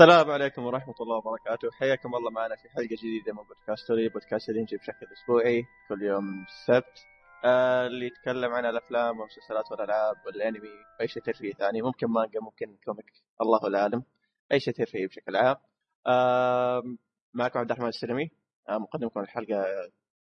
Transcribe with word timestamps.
السلام 0.00 0.30
عليكم 0.30 0.64
ورحمة 0.64 0.94
الله 1.00 1.16
وبركاته. 1.16 1.70
حياكم 1.70 2.14
الله 2.14 2.30
معنا 2.30 2.56
في 2.56 2.68
حلقة 2.68 2.86
جديدة 2.86 3.32
من 3.32 3.42
بودكاست 3.42 3.84
ستوري 3.84 4.08
بودكاست 4.08 4.48
اللي 4.48 4.60
يجي 4.60 4.76
بشكل 4.76 5.06
أسبوعي 5.12 5.64
كل 5.88 6.02
يوم 6.02 6.44
السبت 6.44 6.98
آه 7.44 7.86
اللي 7.86 8.06
يتكلم 8.06 8.52
عن 8.52 8.66
الأفلام 8.66 9.18
والمسلسلات 9.18 9.70
والألعاب 9.70 10.16
والأنمي 10.26 10.68
وأي 10.98 11.08
شيء 11.08 11.22
ترفيهي 11.22 11.52
ثاني 11.52 11.82
ممكن 11.82 12.06
مانجا 12.06 12.40
ممكن 12.40 12.76
comic 12.84 13.12
الله 13.42 13.66
أعلم. 13.66 14.02
أي 14.52 14.60
شيء 14.60 14.74
ترفيهي 14.74 15.06
بشكل 15.06 15.36
عام. 15.36 15.56
آه 16.06 16.82
معكم 17.34 17.58
عبد 17.58 17.70
الرحمن 17.70 17.88
السلمي. 17.88 18.30
آه 18.68 18.78
مقدمكم 18.78 19.20
الحلقة 19.20 19.64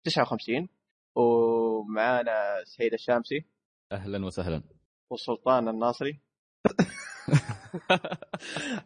59 0.03 0.69
ومعانا 1.15 2.63
سعيد 2.65 2.93
الشامسي. 2.93 3.45
أهلا 3.91 4.25
وسهلا. 4.25 4.63
والسلطان 5.09 5.67
الناصري. 5.67 6.19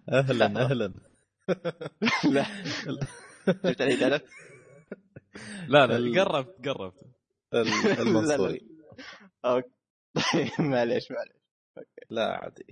أهلا 0.10 0.46
أهلا. 0.66 0.94
لا. 2.34 2.46
شفت 3.48 3.82
علي 3.82 3.96
ثلاث 3.96 4.22
لا 5.68 5.88
لا 5.88 6.22
قربت 6.24 6.68
قربت. 6.68 7.02
ال- 7.54 7.68
المنصوري 8.08 8.62
okay 9.46 9.70
معليش 10.60 11.12
معليش. 11.12 11.42
لا 12.10 12.34
عادي. 12.44 12.66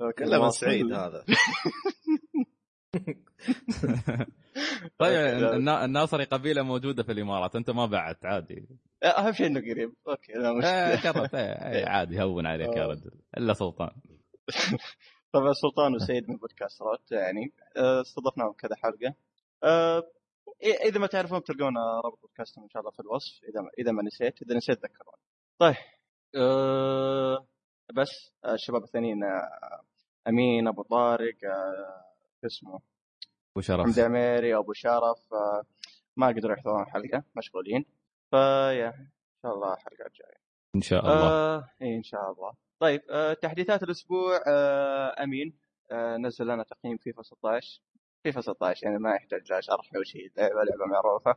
okay 0.00 0.24
كلام 0.24 0.40
واصل. 0.40 0.66
سعيد 0.66 0.92
هذا. 0.92 1.24
طيب 4.98 5.44
الناصري 5.68 6.24
قبيلة 6.24 6.62
موجودة 6.62 7.02
في 7.02 7.12
الإمارات. 7.12 7.56
أنت 7.56 7.70
ما 7.70 7.86
بعدت 7.86 8.24
عادي. 8.26 8.68
أهم 9.04 9.32
شيء 9.32 9.46
إنه 9.46 9.60
قريب. 9.60 9.92
أوكي 10.08 10.32
لا 10.32 10.52
مشكلة. 10.52 11.12
قربت. 11.12 11.34
إيه، 11.34 11.42
إيه، 11.72 11.86
عادي 11.88 12.22
هون 12.22 12.46
عليك 12.46 12.76
يا. 12.76 12.86
رجل. 12.86 13.10
إلا 13.36 13.52
سلطان. 13.52 13.90
طبعا 15.32 15.52
سلطان 15.52 15.94
وسيد 15.94 16.30
من 16.30 16.36
بودكاسترات 16.36 17.12
يعني 17.12 17.52
آه، 17.76 18.00
استضفناهم 18.00 18.52
كذا 18.52 18.76
حلقة. 18.76 19.14
آه، 19.64 20.02
إذا 20.62 20.98
ما 21.00 21.06
تعرفون 21.06 21.42
تلقون 21.42 21.78
رابط 22.04 22.20
بودكاستهم 22.22 22.64
إن 22.64 22.70
شاء 22.70 22.80
الله 22.80 22.90
في 22.92 23.00
الوصف 23.00 23.44
إذا 23.44 23.60
ما 23.60 23.70
إذا 23.78 23.92
ما 23.92 24.02
نسيت 24.02 24.42
إذا 24.42 24.56
نسيت 24.56 24.78
ذكروني 24.78 25.22
طيب 25.58 25.76
أه 26.36 27.46
بس 27.94 28.32
آه، 28.44 28.54
الشباب 28.54 28.82
الثانيين 28.82 29.24
آه، 29.24 29.82
أمين 30.28 30.68
أبو 30.68 30.82
طارق 30.82 31.34
آه، 31.44 32.04
شو 32.40 32.46
اسمه؟ 32.46 32.80
وشرف 33.56 33.86
حمدي 33.86 34.02
عميري 34.02 34.56
أبو 34.56 34.72
شرف 34.72 35.32
آه، 35.32 35.62
ما 36.16 36.26
قدروا 36.26 36.56
يحضرون 36.56 36.82
الحلقة 36.82 37.24
مشغولين. 37.36 37.84
ف 38.30 38.42
yeah 38.42 38.88
إن 38.88 39.08
شاء 39.42 39.54
الله 39.54 39.74
الحلقة 39.74 40.06
الجاية. 40.06 40.42
إن 40.76 40.80
شاء 40.80 41.00
الله. 41.00 41.28
آه 41.28 41.70
إي 41.82 41.96
إن 41.96 42.02
شاء 42.02 42.32
الله. 42.32 42.52
طيب 42.82 43.02
آه 43.10 43.32
تحديثات 43.32 43.82
الأسبوع 43.82 44.40
آه 44.46 45.22
أمين 45.22 45.54
آه 45.92 46.16
نزل 46.16 46.44
لنا 46.44 46.62
تقييم 46.62 46.96
فيفا 46.96 47.22
16 47.22 47.80
فيفا 48.22 48.40
16 48.40 48.86
يعني 48.86 48.98
ما 48.98 49.14
يحتاج 49.14 49.46
شرح 49.46 49.90
أو 49.96 50.02
شيء 50.02 50.32
لعبه 50.36 50.54
لعبة 50.54 50.86
معروفة. 50.92 51.34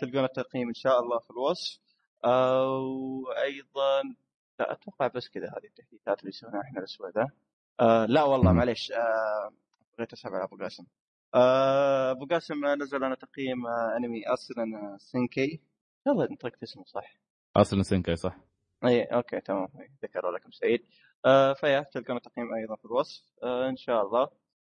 تلقون 0.00 0.24
التقييم 0.24 0.68
إن 0.68 0.74
شاء 0.74 1.00
الله 1.00 1.18
في 1.18 1.30
الوصف. 1.30 1.80
وأيضا 2.24 4.02
لا 4.60 4.72
أتوقع 4.72 5.06
بس 5.06 5.28
كذا 5.28 5.46
هذه 5.46 5.66
التحديثات 5.66 6.20
اللي 6.20 6.32
سويناها 6.32 6.60
إحنا 6.62 6.78
الأسبوع 6.78 7.08
ذا 7.08 7.28
لا 8.06 8.22
والله. 8.22 8.52
معليش 8.52 8.92
بغيت 9.98 10.12
أسحب 10.12 10.32
على 10.32 10.44
أبو 10.44 10.56
قاسم. 10.56 10.84
أبو 11.34 12.26
قاسم 12.26 12.54
نزل 12.82 12.98
لنا 12.98 13.14
تقييم 13.14 13.66
أنمي 13.66 14.22
اسرن 14.34 14.98
سينكاي. 14.98 15.60
يلا 16.06 16.32
نطقت 16.32 16.62
اسمه 16.62 16.84
صح؟ 16.84 17.16
أصلا 17.56 17.82
سنكاي 17.82 18.16
صح. 18.16 18.36
اي 18.84 19.02
okay 19.04 19.40
تمام. 19.40 19.68
إي، 19.80 19.90
ذكروا 20.02 20.32
لكم 20.38 20.50
سعيد. 20.50 20.86
آه 21.26 21.52
ف 21.52 21.58
yeah 21.58 21.80
تلقون 21.92 22.16
التقييم 22.16 22.54
أيضا 22.54 22.76
في 22.76 22.84
الوصف. 22.84 23.22
آه 23.42 23.68
إن 23.68 23.76
شاء 23.76 24.02
الله. 24.06 24.28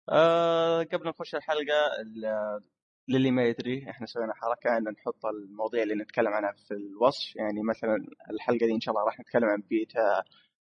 آه 0.09 0.83
قبل 0.83 1.09
نخش 1.09 1.35
الحلقة 1.35 1.87
ال- 2.03 2.63
للي 3.09 3.31
ما 3.31 3.45
يدري 3.45 3.91
إحنا 3.91 4.07
سوينا 4.07 4.35
حركة 4.35 4.77
ان 4.79 4.85
نحط 4.85 5.27
المواضيع 5.27 5.83
اللي 5.83 5.95
نتكلم 5.95 6.33
عنها 6.33 6.53
في 6.53 6.75
الوصف. 6.75 7.37
يعني 7.37 7.63
مثلا 7.63 8.07
الحلقة 8.31 8.67
دي 8.67 8.73
إن 8.75 8.81
شاء 8.81 8.95
الله 8.95 9.05
راح 9.07 9.21
نتكلم 9.21 9.45
عن 9.49 9.61
بيتا 9.71 10.23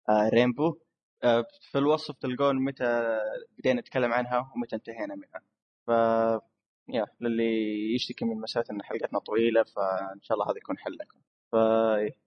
آه 0.08 0.28
رينبو. 0.34 0.78
آه 1.24 1.44
في 1.72 1.78
الوصف 1.78 2.14
تلقون 2.18 2.64
متى 2.64 3.18
بدينا 3.58 3.80
نتكلم 3.80 4.12
عنها 4.12 4.52
ومتى 4.56 4.76
انتهينا 4.76 5.14
منها. 5.14 5.42
ف 5.86 5.90
يا 6.88 7.06
للي 7.20 7.94
يشتكي 7.94 8.24
من 8.24 8.40
مسألة 8.40 8.64
إن 8.70 8.82
حلقتنا 8.82 9.18
طويلة 9.18 9.62
فإن 9.64 10.20
شاء 10.22 10.34
الله 10.38 10.50
هذا 10.50 10.58
يكون 10.58 10.78
حل 10.78 10.92
لكم. 11.00 11.20
ف... 11.52 11.56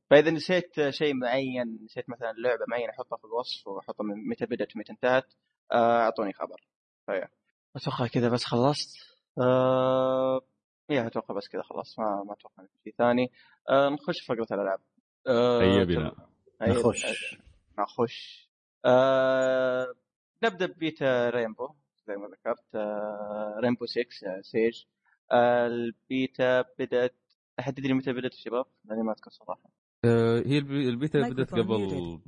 فإذا 0.09 0.31
نسيت 0.31 0.89
شيء 0.89 1.13
معين 1.13 1.79
نسيت 1.85 2.09
مثلا 2.09 2.33
لعبة 2.37 2.65
معينة 2.67 2.89
أحطها 2.89 3.17
في 3.17 3.25
الوصف 3.25 3.67
وأحطها 3.67 4.03
من 4.03 4.29
متى 4.29 4.45
بدأت 4.45 4.75
ومتى 4.75 4.91
انتهت 4.91 5.33
آه، 5.71 6.01
أعطوني 6.01 6.33
خبر. 6.33 6.67
فيا. 7.05 7.29
أتوقع 7.75 8.07
كذا 8.07 8.29
بس 8.29 8.43
خلصت. 8.45 8.97
آه... 9.37 10.41
يا 10.89 11.07
أتوقع 11.07 11.35
بس 11.35 11.47
كذا 11.47 11.61
خلاص 11.61 11.99
ما 11.99 12.23
ما 12.23 12.33
أتوقع 12.33 12.63
شيء 12.83 12.93
ثاني. 12.97 13.31
آه... 13.69 13.89
نخش 13.89 14.19
في 14.19 14.25
فقرة 14.25 14.47
الألعاب. 14.51 14.79
آه... 15.27 15.61
هيا 15.61 15.83
بنا. 15.83 16.15
نخش. 16.61 17.37
نخش. 17.79 18.49
آه... 18.85 19.95
نبدأ 20.43 20.65
ببيتا 20.65 21.29
رينبو 21.29 21.69
زي 22.07 22.15
ما 22.15 22.27
ذكرت. 22.27 22.75
آه... 22.75 23.55
رينبو 23.59 23.85
6 23.85 24.01
آه، 24.27 24.41
سيج. 24.41 24.83
آه... 25.31 25.67
البيتا 25.67 26.61
بدأت 26.61 27.15
أحد 27.61 27.79
يدري 27.79 27.93
متى 27.93 28.13
بدأت 28.13 28.33
الشباب؟ 28.33 28.65
لأني 28.85 29.03
ما 29.03 29.11
أذكر 29.11 29.31
صراحة 29.31 29.69
آه، 30.05 30.39
هي 30.45 30.57
البي- 30.57 30.89
البيتا 30.89 31.21
بدأت 31.29 31.51
قبل. 31.53 32.19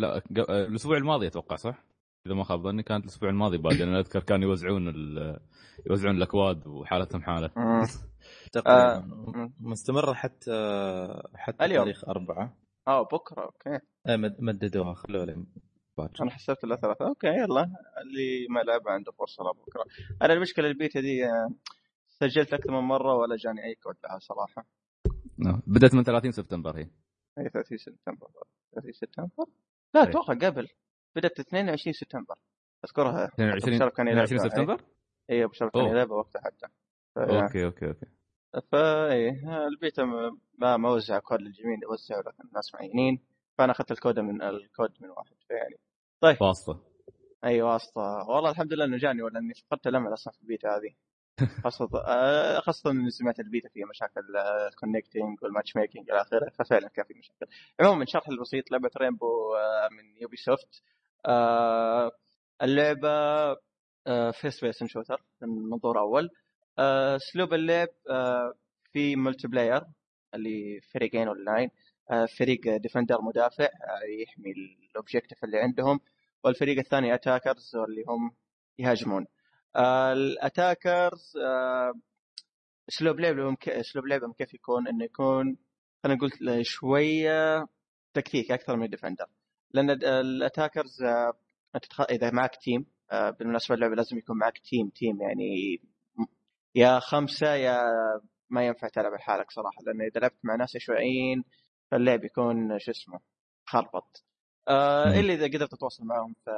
لا 0.00 0.16
آه، 0.48 0.66
الأسبوع 0.66 0.96
الماضي 0.96 1.26
أتوقع 1.26 1.56
صح؟ 1.56 1.84
إذا 2.26 2.34
ما 2.34 2.44
خاب 2.44 2.60
ظني 2.62 2.82
كانت 2.82 3.04
الأسبوع 3.04 3.30
الماضي 3.30 3.58
بعد 3.58 3.80
أنا 3.80 3.98
أذكر 4.00 4.20
كانوا 4.22 4.48
يوزعون 4.48 4.88
ال... 4.88 5.40
يوزعون 5.90 6.16
الأكواد 6.16 6.66
وحالتهم 6.66 7.22
حالة 7.22 7.50
تقريبا 8.52 9.00
مم. 9.00 9.52
مستمرة 9.60 10.12
حتى 10.12 10.50
حتى 11.34 11.64
اليوم. 11.64 11.84
تاريخ 11.84 12.08
أربعة 12.08 12.56
آه 12.88 13.02
بكرة 13.02 13.42
okay 13.44 13.78
مد- 14.08 14.36
مددوها 14.40 14.94
خلوها 14.94 15.26
لين 15.26 15.46
باكر. 15.98 16.22
أنا 16.22 16.30
حسبت 16.30 16.64
الا 16.64 16.76
ثلاثة 16.76 17.06
okay 17.06 17.26
يلا 17.26 17.62
اللي 18.02 18.46
ما 18.50 18.60
لعب 18.60 18.88
عنده 18.88 19.12
فرصة 19.12 19.44
لبكره 19.44 19.84
أنا 20.22 20.32
المشكلة 20.32 20.66
البيتا 20.68 21.00
دي 21.00 21.24
آه، 21.26 21.48
سجلت 22.20 22.54
أكثر 22.54 22.72
من 22.72 22.88
مرة 22.88 23.14
ولا 23.14 23.36
جاني 23.36 23.64
أي 23.64 23.74
كود 23.74 23.96
لها 24.04 24.18
صراحة. 24.18 24.66
نعم. 25.38 25.62
بدأت 25.66 25.94
من 25.94 26.02
30 26.02 26.30
سبتمبر 26.32 26.78
هي. 26.78 26.90
هي 27.38 27.48
30 27.48 27.78
سبتمبر. 27.78 28.28
30 28.74 28.92
سبتمبر؟ 28.92 29.46
لا 29.94 30.02
إيه. 30.02 30.08
أتوقع 30.10 30.34
قبل. 30.34 30.68
بدأت 31.16 31.40
22 31.40 31.92
سبتمبر. 31.92 32.38
أذكرها. 32.84 33.24
22 33.24 33.74
أبو 33.74 33.84
شرف 33.84 33.96
كان 33.96 34.08
يلعب 34.08 34.24
22 34.24 34.50
سبتمبر؟ 34.50 34.84
اي 35.30 35.44
أبو 35.44 35.52
شرف 35.52 35.72
كان 35.72 35.82
أوه. 35.82 35.90
يلعبها 35.90 36.16
وقتها 36.16 36.42
حتى. 36.44 36.66
ف- 37.14 37.18
okay 37.18 37.64
okay 37.64 37.86
okay. 37.88 38.06
فا 38.72 39.12
إيه 39.12 39.66
البيتا 39.66 40.04
ما 40.58 40.76
ما 40.76 40.90
وزع 40.90 41.18
كود 41.18 41.40
للجميع 41.40 41.78
يوزعوا 41.82 42.22
لكن 42.22 42.44
الناس 42.48 42.74
معينين. 42.74 43.20
فأنا 43.58 43.72
أخذت 43.72 43.90
الكود 43.90 44.18
من 44.18 44.42
الكود 44.42 44.92
من 45.00 45.10
واحد 45.10 45.36
فيعني. 45.48 45.78
طيب. 46.20 46.36
واسطة. 46.42 46.82
أي 47.44 47.62
واسطة. 47.62 48.00
والله 48.28 48.50
الحمد 48.50 48.72
لله 48.72 48.84
إنه 48.84 48.96
جاني 48.96 49.22
ولا 49.22 49.38
إني 49.38 49.52
فقدت 49.54 49.86
الأمل 49.86 50.12
أصلا 50.12 50.32
في 50.32 50.42
البيتا 50.42 50.68
هذه. 50.68 50.94
خاصة 51.64 51.88
آه، 52.06 52.60
خاصة 52.60 52.90
إني 52.90 53.10
سمعت 53.10 53.40
البيتا 53.40 53.68
فيها 53.68 53.86
مشاكل 53.86 54.20
ال 54.70 54.75
connecting 54.75 55.31
وال 55.31 55.42
matchmaking 55.42 56.10
إلى 56.10 56.20
آخره 56.20 56.50
ففعلا 56.50 56.88
كان 56.88 57.04
في 57.04 57.14
مشاكل. 57.14 57.46
عموما 57.80 58.04
شرح 58.04 58.28
البسيط 58.28 58.70
لعبة 58.70 58.90
رينبو 58.96 59.54
آه، 59.54 59.88
من 59.92 60.16
يوبي 60.22 60.36
سوفت 60.36 60.82
آه، 61.26 62.10
اللعبة 62.62 63.08
first 64.32 64.64
person 64.64 64.86
shooter 64.86 65.24
من 65.42 65.48
منظور 65.48 65.98
أول. 65.98 66.30
أسلوب 66.78 67.54
اللعب 67.54 67.88
في 68.92 69.16
multiplayer 69.16 69.82
اللي 70.34 70.80
فريقين 70.80 71.28
اونلاين 71.28 71.70
آه، 72.10 72.26
فريق 72.38 72.76
defender 72.76 73.22
مدافع 73.22 73.68
يحمي 74.22 74.52
ال 74.90 74.95
objective 74.95 75.44
اللي 75.44 75.58
عندهم. 75.58 76.00
والفريق 76.44 76.78
الثاني 76.78 77.14
attackers 77.14 77.76
اللي 77.76 78.04
هم 78.08 78.30
يهاجمون. 78.78 79.26
ال 79.76 79.92
attackers 79.92 81.32
اسلوب 82.88 83.20
لعبهم 83.20 83.56
اسلوب 83.68 84.06
لعبهم 84.06 84.32
كيف 84.32 84.54
يكون 84.54 84.88
إنه 84.88 85.04
يكون 85.04 85.56
خلينا 86.04 86.18
نقول 86.18 86.66
شوية 86.66 87.66
تكتيك 88.14 88.52
أكثر 88.52 88.76
من 88.76 88.84
ال 88.84 88.89
defender 88.89 89.26
لأن 89.70 89.90
ال- 89.90 90.04
ال 90.04 90.14
attackers 90.14 91.02
آه،. 91.02 91.32
إذا 92.10 92.30
معك 92.30 92.56
team 92.56 92.86
آه، 93.12 93.30
بالمناسبة 93.30 93.74
اللعبة 93.74 93.94
لازم 93.94 94.18
يكون 94.18 94.38
معك 94.38 94.58
team 94.58 94.88
team 94.88 95.22
يعني 95.22 95.80
يا 96.74 96.98
خمسة 96.98 97.54
يا 97.54 97.80
ما 98.50 98.66
ينفع 98.66 98.88
تلعب 98.88 99.12
لحالك 99.12 99.50
صراحة 99.50 99.82
لأن 99.86 100.02
إذا 100.02 100.20
لعبت 100.20 100.38
مع 100.44 100.54
ناس 100.56 100.76
عشوائيين 100.76 101.44
فاللعب 101.90 102.24
يكون 102.24 102.78
شو 102.78 102.90
اسمه 102.90 103.20
خربط 103.66 104.24
آه. 104.68 105.20
إلا 105.20 105.34
إذا 105.34 105.46
قدرت 105.46 105.72
تتواصل 105.72 106.04
معهم 106.04 106.34
في 106.44 106.50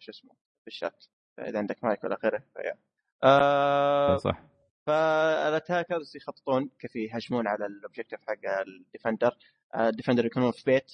شو 0.00 0.10
اسمه 0.10 0.32
في 0.64 0.66
الشات 0.66 1.04
إذا 1.38 1.58
عندك 1.58 1.84
مايك 1.84 2.04
ولا 2.04 2.18
غيره 2.24 2.42
ف 2.54 2.58
yeah. 2.58 2.78
آه 3.24 4.16
صح. 4.16 4.42
فال 4.86 5.10
attackers 5.10 6.16
يخططون 6.16 6.70
كيف 6.78 6.96
يهجمون 6.96 7.46
على 7.46 7.66
ال 7.66 7.71
objective 7.71 8.20
حق 8.20 8.60
ال 8.66 8.73
defender. 8.73 9.36
آه، 9.74 9.88
ال 9.88 9.92
defender 9.92 10.26
يكونون 10.26 10.52
في 10.52 10.62
بيت 10.66 10.92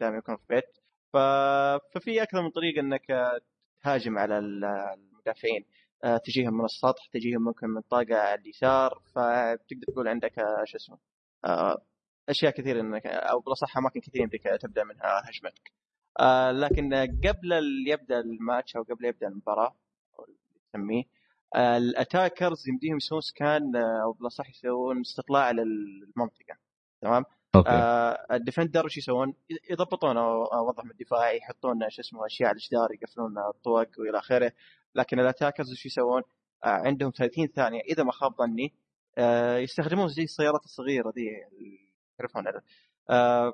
دائما 0.00 0.16
يكونون 0.18 0.38
في 0.38 0.54
بيت. 0.54 0.78
ف... 1.12 1.16
ففي 1.94 2.22
أكثر 2.22 2.42
من 2.42 2.50
طريقة 2.50 2.80
إنك 2.80 3.10
آه، 3.10 3.40
تهاجم 3.82 4.18
على 4.18 4.38
ال- 4.38 4.64
المدافعين. 4.64 5.64
آه، 6.04 6.16
تجيهم 6.16 6.58
من 6.58 6.64
السطح 6.64 7.06
تجيهم 7.12 7.44
ممكن 7.44 7.68
من 7.68 7.80
طاقة 7.80 8.16
على 8.16 8.40
اليسار. 8.40 9.02
فبتقدر 9.14 9.86
تقول 9.92 10.08
عندك 10.08 10.38
آه، 10.38 10.64
شو 10.64 10.76
اسمه 10.76 10.98
آه، 11.44 11.84
أشياء 12.28 12.52
كثير 12.52 12.80
إنك 12.80 13.06
أو 13.06 13.40
بالأصح 13.40 13.76
أماكن 13.76 14.00
كثير 14.00 14.22
يمديك 14.22 14.42
تبدأ 14.42 14.84
منها 14.84 15.22
هجمتك. 15.30 15.72
آه، 16.20 16.50
لكن 16.50 16.94
قبل 17.24 17.52
يبدأ 17.86 18.20
الماتش 18.20 18.76
أو 18.76 18.82
قبل 18.82 19.04
يبدأ 19.04 19.28
المباراة 19.28 19.76
آه، 21.54 21.76
ال 21.76 21.85
attackers 21.85 22.68
يمديهم 22.68 22.96
يسوون 22.96 23.20
scan 23.20 23.76
آه، 23.76 24.02
أو 24.02 24.12
بالأصح 24.12 24.50
يسوون 24.50 25.00
استطلاع 25.00 25.50
للمنطقة. 25.50 26.56
تمام؟ 27.00 27.24
okay. 27.54 27.70
آه 27.70 28.26
ال 28.32 28.38
defender 28.38 28.86
وش 28.86 28.96
يسوون؟ 28.96 29.34
يضبطون 29.70 30.16
وضعهم 30.16 30.90
الدفاعي 30.90 31.36
يحطون 31.36 31.90
شو 31.90 32.00
اسمه 32.02 32.26
أشياء 32.26 32.48
على 32.48 32.56
الجدار 32.56 32.92
يقفلون 32.92 33.38
الطوق 33.38 33.88
وإلى 33.98 34.18
آخره. 34.18 34.52
لكن 34.94 35.20
ال 35.20 35.25
attackers 35.25 35.72
وش 35.72 35.86
يسوون؟ 35.86 36.22
آه 36.64 36.68
عندهم 36.68 37.10
30 37.10 37.46
ثانية. 37.46 37.80
إذا 37.80 38.02
ما 38.02 38.12
خاب 38.12 38.34
ظني 38.36 38.74
آه 39.18 39.56
يستخدمون 39.56 40.08
زي 40.08 40.22
السيارات 40.22 40.64
الصغيرة 40.64 41.12
تعرفونها 42.18 42.62
آه 43.10 43.52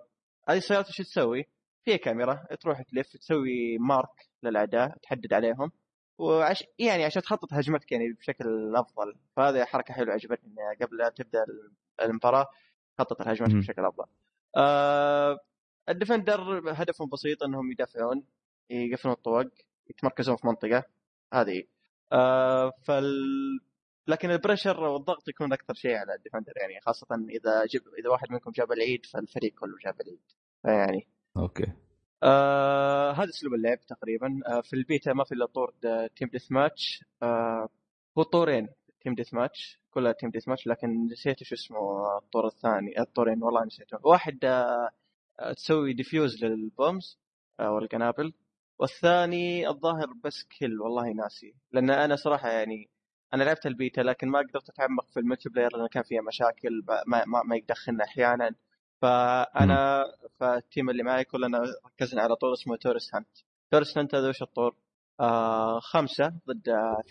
هذه 0.48 0.58
السيارات 0.58 0.88
وش 0.88 0.98
تسوي؟ 0.98 1.46
فيها 1.84 1.96
كاميرا 1.96 2.46
تروح 2.60 2.82
تلف 2.82 3.16
تسوي 3.16 3.78
مارك 3.78 4.28
للأعداء 4.42 4.96
تحدد 5.02 5.32
عليهم. 5.32 5.72
وعش 6.18 6.64
يعني 6.78 7.04
عشان 7.04 7.22
تخطط 7.22 7.52
هجمتك 7.52 7.92
يعني 7.92 8.12
بشكل 8.12 8.76
أفضل 8.76 9.16
فهذه 9.36 9.64
حركة 9.64 9.94
حلوة 9.94 10.12
عجبتني 10.12 10.54
قبل 10.82 10.96
لا 10.96 11.08
تبدأ 11.08 11.44
المباراة 12.02 12.46
خطط 12.98 13.20
الهجمات 13.20 13.50
مهم. 13.50 13.60
بشكل 13.60 13.84
أفضل. 13.84 14.04
آه 14.56 15.38
الديفندر 15.88 16.72
هدفهم 16.82 17.08
بسيط 17.08 17.42
إنهم 17.42 17.72
يدافعون 17.72 18.24
يقفلون 18.70 19.14
الطوق 19.14 19.44
يتمركزون 19.90 20.36
في 20.36 20.46
منطقة 20.46 20.84
هذه 21.32 21.62
آه 22.12 22.72
فال 22.82 23.14
لكن 24.08 24.30
ال 24.30 24.36
pressure 24.36 24.80
والضغط 24.80 25.28
يكون 25.28 25.52
أكثر 25.52 25.74
شيء 25.74 25.96
على 25.96 26.14
ال 26.14 26.19
defender 26.19 26.52
يعني 26.56 26.80
خاصة 26.80 27.06
إذا 27.30 27.66
جب 27.66 27.82
إذا 27.98 28.10
واحد 28.10 28.32
منكم 28.32 28.50
جاب 28.50 28.72
العيد 28.72 29.06
فالفريق 29.06 29.54
كله 29.54 29.76
جاب 29.84 30.00
العيد 30.00 30.20
فيعني 30.62 31.08
okay 31.36 31.72
آه 32.22 33.12
هذا 33.12 33.28
أسلوب 33.28 33.54
اللعب 33.54 33.78
تقريبا. 33.80 34.40
آه 34.46 34.60
في 34.60 34.72
البيتا 34.76 35.12
ما 35.12 35.24
في 35.24 35.32
إلا 35.32 35.46
طور 35.46 35.74
team 36.16 36.28
deathmatch 36.28 37.04
آه 37.22 37.68
هو 38.18 38.22
طورين 38.22 38.68
team 39.00 39.14
deathmatch 39.14 39.80
كلها 39.90 40.12
team 40.12 40.30
deathmatch 40.30 40.66
لكن 40.66 41.06
نسيت 41.12 41.42
شو 41.42 41.54
اسمه 41.54 41.78
الطور 42.18 42.46
الثاني. 42.46 43.00
الطورين 43.00 43.42
والله 43.42 43.64
نسيته. 43.64 43.98
واحد 44.02 44.44
آه 44.44 44.90
آه، 45.40 45.52
تسوي 45.52 45.92
defuse 45.92 46.44
لل 46.44 46.65
bombs 46.65 47.18
آه 47.60 47.70
والقنابل 47.72 48.32
والثاني 48.78 49.68
الظاهر 49.68 50.06
بس 50.24 50.44
كل 50.60 50.80
والله 50.80 51.12
ناسي. 51.12 51.54
لأن 51.72 51.90
أنا 51.90 52.16
صراحة 52.16 52.48
يعني 52.50 52.88
أنا 53.34 53.44
لعبت 53.44 53.66
البيتا 53.66 54.00
لكن 54.00 54.28
ما 54.28 54.38
قدرت 54.38 54.68
أتعمق 54.70 55.06
في 55.10 55.20
ال 55.20 55.48
multiplayer 55.48 55.76
لأن 55.76 55.86
كان 55.88 56.02
فيها 56.02 56.22
مشاكل 56.22 56.82
ما, 57.06 57.24
ما, 57.26 57.42
ما 57.42 57.56
يدخلنا 57.56 58.04
أحيانا. 58.04 58.54
فأنا 59.02 60.04
فال 60.40 60.57
team 60.57 60.90
اللي 60.90 61.02
معي 61.02 61.24
كلنا 61.24 61.62
ركزنا 61.86 62.22
على 62.22 62.36
طور 62.36 62.52
اسمه 62.52 62.76
terrorist 62.76 63.14
hunt 63.14 63.28
terrorist 63.70 63.98
hunt 63.98 64.14
هذا 64.14 64.28
وش 64.28 64.42
الطور؟ 64.42 64.74
آه 65.20 65.80
خمسة 65.80 66.28
ضد 66.48 66.68
آه 66.68 67.02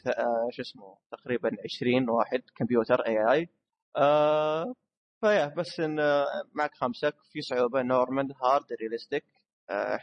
شو 0.51 0.61
اسمه 0.61 0.97
تقريبا 1.11 1.51
20 1.77 2.09
واحد 2.09 2.41
كمبيوتر 2.55 3.01
اي 3.07 3.31
اي 3.31 3.49
آه 3.97 4.73
ف 5.21 5.27
yeah 5.27 5.47
بس 5.57 5.79
إن 5.79 5.99
آه، 5.99 6.25
معك 6.53 6.71
خمسة. 6.75 7.13
في 7.31 7.41
صعوبة 7.41 7.81
normal 7.81 8.33
hard 8.43 8.65
realistic 8.81 9.23
آه 9.69 9.99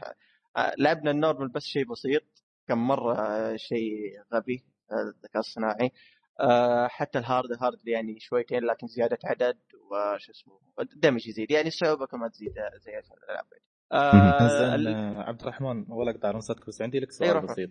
لعبنا 0.79 1.11
ال 1.11 1.16
normal 1.16 1.49
بس 1.49 1.63
شيء 1.63 1.85
بسيط. 1.91 2.23
كم 2.69 2.79
مرة 2.79 3.17
شيء 3.57 4.23
غبي 4.35 4.65
آه، 4.93 4.95
الذكاء 5.17 5.39
الصناعي. 5.41 5.91
آه 6.41 6.87
حتى 6.89 7.19
ال 7.19 7.25
hard 7.25 7.51
ال 7.51 7.58
hard 7.58 7.89
يعني 7.89 8.21
شويتين 8.21 8.65
لكن 8.65 8.87
زيادة 8.87 9.19
عدد 9.25 9.57
وش 9.91 10.31
اسمه 10.31 10.59
الدمج 10.81 11.29
يزيد 11.29 11.51
يعني 11.51 11.69
الصعوبة 11.69 12.07
كمان 12.07 12.31
تزيد 12.31 12.53
زي 12.85 12.91
الالعاب 12.99 13.47
آه 13.93 13.97
آه، 13.97 15.23
عبد 15.23 15.41
الرحمن 15.41 15.85
ولا 15.89 16.11
اقطع 16.11 16.31
نصتك 16.31 16.67
بس 16.67 16.83
عندي 16.83 17.01
لك 17.01 17.13
سؤال. 17.13 17.41
بسيط. 17.41 17.71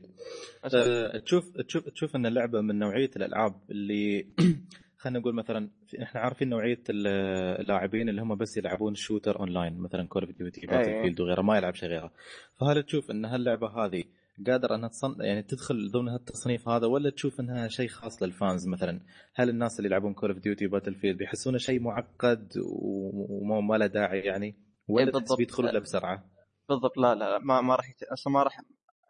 آه، 0.75 1.18
تشوف 1.18 1.57
تشوف 1.57 1.89
تشوف 1.89 2.15
إن 2.15 2.25
اللعبة 2.25 2.62
من 2.62 2.80
نوعية 2.80 3.12
الألعاب 3.15 3.56
اللي 3.69 4.27
خلينا 4.98 5.19
نقول 5.19 5.36
مثلا 5.36 5.69
إحنا 6.01 6.21
عارفين 6.21 6.50
نوعية 6.50 6.80
ال- 6.89 7.07
اللاعبين 7.62 8.10
اللي 8.10 8.21
هم 8.21 8.36
بس 8.36 8.57
يلعبون 8.57 8.95
shooter 8.95 9.39
online 9.39 9.77
مثلا 9.80 10.07
Call 10.07 10.24
of 10.24 10.31
Duty. 10.38 10.68
Battlefield 10.68 11.21
وغيره 11.21 11.42
ما 11.42 11.57
يلعب 11.57 11.75
شيء 11.75 11.89
غيره 11.89 12.12
فهل 12.60 12.83
تشوف 12.83 13.12
إن 13.12 13.25
هاللعبة 13.25 13.68
هذه 13.86 14.04
قادره 14.47 14.75
أنها 14.75 14.89
تصن... 14.89 15.15
يعني 15.21 15.44
تدخل 15.44 15.91
ضمن 15.91 16.09
هالتصنيف 16.09 16.69
هذا 16.69 16.88
ولا 16.88 17.09
تشوف 17.09 17.39
إنها 17.39 17.68
شيء 17.68 17.88
خاص 17.88 18.24
لل 18.24 18.38
fans 18.38 18.68
مثلا 18.68 19.01
هل 19.35 19.50
الناس 19.50 19.80
اللي 19.80 19.88
يلعبون 19.88 20.13
Call 20.13 20.30
of 20.31 20.39
Duty 20.39 20.68
Battlefield 20.68 21.18
بيحسونه 21.18 21.57
شيء 21.57 21.80
معقد 21.81 22.53
وما 22.65 23.62
ما 23.62 23.75
له 23.75 23.88
داعي 23.88 24.19
يعني 24.19 24.56
ولا 24.88 25.06
إيه، 25.06 25.12
بالضبط. 25.12 25.38
بيدخلوا 25.38 25.71
له 25.71 25.80
بسرعة؟ 25.80 26.24
بالضبط 26.69 26.97
لا 26.97 27.15
لا 27.15 27.39
ما 27.39 27.62
ما 27.62 27.75
راح 27.75 27.89
يت... 27.89 28.03
أصلا 28.03 28.33
ما 28.33 28.44
راح 28.44 28.62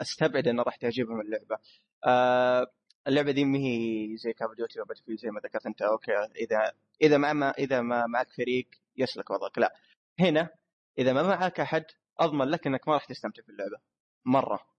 أستبعد 0.01 0.47
إنه 0.47 0.63
راح 0.63 0.75
تعجبهم 0.75 1.21
اللعبة. 1.21 1.57
آه 2.05 2.67
اللعبة 3.07 3.31
دي 3.31 3.45
ما 3.45 3.57
هي 3.57 4.17
زي 4.17 4.33
Call 4.33 4.48
of 4.48 4.55
Duty 4.55 4.81
و 4.81 4.84
Battlefield 4.84 5.17
زي 5.17 5.29
ما 5.29 5.39
ذكرت 5.39 5.65
أنت 5.65 5.81
أوكي 5.81 6.11
اذا 6.11 6.71
إذا 7.01 7.17
ما, 7.17 7.33
ما 7.33 7.49
إذا 7.49 7.81
ما 7.81 8.05
معك 8.05 8.27
فريق 8.37 8.67
يسلك 8.97 9.29
وضعك 9.29 9.57
لا 9.57 9.73
هنا 10.19 10.49
إذا 10.97 11.13
ما 11.13 11.23
معك 11.23 11.59
أحد 11.59 11.85
أضمن 12.19 12.45
لك 12.45 12.67
إنك 12.67 12.87
ما 12.87 12.93
راح 12.93 13.05
تستمتع 13.05 13.43
في 13.43 13.49
اللعبه 13.49 13.77
مرة. 14.25 14.72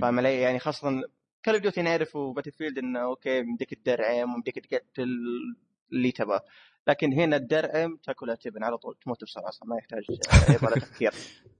فاهم 0.00 0.18
علي؟ 0.18 0.40
يعني 0.40 0.58
خاصة 0.58 1.02
Call 1.44 1.52
of 1.52 1.60
Duty 1.62 1.82
نعرف 1.82 2.16
و 2.16 2.52
Battlefield 2.52 2.78
إنه 2.78 3.00
أوكي 3.02 3.38
يمديك 3.38 3.74
تدرعم 3.74 4.32
ويمديك 4.32 4.58
تقتل 4.58 5.08
اللي 5.92 6.12
تبغاه 6.12 6.44
لكن 6.88 7.12
هنا 7.12 7.36
تدرعم 7.36 7.96
تاكلها 7.96 8.34
تبن 8.34 8.64
على 8.64 8.78
طول 8.78 8.94
تموت 9.04 9.24
بسرعة 9.24 9.48
أصلا 9.48 9.68
ما 9.68 9.76
يحتاج 9.76 10.04
له 10.62 10.70
تفكير. 10.80 11.10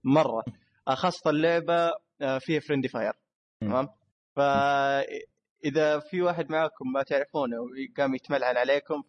مرة. 0.03 0.43
آه، 0.87 0.95
خاصة 0.95 1.29
اللعبة 1.29 1.91
آه، 2.21 2.37
فيها 2.37 2.59
friendly 2.59 2.87
fire. 2.87 3.13
تمام؟ 3.61 3.89
فاذا 4.35 5.99
في 5.99 6.21
واحد 6.21 6.51
معكم 6.51 6.91
ما 6.91 7.03
تعرفونه 7.03 7.57
وقام 7.59 8.15
يتملعن 8.15 8.57
عليكم 8.57 9.01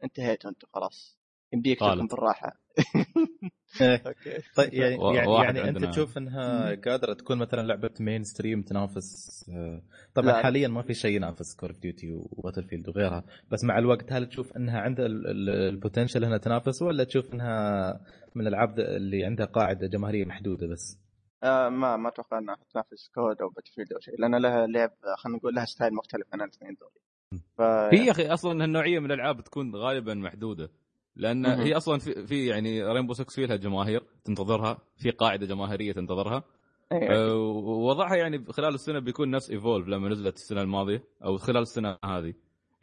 فانتهيتوا 0.00 0.50
أنتم 0.50 0.68
خلاص. 0.74 1.18
يمديك. 1.52 1.78
تكون 1.80 2.06
بالراحة. 2.06 2.60
أوكي. 4.06 4.38
طيب 4.56 4.74
يعني, 4.74 4.94
يعني, 5.16 5.32
يعني 5.34 5.48
أنت 5.60 5.66
عندنا- 5.66 5.90
تشوف 5.90 6.18
إنها 6.18 6.74
قادرة 6.74 7.14
تكون 7.14 7.38
مثلا 7.38 7.62
لعبة 7.66 7.90
mainstream 8.00 8.62
تنافس 8.62 9.44
آه، 9.54 9.82
طبعا 10.14 10.26
لا. 10.26 10.42
حاليا 10.42 10.68
ما 10.68 10.82
في 10.82 10.94
شيء 10.94 11.16
ينافس 11.16 11.54
Call 11.56 11.68
of 11.70 11.78
Duty 11.78 12.12
و 12.12 12.64
Battlefield 12.64 12.88
وغيرها 12.88 13.24
بس 13.50 13.64
مع 13.64 13.78
الوقت 13.78 14.12
هل 14.12 14.26
تشوف 14.26 14.56
إنها 14.56 14.80
عندها 14.80 15.06
ال 15.06 15.18
potential 15.18 16.24
إنها 16.24 16.38
تنافس 16.38 16.82
ولا 16.82 17.04
تشوف 17.04 17.34
إنها 17.34 18.00
من 18.34 18.42
الألعاب 18.46 18.78
اللي 18.80 19.24
عندها 19.24 19.46
قاعدة 19.46 19.86
جماهيرية 19.86 20.24
محدودة 20.24 20.66
بس؟ 20.66 20.98
آه 21.44 21.68
ما 21.68 21.96
ما 21.96 22.08
أتوقع 22.08 22.38
إنها 22.38 22.56
تنافس 22.72 23.10
COD 23.14 23.40
أو 23.42 23.48
Battlefield 23.48 23.92
أو 23.92 24.00
شيء 24.00 24.14
لأن 24.20 24.34
لها 24.42 24.66
لعب 24.66 24.90
خلينا 25.18 25.38
نقول 25.38 25.54
لها 25.54 25.64
style 25.64 25.94
مختلف 25.94 26.26
عن 26.32 26.40
الاثنين 26.40 26.76
دول. 26.80 26.90
ف... 27.58 27.62
هي 27.94 28.06
يا 28.06 28.10
أخي 28.10 28.26
أصلا 28.26 28.64
هالنوعية 28.64 28.98
من 28.98 29.06
الألعاب 29.06 29.44
تكون 29.44 29.76
غالبا 29.76 30.14
محدودة. 30.14 30.70
لأن 31.20 31.42
مهم. 31.42 31.60
هي 31.60 31.76
أصلا 31.76 31.98
في, 31.98 32.26
في 32.26 32.46
يعني 32.46 32.82
Rainbow 32.82 33.12
6 33.12 33.24
في 33.24 33.46
لها 33.46 33.56
جماهير 33.56 34.02
تنتظرها 34.24 34.78
في 34.96 35.10
قاعدة 35.10 35.46
جماهيرية 35.46 35.92
تنتظرها 35.92 36.44
أيوة. 36.92 37.14
أه، 37.14 37.36
ووضعها 37.36 38.16
يعني 38.16 38.44
خلال 38.44 38.74
السنة 38.74 38.98
بيكون 38.98 39.30
نفس 39.30 39.50
Evolve 39.50 39.88
لما 39.88 40.08
نزلت 40.08 40.34
السنة 40.34 40.62
الماضية 40.62 41.04
أو 41.24 41.36
خلال 41.36 41.62
السنة 41.62 41.98
هذه 42.04 42.34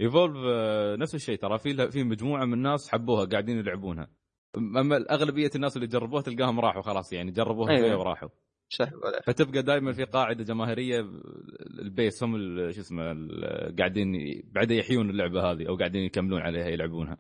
Evolve 0.02 0.38
آه، 0.48 0.96
نفس 0.96 1.16
الشيء 1.16 1.38
ترى 1.38 1.58
في 1.58 1.92
في 1.92 2.04
مجموعة 2.04 2.46
من 2.46 2.54
الناس 2.54 2.90
حبوها 2.90 3.26
قاعدين 3.26 3.58
يلعبونها 3.58 4.10
أما 4.58 5.06
أغلبية 5.12 5.50
الناس 5.56 5.78
اللي 5.78 5.88
جربوها 5.88 6.22
تلقاهم 6.22 6.60
راحوا 6.60 6.82
خلاص 6.82 7.14
يعني 7.14 7.32
جربوها 7.32 7.70
أيوة. 7.70 7.88
شوية 7.88 7.96
وراحوا 7.96 8.30
فتبقى 9.24 9.64
دائما 9.64 9.92
في 9.92 10.04
قاعدة 10.04 10.44
جماهيرية 10.44 11.00
ال 11.80 11.88
base 11.88 12.24
هم 12.24 12.38
شو 12.72 12.82
اسمه 12.82 13.04
قاعدين 13.80 14.14
بعدين 14.52 14.78
يحيون 14.78 15.10
اللعبة 15.10 15.52
هذه 15.52 15.70
أو 15.70 15.76
قاعدين 15.76 16.04
يكملون 16.04 16.42
عليها 16.42 16.68
يلعبونها 16.68 17.18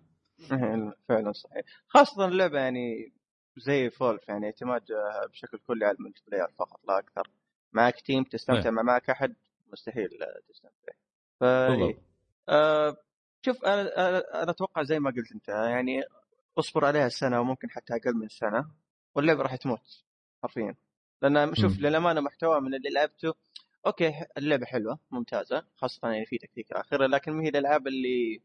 فعلا 1.07 1.31
صحيح 1.31 1.65
خاصة 1.87 2.25
اللعبة 2.25 2.59
يعني 2.59 3.13
زي 3.57 3.89
Evolve 3.89 4.29
يعني 4.29 4.45
اعتماد 4.45 4.85
بشكل 5.31 5.57
كلي 5.57 5.85
على 5.85 5.97
ال 5.97 6.23
multiplayer 6.27 6.47
فقط 6.59 6.79
لا 6.87 6.99
أكثر 6.99 7.29
معك 7.73 8.01
team 8.01 8.23
تستمتع 8.23 8.69
إيه. 8.69 8.71
ما 8.71 8.81
معك 8.81 9.09
أحد 9.09 9.35
مستحيل 9.67 10.09
تستمتع 10.49 10.93
ف. 11.39 11.43
آه 12.49 12.97
شوف 13.45 13.65
أنا 13.65 13.81
أنا 14.43 14.51
أتوقع 14.51 14.83
زي 14.83 14.99
ما 14.99 15.11
قلت 15.11 15.31
أنت 15.31 15.49
يعني 15.49 16.03
اصبر 16.57 16.85
عليها 16.85 17.09
سنة 17.09 17.41
وممكن 17.41 17.69
حتى 17.69 17.95
أقل 17.95 18.13
من 18.13 18.27
سنة 18.29 18.67
واللعبة 19.15 19.41
راح 19.41 19.55
تموت 19.55 20.03
حرفيا 20.43 20.75
لأن 21.21 21.55
شوف 21.55 21.79
مم. 21.79 21.85
للأمانة 21.85 22.21
محتوى 22.21 22.61
من 22.61 22.75
اللي 22.75 22.89
لعبته 22.89 23.33
أوكي 23.85 24.25
اللعبة 24.37 24.65
حلوة 24.65 24.99
ممتازة 25.11 25.65
خاصة 25.75 26.09
يعني 26.09 26.25
في 26.25 26.37
تكتيك 26.37 26.71
الأخيرة 26.71 27.07
لكن 27.07 27.31
ما 27.31 27.43
هي 27.43 27.49
الألعاب 27.49 27.87
اللي 27.87 28.41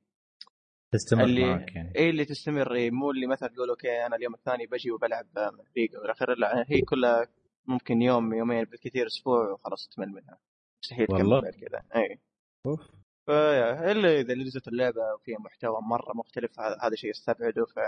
تستمر 0.93 1.25
اللي- 1.25 1.45
معك 1.55 1.75
يعني. 1.77 1.93
إيه 1.97 2.11
اللي 2.11 2.25
تستمر 2.25 2.75
إيه 2.75 2.91
مو 2.91 3.11
اللي 3.11 3.27
مثلا 3.27 3.49
تقول 3.49 3.69
أوكي 3.69 4.07
أنا 4.07 4.17
اليوم 4.17 4.35
الثاني 4.35 4.67
بجي 4.67 4.91
وبلعب 4.91 5.27
والى 5.37 6.13
اخره 6.13 6.35
لا 6.35 6.65
هي 6.69 6.81
كلها 6.81 7.27
ممكن 7.67 8.03
يوم 8.03 8.35
يومين 8.35 8.65
بالكثير 8.65 9.07
أسبوع 9.07 9.51
وخلاص 9.53 9.89
تمل 9.89 10.09
منها. 10.09 10.39
مستحيل 10.85 11.07
تكمل 11.07 11.51
كذا. 11.51 11.83
اي 11.97 12.19
أوف. 12.67 12.91
فيا 13.27 13.93
إلا 13.93 14.21
إذا 14.21 14.35
نزلت 14.35 14.69
اللعبة 14.69 15.15
وفيها 15.15 15.39
محتوى 15.39 15.79
مرة 15.83 16.13
مختلف 16.15 16.61
هذا 16.61 16.95
شيء 16.95 17.11
استبعده 17.11 17.65
ف 17.65 17.79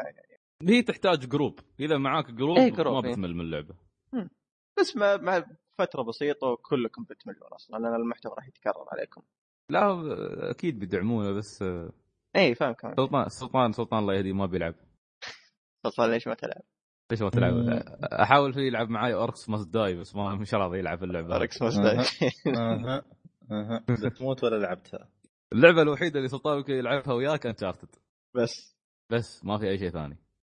هي 0.62 0.82
تحتاج 0.82 1.28
group 1.28 1.60
إذا 1.80 1.98
معاك 1.98 2.30
جروب, 2.30 2.58
إيه، 2.58 2.70
group، 2.70 3.02
ما 3.02 3.08
إيه. 3.08 3.12
بتمل 3.14 3.34
من 3.34 3.40
اللعبة. 3.40 3.74
بس 4.80 4.96
مع, 4.96 5.16
مع 5.16 5.44
فترة 5.78 6.02
بسيطة 6.02 6.46
وكلكم 6.46 7.04
بتملون 7.04 7.48
أصلا 7.52 7.78
لأن 7.78 7.94
المحتوى 7.94 8.32
راح 8.36 8.48
يتكرر 8.48 8.86
عليكم. 8.92 9.22
لا 9.70 10.00
أكيد 10.50 10.78
بيدعمونه 10.78 11.32
بس 11.32 11.64
اي 12.36 12.54
فاهم 12.54 12.72
كمان. 12.72 12.94
سلطان 12.96 13.28
سلطان 13.28 13.72
سلطان 13.72 13.98
الله 14.00 14.14
يهديه 14.14 14.32
ما 14.32 14.46
بيلعب. 14.46 14.74
خلصان 15.84 16.10
ليش 16.10 16.28
ما 16.28 16.34
تلعب؟ 16.34 16.62
ليش 17.10 17.22
ما 17.22 17.30
تلعب؟ 17.30 17.54
أحاول 18.02 18.52
فيه 18.52 18.60
يلعب 18.60 18.88
معي 18.90 19.14
Orcs 19.14 19.48
Must 19.48 19.68
Die 19.68 19.94
بس 19.94 20.16
ما 20.16 20.34
مش 20.34 20.54
راضي 20.54 20.78
يلعب 20.78 21.04
اللعبة. 21.04 21.36
Orcs 21.36 21.62
أها. 21.62 21.68
Must 21.68 22.22
أها. 22.58 23.02
أها 23.50 23.84
بتموت 24.04 24.44
ولا 24.44 24.56
لعبتها؟ 24.56 25.08
اللعبة 25.52 25.82
الوحيدة 25.82 26.16
اللي 26.18 26.28
سلطان 26.28 26.58
يمكن 26.58 26.72
يلعبها 26.72 27.12
وياك 27.14 27.46
Uncharted 27.46 27.88
بس. 28.34 28.76
بس 29.12 29.44
ما 29.44 29.58
في 29.58 29.68
أي 29.68 29.78
شيء 29.78 29.90
ثاني. 29.90 30.16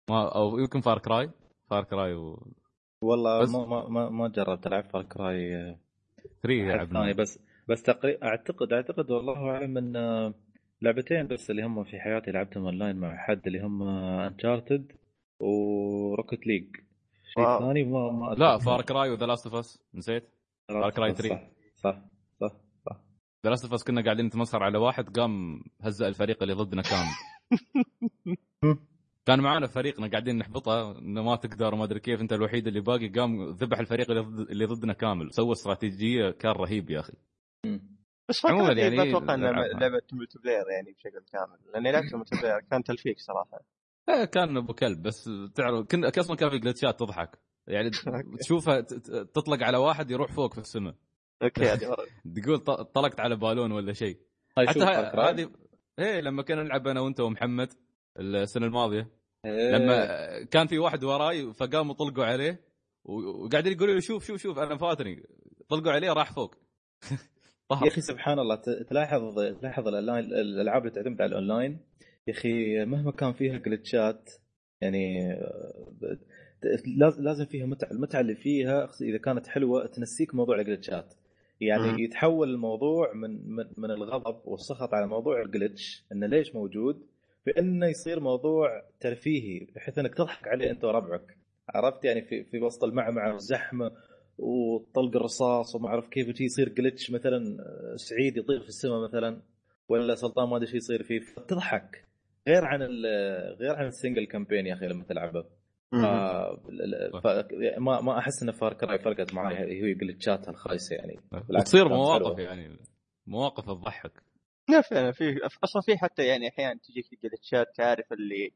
ما 0.10 0.36
أو 0.36 0.58
يمكن 0.60 0.82
Far 0.82 1.00
Cry 1.00 1.32
Far 1.70 1.84
Cry 1.84 2.14
و 2.14 2.54
والله 3.04 3.42
بس- 3.42 3.50
ما 3.50 3.88
ما 3.90 4.10
ما, 4.10 4.28
جربت 4.28 4.68
ألعب 4.68 4.84
Far 4.90 5.04
Cry 5.04 5.50
3 6.42 6.42
ثاني 6.44 6.68
لعبنا 6.68 7.14
بس 7.14 7.40
بس 7.70 7.84
تقريبا 7.84 8.24
اعتقد 8.28 8.74
أعتقد 8.74 9.12
والله 9.12 9.50
أعلم 9.52 9.78
إن 9.78 9.96
آه، 9.96 10.34
لعبتين 10.82 11.28
بس 11.28 11.50
اللي 11.52 11.64
هم 11.66 11.84
في 11.84 12.00
حياتي 12.00 12.32
لعبتهم 12.32 12.66
اونلاين 12.66 12.96
مع 12.96 13.18
حد 13.18 13.48
اللي 13.48 13.60
هم 13.62 13.84
Uncharted 13.84 14.92
و 15.40 15.55
Rocket 15.55 16.48
League 16.48 16.76
شيء 17.34 17.44
واو. 17.44 17.60
ثاني 17.60 17.84
ما 17.84 18.12
ما 18.12 18.36
لا. 18.38 18.58
فار 18.58 18.82
كراي 18.82 19.10
وذا 19.10 19.26
لاست 19.26 19.46
اوف 19.48 19.56
اس 19.56 19.80
نسيت 19.94 20.24
Far 20.72 20.92
Cry 20.92 21.12
3. 21.12 21.30
صح 21.30 21.42
صح 21.76 22.02
صح 22.42 22.52
صح 22.86 22.98
The 23.46 23.50
Last 23.50 23.64
of 23.66 23.74
Us 23.74 23.84
كنا 23.84 24.04
قاعدين 24.04 24.26
نتمسخر 24.26 24.64
على 24.64 24.78
واحد 24.78 25.10
قام 25.20 25.62
هزأ 25.82 26.08
الفريق 26.08 26.42
اللي 26.44 26.54
ضدنا 26.54 26.82
كامل 26.82 27.12
كان 29.26 29.40
معانا 29.42 29.68
فريقنا 29.68 30.08
قاعدين 30.08 30.38
نحبطه 30.38 31.00
إنه 31.00 31.24
ما 31.24 31.36
تقدر 31.36 31.74
وما 31.74 31.84
أدري 31.84 32.00
كيف 32.00 32.22
أنت 32.22 32.34
الوحيد 32.34 32.68
اللي 32.68 32.80
باقي 32.82 33.08
قام 33.08 33.50
ذبح 33.50 33.80
الفريق 33.80 34.10
اللي 34.12 34.22
ضد- 34.22 34.50
اللي 34.50 34.66
ضدنا 34.66 34.94
كامل 34.94 35.34
سوى 35.34 35.52
استراتيجية 35.52 36.30
كان 36.32 36.52
رهيب 36.52 36.90
يا 36.90 37.00
أخي. 37.00 37.14
بس 38.30 38.40
فكرة 38.40 38.52
عموماً 38.54 38.74
يعني 38.74 38.96
ما 38.98 39.04
أتوقع 39.04 39.34
انها 39.34 39.52
لعبها. 39.52 39.80
لعبة 39.80 40.02
multiplayer 40.14 40.70
يعني 40.70 40.92
بشكل 40.92 41.24
كامل 41.32 41.58
لاني 41.74 41.92
لعبت 41.92 42.16
ملتي 42.16 42.36
بلاير 42.42 42.60
كان 42.72 42.84
تلفيق 42.84 43.16
صراحة 43.18 43.60
إيه، 44.10 44.26
كان 44.26 44.58
أبو 44.58 44.74
كلب 44.74 45.02
بس 45.02 45.30
تعرف 45.56 45.88
كنا 45.88 46.12
أصلا 46.20 46.36
كان 46.36 46.50
في 46.50 46.60
glitchات 46.60 47.00
تضحك 47.00 47.40
يعني 47.68 47.90
تشوفها 48.44 48.82
ت- 48.82 48.94
ت- 48.94 49.12
تطلق 49.36 49.64
على 49.64 49.78
واحد 49.78 50.12
يروح 50.12 50.32
فوق 50.32 50.54
في 50.54 50.60
السماء 50.60 50.96
أوكي. 51.44 51.78
تقول 52.44 52.60
ط- 52.60 52.82
طلقت 52.82 53.20
على 53.20 53.36
بالون 53.36 53.72
ولا 53.72 53.94
شيء 53.94 54.18
حتى. 54.58 54.80
هذه 54.80 55.52
إيه 56.00 56.22
لما 56.22 56.44
كنا 56.44 56.64
نلعب 56.64 56.88
أنا 56.88 57.02
وأنت 57.02 57.20
ومحمد 57.20 57.74
السنة 58.20 58.66
الماضية 58.66 59.12
إيه. 59.46 59.72
لما 59.72 60.08
كان 60.44 60.68
في 60.68 60.80
واحد 60.80 61.04
وراي 61.04 61.54
فقاموا 61.54 61.94
طلقوا 61.94 62.26
عليه 62.26 62.62
وقاعدين 63.04 63.74
يقولوا 63.74 63.94
له 63.94 64.00
شوف 64.00 64.26
شوف 64.26 64.42
شوف 64.42 64.60
أنا 64.60 64.78
فاتني 64.78 65.24
طلقوا 65.70 65.92
عليه 65.92 66.14
راح 66.14 66.32
فوق 66.34 66.56
طهر 67.70 67.86
يا 67.86 67.92
أخي 67.92 68.02
سبحان 68.02 68.40
الله 68.40 68.56
تلاحظ 68.90 69.36
تلاحظ 69.62 69.88
الألعاب 69.88 70.82
اللي 70.82 70.96
تعتمد 70.96 71.22
على 71.22 71.30
الأونلاين؟ 71.30 71.80
يا 72.28 72.34
أخي 72.34 72.86
مهما 72.86 73.12
كان 73.12 73.34
فيها 73.34 73.58
glitchات 73.58 74.32
يعني 74.82 75.32
آه، 75.34 76.18
لازم 77.18 77.46
فيها 77.46 77.66
متعه، 77.66 77.92
المتعة 77.92 78.22
اللي 78.22 78.36
فيها 78.36 78.90
إذا 79.02 79.18
كانت 79.18 79.48
حلوة 79.48 79.88
تنسيك 79.88 80.36
موضوع 80.36 80.60
الجلتشات 80.60 81.14
يعني 81.62 81.92
مم. 81.92 82.00
يتحول 82.00 82.50
الموضوع 82.50 83.14
من 83.14 83.50
من 83.52 83.66
من 83.78 83.92
الغضب 83.92 84.42
والسخط 84.46 84.94
على 84.94 85.08
موضوع 85.08 85.42
الجلتش 85.42 86.06
انه 86.12 86.28
ليش 86.28 86.56
موجود؟ 86.56 87.06
بأنه 87.46 87.88
يصير 87.88 88.20
موضوع 88.20 88.84
ترفيهي 89.00 89.68
بحيث 89.76 90.00
إنك 90.00 90.16
تضحك 90.16 90.48
عليه 90.48 90.72
أنت 90.72 90.84
وربعك. 90.84 91.38
عرفت؟ 91.70 92.06
يعني 92.06 92.22
في 92.22 92.44
في 92.44 92.60
وسط 92.60 92.84
المعمعة 92.84 93.34
والزحمة 93.34 93.92
وطلق 94.38 95.16
الرصاص 95.16 95.76
وما 95.76 95.88
أعرف 95.88 96.08
كيف 96.08 96.28
وشي 96.30 96.44
يصير 96.44 96.70
جلتش 96.70 97.12
مثلا 97.12 97.38
آه، 97.60 97.96
سعيد 97.96 98.38
يطير 98.38 98.62
في 98.62 98.68
السماء 98.68 99.04
مثلا 99.04 99.42
ولا 99.90 100.16
سلطان 100.16 100.50
ما 100.50 100.58
أدري 100.58 100.68
شو 100.68 100.76
يصير 100.78 101.04
فيه 101.04 101.20
تضحك 101.48 102.06
غير 102.48 102.66
عن 102.66 102.82
ال- 102.82 103.56
غير 103.60 103.76
عن 103.76 103.88
ال 103.88 103.93
single 103.93 104.26
campaign 104.26 104.68
يا 104.68 104.74
أخي 104.74 104.88
لما 104.88 105.04
تلعبه. 105.04 105.46
ف... 105.92 105.96
ف... 107.24 107.28
ما 107.78 108.02
ما 108.02 108.18
أحس 108.20 108.44
إن 108.44 108.52
Far 108.52 108.74
Cry 108.74 109.00
فرقت 109.00 109.34
معي 109.34 109.56
هي 109.58 109.94
glitchاتها 109.94 110.52
الخايسة 110.52 110.96
يعني. 110.96 111.20
كانت 111.32 111.76
مواقف 111.76 112.24
حلوة. 112.24 112.42
يعني 112.42 112.78
مواقف 113.28 113.66
تضحك 113.66 114.12
لا 114.70 114.82
فعلا 114.82 115.12
في 115.12 115.40
أصلا 115.64 115.82
في 115.82 115.98
حتى 115.98 116.24
يعني 116.24 116.48
أحيانا 116.50 116.80
تجيك 116.84 117.06
glitchات 117.24 117.68
تعرف 117.76 118.14
اللي 118.14 118.52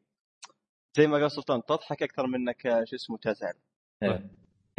زي 0.98 1.08
ما 1.08 1.18
قال 1.18 1.32
سلطان 1.32 1.62
تضحك 1.66 2.04
أكثر 2.04 2.28
منك 2.28 2.68
آه، 2.68 2.84
شو 2.84 2.96
اسمه 2.96 3.18
تزعل. 3.18 3.54
إيه. 4.04 4.30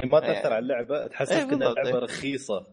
ما 0.04 0.18
يعني- 0.18 0.34
تأثر 0.34 0.52
على 0.52 0.58
اللعبة. 0.62 1.06
تحسسك 1.06 1.32
إيه 1.36 1.42
ان 1.42 1.48
بالضبط، 1.48 1.68
اللعبه 1.78 1.88
إيه. 1.98 2.04
رخيصة. 2.04 2.66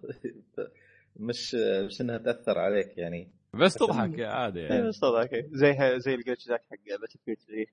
مش 1.16 1.56
مش 1.56 2.02
إنها 2.02 2.18
تأثر 2.18 2.60
عليك 2.60 2.98
يعني. 2.98 3.32
بس 3.54 3.74
تضحك 3.74 4.18
يا 4.20 4.28
عادي 4.28 4.60
اي 4.60 4.66
يعني 4.66 4.88
بس 4.88 5.04
okay 5.04 5.44
زي 5.52 6.00
زي 6.00 6.14
ال 6.16 6.21
glitch 6.21 6.48
ذاك 6.48 6.64
حق 6.72 7.00
Battlefield 7.02 7.38
3 7.48 7.66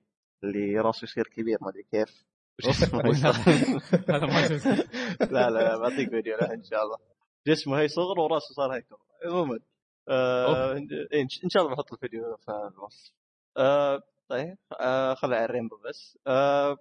اللي 0.43 0.79
راسه 0.79 1.03
يصير 1.05 1.23
كبير 1.27 1.57
ما 1.61 1.69
أدري 1.69 1.83
كيف. 1.83 2.23
هذا؟ 4.09 4.25
ما. 4.25 4.47
لا 5.31 5.49
لا 5.49 5.49
لا 5.49 5.77
بعطيك 5.77 6.09
فيديو 6.09 6.37
له 6.37 6.53
إن 6.53 6.63
شاء 6.63 6.83
الله. 6.83 6.97
جسمه 7.47 7.79
هي 7.79 7.87
صغر 7.87 8.19
وراسه 8.19 8.53
صار 8.55 8.75
هيك 8.75 8.85
عموما 9.25 9.59
آه 10.09 10.73
إيه، 11.13 11.21
إن 11.43 11.49
شاء 11.49 11.63
الله 11.63 11.75
بحط 11.75 11.93
الفيديو 11.93 12.37
في 12.37 12.51
الوصف. 12.73 13.11
آه 13.57 14.01
طيب 14.29 14.57
آه 14.81 15.13
خلي 15.13 15.35
على 15.35 15.45
ال 15.45 15.49
Rainbow 15.49 15.77
بس. 15.89 16.17
آه 16.27 16.77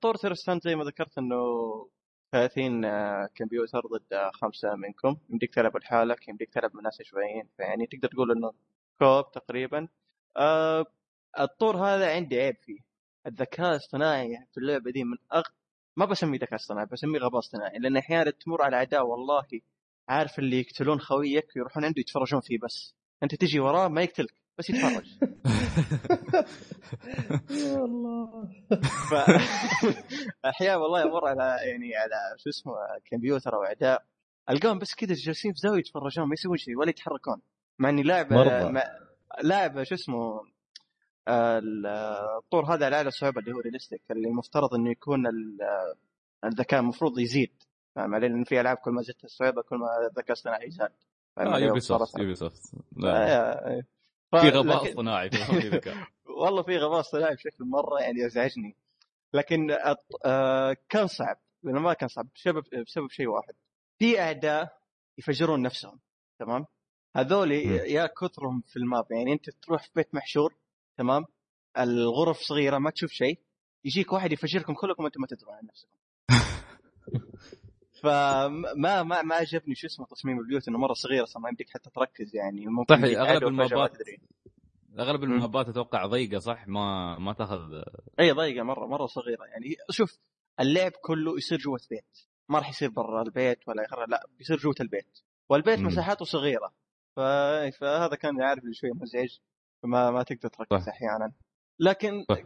طور 0.00 0.14
تيرستان 0.16 0.60
زي 0.60 0.74
ما 0.76 0.84
ذكرت 0.84 1.18
إنه 1.18 1.36
30 2.32 2.84
آه، 2.84 3.28
كمبيوتر 3.34 3.80
ضد 3.80 4.12
آه، 4.12 4.30
خمسة 4.34 4.74
منكم. 4.74 5.16
يمديك 5.30 5.54
تلعب 5.54 5.76
لحالك 5.76 6.28
يمديك 6.28 6.50
تلعب 6.54 6.70
مع 6.76 6.82
ناس 6.82 7.02
شويين 7.02 7.48
فيعني 7.56 7.86
تقدر 7.86 8.08
تقول 8.08 8.30
إنه 8.32 8.52
كوب 8.98 9.30
تقريبا. 9.32 9.88
آه 10.36 10.86
الطور 11.40 11.76
هذا 11.76 12.10
عندي 12.14 12.40
عيب 12.40 12.56
فيه. 12.62 12.78
الذكاء 13.26 13.70
الاصطناعي 13.70 14.46
في 14.52 14.58
اللعبة 14.60 14.90
دي 14.90 15.04
من 15.04 15.16
أغ... 15.34 15.42
ما 15.96 16.04
بسميه 16.04 16.38
ذكاء 16.38 16.54
اصطناعي 16.54 16.86
بسميه 16.86 17.18
غباء 17.18 17.38
اصطناعي 17.38 17.78
لأن 17.78 17.96
أحيانا 17.96 18.30
تمر 18.30 18.62
على 18.62 18.76
أعداء 18.76 19.06
والله 19.06 19.46
عارف 20.08 20.38
اللي 20.38 20.60
يقتلون 20.60 21.00
خويك 21.00 21.56
يروحون 21.56 21.84
عنده 21.84 22.00
يتفرجون 22.00 22.40
فيه 22.40 22.58
بس. 22.58 22.94
أنت 23.22 23.34
تجي 23.34 23.60
وراه 23.60 23.88
ما 23.88 24.02
يقتلك. 24.02 24.34
بس 24.58 24.70
يتفرج 24.70 25.06
يا 27.50 27.84
الله. 27.84 28.48
أحيانا 30.44 30.76
والله 30.76 31.02
أمر 31.02 31.26
على 31.28 31.56
يعني 31.70 31.96
على 31.96 32.38
شو 32.38 32.50
اسمه 32.50 32.74
كمبيوتر 33.10 33.54
أو 33.54 33.64
أعداء 33.64 34.04
ألقاهم 34.50 34.78
بس 34.78 34.94
كذا 34.94 35.14
جالسين 35.14 35.52
في 35.52 35.58
زاوية 35.58 35.78
يتفرجون 35.78 36.28
ما 36.28 36.32
يسوون 36.34 36.56
شيء 36.56 36.76
ولا 36.78 36.90
يتحركون 36.90 37.40
مع 37.78 37.88
إني. 38.62 38.72
مع... 38.72 38.82
لاعب 39.42 39.82
شو 39.82 39.94
اسمه 39.94 40.40
ال- 41.28 41.86
الطور 42.38 42.74
هذا 42.74 42.86
على 42.86 42.96
أعلى 42.96 43.10
صعوبة 43.10 43.40
اللي 43.40 43.52
هو 43.52 43.60
realistic 43.60 44.02
اللي 44.10 44.28
المفترض 44.28 44.74
إنه 44.74 44.90
يكون 44.90 45.26
ال- 45.26 45.58
الذكاء 46.44 46.80
المفروض 46.80 47.18
يزيد 47.18 47.52
فاهم 47.96 48.14
علي؟ 48.14 48.28
لأن 48.28 48.44
في 48.44 48.60
ألعاب 48.60 48.76
كل 48.76 48.90
ما 48.90 49.02
زدت 49.02 49.24
الصعوبة 49.24 49.62
كل 49.62 49.76
ما 49.76 49.86
الذكاء 50.06 50.26
الاصطناعي 50.26 50.66
يزداد 50.66 50.92
فاهم 51.36 51.48
آه؟ 51.48 51.58
Ubisoft 51.58 52.18
Ubisoft 52.18 52.62
في 54.30 54.48
غباء 54.48 54.76
لكن- 54.76 54.88
اصطناعي 54.88 55.30
في 55.30 55.36
والله 56.42 56.62
في 56.62 56.78
غباء 56.78 57.00
اصطناعي 57.00 57.34
بشكل 57.34 57.64
مرة 57.64 58.00
يعني 58.00 58.26
ازعجني 58.26 58.76
لكن 59.32 59.74
أط- 59.74 60.16
آه، 60.26 60.76
كان 60.88 61.06
صعب 61.06 61.36
لأنه 61.62 61.80
ما 61.80 61.92
كان 61.92 62.08
صعب 62.08 62.28
بسبب 62.34 62.62
بسبب 62.86 63.10
شيء 63.10 63.26
واحد. 63.28 63.54
في 63.98 64.20
اعداء 64.20 64.78
يفجرون 65.18 65.62
نفسهم 65.62 65.98
تمام؟ 66.38 66.66
هذول. 67.16 67.52
يا 67.52 68.06
كثرهم 68.06 68.62
في 68.66 68.76
الماب 68.76 69.04
يعني 69.12 69.32
أنت 69.32 69.50
تروح 69.50 69.82
في 69.82 69.90
بيت 69.96 70.14
محشور 70.14 70.54
تمام؟ 70.98 71.24
الغرف 71.78 72.38
صغيرة 72.38 72.78
ما 72.78 72.90
تشوف 72.90 73.10
شيء 73.10 73.38
يجيك 73.84 74.12
واحد 74.12 74.32
يفجركم 74.32 74.74
كلكم 74.74 75.02
وأنتم 75.04 75.20
ما 75.20 75.26
تدرون 75.26 75.54
عن 75.54 75.66
نفسكم. 75.66 75.96
فما 78.10 79.02
ما 79.02 79.22
ما 79.22 79.34
عجبني 79.34 79.74
شو 79.74 79.86
اسمه 79.86 80.06
تصميم 80.06 80.38
البيوت 80.40 80.68
إنه 80.68 80.78
مرة 80.78 80.92
صغيره 80.92 81.22
أصلا 81.22 81.42
ما 81.42 81.48
يمديك 81.48 81.70
حتى 81.70 81.90
تركز 81.90 82.36
يعني. 82.36 82.66
ممكن 82.66 82.94
صح، 82.96 83.02
يجيك 83.02 83.16
أغلب 83.18 83.30
عدو 83.30 83.46
فجأة 83.46 83.50
ما 83.50 83.64
المابات- 83.64 83.96
تدري. 83.96 84.20
أغلب 84.98 85.22
المهبات 85.24 85.68
أتوقع 85.68 86.06
ضيقة 86.06 86.38
صح؟ 86.38 86.68
ما 86.68 87.18
ما 87.18 87.32
تاخذ 87.32 87.82
اي 88.20 88.32
ضيقة 88.32 88.62
مره 88.62 88.86
مرة 88.86 89.06
صغيرة. 89.06 89.44
يعني 89.44 89.76
شوف 89.90 90.18
اللعب 90.60 90.92
كله 91.02 91.36
يصير 91.36 91.58
جوة 91.58 91.80
بيت. 91.90 92.18
ما 92.48 92.58
راح 92.58 92.68
يصير 92.70 92.90
برا 92.90 93.22
البيت 93.22 93.68
ولا 93.68 93.82
يخرج 93.82 94.08
لا 94.08 94.26
بيصير 94.38 94.56
جوة 94.56 94.74
البيت. 94.80 95.18
والبيت 95.48 95.78
مم. 95.78 95.86
مساحاته 95.86 96.24
صغيرة. 96.24 96.72
ف... 97.16 97.20
فهذا 97.80 98.14
كان 98.16 98.42
عارف 98.42 98.64
لي 98.64 98.74
شوي 98.74 98.90
مزعج 98.94 99.38
فما 99.82 100.10
ما 100.10 100.22
تقدر 100.22 100.48
تركز. 100.48 100.88
أحيانا. 100.88 101.32
لكن 101.80 102.24
صح. 102.28 102.38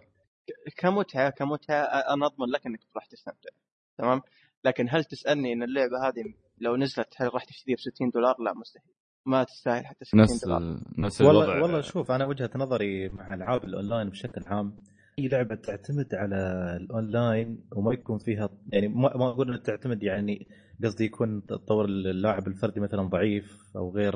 كمتعه 0.77 1.31
كمتعة 1.31 1.83
أنا 1.85 2.27
أضمن 2.27 2.47
لك 2.49 2.67
إنك 2.67 2.81
راح 2.97 3.07
تستمتع. 3.07 3.51
تمام؟ 3.99 4.23
لكن 4.65 4.87
هل 4.91 5.05
تسألني 5.05 5.53
إن 5.53 5.63
اللعبة 5.63 6.09
هذه 6.09 6.35
لو 6.59 6.77
نزلت 6.77 7.15
هل 7.17 7.35
راح 7.35 7.45
تشتريها 7.45 7.77
ب 7.77 7.81
60 7.81 8.11
دولار؟ 8.11 8.37
لا 8.41 8.55
مستحيل. 8.55 8.93
ما 9.27 9.45
تستاهل 9.45 9.87
حتى 9.87 10.05
60 10.05 10.21
نفس 10.21 10.45
دولار. 10.45 10.81
نفس 10.99 11.21
الوضع. 11.21 11.39
والله 11.39 11.63
والله 11.63 11.81
شوف 11.81 12.11
أنا 12.11 12.27
وجهة 12.27 12.51
نظري 12.57 13.09
مع 13.09 13.35
ألعاب 13.35 13.65
الأونلاين 13.65 14.11
بشكل 14.11 14.43
عام 14.47 14.77
اي 15.19 15.29
لعبة 15.29 15.55
تعتمد 15.55 16.15
على 16.15 16.37
الأونلاين 16.81 17.69
وما 17.73 17.93
يكون 17.93 18.19
فيها 18.19 18.49
يعني 18.73 18.89
ما 18.89 19.17
ما 19.17 19.29
أقول 19.29 19.49
إنها 19.49 19.61
تعتمد 19.61 20.03
يعني 20.03 20.49
قصدي 20.85 21.05
يكون 21.05 21.47
تطور 21.47 21.85
اللاعب 21.85 22.49
الفردي 22.49 22.81
مثلا 22.81 23.03
ضعيف 23.03 23.77
أو 23.77 23.91
غير. 23.91 24.15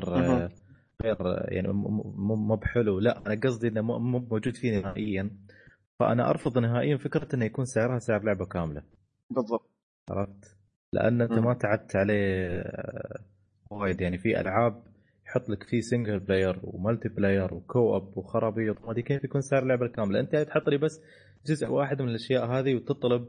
غير 1.03 1.17
يعني 1.47 1.67
مو 1.67 2.35
مو 2.35 2.55
بحلو. 2.55 2.99
لا 2.99 3.27
أنا 3.27 3.41
قصدي 3.43 3.67
إنه 3.67 3.81
مو 3.81 3.99
مو 3.99 4.19
موجود 4.19 4.57
فيه 4.57 4.79
نهائيا. 4.79 5.29
فأنا 5.99 6.29
أرفض 6.29 6.57
نهائيا 6.57 6.97
فكرة 6.97 7.35
إنه 7.35 7.45
يكون 7.45 7.65
سعرها 7.65 7.99
سعر 7.99 8.23
لعبة 8.23 8.45
كاملة. 8.45 8.83
بالضبط. 9.29 9.74
عرفت؟ 10.09 10.57
لأن 10.93 11.21
أنت. 11.21 11.33
ما 11.33 11.53
تعبت 11.53 11.95
عليه 11.95 12.59
آه، 12.59 13.19
وايد. 13.71 14.01
يعني 14.01 14.17
في 14.17 14.41
ألعاب 14.41 14.83
يحط 15.25 15.49
لك 15.49 15.63
فيه 15.63 15.81
single 15.81 16.19
player 16.19 16.59
و 16.63 17.09
multiplayer 17.09 17.53
و 17.53 17.97
co-op 17.97 18.17
وخرابيط. 18.17 18.81
ما 18.81 18.91
أدري 18.91 19.01
كيف 19.01 19.23
يكون 19.23 19.41
سعر 19.41 19.63
اللعبة 19.63 19.85
الكاملة. 19.85 20.19
أنت 20.19 20.35
تحط 20.35 20.69
لي 20.69 20.77
بس 20.77 21.01
جزء 21.45 21.67
واحد 21.67 22.01
من 22.01 22.09
الأشياء 22.09 22.45
هذه 22.45 22.75
وتطلب 22.75 23.27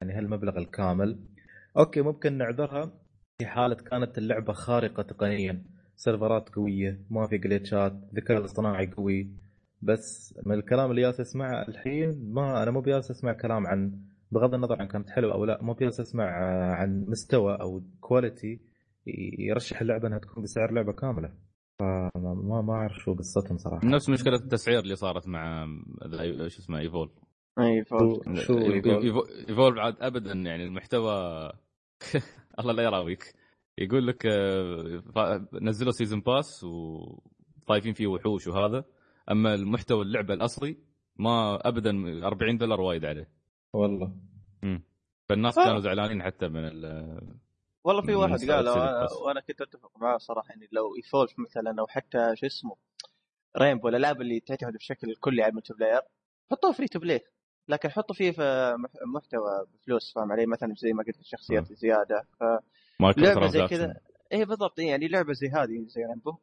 يعني 0.00 0.12
هالمبلغ 0.12 0.58
الكامل. 0.58 1.18
okay 1.78 2.00
ممكن 2.00 2.38
نعذرها. 2.38 2.92
في 3.38 3.46
حالة 3.46 3.74
كانت 3.74 4.18
اللعبة 4.18 4.52
خارقة 4.52 5.02
تقنيا. 5.02 5.62
سيرفرات 5.96 6.48
قوية 6.48 7.00
ما 7.10 7.26
في 7.26 7.38
جليتشات 7.38 7.92
الذكاء 7.92 8.38
الاصطناعي 8.38 8.86
قوي. 8.86 9.30
بس 9.82 10.34
من 10.46 10.54
الكلام 10.54 10.90
اللي 10.90 11.02
جالس 11.02 11.20
أسمعه 11.20 11.68
الحين 11.68 12.32
ما 12.32 12.62
أنا 12.62 12.70
مو 12.70 12.80
بجالس 12.80 13.10
أسمع 13.10 13.32
كلام 13.32 13.66
عن 13.66 14.00
بغض 14.30 14.54
النظر 14.54 14.80
عن 14.80 14.86
كانت 14.88 15.10
حلوة 15.10 15.32
أو 15.34 15.44
لا 15.44 15.62
مو 15.62 15.72
بجالس 15.72 16.00
أسمع 16.00 16.24
آه، 16.24 16.72
عن 16.74 17.04
مستوى 17.08 17.54
أو 17.60 17.82
quality 18.00 18.60
يرشح 19.38 19.80
اللعبة 19.80 20.08
إنها 20.08 20.18
تكون 20.18 20.42
بسعر 20.42 20.72
لعبة 20.72 20.92
كاملة. 20.92 21.32
فما 21.80 22.10
ما, 22.24 22.62
ما 22.62 22.72
أعرف 22.72 22.92
شو 22.92 23.14
قصتهم 23.14 23.56
صراحة. 23.56 23.86
نفس 23.86 24.08
مشكلة 24.08 24.34
التسعير 24.34 24.78
اللي 24.78 24.96
صارت 24.96 25.28
مع 25.28 25.66
شو 26.48 26.60
اسمه 26.60 26.78
ايفول 26.78 27.10
أي 27.58 27.84
فوز 27.84 28.38
شو؟ 28.38 28.58
Evolve 29.48 29.78
عاد 29.80 29.94
ابدا 30.00 30.32
يعني 30.32 30.64
المحتوى 30.64 31.12
الله 32.60 32.72
لا 32.72 32.82
يراويك. 32.82 33.34
يقول 33.78 34.06
لك 34.06 34.26
آه، 34.26 35.48
نزلوا 35.62 35.92
season 35.92 36.20
pass 36.20 36.64
وطايفين 36.64 37.92
فيه 37.92 38.06
وحوش 38.06 38.46
وهذا. 38.46 38.84
أما 39.30 39.54
المحتوى 39.54 40.02
اللعبة 40.02 40.34
الأصلي 40.34 40.76
ما 41.18 41.58
ابدا 41.68 41.90
40 42.26 42.58
دولار 42.58 42.80
وايد 42.80 43.04
عليه. 43.04 43.28
والله 43.72 44.12
فالناس 45.28 45.58
آه. 45.58 45.64
كانوا 45.64 45.80
زعلانين 45.80 46.22
حتى 46.22 46.48
من 46.48 46.64
ال 46.64 46.84
والله 47.84 48.02
في 48.02 48.14
واحد 48.14 48.50
قال 48.50 48.64
باس. 48.64 49.12
وأنا 49.26 49.40
كنت 49.40 49.60
أتفق 49.60 49.98
معاه 49.98 50.16
صراحة 50.18 50.48
يعني 50.50 50.68
لو 50.72 50.96
Evolve 50.96 51.30
مثلا 51.38 51.74
أو 51.80 51.86
حتى 51.86 52.32
شو 52.36 52.46
اسمه 52.46 52.76
Rainbow 53.58 53.88
الألعاب 53.88 54.20
اللي 54.20 54.40
تعتمد 54.40 54.72
بشكل 54.72 55.14
كلي 55.20 55.42
على 55.42 55.50
ال 55.50 55.74
multiplayer 55.74 56.00
حطوه 56.50 56.72
free 56.72 56.86
to 56.88 56.98
play 56.98 57.20
لكن 57.68 57.88
حطوا 57.88 58.14
فيه 58.14 58.30
في 58.30 58.74
مح- 58.78 58.90
محتوى 59.14 59.66
بفلوس 59.74 60.12
فاهم 60.14 60.32
علي 60.32 60.46
مثلا 60.46 60.74
زي 60.76 60.92
ما 60.92 61.02
قلت 61.06 61.18
الشخصيات 61.20 61.70
آه. 61.70 61.74
زياده 61.74 62.22
ف 62.40 62.42
لعبة 63.18 63.46
زي. 63.46 63.66
كذا 63.66 63.94
اي 64.32 64.44
بالضبط 64.44 64.78
إيه 64.78 64.88
يعني 64.88 65.08
لعبة 65.08 65.32
زي 65.32 65.48
هذه 65.48 65.84
زي 65.86 66.02
Rainbow 66.04 66.36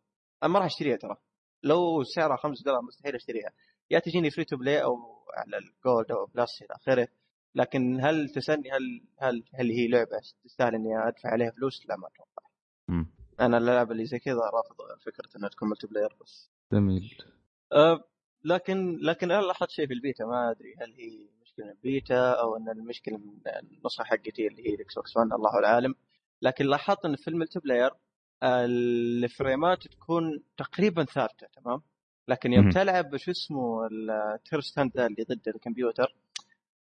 أنا 0.43 0.51
ما 0.53 0.59
راح 0.59 0.65
أشتريها 0.65 0.95
ترى 0.97 1.15
لو 1.63 2.03
سعرها 2.03 2.35
5 2.37 2.63
دولار 2.65 2.81
مستحيل 2.81 3.15
أشتريها 3.15 3.51
يا 3.91 3.99
تجيني 3.99 4.31
free 4.31 4.45
to 4.45 4.57
play 4.57 4.83
أو 4.83 5.13
على 5.33 5.57
ال 5.57 5.68
Gold 5.68 6.11
أو 6.11 6.25
Plus 6.25 6.61
إلى 6.61 6.75
آخره 6.75 7.07
لكن 7.55 7.99
هل 8.01 8.29
تسألني 8.29 8.71
هل 8.71 9.01
هل 9.19 9.43
هل 9.53 9.69
هي 9.71 9.87
لعبة؟ 9.87 10.21
تستاهل 10.43 10.75
إني 10.75 11.07
أدفع 11.07 11.29
عليها 11.29 11.51
فلوس؟ 11.51 11.85
لا 11.89 11.95
ما 11.95 12.07
أتوقع. 12.07 12.43
أنا 13.39 13.57
الألعاب 13.57 13.91
اللي 13.91 14.05
زي 14.05 14.19
كذا 14.19 14.35
رافض 14.35 14.75
فكرة 15.05 15.29
إنها 15.37 15.49
تكون 15.49 15.69
multiplayer 15.69 16.15
بس. 16.21 16.49
جميل. 16.73 17.17
أه 17.73 18.03
لكن 18.43 18.97
لكن 19.01 19.31
أنا 19.31 19.41
لاحظت 19.41 19.69
شيء 19.69 19.87
في 19.87 19.93
البيتا 19.93 20.25
ما 20.25 20.51
أدري 20.51 20.75
هل 20.81 20.93
هي 20.93 21.19
مشكلة 21.41 21.65
من 21.65 21.71
البيتا 21.71 22.31
أو 22.31 22.57
إن 22.57 22.69
المشكلة 22.69 23.17
من 23.17 23.33
النسخة 23.47 24.03
حقتي 24.03 24.47
اللي 24.47 24.69
هي 24.69 24.75
ال 24.75 24.95
Xbox 24.95 25.17
1 25.17 25.33
الله 25.33 25.59
العالم. 25.59 25.95
لكن 26.41 26.65
لاحظت 26.65 27.05
إن 27.05 27.15
في 27.15 27.27
ال 27.27 27.59
multiplayer 27.59 27.91
الفريمات 28.43 29.87
تكون 29.87 30.43
تقريبا 30.57 31.03
ثابتة 31.03 31.47
تمام؟ 31.47 31.81
لكن 32.27 32.53
يوم. 32.53 32.69
تلعب 32.69 33.17
شو 33.17 33.31
اسمه 33.31 33.87
ال 34.35 34.39
Terrorist 34.39 34.75
Hunt 34.75 34.91
ذا 34.97 35.05
اللي 35.05 35.23
ضد 35.23 35.47
الكمبيوتر 35.47 36.15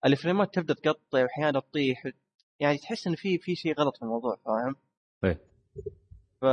الفريمات 0.06 0.54
تبدأ 0.56 0.74
تقطع 0.74 1.24
وأحيانا 1.24 1.60
تطيح 1.60 2.04
يعني 2.60 2.78
تحس 2.78 3.08
إن 3.08 3.16
في 3.16 3.38
في 3.38 3.56
شيء 3.56 3.74
غلط 3.80 3.96
في 3.98 4.02
الموضوع 4.04 4.36
فاهم؟ 4.46 4.76
إيه. 5.24 5.40
ف 6.42 6.46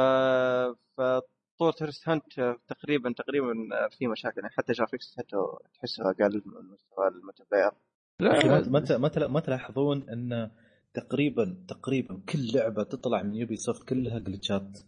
فطور 0.97 1.73
Terrorist 1.79 2.09
Hunt 2.09 2.57
تقريبا 2.69 3.13
تقريبا 3.13 3.55
في 3.99 4.07
مشاكل 4.07 4.41
يعني 4.41 4.53
حتى 4.55 4.73
graphics 4.73 5.15
حتى 5.19 5.37
تحسها 5.75 6.11
أقل 6.11 6.43
من 6.47 6.71
مستوى 6.73 7.09
ال 7.09 7.43
multiplayer 7.53 7.71
لا 8.21 8.69
ما 8.71 8.81
ت- 8.81 8.93
ما 8.93 9.09
تلا- 9.09 9.29
ما 9.29 9.41
تلاحظون 9.41 10.09
إن 10.09 10.51
تقريبا 10.95 11.65
تقريبا 11.69 12.23
كل 12.29 12.39
لعبة 12.55 12.83
تطلع 12.83 13.23
من 13.23 13.35
Ubisoft 13.35 13.89
كلها 13.89 14.19
جلتشات 14.19 14.79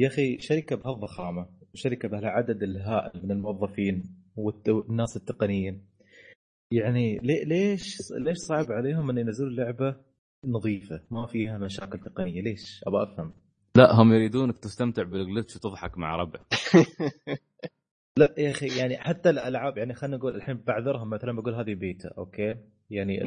يا 0.00 0.08
أخي 0.08 0.38
شركة 0.38 0.76
بهالضخامة 0.76 1.48
وشركه 1.74 2.08
بهالعدد 2.08 2.62
الهائل 2.62 3.20
من 3.24 3.30
الموظفين 3.30 4.02
والناس 4.36 5.16
التقنيين. 5.16 5.84
يعني 6.72 7.18
لي- 7.18 7.44
ليش 7.44 7.98
ليش 8.18 8.36
صعب 8.38 8.72
عليهم 8.72 9.10
إن 9.10 9.18
ينزلوا 9.18 9.50
لعبة 9.50 9.96
نظيفة؟ 10.46 11.00
ما 11.10 11.26
فيها 11.26 11.58
مشاكل 11.58 11.98
تقنية. 11.98 12.42
ليش؟ 12.42 12.84
أبغى 12.86 13.02
أفهم. 13.02 13.32
لا 13.76 13.94
هم 13.94 14.12
يريدونك 14.12 14.58
تستمتع 14.58 15.02
بال 15.02 15.15
glitch 15.15 15.56
وتضحك 15.56 15.98
مع 15.98 16.16
ربعك. 16.16 16.40
لا 18.18 18.34
يا 18.38 18.50
أخي 18.50 18.78
يعني 18.78 18.96
حتى 18.98 19.30
الألعاب 19.30 19.78
يعني 19.78 19.94
خلينا 19.94 20.16
نقول 20.16 20.34
الحين 20.36 20.56
بعذرهم 20.56 21.10
مثلا 21.10 21.32
بقول 21.32 21.54
هذه 21.54 21.74
beta 21.74 22.08
okay؟ 22.18 22.54
يعني. 22.90 23.18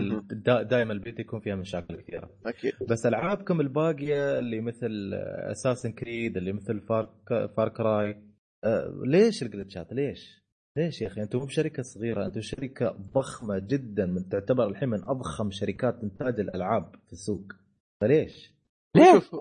دائما 0.46 0.94
البيتا 0.94 1.22
يكون 1.22 1.40
فيها 1.40 1.56
مشاكل 1.56 1.96
كثيرة. 1.96 2.30
أكيد. 2.46 2.74
بس 2.90 3.06
ألعابكم 3.06 3.62
الباقية 3.62 4.40
اللي 4.40 4.62
مثل 4.62 5.14
Assassin's 5.52 5.92
Creed 5.92 6.38
اللي 6.38 6.54
مثل 6.54 6.80
Far 6.82 7.10
Far 7.58 7.70
Cry 7.70 8.22
آه 8.64 9.02
ليش 9.06 9.44
الجلتشات 9.44 9.94
ليش؟ 9.94 10.44
ليش 10.78 11.02
يا 11.02 11.08
أخي؟ 11.08 11.22
أنتم 11.22 11.40
مو 11.40 11.46
بشركة 11.46 11.84
صغيرة 11.84 12.26
أنتم 12.26 12.42
شركة 12.42 12.90
ضخمة 13.14 13.60
جدا 13.60 14.06
من 14.06 14.30
تعتبر 14.30 14.68
الحين 14.68 14.90
من 14.90 15.04
أضخم 15.04 15.52
شركات 15.52 16.04
إنتاج 16.04 16.40
الألعاب 16.40 16.96
في 17.08 17.14
السوق. 17.14 17.54
فليش؟ 18.02 18.54
شوف 18.98 19.36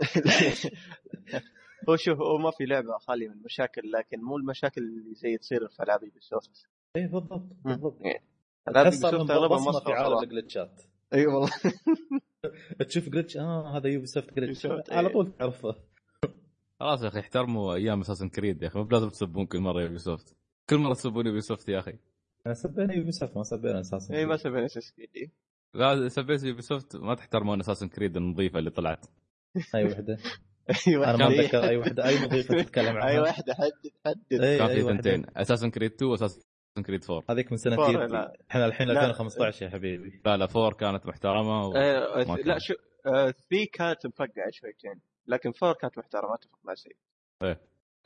هو 1.88 1.96
شوف 1.96 2.18
هو 2.18 2.38
ما 2.38 2.50
في 2.50 2.64
لعبة 2.64 2.98
خالية 2.98 3.28
من 3.28 3.34
المشاكل 3.34 3.92
لكن 3.92 4.20
مو 4.22 4.36
المشاكل 4.36 4.82
اللي 4.82 5.14
زي 5.14 5.36
تصير 5.38 5.68
في 5.68 5.82
ألعاب 5.82 6.02
Ubisoft 6.02 6.66
اي 6.96 7.06
بالضبط. 7.06 7.42
بالضبط 7.64 7.98
ألعاب 8.68 8.86
تحس 8.86 9.02
Ubisoft 9.04 9.30
اغلبها 9.30 9.56
بصمة 9.56 9.80
في 9.80 9.92
عالم. 9.92 10.18
الجلتشات 10.18 10.82
اي 11.14 11.26
والله. 11.26 11.50
تشوف 12.88 13.08
glitch 13.08 13.36
آه 13.36 13.76
هذا 13.76 13.88
Ubisoft 13.88 14.34
glitch 14.34 14.66
على 14.66 15.06
إيه. 15.08 15.12
طول 15.12 15.32
تعرفه. 15.38 15.74
خلاص 16.80 17.02
يا 17.02 17.08
أخي 17.08 17.20
احترموا 17.20 17.74
أيام 17.74 18.00
Assassin's 18.00 18.28
Creed 18.28 18.62
يا 18.62 18.68
أخي 18.68 18.78
مو 18.78 18.84
بلازم 18.84 19.08
تسبون 19.08 19.46
كل 19.46 19.60
مرة 19.60 19.82
Ubisoft 19.82 20.36
كل 20.70 20.76
مرة 20.76 20.94
تسبون 20.94 21.26
Ubisoft 21.26 21.68
يا 21.68 21.78
أخي. 21.78 21.98
أنا 22.46 22.54
سبينا 22.54 22.94
Ubisoft 22.94 23.36
ما 23.36 23.42
سبينا 23.42 23.80
أساسا 23.80 24.14
اي 24.14 24.26
ما 24.26 24.36
سبينا 24.36 24.64
Assassin's 24.64 24.92
Creed 24.92 25.30
لا 25.74 26.08
سبيت 26.08 26.44
Ubisoft 26.44 26.96
ما 26.96 27.14
تحترمون 27.14 27.60
Assassin's 27.60 27.88
Creed 27.88 28.16
النظيفة 28.16 28.58
اللي 28.58 28.70
طلعت. 28.70 29.06
أي 29.74 29.84
وحدة. 29.84 30.18
أي 30.88 30.96
أنا 30.96 31.16
ما 31.16 31.28
أتذكر 31.28 31.68
أي 31.68 31.76
وحدة 31.76 32.08
أي 32.08 32.26
نظيفة 32.26 32.62
تتكلم 32.62 32.96
عنها. 32.96 33.08
أي 33.08 33.18
واحدة 33.18 33.54
حدد 33.54 33.92
حدد. 34.06 34.58
كان 34.58 34.68
في. 34.68 34.82
ثنتين 34.82 35.26
اساسن 35.36 35.70
كريد 35.70 35.92
2 35.92 36.10
واساسن 36.10 36.42
كريد 36.86 37.04
4 37.10 37.24
هذيك 37.30 37.52
من 37.52 37.58
سنة. 37.58 37.76
لا. 37.76 38.32
إحنا 38.50 38.66
الحين 38.66 38.88
لا. 38.88 39.06
2015 39.06 39.66
يا 39.66 39.70
حبيبي. 39.70 40.20
لا 40.26 40.36
لا 40.36 40.48
4 40.56 40.72
كانت 40.72 41.06
محترمة 41.06 41.66
و... 41.66 41.72
آه، 41.76 42.24
ما 42.28 42.34
لا. 42.34 42.58
شو 42.58 42.74
3 43.04 43.34
كانت 43.72 44.06
مفقعة 44.06 44.50
شويتين. 44.50 45.09
لكن 45.26 45.52
4 45.62 45.74
كانت 45.74 45.98
محترمة 45.98 46.34
اتفق 46.34 46.58
مع 46.64 46.74
سيد 46.74 46.96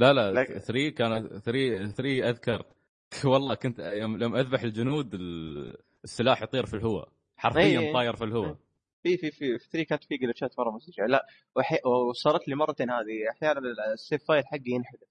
لا 0.00 0.12
لا 0.12 0.32
لكن- 0.32 0.58
3 0.58 0.88
كانت 0.90 1.32
3 1.32 1.86
3 1.88 2.28
أذكر. 2.30 2.64
والله 3.32 3.54
كنت 3.54 3.78
يوم 3.78 4.22
يوم 4.22 4.36
أذبح 4.36 4.62
الجنود 4.62 5.14
ال- 5.14 5.76
السلاح 6.04 6.42
يطير 6.42 6.66
في 6.66 6.74
الهواء. 6.74 7.08
حرفيا 7.36 7.80
إيه. 7.80 7.92
طاير 7.92 8.16
في 8.16 8.24
الهواء. 8.24 8.56
في 9.02 9.16
في 9.16 9.30
في 9.30 9.58
في 9.58 9.68
3 9.70 9.82
كانت 9.88 10.04
في 10.04 10.16
جلتشات 10.16 10.58
مره 10.58 10.70
مزعجه 10.70 11.06
لا 11.06 11.26
وحي... 11.56 11.78
وصارت 11.88 12.48
لي 12.48 12.54
مرتين 12.54 12.90
هذه. 12.90 13.30
أحيانا 13.30 13.60
السيف 13.92 14.24
فايل 14.24 14.46
حقي 14.46 14.62
ينحذف. 14.70 15.08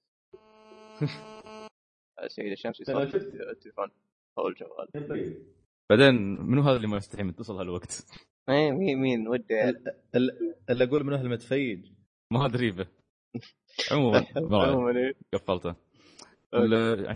سيد 2.27 2.51
الشمس 2.51 2.79
يصير 2.81 3.01
التليفون. 3.01 3.91
أو 4.37 4.47
الجوال 4.47 4.87
بعدين 5.89 6.15
منو 6.41 6.61
هذا 6.61 6.75
اللي 6.75 6.87
ما 6.87 6.97
يستحي 6.97 7.23
من 7.23 7.33
هالوقت؟ 7.49 8.05
اي 8.49 8.71
مين 8.71 8.97
مين؟ 9.01 9.27
وده 9.27 9.69
ال- 10.15 10.55
اللي 10.69 10.83
أقول 10.83 11.03
من 11.03 11.13
أهل 11.13 11.25
المتفيج 11.25 11.91
ما 12.31 12.45
أدري 12.45 12.71
به. 12.71 12.87
عموما 13.91 14.25
ما 14.51 14.63
عموما. 14.63 15.13
قفلته. 15.33 15.75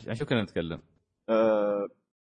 عن 0.08 0.16
شو 0.16 0.26
كنا 0.26 0.44
نتكلم؟ 0.44 0.82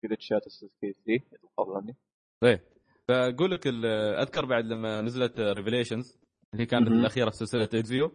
جلتشات 0.04 0.46
اساسكي 0.46 0.92
3 0.92 1.24
الافضل 1.32 1.76
عني 1.76 1.96
إيه 2.44 2.64
فأقول 3.08 3.50
لك 3.50 3.66
ال- 3.66 3.86
أذكر 4.20 4.44
بعد 4.44 4.64
لما 4.64 5.00
نزلت 5.00 5.40
Revelations 5.40 6.18
اللي 6.54 6.66
كانت. 6.66 6.88
الأخيرة 6.88 7.30
في 7.30 7.36
سلسلة 7.36 7.64
Ezio 7.64 8.12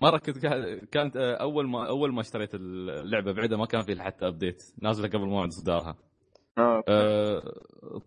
مرة 0.00 0.18
كنت 0.18 0.38
كانت 0.92 1.16
أول 1.16 1.68
ما 1.68 1.88
أول 1.88 2.12
ما 2.14 2.20
اشتريت 2.20 2.54
اللعبة 2.54 3.32
بعدها 3.32 3.58
ما 3.58 3.66
كان 3.66 3.82
في 3.82 4.02
حتى 4.02 4.26
update 4.26 4.62
نازلة 4.82 5.08
قبل 5.08 5.26
موعد 5.26 5.48
إصدارها. 5.48 5.98
أه. 6.58 7.42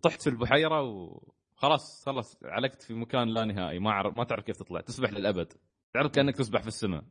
طحت 0.01 0.21
في 0.21 0.29
البحيرة 0.29 0.81
وخلاص 0.81 2.05
خلاص 2.05 2.43
علقت 2.43 2.81
في 2.81 2.93
مكان 2.93 3.27
لا 3.27 3.45
نهائي. 3.45 3.79
ما 3.79 3.89
أعرف 3.89 4.17
ما 4.17 4.23
تعرف 4.23 4.43
كيف 4.43 4.57
تطلع. 4.57 4.81
تسبح 4.81 5.13
للأبد. 5.13 5.53
تعرف 5.93 6.11
كأنك 6.11 6.35
تسبح 6.35 6.61
في 6.61 6.67
السماء. 6.67 7.03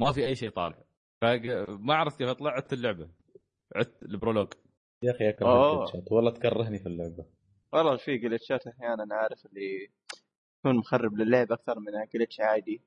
ما 0.00 0.12
في 0.12 0.26
أي 0.26 0.34
شيء 0.34 0.50
طالع. 0.50 0.78
فما 1.22 1.94
عرفت 1.94 2.18
كيف 2.18 2.28
أطلع 2.28 2.50
عدت 2.50 2.72
اللعبة. 2.72 3.08
عدت 3.76 4.02
ال 4.02 4.07
prologue. 4.07 4.48
يا 5.02 5.10
أخي 5.10 5.28
أكره. 5.28 5.72
الجلتشات 5.72 6.12
والله 6.12 6.30
تكرهني 6.30 6.78
في 6.78 6.86
اللعبة. 6.86 7.26
والله 7.72 7.96
في 7.96 8.18
جلتشات 8.18 8.66
أحيانا 8.66 9.14
عارف 9.14 9.46
اللي 9.46 9.90
يكون 10.58 10.78
مخرب 10.78 11.14
للعب 11.16 11.52
أكثر 11.52 11.78
من 11.78 11.92
glitch 12.14 12.40
عادي. 12.40 12.82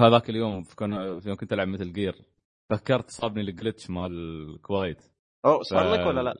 هذاك 0.00 0.30
اليوم 0.30 0.62
في 0.62 0.74
في 1.20 1.28
يوم 1.28 1.36
كنت 1.36 1.52
ألعب 1.52 1.68
Metal 1.68 1.92
Gear 1.92 2.24
فكرت 2.70 3.10
صابني 3.10 3.40
ال 3.40 3.47
glitch 3.47 3.90
مال 3.90 4.12
Quiet. 4.54 5.02
أوه 5.44 5.62
صار 5.62 5.92
لك 5.92 6.06
ولا 6.06 6.20
لا؟ 6.20 6.34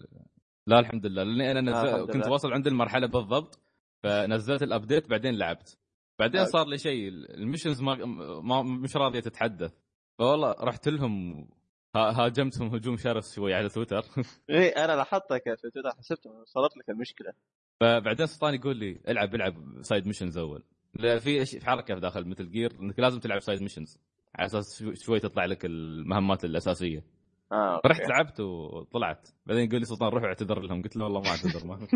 لا 0.66 0.78
الحمد 0.78 1.06
لله. 1.06 1.22
لأني 1.22 1.50
أنا 1.50 1.58
آه، 1.58 1.82
نزل... 1.84 1.94
الحمد 1.94 2.10
كنت. 2.10 2.26
واصل 2.28 2.52
عند 2.52 2.66
المرحلة 2.66 3.06
بالضبط 3.06 3.58
فنزلت 4.02 4.62
ال 4.62 4.69
update 4.69 5.09
بعدين 5.10 5.34
لعبت. 5.34 5.78
بعدين 6.18 6.40
آه. 6.40 6.44
صار 6.44 6.66
لي 6.66 6.78
شيء 6.78 7.08
ال 7.09 7.17
missions 7.17 7.83
ما... 7.82 7.94
ما 8.40 8.62
مش 8.62 8.96
راضية 8.96 9.20
تتحدث. 9.20 9.72
فوالله 10.18 10.52
رحت 10.60 10.88
لهم 10.88 11.48
ها- 11.96 12.10
هاجمتهم 12.24 12.74
هجوم 12.74 12.96
شرس 12.96 13.34
شوي 13.34 13.54
على 13.54 13.68
تويتر. 13.68 14.04
إيه 14.50 14.84
أنا 14.84 14.96
لاحظتك 14.96 15.42
في 15.44 15.70
تويتر 15.70 15.90
حسبت 15.98 16.26
وصلت 16.26 16.76
لك 16.76 16.90
المشكلة. 16.90 17.32
فبعدين 17.80 18.26
سلطان 18.26 18.54
يقول 18.54 18.76
لي 18.76 19.00
العب 19.08 19.34
العب 19.34 19.82
side 19.83 20.06
missions 20.06 20.38
أول. 20.38 20.62
في 20.98 21.60
حركة 21.66 21.94
في 21.94 22.00
داخل 22.00 22.24
Metal 22.28 22.50
Gear 22.50 22.72
إنك 22.80 22.98
لازم 23.00 23.20
تلعب 23.20 23.40
side 23.40 23.62
missions 23.62 23.98
على 24.34 24.46
أساس 24.46 24.78
شو- 24.78 24.94
شوي 24.94 25.20
تطلع 25.20 25.44
لك 25.44 25.64
المهمات 25.64 26.44
الأساسية. 26.44 27.04
أوكي. 27.52 27.88
رحت 27.88 28.08
لعبت 28.08 28.40
وطلعت. 28.40 29.28
بعدين 29.46 29.64
يقول 29.64 29.80
لي 29.80 29.86
سلطان 29.86 30.08
روح 30.08 30.24
اعتذر 30.24 30.60
لهم. 30.60 30.82
قلت 30.82 30.96
له 30.96 31.04
والله 31.04 31.20
ما 31.20 31.28
اعتذر 31.28 31.66
ما 31.66 31.86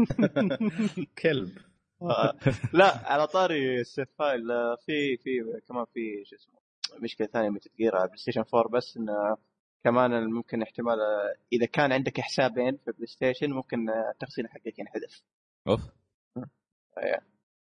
كلب. 1.22 1.58
آه. 2.02 2.34
لا 2.72 3.12
على 3.12 3.26
طاري 3.26 3.80
ال 3.80 3.86
save 3.86 4.08
file 4.18 4.50
آه، 4.50 4.76
في 4.86 5.16
في 5.16 5.60
كمان 5.68 5.84
في 5.94 6.24
شو 6.24 6.36
اسمه 6.36 6.54
مشكلة 7.02 7.26
ثانية 7.26 7.50
Metal 7.50 7.70
Gear 7.78 7.96
على 7.96 8.06
بلاي 8.06 8.18
ستيشن 8.18 8.44
4 8.54 8.72
بس 8.72 8.96
انه 8.96 9.36
كمان 9.84 10.24
ممكن 10.30 10.62
احتمال 10.62 11.00
آه، 11.00 11.34
إذا 11.52 11.66
كان 11.66 11.92
عندك 11.92 12.20
حسابين 12.20 12.76
في 12.76 12.92
بلاي 12.92 13.06
ستيشن 13.06 13.50
ممكن 13.50 13.90
آه، 13.90 14.10
التخزين 14.12 14.48
حقك 14.48 14.78
ينحذف. 14.78 15.22
أوف. 15.68 15.80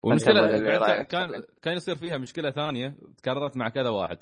والمشكلة 0.04 0.42
رايح 0.78 1.02
كان 1.02 1.44
كان 1.62 1.76
يصير 1.76 1.96
فيها 1.96 2.18
مشكلة 2.18 2.52
ثانية 2.52 2.96
تكررت 3.18 3.58
مع 3.58 3.70
كذا 3.70 3.90
واحد. 3.90 4.18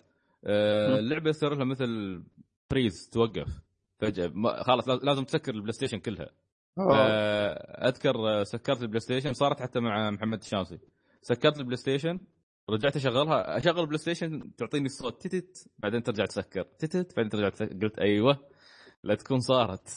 آه،. 0.45 0.99
اللعبه 0.99 1.29
يصير 1.29 1.53
لها 1.55 1.65
مثل 1.65 2.23
freeze 2.71 3.09
توقف. 3.09 3.47
فجأة 3.99 4.31
ما- 4.33 4.63
خلاص 4.63 4.87
لاز- 4.87 5.03
لازم 5.03 5.23
تسكر 5.23 5.53
البلاي 5.55 5.71
ستيشن 5.71 5.99
كلها. 5.99 6.29
أوه. 6.79 6.97
آه، 6.97 7.87
أذكر 7.87 8.15
آه، 8.29 8.43
سكرت 8.43 8.81
البلاي 8.81 8.99
ستيشن 8.99 9.33
صارت 9.33 9.61
حتى 9.61 9.79
مع 9.79 10.11
محمد 10.11 10.41
الشامسي 10.41 10.79
سكرت 11.21 11.57
البلاي 11.57 11.77
ستيشن 11.77 12.19
رجعت 12.69 12.95
أشغلها. 12.95 13.57
أشغل 13.57 13.79
البلاي 13.79 13.97
ستيشن 13.97 14.55
تعطيني 14.55 14.85
الصوت 14.85 15.27
تتت 15.27 15.67
بعدين 15.77 16.03
ترجع 16.03 16.25
تسكر. 16.25 16.63
تتت 16.63 17.15
بعدين 17.17 17.29
ترجع 17.29 17.49
تسكر 17.49 17.77
قلت 17.81 17.99
أيوه 17.99 18.49
لا 19.03 19.15
تكون 19.15 19.39
صارت. 19.39 19.89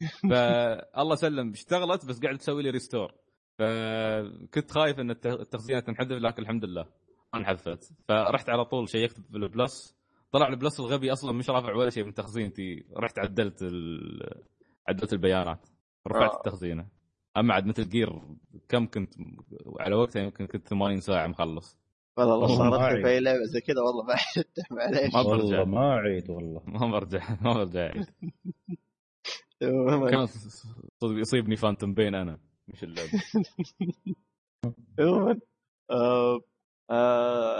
فالله 0.30 1.14
سلم 1.14 1.50
اشتغلت 1.50 2.06
بس 2.06 2.20
قاعد 2.20 2.38
تسوي 2.38 2.62
لي 2.62 2.70
restore 2.70 3.12
فكنت 3.58 4.70
خايف 4.70 5.00
إن 5.00 5.10
الت- 5.10 5.26
التخزينه 5.26 5.80
تنحذف 5.80 6.12
لكن 6.12 6.42
الحمد 6.42 6.64
لله 6.64 6.82
ما 7.34 7.38
انحذفت. 7.40 7.92
فرحت 8.08 8.48
على 8.48 8.64
طول 8.64 8.88
شيكت 8.88 9.20
في 9.20 9.36
ال 9.36 9.48
Plus 9.48 9.95
طلع 10.32 10.48
ال 10.48 10.54
Plus 10.54 10.80
الغبي 10.80 11.12
أصلا 11.12 11.32
مش 11.32 11.50
رافع 11.50 11.74
ولا 11.74 11.90
شيء 11.90 12.04
من 12.04 12.14
تخزينتي 12.14 12.84
رحت 12.96 13.18
عدلت 13.18 13.62
ال... 13.62 14.20
عدلت 14.88 15.12
البيانات 15.12 15.66
رفعت 16.08 16.30
آه. 16.30 16.36
التخزينة 16.36 16.88
أما 17.36 17.54
عاد 17.54 17.66
مثل 17.66 17.88
جير 17.88 18.20
كم 18.68 18.86
كنت 18.86 19.14
على 19.80 19.94
وقتها 19.94 20.22
يمكن 20.22 20.46
كنت 20.46 20.68
80 20.68 21.00
ساعة 21.00 21.26
مخلص 21.26 21.78
والله 22.18 22.46
صارت 22.70 22.94
لي. 22.96 23.02
في 23.02 23.08
اي 23.08 23.20
لعبه 23.20 23.44
زي 23.44 23.60
كذا 23.60 23.80
والله 23.80 24.04
ما 24.04 24.12
عدت 24.14 24.58
معليش 24.72 25.14
ما 25.14 25.22
برجع. 25.22 25.58
والله 25.60 25.64
ما 25.64 25.90
أعيد 25.94 26.30
والله 26.30 26.62
ما 26.80 26.90
برجع 26.90 27.36
ما 27.42 27.52
برجع. 27.54 27.92
عموماً- 29.62 30.10
كان 30.10 30.26
صدق 30.26 31.20
يصيبني 31.20 31.56
فانتوم 31.56 31.94
بين 31.94 32.14
أنا 32.14 32.38
مش 32.68 32.84
اللعبة 32.84 33.10
عموما 34.98 35.40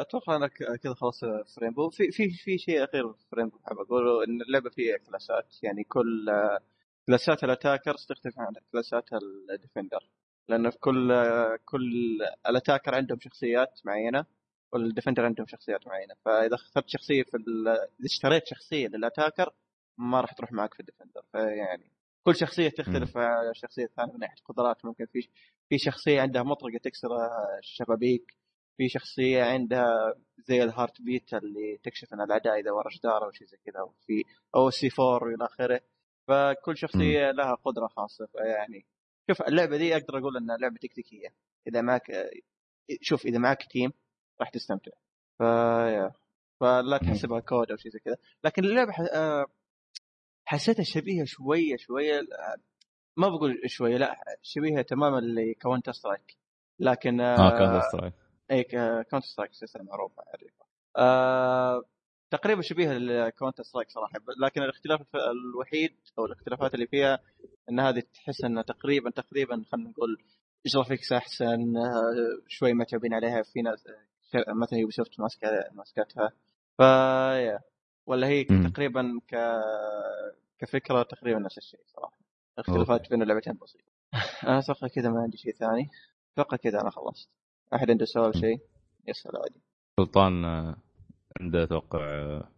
أتوقع 0.00 0.36
انك 0.36 0.52
كذا 0.82 0.94
خلاص 0.94 1.20
في 1.24 1.60
رينبو 1.60 1.90
في 1.90 2.10
في 2.10 2.30
في 2.30 2.58
شيء 2.58 2.84
أخير 2.84 3.12
في 3.12 3.36
رينبو 3.36 3.58
حاب 3.64 3.78
أقوله 3.78 4.24
إن 4.24 4.40
اللعبة 4.42 4.70
فيها 4.70 4.96
كلاسات 4.96 5.46
يعني 5.62 5.84
كل 5.84 6.28
آه، 6.28 6.60
كلاسات 7.06 7.44
ال 7.44 7.51
attackers 7.51 8.06
تختلف 8.06 8.38
عن 8.38 8.52
كلاسات 8.72 9.04
ال 9.52 9.59
defender 9.59 10.08
لأن 10.48 10.70
في 10.70 10.78
كل 10.78 11.12
آه، 11.12 11.58
كل 11.64 12.18
ال 12.48 12.53
attacker 12.53 12.94
عندهم 12.94 13.18
شخصيات 13.20 13.80
معينة 13.84 14.24
وال 14.72 14.83
defender 14.83 15.24
عندهم 15.24 15.46
شخصيات 15.46 15.86
معينة. 15.86 16.14
فإذا 16.24 16.54
اخترت 16.54 16.88
شخصية 16.88 17.22
في 17.22 17.36
ال- 17.36 17.68
إذا 17.68 18.04
اشتريت 18.04 18.46
شخصية 18.46 18.88
لل 18.88 19.01
attacker 19.01 19.50
ما 19.98 20.20
راح 20.20 20.32
تروح 20.32 20.52
معك 20.52 20.74
في 20.74 20.80
ال 20.80 20.85
defender 20.85 21.22
فيعني 21.32 21.90
كل 22.24 22.36
شخصية 22.36 22.68
تختلف 22.68 23.16
عن 23.16 23.50
الشخصيه 23.50 23.84
الثانية 23.84 24.12
من 24.12 24.18
ناحية 24.20 24.42
قدرات. 24.44 24.84
ممكن 24.84 25.06
في 25.06 25.28
في 25.68 25.78
شخصية 25.78 26.20
عندها 26.20 26.42
مطرقة 26.42 26.78
تكسر 26.82 27.08
الشبابيك 27.58 28.36
في 28.76 28.88
شخصية 28.88 29.42
عندها 29.42 30.14
زي 30.38 30.62
ال 30.62 31.02
heartbeat 31.02 31.34
اللي 31.34 31.78
تكشف 31.82 32.14
ان 32.14 32.20
الأعداء 32.20 32.60
إذا 32.60 32.70
ورا 32.70 32.88
جدار 32.98 33.24
أو 33.24 33.30
شيء 33.30 33.46
زي 33.46 33.56
كذا 33.64 33.80
أو 33.80 33.94
في 34.06 34.24
أو 34.56 34.70
C4 34.70 35.28
وإلى 35.28 35.44
آخره. 35.44 35.80
فكل 36.28 36.76
شخصية 36.76 37.30
لها 37.30 37.54
قدرة 37.54 37.86
خاصة 37.86 38.26
فيعني 38.26 38.86
شوف 39.30 39.42
اللعبة 39.42 39.76
دي 39.76 39.96
أقدر 39.96 40.18
أقول 40.18 40.36
إنها 40.36 40.56
لعبة 40.56 40.76
تكتيكية. 40.82 41.28
إذا 41.68 41.80
معك 41.80 42.12
شوف 43.00 43.26
إذا 43.26 43.38
معك 43.38 43.62
team 43.70 43.92
راح 44.40 44.50
تستمتع. 44.50 44.92
ف 45.38 45.42
فلا 46.60 46.98
تحسبها 46.98 47.40
COD 47.40 47.70
أو 47.70 47.76
شيء 47.76 47.92
زي 47.92 47.98
كذا. 47.98 48.16
لكن 48.44 48.64
اللعبة. 48.64 48.92
آه، 49.14 49.46
حسيتها 50.44 50.82
شبيهة 50.82 51.24
شوية 51.24 51.76
شوية 51.76 52.18
آه، 52.18 52.56
ما 53.16 53.28
بقول 53.28 53.60
شوية 53.66 53.96
لا 53.96 54.16
شبيهة 54.42 54.82
تماما 54.82 55.20
ل 55.20 55.92
Counter-Strike 55.92 56.36
لكن 56.80 57.20
آه 57.20 57.58
كان 57.58 57.80
سترايك 57.80 58.14
اي 58.50 58.64
Counter-Strike 59.10 59.52
سلسلة 59.52 59.82
معروفه 59.82 60.22
عريفه 60.34 60.64
آه 60.96 61.82
تقريبا 62.30 62.62
شبيهة 62.62 62.92
ل 62.92 63.62
Counter-Strike 63.62 63.90
صراحة 63.90 64.12
لكن 64.42 64.62
الاختلاف 64.62 65.00
الوحيد 65.14 65.96
أو 66.18 66.24
الاختلافات 66.24 66.74
اللي 66.74 66.86
فيها 66.86 67.18
إن 67.70 67.80
هذه 67.80 68.02
تحس 68.14 68.44
إنها 68.44 68.62
تقريبا 68.62 69.10
تقريبا 69.10 69.64
خلينا 69.72 69.90
نقول 69.90 70.18
graphics 70.66 71.12
أحسن 71.12 71.76
آه، 71.76 72.42
شوي 72.48 72.72
متعبين 72.72 73.14
عليها 73.14 73.42
في 73.42 73.62
ناس 73.62 73.86
آه، 73.86 74.52
مثلا 74.52 74.78
Ubisoft 74.78 75.20
ماسكة 75.20 75.48
ماسكتها. 75.72 76.32
ف 76.78 76.80
يا. 77.46 77.58
ولا 78.06 78.26
هي. 78.26 78.44
تقريبا 78.44 79.20
ك 79.28 79.34
كفكرة 80.58 81.02
تقريبا 81.02 81.38
نفس 81.38 81.58
الشيء 81.58 81.80
صراحة. 81.86 82.18
الاختلافات 82.58 83.10
بين 83.10 83.22
اللعبتين 83.22 83.54
بسيطة. 83.62 83.84
أنا 84.44 84.58
أتوقع 84.58 84.88
كذا 84.88 85.10
ما 85.10 85.20
عندي 85.20 85.36
شيء 85.36 85.52
ثاني. 85.52 85.88
أتوقع 86.32 86.56
كذا 86.56 86.80
أنا 86.80 86.90
خلصت. 86.90 87.28
أحد 87.74 87.90
عنده 87.90 88.04
سؤال 88.04 88.38
شيء؟ 88.38 88.60
يسأل 89.08 89.36
عادي. 89.36 89.60
سلطان 90.00 90.44
آه، 90.44 90.76
عنده 91.40 91.62
أتوقع 91.62 92.00
آه، 92.00 92.48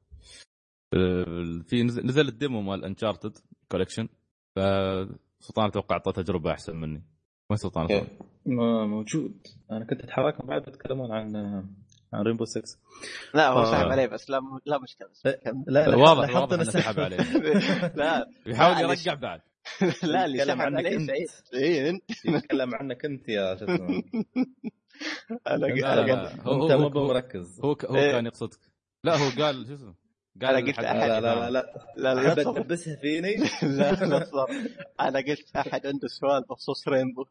آه، 0.94 1.62
في 1.68 1.82
نزل 1.82 2.28
ال 2.28 2.35
demo 2.35 2.60
مال 2.62 2.84
Uncharted 2.84 3.38
Collection 3.72 4.08
فسلطان 4.56 5.66
أتوقع 5.68 5.96
اعطى 5.96 6.12
تجربة 6.12 6.52
أحسن 6.52 6.76
مني. 6.76 7.02
وين 7.50 7.56
سلطان 7.56 8.06
موجود. 8.46 9.46
أنا 9.70 9.84
كنت 9.84 10.00
اتحراهم 10.00 10.46
بعد 10.46 10.62
بتكلمون 10.62 11.12
عن 11.12 11.36
عن 12.12 12.22
Rainbow 12.22 12.44
6 12.44 12.78
لا 13.34 13.48
هو 13.48 13.58
آه. 13.60 13.64
سحب 13.70 13.86
عليه 13.86 14.06
بس 14.06 14.30
لا 14.30 14.40
لا 14.66 14.78
مشكلة 14.78 15.08
بس 15.08 15.22
كمل. 15.44 15.64
لا 15.66 15.96
واضح 15.96 16.36
واضح 16.36 16.52
إنه 16.52 16.64
سحب 16.64 17.00
عليه. 17.00 17.16
لا 17.96 18.30
يحاول 18.46 18.74
لا، 18.74 18.80
يرجع 18.80 19.14
بعد. 19.14 19.40
لا 20.02 20.24
اللي 20.24 20.38
يتكلم 20.38 20.58
سحب 20.58 20.66
عنك 20.66 20.76
عليه؟ 20.86 20.96
أنت. 20.96 21.06
سعيد 21.06 21.28
اي 21.54 21.90
انت 21.90 22.24
يتكلم 22.24 22.74
عنك 22.74 23.04
أنت 23.04 23.28
يا 23.28 23.56
شو 23.56 23.64
اسمه 23.64 24.02
أنا 25.46 25.66
لا 25.66 26.02
أنا 26.04 26.42
هو 26.42 26.52
هو 26.52 26.78
مو 26.78 26.82
هو, 26.84 26.88
بمركز 26.88 27.60
هو, 27.64 27.74
ك- 27.74 27.84
هو 27.84 27.96
إيه. 27.96 28.12
كان 28.12 28.26
يقصدك. 28.26 28.58
لا 29.04 29.16
هو 29.16 29.44
قال 29.44 29.66
شو 29.66 29.74
اسمه؟ 29.74 29.94
قال 30.42 30.54
أنا 30.56 30.66
قلت 30.66 30.78
أحد. 30.78 30.96
لا 31.08 31.20
لا 31.20 31.50
لا 31.50 31.64
لا 31.96 32.14
لا 32.14 32.34
تدبسها 32.34 32.96
فيني؟ 32.96 33.36
لا 33.62 33.92
لا. 33.92 34.26
أنا 35.08 35.18
قلت 35.18 35.56
أحد 35.56 35.86
عنده 35.86 36.08
سؤال 36.08 36.42
بخصوص 36.50 36.88
رينبو. 36.88 37.24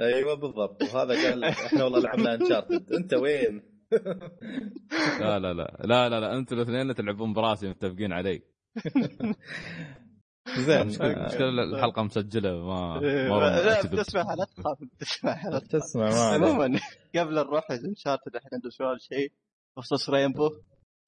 أيوه 0.00 0.34
بالضبط. 0.34 0.82
وهذا 0.82 1.28
قال 1.30 1.44
إحنا 1.44 1.84
والله 1.84 2.00
لعبنا 2.00 2.34
انشارتد 2.34 2.92
أنت 2.92 3.14
وين؟ 3.14 3.62
لا 5.20 5.38
لا 5.38 5.52
لا. 5.52 5.76
لا 5.84 6.08
لا 6.08 6.20
لا. 6.20 6.38
أنتوا 6.38 6.56
الاثنين 6.56 6.94
تلعبون 6.94 7.32
براسي 7.32 7.68
متفقين 7.68 8.12
علي. 8.12 8.42
زين 10.48 10.80
المشكلة 10.80 11.12
المشكلة 11.12 11.48
الحلقة 11.48 12.02
مسجلة 12.02 12.66
ما 12.66 13.00
ما 13.00 13.38
لا 13.38 13.80
أكذب. 13.80 13.90
بتسمعها 13.94 14.36
لا 14.36 14.44
تخاف 14.44 14.78
تخاف 15.00 15.62
تسمع 15.68 16.08
ما 16.08 16.20
عموما 16.46 16.80
قبل 17.16 17.34
نروح 17.34 17.70
انشارتد 17.70 18.36
احد 18.36 18.48
عنده 18.52 18.70
سؤال 18.70 19.00
شيء 19.00 19.32
بخصوص 19.76 20.10
رينبو 20.10 20.50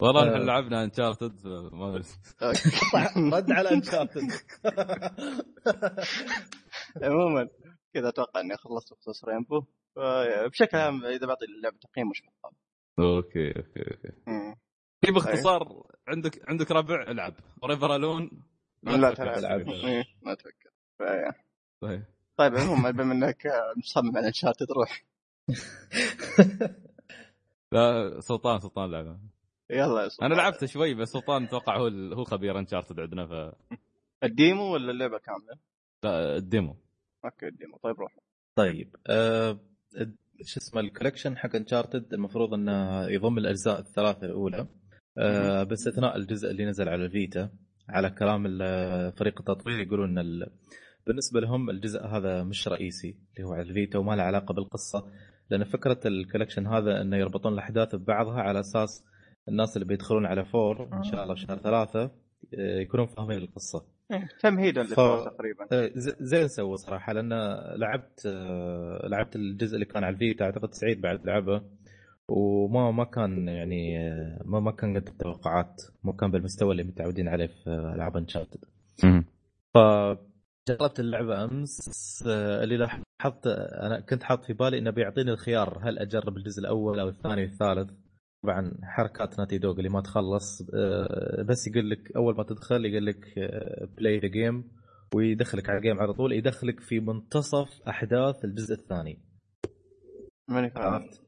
والله 0.02 0.22
آه. 0.22 0.34
إحنا 0.34 0.44
لعبنا 0.44 0.84
انشارتد 0.84 1.46
ما. 1.72 2.02
رد 3.36 3.52
على 3.52 3.70
انشارتد 3.70 4.22
عموما 7.02 7.48
كذا 7.94 8.08
أتوقع 8.08 8.40
إني 8.40 8.56
خلصت 8.56 8.92
بخصوص 8.92 9.24
رينبو 9.24 9.64
بشكل 10.50 10.76
عام 10.76 11.04
إذا 11.04 11.26
بعطي 11.26 11.44
اللعبة 11.44 11.76
تقييم 11.78 12.08
مش 12.08 12.22
بطال. 12.22 12.52
أوكي 12.98 13.48
أوكي 13.48 13.80
أوكي. 13.80 14.12
في 15.04 15.12
باختصار 15.12 15.82
عندك 16.08 16.48
عندك 16.48 16.70
ربع 16.70 17.02
العب. 17.02 17.34
ريفر 17.64 17.96
الون 17.96 18.30
لا 18.84 19.14
تلعب. 19.14 19.34
تلعب 19.36 19.68
إيه، 19.84 20.04
ما 20.22 20.34
تفكر. 20.34 20.70
طيب. 21.80 22.04
طيب 22.36 22.54
عموما 22.54 22.90
بما 22.90 23.12
إنك 23.12 23.46
مصمم 23.76 24.16
على 24.16 24.28
الشات 24.28 24.62
تروح. 24.62 25.04
لا 27.72 28.20
سلطان 28.20 28.60
سلطان 28.60 28.90
لعبة. 28.90 29.18
يلا 29.70 30.02
يا 30.02 30.08
سلطان. 30.08 30.32
أنا 30.32 30.40
لعبت 30.40 30.64
شوي 30.64 30.94
بس 30.94 31.08
سلطان 31.08 31.44
أتوقع 31.44 31.76
هو 31.76 31.86
هو 32.12 32.24
خبير 32.24 32.58
انشارتد 32.58 33.00
عندنا 33.00 33.26
ف 33.26 33.54
الديمو 34.24 34.72
ولا 34.72 34.90
اللعبة 34.90 35.18
كاملة؟ 35.18 35.58
لا 36.04 36.36
الديمو. 36.36 36.76
أوكي 37.24 37.46
الديمو. 37.48 37.76
طيب 37.76 38.00
روح. 38.00 38.16
طيب 38.56 38.96
آه 39.06 39.58
شو 40.44 40.60
اسمه 40.60 40.80
ال 40.80 40.85
collection 40.85 41.36
حق 41.36 41.56
Uncharted 41.56 42.14
المفروض 42.14 42.54
إنه 42.54 43.06
يضم 43.08 43.38
الأجزاء 43.38 43.78
الثلاثة 43.80 44.26
الأولى. 44.26 44.66
آه 45.18 45.62
باستثناء 45.62 46.16
الجزء 46.16 46.50
اللي 46.50 46.64
نزل 46.64 46.88
على 46.88 47.04
الفيتا 47.04 47.50
على 47.88 48.10
كلام 48.10 48.42
فريق 49.10 49.38
التطوير 49.38 49.80
يقولون 49.80 50.08
إن 50.10 50.18
ال... 50.18 50.50
بالنسبة 51.06 51.40
لهم 51.40 51.70
الجزء 51.70 52.06
هذا 52.06 52.42
مش 52.42 52.68
رئيسي 52.68 53.16
اللي 53.36 53.48
هو 53.48 53.52
على 53.52 53.62
الفيتا 53.62 53.98
وما 53.98 54.14
له 54.16 54.22
علاقة 54.22 54.54
بالقصة 54.54 55.06
لأن 55.50 55.64
فكرة 55.64 56.00
ال 56.06 56.12
collection 56.12 56.66
هذا 56.66 57.00
إنه 57.00 57.16
يربطون 57.16 57.52
الأحداث 57.52 57.94
ببعضها 57.94 58.40
على 58.40 58.60
أساس 58.60 59.04
الناس 59.48 59.76
اللي 59.76 59.88
بيدخلون 59.88 60.26
على 60.26 60.44
four 60.44 60.88
إن 60.92 61.02
شاء 61.02 61.22
الله 61.22 61.34
بشهر 61.34 61.58
ثلاثة 61.58 62.02
آه، 62.54 62.80
يكونون 62.80 63.06
فاهمين 63.06 63.38
القصة. 63.38 63.84
إيه، 64.12 64.28
تمهيدا 64.40 64.82
للفور 64.82 65.24
تقريبا. 65.30 65.66
آه، 65.72 65.90
ز- 65.94 66.16
زين 66.20 66.48
سووا 66.48 66.76
صراحة 66.76 67.12
لأن 67.12 67.32
لعبت 67.76 68.26
آه، 68.26 69.06
لعبت 69.08 69.36
الجزء 69.36 69.74
اللي 69.74 69.84
كان 69.86 70.04
على 70.04 70.14
الفيتا 70.14 70.44
أعتقد 70.44 70.74
سعيد 70.74 71.00
بعد 71.00 71.26
لعبه. 71.26 71.62
وما 72.28 72.90
ما 72.90 73.04
كان 73.04 73.48
يعني 73.48 73.98
ما 74.44 74.60
ما 74.60 74.70
كان 74.70 74.96
قد 74.96 75.08
التوقعات 75.08 75.82
ما 76.04 76.12
كان 76.12 76.30
بالمستوى 76.30 76.72
اللي 76.72 76.84
متعودين 76.84 77.28
عليه 77.28 77.46
في 77.46 77.70
ألعاب 77.70 78.16
انشارتد 78.16 78.64
فجربت 79.74 81.00
اللعبة 81.00 81.44
أمس 81.44 82.22
اللي 82.26 82.76
لاحظت 82.76 83.46
أنا 83.82 84.00
كنت 84.00 84.22
حاط 84.22 84.44
في 84.44 84.52
بالي 84.52 84.78
إنه 84.78 84.90
بيعطيني 84.90 85.30
الخيار 85.30 85.78
هل 85.82 85.98
أجرب 85.98 86.36
الجزء 86.36 86.60
الأول 86.60 87.00
أو 87.00 87.08
الثاني 87.08 87.42
والثالث. 87.42 87.90
طبعا 88.42 88.72
حركات 88.82 89.38
ناتي 89.38 89.58
دوغ 89.58 89.78
اللي 89.78 89.88
ما 89.88 90.00
تخلص 90.00 90.62
آه، 90.74 91.42
بس 91.42 91.66
يقول 91.66 91.90
لك 91.90 92.16
أول 92.16 92.36
ما 92.36 92.42
تدخل 92.42 92.84
يقول 92.84 93.06
لك 93.06 93.24
play 93.98 94.18
the 94.18 94.28
game 94.28 94.64
ويدخلك 95.14 95.68
على 95.68 95.78
ال 95.78 95.83
game 95.83 96.00
على 96.00 96.12
طول 96.12 96.32
يدخلك 96.32 96.80
في 96.80 97.00
منتصف 97.00 97.82
أحداث 97.88 98.44
الجزء 98.44 98.74
الثاني. 98.74 99.18
ماني 100.48 100.70
فاهم. 100.70 100.92
عرفت؟ 100.94 101.22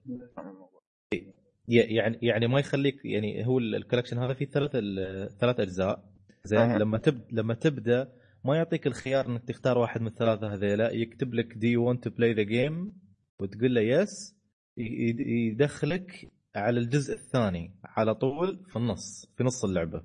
يعني 1.69 2.19
يعني 2.23 2.47
ما 2.47 2.61
يخليك 2.61 3.05
يعني 3.05 3.47
هو 3.47 3.59
ال- 3.59 3.75
ال 3.75 3.79
collection 3.79 4.19
هذا 4.19 4.35
فيه 4.35 4.47
ثلاث 4.47 4.71
ال- 4.75 5.39
ثلاث 5.39 5.61
أجزاء. 5.61 6.05
زين؟ 6.45 6.61
أها. 6.61 6.79
لما 6.79 6.99
تب 6.99 7.21
لما 7.33 7.55
تبدأ 7.55 8.13
ما 8.45 8.57
يعطيك 8.57 8.87
الخيار 8.87 9.27
إنك 9.27 9.45
تختار 9.45 9.79
واحد 9.79 10.01
من 10.01 10.07
الثلاثة 10.07 10.55
هذيلا. 10.55 10.91
يكتب 10.93 11.35
لك 11.35 11.55
do 11.55 11.73
you 11.73 11.89
want 11.89 12.05
to 12.09 12.11
play 12.11 12.33
the 12.33 12.43
game 12.43 12.93
وتقول 13.41 13.75
له 13.75 13.81
yes 13.81 14.37
يدخلك 14.77 16.29
على 16.57 16.81
الجزء 16.81 17.15
الثاني 17.15 17.75
على 17.85 18.15
طول 18.15 18.65
في 18.69 18.77
النص 18.77 19.27
في 19.37 19.45
نص 19.45 19.65
اللعبة. 19.65 20.03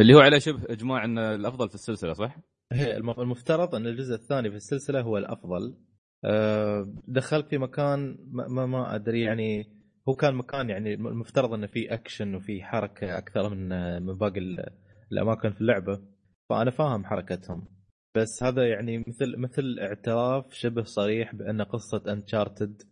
اللي 0.00 0.14
هو 0.14 0.18
على 0.20 0.40
شبه 0.40 0.62
إجماع 0.68 1.04
إن 1.04 1.18
الأفضل 1.18 1.68
في 1.68 1.74
السلسلة 1.74 2.12
صح؟ 2.12 2.38
هي 2.72 2.96
الم- 2.96 3.10
المفترض 3.20 3.74
إن 3.74 3.86
الجزء 3.86 4.14
الثاني 4.14 4.50
في 4.50 4.56
السلسلة 4.56 5.00
هو 5.00 5.18
الأفضل. 5.18 5.74
أه، 6.24 6.94
دخلت 7.08 7.48
في 7.48 7.58
مكان 7.58 8.18
ما, 8.30 8.48
ما, 8.48 8.66
ما 8.66 8.94
أدري 8.94 9.20
يعني 9.20 9.66
هو 10.08 10.14
كان 10.14 10.34
مكان 10.34 10.70
يعني 10.70 10.94
المفترض 10.94 11.52
إنه 11.52 11.66
فيه 11.66 11.94
اكشن 11.94 12.34
وفي 12.34 12.62
حركة 12.62 13.18
أكثر 13.18 13.54
من 13.54 13.68
من 14.02 14.14
باقي 14.18 14.38
ال- 14.40 14.70
الأماكن 15.12 15.50
في 15.52 15.60
اللعبة 15.60 16.02
فأنا 16.50 16.70
فاهم 16.70 17.04
حركتهم 17.04 17.68
بس 18.16 18.42
هذا 18.42 18.68
يعني 18.68 18.98
مثل 18.98 19.36
مثل 19.38 19.76
اعتراف 19.80 20.52
شبه 20.52 20.82
صريح 20.82 21.34
بأن 21.34 21.62
قصة 21.62 22.12
انشارتد 22.12 22.82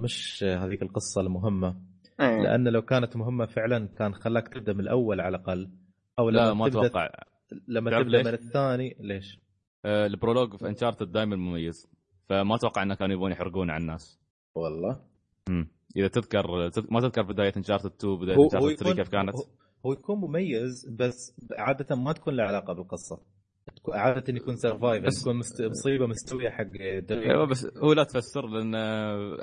مش 0.00 0.44
هذيك 0.44 0.82
القصة 0.82 1.20
المهمة 1.20 1.80
إيه. 2.20 2.42
لأن 2.42 2.68
لو 2.68 2.82
كانت 2.82 3.16
مهمة 3.16 3.46
فعلا 3.46 3.88
كان 3.98 4.14
خلاك 4.14 4.48
تبدأ 4.48 4.72
من 4.72 4.80
الأول 4.80 5.20
على 5.20 5.36
الأقل 5.36 5.70
أو 6.18 6.30
لا 6.30 6.40
لما 6.44 6.54
ما 6.54 6.68
تبدأ 6.68 6.86
أتوقع 6.86 7.10
لما 7.68 7.90
تبدأ 8.02 8.18
ليش؟ 8.18 8.26
من 8.26 8.34
الثاني 8.34 8.96
ليش؟ 9.00 9.38
آه، 9.84 10.06
ال 10.06 10.12
prologue 10.12 10.56
في 10.56 10.68
Uncharted 10.68 11.12
دائما 11.12 11.36
مميز 11.36 11.88
فما 12.28 12.54
أتوقع 12.54 12.82
انه 12.82 12.94
كانوا 12.94 13.14
يبغون 13.14 13.32
يحرقون 13.32 13.70
على 13.70 13.80
الناس 13.80 14.20
والله 14.54 15.00
مم. 15.48 15.68
إذا 15.96 16.08
تذكر 16.08 16.68
تذ- 16.70 16.86
ما 16.92 17.00
تذكر 17.00 17.22
بداية 17.22 17.52
Uncharted 17.56 17.86
2 18.00 18.16
بداية 18.16 18.36
Uncharted 18.44 18.66
3 18.76 18.82
يكون 18.90 18.94
كيف 18.94 19.08
كانت؟ 19.08 19.34
هو- 19.34 19.44
هو 19.86 19.92
يكون 19.92 20.18
مميز 20.18 20.88
بس 20.98 21.34
عادة 21.58 21.96
ما 21.96 22.12
تكون 22.12 22.34
له 22.36 22.42
علاقة 22.44 22.72
بالقصة. 22.72 23.20
عادة 23.92 24.34
يكون 24.34 24.56
survival 24.56 25.06
بس- 25.06 25.20
تكون 25.22 25.36
مست... 25.36 25.62
مصيبة 25.62 26.06
مستوية 26.06 26.50
حق 26.50 26.66
أيوه 27.10 27.46
بس 27.46 27.66
هو 27.76 27.92
لا 27.92 28.04
تفسر 28.04 28.46
لأن 28.46 28.74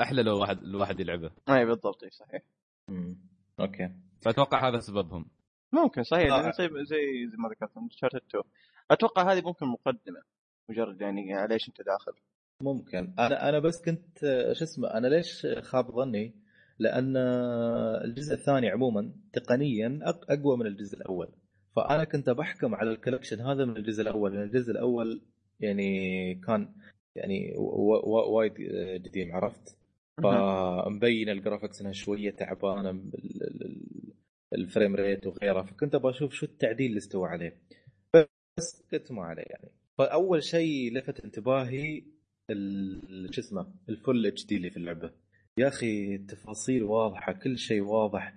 أحلى 0.02 0.24
لو 0.24 0.40
واحد 0.40 0.58
الواحد 0.64 1.00
يلعبه. 1.00 1.32
أي 1.50 1.66
بالضبط 1.66 2.04
إي 2.04 2.10
صحيح. 2.10 2.42
مم. 2.88 3.18
أوكي. 3.60 3.90
فأتوقع 4.22 4.70
هذا 4.70 4.80
سببهم. 4.80 5.26
ممكن 5.74 6.04
صحيح 6.04 6.34
آه. 6.34 6.42
لأن 6.42 6.52
زي 6.52 6.68
زي 6.68 7.28
زي 7.32 7.38
ما 7.38 7.50
ذكرت 7.50 7.78
Uncharted 7.78 8.22
2 8.30 8.44
أتوقع 8.92 9.34
هذه 9.34 9.42
ممكن 9.46 9.66
مقدمة 9.68 10.22
مجرد 10.70 11.02
يعني 11.02 11.34
على 11.34 11.54
إيش 11.54 11.68
أنت 11.70 11.78
داخل. 11.82 12.12
ممكن. 12.64 13.14
أنا 13.20 13.50
أنا 13.50 13.60
بس 13.60 13.82
كنت 13.82 14.24
آه، 14.24 14.54
شو 14.54 14.64
اسمه 14.64 14.88
أنا 14.88 15.08
ليش 15.08 15.48
خاب 15.62 15.92
ظني؟ 15.92 16.36
لأن 16.80 17.18
آه، 17.18 18.04
الجزء 18.04 18.34
الثاني 18.34 18.70
عموما 18.70 19.12
تقنيا 19.34 20.00
أقوى 20.04 20.58
من 20.58 20.66
الجزء 20.66 20.98
الأول. 20.98 21.28
فأنا 21.76 22.04
كنت 22.04 22.30
بحكم 22.30 22.76
على 22.76 22.92
ال 22.92 22.96
collection 22.96 23.42
هذا 23.42 23.66
من 23.66 23.78
الجزء 23.78 24.02
الأول. 24.02 24.34
لأن 24.34 24.44
الجزء 24.44 24.72
الأول 24.72 25.22
يعني 25.60 26.36
كان 26.36 26.74
يعني 27.16 27.54
وايد 27.58 28.54
آه، 28.72 28.98
قديم 28.98 29.36
عرفت؟ 29.36 29.78
فمبين 30.24 31.30
ال 31.30 31.36
graphics 31.36 31.82
إنها 31.82 31.92
شوية 31.92 32.32
تعبانة 32.32 33.12
ال 34.54 34.61
frame 34.61 34.96
rate 34.96 35.28
وغيره 35.28 35.62
فكنت 35.62 35.96
أبغى 35.96 36.12
أشوف 36.12 36.34
شو 36.34 36.46
التعديل 36.46 36.88
اللي 36.88 36.98
استوى 36.98 37.30
عليه. 37.30 37.58
بس 38.58 38.84
قلت 38.94 39.12
ما 39.12 39.24
عليه 39.24 39.44
يعني. 39.50 39.72
فأول 39.98 40.44
شيء 40.44 40.94
لفت 40.98 41.20
انتباهي 41.20 42.04
شو 43.32 43.42
اسمه 43.42 43.74
ال 43.90 44.26
full 44.26 44.46
HD 44.46 44.56
اللي 44.56 44.70
في 44.70 44.78
اللعبة. 44.78 45.12
يا 45.58 45.68
أخي 45.68 46.16
التفاصيل 46.16 46.84
واضحة 46.84 47.34
كل 47.34 47.58
شيء 47.58 47.82
واضح. 47.82 48.34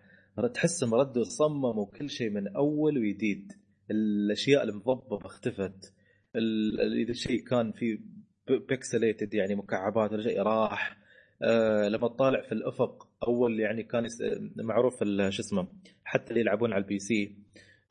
تحس 0.54 0.84
ردوا 0.84 1.24
صمموا 1.24 1.86
كل 1.86 2.10
شيء 2.10 2.30
من 2.30 2.48
أول 2.48 2.98
وجديد. 2.98 3.52
الأشياء 3.90 4.64
المضببه 4.64 5.26
اختفت. 5.26 5.94
إذا 7.02 7.12
شيء 7.12 7.44
كان 7.44 7.72
فيه 7.72 7.98
pixelated 8.68 9.34
يعني 9.34 9.54
مكعبات 9.54 10.12
ولا 10.12 10.22
شيء 10.22 10.42
راح. 10.42 10.98
آه 11.42 11.88
لما 11.88 12.08
تطالع 12.08 12.40
في 12.40 12.52
الأفق 12.52 13.08
أول 13.28 13.60
يعني 13.60 13.82
كان 13.82 14.06
معروف 14.56 15.04
شو 15.04 15.42
اسمه 15.42 15.68
حتى 16.04 16.30
اللي 16.30 16.40
يلعبون 16.40 16.72
على 16.72 16.82
ال 16.82 16.98
PC. 16.98 17.36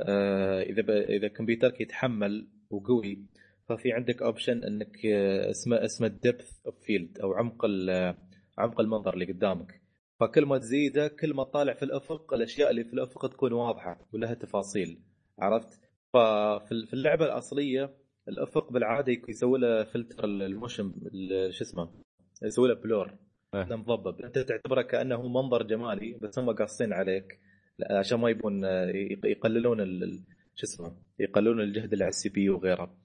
آه 0.01 0.62
إذا. 0.62 1.03
إذا 1.03 1.27
كمبيوترك 1.27 1.81
يتحمل 1.81 2.47
وقوي 2.69 3.25
ففي 3.69 3.91
عندك 3.91 4.21
option 4.21 4.63
إنك 4.63 5.06
آه، 5.06 5.49
اسمه 5.49 5.86
اسمه 5.86 6.08
ال 6.08 6.17
depth 6.17 6.65
of 6.65 6.76
field 6.80 7.19
أو 7.19 7.34
عمق 7.34 7.65
ال- 7.65 8.15
عمق 8.58 8.80
المنظر 8.82 9.13
اللي 9.13 9.26
قدامك. 9.26 9.82
فكل 10.19 10.45
ما 10.45 10.58
تزيده 10.58 11.08
كل 11.08 11.34
ما 11.34 11.43
تطالع 11.43 11.73
في 11.73 11.84
الأفق 11.84 12.34
الأشياء 12.34 12.71
اللي 12.71 12.84
في 12.84 12.93
الأفق 12.93 13.28
تكون 13.30 13.54
واضحة 13.54 14.08
ولها 14.13 14.34
تفاصيل 14.34 14.99
عرفت؟ 15.39 15.80
ففي 16.13 16.86
في 16.88 16.93
اللعبة 16.93 17.26
الأصلية 17.26 17.93
الأفق 18.28 18.71
بالعادة 18.71 19.17
يسوي 19.30 19.60
له 19.60 19.84
filter 19.84 20.26
ال 20.26 20.35
motion 20.35 20.93
ال- 21.13 21.54
شو 21.54 21.63
اسمه 21.63 21.89
يسوي 22.43 22.67
له 22.67 22.73
blur. 22.73 23.13
له 23.54 23.76
مضبب 23.76 24.21
أنت 24.21 24.39
تعتبره 24.39 24.82
كأنه 24.82 25.28
منظر 25.28 25.63
جمالي 25.63 26.13
بس 26.21 26.39
هم 26.39 26.49
قاصين 26.56 26.93
عليك 26.93 27.39
عشان 27.91 28.19
ما 28.19 28.30
يبون 28.30 28.65
آه، 28.65 28.86
يق- 28.86 29.26
يقللون 29.26 29.78
شو 30.56 30.63
اسمه 30.63 30.95
يقللون 31.19 31.62
الجهد 31.62 31.91
اللي 31.93 32.04
على 32.04 32.10
ال 32.10 32.30
CPU 32.30 32.49
وغيره. 32.49 32.95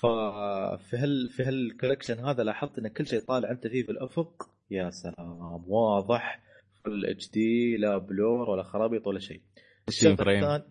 ففي 0.00 0.96
هال 0.96 1.28
في 1.30 1.42
هال 1.42 1.55
collection 1.55 2.18
هذا 2.18 2.42
لاحظت 2.44 2.78
إن 2.78 2.88
كل 2.88 3.06
شيء 3.06 3.20
طالع 3.20 3.50
أنت 3.50 3.66
فيه 3.66 3.82
في 3.82 3.92
الأفق. 3.92 4.50
يا 4.70 4.90
سلام 4.90 5.64
واضح. 5.70 6.42
full 6.84 7.06
HD 7.06 7.76
لا 7.76 7.98
blur 7.98 8.50
ولا 8.50 8.62
خرابيط 8.62 9.06
ولا 9.06 9.18
شيء. 9.18 9.40
60 9.88 10.16
frame. 10.16 10.44
الثاني 10.44 10.64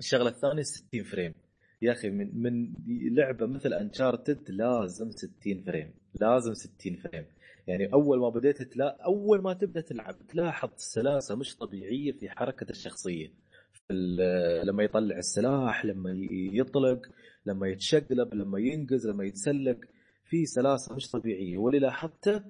الشغلة 0.00 0.28
الثانية 0.28 0.62
60 0.62 1.02
frame. 1.02 1.34
يا 1.82 1.92
أخي 1.92 2.10
من 2.10 2.42
من 2.42 2.72
لعبة 3.12 3.46
مثل 3.46 3.72
Uncharted 3.72 4.50
لازم 4.50 5.10
60 5.10 5.62
frame. 5.66 5.94
لازم 6.20 6.54
60 6.54 6.96
frame. 6.96 7.24
يعني 7.66 7.92
أول 7.92 8.18
ما 8.18 8.28
بديت 8.28 8.62
تلا 8.62 8.96
أول 9.04 9.42
ما 9.42 9.52
تبدأ 9.52 9.80
تلعب 9.80 10.14
تلاحظ 10.28 10.70
سلاسة 10.76 11.36
مش 11.36 11.56
طبيعية 11.56 12.12
في 12.12 12.30
حركة 12.30 12.70
الشخصية. 12.70 13.32
ال- 13.90 14.66
لما 14.66 14.82
يطلع 14.82 15.16
السلاح 15.18 15.84
لما 15.84 16.10
يطلق. 16.52 17.06
لما 17.46 17.68
يتشقلب 17.68 18.34
لما 18.34 18.58
ينقز 18.58 19.06
لما 19.06 19.24
يتسلق 19.24 19.78
في 20.24 20.46
سلاسة 20.46 20.94
مش 20.96 21.10
طبيعية. 21.10 21.58
واللي 21.58 21.78
لاحظته 21.78 22.42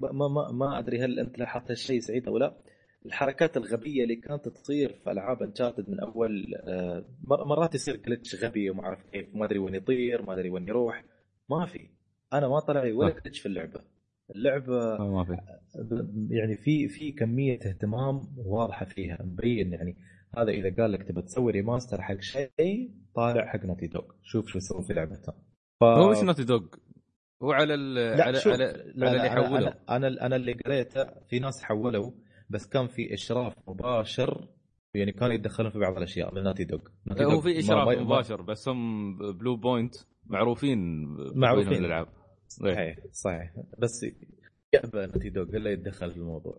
ما 0.00 0.28
ما 0.28 0.52
ما 0.52 0.78
أدري 0.78 0.98
هل 1.04 1.18
أنت 1.20 1.38
لاحظت 1.38 1.70
هالشيء 1.70 2.00
سعيد 2.00 2.28
أو 2.28 2.38
لا. 2.38 2.56
الحركات 3.06 3.56
الغبية 3.56 4.02
اللي 4.02 4.16
كانت 4.16 4.48
تصير 4.48 4.92
في 5.04 5.10
ألعاب 5.10 5.42
Uncharted 5.42 5.90
من 5.90 6.00
أول 6.00 6.54
آه، 6.54 7.04
مر- 7.24 7.44
مرات 7.44 7.74
يصير 7.74 7.96
glitch 7.96 8.44
غبي 8.44 8.70
وما 8.70 8.82
أعرف 8.84 9.02
كيف. 9.12 9.34
ما 9.34 9.44
أدري 9.44 9.58
وين 9.58 9.74
يطير 9.74 10.22
ما 10.22 10.34
أدري 10.34 10.50
وين 10.50 10.68
يروح. 10.68 11.04
ما 11.50 11.66
في. 11.66 11.88
أنا 12.32 12.48
ما 12.48 12.60
طلع 12.60 12.84
لي 12.84 12.92
ولا 12.92 13.08
آه. 13.08 13.20
glitch 13.20 13.40
في 13.40 13.46
اللعبة. 13.46 13.80
اللعبة 14.36 14.96
ما 14.98 15.24
في. 15.24 15.36
ب- 15.78 16.32
يعني 16.32 16.56
في 16.56 16.88
في 16.88 17.12
كمية 17.12 17.58
اهتمام 17.66 18.20
واضحة 18.36 18.84
فيها 18.86 19.18
مبين 19.22 19.72
يعني. 19.72 19.96
هذا 20.38 20.50
إذا 20.50 20.82
قال 20.82 20.92
لك 20.92 21.02
تبى 21.02 21.22
تسوي 21.22 21.52
remaster 21.52 22.02
حق 22.02 22.20
شيء 22.20 22.90
طالع 23.14 23.46
حق 23.46 23.64
Naughty 23.64 23.86
Dog 23.86 24.04
شوف 24.22 24.46
شو 24.48 24.58
يسوي 24.58 24.82
في 24.84 24.92
لعبته. 24.92 25.32
ف... 25.80 25.84
هو 25.84 26.10
مش 26.10 26.18
Naughty 26.18 26.44
Dog 26.44 26.66
هو 27.42 27.52
على 27.52 27.74
ال 27.74 27.94
لا 27.94 28.24
على 28.24 28.40
شوف 28.40 28.52
على, 28.52 28.64
لا 28.94 29.08
على 29.08 29.16
لا 29.18 29.26
اللي 29.26 29.32
أنا, 29.40 29.48
حوله. 29.48 29.58
أنا, 29.68 30.06
أنا 30.08 30.26
أنا 30.26 30.36
اللي 30.36 30.52
قريته 30.52 31.04
في 31.28 31.38
ناس 31.38 31.62
حولوا 31.62 32.10
بس 32.50 32.66
كان 32.66 32.86
في 32.86 33.14
إشراف 33.14 33.54
مباشر 33.68 34.48
يعني 34.94 35.12
كانوا 35.12 35.34
يتدخلون 35.34 35.70
في 35.70 35.78
بعض 35.78 35.96
الأشياء 35.96 36.34
من 36.34 36.42
Naughty 36.42 36.64
Dog 36.64 36.80
هو 37.20 37.40
في 37.40 37.58
إشراف 37.58 37.88
ما- 37.88 38.02
مباشر 38.02 38.42
بس 38.42 38.68
هم 38.68 39.16
Bluepoint 39.32 39.94
معروفين 40.26 41.04
معروفين. 41.34 41.72
الألعاب. 41.72 42.06
إيه. 42.06 42.74
صحيح 42.74 42.96
صحيح. 43.12 43.52
بس 43.78 44.06
يأبى 44.74 45.06
Naughty 45.06 45.30
Dog 45.30 45.44
إلا 45.44 45.70
يتدخل 45.70 46.10
في 46.10 46.16
الموضوع. 46.16 46.58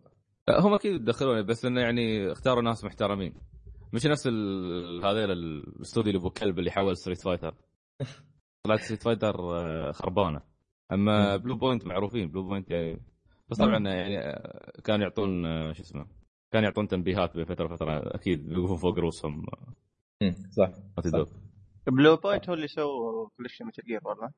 هم 0.49 0.73
أكيد 0.73 0.95
يتدخلون 0.95 1.45
بس 1.45 1.65
إنه 1.65 1.81
يعني 1.81 2.31
اختاروا 2.31 2.61
ناس 2.63 2.83
محترمين. 2.85 3.33
مش 3.93 4.05
نفس 4.05 4.27
ال- 4.27 5.05
هذيل 5.05 5.31
الاستوديو 5.31 6.09
اللي 6.11 6.19
أبو 6.21 6.29
كلب 6.29 6.59
اللي 6.59 6.71
حول 6.71 6.97
Street 6.97 7.21
Fighter 7.21 7.55
طلعت 8.65 8.79
Street 8.79 9.03
Fighter 9.03 9.35
آه، 9.59 9.91
خربانة 9.91 10.41
أما. 10.91 11.37
Bluepoint 11.37 11.85
معروفين 11.85 12.27
Bluepoint 12.31 12.71
يعني 12.71 13.01
بس 13.49 13.57
طبعا. 13.57 13.71
يعني 13.89 14.19
آه، 14.19 14.71
كانوا 14.83 15.03
يعطون 15.05 15.45
آه، 15.45 15.73
شو 15.73 15.81
اسمه 15.83 16.05
كانوا 16.53 16.67
يعطون 16.67 16.87
تنبيهات 16.87 17.35
بين 17.35 17.45
فتره 17.45 17.65
وفترة 17.65 18.15
أكيد 18.15 18.49
بيوقفون 18.49 18.77
فوق 18.77 18.99
رؤوسهم 18.99 19.45
صح 20.49 20.69
ما 21.07 21.25
Bluepoint 21.87 22.49
هو 22.49 22.53
اللي 22.55 22.67
سووا 22.67 23.29
كل 23.37 23.49
شيء 23.49 23.67
Metal 23.67 23.83
Gear 23.83 23.99
والله 24.03 24.31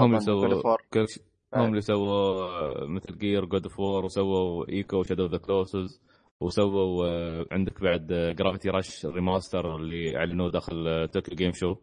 هم 0.00 0.10
اللي 0.10 0.20
سووا 0.20 0.62
War. 0.76 0.80
كل 0.92 1.08
شيء 1.08 1.22
هم. 1.54 1.64
اللي 1.68 1.80
سووا 1.80 2.86
Metal 2.86 3.18
Gear 3.18 3.44
God 3.44 3.62
of 3.64 3.80
War 3.80 4.04
وسووا 4.04 4.68
Ico 4.68 5.02
Shadow 5.02 5.26
the 5.26 5.38
Colossus 5.38 6.00
وسووا 6.40 7.06
آه، 7.08 7.46
عندك 7.52 7.80
بعد 7.82 8.06
Gravity 8.38 8.70
Rush 8.70 9.06
remaster 9.06 9.76
اللي 9.76 10.16
أعلنوه 10.16 10.50
داخل 10.50 11.08
Tokyo 11.12 11.34
Game 11.36 11.52
Show 11.52 11.76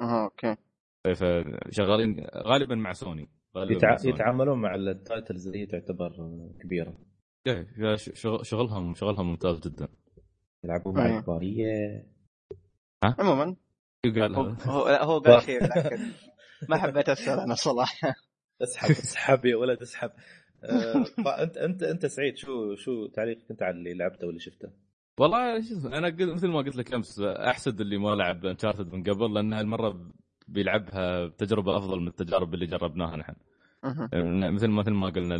أها 0.00 0.24
أوكي. 0.24 0.56
فشغالين 1.14 2.26
غالبا 2.36 2.74
مع 2.74 2.92
سوني 2.92 3.28
غالبا 3.56 3.72
مع 3.72 3.76
يتع... 3.78 3.96
سوني. 3.96 4.14
يتعاملون 4.14 4.60
مع 4.60 4.74
ال 4.74 4.84
titles 4.84 5.46
اللي 5.46 5.58
هي 5.60 5.66
تعتبر 5.66 6.12
كبيرة. 6.62 6.98
يا 7.46 7.96
ش- 7.96 8.10
شغ- 8.14 8.42
شغلهم 8.42 8.94
شغلهم 8.94 9.26
ممتاز 9.30 9.60
جدا. 9.60 9.88
يلعبوا 10.64 10.92
مع. 10.92 11.06
الكباريه 11.18 12.06
عموما. 13.02 13.56
شو 14.06 14.12
قال؟ 14.20 14.34
هو؟ 14.36 14.42
هو, 14.42 14.88
لا، 14.88 15.04
هو 15.04 15.18
قال 15.20 15.42
شيء 15.42 15.62
لكن 15.64 15.98
ما 16.68 16.76
حبيت 16.78 17.08
أسأل 17.08 17.40
أنا 17.40 17.54
صراحة 17.54 18.14
اسحب 18.62 18.90
اسحب 18.90 19.44
يا 19.44 19.56
ولد 19.56 19.82
اسحب. 19.82 20.10
آه، 20.10 20.14
فانت 21.24 21.56
انت 21.56 21.82
أنت 21.82 22.06
سعيد 22.06 22.36
شو 22.36 22.74
شو 22.74 23.06
تعليقك 23.06 23.50
أنت 23.50 23.62
على 23.62 23.76
اللي 23.76 23.94
لعبته 23.94 24.26
واللي 24.26 24.40
شفته؟ 24.40 24.68
والله 25.18 25.60
شو 25.60 25.74
اسمه 25.74 25.98
أنا 25.98 26.32
مثل 26.34 26.48
ما 26.48 26.58
قلت 26.58 26.76
لك 26.76 26.94
أمس 26.94 27.20
أحسد 27.20 27.80
اللي 27.80 27.98
ما 27.98 28.14
لعب 28.14 28.46
Uncharted 28.46 28.92
من 28.92 29.02
قبل 29.02 29.34
لأن 29.34 29.52
هالمرة 29.52 30.10
بيلعبها 30.48 31.26
بتجربة 31.26 31.76
أفضل 31.76 32.00
من 32.00 32.08
التجارب 32.08 32.54
اللي 32.54 32.66
جربناها 32.66 33.16
نحن 33.16 33.34
مهم. 33.84 34.54
مثل 34.54 34.68
ما 34.68 34.80
مثل 34.80 34.90
ما 34.90 35.08
قلنا 35.08 35.36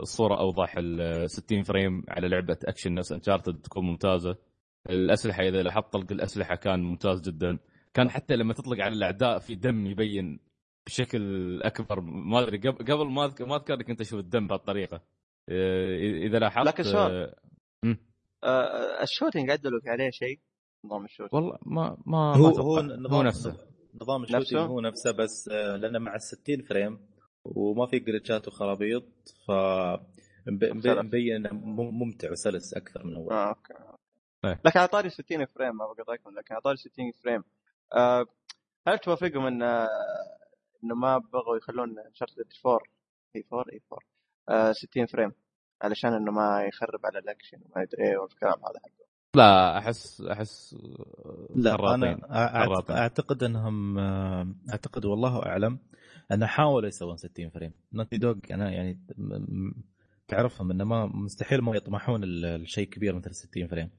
الصورة 0.00 0.38
أوضح 0.40 0.74
ال 0.78 1.30
60 1.30 1.62
frame 1.62 2.02
على 2.08 2.28
لعبة 2.28 2.56
أكشن 2.64 2.94
نفس 2.94 3.12
Uncharted 3.12 3.60
تكون 3.60 3.84
ممتازة 3.84 4.36
الأسلحة 4.90 5.42
إذا 5.42 5.62
لاحظت 5.62 5.92
طلق 5.92 6.12
الأسلحة 6.12 6.54
كان 6.54 6.82
ممتاز 6.82 7.20
جدا 7.20 7.58
كان 7.94 8.10
حتى 8.10 8.36
لما 8.36 8.54
تطلق 8.54 8.84
على 8.84 8.94
الأعداء 8.94 9.38
في 9.38 9.54
دم 9.54 9.86
يبين 9.86 10.38
بشكل 10.88 11.62
أكبر 11.62 12.00
ما 12.00 12.38
أدري 12.42 12.58
قبل 12.58 12.92
قبل 12.92 13.06
ما 13.10 13.28
أذك- 13.28 13.40
ما 13.42 13.56
اذكر 13.56 13.74
انك 13.74 13.90
أنت 13.90 13.98
تشوف 13.98 14.20
الدم 14.20 14.46
بهالطريقة 14.46 15.00
إيه، 15.48 16.26
اذا 16.26 16.38
لاحظت 16.38 16.66
لكن 16.68 16.82
سؤال. 16.82 17.34
آه، 17.84 17.96
آه 18.44 19.02
ال 19.02 19.07
shooting 19.07 19.50
عدلوا 19.50 19.80
عليه 19.86 20.10
شيء 20.10 20.40
نظام 20.84 21.04
ال 21.04 21.07
shooting 21.07 21.34
والله 21.34 21.58
ما 21.66 21.96
ما 22.06 22.36
هو 22.36 22.50
ما 22.50 22.60
هو. 22.60 22.80
نظام 22.80 23.06
هو 23.14 23.22
نفسه 23.22 23.56
نظام 24.02 24.22
ال 24.22 24.26
shooting؟ 24.26 24.58
هو 24.58 24.80
نفسه 24.80 25.10
بس 25.10 25.48
آه، 25.48 25.76
لأنه 25.76 25.98
مع 25.98 26.14
ال 26.14 26.22
60 26.22 26.62
frame 26.62 26.98
وما 27.44 27.86
في 27.86 27.98
glitch 27.98 28.41
ات 28.41 28.48
وخرابيط 28.48 29.04
ف. 29.46 29.50
مبين 30.46 31.48
ممتع 31.72 32.30
وسلس 32.30 32.74
أكثر 32.74 33.06
من 33.06 33.14
أول 33.16 33.32
آه 33.32 33.48
أوكي 33.48 33.74
إيه. 34.44 34.60
لكن 34.64 34.78
على 34.78 34.88
طاري 34.88 35.10
60 35.10 35.46
frame 35.46 35.76
ما 35.76 35.86
بقطعكم 35.86 36.30
لكن 36.38 36.54
على 36.54 36.60
طاري 36.62 36.76
60 36.76 37.12
frame 37.12 37.44
آه 37.94 38.26
هل 38.88 38.98
توافقهم 38.98 39.46
إن 39.46 39.62
آه 39.62 39.88
إنه 40.84 40.94
ما 40.94 41.18
بغوا 41.18 41.56
يخلون 41.56 41.94
شرط 42.12 42.30
4 42.66 42.80
اي 43.36 43.44
4 43.52 43.64
اي 43.72 43.80
4 43.92 44.68
آه 44.68 44.72
60 44.72 45.06
frame 45.06 45.32
علشان 45.82 46.12
إنه 46.12 46.32
ما 46.32 46.62
يخرب 46.68 47.00
على 47.06 47.18
الأكشن 47.18 47.58
وما 47.64 47.82
ادري 47.82 48.04
إيه 48.10 48.18
والكلام 48.18 48.52
هذا 48.52 48.80
حقه 48.84 49.08
لا 49.36 49.78
أحس 49.78 50.20
أحس 50.20 50.76
لا. 51.56 51.94
أنا 51.94 52.16
أعت- 52.16 52.66
خراطين. 52.68 52.96
أعتقد 52.96 53.42
إنهم 53.42 53.98
آه، 53.98 54.54
أعتقد 54.70 55.04
والله 55.04 55.42
أعلم 55.46 55.78
أن 56.32 56.46
حاولوا 56.46 56.88
يسوون 56.88 57.16
60 57.16 57.50
frame 57.50 57.72
Naughty 57.92 58.16
Dog 58.18 58.34
أنا 58.50 58.70
يعني 58.70 58.98
تعرفهم 60.28 60.70
إنه 60.70 60.84
ما 60.84 61.06
مستحيل 61.06 61.60
ما 61.60 61.76
يطمحون 61.76 62.24
ال- 62.24 62.44
الشيء 62.44 62.88
كبير 62.88 63.14
مثل 63.16 63.34
60 63.34 63.66
frame 63.66 63.90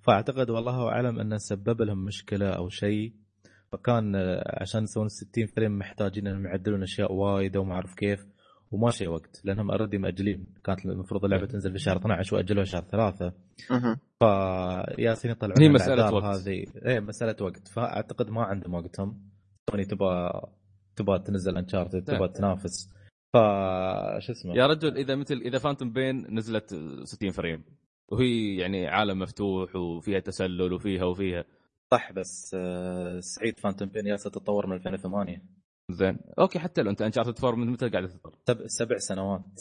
فأعتقد 0.00 0.50
والله 0.50 0.88
أعلم 0.88 1.20
انه 1.20 1.36
سبب 1.36 1.82
لهم 1.82 2.04
مشكلة 2.04 2.48
أو 2.50 2.68
شيء 2.68 3.12
فكان 3.72 4.14
آه، 4.16 4.62
عشان 4.62 4.82
يسوون 4.82 5.08
60 5.08 5.46
frame 5.46 5.78
محتاجين 5.78 6.26
إنهم 6.26 6.46
يعدلون 6.46 6.82
أشياء 6.82 7.12
وايده 7.12 7.60
وما 7.60 7.74
أعرف 7.74 7.94
كيف 7.94 8.26
وما 8.70 8.90
شيء 8.90 9.08
وقت 9.08 9.40
لأنهم 9.44 9.70
already 9.70 9.98
مأجلين. 9.98 10.46
كانت 10.64 10.86
المفروض 10.86 11.24
اللعبة 11.24 11.46
تنزل 11.46 11.72
في 11.72 11.78
شهر 11.78 11.96
12 11.96 12.36
وأجلوها 12.36 12.64
شهر 12.64 12.82
ثلاثة. 12.82 13.32
مهم. 13.70 13.96
فيالسين 14.18 15.30
يطلعون 15.30 15.62
هي 15.62 15.66
الأعذار 15.66 16.14
وقت. 16.14 16.24
هذه. 16.24 16.64
إيه 16.86 17.00
مسألة 17.00 17.36
وقت. 17.40 17.68
فأعتقد 17.68 18.30
ما 18.30 18.42
عندهم 18.42 18.74
وقتهم. 18.74 19.22
سوني 19.70 19.84
تبغى 19.84 20.42
تبغى 20.96 21.18
تنزل 21.18 21.56
Uncharted 21.58 22.04
تبغى 22.04 22.26
لا. 22.26 22.32
تنافس. 22.32 22.90
ف 23.32 23.36
شو 24.18 24.32
اسمه؟ 24.32 24.56
يا 24.56 24.66
رجل 24.66 24.96
إذا 24.96 25.16
مثل 25.16 25.34
إذا 25.34 25.58
Phantom 25.58 25.92
Pain 25.92 26.34
نزلت 26.34 26.74
60 27.04 27.30
frame 27.30 27.64
وهي 28.08 28.56
يعني 28.56 28.86
عالم 28.86 29.18
مفتوح 29.18 29.76
وفيها 29.76 30.20
تسلل 30.20 30.72
وفيها 30.72 31.04
وفيها. 31.04 31.44
صح 31.90 32.12
بس 32.12 32.54
آه، 32.54 33.20
سعيد 33.20 33.60
Phantom 33.60 33.88
Pain 33.88 34.06
يالسة 34.06 34.30
تطور 34.30 34.66
من 34.66 34.72
2008 34.76 35.42
زين. 35.90 36.18
أوكي 36.38 36.58
حتى 36.58 36.82
لو 36.82 36.90
أنت 36.90 37.02
Uncharted 37.02 37.44
4 37.44 37.58
من 37.60 37.72
متى 37.72 37.88
قاعدة 37.88 38.06
تطور 38.06 38.38
سبع, 38.48 38.66
سبع 38.66 38.96
سنوات. 38.98 39.60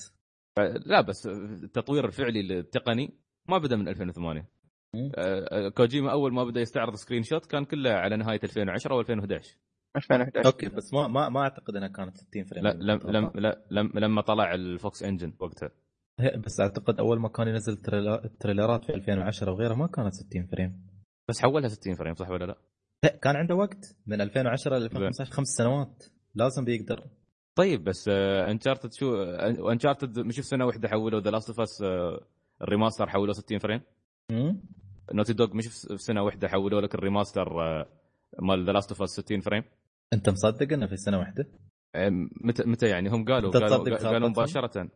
لا 0.86 1.01
بس 1.01 1.28
التطوير 1.28 2.05
الفعلي 2.05 2.59
التقني 2.59 3.13
ما 3.49 3.57
بدأ 3.57 3.75
من 3.75 3.88
2008 3.88 4.49
مم. 4.95 5.11
آه، 5.15 5.69
كوجيما 5.69 6.11
أول 6.11 6.34
ما 6.34 6.43
بدأ 6.43 6.61
يستعرض 6.61 6.95
screenshot 6.95 7.45
كان 7.45 7.65
كله 7.65 7.89
على 7.89 8.17
نهاية 8.17 8.39
2010 8.43 8.93
أو 8.93 8.99
2011 8.99 9.57
2011 9.97 10.45
أوكي 10.45 10.69
بس 10.69 10.93
ما 10.93 11.07
ما 11.07 11.30
ما 11.30 11.39
أعتقد 11.41 11.75
إنها 11.75 11.88
كانت 11.88 12.17
60 12.17 12.43
فريم 12.43 12.63
لا 12.63 12.73
لم 12.73 12.99
لم 13.05 13.32
لا 13.36 13.65
لم 13.71 13.91
لما 13.95 14.21
طلع 14.21 14.53
ال 14.53 14.66
Fox 14.66 15.03
Engine 15.03 15.34
وقتها. 15.39 15.71
بس 16.45 16.59
أعتقد 16.59 16.99
أول 16.99 17.19
ما 17.19 17.30
كان 17.30 17.47
ينزل 17.47 17.73
التريلرات 18.25 18.86
في 18.86 18.95
2010 18.95 19.51
وغيرها 19.51 19.75
ما 19.75 19.88
كانت 19.88 20.13
60 20.13 20.45
frame. 20.45 20.97
بس 21.30 21.41
حولها 21.41 21.69
60 21.69 21.95
frame 21.95 22.14
صح 22.13 22.30
ولا 22.30 22.45
لا؟ 22.45 22.57
لا 23.03 23.15
كان 23.21 23.36
عنده 23.36 23.55
وقت 23.55 23.95
من 24.07 24.21
2010 24.21 24.78
ل 24.78 24.84
2015 24.84 25.32
خمس 25.32 25.47
سنوات 25.47 26.03
لازم 26.36 26.65
بيقدر 26.65 27.03
طيب 27.55 27.84
بس 27.84 28.07
Uncharted 28.10 28.93
شو 28.93 29.23
Uncharted 29.72 30.20
مش 30.19 30.36
في 30.36 30.41
سنة 30.41 30.65
واحدة 30.65 30.88
حولوا 30.88 31.19
The 31.20 31.32
Last 31.32 31.49
of 31.49 31.60
Us 31.60 31.84
ال 32.62 32.67
remaster 32.67 33.10
حولوه 33.09 33.34
60 33.34 33.59
frame؟ 33.60 33.82
Naughty 35.14 35.34
Dog 35.34 35.55
مش 35.55 35.67
في 35.67 35.97
سنة 35.97 36.23
واحدة 36.23 36.47
حولوا 36.47 36.82
لك 36.82 36.95
ال 36.95 37.03
remaster 37.03 37.62
آه، 37.61 37.86
مال 38.41 38.65
The 38.66 38.72
Last 38.72 38.91
of 38.91 39.01
Us 39.01 39.10
60 39.09 39.39
frame 39.41 39.64
أنت 40.13 40.30
مصدق 40.30 40.73
إنه 40.73 40.88
في 40.88 40.97
سنة 40.97 41.19
واحدة؟ 41.19 41.45
آه، 41.95 42.09
متى 42.41 42.63
متى 42.65 42.88
يعني 42.88 43.09
هم 43.09 43.25
قالوا 43.25 43.51
قالوا, 43.51 43.97
قالوا؟ 43.97 44.30
مباشرة 44.30 44.89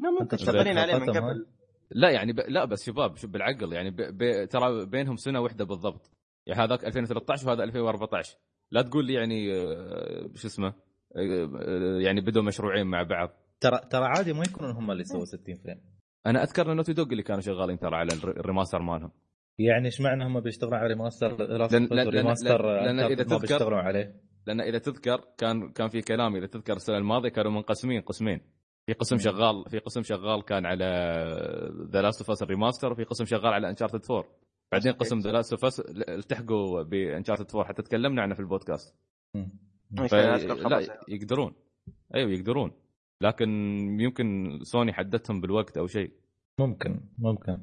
لا 0.00 0.10
ممكن 0.20 0.36
شغالين 0.36 0.78
عليه 0.78 0.94
من 0.98 1.10
قبل 1.10 1.46
لا 1.90 2.10
يعني 2.10 2.32
ب... 2.32 2.40
لا 2.40 2.64
بس 2.64 2.86
شباب 2.86 3.16
شوف 3.16 3.30
بالعقل 3.30 3.72
يعني 3.72 3.90
ب... 3.90 3.96
ب... 3.96 4.48
ترى 4.48 4.86
بينهم 4.86 5.16
سنة 5.16 5.40
واحدة 5.40 5.64
بالضبط. 5.64 6.10
يعني 6.46 6.60
هذاك 6.62 6.84
2013 6.84 7.48
وهذا 7.48 7.64
2014 7.64 8.36
لا 8.70 8.82
تقول 8.82 9.04
لي 9.06 9.12
يعني 9.14 9.52
آه، 9.54 10.30
شو 10.34 10.46
اسمه 10.48 10.66
آه، 10.68 10.74
آه، 11.16 11.98
يعني 12.00 12.20
بدوا 12.20 12.42
مشروعين 12.42 12.86
مع 12.86 13.02
بعض. 13.02 13.30
ترى 13.60 13.80
ترى 13.90 14.04
عادي 14.04 14.32
ما 14.32 14.42
يكونون 14.44 14.70
هم 14.76 14.90
اللي 14.90 15.04
سووا 15.04 15.24
60 15.24 15.54
frame. 15.56 15.80
أنا 16.26 16.42
أذكر 16.42 16.72
إن 16.72 16.76
Naughty 16.76 16.92
Dog 16.92 17.06
اللي 17.06 17.22
كانوا 17.22 17.40
شغالين 17.40 17.78
ترى 17.78 17.96
على 17.96 18.12
الر- 18.12 18.40
ال 18.40 18.45
remaster 18.45 18.82
مالهم. 18.82 19.10
يعني 19.58 19.86
إيش 19.86 20.00
معنى 20.00 20.24
هم 20.24 20.40
بيشتغلون 20.40 20.74
على 20.74 20.86
remaster 20.88 21.36
لأن- 21.36 21.70
لأن- 21.70 21.88
لأن- 21.88 22.08
remaster 22.08 22.62
لأن 22.66 22.98
إذا 23.00 23.08
ما 23.08 23.14
تذكر- 23.24 23.38
بيشتغلون 23.38 23.78
عليه. 23.78 24.14
لأن 24.46 24.60
إذا 24.60 24.78
تذكر 24.78 25.24
كان 25.38 25.72
كان 25.72 25.88
في 25.88 26.02
كلام 26.02 26.36
إذا 26.36 26.46
تذكر 26.46 26.72
السنة 26.76 26.96
الماضية 26.98 27.28
كانوا 27.28 27.50
منقسمين 27.50 28.00
قسمين. 28.00 28.40
في 28.88 28.94
قسم. 28.94 29.18
شغال 29.18 29.64
في 29.70 29.78
قسم 29.78 30.02
شغال 30.02 30.44
كان 30.44 30.66
على 30.66 30.84
The 31.92 32.02
Last 32.02 32.20
of 32.20 32.30
Us 32.30 32.42
ال 32.42 32.48
remaster 32.48 32.92
وفي 32.92 33.04
قسم 33.04 33.24
شغال 33.24 33.46
على 33.46 33.70
Uncharted 33.70 34.00
4 34.10 34.24
بعدين. 34.72 34.92
قسم 34.92 35.18
The 35.18 35.32
Last 35.32 35.52
of 35.52 35.64
Us 35.64 35.80
التحقوا 36.08 36.82
ب 36.82 36.88
Uncharted 36.88 37.46
4 37.50 37.68
حتى 37.68 37.82
تكلمنا 37.82 38.22
عنه 38.22 38.34
في 38.34 38.40
البودكاست. 38.40 38.94
ف... 40.10 40.14
لا. 40.14 40.98
يقدرون. 41.08 41.54
أيوه 42.14 42.30
يقدرون. 42.30 42.72
لكن 43.20 43.48
يمكن 44.00 44.58
سوني 44.62 44.92
حددتهم 44.92 45.40
بالوقت 45.40 45.78
أو 45.78 45.86
شيء. 45.86 46.12
ممكن 46.60 47.00
ممكن. 47.18 47.58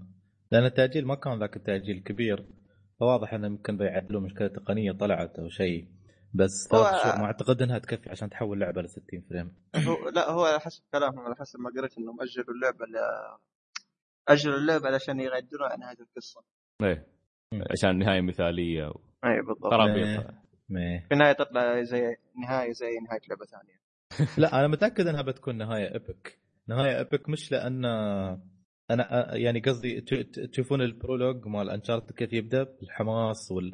لأن 0.51 0.65
التأجيل 0.65 1.07
ما 1.07 1.15
كان 1.15 1.39
ذاك 1.39 1.55
التأجيل 1.55 1.99
كبير. 1.99 2.45
فواضح 2.99 3.34
إنه 3.34 3.47
يمكن 3.47 3.78
بيعدلوا 3.78 4.21
مشكلة 4.21 4.47
تقنية 4.47 4.91
طلعت 4.91 5.39
أو 5.39 5.49
شيء. 5.49 5.88
بس 6.36 6.74
هو- 6.74 6.84
ثلاث 6.84 7.04
شهور 7.04 7.18
ما 7.18 7.26
أعتقد 7.26 7.62
إنها 7.62 7.80
تكفي 7.80 8.10
عشان 8.10 8.30
تحول 8.30 8.60
لعبة 8.60 8.82
ل 8.82 8.90
60 8.90 9.22
frame. 9.30 9.56
هو 9.76 10.10
لا 10.10 10.30
هو 10.32 10.46
على 10.46 10.60
حسب 10.60 10.84
كلامهم 10.94 11.20
على 11.20 11.36
حسب 11.36 11.60
ما 11.60 11.70
قريت 11.78 11.98
إنهم 11.98 12.22
أجلوا 12.22 12.56
اللعبة 12.56 12.86
ل... 12.86 12.96
أجلوا 14.28 14.58
اللعبة 14.58 14.88
علشان 14.88 15.20
يغيرون 15.20 15.72
عن 15.72 15.84
هذه 15.84 15.98
القصة. 16.00 16.42
إيه. 16.84 17.08
عشان 17.72 17.98
نهاية 17.98 18.22
مثالية 18.22 18.88
اي 19.26 19.42
بالضبط. 19.42 19.66
وخرابيط 19.66 20.26
ميه. 20.70 21.06
في 21.08 21.14
النهاية 21.14 21.34
تطلع 21.34 21.84
زي 21.84 22.16
نهاية 22.42 22.72
زي 22.72 22.88
نهاية 23.08 23.22
لعبة 23.30 23.46
ثانية. 23.46 23.80
لا 24.42 24.60
أنا 24.60 24.68
متأكد 24.68 25.08
إنها 25.08 25.22
بتكون 25.22 25.58
نهاية 25.58 25.94
epic 25.93 26.39
نهاية 26.68 26.98
epic 26.97 27.30
مش 27.30 27.52
لأن 27.52 27.86
أنا 28.92 29.36
يعني 29.36 29.60
قصدي 29.60 30.02
ت- 30.02 30.14
ت- 30.14 30.40
تشوفون 30.40 30.82
ال 30.82 30.89
prologue 30.89 31.47
مال 31.48 31.70
Uncharted 31.70 32.14
كيف 32.14 32.34
يبدأ؟ 32.34 32.64
بالحماس 32.64 33.52
وال... 33.52 33.72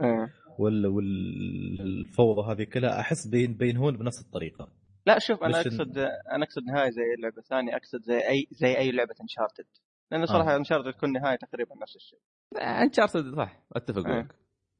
وال... 0.59 0.85
والفوضى 0.87 2.51
هذه 2.51 2.63
كلها 2.63 2.99
أحس 2.99 3.27
بين 3.27 3.53
بينهون 3.53 3.97
بنفس 3.97 4.21
الطريقة. 4.25 4.67
لا 5.05 5.19
شوف 5.19 5.43
أنا 5.43 5.61
أقصد 5.61 5.97
أنا 6.31 6.43
أقصد 6.43 6.63
نهاية 6.63 6.89
زي 6.89 7.01
لعبة 7.23 7.41
ثانية 7.41 7.75
أقصد 7.75 8.01
زي 8.01 8.17
اي 8.27 8.47
زي 8.51 8.77
أي 8.77 8.91
لعبة 8.91 9.15
Uncharted 9.21 9.65
لأن 10.11 10.25
صراحة 10.25 10.53
آه. 10.53 10.57
Uncharted 10.57 10.93
تكون 10.93 11.11
نهاية 11.11 11.37
تقريبا 11.37 11.75
نفس 11.81 11.95
الشيء. 11.95 12.19
Uncharted 12.61 13.35
صح 13.35 13.63
أتفق 13.75 14.07
إيه. 14.07 14.13
معك. 14.13 14.35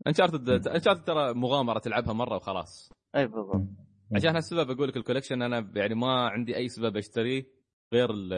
Uncharted. 0.08 0.68
Uncharted 0.68 1.04
ترى 1.03 1.34
مغامرة 1.34 1.80
تلعبها 1.80 2.13
مرة 2.13 2.36
وخلاص. 2.36 2.91
أي 3.15 3.28
بالضبط. 3.28 3.67
عشان 4.15 4.36
هالسبب 4.36 4.72
أقول 4.72 4.88
لك 4.88 4.97
ال 4.97 5.02
collection 5.02 5.41
أنا 5.41 5.72
يعني 5.76 5.95
ما 5.95 6.30
عندي 6.30 6.57
أي 6.57 6.67
سبب 6.67 6.97
أشتريه 6.97 7.43
غير 7.93 8.09
ال 8.13 8.34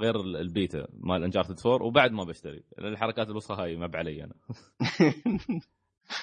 غير 0.00 0.20
ال- 0.20 0.36
البيتا 0.36 0.86
مال 0.92 1.24
Uncharted 1.24 1.66
4 1.66 1.86
وبعد 1.86 2.12
ما 2.12 2.24
بشتري. 2.24 2.62
لأن 2.78 2.92
الحركات 2.92 3.28
الوسخة 3.28 3.54
هاي 3.62 3.76
ما 3.76 3.86
بعلي 3.86 4.24
أنا. 4.24 4.34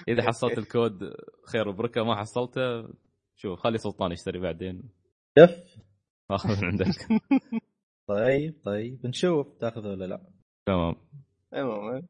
إذا 0.08 0.24
حصلت 0.24 0.58
الكود 0.58 1.14
خير 1.52 1.68
وبركة 1.68 2.04
ما 2.04 2.16
حصلته 2.16 2.90
شوف 3.36 3.60
خلي 3.60 3.78
سلطان 3.78 4.12
يشتري 4.12 4.40
بعدين. 4.40 4.84
كيف 5.38 5.52
آخذ 6.32 6.62
من 6.62 6.66
عندك. 6.68 6.86
طيب 8.10 8.62
طيب 8.66 9.06
نشوف 9.08 9.48
تأخذه 9.60 9.88
ولا 9.88 10.06
لا. 10.06 10.22
تمام. 10.68 10.96
عموما 11.54 12.04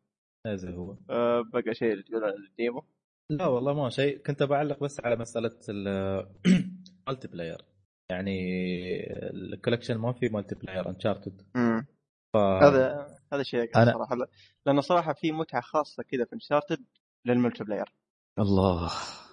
هذا 0.47 0.71
هو. 0.75 0.97
آه، 1.09 1.41
بقى 1.53 1.73
شيء 1.73 2.01
تقول 2.01 2.23
عن 2.23 2.33
ال 2.49 2.55
demo؟ 2.55 2.83
لا 3.29 3.45
والله 3.47 3.73
ما 3.73 3.89
شيء. 3.89 4.17
كنت 4.17 4.43
بعلق 4.43 4.83
بس 4.83 4.99
على 5.05 5.15
مسألة 5.15 5.59
ال 5.69 7.27
multiplayer 7.27 7.57
يعني 8.11 8.39
ال 9.33 9.39
collection 9.39 9.97
ما 9.97 10.13
في 10.13 10.29
multiplayer 10.29 10.89
Uncharted. 10.89 11.41
ف... 12.33 12.37
هذا 12.37 13.07
هذا 13.33 13.43
شيء 13.43 13.65
أنا- 13.71 13.93
صراحة. 13.93 14.15
لا- 14.15 14.27
لأنه 14.65 14.81
صراحة 14.81 15.13
في 15.13 15.31
متعة 15.31 15.61
خاصة 15.61 16.03
كذا 16.03 16.25
في 16.25 16.33
Uncharted 16.33 16.85
لل 17.25 17.63
multiplayer. 17.63 17.93
الله. 18.39 18.89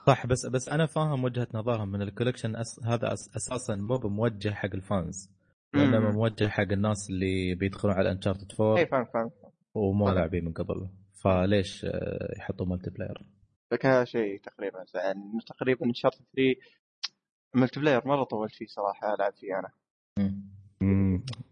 صح 0.07 0.27
بس 0.27 0.47
بس 0.47 0.69
أنا 0.69 0.87
فاهم 0.87 1.25
وجهة 1.25 1.49
نظرهم 1.55 1.89
من 1.89 2.03
ال 2.03 2.08
collection 2.08 2.57
أس... 2.57 2.81
هذا 2.85 3.13
أس... 3.13 3.37
أساسا 3.37 3.75
مو 3.77 3.97
بموجه 3.97 4.51
حق 4.51 4.75
ال 4.75 4.86
fans 4.86 5.31
وانما. 5.75 6.11
موجه 6.11 6.49
حق 6.49 6.73
الناس 6.73 7.11
اللي 7.11 7.55
بيدخلون 7.55 7.95
على 7.95 8.13
Uncharted 8.13 8.53
4 8.61 8.79
إي 8.79 8.87
فاهم 8.87 9.05
فاهم. 9.05 9.31
ومو. 9.75 10.09
لاعبين 10.09 10.45
من 10.45 10.53
قبل. 10.53 10.89
فليش 11.23 11.85
آه، 11.85 12.35
يحطوا 12.39 12.67
multiplayer؟ 12.67 13.23
لكن 13.73 13.89
هذا 13.89 14.05
شيء 14.05 14.41
تقريبا 14.41 14.85
يعني 14.95 15.39
تقريبا 15.47 15.87
Uncharted 15.87 16.25
3 16.37 16.61
multiplayer 17.55 18.09
مرة 18.09 18.25
طولت 18.25 18.55
فيه 18.55 18.67
صراحة 18.67 19.15
ألعب 19.15 19.33
فيه 19.33 19.59
أنا. 19.59 19.71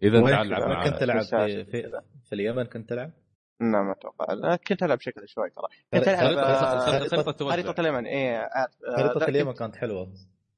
إذا 0.03 0.19
العب 0.19 0.47
كذا؟ 0.47 0.67
مع 0.67 0.85
كنت 0.85 1.01
تلعب 1.01 1.19
في, 1.19 1.25
الشاشة 1.25 1.63
في, 1.63 2.01
في 2.25 2.33
اليمن 2.35 2.65
كنت 2.65 2.89
تلعب؟ 2.89 3.11
لا 3.61 3.83
ما 3.83 3.93
أتوقع 3.93 4.57
كنت 4.57 4.83
ألعب 4.83 4.99
بشكل 4.99 5.29
شوي 5.29 5.51
ترى. 5.51 5.67
كنت 5.93 6.05
خريطة- 6.05 6.09
ألعب 6.09 6.39
آه،. 6.39 7.51
خريطه 7.51 7.81
اليمن 7.81 8.07
اي 8.07 8.37
أعرف. 8.37 8.73
آه، 8.85 8.97
خريطه 8.97 9.29
اليمن 9.29 9.51
كنت- 9.51 9.59
كانت 9.59 9.77
حلوة. 9.77 10.13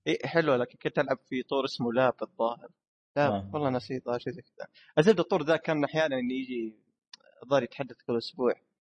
إيه 0.07 0.27
حلوة 0.27 0.57
لكن 0.57 0.79
كنت 0.83 0.99
ألعب 0.99 1.19
في 1.29 1.43
طور 1.43 1.65
اسمه 1.65 1.93
لاب 1.93 2.15
الظاهر. 2.23 2.69
لا 3.17 3.27
آه. 3.27 3.51
والله 3.53 3.71
نسيت 3.71 4.03
شيء 4.17 4.33
زي 4.33 4.43
كذا. 4.43 4.67
الزبده 4.99 5.23
الطور 5.23 5.43
ذا 5.43 5.57
كان 5.57 5.85
أحيانا 5.85 6.17
يجي 6.17 6.77
الظاهر 7.43 7.63
يتحدث 7.63 7.97
كل 8.07 8.19
أسبوع. 8.19 8.53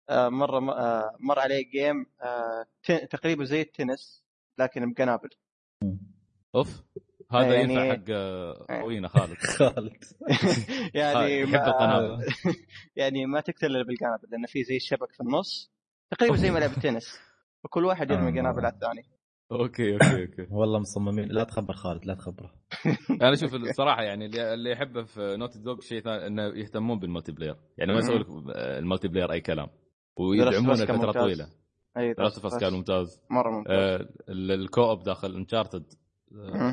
آه، 0.09 0.29
مرة 0.29 0.71
آه، 0.73 1.15
مر 1.19 1.39
علي 1.39 1.63
جيم 1.63 2.05
آه، 2.21 2.65
ت- 2.83 2.91
تقريبا 3.11 3.45
زي 3.45 3.61
التنس 3.61 4.23
لكن 4.57 4.93
بقنابل. 4.93 5.29
أوف. 6.55 6.81
هذا 7.31 7.53
يعني- 7.53 7.73
ينفع 7.73 7.91
حق 7.93 8.81
خوينا 8.83 9.07
خالد. 9.07 9.37
خالد. 9.57 10.03
يعني 10.93 11.39
يحب 11.41 11.51
ما 11.53 11.67
القنابل. 11.67 12.25
يعني 12.95 13.25
ما 13.25 13.39
تقتل 13.41 13.65
الا 13.67 13.83
بالقنابل 13.83 14.27
لأن 14.31 14.45
في 14.47 14.63
زي 14.63 14.75
الشبك 14.75 15.11
في 15.11 15.21
النص 15.23 15.71
تقريبا 16.11 16.35
زي 16.35 16.51
ملعب 16.51 16.69
التنس. 16.71 17.19
وكل 17.63 17.85
واحد 17.85 18.11
يرمي 18.11 18.29
آه. 18.29 18.41
قنابل 18.41 18.65
على 18.65 18.73
الثاني. 18.73 19.03
أوكي 19.51 19.93
أوكي 19.93 20.21
أوكي. 20.23 20.47
والله 20.51 20.79
مصممين. 20.79 21.27
لا 21.27 21.43
تخبر 21.43 21.73
خالد 21.73 22.05
لا 22.05 22.13
تخبره. 22.15 22.51
أنا 23.21 23.33
أشوف 23.33 23.55
الصراحة 23.55 24.01
يعني 24.01 24.25
اللي 24.25 24.53
اللي 24.53 24.71
يحبه 24.71 25.03
في 25.03 25.35
Naughty 25.37 25.59
Dog 25.59 25.79
شيء 25.81 26.01
ثاني 26.01 26.27
إنه 26.27 26.43
يهتمون 26.43 26.99
بال 26.99 27.31
multiplayer. 27.31 27.55
يعني 27.77 27.93
ما. 27.93 27.99
يسوي 27.99 28.19
لك 28.19 28.27
ال 28.57 29.07
multiplayer 29.07 29.31
أي 29.31 29.41
كلام. 29.41 29.67
ويدعمونه 30.17 30.73
لفترة 30.73 30.95
ممتاز. 30.95 31.13
طويلة. 31.23 31.47
أي 31.97 32.15
اوف 32.19 32.55
كان 32.59 32.73
ممتاز. 32.73 33.21
مرة 33.31 33.51
ممتاز. 33.57 33.73
آه، 33.73 34.09
ال- 34.29 34.51
ال 34.51 34.60
co-op 34.60 35.03
داخل 35.03 35.35
Uncharted. 35.35 35.93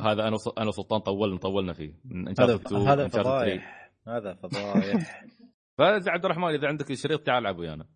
هذا 0.03 0.23
أنا 0.29 0.35
وص- 0.35 0.59
أنا 0.59 0.69
وسلطان 0.69 1.01
طولنا 1.01 1.39
طولنا 1.39 1.73
فيه. 1.73 1.95
من 2.05 2.29
هذا 2.29 2.31
Uncharted 2.31 2.67
2 2.67 2.83
هذا 2.89 3.05
Uncharted 3.05 3.13
3 3.13 3.23
فضايح. 3.23 3.93
هذا 4.09 4.35
فضايح. 4.35 5.25
فإذا 5.79 6.11
عبد 6.11 6.25
الرحمن 6.25 6.55
إذا 6.55 6.69
عندك 6.69 6.93
شريط 6.95 7.21
تعال 7.27 7.43
العب 7.43 7.59
ويانا 7.59 7.83
إذا 7.85 7.91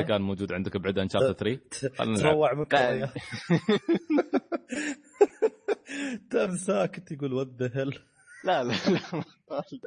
طيب. 0.00 0.06
كان 0.06 0.22
موجود 0.22 0.52
عندك 0.52 0.76
بعد 0.76 0.98
Uncharted 0.98 1.32
3 1.32 1.88
خلنا 1.96 2.12
نلعب. 2.18 2.32
تروع 2.32 2.52
من 2.54 2.58
لا. 2.58 2.64
كوريا 2.64 3.10
تم 6.30 6.56
ساكت 6.56 7.12
يقول 7.12 7.32
what 7.32 7.48
the 7.48 7.70
hell 7.74 7.98
لا 8.44 8.64
لا 8.64 8.72
لا 8.72 9.00
ما 9.14 9.24
دخل. 9.60 9.80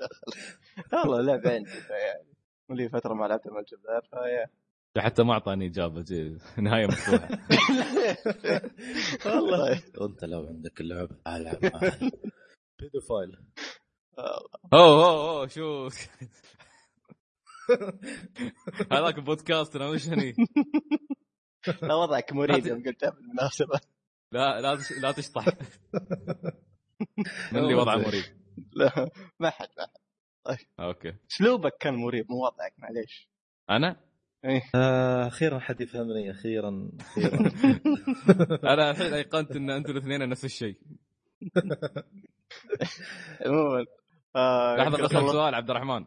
والله 1.09 1.21
لعبه 1.21 1.53
عندي 1.55 1.69
يعني 1.69 2.27
ولي 2.69 2.89
فترة 2.89 3.13
ما 3.13 3.25
لعبت 3.25 3.45
ال 3.47 3.75
multiplayer 3.75 4.01
فيها. 4.01 4.49
حتى 4.97 5.23
ما 5.23 5.33
أعطاني 5.33 5.65
إجابة 5.67 6.01
جي. 6.01 6.37
نهاية 6.57 6.87
مفتوحة. 6.87 7.29
والله. 9.25 9.83
أنت 10.01 10.23
لو 10.25 10.47
عندك 10.47 10.81
اللعبه 10.81 11.15
العب 11.27 11.59
pedophile 12.79 13.37
أوه 14.19 14.49
أوه 14.73 15.29
أوه 15.29 15.47
شو؟ 15.47 15.89
هذاك 18.91 19.19
بودكاستنا 19.19 19.91
مش 19.91 20.07
هني؟ 20.07 20.33
لا 21.81 21.93
وضعك 21.95 22.33
مريب 22.33 22.65
يوم 22.67 22.83
قلتها 22.83 23.09
بالمناسبه 23.09 23.79
لا 24.31 24.61
لا 24.61 24.75
تش- 24.75 24.91
لا 24.91 25.11
تشطح. 25.11 25.45
من 27.51 27.59
اللي 27.59 27.73
وضعه 27.73 27.95
مريب؟ 27.97 28.23
لا 28.73 29.09
ما 29.39 29.49
حد. 29.49 29.67
ما 30.47 30.53
حد 30.55 30.65
أوكي. 30.79 31.13
أسلوبك 31.31 31.77
كان 31.79 31.93
مريب 31.95 32.25
مو 32.31 32.45
وضعك 32.45 32.73
معليش. 32.77 33.29
أنا؟ 33.69 34.06
أخيرا 35.27 35.59
حد 35.59 35.81
يفهمني 35.81 36.31
أخيرا 36.31 36.91
أخيرا. 36.99 37.37
أنا 38.73 38.91
الحين 38.91 39.13
أيقنت 39.13 39.51
إن 39.55 39.69
أنتم 39.69 39.91
الاثنين 39.91 40.29
نفس 40.29 40.45
الشيء. 40.45 40.79
عموما 43.45 43.85
آه، 44.35 44.75
لحظة 44.75 44.97
بسالك 44.97 45.13
والله- 45.15 45.31
سؤال 45.31 45.55
عبد 45.55 45.69
الرحمن. 45.69 46.05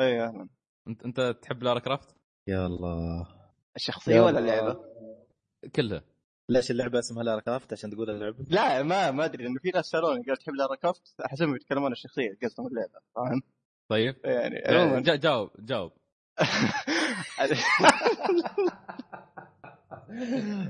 اي 0.00 0.22
أهلا. 0.24 0.48
أنت 0.88 1.04
أنت 1.04 1.20
تحب 1.42 1.62
لارا 1.62 1.78
كرافت؟ 1.78 2.16
يا 2.48 2.66
الله. 2.66 3.26
الشخصية 3.76 4.20
ولا. 4.20 4.38
اللعبة؟ 4.38 4.80
كلها. 5.76 6.02
ليش 6.48 6.70
اللعبة 6.70 6.98
اسمها 6.98 7.22
لارا 7.22 7.40
كرافت 7.40 7.72
عشان 7.72 7.90
تقول 7.90 8.10
اللعبة؟ 8.10 8.44
لا 8.48 8.82
ما 8.82 9.10
ما 9.10 9.24
أدري 9.24 9.44
لأنه 9.44 9.58
في 9.62 9.70
ناس 9.74 9.86
سألوني 9.86 10.20
قالوا 10.22 10.36
تحب 10.36 10.54
لارا 10.54 10.74
كوفت 10.76 11.20
احسبهم 11.26 11.56
يتكلمون 11.56 11.92
الشخصية 11.92 12.38
قصدهم 12.42 12.66
اللعبة 12.66 13.00
فاهم؟ 13.14 13.42
طيب. 13.88 14.16
يعني 14.24 14.66
آه، 14.68 14.82
عموما. 14.84 15.00
جاوب 15.16 15.50
جاوب. 15.58 15.92
آه، 15.92 15.96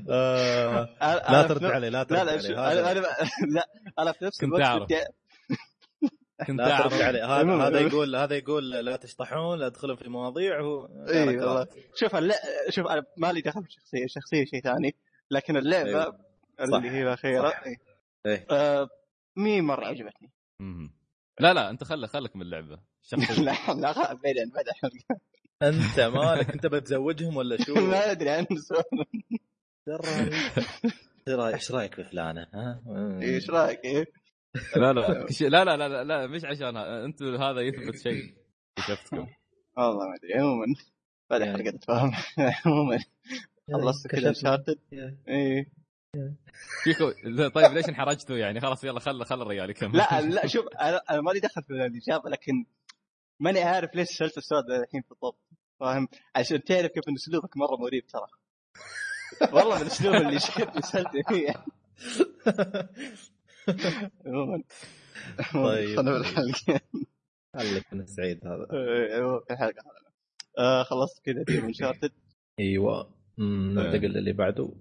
لا 0.08 1.30
أنا 1.30 1.42
ترد 1.42 1.64
علي 1.64 1.90
لا 1.90 2.02
ترد 2.02 2.18
لا 2.18 2.24
لا 2.24 2.60
علي 2.60 2.80
أنا 2.80 2.92
أنا 2.92 3.00
لا 3.54 3.68
أنا 3.98 4.12
في 4.12 4.24
نفس 4.24 4.40
كنت 4.40 4.54
الوقت 4.54 4.92
كنت 6.46 6.58
لا 6.60 6.64
ترد 6.64 6.70
أعرف 6.70 7.02
عليه 7.02 7.24
هذا 7.66 7.80
يقول 7.80 8.16
هذا 8.16 8.36
يقول 8.36 8.70
لا 8.70 8.96
تشطحون 8.96 9.58
لا 9.58 9.68
تدخلون 9.68 9.96
في 9.96 10.08
مواضيع 10.08 10.60
هو 10.60 10.86
اي 11.08 11.38
والله 11.38 11.66
شوف 11.94 12.16
اللع... 12.16 12.34
شوف 12.68 12.86
أنا 12.86 13.02
ما 13.16 13.32
لي 13.32 13.40
دخل 13.40 13.60
بالشخصيه 13.60 14.04
الشخصيه 14.04 14.44
شيء 14.44 14.62
ثاني 14.62 14.94
لكن 15.30 15.56
اللعبة 15.56 15.88
أيوة. 15.88 16.18
اللي. 16.60 16.90
هي 16.90 17.02
الأخيرة. 17.02 17.48
إيه. 17.48 17.76
إيه. 18.26 18.46
آه 18.50 18.88
مي 19.36 19.60
مرة 19.60 19.86
عجبتني. 19.86 20.30
لا 21.40 21.54
لا 21.54 21.70
أنت 21.70 21.84
خلك 21.84 22.08
خلك 22.08 22.36
من 22.36 22.42
اللعبة. 22.42 22.78
لا 23.38 23.74
لا 23.74 23.92
خلاص 23.92 24.12
بعدين 24.12 24.50
بعد 24.54 24.68
الحلقة 24.68 25.20
أنت 25.62 26.00
مالك؟ 26.00 26.50
أنت 26.50 26.66
بتزوجهم 26.66 27.36
ولا 27.36 27.56
شو؟ 27.64 27.74
ما 27.90 28.10
أدري 28.10 28.30
عنه 28.30 28.46
سؤال. 28.56 28.84
دراني 29.86 30.34
إيش 31.24 31.30
رايك 31.30 31.54
إيش 31.54 31.70
رأيك 31.72 31.94
في 31.94 32.04
فلانة؟ 32.04 32.46
ها؟ 32.54 32.82
إيش 33.22 33.50
رأيك؟ 33.50 33.84
إيه؟ 33.84 34.04
لا 34.76 34.92
لا 34.92 35.00
لا. 35.00 35.76
لا 35.76 35.88
لا 35.88 36.04
لا, 36.04 36.26
مش 36.26 36.44
عشان 36.44 36.76
أنتم 36.76 37.34
هذا 37.34 37.60
يثبت 37.60 37.96
شيء. 38.02 38.34
اكتشفتكم 38.78 39.26
والله 39.76 40.08
ما 40.08 40.14
أدري 40.16 40.34
عموما. 40.40 40.66
بعد. 41.30 41.42
الحلقة 41.42 41.70
تتفاهم 41.70 42.12
عموما. 42.66 42.98
خلصت 43.72 44.06
كل 44.06 44.26
انشارتد 44.26 44.78
إيه. 45.28 45.66
فيكو 46.84 47.12
لا، 47.24 47.48
طيب 47.48 47.72
ليش 47.72 47.88
انحرجتوا 47.88 48.36
يعني؟ 48.36 48.60
خلاص 48.60 48.84
يلا 48.84 49.00
خل 49.00 49.24
خل 49.24 49.42
الرجال 49.42 49.70
يكمل. 49.70 49.96
لا 49.96 50.20
لا 50.36 50.46
شوف 50.46 50.64
أنا 50.68 51.02
أنا 51.10 51.20
مالي 51.20 51.40
دخل 51.40 51.62
في 51.62 51.70
الاجابه 51.72 52.30
لكن 52.30 52.64
ماني 53.40 53.62
عارف 53.62 53.94
ليش 53.94 54.08
سالت 54.08 54.38
السؤال 54.38 54.66
ده 54.66 54.82
الحين 54.82 55.02
بالضبط 55.10 55.38
فاهم؟ 55.82 56.08
عشان 56.36 56.64
تعرف 56.64 56.90
كيف 56.90 57.08
إن 57.08 57.14
اسلوبك 57.14 57.56
مرة 57.56 57.76
مريب 57.76 58.06
ترى. 58.06 58.26
والله 59.52 59.76
من 59.76 59.82
الأسلوب 59.82 60.14
اللي 60.14 60.38
شفت 60.40 60.84
سالت 60.84 61.28
فيه. 61.28 61.54
عموما 64.26 64.62
طيب. 65.54 65.96
خلنا 65.96 66.12
بالحلقة 66.12 66.80
خليك 67.56 67.92
من 67.92 68.06
سعيد 68.06 68.46
هذا. 68.46 68.66
إيه، 68.72 69.16
عموماً 69.16 69.40
في 69.40 69.52
الحلقة 69.52 69.82
هذا. 69.82 70.12
آه 70.58 70.82
خلصت 70.82 71.24
كذا 71.24 71.44
تيم 71.44 71.64
Uncharted 71.64 72.12
أيوه. 72.60 73.14
ننتقل 73.38 74.12
للي 74.12 74.32
بعده. 74.32 74.72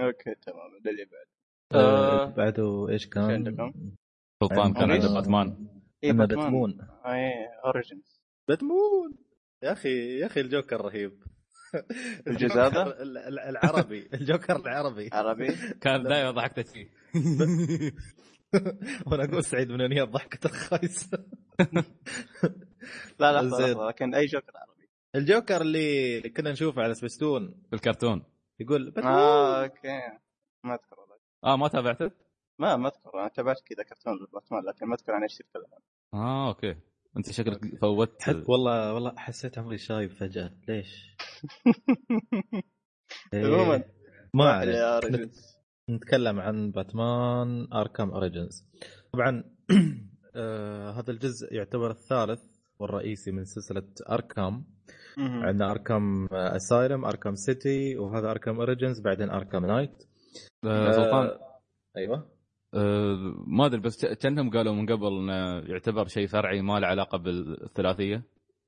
أوكي 0.00 0.34
تمام. 0.34 0.76
اللي 0.86 1.04
بعد 1.04 1.26
آه، 1.74 2.22
آه. 2.22 2.30
بعده 2.30 2.86
إيش 2.88 3.02
إيش 3.02 3.06
كان؟ 3.06 3.30
عندكم؟ 3.30 3.72
سلطان 4.42 4.74
كان. 4.74 4.90
عنده 4.90 5.14
باتمان. 5.14 5.68
اي 6.04 6.10
اما 6.10 6.24
باتمان. 6.24 6.44
باتمان. 6.44 6.80
اي 7.06 7.46
Origins 7.64 8.20
باتمان! 8.48 9.27
يا 9.62 9.72
أخي 9.72 10.18
يا 10.18 10.26
أخي 10.26 10.40
الجوكر 10.40 10.80
رهيب. 10.80 11.22
الجزء 12.26 12.54
هذا؟ 12.54 12.66
الجوكر 12.68 13.02
ال- 13.02 13.18
ال- 13.18 13.38
العربي 13.38 14.08
الجوكر 14.14 14.56
العربي. 14.56 15.10
عربي؟ 15.12 15.48
كان 15.80 16.02
دائما 16.02 16.30
ضحكت 16.30 16.68
فيه 16.68 16.90
وأنا 19.06 19.24
أقول 19.24 19.44
سعيد 19.44 19.70
من 19.72 19.92
هي 19.92 20.02
الضحكه 20.02 20.46
الخايسه 20.46 21.24
لا 23.20 23.32
لا 23.32 23.42
زين. 23.42 23.70
لحظة، 23.72 23.88
لكن 23.88 24.14
أي 24.14 24.26
جوكر 24.26 24.52
عربي. 24.56 24.88
الجوكر 25.14 25.60
اللي 25.60 26.20
كنا 26.20 26.52
نشوفه 26.52 26.82
على 26.82 26.94
سبيستون. 26.94 27.62
في 27.70 27.76
الكرتون. 27.76 28.24
يقول 28.60 28.94
آه 28.98 29.62
أوكي. 29.64 30.00
ما 30.64 30.74
أذكر 30.74 31.00
والله. 31.00 31.16
آه 31.44 31.56
ما 31.56 31.68
تابعته؟ 31.68 32.10
ما 32.58 32.76
ما 32.76 32.88
أذكر. 32.88 33.20
أنا 33.20 33.28
تابعت 33.28 33.60
كذا 33.66 33.82
كرتون 33.84 34.26
باتمان 34.32 34.62
لكن 34.64 34.86
ما 34.86 34.94
أذكر 34.94 35.12
عن 35.12 35.22
إيش 35.22 35.40
يتكلم 35.40 35.64
آه 36.14 36.48
أوكي. 36.48 36.76
أنت 37.18 37.32
شكلك 37.32 37.78
فوت 37.80 38.22
حد 38.22 38.44
والله 38.48 38.94
والله 38.94 39.12
حسيت 39.16 39.58
عمري 39.58 39.78
شايب 39.78 40.10
فجأة. 40.10 40.50
ليش؟ 40.68 41.16
إيه، 43.34 43.46
عموما 43.46 43.84
ما 44.34 44.62
Origins 44.94 45.58
نتكلم 45.90 46.40
عن 46.40 46.70
باتمان 46.70 47.68
Arkham 47.72 48.10
Origins 48.10 48.64
طبعا 49.12 49.44
آه 50.36 50.90
هذا 50.90 51.10
الجزء 51.10 51.54
يعتبر 51.54 51.90
الثالث 51.90 52.42
والرئيسي 52.78 53.30
من 53.30 53.44
سلسلة 53.44 53.88
Arkham 54.10 54.64
عندنا 55.18 55.70
Arkham 55.70 56.26
Asylum 56.32 57.04
Arkham 57.04 57.34
City 57.34 57.96
وهذا 57.96 58.30
Arkham 58.30 58.60
Origins 58.60 59.00
بعدين 59.00 59.30
Arkham 59.30 59.66
Knight 59.66 60.04
آه 60.64 60.92
سلطان. 60.92 61.38
أيوه. 61.96 62.16
آه 62.16 62.37
ما 63.46 63.66
أدري 63.66 63.80
بس 63.80 64.04
كأنهم 64.06 64.50
قالوا 64.50 64.72
من 64.74 64.86
قبل 64.86 65.06
إنه 65.06 65.58
يعتبر 65.72 66.06
شيء 66.06 66.26
فرعي 66.26 66.60
ما 66.62 66.80
له 66.80 66.86
علاقة 66.86 67.18
بالثلاثية 67.18 68.22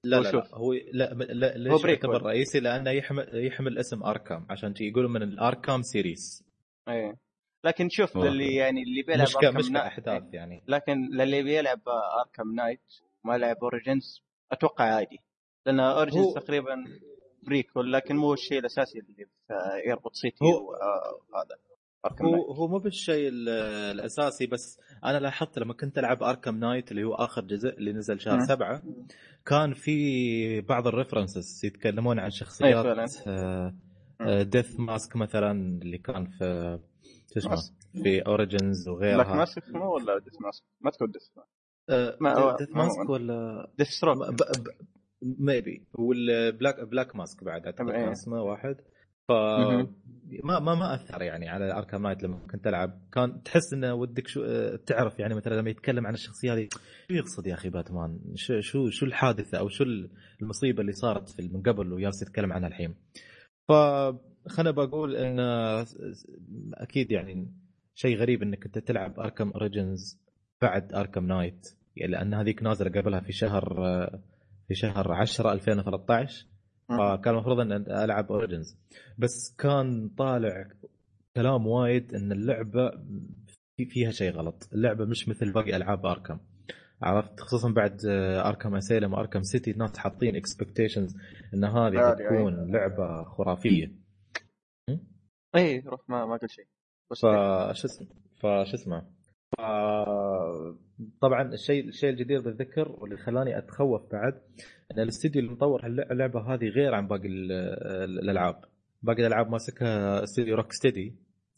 لا 0.05 0.17
هو 0.19 0.23
لا. 0.23 0.31
لا 0.31 0.55
هو 0.55 0.73
لا, 0.73 1.15
لا 1.15 1.71
هو 1.71 1.75
ليش 1.75 1.83
prequel. 1.83 1.91
يعتبر 1.91 2.23
رئيسي 2.23 2.61
لأنه 2.61 2.91
يحمل 2.91 3.29
يحمل 3.47 3.79
اسم 3.79 4.03
Arkham 4.03 4.47
عشان 4.51 4.75
شي 4.75 4.85
يقولوا 4.89 5.11
من 5.11 5.23
ال 5.23 5.31
Arkham 5.31 5.83
series 5.83 6.45
إيه 6.89 7.17
لكن 7.65 7.89
شوف 7.89 8.17
أوه. 8.17 8.29
اللي 8.29 8.55
يعني 8.55 8.83
اللي 8.83 9.03
بيلعب 9.03 9.23
مش 9.29 9.37
مش 9.67 9.71
Knight- 9.71 9.85
كاحداث 9.85 10.23
يعني 10.35 10.63
لكن 10.69 11.09
للي 11.13 11.43
بيلعب 11.43 11.81
Arkham 12.21 12.55
Knight 12.55 12.81
ما 13.25 13.39
لعب 13.39 13.57
Origins 13.63 14.23
أتوقع 14.53 14.85
عادي 14.85 15.19
لأن 15.67 15.81
Origins 15.81 16.25
هو- 16.25 16.35
تقريبا 16.35 16.85
prequel 17.43 17.93
لكن 17.93 18.17
مو 18.17 18.33
الشيء 18.33 18.59
الأساسي 18.59 18.99
اللي 18.99 19.15
في- 19.15 19.27
يربط 19.87 20.15
City 20.15 20.45
هو- 20.45 20.71
وهذا 21.33 21.57
Arkham 22.05 22.25
هو 22.25 22.33
Knight 22.33 22.47
هو 22.47 22.69
مو 22.69 22.79
بالشيء 22.79 23.29
ال- 23.29 23.49
الأساسي 23.95 24.47
بس 24.47 24.81
أنا 25.05 25.19
لاحظت 25.19 25.59
لما 25.59 25.75
كنت 25.75 25.99
ألعب 25.99 26.23
Arkham 26.23 26.57
Knight 26.57 26.91
اللي 26.91 27.05
هو 27.05 27.15
آخر 27.15 27.43
جزء 27.45 27.69
اللي 27.69 27.93
نزل 27.93 28.21
شهر 28.21 28.37
مم. 28.39 28.45
سبعة 28.47 28.83
كان 29.47 29.75
في 29.75 30.61
بعض 30.61 30.87
ال 30.87 30.94
references 30.94 31.65
يتكلمون 31.65 32.19
عن 32.19 32.31
شخصيات. 32.31 32.87
Death 34.43 34.81
Mask 34.81 35.17
مثلا 35.17 35.53
اللي 35.83 35.99
كان 35.99 36.27
في 36.27 36.79
شو 37.35 37.39
اسمه. 37.39 37.57
في 38.03 38.21
Origins 38.27 38.89
Black 38.89 38.97
وغيرها 38.97 39.35
Mask 39.37 39.63
مو 39.69 39.95
ولا 39.95 40.19
Death 40.19 40.35
Mask 40.41 40.65
ما 40.81 40.91
تكون 40.91 41.11
Death 41.11 41.23
آه، 41.91 42.57
Death. 42.59 42.71
Mask 42.77 43.09
ولا 43.11 43.71
Deathstroke 43.79 43.89
maybe 43.89 44.19
وال 45.23 45.87
Black 45.95 46.81
Black 46.85 47.17
Mask 47.17 47.45
بعد 47.45 47.65
أعتقد. 47.67 47.91
كان 47.91 48.09
اسمه 48.09 48.43
واحد 48.43 48.77
ف. 49.31 49.33
ما 50.45 50.59
ما 50.59 50.75
ما 50.75 50.95
أثر 50.95 51.23
يعني 51.23 51.49
على 51.49 51.73
Arkham 51.73 52.03
Knight 52.03 52.23
لما 52.23 52.39
كنت 52.53 52.67
ألعب. 52.67 53.01
كان 53.13 53.43
تحس 53.43 53.73
إنه 53.73 53.95
ودك 53.95 54.29
شو 54.29 54.43
تعرف 54.77 55.19
يعني 55.19 55.35
مثلا 55.35 55.55
لما 55.55 55.71
يتكلم 55.71 56.07
عن 56.07 56.15
الشخصية 56.15 56.55
هذه 56.55 56.69
شو 57.09 57.15
يقصد 57.15 57.47
يا 57.47 57.55
أخي 57.55 57.71
باتمان؟ 57.71 58.21
شو 58.35 58.61
شو 58.61 58.91
شو 58.91 59.07
الحادثة 59.07 59.59
أو 59.59 59.69
شو 59.69 59.85
المصيبة 60.43 60.81
اللي 60.81 60.93
صارت 60.93 61.29
في 61.29 61.49
من 61.49 61.63
قبل 61.63 61.93
وجالس 61.93 62.23
يتكلم 62.23 62.53
عنها 62.53 62.69
الحين؟ 62.69 62.95
فخلنا 63.69 64.71
بقول 64.71 65.17
إن 65.17 65.41
أكيد 66.75 67.11
يعني 67.11 67.55
شيء 67.95 68.17
غريب 68.17 68.43
إنك 68.43 68.67
انت 68.67 68.79
تلعب 68.79 69.21
Arkham 69.21 69.51
Origins 69.51 70.21
بعد 70.63 70.93
Arkham 70.93 71.27
Knight 71.27 71.67
يعني 71.97 72.13
لأن 72.13 72.35
هذيك 72.35 72.63
نازلة 72.63 73.01
قبلها 73.01 73.21
في 73.21 73.33
شهر 73.33 73.75
في 74.69 74.75
شهر 74.75 75.13
10 75.13 75.53
2013 75.53 76.47
فكان 76.99 77.35
المفروض 77.35 77.61
أن 77.61 77.73
ألعب 77.73 78.33
Origins 78.33 78.77
بس 79.19 79.55
كان 79.59 80.09
طالع 80.09 80.69
كلام 81.37 81.67
وايد 81.67 82.15
أن 82.15 82.33
اللعبة 82.33 82.91
في- 83.77 83.85
فيها 83.87 84.11
شيء 84.11 84.33
غلط. 84.33 84.69
اللعبة 84.73 85.05
مش 85.05 85.29
مثل 85.29 85.53
باقي 85.53 85.77
ألعاب 85.77 86.07
Arkham 86.07 86.39
عرفت؟ 87.03 87.41
خصوصا 87.41 87.71
بعد 87.73 88.01
Arkham 88.45 88.75
Asylum 88.75 89.13
و 89.13 89.17
Arkham 89.17 89.43
City 89.43 89.71
الناس 89.71 89.99
حاطين 89.99 90.37
expectations 90.37 91.17
إن 91.55 91.65
هذه 91.65 92.13
بتكون 92.15 92.73
لعبة 92.73 93.25
خرافية. 93.25 93.93
اي 95.57 95.81
روح 95.81 96.01
ما 96.09 96.27
ما 96.27 96.33
قلت 96.37 96.51
شيء. 96.51 96.67
فش 97.11 97.25
اسمه؟ 97.85 98.07
فش 98.37 98.75
اسمه؟ 98.75 99.20
طبعا 101.21 101.53
الشيء 101.55 101.89
الشيء 101.89 102.11
الجدير 102.11 102.41
بالذكر 102.41 102.89
واللي 102.93 103.17
خلاني 103.17 103.59
أتخوف 103.59 104.13
بعد 104.13 104.35
إن 104.93 105.01
الاستديو 105.01 105.43
اللي 105.43 105.53
مطور 105.53 105.87
اللعبه 105.87 106.55
هذه 106.55 106.65
غير 106.69 106.95
عن 106.95 107.09
باقي 107.09 107.29
ال- 107.29 107.53
ال- 107.53 108.19
الألعاب. 108.19 108.61
باقي 109.03 109.21
الألعاب 109.21 109.51
ماسكها 109.51 110.23
استديو 110.25 110.57
Rocksteady 110.57 111.17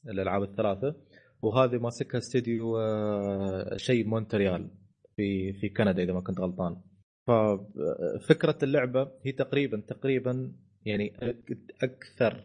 الألعاب 0.09 0.43
الثلاثة 0.43 0.95
وهذه 1.43 1.78
ماسكها 1.78 2.18
استديو 2.18 2.78
آه، 2.78 3.76
شيء 3.76 4.07
مونتريال 4.09 4.70
في 5.16 5.53
في 5.53 5.68
كندا 5.68 6.03
إذا 6.03 6.12
ما 6.12 6.20
كنت 6.20 6.40
غلطان. 6.40 6.76
ففكره 7.26 8.59
اللعبة 8.62 9.11
هي 9.26 9.32
تقريبا 9.32 9.82
تقريبا 9.88 10.53
يعني 10.84 11.12
أكثر 11.82 12.45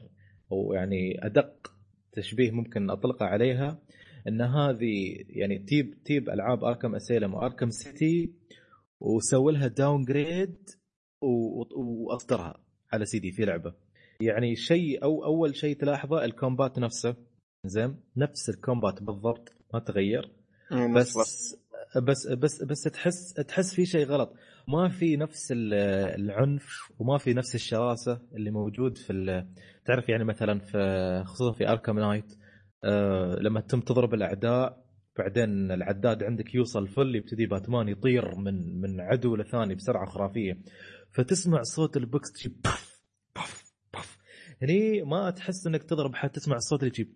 أو 0.52 0.74
يعني 0.74 1.26
أدق 1.26 1.72
تشبيه 2.12 2.52
ممكن 2.52 2.90
أطلقه 2.90 3.26
عليها 3.26 3.80
إن 4.28 4.42
هذه 4.42 5.16
يعني 5.30 5.60
تيب 5.60 6.04
تيب 6.06 6.30
ألعاب 6.30 6.64
Arkham 6.64 6.96
Asylum 6.96 7.34
و 7.34 7.39
Arkham 7.39 7.70
City 7.70 8.34
وسووا 9.00 9.52
لها 9.52 9.68
downgrade 9.68 10.58
وأصدرها 11.76 12.60
على 12.94 13.06
سي 13.06 13.20
دي 13.20 13.32
في 13.32 13.46
لعبة. 13.46 13.74
يعني 14.22 14.56
شيء 14.56 15.04
أو 15.04 15.26
أول 15.26 15.56
شيء 15.56 15.76
تلاحظه 15.78 16.26
ال 16.26 16.33
combat 16.33 16.80
نفسه. 16.80 17.16
زين؟ 17.66 18.00
نفس 18.18 18.50
ال 18.50 18.57
combat 18.57 19.04
بالضبط 19.04 19.50
ما 19.74 19.80
تغير. 19.80 20.32
إيه، 20.72 20.94
بس 20.94 21.14
بس 22.04 22.28
بس 22.28 22.64
بس 22.64 22.82
تحس 22.82 23.34
تحس 23.34 23.74
في 23.76 23.86
شيء 23.86 24.06
غلط. 24.06 24.34
ما 24.68 24.90
في 24.90 25.18
نفس 25.18 25.52
ال- 25.52 25.74
العنف 26.22 26.66
وما 27.00 27.18
في 27.18 27.34
نفس 27.34 27.56
الشراسة 27.56 28.22
اللي 28.36 28.52
موجود 28.52 28.98
في 28.98 29.44
تعرف 29.86 30.10
يعني 30.10 30.24
مثلا 30.24 30.60
في 30.60 30.78
خصوصا 31.26 31.52
في 31.58 31.70
Arkham 31.70 32.00
Knight 32.00 32.34
آه 32.84 33.36
لما 33.36 33.62
تم 33.62 33.80
تضرب 33.82 34.14
الأعداء 34.14 34.88
بعدين 35.18 35.72
العداد 35.72 36.24
عندك 36.24 36.56
يوصل 36.56 36.88
full 36.88 37.16
يبتدي 37.16 37.46
باتمان 37.46 37.90
يطير 37.90 38.36
من 38.36 38.82
من 38.82 39.02
عدو 39.02 39.36
لثاني 39.36 39.76
بسرعة 39.76 40.06
خرافية. 40.06 40.58
فتسمع 41.12 41.62
صوت 41.62 41.98
البوكس 41.98 42.32
تجي 42.32 42.50
بف 42.50 43.04
بف 43.36 43.74
بف. 43.94 44.18
هني 44.62 45.02
ما 45.02 45.30
تحس 45.30 45.68
إنك 45.68 45.84
تضرب 45.84 46.16
حتى 46.16 46.40
تسمع 46.40 46.56
الصوت 46.56 46.80
اللي 46.80 46.92
تجي 46.92 47.14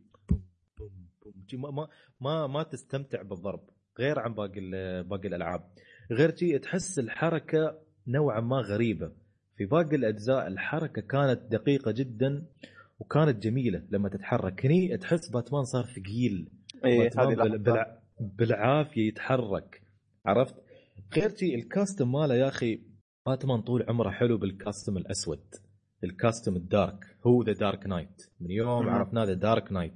ما 1.54 1.72
ما 1.72 1.88
ما, 2.22 2.48
ما 2.48 2.64
تستمتع 2.64 3.22
بالضرب 3.22 3.70
غير 4.00 4.20
عن 4.20 4.34
باقي 4.34 4.60
باقي 5.04 5.28
الألعاب. 5.28 5.70
غير 6.12 6.36
شيء 6.36 6.58
تحس 6.58 7.00
الحركة 7.00 7.80
نوعا 8.08 8.40
ما 8.42 8.58
غريبة. 8.58 9.12
في 9.58 9.66
باقي 9.66 9.96
الأجزاء 9.96 10.48
الحركة 10.48 11.02
كانت 11.02 11.42
دقيقة 11.52 11.92
جدا. 11.92 12.46
وكانت 13.02 13.44
جميلة 13.44 13.84
لما 13.90 14.10
تتحرك. 14.10 14.66
هني 14.66 14.98
تحس 14.98 15.30
باتمان 15.30 15.64
صار 15.64 15.84
ثقيل. 15.86 16.50
اي 16.86 17.08
هذه. 17.18 17.98
بالعافية 18.20 19.08
يتحرك. 19.08 19.82
عرفت؟ 20.26 20.56
غير 21.16 21.36
شيء 21.36 21.56
ال 21.56 21.63
costume 21.63 22.12
ماله 22.12 22.36
يا 22.36 22.48
أخي 22.48 22.82
باتمان 23.26 23.62
طول 23.62 23.86
عمره 23.90 24.10
حلو 24.10 24.38
بال 24.38 24.51
costume 24.51 24.98
الأسود. 24.98 25.44
ال 26.04 26.10
costume 26.10 26.56
ال 26.56 26.64
dark. 26.64 27.06
هو 27.28 27.44
The 27.44 27.54
Dark 27.54 27.86
Knight 27.88 28.22
من 28.40 28.52
يوم 28.52 28.84
مم. 28.86 28.90
عرفنا 28.90 29.26
The 29.26 29.34
Dark 29.34 29.72
Knight 29.72 29.94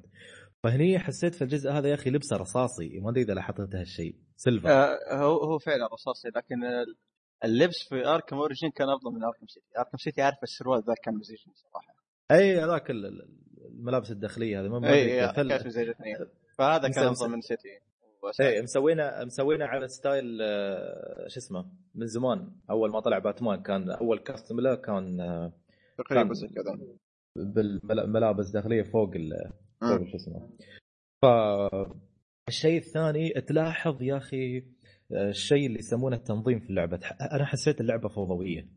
فهني 0.63 0.99
حسيت 0.99 1.35
في 1.35 1.43
الجزء 1.43 1.71
هذا 1.71 1.89
يا 1.89 1.93
أخي 1.93 2.09
لبسه 2.09 2.37
رصاصي. 2.37 2.99
ما 2.99 3.09
أدري 3.09 3.21
إذا 3.21 3.33
لاحظت 3.33 3.75
هالشيء 3.75 4.15
silver 4.35 4.69
آه، 4.69 4.97
هو 5.11 5.37
هو 5.37 5.59
فعلا 5.59 5.87
رصاصي 5.93 6.27
لكن 6.27 6.63
ال- 6.63 6.95
اللبس 7.43 7.83
في 7.89 8.07
Arkham 8.07 8.35
Origins 8.35 8.71
كان 8.71 8.89
أفضل 8.89 9.11
من 9.15 9.23
Arkham 9.23 9.47
City 9.47 9.79
Arkham 9.79 9.97
City 9.97 10.21
عارف 10.21 10.37
السروال 10.43 10.83
ذا 10.87 10.93
كان 11.03 11.13
مزعج 11.15 11.37
صراحة. 11.53 11.94
أي 12.31 12.59
هذاك 12.59 12.91
ال- 12.91 13.05
ال- 13.05 13.27
الملابس 13.65 14.11
الداخلية 14.11 14.61
هذه 14.61 14.67
ما 14.67 14.93
أي 14.93 15.31
كانت 15.31 15.65
مزعجتني 15.67 16.13
فهذا 16.57 16.89
كان. 16.89 17.03
أفضل 17.07 17.29
من 17.29 17.41
City 17.41 17.69
و 18.23 18.28
Asylum. 18.28 18.63
مسوينا 18.63 19.25
مسوينا 19.25 19.65
على 19.65 19.87
style 19.87 20.41
آه، 20.41 21.27
شو 21.27 21.39
اسمه 21.39 21.65
من 21.95 22.07
زمان. 22.07 22.51
أول 22.69 22.91
ما 22.91 22.99
طلع 22.99 23.19
باتمان 23.19 23.61
كان 23.61 23.91
أول 23.91 24.19
costume 24.19 24.59
له 24.59 24.75
كان 24.75 25.19
آه، 25.21 25.53
تقريبا 25.97 26.33
كذا. 26.33 26.79
بالملابس 27.83 28.49
داخلية 28.49 28.83
فوق 28.83 29.11
ال 29.15 29.31
فوق. 29.81 30.07
شو 30.11 30.15
اسمه. 30.15 30.49
فالشيء 31.21 32.77
الثاني 32.77 33.29
تلاحظ 33.29 34.01
يا 34.01 34.17
أخي 34.17 34.57
آه، 35.11 35.29
الشيء 35.29 35.67
اللي 35.67 35.79
يسمونه 35.79 36.15
التنظيم 36.15 36.59
في 36.59 36.69
اللعبة. 36.69 36.99
أنا 37.31 37.45
حسيت 37.45 37.81
اللعبة 37.81 38.09
فوضوية. 38.09 38.67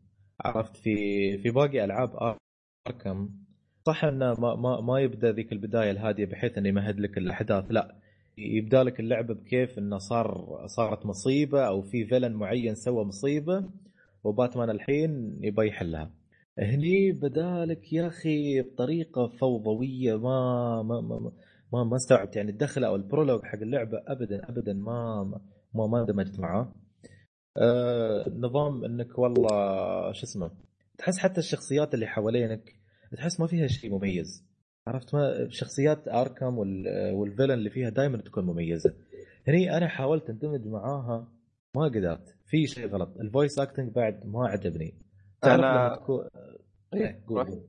عرفت 0.45 0.77
في 0.77 0.93
في 1.37 1.49
باقي 1.49 1.83
ألعاب 1.85 2.37
أركم. 2.87 3.29
صح 3.87 4.05
إنه 4.05 4.33
ما 4.39 4.55
ما 4.55 4.81
ما 4.81 4.99
يبدأ 4.99 5.31
ذيك 5.31 5.51
البداية 5.51 5.91
الهادية 5.91 6.25
بحيث 6.25 6.57
انه 6.57 6.69
يمهد 6.69 6.99
لك 6.99 7.17
الأحداث 7.17 7.65
لا. 7.69 7.95
يبدأ 8.37 8.83
لك 8.83 8.99
اللعبة 8.99 9.33
بكيف 9.33 9.77
إنه 9.79 9.97
صار 9.97 10.47
صارت 10.65 11.05
مصيبة 11.05 11.67
أو 11.67 11.81
في 11.81 12.05
فيلن 12.05 12.33
معين 12.33 12.75
سوى 12.75 13.05
مصيبة 13.05 13.69
وباتمان 14.23 14.69
الحين 14.69 15.39
يبي 15.41 15.67
يحلها. 15.67 16.11
هني 16.59 17.11
بدالك 17.11 17.93
يا 17.93 18.07
أخي 18.07 18.61
بطريقة 18.61 19.27
فوضوية 19.27 20.15
ما 20.17 20.81
ما 20.83 21.01
ما 21.01 21.31
ما, 21.73 21.83
ما 21.83 21.95
استوعبت. 21.95 22.35
يعني 22.35 22.51
الدخل 22.51 22.83
أو 22.83 22.95
البرولوج 22.95 23.43
حق 23.43 23.59
اللعبة 23.61 24.03
ابدا 24.07 24.49
ابدا 24.49 24.73
ما 24.73 25.23
ما 25.73 25.87
ما 25.87 26.01
اندمجت 26.01 26.39
معاه. 26.39 26.73
آه 27.57 28.29
نظام 28.29 28.85
إنك 28.85 29.19
والله 29.19 29.49
شو 30.11 30.23
اسمه؟ 30.23 30.68
تحس 30.99 31.19
حتى 31.19 31.39
الشخصيات 31.39 31.93
اللي 31.93 32.07
حوالينك 32.07 32.75
تحس 33.17 33.39
ما 33.39 33.47
فيها 33.47 33.67
شيء 33.67 33.91
مميز. 33.91 34.45
عرفت 34.87 35.15
ما؟ 35.15 35.47
شخصيات 35.49 36.07
Arkham 36.07 36.57
وال 36.57 36.85
وال 37.13 37.21
villain 37.21 37.51
اللي 37.51 37.69
فيها 37.69 37.89
دائما 37.89 38.17
تكون 38.17 38.45
مميزة. 38.45 38.95
هني 39.47 39.77
أنا 39.77 39.87
حاولت 39.87 40.29
اندمج 40.29 40.67
معاها 40.67 41.31
ما 41.75 41.83
قدرت. 41.83 42.35
في 42.45 42.67
شيء 42.67 42.87
غلط. 42.87 43.17
ال 43.19 43.26
voice 43.26 43.59
acting 43.59 43.93
بعد 43.93 44.25
ما 44.25 44.47
عجبني. 44.47 44.97
تكون 45.41 46.27
إيه 46.93 47.23
قول. 47.27 47.63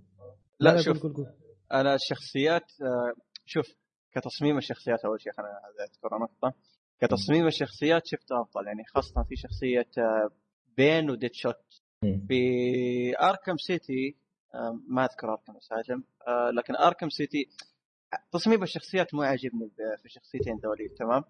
لا 0.61 0.81
شوف 0.81 1.03
قول 1.03 1.13
قول 1.13 1.27
أنا 1.73 1.95
الشخصيات 1.95 2.73
آه، 2.83 3.15
شوف 3.45 3.67
كتصميم 4.13 4.59
الشخصيات 4.59 5.05
أول 5.05 5.21
شيء 5.21 5.33
خلينا 5.33 5.61
أذكر 5.85 6.19
نقطه 6.19 6.57
كتصميم 7.01 7.47
الشخصيات 7.47 8.07
شفته 8.07 8.43
أفضل. 8.43 8.67
يعني 8.67 8.85
خاصة 8.95 9.23
في 9.23 9.37
شخصية 9.37 9.89
آه، 9.99 10.31
Bane 10.77 11.11
و 11.11 11.35
Deadshot. 11.35 11.80
في 12.05 13.15
Arkham 13.21 13.57
City 13.57 14.17
آه، 14.55 14.81
ما 14.89 15.05
أذكر 15.05 15.31
Arkham 15.33 15.57
Asylum 15.57 16.03
آه، 16.29 16.51
لكن 16.51 16.77
Arkham 16.77 17.09
City 17.09 17.49
تصميم 18.33 18.63
الشخصيات 18.63 19.15
مو 19.15 19.23
عاجبني 19.23 19.71
في 19.99 20.05
الشخصيتين 20.05 20.57
ذولي 20.57 20.89
تمام. 20.89 21.25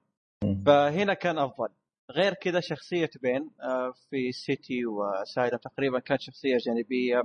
فهنا 0.66 1.14
كان 1.14 1.38
أفضل. 1.38 1.68
غير 2.10 2.34
كذا 2.34 2.60
شخصية 2.60 3.10
Bane 3.22 3.51
آه، 3.60 3.92
في 4.10 4.32
City 4.32 4.86
و 4.86 4.96
Asylum 4.96 5.57
تقريبا 5.56 5.98
كانت 5.98 6.20
شخصية 6.20 6.56
جانبية 6.56 7.22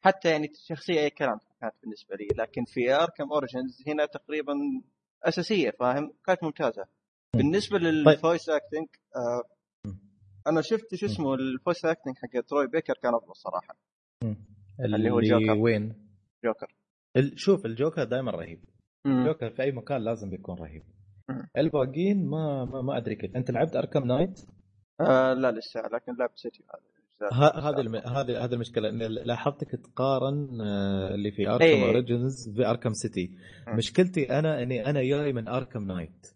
حتى 0.00 0.30
يعني 0.30 0.52
شخصية 0.54 1.00
أي 1.00 1.10
كلام 1.10 1.38
كانت 1.60 1.74
بالنسبة 1.82 2.16
لي. 2.16 2.28
لكن 2.36 2.64
في 2.64 2.92
Arkham 2.92 3.32
Origins 3.32 3.82
هنا 3.88 4.06
تقريبا 4.06 4.54
أساسية 5.22 5.70
فاهم؟ 5.70 6.12
كانت 6.26 6.42
ممتازة. 6.44 6.84
بالنسبة 7.36 7.78
لل 7.78 7.98
voice 7.98 8.48
acting 8.48 8.86
آه، 9.16 9.36
مم. 9.36 9.53
أنا 10.46 10.60
شفت 10.60 10.94
شو 10.94 11.06
اسمه 11.06 11.34
ال 11.34 11.42
voice 11.42 11.84
acting 11.84 12.16
حق 12.16 12.40
Troy 12.40 12.66
Baker 12.66 12.94
كان 13.02 13.14
أفضل 13.14 13.36
صراحة 13.36 13.76
مم. 14.24 14.36
اللي 14.80 15.10
هو 15.10 15.20
جوكر. 15.20 15.58
وين؟ 15.58 15.94
جوكر 16.44 16.74
شوف 17.34 17.66
الجوكر 17.66 18.04
دائما 18.04 18.30
رهيب. 18.30 18.64
الجوكر 19.06 19.50
في 19.50 19.62
أي 19.62 19.72
مكان 19.72 20.00
لازم 20.04 20.30
بيكون 20.30 20.58
رهيب. 20.58 20.82
الباقيين 21.56 22.26
ما 22.26 22.64
ما, 22.64 22.82
ما 22.82 22.96
أدري 22.96 23.14
كيف 23.14 23.36
أنت 23.36 23.50
لعبت 23.50 23.76
Arkham 23.76 24.06
Knight 24.06 24.40
آه 25.00 25.32
لا 25.32 25.52
لسه 25.52 25.80
لكن 25.80 26.16
لعبت 26.18 26.38
City 26.38 26.64
هذه. 26.74 26.94
هذه 28.20 28.44
هذه 28.44 28.54
المشكلة 28.54 28.88
إن 28.88 28.98
لاحظتك 29.02 29.70
تقارن 29.70 30.60
آه، 30.60 31.14
اللي 31.14 31.30
في 31.30 31.48
Arkham 31.48 31.64
إيه. 31.64 31.84
Origins 31.86 32.48
ب 32.48 32.54
Arkham 32.54 32.92
City. 32.92 33.30
مشكلتي 33.68 34.38
أنا 34.38 34.62
إني 34.62 34.86
أنا 34.90 35.02
جاي 35.02 35.32
من 35.32 35.48
Arkham 35.48 35.86
Knight 35.86 36.26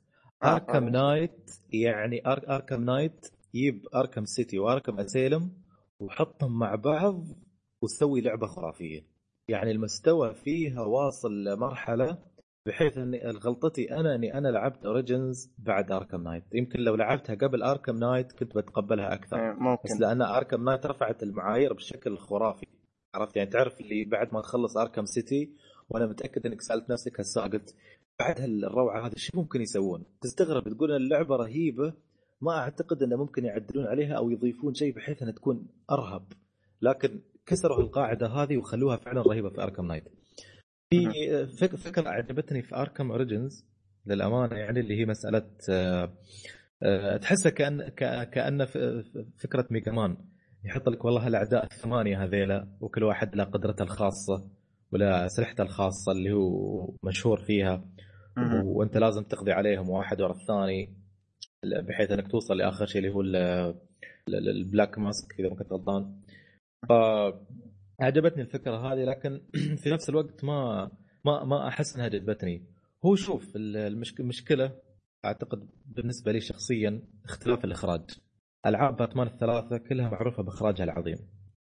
Arkham. 0.44 0.88
Knight 0.88 1.50
يعني 1.72 2.26
أر... 2.26 2.54
Arkham 2.54 2.84
Knight 2.84 3.26
يجيب 3.58 3.86
Arkham 3.94 4.24
City 4.24 4.58
و 4.58 4.64
Arkham 4.64 4.98
Asylum 4.98 5.50
وحطهم 6.00 6.58
مع 6.58 6.74
بعض 6.74 7.26
وتسوي 7.82 8.20
لعبة 8.20 8.46
خرافية. 8.46 9.06
يعني 9.48 9.70
المستوى 9.70 10.34
فيها 10.34 10.80
واصل 10.80 11.44
لمرحلة 11.44 12.18
بحيث 12.66 12.98
اني 12.98 13.18
غلطتي 13.26 13.94
أنا 13.96 14.14
أني 14.14 14.38
أنا 14.38 14.48
لعبت 14.48 14.86
Origins 14.86 15.52
بعد 15.58 15.92
Arkham 15.92 16.22
Knight 16.22 16.44
يمكن 16.54 16.80
لو 16.80 16.94
لعبتها 16.94 17.34
قبل 17.34 17.62
Arkham 17.62 17.96
Knight 17.96 18.32
كنت 18.32 18.56
بتقبلها 18.56 19.14
أكثر. 19.14 19.36
إيه، 19.36 19.52
بس 19.52 19.58
ممكن 19.60 20.00
لأن 20.00 20.22
Arkham 20.22 20.64
Knight 20.64 20.86
رفعت 20.86 21.22
المعايير 21.22 21.72
بشكل 21.72 22.18
خرافي. 22.18 22.66
عرفت؟ 23.14 23.36
يعني 23.36 23.50
تعرف 23.50 23.80
اللي 23.80 24.04
بعد 24.04 24.34
ما 24.34 24.40
تخلص 24.40 24.76
Arkham 24.76 25.04
City 25.04 25.52
وأنا 25.88 26.06
متأكد 26.06 26.46
إنك 26.46 26.60
سألت 26.60 26.90
نفسك 26.90 27.20
هالسؤال 27.20 27.50
قلت 27.50 27.76
بعد 28.18 28.40
هالروعه 28.40 29.06
هذه 29.06 29.14
شو 29.16 29.30
ممكن 29.34 29.60
يسوون؟ 29.60 30.04
تستغرب 30.20 30.68
تقول 30.68 30.90
إن 30.92 30.96
اللعبة 30.96 31.36
رهيبة 31.36 31.94
ما 32.40 32.52
أعتقد 32.58 33.02
أنه 33.02 33.16
ممكن 33.16 33.44
يعدلون 33.44 33.86
عليها 33.86 34.14
أو 34.14 34.30
يضيفون 34.30 34.74
شيء 34.74 34.94
بحيث 34.96 35.22
أنها 35.22 35.32
تكون 35.32 35.66
أرهب. 35.90 36.22
لكن 36.82 37.20
كسروا 37.46 37.80
القاعدة 37.80 38.26
هذه 38.26 38.56
وخلوها 38.56 38.96
فعلا 38.96 39.22
رهيبة 39.22 39.48
في 39.50 39.62
Arkham 39.62 39.86
Knight. 39.86 40.04
في 40.90 41.46
فك- 41.46 41.76
فكرة 41.76 42.08
عجبتني 42.08 42.62
في 42.62 42.74
Arkham 42.76 43.10
Origins 43.10 43.66
للأمانة 44.06 44.56
يعني 44.56 44.80
اللي 44.80 45.00
هي 45.00 45.06
مسألة 45.06 45.50
آه، 45.70 46.12
آه، 46.82 47.16
تحسها 47.16 47.50
كأن 47.50 47.88
كأن 48.24 48.66
فكرة 49.42 49.66
Mega 49.70 49.92
Man 49.92 50.16
يحط 50.64 50.88
لك 50.88 51.04
والله 51.04 51.26
الأعداء 51.28 51.64
الثمانية 51.64 52.24
هذيلا 52.24 52.68
وكل 52.80 53.04
واحد 53.04 53.36
له 53.36 53.44
قدرته 53.44 53.82
الخاصة 53.82 54.50
ولا 54.92 55.26
اسلحته 55.26 55.62
الخاصة 55.62 56.12
اللي 56.12 56.32
هو 56.32 56.94
مشهور 57.04 57.40
فيها. 57.44 57.84
وأنت 58.64 58.96
لازم 58.96 59.22
تقضي 59.22 59.52
عليهم 59.52 59.90
واحد 59.90 60.20
ورا 60.20 60.32
الثاني. 60.32 60.96
بحيث 61.64 62.10
إنك 62.10 62.30
توصل 62.30 62.56
لآخر 62.56 62.86
شيء 62.86 63.00
اللي 63.02 63.14
هو 63.14 63.20
ال- 63.20 63.36
ال- 64.28 64.48
ال 64.48 64.57
Black 64.57 64.98
Mask 64.98 65.40
إذا 65.40 65.48
ما 65.48 65.54
كنت 65.54 65.72
غلطان. 65.72 66.20
فعجبتني 66.88 68.42
الفكرة 68.42 68.92
هذه 68.92 69.04
لكن 69.04 69.40
في 69.82 69.90
نفس 69.90 70.08
الوقت 70.08 70.44
ما 70.44 70.90
ما 71.24 71.44
ما 71.44 71.68
أحس 71.68 71.96
إنها 71.96 72.08
جذبتني 72.08 72.62
هو 73.06 73.14
شوف 73.14 73.56
ال- 73.56 73.76
المشك- 73.76 74.20
المشكلة 74.20 74.72
أعتقد 75.24 75.68
بالنسبة 75.86 76.32
لي 76.32 76.40
شخصيا 76.40 77.02
اختلاف 77.24 77.64
الإخراج. 77.64 78.02
ألعاب 78.66 78.96
باتمان 78.96 79.26
الثلاثة 79.26 79.78
كلها 79.78 80.10
معروفة 80.10 80.42
بإخراجها 80.42 80.84
العظيم. 80.84 81.16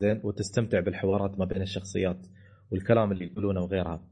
زين؟ 0.03 0.21
وتستمتع 0.25 0.81
بالحوارات 0.81 1.39
ما 1.39 1.45
بين 1.45 1.63
الشخصيات 1.63 2.27
والكلام 2.73 3.13
اللي 3.13 3.25
يقولونه 3.27 3.61
وغيرها. 3.61 4.09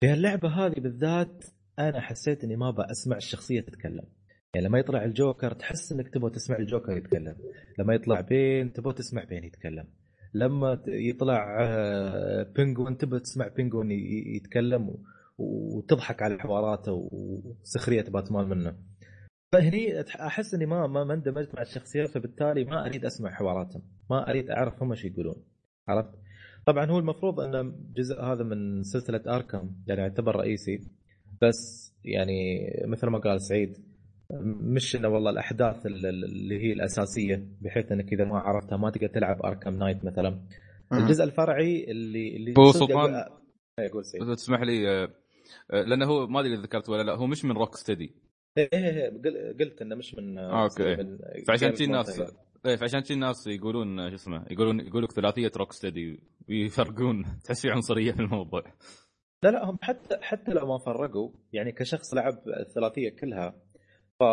في 0.00 0.12
اللعبه 0.12 0.48
هذه 0.48 0.80
بالذات 0.80 1.44
أنا 1.78 2.00
حسيت 2.00 2.44
إني 2.44 2.56
ما 2.56 2.70
بسمع 2.70 3.16
الشخصية 3.16 3.60
تتكلم. 3.60 4.04
يعني 4.54 4.66
لما 4.66 4.78
يطلع 4.78 5.04
الجوكر 5.04 5.52
تحس 5.52 5.92
إنك 5.92 6.08
تبغى 6.08 6.30
تسمع 6.30 6.56
الجوكر 6.56 6.96
يتكلم. 6.96 7.36
لما 7.78 7.94
يطلع 7.94 8.20
بين 8.20 8.72
تبغى 8.72 8.94
تسمع 8.94 9.24
بين 9.24 9.44
يتكلم. 9.44 9.84
لما 10.34 10.82
يطلع 10.86 11.58
آه، 11.60 12.42
بينجوين 12.42 12.96
تبغى 12.96 13.20
تسمع 13.20 13.48
بينجوين 13.48 13.90
يتكلم 14.36 14.94
وتضحك 15.38 16.22
على 16.22 16.38
حواراته 16.38 17.08
وسخرية 17.12 18.02
باتمان 18.02 18.48
منه. 18.48 18.76
فهني 19.52 20.00
أحس 20.00 20.54
إني 20.54 20.66
ما 20.66 20.86
ما 20.86 21.14
اندمجت 21.14 21.54
مع 21.54 21.62
الشخصيات 21.62 22.08
فبالتالي 22.08 22.64
ما 22.64 22.86
أريد 22.86 23.04
أسمع 23.04 23.30
حواراتهم. 23.30 23.82
ما 24.10 24.30
أريد 24.30 24.50
أعرف 24.50 24.82
هم 24.82 24.90
إيش 24.90 25.04
يقولون. 25.04 25.36
عرفت؟ 25.88 26.14
طبعا 26.66 26.86
هو 26.86 26.98
المفروض 26.98 27.40
إن 27.40 27.74
جزء 27.96 28.20
هذا 28.20 28.44
من 28.44 28.82
سلسلة 28.82 29.22
آركم 29.26 29.70
يعني 29.86 30.00
يعتبر 30.00 30.36
رئيسي. 30.36 30.80
بس 31.42 31.92
يعني 32.04 32.70
مثل 32.86 33.06
ما 33.06 33.18
قال 33.18 33.42
سعيد 33.42 33.91
مش 34.60 34.96
إنه 34.96 35.08
والله 35.08 35.30
الأحداث 35.30 35.86
اللي 35.86 36.62
هي 36.62 36.72
الأساسية 36.72 37.48
بحيث 37.60 37.92
إنك 37.92 38.12
إذا 38.12 38.24
ما 38.24 38.38
عرفتها 38.38 38.76
ما 38.76 38.90
تقدر 38.90 39.06
تلعب 39.06 39.42
اركم 39.46 39.74
نايت 39.74 40.04
مثلا. 40.04 40.40
الجزء 40.92 41.24
الفرعي 41.24 41.90
اللي 41.90 42.36
اللي 42.36 42.54
هو 42.58 42.72
سلطان 42.72 43.24
أقول 43.78 44.04
سعيد 44.04 44.34
تسمح 44.34 44.60
لي 44.60 44.88
آه، 44.88 45.08
آه، 45.70 45.82
لأنه 45.82 46.06
هو 46.06 46.26
ما 46.26 46.40
أدري 46.40 46.54
إذا 46.54 46.62
ذكرت 46.62 46.88
ولا 46.88 47.02
لا 47.02 47.14
هو 47.14 47.26
مش 47.26 47.44
من 47.44 47.52
Rocksteady 47.52 48.14
إيه 48.58 48.68
إيه 48.72 49.10
قلت 49.60 49.82
إنه 49.82 49.94
مش 49.94 50.14
من 50.14 50.38
آه 50.38 50.62
okay. 50.62 50.96
من 50.96 51.18
فعشان 51.46 51.70
كذي 51.70 51.84
الناس 51.84 52.22
إيه 52.66 52.76
فعشان 52.76 53.00
كذي 53.00 53.14
الناس 53.14 53.46
يقولون 53.46 54.10
شو 54.10 54.14
اسمه 54.14 54.46
يقولون 54.50 54.80
يقول 54.80 55.04
لك 55.04 55.12
ثلاثيه 55.12 55.50
Rocksteady 55.56 56.20
ويفرقون 56.48 57.24
تحس 57.44 57.62
في 57.62 57.70
عنصرية 57.70 58.12
في 58.12 58.20
الموضوع. 58.20 58.62
لا 59.42 59.50
لا 59.50 59.70
هم 59.70 59.78
حتى 59.82 60.16
حتى 60.20 60.52
لو 60.52 60.66
ما 60.66 60.78
فرقوا 60.78 61.30
يعني 61.52 61.72
كشخص 61.72 62.14
لعب 62.14 62.38
الثلاثيه 62.60 63.10
كلها 63.10 63.54
ف 64.22 64.24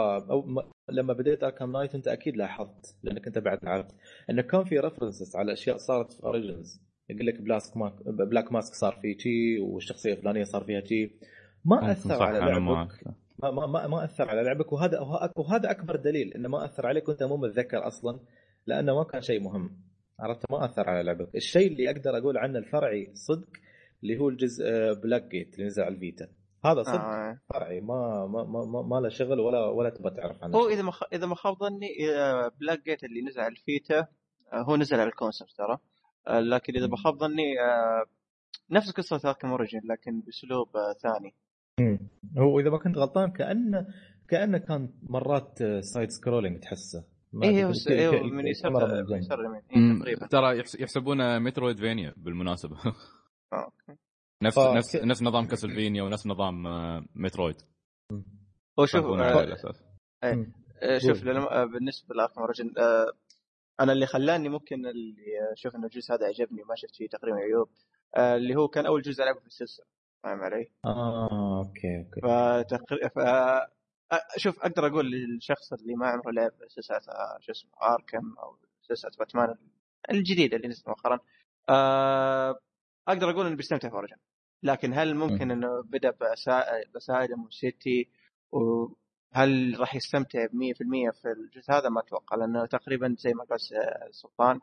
لما 0.91 1.13
بديت 1.13 1.43
Arkham 1.43 1.71
Knight 1.71 1.95
أنت 1.95 2.07
أكيد 2.07 2.37
لاحظت 2.37 2.95
لأنك 3.03 3.27
أنت 3.27 3.37
بعد 3.37 3.59
عرفت 3.65 3.95
إنه 4.29 4.41
كان 4.41 4.63
في 4.63 4.79
references 4.79 5.35
على 5.35 5.53
أشياء 5.53 5.77
صارت 5.77 6.13
في 6.13 6.23
Origins 6.23 6.81
يقول 7.09 7.25
لك 7.27 7.41
Black 7.41 7.77
Mask 7.77 8.07
Black 8.07 8.51
Mask 8.51 8.73
صار 8.73 8.99
فيه 9.01 9.17
شي 9.17 9.59
والشخصية 9.59 10.13
الفلانية 10.13 10.43
صار 10.43 10.63
فيها 10.63 10.81
شي. 10.81 11.11
ما 11.65 11.91
أثر 11.91 12.23
على 12.23 12.39
لعبك. 12.39 12.91
ما 13.43 13.51
ما 13.51 13.65
ما, 13.67 13.87
ما 13.87 14.03
أثر 14.03 14.29
على 14.29 14.43
لعبك 14.43 14.71
وهذا 14.73 14.99
وهذا 15.35 15.71
أكبر 15.71 15.95
دليل 15.95 16.33
إنه 16.33 16.49
ما 16.49 16.65
أثر 16.65 16.87
عليك 16.87 17.09
وأنت 17.09 17.23
مو 17.23 17.37
متذكر 17.37 17.87
أصلا 17.87 18.19
لأنه 18.67 18.95
ما 18.95 19.03
كان 19.03 19.21
شيء 19.21 19.39
مهم. 19.41 19.81
عرفت؟ 20.19 20.51
ما 20.51 20.65
أثر 20.65 20.89
على 20.89 21.03
لعبك. 21.03 21.35
الشيء 21.35 21.67
اللي 21.71 21.89
أقدر 21.89 22.17
أقول 22.17 22.37
عنه 22.37 22.59
الفرعي 22.59 23.11
صدق 23.13 23.49
اللي 24.03 24.17
هو 24.17 24.29
الجزء 24.29 24.65
Blackgate 25.03 25.55
اللي 25.55 25.65
نزل 25.65 25.83
على 25.83 25.95
ال 25.95 26.01
Vita. 26.01 26.27
هذا 26.65 26.83
صدق. 26.83 26.95
آه. 26.95 27.39
فرعي 27.53 27.81
ما 27.81 28.25
ما 28.25 28.43
ما, 28.43 28.81
ما 28.81 28.99
له 28.99 29.09
شغل 29.09 29.39
ولا 29.39 29.65
ولا 29.65 29.89
تبغى 29.89 30.15
تعرف 30.15 30.43
عنه 30.43 30.57
هو 30.57 30.67
إذا 30.67 30.81
ما 30.81 30.91
إذا 31.13 31.25
ما 31.25 31.35
خاب 31.35 31.57
ظني 31.57 31.87
Blackgate 32.59 33.03
اللي 33.03 33.21
نزل 33.21 33.41
على 33.41 33.51
ال 33.51 33.62
Vita 33.62 34.07
آه، 34.53 34.61
هو 34.61 34.75
نزل 34.75 34.99
على 34.99 35.09
ال 35.09 35.14
consoles 35.14 35.51
ترى. 35.57 35.77
آه، 36.27 36.39
لكن 36.39 36.75
إذا 36.75 36.87
ما 36.87 36.97
خاب 36.97 37.17
ظني 37.17 37.61
آه، 37.61 38.05
نفس 38.71 38.91
قصة 38.91 39.29
Arkham 39.29 39.47
Origins 39.47 39.81
لكن 39.83 40.21
بأسلوب 40.21 40.67
ثاني. 41.01 41.35
هو 42.37 42.59
إذا 42.59 42.69
ما 42.69 42.77
كنت 42.77 42.97
غلطان 42.97 43.31
كأنه 43.31 43.87
كأنه 44.27 44.57
كان 44.57 44.89
مرات 45.03 45.59
side 45.79 46.09
scrolling 46.09 46.59
تحسه. 46.59 47.05
إيه 47.43 47.49
أيوه 47.49 48.23
من 48.23 48.47
يسار 48.47 49.05
تقريبا. 49.91 50.27
ترى 50.27 50.57
يحسبونه 50.57 51.39
Metroidvania 51.39 52.13
بالمناسبه 52.17 52.77
okay. 53.53 53.99
نفس 54.43 54.59
ف... 54.59 54.59
نفس 54.59 54.95
نفس 54.95 55.23
نظام 55.23 55.47
Castlevania 55.47 56.03
ونفس 56.03 56.27
نظام 56.27 56.63
Metroid. 57.15 57.55
هو 58.79 58.85
شوف 58.85 59.05
آه 59.05 59.57
إيه 60.83 60.97
شوف 60.99 61.23
بالنسبة 61.73 62.15
ل 62.15 62.19
Arkham 62.19 62.41
Origins 62.41 62.73
آه 62.77 63.11
أنا 63.79 63.91
اللي 63.91 64.05
خلاني 64.05 64.49
ممكن 64.49 64.85
اللي 64.85 65.53
أشوف 65.53 65.75
انه 65.75 65.85
الجزء 65.85 66.13
هذا 66.13 66.25
عجبني 66.25 66.63
وما 66.63 66.75
شفت 66.75 66.95
فيه 66.95 67.07
تقريبا 67.07 67.37
عيوب 67.37 67.69
آه 68.15 68.35
اللي 68.35 68.55
هو 68.55 68.67
كان 68.67 68.85
أول 68.85 69.01
جزء 69.01 69.23
ألعبه 69.23 69.39
في 69.39 69.47
السلسلة 69.47 69.85
فاهم 70.23 70.39
علي؟ 70.39 70.71
آه 70.85 71.57
okay 71.57 71.97
okay. 71.97 72.21
فتقريبا 72.21 73.07
ف... 73.07 73.19
شوف 74.37 74.59
أقدر 74.59 74.87
أقول 74.87 75.11
للشخص 75.11 75.73
اللي 75.73 75.95
ما 75.95 76.07
عمره 76.07 76.31
لعب 76.31 76.51
سلسلة 76.67 76.99
شو 77.39 77.51
اسمه 77.51 77.71
Arkham 77.81 78.35
أو 78.39 78.57
سلسلة 78.81 79.11
باتمان 79.19 79.55
الجديدة 80.11 80.57
اللي 80.57 80.67
نزلت 80.67 80.87
مؤخرا 80.87 81.19
آه 81.69 82.59
أقدر 83.07 83.29
أقول 83.29 83.45
إنه 83.45 83.55
بيستمتع 83.55 83.89
في 83.89 83.95
Origins 83.95 84.17
لكن 84.63 84.93
هل 84.93 85.15
ممكن 85.15 85.51
إنه 85.51 85.83
بدأ 85.83 86.13
ب 86.95 87.02
Asylum 87.02 87.43
و 87.45 87.58
City 87.58 88.09
وهل 88.51 89.79
راح 89.79 89.95
يستمتع 89.95 90.45
ب 90.45 90.49
100% 90.49 91.21
في 91.21 91.27
الجزء 91.31 91.71
هذا؟ 91.71 91.89
ما 91.89 92.01
أتوقع 92.01 92.37
لأنه 92.37 92.65
تقريبا 92.65 93.15
زي 93.19 93.33
ما 93.33 93.43
قال 93.43 93.59
سلطان 94.11 94.59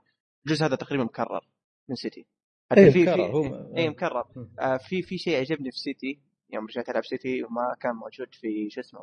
الجزء 0.47 0.65
هذا 0.67 0.77
تقريبا 0.77 1.05
مكرر 1.05 1.49
من 1.89 1.95
City. 1.95 2.27
حتى 2.71 2.81
أيه 2.81 2.91
في 2.91 3.03
مكرر 3.03 3.43
في 3.43 3.77
اي 3.77 3.89
مكرر. 3.89 4.25
آه 4.61 4.77
في 4.77 5.03
في 5.03 5.19
شيء 5.19 5.39
عجبني 5.41 5.71
في 5.71 5.79
City 5.79 6.21
يوم 6.51 6.67
رجعت 6.67 6.89
ألعب 6.89 7.05
City 7.05 7.45
وما 7.45 7.75
كان 7.81 7.93
موجود 7.95 8.35
في 8.35 8.71
شو 8.71 8.81
اسمه 8.81 9.01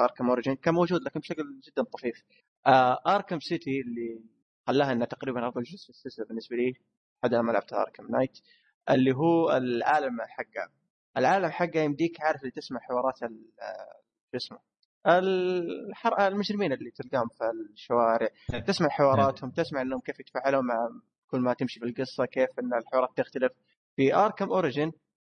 Arkham 0.00 0.28
Origins 0.28 0.54
كان 0.54 0.74
موجود 0.74 1.02
لكن 1.02 1.20
بشكل 1.20 1.60
جدا 1.68 1.82
طفيف. 1.82 2.22
آه 2.66 2.98
Arkham 3.06 3.38
City 3.40 3.80
اللي 3.80 4.20
خلاها 4.66 4.92
انه 4.92 5.04
تقريبا 5.04 5.48
أفضل 5.48 5.62
جزء 5.62 5.84
في 5.84 5.90
السلسلة 5.90 6.26
بالنسبة 6.26 6.56
لي 6.56 6.72
حتى 7.24 7.34
لما 7.34 7.52
لعبت 7.52 7.72
Arkham 7.72 8.06
Knight. 8.10 8.38
اللي 8.90 9.12
هو 9.16 9.56
العالم 9.56 10.20
حقه. 10.20 10.70
العالم 11.16 11.50
حقه 11.50 11.80
يمديك 11.80 12.20
عارف 12.20 12.40
اللي 12.40 12.50
تسمع 12.50 12.80
حوارات 12.80 13.18
شو 13.18 14.36
اسمه؟ 14.36 14.58
الحر... 15.06 16.26
المجرمين 16.26 16.72
اللي 16.72 16.90
تلقاهم 16.90 17.28
في 17.28 17.44
الشوارع. 17.72 18.28
تسمع 18.66 18.88
حواراتهم 18.88 19.50
تسمع 19.50 19.82
انهم 19.82 20.00
كيف 20.00 20.20
يتفاعلون 20.20 20.66
مع 20.66 20.88
كل 21.30 21.40
ما 21.40 21.54
تمشي 21.54 21.80
بالقصة 21.80 22.24
كيف 22.24 22.58
إن 22.58 22.74
الحوارات 22.74 23.10
تختلف. 23.16 23.52
في 23.96 24.14
Arkham 24.14 24.48
Origin 24.48 24.92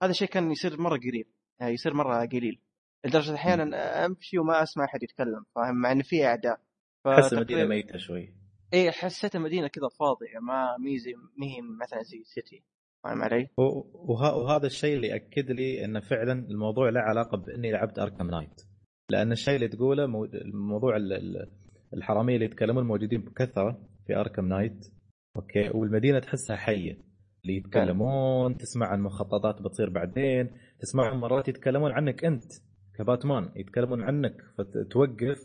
هذا 0.02 0.10
الشيء 0.10 0.28
كان 0.28 0.50
يصير 0.50 0.80
مرة 0.80 0.96
قليل 0.96 1.28
يعني 1.60 1.72
يصير 1.72 1.94
مرة 1.94 2.26
قليل. 2.26 2.60
لدرجة 3.04 3.34
أحيانا 3.34 4.06
أمشي 4.06 4.38
وما 4.38 4.62
أسمع 4.62 4.84
أحد 4.84 5.02
يتكلم 5.02 5.44
فاهم؟ 5.54 5.74
مع 5.74 5.92
انه 5.92 6.02
في 6.02 6.26
أعداء. 6.26 6.60
تحس 7.04 7.32
المدينة 7.32 7.64
ميتة 7.64 7.98
شوي. 7.98 8.34
إيه 8.72 8.90
حسيت 8.90 9.36
المدينة 9.36 9.68
كذا 9.68 9.88
فاضية 9.88 10.38
ما 10.38 10.76
ميزي 10.78 11.14
مي 11.14 11.60
مثلا 11.80 12.02
زي 12.02 12.22
City 12.24 12.62
فاهم 13.04 13.22
علي؟ 13.22 13.48
وهذا 13.56 14.66
الشيء 14.66 14.96
اللي 14.96 15.14
اكد 15.14 15.50
لي 15.50 15.84
انه 15.84 16.00
فعلا 16.00 16.32
الموضوع 16.32 16.88
له 16.88 17.00
علاقة 17.00 17.36
بإني 17.36 17.72
لعبت 17.72 17.98
Arkham 17.98 18.26
Knight 18.26 18.62
لأن 19.10 19.32
الشيء 19.32 19.54
اللي 19.54 19.68
تقوله 19.68 20.04
الموضوع 20.34 20.96
الحرامية 21.94 22.34
اللي 22.34 22.46
يتكلمون 22.46 22.86
موجودين 22.86 23.20
بكثرة 23.20 23.80
في 24.06 24.16
Arkham 24.16 24.48
Knight 24.48 24.86
أوكي 25.36 25.70
والمدينة 25.74 26.18
تحسها 26.18 26.56
حية. 26.56 26.98
اللي 27.44 27.56
يتكلمون 27.56 28.56
تسمع 28.56 28.86
عن 28.86 29.00
مخططات 29.00 29.62
بتصير 29.62 29.90
بعدين 29.90 30.50
تسمعهم 30.80 31.20
مرات 31.20 31.48
يتكلمون 31.48 31.92
عنك 31.92 32.24
أنت 32.24 32.44
كباتمان 32.98 33.48
يتكلمون 33.56 34.02
عنك 34.02 34.36
فتوقف 34.58 35.38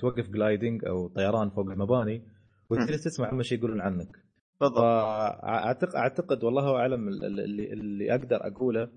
توقف 0.00 0.30
gliding 0.30 0.84
أو 0.84 1.08
طيران 1.08 1.50
فوق 1.50 1.70
المباني 1.70 2.22
وتجلس 2.70 3.04
تسمع 3.04 3.32
هم 3.32 3.42
يقولون 3.52 3.80
عنك. 3.80 4.27
بالضبط 4.60 4.84
اعتقد 4.84 5.94
أعتقد 5.94 6.44
والله 6.44 6.76
أعلم 6.76 7.08
اللي, 7.08 7.72
اللي 7.72 8.14
أقدر 8.14 8.46
أقوله 8.46 8.88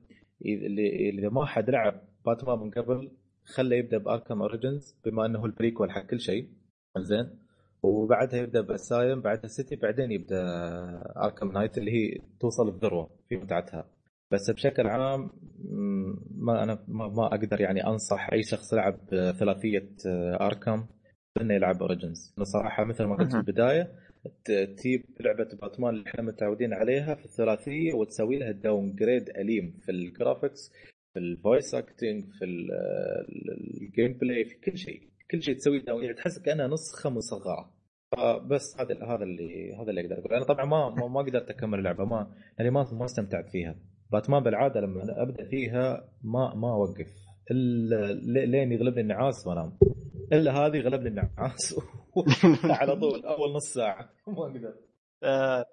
اللي 0.45 1.09
اذا 1.09 1.30
ما 1.30 1.45
حد 1.45 1.70
لعب 1.70 2.01
باتمان 2.26 2.59
من 2.59 2.72
قبل 2.72 3.12
خله 3.45 3.76
يبدأ 3.76 3.97
ب 3.97 4.04
Arkham 4.04 4.41
Origins 4.41 4.95
بما 5.05 5.26
إنه 5.26 5.45
ال 5.45 5.51
prequel 5.51 5.91
حق 5.91 6.05
كل 6.05 6.20
شيء. 6.20 6.49
زين 6.97 7.30
وبعدها 7.84 8.39
يبدأ 8.39 8.62
ب 8.61 8.70
Asylum 8.70 9.21
بعدها 9.22 9.47
City 9.47 9.75
بعدين 9.76 10.12
يبدأ 10.12 10.43
اركام 11.18 11.51
نايت 11.51 11.78
اللي 11.78 11.91
هي 11.91 12.22
توصل 12.39 12.68
الذروه 12.70 13.09
في 13.30 13.38
متعتها. 13.38 13.86
بس 14.32 14.51
بشكل 14.51 14.88
عام 14.88 15.30
ما 16.36 16.64
أنا 16.64 16.84
ما 16.88 17.26
أقدر 17.26 17.62
يعني 17.62 17.88
أنصح 17.88 18.30
أي 18.34 18.43
شخص 18.43 18.74
لعب 18.74 18.97
ثلاثية 19.39 19.89
Arkham 20.41 20.88
إنه 21.41 21.53
يلعب 21.53 21.82
Origins 21.82 22.34
صراحة 22.43 22.84
مثل 22.84 23.03
ما 23.03 23.16
قلت 23.16 23.32
في 23.32 23.38
البداية 23.38 23.91
تجيب 24.45 25.03
لعبة 25.19 25.47
باتمان 25.61 25.93
اللي 25.93 26.09
إحنا 26.09 26.22
متعودين 26.22 26.74
عليها 26.74 27.15
في 27.15 27.26
الثلاثية 27.26 27.93
وتسوي 27.93 28.39
لها 28.39 28.51
downgrade 28.51 29.29
أليم 29.30 29.78
في 29.86 29.91
ال 29.91 30.00
graphics 30.00 30.71
في 31.13 31.19
ال 31.19 31.29
voice 31.29 31.75
acting 31.75 32.23
في 32.39 32.45
ال 32.45 34.13
gameplay 34.13 34.45
في 34.45 34.55
كل 34.55 34.78
شيء. 34.78 35.01
كل 35.32 35.41
شيء 35.41 35.55
تسوي 35.55 35.80
down 35.79 36.03
يعني 36.03 36.15
تحس 36.15 36.39
كأنها 36.39 36.67
نسخة 36.67 37.09
مصغرة. 37.09 37.74
فبس 38.11 38.80
هذا 38.80 39.05
هذا 39.05 39.24
اللي 39.24 39.76
هذا 39.76 39.89
اللي 39.89 40.01
أقدر 40.01 40.19
أقوله. 40.19 40.38
أنا 40.38 40.45
طبعا 40.45 40.65
ما 40.65 41.07
ما 41.07 41.22
قدرت 41.22 41.49
أكمل 41.49 41.80
اللعبة. 41.80 42.05
ما 42.05 42.32
يعني 42.57 42.72
ما 42.72 42.88
ما 42.93 43.05
استمتعت 43.05 43.49
فيها. 43.49 43.76
باتمان 44.11 44.43
بالعادة 44.43 44.80
لما 44.80 45.22
أبدأ 45.22 45.45
فيها 45.49 46.09
ما 46.24 46.55
ما 46.55 46.74
أوقف. 46.74 47.07
الا 47.51 48.13
لين 48.45 48.72
يغلبني 48.72 49.01
النعاس 49.01 49.47
وانام 49.47 49.78
إلا 50.34 50.51
هذه 50.51 50.80
غلبني 50.80 51.07
النعاس. 51.07 51.76
على 52.64 52.95
طول 52.95 53.26
أول 53.26 53.53
نص 53.53 53.74
ساعة. 53.74 54.09
ما 54.28 54.74
آه، 55.24 55.66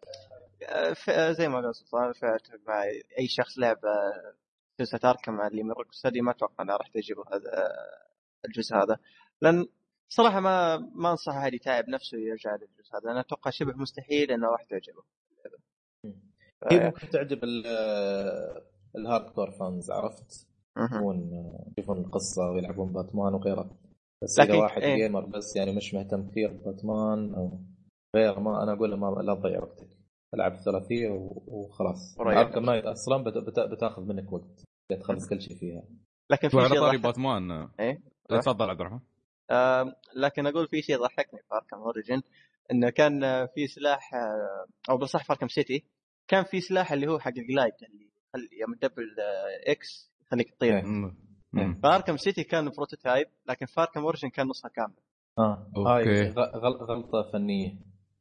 آه، 1.08 1.32
زي 1.32 1.48
ما 1.48 1.60
قال 1.60 1.74
سلطان 1.74 2.12
مع 2.68 2.84
أي 3.18 3.28
شخص 3.28 3.58
لعب 3.58 3.78
سلسله 4.78 5.10
اركم 5.10 5.40
اللي 5.40 5.62
من 5.62 5.72
روك 5.72 5.92
ستدي 5.92 6.20
ما 6.20 6.30
أتوقع 6.30 6.64
انها 6.64 6.76
راح 6.76 6.88
تعجبه 6.88 7.22
هذا 7.32 7.68
الجزء 8.44 8.76
هذا. 8.76 8.98
لأن 9.42 9.66
صراحة 10.08 10.40
ما 10.40 10.76
ما 10.76 11.10
أنصح 11.10 11.36
أحد 11.36 11.54
يتعب 11.54 11.88
نفسه 11.88 12.18
يرجع 12.18 12.52
للجزء 12.52 12.96
هذا 12.96 13.10
أنا 13.10 13.20
أتوقع 13.20 13.50
شبه 13.50 13.72
مستحيل 13.76 14.30
إنه 14.30 14.46
راح 14.46 14.64
تعجبه. 14.64 15.02
هي 16.70 16.84
ممكن 16.84 17.08
تعجب 17.08 17.44
ال 18.96 19.30
hardcore 19.30 19.50
fans 19.50 19.90
عرفت؟ 19.90 20.48
يشوفون 20.78 21.30
يشوفون 21.78 21.98
القصة 21.98 22.50
ويلعبون 22.50 22.92
باتمان 22.92 23.34
وغيره. 23.34 23.70
بس 24.22 24.40
إذا 24.40 24.48
لكن- 24.48 24.58
واحد 24.62 24.82
إيه. 24.82 24.96
gamer 24.96 25.26
بس 25.26 25.56
يعني 25.56 25.72
مش 25.76 25.94
مهتم 25.94 26.28
كثير 26.30 26.52
بباتمان 26.52 27.34
أو 27.34 27.60
غير 28.16 28.40
ما 28.40 28.62
أنا 28.62 28.72
أقول 28.72 28.90
له 28.90 28.96
ما 28.96 29.22
لا 29.22 29.34
تضيع 29.34 29.60
وقتك. 29.62 29.88
ألعب 30.34 30.52
الثلاثية 30.52 31.08
وخلاص. 31.46 32.20
Arkham 32.20 32.64
Knight 32.64 32.84
أصلا 32.84 33.24
بت- 33.24 33.38
بت- 33.38 33.60
بتاخذ 33.72 34.02
منك 34.02 34.32
وقت. 34.32 34.64
تخلص 35.00 35.28
كل 35.28 35.40
شيء 35.42 35.56
فيها. 35.56 35.82
لكن 36.30 36.48
في 36.48 36.56
وعلى 36.56 36.68
شيء 36.68 36.78
طاري 36.80 36.96
ضحك 36.96 37.06
باتمان. 37.06 37.68
إيه؟ 37.80 38.02
تفضل 38.28 38.70
عبد 38.70 38.80
الرحمن. 38.80 39.00
لكن 40.16 40.46
أقول 40.46 40.68
في 40.68 40.82
شيء 40.82 40.96
ضحكني 40.98 41.40
في 41.40 41.54
Arkham 41.54 41.76
Origin 41.76 42.22
إنه 42.72 42.90
كان 42.90 43.20
في 43.54 43.66
سلاح 43.66 44.14
آه، 44.14 44.66
أو 44.90 44.96
بالصح 44.98 45.24
في 45.24 45.32
Arkham 45.32 45.48
City 45.48 45.84
كان 46.28 46.44
في 46.44 46.60
سلاح 46.60 46.92
اللي 46.92 47.06
هو 47.06 47.18
حق 47.18 47.28
ال 47.38 47.44
glide 47.44 47.72
اللي 47.88 48.10
يخلي 48.28 48.60
يوم 48.60 48.74
ت 48.74 48.80
double 48.80 49.16
آه، 49.20 49.70
X 49.72 50.10
يخليك 50.26 50.50
تطير. 50.54 50.76
إيه. 50.76 50.82
ف 51.82 51.87
Arkham 51.87 52.16
City 52.16 52.44
كان 52.44 52.68
prototype 52.68 53.26
لكن 53.48 53.66
في 53.66 53.80
Arkham 53.80 54.00
Origin 54.00 54.28
كان 54.28 54.46
نصها 54.46 54.68
كامل 54.68 54.94
آه. 55.38 55.66
غل- 55.76 56.76
غلطة 56.84 57.30
فنية. 57.32 57.74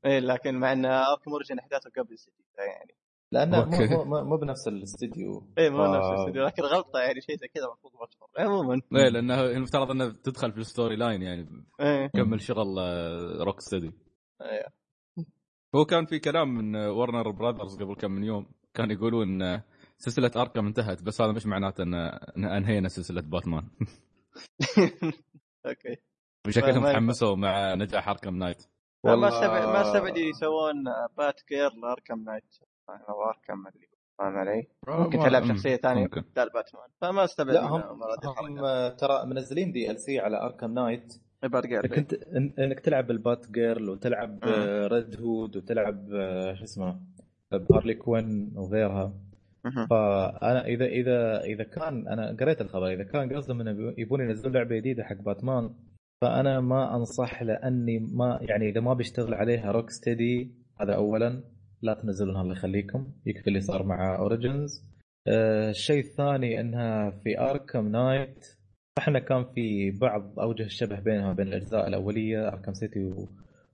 إيه 0.05 0.19
لكن 0.19 0.55
مع 0.55 0.71
إن 0.71 0.85
Arkham 0.85 1.31
Origin 1.31 1.59
أحداثه 1.59 1.89
قبل 1.97 2.17
City 2.17 2.43
يعني. 2.57 2.95
لأنه 3.31 3.65
مو. 3.65 4.03
مو, 4.05 4.23
مو, 4.23 4.37
بنفس 4.37 4.67
الاستديو. 4.67 5.43
إيه 5.57 5.69
مو 5.69 5.77
ف- 5.77 5.95
نفس 5.97 6.05
الاستوديو 6.09 6.43
لكن 6.45 6.63
غلطة 6.63 6.99
يعني 6.99 7.21
شيء 7.21 7.37
زي 7.37 7.47
كذا 7.47 7.65
المفروض 7.65 7.93
ما 7.93 8.05
تمر 8.05 8.45
عموما. 8.45 8.81
إيه 8.95 9.09
لأنه 9.09 9.41
المفترض 9.41 9.91
إنه 9.91 10.09
تدخل 10.23 10.51
في 10.51 10.57
ال 10.57 10.95
storyline 10.95 11.21
يعني 11.21 11.47
إيه. 11.81 12.07
كمل 12.07 12.41
شغل 12.41 12.77
Rocksteady 13.41 13.91
إيه. 14.41 14.65
هو 15.75 15.85
كان 15.85 16.05
في 16.05 16.19
كلام 16.19 16.53
من 16.55 16.75
Warner 16.75 17.31
Brothers 17.31 17.77
قبل 17.83 17.95
كم 17.95 18.11
من 18.11 18.23
يوم 18.23 18.47
كان 18.73 18.91
يقولون 18.91 19.41
إن 19.41 19.61
سلسلة 19.97 20.31
Arkham 20.35 20.65
انتهت 20.67 21.03
بس 21.03 21.21
هذا 21.21 21.31
مش 21.31 21.45
معناته 21.45 21.83
ان 21.83 21.93
إن 22.37 22.45
أنهينا 22.45 22.87
سلسلة 22.87 23.21
باتمان. 23.21 23.63
أوكي. 25.67 25.95
شكلهم 26.49 26.83
ما- 26.83 26.93
تحمسوا 26.93 27.35
مع 27.35 27.73
نجاح 27.73 28.09
Arkham 28.09 28.35
Knight. 28.37 28.63
ما 29.05 29.11
والله- 29.11 29.27
استبعد 29.27 29.63
ما 29.67 29.81
استبعد 29.81 30.17
يسوون 30.17 30.83
Batgirl 31.17 31.41
ل 31.41 31.69
Arkham 31.83 32.23
Knight. 32.23 32.55
أو 32.89 33.23
Arkham 33.29 33.67
اللي 33.67 33.87
فاهم 34.19 34.37
علي؟ 34.37 34.67
ممكن 34.87 35.19
تلعب. 35.19 35.45
شخصية 35.45 35.75
ثانية 35.75 36.07
بدال 36.07 36.49
باتمان. 36.53 36.87
فما 37.01 37.23
استبعد 37.23 37.53
لا 37.55 37.63
هم, 37.65 37.81
هم 37.81 38.89
ترى 38.97 39.25
منزلين 39.25 39.71
DLC 39.71 40.19
على 40.19 40.41
Arkham 40.41 40.73
Knight. 40.73 41.13
Batgirl 41.43 41.65
إنك 41.65 41.97
انت 41.97 42.13
إن- 42.13 42.59
إنك 42.59 42.79
تلعب 42.79 43.07
بال 43.07 43.51
Batgirl 43.51 43.89
وتلعب. 43.89 44.39
Red 44.93 45.21
Hood 45.21 45.57
وتلعب 45.57 46.09
آه، 46.13 46.53
شو 46.53 46.63
اسمه 46.63 46.99
ب 47.51 47.57
Harley 47.57 47.93
Quinn 47.93 48.53
وغيرها. 48.55 49.13
فأنا 49.89 50.65
إذا 50.65 50.85
إذا 50.85 51.41
إذا 51.43 51.63
كان 51.63 52.07
أنا 52.07 52.37
قريت 52.39 52.61
الخبر 52.61 52.87
إذا 52.93 53.03
كان 53.03 53.33
قصدهم 53.35 53.61
انه 53.61 53.93
يبون 53.97 54.21
ينزلون 54.21 54.53
لعبة 54.55 54.75
جديدة 54.75 55.03
حق 55.03 55.21
باتمان 55.21 55.69
فأنا 56.21 56.59
ما 56.59 56.95
أنصح 56.95 57.43
لأني 57.43 57.99
ما 57.99 58.39
يعني 58.41 58.69
إذا 58.69 58.81
ما 58.81 58.93
بيشتغل 58.93 59.33
عليها 59.33 59.71
Rocksteady 59.71 60.51
هذا 60.81 60.93
اولا 60.95 61.43
لا 61.81 61.93
تنزلونها 61.93 62.41
الله 62.41 62.53
يخليكم 62.53 63.07
يكفي 63.25 63.47
اللي 63.47 63.59
صار 63.61 63.83
مع 63.83 64.15
Origins 64.19 64.85
آه 65.27 65.69
الشيء 65.69 65.99
الثاني 65.99 66.59
إنها 66.59 67.09
في 67.09 67.39
Arkham 67.39 67.87
Knight 67.87 68.45
إحنا 68.97 69.19
كان 69.19 69.45
في 69.55 69.91
بعض 69.91 70.39
أوجه 70.39 70.63
الشبه 70.63 70.99
بينها 70.99 71.31
وبين 71.31 71.47
الأجزاء 71.47 71.87
الأولية 71.87 72.47
Arkham 72.47 72.73
City. 72.73 73.13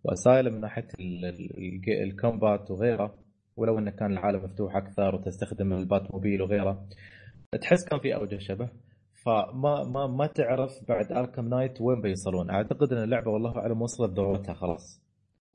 و 0.03 0.11
Asylum 0.11 0.53
من 0.53 0.61
ناحية 0.61 0.87
ال- 0.99 1.25
ال- 1.25 1.57
ال- 1.57 2.03
ال 2.03 2.13
combat 2.13 2.71
وغيره 2.71 3.15
ولو 3.57 3.79
انه 3.79 3.91
كان 3.91 4.11
العالم 4.11 4.43
مفتوح 4.43 4.75
أكثر 4.75 5.15
وتستخدم 5.15 5.73
ال 5.73 6.11
Batmobile 6.11 6.41
وغيره 6.41 6.87
تحس 7.61 7.85
كان 7.85 7.99
في 7.99 8.15
أوجه 8.15 8.37
شبه. 8.37 8.69
فما 9.25 9.83
ما 9.83 10.07
ما 10.07 10.27
تعرف 10.27 10.71
بعد 10.89 11.11
Arkham 11.11 11.49
Knight 11.49 11.81
وين 11.81 12.01
بيوصلون. 12.01 12.49
أعتقد 12.49 12.93
إن 12.93 13.03
اللعبة 13.03 13.31
والله 13.31 13.57
أعلم 13.57 13.81
وصلت 13.81 14.11
ذروتها 14.17 14.53
خلاص. 14.53 15.01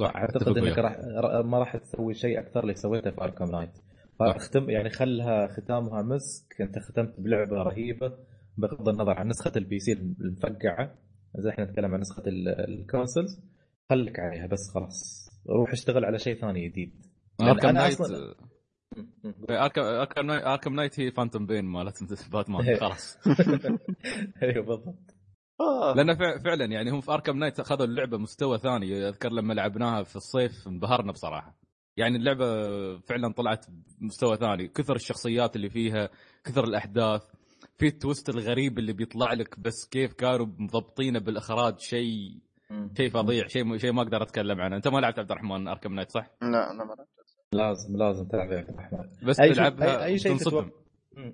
صح 0.02 0.16
أعتقد 0.16 0.58
إنك. 0.58 0.78
راح 0.78 0.96
ما 1.44 1.58
راح 1.58 1.76
تسوي 1.76 2.14
شيء 2.14 2.38
أكثر 2.40 2.60
اللي 2.60 2.74
سويته 2.74 3.10
في 3.10 3.20
Arkham 3.20 3.44
Knight. 3.44 3.78
فاختم 4.18 4.70
يعني 4.70 4.90
خلها 4.90 5.46
ختامها 5.46 6.02
مسك. 6.02 6.60
أنت 6.60 6.78
ختمت 6.78 7.20
بلعبة 7.20 7.56
رهيبة 7.62 8.12
بغض 8.58 8.88
النظر 8.88 9.12
عن 9.18 9.28
نسخة 9.28 9.52
ال 9.56 9.78
PC 9.78 9.92
المفقعة. 9.92 10.94
إذا 11.38 11.50
إحنا 11.50 11.64
نتكلم 11.64 11.94
عن 11.94 12.00
نسخة 12.00 12.22
ال- 12.26 12.48
ال 12.48 12.59
consoles 12.59 13.40
خليك 13.90 14.20
عليها 14.20 14.46
بس 14.46 14.70
خلاص. 14.74 15.28
روح 15.48 15.72
اشتغل 15.72 16.04
على 16.04 16.18
شيء 16.18 16.40
ثاني 16.40 16.68
جديد. 16.68 17.07
Arkham 17.40 17.68
Knight 17.68 17.98
أصلاً- 17.98 18.48
Arkham 19.50 20.30
Arkham 20.30 20.74
Knight 20.74 21.00
هي 21.00 21.10
Phantom 21.10 21.46
Pain 21.46 21.64
مالت 21.64 22.28
باتمان. 22.32 22.76
خلاص. 22.76 23.16
أيوه 24.42 24.64
بالضبط. 24.66 25.14
آه. 25.60 25.94
لأن 25.96 26.14
فع- 26.16 26.38
فعلا 26.38 26.64
يعني 26.64 26.90
هم 26.90 27.00
في 27.00 27.10
Arkham 27.12 27.38
Knight 27.38 27.60
أخذوا 27.60 27.86
اللعبة 27.86 28.18
مستوى 28.18 28.58
ثاني 28.58 29.08
أذكر 29.08 29.32
لما 29.32 29.54
لعبناها 29.54 30.02
في 30.02 30.16
الصيف 30.16 30.68
انبهرنا 30.68 31.12
بصراحة. 31.12 31.56
يعني 31.96 32.16
اللعبة 32.16 32.46
فعلا 32.98 33.32
طلعت 33.32 33.66
بمستوى 34.00 34.36
ثاني 34.36 34.68
كثر 34.68 34.96
الشخصيات 34.96 35.56
اللي 35.56 35.70
فيها 35.70 36.08
كثر 36.44 36.64
الأحداث. 36.64 37.22
في 37.78 37.86
ال 37.86 37.93
twist 37.93 38.28
الغريب 38.28 38.78
اللي 38.78 38.92
بيطلع 38.92 39.32
لك 39.32 39.60
بس 39.60 39.88
كيف 39.90 40.12
كانوا 40.12 40.46
مضبطينه 40.58 41.18
بالإخراج 41.18 41.78
شيء 41.78 42.38
شيء 42.96 43.10
فظيع 43.10 43.46
شيء 43.46 43.76
شيء 43.76 43.92
ما 43.92 44.02
أقدر 44.02 44.22
أتكلم 44.22 44.60
عنه. 44.60 44.76
أنت 44.76 44.88
ما 44.88 44.98
لعبت 44.98 45.18
عبد 45.18 45.30
الرحمن 45.30 45.68
Arkham 45.68 45.94
Knight 45.94 46.10
صح؟ 46.10 46.30
لا 46.42 46.70
أنا 46.70 46.84
ما 46.84 46.94
لعبت. 46.94 47.08
لازم 47.52 47.96
لازم 47.96 48.24
تلعب 48.28 48.52
يا 48.52 48.58
عبد 48.58 48.68
الرحمن 48.70 49.10
بس 49.26 49.40
أي 49.40 49.46
شيء- 49.46 49.54
تلعبها 49.54 49.98
أي- 49.98 50.02
أي 50.02 50.18
شيء 50.18 50.36
تتوقع. 50.36 50.68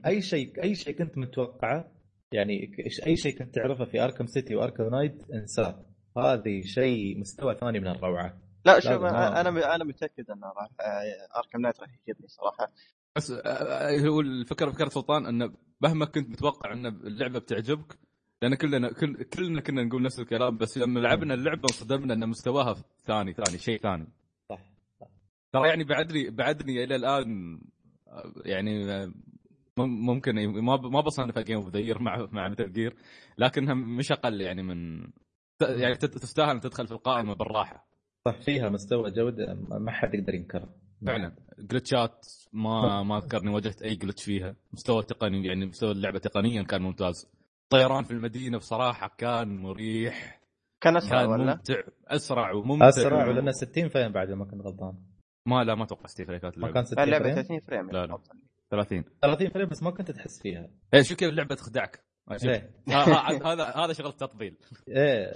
أي 0.06 0.22
شيء 0.22 0.62
أي 0.62 0.74
شيء 0.74 0.94
كنت 0.98 1.18
متوقعه 1.18 1.92
يعني 2.32 2.70
أي 3.06 3.16
شيء 3.16 3.38
كنت 3.38 3.54
تعرفه 3.54 3.84
في 3.84 4.00
Arkham 4.04 4.26
City 4.26 4.54
و 4.56 4.60
Arkham 4.60 4.84
Knight 4.90 5.30
انساه 5.30 5.84
هذه 6.18 6.60
شيء 6.62 7.20
مستوى 7.20 7.54
ثاني 7.54 7.80
من 7.80 7.86
الروعة. 7.88 8.38
لا 8.64 8.80
شوف. 8.80 8.92
أنا 8.92 9.40
أنا 9.74 9.84
متأكد 9.84 10.30
انه 10.30 10.46
راح 10.46 10.68
آه، 10.80 11.38
Arkham 11.38 11.60
Knight 11.60 11.80
راح 11.80 11.88
يعجبني 11.90 12.28
صراحة. 12.28 12.72
بس 13.16 13.30
آه، 13.30 13.36
آه، 13.48 13.98
هو 14.08 14.20
الفكرة 14.20 14.70
فكره 14.70 14.88
سلطان 14.88 15.26
انه 15.26 15.52
مهما 15.80 16.04
كنت 16.04 16.30
متوقع 16.30 16.72
إن 16.72 16.86
اللعبة 16.86 17.38
بتعجبك 17.38 17.98
لأن 18.42 18.54
كلنا 18.54 18.92
كل 18.92 19.22
كلنا 19.22 19.60
كنا 19.60 19.82
نقول 19.84 20.02
نفس 20.02 20.20
الكلام 20.20 20.56
بس 20.56 20.78
لما 20.78 21.00
لعبنا 21.00 21.34
اللعبة 21.34 21.62
انصدمنا 21.62 22.14
إن 22.14 22.28
مستواها 22.28 22.74
ثاني 23.04 23.32
ثاني 23.32 23.58
شيء 23.58 23.80
ثاني. 23.80 24.06
ترى 25.54 25.68
يعني 25.68 25.84
بعدني 25.84 26.30
بعدني 26.30 26.84
إلى 26.84 26.96
الآن 26.96 27.60
يعني 28.44 28.84
مم- 29.76 30.06
ممكن 30.06 30.48
ما 30.48 30.76
ما 30.76 31.00
بصنفها 31.00 31.42
game 31.42 31.56
of 31.56 31.68
the 31.68 31.98
مع 31.98 32.26
مع 32.32 32.48
مثل 32.48 32.72
year 32.72 32.94
لكنها 33.38 33.74
مش 33.74 34.12
أقل 34.12 34.40
يعني 34.40 34.62
من 34.62 35.06
يعني 35.60 35.94
تستاهل 35.94 36.50
أن 36.50 36.60
تدخل 36.60 36.86
في 36.86 36.92
القائمة 36.92 37.34
بالراحة. 37.34 37.86
صح 38.28 38.40
فيها 38.40 38.68
مستوى 38.68 39.10
جودة 39.10 39.54
ما 39.78 39.90
حد 39.92 40.14
يقدر 40.14 40.34
ينكره. 40.34 40.68
فعلا. 41.06 41.36
glitchات 41.58 42.26
ما 42.52 43.02
ما 43.02 43.18
اذكر 43.18 43.38
اني 43.42 43.50
واجهت 43.50 43.82
أي 43.82 43.94
glitch 43.94 44.24
فيها. 44.24 44.56
مستوى 44.72 45.02
تقني 45.02 45.46
يعني 45.46 45.66
مستوى 45.66 45.90
اللعبة 45.90 46.18
تقنيا 46.18 46.62
كان 46.62 46.82
ممتاز. 46.82 47.30
طيران 47.70 48.04
في 48.04 48.10
المدينة 48.10 48.58
بصراحة 48.58 49.14
كان 49.18 49.56
مريح. 49.56 50.40
كان 50.80 50.96
أسرع 50.96 51.20
كان 51.22 51.30
ولا؟ 51.30 51.54
ممتع. 51.54 51.74
أسرع 52.08 52.52
وممتع. 52.52 52.88
أسرع 52.88 53.28
ولأنه 53.28 53.50
60 53.50 53.88
frame 53.88 54.12
بعد 54.12 54.30
ما 54.30 54.44
كنت 54.44 54.60
غلطان. 54.60 54.94
ما 55.46 55.64
لا 55.64 55.74
ما 55.74 55.84
أتوقع 55.84 56.06
60 56.06 56.26
frame 56.26 56.38
كانت 56.40 56.58
ما 56.58 56.66
اللعبة. 56.66 56.74
كان 56.74 56.84
60 56.84 57.04
اللعبه 57.04 57.24
frame؟ 57.24 57.34
30 57.34 57.60
frame. 57.60 57.90
لا، 57.90 58.06
لا. 58.06 58.18
30 58.70 59.04
30 59.22 59.48
frame 59.50 59.68
بس 59.68 59.82
ما 59.82 59.90
كنت 59.90 60.10
تحس 60.10 60.42
فيها. 60.42 60.68
إيه 60.94 61.02
شو 61.02 61.16
كيف 61.16 61.28
اللعبه 61.28 61.54
تخدعك. 61.54 62.04
ها- 62.88 63.52
هذا 63.52 63.64
هذا 63.64 63.92
شغل 63.92 64.12
تطبيل 64.12 64.56
إيه 64.88 65.32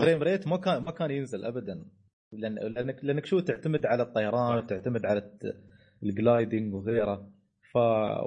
frame 0.00 0.22
rate 0.22 0.48
ما 0.48 0.56
كان 0.56 0.82
ما 0.82 0.90
كان 0.90 1.10
ينزل 1.10 1.44
ابدا. 1.44 1.84
لأن 2.32 2.54
لانك 2.54 3.04
لأنك 3.04 3.26
شو 3.26 3.40
تعتمد 3.40 3.86
على 3.86 4.02
الطيران 4.02 4.56
وتعتمد 4.58 5.06
على 5.06 5.18
الت- 5.18 5.56
ال 6.02 6.11
gliding 6.11 6.74
وغيره. 6.74 7.30
ف 7.72 7.76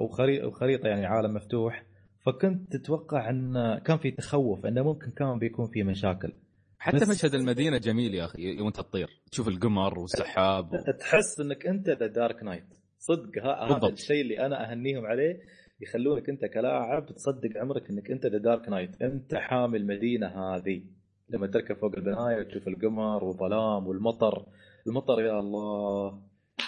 وخريطه 0.00 0.46
وخريطة 0.46 0.88
يعني 0.88 1.06
عالم 1.06 1.34
مفتوح. 1.34 1.84
فكنت 2.26 2.76
تتوقع 2.76 3.30
إن 3.30 3.78
كان 3.78 3.98
في 3.98 4.10
تخوف 4.10 4.66
إنه 4.66 4.82
ممكن 4.82 5.10
كان 5.10 5.38
بيكون 5.38 5.66
في 5.66 5.82
مشاكل. 5.82 6.32
حتى 6.78 6.96
بس- 6.96 7.08
مشهد 7.08 7.34
المدينة 7.34 7.78
جميل 7.78 8.14
يا 8.14 8.24
أخي 8.24 8.60
وانت 8.60 8.76
تطير 8.76 9.20
تشوف 9.32 9.48
القمر 9.48 9.98
والسحاب 9.98 10.72
و... 10.72 10.76
تحس 11.00 11.40
إنك 11.40 11.66
أنت 11.66 11.88
the 11.90 12.06
Dark 12.06 12.42
Knight. 12.42 12.66
صدق 12.98 13.42
ها- 13.44 13.76
هذا. 13.76 13.88
الشيء 13.92 14.20
اللي 14.20 14.46
أنا 14.46 14.70
أهنيهم 14.72 15.06
عليه 15.06 15.40
يخلونك 15.80 16.28
أنت 16.28 16.44
كلاعب 16.44 17.06
تصدق 17.06 17.50
عمرك 17.60 17.90
إنك 17.90 18.10
أنت 18.10 18.26
the 18.26 18.38
Dark 18.38 18.68
Knight. 18.68 19.02
أنت 19.02 19.34
حامي 19.34 19.78
المدينة 19.78 20.26
هذه. 20.26 20.82
لما 21.30 21.46
تركب 21.46 21.76
فوق 21.76 21.94
البناية 21.96 22.38
وتشوف 22.40 22.68
القمر 22.68 23.24
والظلام 23.24 23.86
والمطر. 23.86 24.46
المطر 24.86 25.20
يا 25.20 25.38
الله 25.40 26.22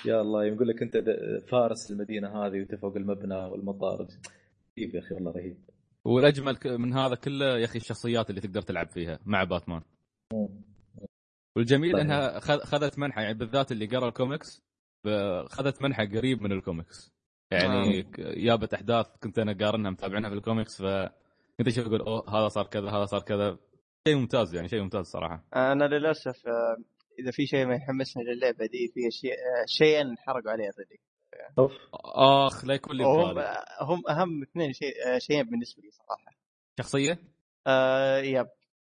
يا 0.06 0.20
الله 0.20 0.44
يقول 0.44 0.68
لك 0.68 0.82
أنت 0.82 0.96
فارس 1.50 1.90
المدينة 1.90 2.28
هذه 2.28 2.52
وأنت 2.58 2.74
فوق 2.74 2.96
المبنى 2.96 3.34
والمطر 3.34 4.06
رهيب 4.78 4.94
يا 4.94 5.00
أخي 5.00 5.14
والله 5.14 5.32
رهيب. 5.32 5.56
والأجمل 6.04 6.56
من 6.64 6.92
هذا 6.92 7.14
كله 7.14 7.58
يا 7.58 7.64
أخي 7.64 7.78
الشخصيات 7.78 8.30
اللي 8.30 8.40
تقدر 8.40 8.62
تلعب 8.62 8.88
فيها 8.88 9.18
مع 9.26 9.44
باتمان. 9.44 9.82
والجميل 11.56 11.92
طيب. 11.92 12.00
إنها 12.00 12.40
خذ- 12.40 12.64
خذت 12.64 12.98
منحى 12.98 13.22
يعني 13.22 13.34
بالذات 13.34 13.72
اللي 13.72 13.86
قرأ 13.86 14.08
الكوميكس 14.08 14.62
خذت 15.50 15.82
منحى 15.82 16.06
قريب 16.06 16.42
من 16.42 16.52
الكوميكس. 16.52 17.12
يعني 17.52 18.02
ك- 18.02 18.20
جابت 18.20 18.74
أحداث 18.74 19.06
كنت 19.22 19.38
أنا 19.38 19.52
قارنها 19.66 19.90
متابعينها 19.90 20.30
في 20.30 20.36
الكوميكس 20.36 20.82
ف 20.82 20.84
كنت 21.58 21.68
أشوف 21.68 21.86
أقول 21.86 22.00
أوه 22.00 22.30
هذا 22.40 22.48
صار 22.48 22.66
كذا 22.66 22.90
هذا 22.90 23.04
صار 23.04 23.22
كذا. 23.22 23.58
شيء 24.08 24.16
ممتاز 24.16 24.54
يعني 24.54 24.68
شيء 24.68 24.82
ممتاز 24.82 25.06
صراحة. 25.06 25.44
أنا 25.56 25.84
للأسف 25.84 26.46
آه، 26.48 26.76
إذا 27.18 27.30
في 27.30 27.46
شيء 27.46 27.66
ما 27.66 27.74
يحمسني 27.74 28.22
للعبة 28.24 28.66
دي 28.66 28.88
في 28.94 29.10
شيء 29.10 29.30
آه، 29.32 29.64
شيئين 29.66 30.18
حرقوا 30.18 30.50
علي 30.50 30.62
already 30.70 31.00
أوف. 31.58 31.72
آخ 32.04 32.64
لا 32.64 32.74
يكون 32.74 32.96
لي 32.96 33.04
وهم 33.04 33.32
ببالي. 33.32 33.64
هم 33.80 34.02
أهم 34.10 34.42
اثنين 34.42 34.72
شيء 34.72 34.92
آه، 35.06 35.18
شيئين 35.18 35.42
بالنسبة 35.50 35.82
لي 35.82 35.90
صراحة. 35.90 36.32
شخصية؟ 36.80 37.18
آه 37.66 38.18
yep 38.18 38.46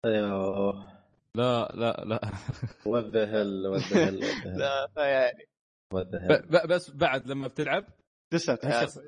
أيوه. 0.06 0.97
لا 1.38 1.72
لا 1.76 2.04
لا. 2.06 2.22
وات 2.86 3.06
ذا 3.06 3.32
هيل 3.32 3.68
وات 3.68 3.82
ذا 3.82 4.06
هيل 4.06 4.20
لا 4.60 4.88
فيعني 4.88 5.48
بس 6.70 6.92
بعد 6.92 7.28
لما 7.28 7.48
بتلعب 7.48 7.86
تسلم 8.32 8.58
هالشخص 8.64 9.00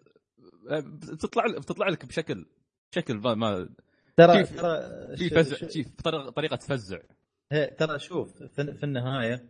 بتطلع 1.14 1.44
بتطلع 1.58 1.90
لك 1.90 2.06
بشكل 2.06 2.46
بشكل 2.92 3.18
ما, 3.18 3.34
ما. 3.36 3.70
ترى 4.18 4.46
في- 4.46 4.58
ترى 4.58 5.18
في 5.18 5.30
فزع 5.30 5.68
في 5.68 5.84
طريقة 6.36 6.56
تفزع. 6.56 7.00
ترى 7.78 8.00
شوف 8.00 8.44
في, 8.44 8.74
في 8.74 8.84
النهاية 8.84 9.50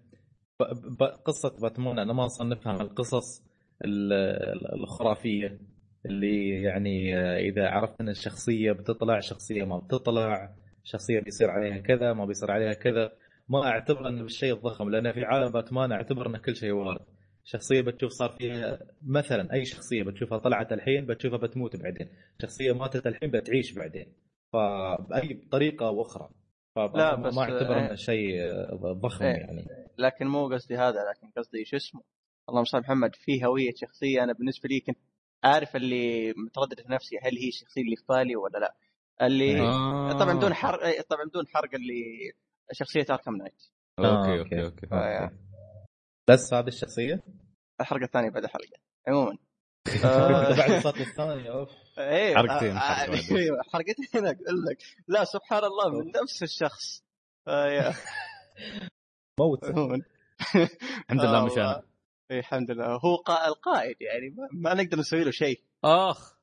ب- 0.59 0.97
ب- 0.97 1.03
قصة 1.03 1.49
باتمان 1.61 1.99
أنا 1.99 2.13
ما 2.13 2.25
أصنفها 2.25 2.73
من 2.73 2.81
القصص 2.81 3.43
ال- 3.85 4.13
ال- 4.13 4.73
الخرافية 4.83 5.59
اللي 6.05 6.61
يعني 6.63 7.17
آه، 7.17 7.37
إذا 7.39 7.67
عرفت 7.69 8.01
إن 8.01 8.09
الشخصية 8.09 8.71
بتطلع 8.71 9.19
شخصية 9.19 9.63
ما 9.63 9.77
بتطلع. 9.77 10.55
شخصية 10.83 11.19
بيصير 11.19 11.49
عليها 11.49 11.77
كذا 11.77 12.13
ما 12.13 12.25
بيصير 12.25 12.51
عليها 12.51 12.73
كذا. 12.73 13.11
ما 13.49 13.63
أعتبر 13.67 14.07
انه 14.07 14.21
بالشيء 14.23 14.53
الضخم 14.53 14.89
لأن 14.89 15.11
في 15.11 15.23
عالم 15.23 15.51
باتمان 15.51 15.91
أعتبر 15.91 16.27
ان 16.27 16.37
كل 16.37 16.55
شيء 16.55 16.71
وارد 16.71 16.99
شخصية 17.43 17.81
بتشوف 17.81 18.11
صار 18.11 18.29
فيها 18.29 18.79
مثلا 19.07 19.53
أي 19.53 19.65
شخصية 19.65 20.03
بتشوفها 20.03 20.37
طلعت 20.37 20.73
الحين 20.73 21.05
بتشوفها 21.05 21.37
بتموت 21.37 21.75
بعدين. 21.75 22.09
شخصية 22.41 22.71
ماتت 22.71 23.07
الحين 23.07 23.31
بتعيش 23.31 23.71
بعدين. 23.71 24.13
فبأي 24.53 25.33
طريقة 25.51 25.87
أو 25.87 26.01
أخرى 26.01 26.29
لا، 26.95 27.15
بس- 27.15 27.35
ما 27.35 27.41
أعتبر 27.41 27.75
إيه. 27.77 27.85
انه 27.87 27.95
شيء 27.95 28.51
ضخم 28.93 29.25
إيه. 29.25 29.31
يعني. 29.37 29.65
لكن 29.97 30.27
مو 30.27 30.47
قصدي 30.47 30.77
هذا 30.77 30.99
لكن 31.09 31.31
قصدي 31.37 31.65
شو 31.65 31.75
اسمه. 31.77 32.01
اللهم 32.49 32.63
صل 32.63 32.79
محمد 32.79 33.15
في 33.15 33.45
هوية 33.45 33.71
شخصية 33.75 34.23
أنا 34.23 34.33
بالنسبة 34.33 34.69
لي 34.69 34.79
كنت 34.79 34.97
عارف 35.43 35.75
اللي 35.75 36.33
متردد 36.37 36.81
في 36.81 36.91
نفسي 36.91 37.15
هل 37.23 37.37
هي 37.37 37.47
الشخصية 37.47 37.81
اللي 37.81 37.95
في 37.95 38.03
بالي 38.09 38.35
ولا 38.35 38.57
لا. 38.57 38.75
اللي 39.21 39.61
آه. 39.61 40.13
طبعا 40.19 40.33
بدون 40.33 40.53
حرق 40.53 40.83
إيه، 40.83 41.01
طبعا 41.01 41.25
بدون 41.25 41.47
حرق 41.47 41.73
اللي 41.73 42.31
شخصية 42.71 43.05
Arkham 43.09 43.35
Knight 43.35 43.63
okay 43.99 44.39
okay. 44.39 44.63
okay 44.63 44.87
آه. 44.95 45.31
بس 46.29 46.53
هذه 46.53 46.67
الشخصية؟ 46.67 47.23
الحلقة 47.81 48.03
الثانية 48.03 48.29
بعد 48.29 48.43
الحلقة 48.43 48.77
عموما. 49.07 49.37
آه، 50.05 50.57
بعد 50.57 50.71
الصوت 50.71 50.97
الثانية 50.97 51.51
أوف. 51.51 51.69
إيه 51.97 52.35
حرقتين، 52.35 52.77
آه، 52.77 52.79
آه،. 52.79 53.05
أيوه 53.37 53.57
حرقتين 53.73 54.25
أقول 54.25 54.63
لك. 54.69 54.77
لا 55.07 55.23
سبحان 55.23 55.63
الله 55.63 55.89
من 55.89 56.11
نفس 56.23 56.43
الشخص. 56.43 57.03
آه، 57.47 57.65
يا. 57.65 57.93
موت. 59.39 59.63
الحمد 59.65 61.21
لله 61.21 61.37
آه، 61.41 61.45
مش 61.45 61.57
أنا 61.57 61.83
اي 62.31 62.39
الحمد 62.39 62.71
لله. 62.71 62.85
هو 62.85 63.15
قا- 63.17 63.47
القائد 63.47 63.95
يعني 64.01 64.29
ما, 64.29 64.47
ما 64.53 64.83
نقدر 64.83 64.99
نسوي 64.99 65.23
له 65.23 65.31
شيء. 65.31 65.63
آخ. 65.83 66.35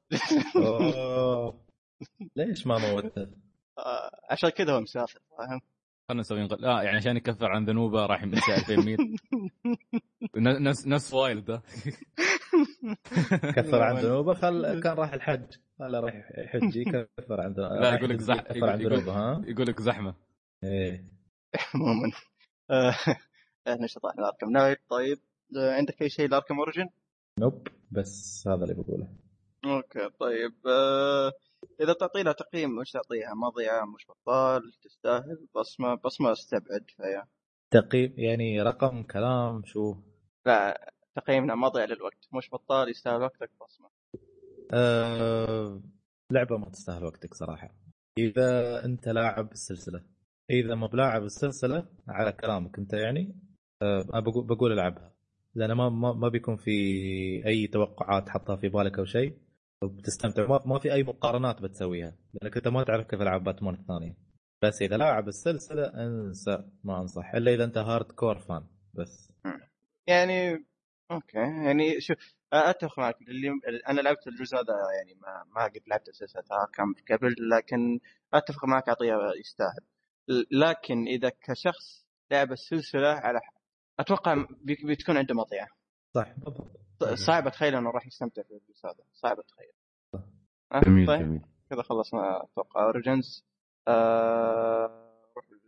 ليش 2.37 2.67
ما 2.67 2.79
موته؟ 2.79 3.23
آه، 3.79 4.11
عشان 4.31 4.51
كذا 4.51 4.73
هو 4.73 4.81
مسافر 4.81 5.21
فاهم؟ 5.39 5.61
خلنا 6.09 6.21
نسوي 6.21 6.43
نقل 6.43 6.65
آه 6.65 6.83
يعني 6.83 6.97
عشان 6.97 7.17
يكفر 7.17 7.47
عن 7.47 7.65
ذنوبه 7.65 8.07
راح 8.07 8.23
يمشي 8.23 8.55
2100 8.55 8.97
ن- 10.37 10.63
نفس 10.63 10.87
نفس 10.87 11.15
وايلد. 11.15 11.61
كفر 13.57 13.83
عن 13.83 13.97
ذنوبه 14.05 14.35
خل 14.35 14.81
كان 14.81 14.93
راح 14.93 15.13
الحج. 15.13 15.57
قال 15.81 16.05
راح 16.05 16.15
يحج 16.39 16.77
يكفر 16.77 17.41
عن 17.41 17.53
ذنوبه. 17.53 17.75
لا 17.81 17.95
يقول 17.95 18.11
لك 18.11 18.21
زح 18.21 18.35
يكفر 18.35 18.71
عن 18.71 18.81
يقول- 18.81 18.93
ذنوبه 18.97 19.13
ها؟ 19.13 19.43
يقول 19.47 19.67
لك 19.67 19.81
زحمة. 19.83 20.15
إيه. 20.65 21.05
عموما. 21.75 22.13
آه، 22.71 22.95
إحنا 23.69 23.87
شطحنا 23.87 24.27
اركم 24.29 24.51
نايت 24.51 24.79
طيب. 24.91 25.19
آه، 25.57 25.73
عندك 25.75 26.03
أي 26.03 26.09
شيء 26.09 26.29
لاركم 26.29 26.59
اوريجن؟ 26.59 26.89
نوب 27.41 27.69
بس 27.91 28.45
هذا 28.49 28.63
اللي 28.65 28.75
بقوله. 28.75 29.09
أوكي 29.65 30.09
طيب. 30.21 30.55
آه، 30.67 31.33
إذا 31.81 31.93
تعطينا 31.93 32.33
تقييم 32.33 32.79
وش 32.79 32.91
تعطيها؟ 32.93 33.35
مضيعة 33.35 33.85
مش 33.85 34.07
بطال 34.09 34.73
تستاهل؟ 34.83 35.47
بصمة 35.55 35.95
بصمة 35.95 36.33
استبعد 36.33 36.85
فيا. 36.97 37.27
تقييم 37.71 38.15
يعني 38.17 38.63
رقم 38.63 39.03
كلام 39.03 39.65
شو؟ 39.65 39.97
لا 40.47 40.91
تقييمنا 41.17 41.55
مضيع 41.55 41.85
للوقت. 41.85 42.29
مش 42.35 42.51
بطال 42.53 42.91
يستاهل 42.91 43.23
وقتك 43.23 43.51
بصمة. 43.61 43.89
أه... 44.73 45.81
لعبة 46.33 46.57
ما 46.57 46.71
تستاهل 46.71 47.05
وقتك 47.05 47.35
صراحة. 47.35 47.75
إذا 48.19 48.85
أنت 48.85 49.09
لاعب 49.09 49.53
السلسلة. 49.53 50.03
إذا 50.51 50.75
ما 50.75 50.87
بلاعب 50.87 51.23
السلسلة 51.23 51.87
على 52.09 52.33
كلامك 52.33 52.79
أنت 52.79 52.93
يعني 52.93 53.35
أه 53.83 54.21
بقول 54.21 54.47
بقول 54.47 54.73
ألعبها. 54.73 55.13
لأن 55.55 55.73
ما 55.73 55.89
ما, 55.89 56.13
ما 56.13 56.29
بيكون 56.29 56.57
في 56.57 56.71
أي 57.47 57.67
توقعات 57.67 58.29
حطها 58.29 58.57
في 58.57 58.69
بالك 58.69 58.99
أو 58.99 59.05
شيء. 59.05 59.46
بتستمتع. 59.85 60.61
ما, 60.67 60.79
في 60.79 60.93
أي 60.93 61.03
مقارنات 61.03 61.63
بتسويها 61.63 62.15
لأنك 62.35 62.57
أنت 62.57 62.69
ما 62.69 62.85
تعرف 62.85 63.07
كيف 63.07 63.21
العاب 63.21 63.45
باتمان 63.45 63.75
الثانية 63.75 64.17
بس 64.63 64.83
إذا 64.83 64.97
لاعب 64.97 65.29
السلسلة 65.29 65.87
انسى 65.87 66.65
ما 66.85 67.01
أنصح. 67.01 67.35
إلا 67.35 67.55
إذا 67.55 67.65
أنت 67.65 67.79
hardcore 67.79 68.39
fan 68.39 68.67
بس. 68.95 69.33
يعني 70.07 70.67
okay. 71.11 71.39
يعني 71.39 72.01
شوف 72.01 72.17
أتفق 72.53 72.99
معك. 72.99 73.17
اللي 73.23 73.51
أنا 73.89 74.01
لعبت 74.01 74.27
الجزء 74.27 74.57
هذا 74.57 74.75
يعني 74.99 75.21
ما 75.21 75.45
ما 75.55 75.65
قد 75.65 75.83
لعبت 75.87 76.11
سلسله 76.11 76.43
اركام 76.63 76.95
قبل 77.11 77.35
لكن 77.51 78.01
أتفق 78.35 78.65
معك 78.65 78.89
اعطيها 78.89 79.33
يستاهل. 79.41 79.87
لكن 80.51 81.07
إذا 81.07 81.29
كشخص 81.29 82.07
لعب 82.31 82.53
السلسلة 82.53 83.09
على 83.09 83.41
أتوقع 84.01 84.47
بتكون 84.65 85.17
عنده 85.17 85.35
مضيعه 85.35 85.69
صح. 86.17 86.35
بالضبط 86.39 86.81
صعب 87.15 87.47
أتخيل 87.47 87.75
إنه 87.75 87.91
راح 87.91 88.07
يستمتع 88.07 88.43
في 88.43 88.51
الجزء 88.51 88.87
هذا. 88.87 89.05
صعب 89.13 89.37
أتخيل. 89.39 89.73
جميل 90.85 91.07
طيب 91.07 91.21
جميل. 91.21 91.41
كذا 91.71 91.83
خلصنا 91.83 92.43
أتوقع. 92.45 92.85
Origins 92.85 93.45
آه... 93.89 94.91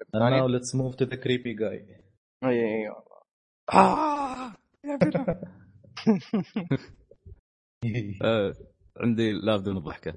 الثانية. 0.03 0.59
let's 0.59 0.75
move 0.75 0.97
to 0.97 1.07
the 1.11 1.17
creepy 1.17 1.55
guy. 1.59 2.03
أي 2.45 2.65
أي 2.65 2.89
والله. 2.89 3.19
آه 3.75 4.53
يا. 4.85 4.99
آه، 8.23 8.55
عندي 8.97 9.33
لا 9.33 9.57
بدون 9.57 9.77
الضحكة. 9.77 10.15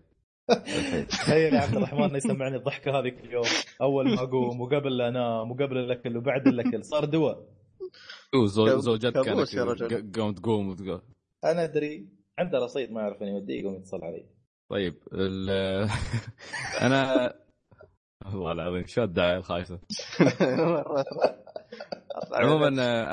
تخيل 1.10 1.54
يا 1.54 1.60
عبد 1.62 1.76
الرحمن 1.76 2.16
يسمعني 2.16 2.56
الضحكة 2.56 3.00
هذه 3.00 3.10
كل 3.10 3.32
يوم 3.32 3.46
أول 3.82 4.16
ما 4.16 4.22
أقوم 4.24 4.62
وقبل 4.62 4.98
لا 4.98 5.08
أنام 5.08 5.52
وقبل 5.52 5.78
الأكل 5.78 6.18
وبعد 6.18 6.48
الأكل. 6.48 6.86
صار 6.86 7.06
دواء. 7.06 7.61
زوجتك 8.80 9.22
كانت 9.88 10.18
قوم 10.18 10.34
تقوم 10.34 10.70
وتقول. 10.70 11.02
أنا 11.44 11.64
أدري. 11.64 12.08
عنده 12.40 12.58
رصيد 12.60 12.92
ما 12.92 13.02
يعرف 13.02 13.22
أني 13.22 13.32
يوديه 13.32 13.60
يقوم 13.62 13.76
يتصل 13.76 14.04
علي. 14.04 14.26
طيب 14.70 14.96
ال- 15.14 15.90
أنا 16.86 17.34
والله 18.26 18.52
العظيم 18.52 18.86
شو 18.88 19.04
الدعايه 19.04 19.38
الخايسة؟ 19.38 19.80
عموما 22.34 22.68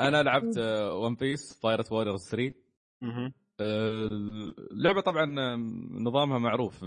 أنا 0.07 0.23
لعبت 0.23 0.57
One 0.93 1.15
Piece 1.15 1.59
Pirate 1.63 1.91
Warriors 1.91 2.29
3 2.29 2.53
مهم. 3.01 3.33
آه، 3.61 4.09
اللعبة 4.71 5.01
طبعا 5.01 5.25
نظامها 5.91 6.37
معروف. 6.39 6.83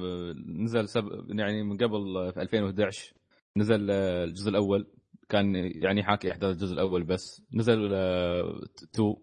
نزل 0.47 0.89
سب... 0.89 1.05
يعني 1.39 1.63
من 1.63 1.77
قبل 1.77 2.33
في 2.35 2.43
2011 2.43 3.15
نزل 3.57 3.91
الجزء 3.91 4.51
الأول. 4.51 4.87
كان 5.33 5.55
يعني 5.55 6.03
حاكي 6.03 6.33
احداث 6.33 6.51
الجزء 6.51 6.75
الأول 6.75 7.05
بس. 7.05 7.43
نزل 7.55 7.95
2 7.95 9.17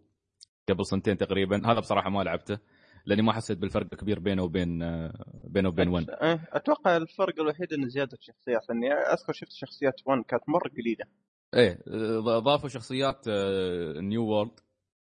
قبل 0.69 0.85
سنتين 0.85 1.17
تقريبا. 1.17 1.71
هذا 1.71 1.79
بصراحة 1.79 2.09
ما 2.09 2.23
لعبته 2.23 2.57
لأني 3.05 3.21
ما 3.21 3.33
حسيت 3.33 3.57
بالفرق 3.57 3.87
كبير 3.87 4.19
بينه 4.19 4.43
وبين 4.43 4.83
آه، 4.83 5.41
بينه 5.43 5.69
وبين 5.69 5.87
1 5.87 6.09
إيه، 6.09 6.49
أتوقع 6.51 6.97
الفرق 6.97 7.39
الوحيد 7.39 7.73
إنه 7.73 7.87
زيادة 7.87 8.17
شخصيات. 8.21 8.69
لأني 8.69 8.93
أذكر 8.93 9.33
شفت 9.33 9.51
شخصيات 9.51 10.01
1 10.05 10.23
كانت 10.27 10.43
مرة 10.49 10.69
قليلة. 10.77 11.05
إيه 11.55 11.79
آه، 11.87 12.39
ضافوا 12.39 12.69
شخصيات 12.69 13.29
نيو 13.97 14.23
وورلد 14.25 14.59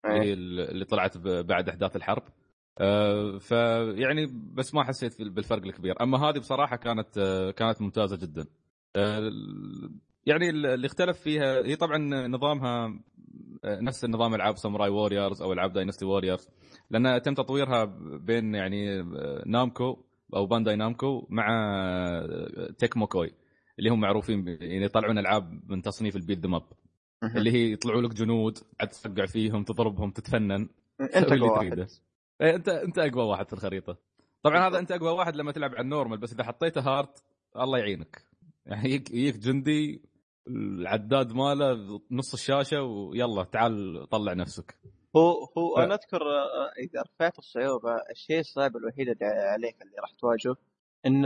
إيه. 0.05 0.33
اللي 0.33 0.85
طلعت 0.85 1.17
بعد 1.17 1.69
أحداث 1.69 1.95
الحرب. 1.95 2.23
آه، 2.79 3.37
فيعني 3.37 4.25
بس 4.53 4.73
ما 4.73 4.83
حسيت 4.83 5.21
بالفرق 5.21 5.63
الكبير. 5.63 6.01
أما 6.01 6.17
هذه 6.17 6.39
بصراحة 6.39 6.75
كانت 6.75 7.17
آه، 7.17 7.51
كانت 7.51 7.81
ممتازة 7.81 8.17
جدا. 8.17 8.45
آه، 8.95 9.31
يعني 10.25 10.49
اللي 10.49 10.87
اختلف 10.87 11.19
فيها 11.19 11.65
هي 11.65 11.75
طبعا 11.75 11.97
نظامها 12.27 12.99
آه، 13.65 13.79
نفس 13.81 14.05
النظام 14.05 14.35
العاب 14.35 14.57
Samurai 14.57 14.89
Warriors 14.89 15.41
أو 15.41 15.53
العاب 15.53 15.73
Dynasty 15.73 16.05
Warriors 16.05 16.49
لأن 16.89 17.21
تم 17.21 17.33
تطويرها 17.33 17.85
بين 18.17 18.55
يعني 18.55 18.99
آه، 18.99 19.43
نامكو 19.45 19.97
أو 20.35 20.45
بانداي 20.45 20.75
نامكو 20.75 21.27
مع 21.29 21.47
آه، 21.49 22.71
Tecmo 22.77 23.07
Koei 23.07 23.31
اللي 23.79 23.89
هم 23.89 23.99
معروفين 23.99 24.47
يعني 24.47 24.85
يطلعون 24.85 25.17
ألعاب 25.17 25.71
من 25.71 25.81
تصنيف 25.81 26.15
ال 26.15 26.20
beat 26.20 26.39
them 26.39 26.55
up 26.55 26.63
مهم. 27.23 27.37
اللي 27.37 27.51
هي 27.51 27.71
يطلعوا 27.71 28.01
لك 28.01 28.13
جنود 28.13 28.57
عاد 28.79 28.89
تفقع 28.89 29.25
فيهم 29.25 29.63
تضربهم 29.63 30.11
تتفنن 30.11 30.69
أنت 31.01 31.31
اللي 31.31 31.45
أقوى 31.45 31.59
تريده. 31.59 31.81
واحد 31.81 31.89
إيه، 32.41 32.55
أنت 32.55 32.69
أنت 32.69 32.99
أقوى 32.99 33.23
واحد 33.23 33.47
في 33.47 33.53
الخريطة 33.53 33.97
طبعا 34.43 34.67
هذا 34.67 34.79
أنت 34.79 34.91
أقوى 34.91 35.09
واحد 35.11 35.35
لما 35.35 35.51
تلعب 35.51 35.71
على 35.71 35.81
ال 35.81 35.86
normal 35.86 36.17
بس 36.17 36.33
إذا 36.33 36.43
حطيته 36.43 36.81
hard 36.81 37.09
الله 37.57 37.77
يعينك 37.77 38.21
يعني 38.65 38.89
يجيك 38.91 39.37
جندي 39.37 40.01
العداد 40.47 41.31
ماله 41.33 42.01
نص 42.11 42.33
الشاشة 42.33 42.81
ويلا 42.83 43.43
تعال 43.43 44.07
طلع 44.11 44.33
نفسك. 44.33 44.75
هو 45.15 45.31
هو 45.57 45.75
ف- 45.75 45.79
أنا 45.79 45.93
أذكر 45.95 46.21
آه، 46.21 46.71
إذا 46.79 47.01
رفعت 47.01 47.39
الصعوبه 47.39 47.95
الشيء 48.11 48.39
الصعب 48.39 48.77
الوحيد 48.77 49.09
اللي 49.09 49.25
عليك 49.25 49.81
اللي 49.81 49.95
راح 50.01 50.11
تواجهه 50.11 50.55
إن 51.05 51.21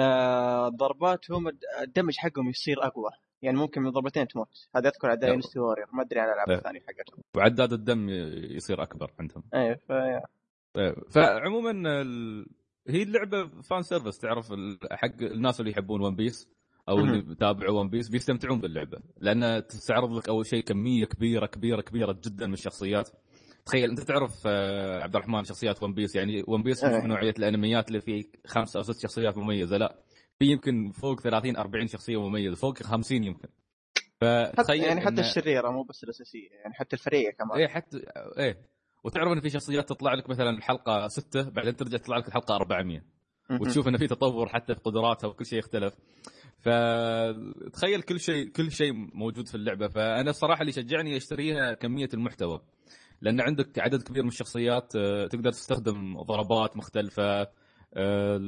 ضرباتهم 0.75 1.47
الد- 1.47 1.63
الدمج 1.81 2.17
حقهم 2.17 2.49
يصير 2.49 2.83
أقوى. 2.85 3.09
يعني 3.41 3.57
ممكن 3.57 3.81
من 3.81 3.89
ضربتين 3.89 4.27
تموت. 4.27 4.67
هذا 4.75 4.87
أذكر 4.89 5.07
على. 5.07 5.19
Dynasty 5.19 5.59
Warrior 5.59 5.85
ما 5.93 6.01
أدري 6.03 6.19
عن 6.19 6.27
الألعاب 6.27 6.49
لا. 6.49 6.55
الثانية 6.57 6.79
حقتهم. 6.79 7.23
وعداد 7.37 7.73
الدم 7.73 8.09
يصير 8.55 8.83
أكبر 8.83 9.11
عندهم. 9.19 9.43
إيه 9.53 9.81
فيا 9.87 10.23
طيب، 10.73 10.95
فعموما 11.11 12.01
ال... 12.01 12.45
هي 12.87 13.03
اللعبة 13.03 13.47
fan 13.61 13.81
service 13.81 14.17
تعرف 14.17 14.53
حق 14.91 15.21
الناس 15.21 15.59
اللي 15.59 15.71
يحبون 15.71 16.01
ون 16.01 16.15
بيس 16.15 16.49
أو. 16.89 16.99
اللي 16.99 17.21
بيتابعوا 17.21 17.79
ون 17.79 17.89
بيس 17.89 18.09
بيستمتعون 18.09 18.59
باللعبة 18.61 18.97
لأن 19.17 19.67
تستعرض 19.67 20.11
لك 20.17 20.29
أول 20.29 20.45
شيء 20.45 20.63
كمية 20.63 21.05
كبيرة 21.05 21.45
كبيرة 21.45 21.81
كبيرة 21.81 22.19
جدا 22.25 22.47
من 22.47 22.53
الشخصيات. 22.53 23.09
تخيل 23.65 23.89
أنت 23.89 23.99
تعرف 23.99 24.33
آه، 24.45 25.03
عبد 25.03 25.15
الرحمن 25.15 25.43
شخصيات 25.43 25.83
ون 25.83 25.93
بيس 25.93 26.15
يعني 26.15 26.43
ون 26.47 26.63
بيس 26.63 26.83
مش. 26.83 26.91
من 27.03 27.07
نوعية 27.07 27.33
الأنميات 27.39 27.87
اللي 27.87 28.01
فيه 28.01 28.23
خمس 28.47 28.75
أو 28.75 28.81
ست 28.83 28.99
شخصيات 29.03 29.37
مميزة. 29.37 29.77
لا 29.77 29.95
في 30.39 30.45
يمكن 30.45 30.91
فوق 30.91 31.19
30 31.21 31.57
40 31.57 31.87
شخصية 31.87 32.21
مميزة 32.29 32.55
فوق 32.55 32.83
50 32.83 33.23
يمكن. 33.23 33.49
فتخيل 34.21 34.83
يعني 34.83 35.01
حتى 35.01 35.15
إن- 35.15 35.19
الشريرة 35.19 35.71
مو 35.71 35.83
بس 35.83 36.03
الأساسية 36.03 36.49
يعني 36.61 36.73
حتى 36.73 36.95
الفريق 36.95 37.29
كمان. 37.35 37.57
إيه 37.59 37.67
حتى 37.67 37.97
إيه. 38.37 38.57
وتعرف 39.03 39.31
إن 39.31 39.39
في 39.41 39.49
شخصيات 39.49 39.89
تطلع 39.89 40.13
لك 40.13 40.29
مثلا 40.29 40.49
الحلقة 40.49 41.07
ستة 41.07 41.49
بعدين 41.49 41.75
ترجع 41.75 41.97
تطلع 41.97 42.17
لك 42.17 42.27
الحلقة 42.27 42.55
400 42.55 43.01
مهم. 43.49 43.61
وتشوف 43.61 43.87
انه 43.87 43.97
في 43.97 44.07
تطور 44.07 44.49
حتى 44.49 44.75
في 44.75 44.81
قدراتها 44.81 45.27
وكل 45.27 45.45
شيء 45.45 45.59
يختلف. 45.59 45.93
فتخيل 46.61 48.01
كل 48.01 48.19
شيء 48.19 48.49
كل 48.49 48.71
شيء 48.71 48.93
موجود 48.93 49.47
في 49.47 49.55
اللعبة. 49.55 49.87
فأنا 49.87 50.29
الصراحة 50.29 50.61
اللي 50.61 50.71
شجعني 50.71 51.17
أشتريها 51.17 51.73
كمية 51.73 52.09
المحتوى. 52.13 52.61
لأن 53.21 53.41
عندك 53.41 53.79
عدد 53.79 54.03
كبير 54.03 54.23
من 54.23 54.29
الشخصيات 54.29 54.95
آه، 54.95 55.27
تقدر 55.27 55.51
تستخدم 55.51 56.21
ضربات 56.21 56.77
مختلفة. 56.77 57.47
آه، 57.93 58.41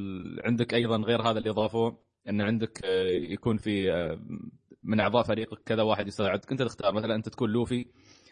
عندك 0.45 0.73
أيضا 0.73 0.97
غير 0.97 1.21
هذا 1.21 1.37
اللي 1.39 1.49
اضافوه 1.49 1.97
إن 2.29 2.41
عندك 2.41 2.85
آه، 2.85 3.07
يكون 3.07 3.57
في 3.57 3.91
من 4.83 4.99
أعضاء 4.99 5.23
فريقك 5.23 5.63
كذا 5.65 5.83
واحد 5.83 6.07
يساعدك. 6.07 6.51
أنت 6.51 6.61
تختار 6.61 6.93
مثلا 6.93 7.15
أنت 7.15 7.29
تكون 7.29 7.49
لوفي 7.49 7.85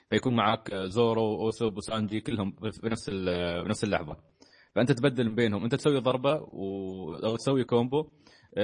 فيكون 0.10 0.36
معك 0.36 0.76
زورو 0.76 1.42
اوسوب 1.42 1.78
وسانجي 1.78 2.22
كلهم 2.22 2.56
بنفس 2.84 3.10
بنفس 3.66 3.84
اللحظه 3.84 4.18
فأنت 4.76 4.92
تبدل 4.92 5.30
بينهم. 5.30 5.64
أنت 5.64 5.76
تسوي 5.76 6.00
ضربة. 6.00 6.36
أو 7.24 7.36
تسوي 7.36 7.64
combo 7.64 8.10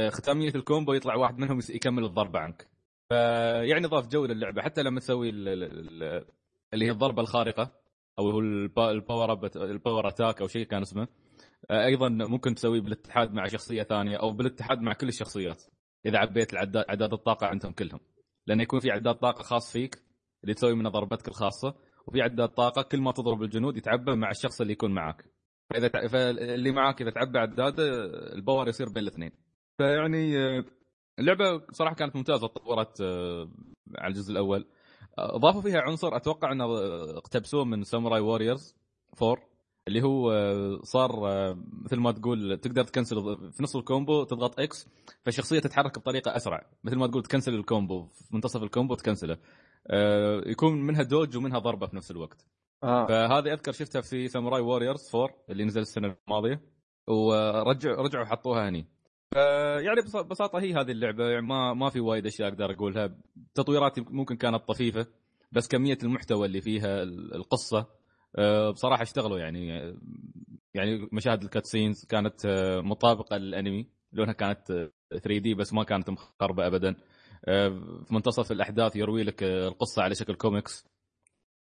ختامية 0.10 0.50
ال 0.56 0.62
combo 0.62 0.94
يطلع 0.94 1.16
واحد 1.16 1.38
منهم 1.38 1.60
يكمل 1.70 2.04
الضربة 2.06 2.40
عنك. 2.40 2.68
فيعني 3.10 3.88
ضاف 3.88 4.08
جو 4.08 4.26
للعبه 4.26 4.62
حتى 4.62 4.84
لما 4.84 5.00
تسوي 5.00 5.30
ال... 5.30 5.48
ال- 5.48 5.64
ال- 6.04 6.26
اللي 6.74 6.86
هي 6.86 6.92
الضربة 6.92 7.22
الخارقة 7.22 7.72
أو 8.20 8.30
هو 8.30 8.40
البا- 8.40 8.92
ال 8.92 9.01
power 9.01 9.48
ال 9.56 9.65
power 9.65 10.08
attack 10.08 10.42
أو 10.42 10.48
شيء 10.48 10.66
كان 10.66 10.82
اسمه 10.82 11.08
آه، 11.72 11.86
أيضا 11.86 12.10
ممكن 12.10 12.56
تسويه 12.56 12.82
بالاتحاد 12.82 13.34
مع 13.34 13.48
شخصية 13.48 13.84
ثانية 13.84 14.18
أو 14.18 14.32
بالاتحاد 14.32 14.82
مع 14.82 14.94
كل 14.94 15.08
الشخصيات 15.08 15.64
إذا 16.06 16.18
عبيت 16.18 16.54
العداد 16.54 16.86
عداد 16.90 17.14
الطاقة 17.14 17.48
عندهم 17.48 17.72
كلهم. 17.72 18.00
لأنه 18.48 18.64
يكون 18.64 18.80
في 18.80 18.92
عداد 18.92 19.16
طاقة 19.16 19.44
خاص 19.44 19.72
فيك 19.72 20.04
اللي 20.44 20.54
تسوي 20.54 20.76
منه 20.76 20.90
ضربتك 20.90 21.28
الخاصة 21.28 21.76
وفي 22.08 22.22
عداد 22.22 22.50
طاقة 22.50 22.82
كل 22.82 23.02
ما 23.02 23.12
تضرب 23.12 23.44
الجنود 23.44 23.78
يتعبى 23.78 24.16
مع 24.16 24.30
الشخص 24.30 24.62
اللي 24.62 24.74
يكون 24.74 24.92
معك. 24.94 25.26
فإذا 25.70 25.88
تع... 25.88 26.08
فاللي 26.08 26.72
معك 26.72 27.02
إذا 27.02 27.10
تعبى 27.12 27.40
عداده 27.40 27.84
ال 28.34 28.40
power 28.40 28.68
يصير 28.68 28.90
بين 28.90 29.04
الاثنين. 29.04 29.32
فيعني 29.78 30.38
آه، 30.38 30.66
اللعبة 31.20 31.62
صراحة 31.72 31.96
كانت 31.96 32.16
ممتازة 32.16 32.48
تطورت 32.48 33.02
آه، 33.02 33.50
على 33.98 34.08
الجزء 34.14 34.32
الأول. 34.32 34.66
آه، 35.18 35.36
اضافوا 35.36 35.62
فيها 35.62 35.82
عنصر 35.82 36.16
أتوقع 36.16 36.52
إنه 36.52 36.64
آه، 36.64 37.18
اقتبسوه 37.18 37.66
من 37.66 37.84
ساموراي 37.84 38.20
ووريرز 38.22 38.76
4 39.22 39.38
اللي 39.88 40.02
هو 40.04 40.32
آه، 40.32 40.80
صار 40.84 41.28
آه، 41.28 41.58
مثل 41.86 41.98
ما 42.00 42.12
تقول 42.12 42.58
تقدر 42.58 42.84
تـ 42.84 42.88
cancel 42.88 43.16
في 43.52 43.64
نص 43.64 43.76
ال 43.76 43.84
combo 43.84 44.24
تضغط 44.24 44.60
X 44.60 44.88
فالشخصية 45.24 45.60
تتحرك 45.60 46.00
بطريقة 46.00 46.36
أسرع. 46.36 46.70
مثل 46.84 46.96
ما 46.98 47.08
تقول 47.08 47.24
تـ 47.24 47.28
cancel 47.28 47.54
ال 47.54 47.63
combo 47.63 48.06
في 48.06 48.36
منتصف 48.36 48.64
ال 48.64 48.69
combo 48.69 48.96
تكنسله. 48.96 49.38
آه، 49.88 50.42
يكون 50.46 50.82
منها 50.82 51.04
dodge 51.04 51.38
ومنها 51.38 51.60
ضربة 51.60 51.88
في 51.88 51.96
نفس 51.96 52.12
الوقت. 52.12 52.46
آه. 52.84 53.08
فهذه 53.08 53.54
أذكر 53.54 53.72
شفتها 53.72 54.02
في 54.02 54.28
ساموراي 54.28 54.62
ووريرز 54.62 55.16
4 55.16 55.30
اللي 55.50 55.64
نزل 55.66 55.82
السنة 55.82 56.16
الماضية. 56.28 56.62
ورجعوا 57.08 58.04
رجعوا 58.04 58.26
حطوها 58.26 58.70
هني. 58.70 58.88
يعني 59.86 60.02
بص- 60.06 60.16
ببساطه 60.16 60.60
هي 60.60 60.74
هذه 60.74 60.92
اللعبة. 60.92 61.30
يعني 61.30 61.46
ما 61.46 61.74
ما 61.74 61.90
في 61.90 62.00
وايد 62.00 62.26
أشياء 62.26 62.50
أقدر 62.50 62.72
أقولها. 62.72 63.16
تطويرات 63.54 63.98
يمكن- 63.98 64.16
ممكن 64.16 64.36
كانت 64.36 64.64
طفيفة 64.68 65.08
بس 65.52 65.68
كمية 65.68 65.98
المحتوى 66.04 66.46
اللي 66.48 66.62
فيها 66.62 67.04
ال- 67.04 67.36
القصة 67.36 67.88
آه، 68.38 68.70
بصراحة 68.72 69.04
اشتغلوا 69.04 69.40
يعني 69.40 69.68
يعني 70.74 71.10
مشاهد 71.12 71.44
ال 71.44 71.50
cutscenes 71.50 72.06
كانت 72.06 72.46
آه، 72.46 72.82
مطابقة 72.82 73.38
للأنمي. 73.38 73.88
لونها 74.14 74.34
كانت 74.34 74.90
3D 75.24 75.54
بس 75.54 75.74
ما 75.74 75.84
كانت 75.84 76.10
مخربة 76.10 76.68
ابدا. 76.68 76.96
آه، 77.46 77.70
في 78.06 78.14
منتصف 78.14 78.52
الأحداث 78.52 78.96
يروي 78.96 79.24
لك 79.24 79.44
آه، 79.44 79.68
القصة 79.68 80.04
على 80.04 80.16
شكل 80.16 80.36
كوميكس. 80.36 80.86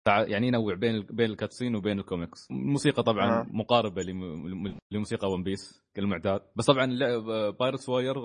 يعني 0.08 0.47
ينوع 0.47 0.74
بين 0.74 1.01
بين 1.01 1.32
ال 1.32 1.36
cutscene 1.36 1.76
وبين 1.76 1.99
الكوميكس. 1.99 2.47
الموسيقى 2.51 3.03
طبعا 3.03 3.41
آه. 3.41 3.47
مقاربة 3.51 4.01
لم- 4.03 4.78
لموسيقى 4.91 5.32
ون 5.32 5.43
بيس 5.43 5.84
كالمعتاد 5.93 6.41
بس 6.56 6.66
طبعا 6.66 6.86
Pirate 7.50 7.89
Warrior 7.89 8.16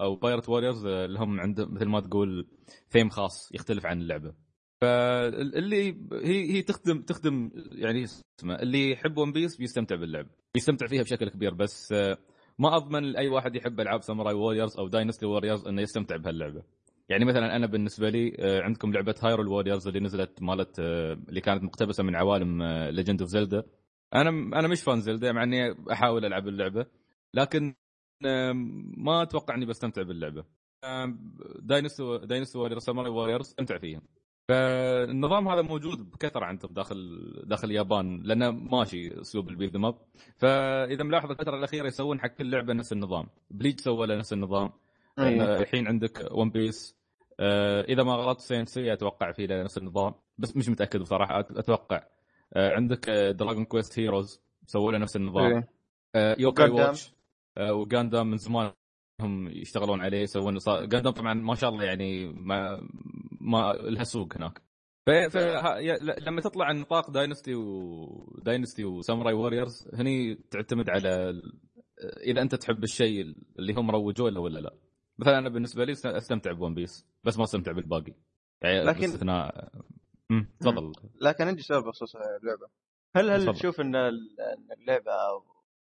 أو 0.00 0.16
Pirate 0.16 0.48
Warriors 0.48 0.86
لهم 0.86 1.40
عند 1.40 1.60
مثل 1.60 1.86
ما 1.88 2.00
تقول 2.00 2.46
ثيم 2.90 3.08
خاص 3.08 3.52
يختلف 3.54 3.86
عن 3.86 4.00
اللعبة. 4.00 4.34
فاللي 4.80 5.76
هي 6.22 6.52
هي 6.56 6.62
تخدم 6.62 7.02
تخدم 7.02 7.50
يعني 7.72 8.04
اسمه 8.04 8.54
اللي 8.54 8.90
يحب 8.90 9.18
ون 9.18 9.32
بيس 9.32 9.56
بيستمتع 9.56 9.96
باللعبه 9.96 10.28
بيستمتع 10.54 10.86
فيها 10.86 11.02
بشكل 11.02 11.28
كبير. 11.28 11.54
بس 11.54 11.92
آه، 11.92 12.18
ما 12.58 12.76
أضمن 12.76 13.02
لاي 13.02 13.28
واحد 13.28 13.56
يحب 13.56 13.80
ألعاب 13.80 14.02
ساموراي 14.02 14.34
ووريرز 14.34 14.78
أو 14.78 14.88
داينستي 14.88 15.26
ووريرز 15.26 15.66
إنه 15.66 15.82
يستمتع 15.82 16.16
بهاللعبة. 16.16 16.62
يعني 17.08 17.24
مثلا 17.24 17.56
أنا 17.56 17.66
بالنسبة 17.66 18.10
لي 18.10 18.36
آه، 18.38 18.62
عندكم 18.62 18.92
لعبة 18.92 19.14
Hyrule 19.22 19.48
Warriors 19.48 19.88
اللي 19.88 20.00
نزلت 20.00 20.42
مالت 20.42 20.80
آه، 20.80 21.12
اللي 21.28 21.40
كانت 21.40 21.62
مقتبسة 21.62 22.02
من 22.02 22.16
عوالم 22.16 22.62
Legend 22.90 23.20
of 23.20 23.30
Zelda 23.30 23.62
أنا 24.14 24.30
أنا 24.30 24.68
مش 24.68 24.82
fan 24.82 25.00
Zelda 25.00 25.32
مع 25.32 25.42
إني 25.42 25.74
أحاول 25.92 26.24
ألعب 26.24 26.48
اللعبة 26.48 26.86
لكن 27.34 27.74
ما 28.96 29.22
أتوقع 29.22 29.54
إني 29.54 29.66
بستمتع 29.66 30.02
باللعبة. 30.02 30.44
داينستي 31.58 32.18
داينستي 32.24 32.58
ووريرز 32.58 32.82
ساموراي 32.82 33.10
ووريرز 33.10 33.46
أستمتع 33.46 33.78
فيها. 33.78 34.00
فالنظام 34.48 35.48
هذا 35.48 35.62
موجود 35.62 36.10
بكثرة 36.10 36.44
عندهم 36.44 36.72
داخل 36.72 36.96
داخل 37.46 37.68
اليابان 37.68 38.22
لأنه 38.22 38.50
ماشي 38.50 39.20
أسلوب 39.20 39.48
ال 39.48 39.54
beat 39.54 39.76
'em 39.76 39.89
up 39.89 39.98
فإذا 40.36 41.04
ملاحظ 41.04 41.30
الفترة 41.30 41.56
الأخيرة 41.56 41.86
يسوون 41.86 42.20
حق 42.20 42.28
كل 42.28 42.50
لعبة 42.50 42.72
نفس 42.72 42.92
النظام. 42.92 43.26
بليتش 43.50 43.80
سوى 43.80 44.06
له 44.06 44.16
نفس 44.16 44.32
النظام. 44.32 44.72
أيوة. 45.18 45.60
الحين 45.60 45.86
عندك 45.86 46.28
ون 46.32 46.50
بيس 46.50 46.96
آه 47.40 47.82
إذا 47.82 48.02
ما 48.02 48.12
غلطت 48.12 48.40
سينت 48.40 48.75
سيا 48.75 48.92
أتوقع 48.92 49.32
في 49.32 49.46
نفس 49.46 49.78
النظام. 49.78 50.14
بس 50.38 50.56
مش 50.56 50.68
متأكد 50.68 51.00
بصراحة 51.00 51.40
أتوقع. 51.40 52.06
آه 52.52 52.74
عندك 52.74 53.10
Dragon 53.10 53.64
Quest 53.64 53.98
Heroes 53.98 54.40
سووا 54.66 54.92
له 54.92 54.98
نفس 54.98 55.16
النظام. 55.16 55.64
آه 56.14 56.36
Yo-kai. 56.38 56.70
Watch 56.70 57.14
وغاندام 57.58 58.30
من 58.30 58.36
زمان 58.36 58.72
هم 59.20 59.48
يشتغلون 59.48 60.00
عليه 60.00 60.18
يسوون 60.18 60.58
غاندام 60.68 61.12
طبعا 61.12 61.34
ما 61.34 61.54
شاء 61.54 61.70
الله 61.70 61.84
يعني 61.84 62.26
ما 62.32 62.88
ما 63.40 63.72
لها 63.72 64.04
سوق 64.04 64.36
هناك. 64.36 64.62
ف... 65.06 65.36
لما 66.26 66.40
تطلع 66.40 66.64
عن 66.64 66.80
نطاق 66.80 67.10
داينستي 67.10 67.54
وداينستي 67.54 68.84
وساموراي 68.84 69.34
ووريرز 69.34 69.88
هني 69.94 70.34
تعتمد 70.34 70.90
على 70.90 71.42
إذا 72.26 72.42
أنت 72.42 72.54
تحب 72.54 72.84
الشيء 72.84 73.34
اللي 73.58 73.74
هم 73.74 73.90
روجوه 73.90 74.30
له 74.30 74.40
ولا 74.40 74.58
لا. 74.58 74.74
مثلا 75.18 75.38
أنا 75.38 75.48
بالنسبة 75.48 75.84
لي 75.84 75.92
است- 75.92 76.06
أستمتع 76.06 76.52
بون 76.52 76.74
بيس 76.74 77.06
بس 77.24 77.38
ما 77.38 77.44
أستمتع 77.44 77.72
بالباقي. 77.72 78.14
يعني 78.62 78.84
لكن- 78.84 79.00
باستثناء 79.00 79.68
تفضل. 80.60 80.92
لكن 81.20 81.48
عندي 81.48 81.62
سؤال 81.62 81.82
بخصوص 81.82 82.16
اللعبة. 82.16 82.68
هل 83.16 83.30
هل. 83.30 83.54
تشوف 83.54 83.80
إن 83.80 83.96
اللعبة 84.78 85.12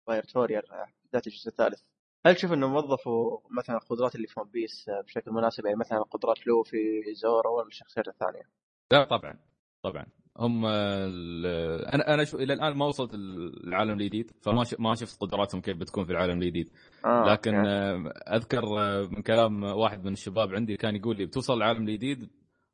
Pirate 0.08 0.36
Warrior 0.38 0.62
بداية 1.10 1.24
الجزء 1.28 1.48
الثالث 1.50 1.82
هل 2.26 2.36
تشوف 2.36 2.54
انهم 2.54 2.76
وظفوا 2.76 3.40
مثلا 3.58 3.76
القدرات 3.78 4.16
اللي 4.16 4.28
في 4.28 4.40
ون 4.40 4.50
بيس 4.50 4.90
بشكل 5.06 5.32
مناسب؟ 5.32 5.66
يعني 5.66 5.78
مثلا 5.78 6.00
قدرات 6.00 6.48
لوفي 6.48 7.04
زورو 7.14 7.58
ولا 7.58 7.68
الشخصيات 7.68 8.08
الثانية؟ 8.08 8.50
لا 8.92 9.04
طبعا 9.04 9.40
طبعا. 9.84 10.06
هم 10.40 10.66
أنا 10.66 12.14
أنا 12.14 12.24
شو 12.24 12.38
إلى 12.38 12.54
الآن 12.54 12.78
ما 12.78 12.86
وصلت 12.86 13.14
العالم 13.14 13.92
الجديد 13.92 14.32
فما 14.42 14.64
ش... 14.64 14.76
ما 14.80 14.96
شفت 14.96 15.22
قدراتهم 15.22 15.62
كيف 15.62 15.78
بتكون 15.78 16.06
في 16.06 16.12
العالم 16.12 16.42
الجديد. 16.42 16.70
آه 17.06 17.32
لكن. 17.32 17.56
آه، 17.56 18.14
أذكر 18.36 18.64
آه، 18.80 19.08
من 19.12 19.22
كلام 19.22 19.64
واحد 19.64 20.06
من 20.06 20.14
الشباب 20.14 20.56
عندي 20.56 20.78
كان 20.78 20.96
يقول 20.96 21.18
لي 21.18 21.26
بتوصل 21.26 21.54
العالم 21.54 21.88
الجديد 21.88 22.30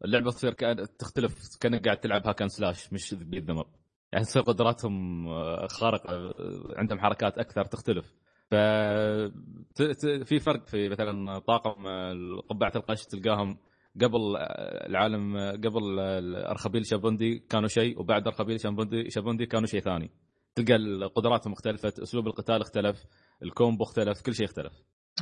اللعبة 0.05 0.31
تصير 0.31 0.53
كأن 0.53 0.85
تختلف 0.99 1.57
كأنك 1.61 1.85
قاعد 1.85 1.97
تلعب 1.97 2.27
هاكن 2.27 2.47
سلاش 2.47 2.93
مش 2.93 3.13
بيد 3.13 3.51
ذمر 3.51 3.65
يعني 4.11 4.25
تصير 4.25 4.41
قدراتهم 4.41 5.27
آه، 5.27 5.67
خارقة 5.67 6.15
آه، 6.15 6.33
عندهم 6.77 6.99
حركات 6.99 7.37
أكثر 7.37 7.65
تختلف. 7.65 8.13
ف 8.51 8.55
في 10.25 10.39
فرق 10.39 10.67
في 10.67 10.89
مثلا 10.89 11.39
طاقم 11.39 11.73
قبعة 12.49 12.71
القش 12.75 13.05
تلقاهم 13.05 13.57
قبل 14.01 14.37
العالم 14.89 15.37
قبل 15.37 15.99
ارخبيل 16.35 16.85
شابوندي 16.85 17.39
كانوا 17.39 17.67
شيء 17.67 17.99
وبعد 17.99 18.27
أرخبيل 18.27 18.59
شابوندي 18.59 19.09
شابوندي 19.09 19.45
كانوا 19.45 19.67
شيء 19.67 19.79
ثاني. 19.79 20.11
تلقى 20.55 21.05
قدراتهم 21.15 21.53
اختلفت 21.53 21.99
أسلوب 21.99 22.27
القتال 22.27 22.61
اختلف 22.61 23.05
الكومبو 23.43 23.83
اختلف 23.83 24.21
كل 24.21 24.33
شيء 24.33 24.45
اختلف. 24.45 24.73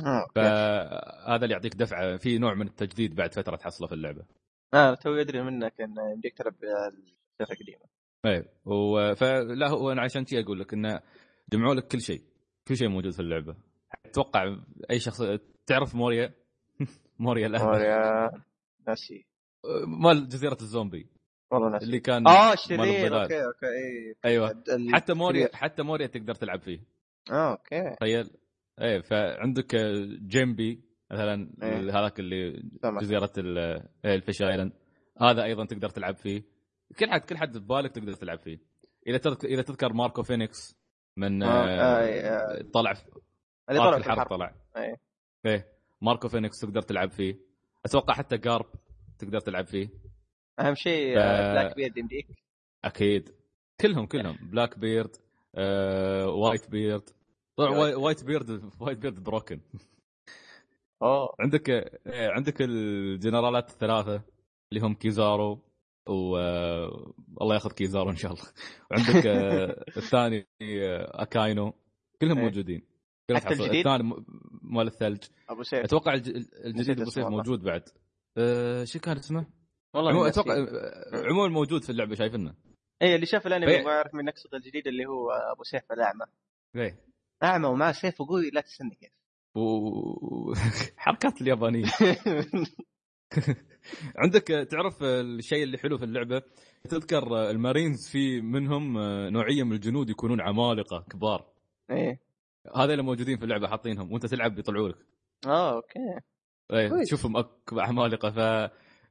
آه،. 0.06 0.26
فهذا 0.34 1.44
اللي 1.44 1.54
يعطيك 1.54 1.74
دفعة 1.74 2.16
في 2.16 2.38
نوع 2.38 2.54
من 2.54 2.66
التجديد 2.66 3.14
بعد 3.14 3.34
فترة 3.34 3.56
تحصله 3.56 3.88
في 3.88 3.94
اللعبة. 3.94 4.22
أنا 4.74 4.94
توي 4.94 5.20
ادري 5.20 5.42
منك 5.42 5.80
إن 5.80 5.94
يمديك 6.14 6.36
تلعب 6.36 6.54
الشركة 6.54 7.52
القديمة. 7.52 7.88
إيه. 8.26 9.14
فلا 9.14 9.68
هو 9.68 9.92
أنا 9.92 10.02
عشان 10.02 10.26
شي 10.26 10.40
أقول 10.40 10.60
لك 10.60 10.74
انه 10.74 11.00
جمعوا 11.52 11.74
لك 11.74 11.86
كل 11.86 12.00
شيء 12.00 12.22
كل 12.68 12.76
شيء 12.76 12.88
موجود 12.88 13.12
في 13.12 13.20
اللعبة. 13.20 13.56
أتوقع 14.06 14.56
أي 14.90 14.98
شخص 14.98 15.22
تعرف 15.66 15.94
موريا؟ 15.94 16.34
موريا 17.18 17.46
الاهبل 17.46 17.66
موريا. 17.66 18.30
ناسي. 18.88 19.26
مال 19.86 20.28
جزيرة 20.28 20.56
الزومبي. 20.60 21.10
والله 21.50 21.70
ناسي. 21.70 21.84
اللي 21.84 22.00
كان 22.00 22.26
آه 22.28 22.54
شرير. 22.54 23.22
أوكي 23.22 23.44
أوكي 23.44 23.66
إي 23.66 24.14
أيوه. 24.24 24.62
حتى 24.92 25.14
موريا. 25.14 25.48
حتى 25.52 25.82
موريا 25.82 26.06
تقدر 26.06 26.34
تلعب 26.34 26.60
فيه. 26.60 26.80
آه 27.30 27.50
okay. 27.50 27.94
تخيل. 28.00 28.30
إيه 28.80 29.00
فعندك 29.00 29.76
جينبي 30.26 30.84
مثلا 31.10 31.50
إيه. 31.62 32.00
هذاك 32.00 32.20
اللي 32.20 32.62
سمع. 32.82 33.00
جزيرة 33.00 33.32
ال- 33.38 33.58
إيه، 34.04 34.14
ال 34.14 34.20
Fish 34.20 34.42
Island. 34.42 34.72
هذا 35.20 35.44
أيضا 35.44 35.64
تقدر 35.64 35.88
تلعب 35.88 36.16
فيه. 36.16 36.42
كل 36.98 37.10
حد 37.10 37.20
كل 37.20 37.36
حد 37.36 37.58
ببالك 37.58 37.92
تقدر 37.92 38.12
تلعب 38.12 38.38
فيه. 38.38 38.58
إذا 39.06 39.18
تذكر 39.18 39.48
إذا 39.48 39.62
تذكر 39.62 39.92
ماركو 39.92 40.22
فينيكس 40.22 40.76
من 41.16 41.42
آه، 41.42 41.48
آه، 41.48 41.80
آه، 41.80 42.58
آه. 42.58 42.62
طلع 42.74 42.92
في 42.94 43.04
اللي 43.68 43.80
طلع 43.80 43.90
طلع 43.90 43.98
في 44.00 44.06
الحرب. 44.06 44.26
طلع. 44.30 44.54
إيه. 44.76 44.96
إيه 45.46 45.66
ماركو 46.02 46.28
فينيكس 46.28 46.58
تقدر 46.60 46.82
تلعب 46.82 47.10
فيه. 47.10 47.47
أتوقع 47.86 48.14
حتى 48.14 48.36
جارب 48.38 48.66
تقدر 49.18 49.40
تلعب 49.40 49.66
فيه. 49.66 49.88
أهم 50.60 50.74
شيء 50.74 51.14
ف- 51.14 51.18
آه، 51.18 51.52
Blackbeard 51.52 51.96
يمديك 51.98 52.26
أكيد. 52.84 53.30
كلهم 53.80 54.06
كلهم. 54.06 54.36
Blackbeard 54.42 55.16
آه، 55.54 56.26
Whitebeard 56.28 57.10
طبعا 57.56 57.70
White- 57.78 57.94
Whitebeard 57.94 58.70
Whitebeard 58.80 59.22
broken 59.24 59.60
أوه. 61.02 61.34
عندك 61.40 61.70
آه، 61.70 62.30
عندك 62.30 62.56
الجنرالات 62.62 63.70
الثلاثة 63.70 64.22
اللي 64.72 64.86
هم 64.86 64.94
كيزارو 64.94 65.60
و 66.08 66.36
آه، 66.36 67.12
الله 67.40 67.54
ياخذ 67.54 67.70
كيزارو 67.72 68.10
إن 68.10 68.16
شاء 68.16 68.32
الله. 68.32 68.44
وعندك 68.90 69.26
آه، 69.26 69.84
الثاني 69.96 70.46
اكاينو 71.22 71.72
كلهم 72.20 72.38
إيه. 72.38 72.44
موجودين. 72.44 72.82
حتى 73.36 73.54
الجديد؟ 73.54 73.86
الثاني 73.86 74.14
مال 74.62 74.86
الثلج. 74.86 75.22
أبو 75.48 75.62
سيف. 75.62 75.84
أتوقع 75.84 76.14
الج- 76.14 76.46
الجديد 76.64 77.00
أبو 77.00 77.10
سيف. 77.10 77.26
موجود 77.26 77.62
بعد. 77.62 77.82
أه 78.36 78.84
شو 78.84 78.98
كان 78.98 79.16
اسمه؟ 79.16 79.46
والله 79.94 80.12
ناسي. 80.12 80.28
أتوقع 80.40 80.54
آه، 80.58 81.26
عموما 81.30 81.48
موجود 81.48 81.82
في 81.84 81.90
اللعبة 81.90 82.14
شايفينه. 82.14 82.54
اي 83.02 83.14
اللي 83.14 83.26
شاف 83.26 83.46
الأنمي 83.46 83.66
ما 83.84 83.90
يعرف 83.92 84.14
من 84.14 84.24
نقصه 84.24 84.48
الجديد 84.54 84.86
اللي 84.86 85.06
هو 85.06 85.30
أبو 85.30 85.62
سيف 85.64 85.92
الأعمى. 85.92 86.24
إيه. 86.76 86.98
أعمى 87.42 87.66
ومعه 87.68 87.92
سيف 87.92 88.20
وقوي 88.20 88.50
لا 88.50 88.60
تستنى 88.60 88.94
كيف. 88.94 89.10
و 89.56 89.60
حركات 90.96 91.40
اليابانية. 91.42 91.84
عندك 94.22 94.42
تعرف 94.70 95.02
الشيء 95.02 95.62
اللي 95.62 95.78
حلو 95.78 95.98
في 95.98 96.04
اللعبة؟ 96.04 96.42
تذكر 96.88 97.50
المارينز 97.50 98.08
في 98.08 98.40
منهم 98.40 98.98
نوعية 99.28 99.62
من 99.62 99.72
الجنود 99.72 100.10
يكونون 100.10 100.40
عمالقة 100.40 101.04
كبار. 101.10 101.46
إيه. 101.90 102.20
هذا 102.76 102.92
اللي 102.92 103.02
موجودين 103.02 103.38
في 103.38 103.44
اللعبة 103.44 103.68
حاطينهم 103.68 104.12
وأنت 104.12 104.26
تلعب 104.26 104.58
يطلعوا 104.58 104.88
لك 104.88 105.06
آه 105.46 105.74
okay. 105.74 106.20
كويس. 106.70 107.08
تشوفهم 107.08 107.42
أك- 107.42 107.78
عمالقة 107.78 108.30
ف 108.30 108.38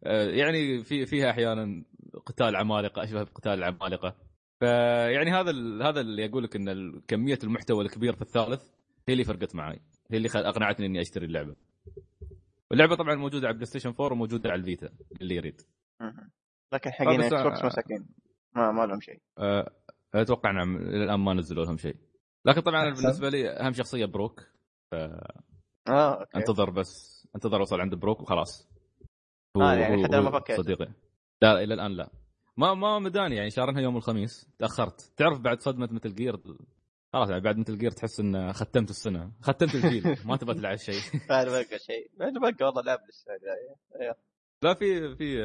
آه، 0.04 0.30
يعني 0.30 0.84
في 0.84 1.06
فيها 1.06 1.30
أحيانا 1.32 1.84
قتال 2.26 2.56
عمالقة 2.56 3.04
أشبه 3.04 3.24
بقتال 3.24 3.52
العمالقه 3.54 4.16
فيعني 4.60 5.32
هذا 5.32 5.50
ال... 5.50 5.84
هذا 5.84 6.02
اللي 6.02 6.26
أقول 6.26 6.44
لك 6.44 6.56
إن 6.56 7.00
كمية 7.08 7.40
المحتوى 7.44 7.86
الكبير 7.86 8.16
في 8.16 8.22
الثالث 8.22 8.70
هي 9.10 9.14
اللي 9.14 9.24
فرقت 9.24 9.56
معي 9.56 9.80
هي 10.12 10.18
اللي. 10.18 10.30
أقنعتني 10.36 10.86
إني 10.86 11.02
أشتري 11.02 11.26
اللعبة. 11.26 11.56
واللعبة 12.72 12.96
طبعا 12.96 13.16
موجودة 13.16 13.48
على 13.48 13.54
PlayStation 13.54 13.90
4 13.90 14.12
وموجودة 14.12 14.50
على 14.50 14.60
ال 14.60 14.66
Vita 14.66 14.90
اللي 15.22 15.36
يريد. 15.36 15.62
لكن 16.74 16.92
حقين 16.92 17.22
Xbox 17.22 17.64
مساكين. 17.66 18.08
ما 18.56 18.72
ما 18.72 18.86
لهم 18.86 19.00
شيء. 19.00 19.22
أه، 19.38 19.72
أتوقع 20.16 20.52
نعم 20.52 20.76
إلى 20.76 21.04
الآن 21.04 21.20
ما 21.20 21.34
نزلوا 21.34 21.66
لهم 21.66 21.78
شيء. 21.78 21.96
لكن 22.48 22.62
طبعا 22.62 22.84
أنا. 22.84 22.96
بالنسبة 22.96 23.30
لي 23.30 23.50
أهم 23.50 23.74
شخصية 23.74 24.06
Brook 24.06 24.44
آه 24.94 25.34
okay. 25.90 26.38
انتظر 26.38 26.70
بس 26.70 27.28
انتظر 27.36 27.60
اوصل 27.60 27.82
عند 27.82 27.96
Brook 27.96 28.22
وخلاص. 28.22 28.70
هو 29.58 29.62
آه، 29.62 29.74
يعني 29.74 30.02
هو- 30.02 30.04
حتى 30.08 30.16
لما 30.18 30.30
هو 30.30 30.40
فكيت. 30.40 30.58
صديقي. 30.58 30.88
لا 31.42 31.64
إلى 31.64 31.74
الآن 31.74 31.92
لا. 31.92 32.10
ما 32.58 32.74
ما 32.74 33.00
مداني 33.00 33.36
يعني 33.36 33.50
شاريها 33.50 33.82
يوم 33.82 33.98
الخميس. 33.98 34.48
تأخرت. 34.60 35.12
تعرف 35.18 35.40
بعد 35.40 35.62
صدمة 35.62 35.90
Metal 35.92 36.16
Gear 36.16 36.38
خلاص 37.14 37.30
يعني 37.30 37.42
بعد 37.42 37.58
Metal 37.58 37.78
Gear 37.78 37.92
تحس 37.92 38.20
إن 38.20 38.54
ختمت 38.54 38.90
السنة. 38.90 39.32
ختمت 39.42 39.76
الجيل 39.76 40.18
ما 40.26 40.38
تبغى 40.38 40.56
تلعب 40.56 40.76
شيء. 40.78 40.96
ما 41.30 41.44
بقى 41.44 41.64
شيء. 41.80 42.12
ما 42.20 42.52
بقى 42.52 42.66
والله 42.66 42.82
لعب 42.82 43.00
لسه 43.10 43.32
لا 44.62 44.74
في 44.74 45.16
في 45.16 45.36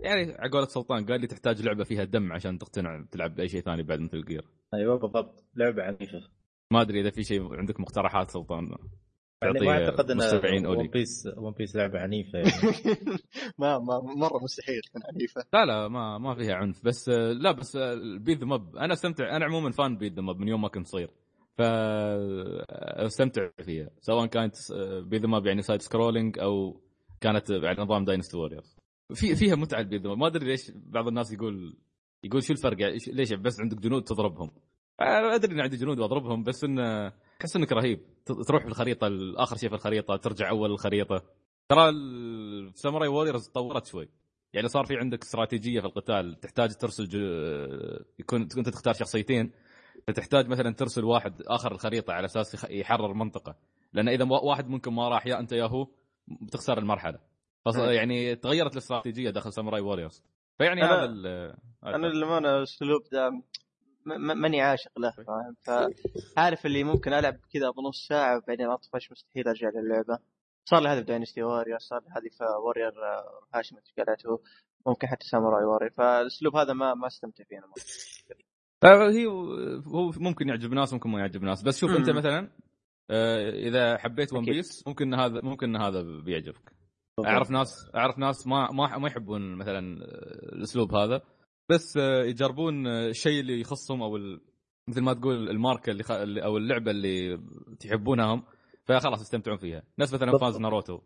يعني 0.00 0.32
على 0.32 0.50
قولة 0.50 0.66
سلطان 0.66 1.06
قال 1.06 1.20
لي 1.20 1.26
تحتاج 1.26 1.62
لعبة 1.62 1.84
فيها 1.84 2.04
دم 2.04 2.32
عشان 2.32 2.58
تقتنع 2.58 3.04
تلعب 3.10 3.34
بأي 3.34 3.48
شيء 3.48 3.60
ثاني 3.60 3.82
بعد 3.82 4.00
مثل 4.00 4.24
جير 4.24 4.44
أيوه 4.74 4.98
بالضبط. 4.98 5.44
لعبة 5.54 5.82
عنيفة. 5.82 6.22
ما 6.70 6.80
أدري 6.80 7.00
إذا 7.00 7.10
في 7.10 7.24
شيء 7.24 7.54
عندك 7.54 7.80
مقترحات 7.80 8.30
سلطان. 8.30 8.70
يعني 9.42 9.66
ما 9.66 9.72
أعتقد 9.72 10.10
إن 10.10 10.66
One 10.66 10.88
Piece 10.88 11.28
One 11.36 11.52
Piece 11.52 11.76
لعبة 11.76 11.98
عنيفة 11.98 12.38
يعني. 12.38 12.50
ما 13.58 13.78
ما 13.78 14.00
مرة 14.00 14.42
مستحيل 14.42 14.80
تكون 14.80 15.02
عنيفة. 15.12 15.44
لا 15.52 15.64
لا 15.64 15.88
ما 15.88 16.18
ما 16.18 16.34
فيها 16.34 16.54
عنف. 16.54 16.84
بس 16.84 17.08
لا 17.08 17.52
بس 17.52 17.76
ال 17.76 17.88
beat 17.88 18.38
them 18.38 18.46
up 18.46 18.76
أنا 18.76 18.92
أستمتع 18.92 19.36
أنا 19.36 19.44
عموما 19.44 19.70
fan 19.70 19.96
beat 19.96 20.12
them 20.12 20.22
up 20.22 20.36
من 20.36 20.48
يوم 20.48 20.62
ما 20.62 20.68
كنت 20.68 20.86
صغير. 20.86 21.10
ف 21.58 21.62
أستمتع 21.62 23.48
فيها. 23.64 23.90
سواء 24.00 24.26
كانت 24.26 24.54
beat 25.06 25.22
them 25.22 25.28
up 25.28 25.46
يعني 25.46 25.62
side 25.62 25.82
scrolling 25.82 26.38
أو 26.38 26.80
كانت 27.20 27.50
على 27.50 27.82
نظام 27.82 28.04
Dynasty 28.04 28.36
Warriors 28.36 28.76
في 29.14 29.36
فيها 29.36 29.54
متعة 29.54 29.82
ماب 29.82 30.06
ما 30.06 30.26
أدري 30.26 30.46
ليش 30.46 30.70
بعض 30.74 31.08
الناس 31.08 31.32
يقول 31.32 31.76
يقول 32.24 32.42
شو 32.42 32.52
الفرق 32.52 32.80
يعني؟ 32.80 32.98
ليش 33.08 33.32
بس 33.32 33.60
عندك 33.60 33.76
جنود 33.78 34.02
تضربهم؟ 34.04 34.50
أدري 35.00 35.54
إن 35.54 35.60
عندي 35.60 35.76
جنود 35.76 35.98
وأضربهم 35.98 36.42
بس 36.42 36.64
انه 36.64 37.12
تحس 37.40 37.56
إنك 37.56 37.72
رهيب. 37.72 38.00
تروح 38.46 38.62
في 38.62 38.68
الخريطه 38.68 39.08
آخر 39.36 39.56
شيء 39.56 39.68
في 39.68 39.74
الخريطة 39.74 40.16
ترجع 40.16 40.50
أول 40.50 40.70
الخريطة. 40.70 41.22
ترى 41.68 41.88
ال- 41.88 42.72
في 42.72 42.78
Samurai 42.80 43.08
Warriors 43.08 43.48
تطورت 43.48 43.86
شوي. 43.86 44.08
يعني 44.52 44.68
صار 44.68 44.84
في 44.86 44.96
عندك 44.96 45.22
استراتيجية 45.22 45.80
في 45.80 45.86
القتال. 45.86 46.40
تحتاج 46.40 46.74
ترسل 46.74 47.08
جو... 47.08 47.18
يكون 48.18 48.40
أنت 48.40 48.68
تختار 48.68 48.94
شخصيتين. 48.94 49.50
فتحتاج 50.06 50.48
مثلا 50.48 50.74
ترسل 50.74 51.04
واحد 51.04 51.42
آخر 51.42 51.72
الخريطة 51.72 52.12
على 52.12 52.24
أساس 52.24 52.66
يحرر 52.70 53.12
منطقة. 53.14 53.56
لأن 53.92 54.08
إذا 54.08 54.24
وا- 54.24 54.44
واحد 54.44 54.68
منكم 54.68 54.96
ما 54.96 55.08
راح 55.08 55.26
يا 55.26 55.40
أنت 55.40 55.52
يا 55.52 55.64
هو. 55.64 55.86
بتخسر 56.28 56.78
المرحلة. 56.78 57.18
فص... 57.64 57.76
مم. 57.76 57.90
يعني 57.90 58.36
تغيرت 58.36 58.72
الاستراتيجية 58.72 59.30
داخل 59.30 59.52
Samurai 59.52 59.80
Warriors 59.80 60.22
فيعني 60.58 60.80
أنا- 60.82 60.84
هذا 60.84 61.04
ال... 61.04 61.26
أنا 61.84 62.06
للأمانة 62.06 62.56
الاسلوب 62.56 63.00
ده 63.12 63.30
م- 63.30 64.38
ماني 64.40 64.60
عاشق 64.60 64.98
له 64.98 65.10
فاهم؟ 65.10 65.56
فعارف 66.36 66.66
اللي 66.66 66.84
ممكن 66.84 67.12
ألعب 67.12 67.36
كذا 67.52 67.70
بنص 67.70 68.06
ساعة 68.08 68.36
وبعدين 68.36 68.66
أطفش 68.70 69.12
مستحيل 69.12 69.48
أرجع 69.48 69.68
للعبة. 69.68 70.18
صار 70.68 70.82
لي 70.82 70.88
هذا 70.88 71.00
في 71.00 71.06
Dynasty 71.06 71.42
Warrior 71.42 71.78
صار 71.78 72.00
لي 72.00 72.06
هذه 72.10 72.28
في 72.38 72.44
Warrior 72.44 72.92
آه، 73.04 73.40
هاشم 73.54 73.76
قالته 73.98 74.40
ممكن 74.86 75.06
حتى 75.06 75.26
Samurai 75.28 75.64
Warrior 75.64 75.90
فالأسلوب 75.92 76.56
هذا 76.56 76.72
ما 76.72 76.94
ما 76.94 77.06
استمتع 77.06 77.44
فيه 77.44 77.58
أنا 77.58 77.66
فهي 78.82 79.26
هو 79.86 80.10
ممكن 80.16 80.48
يعجب 80.48 80.72
ناس 80.72 80.92
ممكن 80.92 81.10
ما 81.10 81.20
يعجب 81.20 81.42
ناس 81.42 81.62
بس 81.62 81.78
شوف 81.78 81.90
أنت. 81.90 82.10
مثلا 82.10 82.38
آه، 82.38 82.50
إذا 83.10 83.96
حبيت 83.98 84.32
One 84.32 84.44
Piece 84.44 84.84
ممكن 84.88 85.14
هذا 85.14 85.40
ممكن 85.42 85.76
هذا 85.76 86.02
بيعجبك 86.02 86.72
أعرف 87.26 87.50
ناس 87.50 87.90
أعرف 87.94 88.18
ناس 88.18 88.46
ما 88.46 88.70
ما 88.72 88.98
ما 88.98 89.08
يحبون 89.08 89.54
مثلا 89.54 90.02
آه، 90.04 90.06
الأسلوب 90.56 90.94
هذا 90.94 91.20
بس 91.70 91.96
آه، 91.96 92.22
يجربون 92.24 92.86
آه، 92.86 93.08
الشيء 93.08 93.40
اللي 93.40 93.60
يخصهم 93.60 94.02
أو 94.02 94.16
ال- 94.16 94.40
مثل 94.88 95.00
ما 95.02 95.12
تقول 95.14 95.50
الماركة 95.50 95.90
اللي, 95.90 96.02
خ... 96.02 96.10
أو 96.10 96.56
اللعبة 96.56 96.90
اللي 96.90 97.40
تحبونها 97.80 98.24
هم 98.34 98.44
فخلاص 98.84 99.20
يستمتعون 99.20 99.56
فيها 99.58 99.82
ناس 99.98 100.14
مثلا. 100.14 100.38
fans 100.38 100.56
Naruto. 100.56 101.00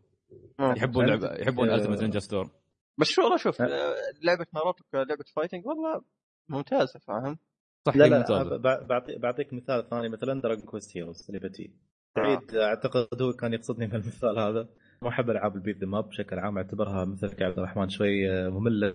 يحبون 0.60 1.06
لعبه 1.06 1.32
يحبون 1.34 1.70
آه، 1.70 1.74
Ultimate 1.74 2.00
Ninja 2.02 2.18
Storm 2.18 2.50
بس 2.98 3.06
شو 3.06 3.22
والله 3.22 3.36
شوف. 3.36 3.62
آه، 3.62 3.94
لعبة 4.22 4.46
ناروتو 4.54 4.84
كلعبة 4.92 5.24
fighting 5.36 5.66
والله 5.66 6.02
ممتازة 6.48 6.98
فاهم 6.98 7.38
صح 7.86 7.96
لا 7.96 8.04
لا 8.04 8.18
ممتازة. 8.18 8.56
ب- 8.56 8.86
بعطي 8.88 9.18
بعطيك 9.18 9.52
مثال 9.52 9.88
ثاني 9.88 10.08
مثلا 10.08 10.40
Dragon 10.40 10.64
Quest 10.64 10.96
Heroes 10.96 11.26
اللي 11.28 11.48
بتي 11.48 11.70
سعيد 12.16 12.54
أعتقد 12.54 13.22
هو 13.22 13.32
كان 13.32 13.52
يقصدني 13.52 13.86
بالمثال 13.86 14.38
هذا. 14.38 14.68
ما 15.02 15.08
أحب 15.08 15.30
ألعاب 15.30 15.56
ال 15.56 15.60
beat 15.60 15.78
them 15.78 15.86
up 15.86 16.08
بشكل 16.08 16.38
عام 16.38 16.58
أعتبرها 16.58 17.04
مثل 17.04 17.44
عبد 17.44 17.58
الرحمن 17.58 17.88
شوي 17.88 18.30
آه، 18.30 18.48
مملة. 18.48 18.94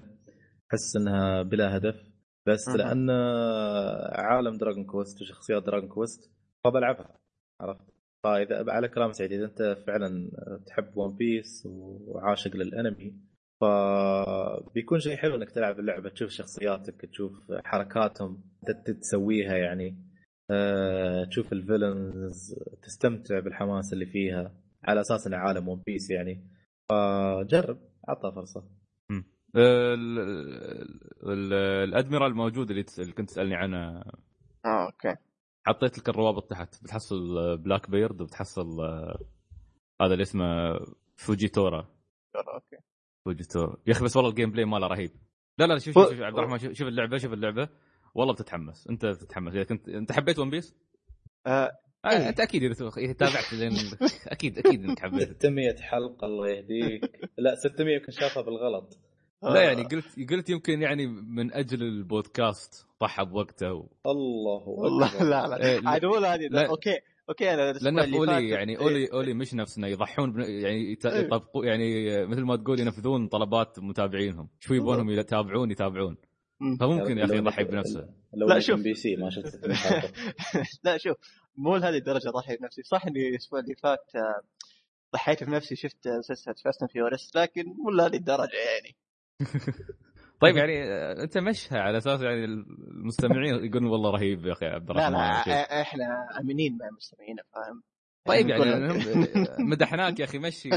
أحس 0.71 0.95
إنها 0.95 1.41
بلا 1.43 1.77
هدف. 1.77 1.95
بس 2.47 2.67
مهم. 2.67 2.77
لأن 2.77 3.09
عالم 4.11 4.57
Dragon 4.57 4.85
Quest 4.85 5.22
وشخصيات 5.21 5.63
Dragon 5.63 5.89
Quest 5.89 6.31
فبلعبها 6.63 7.17
عرفت؟ 7.61 7.81
فإذا 8.23 8.65
على 8.71 8.87
كلام 8.87 9.11
سعيد 9.11 9.31
إذا 9.31 9.45
أنت 9.45 9.77
فعلا 9.87 10.31
تحب 10.67 10.97
One 10.97 11.15
Piece 11.17 11.67
وعاشق 12.07 12.55
للأنمي 12.55 13.15
فبيكون 13.61 14.99
شيء 14.99 15.15
حلو 15.15 15.35
إنك 15.35 15.51
تلعب 15.51 15.79
اللعبة 15.79 16.09
تشوف 16.09 16.29
شخصياتك 16.29 17.01
تشوف 17.11 17.33
حركاتهم 17.65 18.43
تسويها 19.01 19.55
يعني. 19.55 20.14
أه، 20.51 21.23
تشوف 21.23 21.53
ال 21.53 21.65
villains 21.65 22.55
تستمتع 22.81 23.39
بالحماس 23.39 23.93
اللي 23.93 24.05
فيها 24.05 24.51
على 24.84 25.01
أساس 25.01 25.27
انه 25.27 25.38
عالم 25.38 25.67
One 25.67 25.81
Piece 25.85 26.09
يعني. 26.09 26.47
فجرب 26.89 27.80
عطها 28.07 28.31
فرصة. 28.31 28.63
الأدميرال 31.84 32.31
الموجود 32.31 32.69
اللي 32.72 32.84
كنت 33.17 33.30
تسألني 33.30 33.55
عنه. 33.55 34.03
آه 34.65 34.85
okay. 34.85 35.15
حطيت 35.67 35.97
لك 35.97 36.09
الروابط 36.09 36.49
تحت. 36.49 36.84
بتحصل 36.84 37.17
Blackbeard 37.57 38.22
وبتحصل 38.22 38.81
آه، 38.81 39.19
هذا 40.01 40.13
اللي 40.13 40.22
اسمه 40.22 40.80
Fujitora 41.15 41.89
okay. 42.35 42.77
Fujitora 43.26 43.77
يا 43.88 43.91
أخي 43.91 44.05
بس 44.05 44.17
والله 44.17 44.30
ال 44.31 44.51
gameplay 44.51 44.65
ماله 44.65 44.88
رهيب. 44.88 45.11
لا 45.59 45.65
لا 45.65 45.77
شوف 45.77 45.93
شوف, 45.93 46.09
شوف 46.09 46.22
عبد 46.22 46.38
الرحمن 46.38 46.73
شوف 46.73 46.88
اللعبة 46.88 47.17
شوف 47.17 47.34
اللعبة. 47.34 47.69
والله 48.15 48.33
بتتحمس. 48.33 48.87
انت 48.87 49.05
تتحمس 49.05 49.53
اذا 49.53 49.63
كنت 49.63 49.89
انت 49.89 50.11
حبيت 50.11 50.39
One 50.39 50.49
Piece؟ 50.49 50.76
آه 51.47 51.71
آه 52.05 52.29
انت 52.29 52.39
أكيد 52.39 52.63
إذا 52.63 53.13
تابعت 53.13 53.53
لين 53.53 53.71
أكيد 54.33 54.59
أكيد 54.59 54.83
إنك 54.83 54.99
حبيت. 54.99 55.29
600 55.29 55.75
حلقة 55.81 56.27
الله 56.27 56.49
يهديك. 56.49 57.29
لا 57.37 57.55
600 57.55 57.95
يمكن 57.95 58.11
شافها 58.11 58.43
بالغلط. 58.43 58.97
لا 59.43 59.61
يعني 59.61 59.83
قلت 59.83 60.29
قلت 60.29 60.49
يمكن 60.49 60.81
يعني 60.81 61.07
من 61.07 61.53
أجل 61.53 61.83
البودكاست 61.83 62.87
ضحى 63.01 63.25
بوقته 63.25 63.73
و... 63.73 63.87
الله 64.05 64.69
والله 64.69 65.23
لا 65.23 65.47
لا 65.47 65.65
إيه، 65.65 65.81
عاد 65.85 66.05
مو 66.05 66.15
هذه 66.15 66.65
أوكي 66.69 66.99
أوكي 67.29 67.53
أنا 67.53 67.71
لأن 67.71 68.15
أولي 68.15 68.49
يعني 68.49 68.77
اولي 68.77 68.95
إيه. 68.95 69.13
اولي 69.13 69.33
مش 69.33 69.53
نفسنا 69.53 69.87
يضحون 69.87 70.31
بن... 70.31 70.41
يعني 70.41 70.75
إيه. 70.75 70.97
يطبقوا 71.05 71.65
يعني 71.65 72.05
مثل 72.25 72.41
ما 72.41 72.55
تقول 72.55 72.79
ينفذون 72.79 73.27
طلبات 73.27 73.79
متابعينهم. 73.79 74.49
شو 74.59 74.73
يبونهم 74.73 75.09
يتابعون 75.09 75.71
يتابعون. 75.71 76.17
فممكن 76.60 77.18
يا 77.18 77.26
أخي 77.26 77.38
يضحي 77.38 77.64
بنفسه. 77.64 78.10
لو 78.34 78.48
لا 78.48 78.60
شوف. 78.60 78.80
بي 78.80 78.94
سي 78.94 79.15
ما 79.15 79.30
شفت 79.30 79.60
لا 80.86 80.98
شوف 80.98 81.18
مو 81.56 81.77
لهذه 81.77 81.98
الدرجة 81.98 82.30
اضحي 82.30 82.57
بنفسي. 82.57 82.84
صح 82.84 83.06
إني 83.06 83.30
الأسبوع 83.30 83.60
اللي 83.60 83.76
فات 83.76 84.15
آه، 84.15 84.41
ضحيت 85.14 85.44
بنفسي 85.44 85.76
شفت 85.76 86.10
سلسله 86.22 86.56
Fast 86.65 86.81
and 86.81 86.91
Furious 86.91 87.35
لكن 87.36 87.65
مو 87.65 87.90
لهذه 87.90 88.15
الدرجة 88.15 88.57
يعني. 88.57 88.95
طيب 90.41 90.57
يعني 90.57 90.84
آه، 90.84 91.23
أنت 91.23 91.38
مشها 91.38 91.80
على 91.80 91.98
أساس 91.98 92.22
يعني 92.22 92.45
المستمعين 92.45 93.65
يقولون 93.65 93.91
والله 93.91 94.10
رهيب 94.11 94.45
يا 94.45 94.52
أخي 94.52 94.65
عبد 94.65 94.90
الرحمن 94.90 95.14
لا 95.14 95.44
لا 95.48 95.82
إحنا 95.82 96.27
آمنين 96.40 96.77
مع 96.77 96.90
مستمعينا 96.98 97.44
فاهم؟ 97.53 97.84
طيب 98.26 98.49
يعني 98.49 98.65
مدحناك 99.72 100.19
يا 100.19 100.26
أخي 100.26 100.38
مشي 100.38 100.69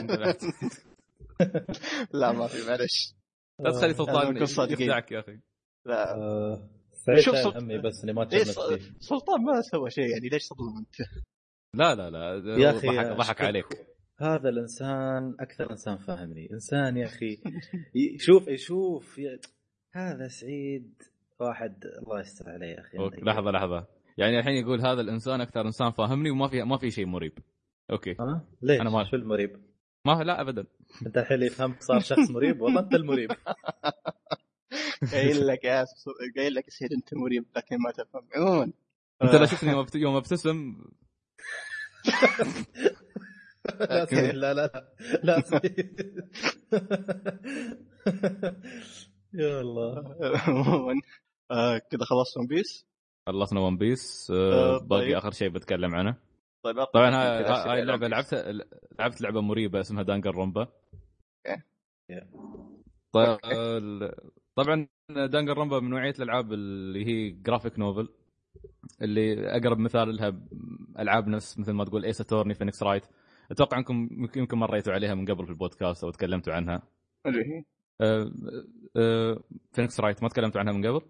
لا 2.13 2.33
ما 2.33 2.47
في 2.47 2.69
معلش. 2.69 3.15
لا 3.59 3.71
تخلي 3.71 3.95
سلطان 3.95 4.37
يفزعك 4.37 5.13
يا 5.13 5.21
أخي. 5.21 5.41
لا. 5.89 6.15
آه، 6.15 6.69
سعيد 6.93 7.21
شوف 7.21 7.37
سلطان 7.37 7.63
أمي 7.63 7.79
بس 7.79 8.05
إني 8.05 8.13
ما 8.13 8.29
إيه 8.33 8.45
سلطان 9.01 9.45
ما 9.45 9.61
سوى 9.61 9.91
شيء 9.91 10.09
يعني 10.09 10.29
ليش 10.29 10.49
تظلم 10.49 10.79
أنت؟ 10.79 11.09
لا 11.75 11.95
لا 11.95 12.11
لا 12.11 12.59
يا 12.59 12.71
أخي 12.71 12.89
ضحك, 12.89 13.17
ضحك 13.17 13.41
عليك. 13.41 13.67
هذا 14.21 14.49
الإنسان 14.49 15.35
أكثر 15.41 15.71
إنسان 15.71 15.97
فاهمني. 15.97 16.49
إنسان 16.53 16.97
يا 16.97 17.07
أخي 17.07 17.39
شوف 18.19 18.49
يشوف 18.49 19.21
هذا 19.93 20.29
سعيد 20.29 21.03
واحد. 21.41 21.85
الله 22.03 22.21
يستر 22.21 22.51
عليه 22.51 22.67
يا 22.67 22.81
أخي. 22.81 22.99
لحظة 23.23 23.51
لحظة. 23.51 23.87
يعني 24.19 24.39
الحين 24.39 24.55
يقول 24.55 24.81
هذا 24.81 25.01
الإنسان 25.01 25.41
أكثر 25.41 25.61
إنسان 25.61 25.91
فاهمني 25.91 26.31
وما 26.31 26.49
في 26.49 26.63
ما 26.63 26.79
في 26.79 26.91
شيء 26.91 27.07
مريب. 27.07 27.39
أوكي. 27.91 28.17
ها؟ 28.21 28.45
ليش؟ 28.63 28.81
أنا 28.81 28.91
ما 28.91 29.05
شو 29.05 29.17
المريب؟ 29.17 29.51
ما 30.05 30.13
لا 30.13 30.41
ابدا. 30.41 30.67
أنت 31.07 31.19
الحين 31.19 31.43
يفهمك 31.43 31.83
صار 31.83 32.01
شخص 32.01 32.31
مريب 32.31 32.61
والله 32.61 32.81
أنت 32.81 32.95
المريب. 32.95 33.31
قايل 35.13 35.47
لك 35.47 35.65
يا 35.65 35.87
قايل 36.37 36.55
لك 36.55 36.71
سيد 36.71 36.93
انت 36.93 37.15
مريب 37.15 37.45
لكن 37.57 37.77
ما 37.79 37.91
تفهم 37.91 38.29
عموما 38.35 38.73
أنت 39.23 39.35
لا 39.35 39.47
شفتني 39.47 39.87
يوم 39.95 40.17
ابتسم 40.17 40.85
لا 43.81 44.33
لا 44.33 44.55
لا 44.55 44.89
لا. 45.23 45.43
يا 49.35 49.61
الله. 49.61 50.17
عموما 50.49 50.95
كذا 51.91 52.05
خلصت 52.05 52.37
One 52.37 52.47
Piece 52.47 52.87
خلصنا 53.27 53.61
One 53.61 53.77
Piece 53.77 54.31
آه، 54.31 54.77
آه، 54.77 54.79
باقي 54.79 55.03
طيب. 55.03 55.17
آخر 55.17 55.31
شيء 55.31 55.49
بتكلم 55.49 55.95
عنه. 55.95 56.17
طيب 56.63 56.85
طبعا 56.85 57.15
هاي 57.15 57.83
اللعبه 57.83 58.09
لعبتها 58.09 58.53
لعبت 58.99 59.21
لعبة 59.21 59.41
مريبة 59.41 59.81
اسمها 59.81 60.03
Danganronpa 60.03 60.69
طيب 63.13 63.39
طبعا 64.59 64.87
Danganronpa 65.11 65.81
من 65.81 65.91
نوعية 65.91 66.15
الألعاب 66.19 66.53
اللي 66.53 67.07
هي 67.07 67.31
graphic 67.31 67.79
novel 67.79 68.09
اللي 69.03 69.51
أقرب 69.57 69.79
مثال 69.79 70.17
لها 70.17 70.43
ألعاب 70.99 71.29
نفس 71.29 71.59
مثل 71.59 71.73
ما 71.73 71.85
تقول 71.85 72.05
Ace 72.05 72.21
Attorney 72.21 72.55
Phoenix 72.55 72.83
Wright 72.83 73.05
أتوقع 73.51 73.79
أنكم 73.79 74.09
يمكن 74.37 74.59
مريتوا 74.59 74.93
عليها 74.93 75.15
من 75.15 75.27
قبل 75.27 75.45
في 75.45 75.51
البودكاست 75.51 76.05
أو 76.05 76.11
تكلمتوا 76.11 76.53
عنها. 76.53 76.83
اللي 77.27 77.43
هي؟ 77.45 77.65
Phoenix 79.73 80.01
Wright 80.01 80.23
ما 80.23 80.29
تكلمتوا 80.29 80.61
عنها 80.61 80.73
من 80.73 80.87
قبل؟ 80.87 81.01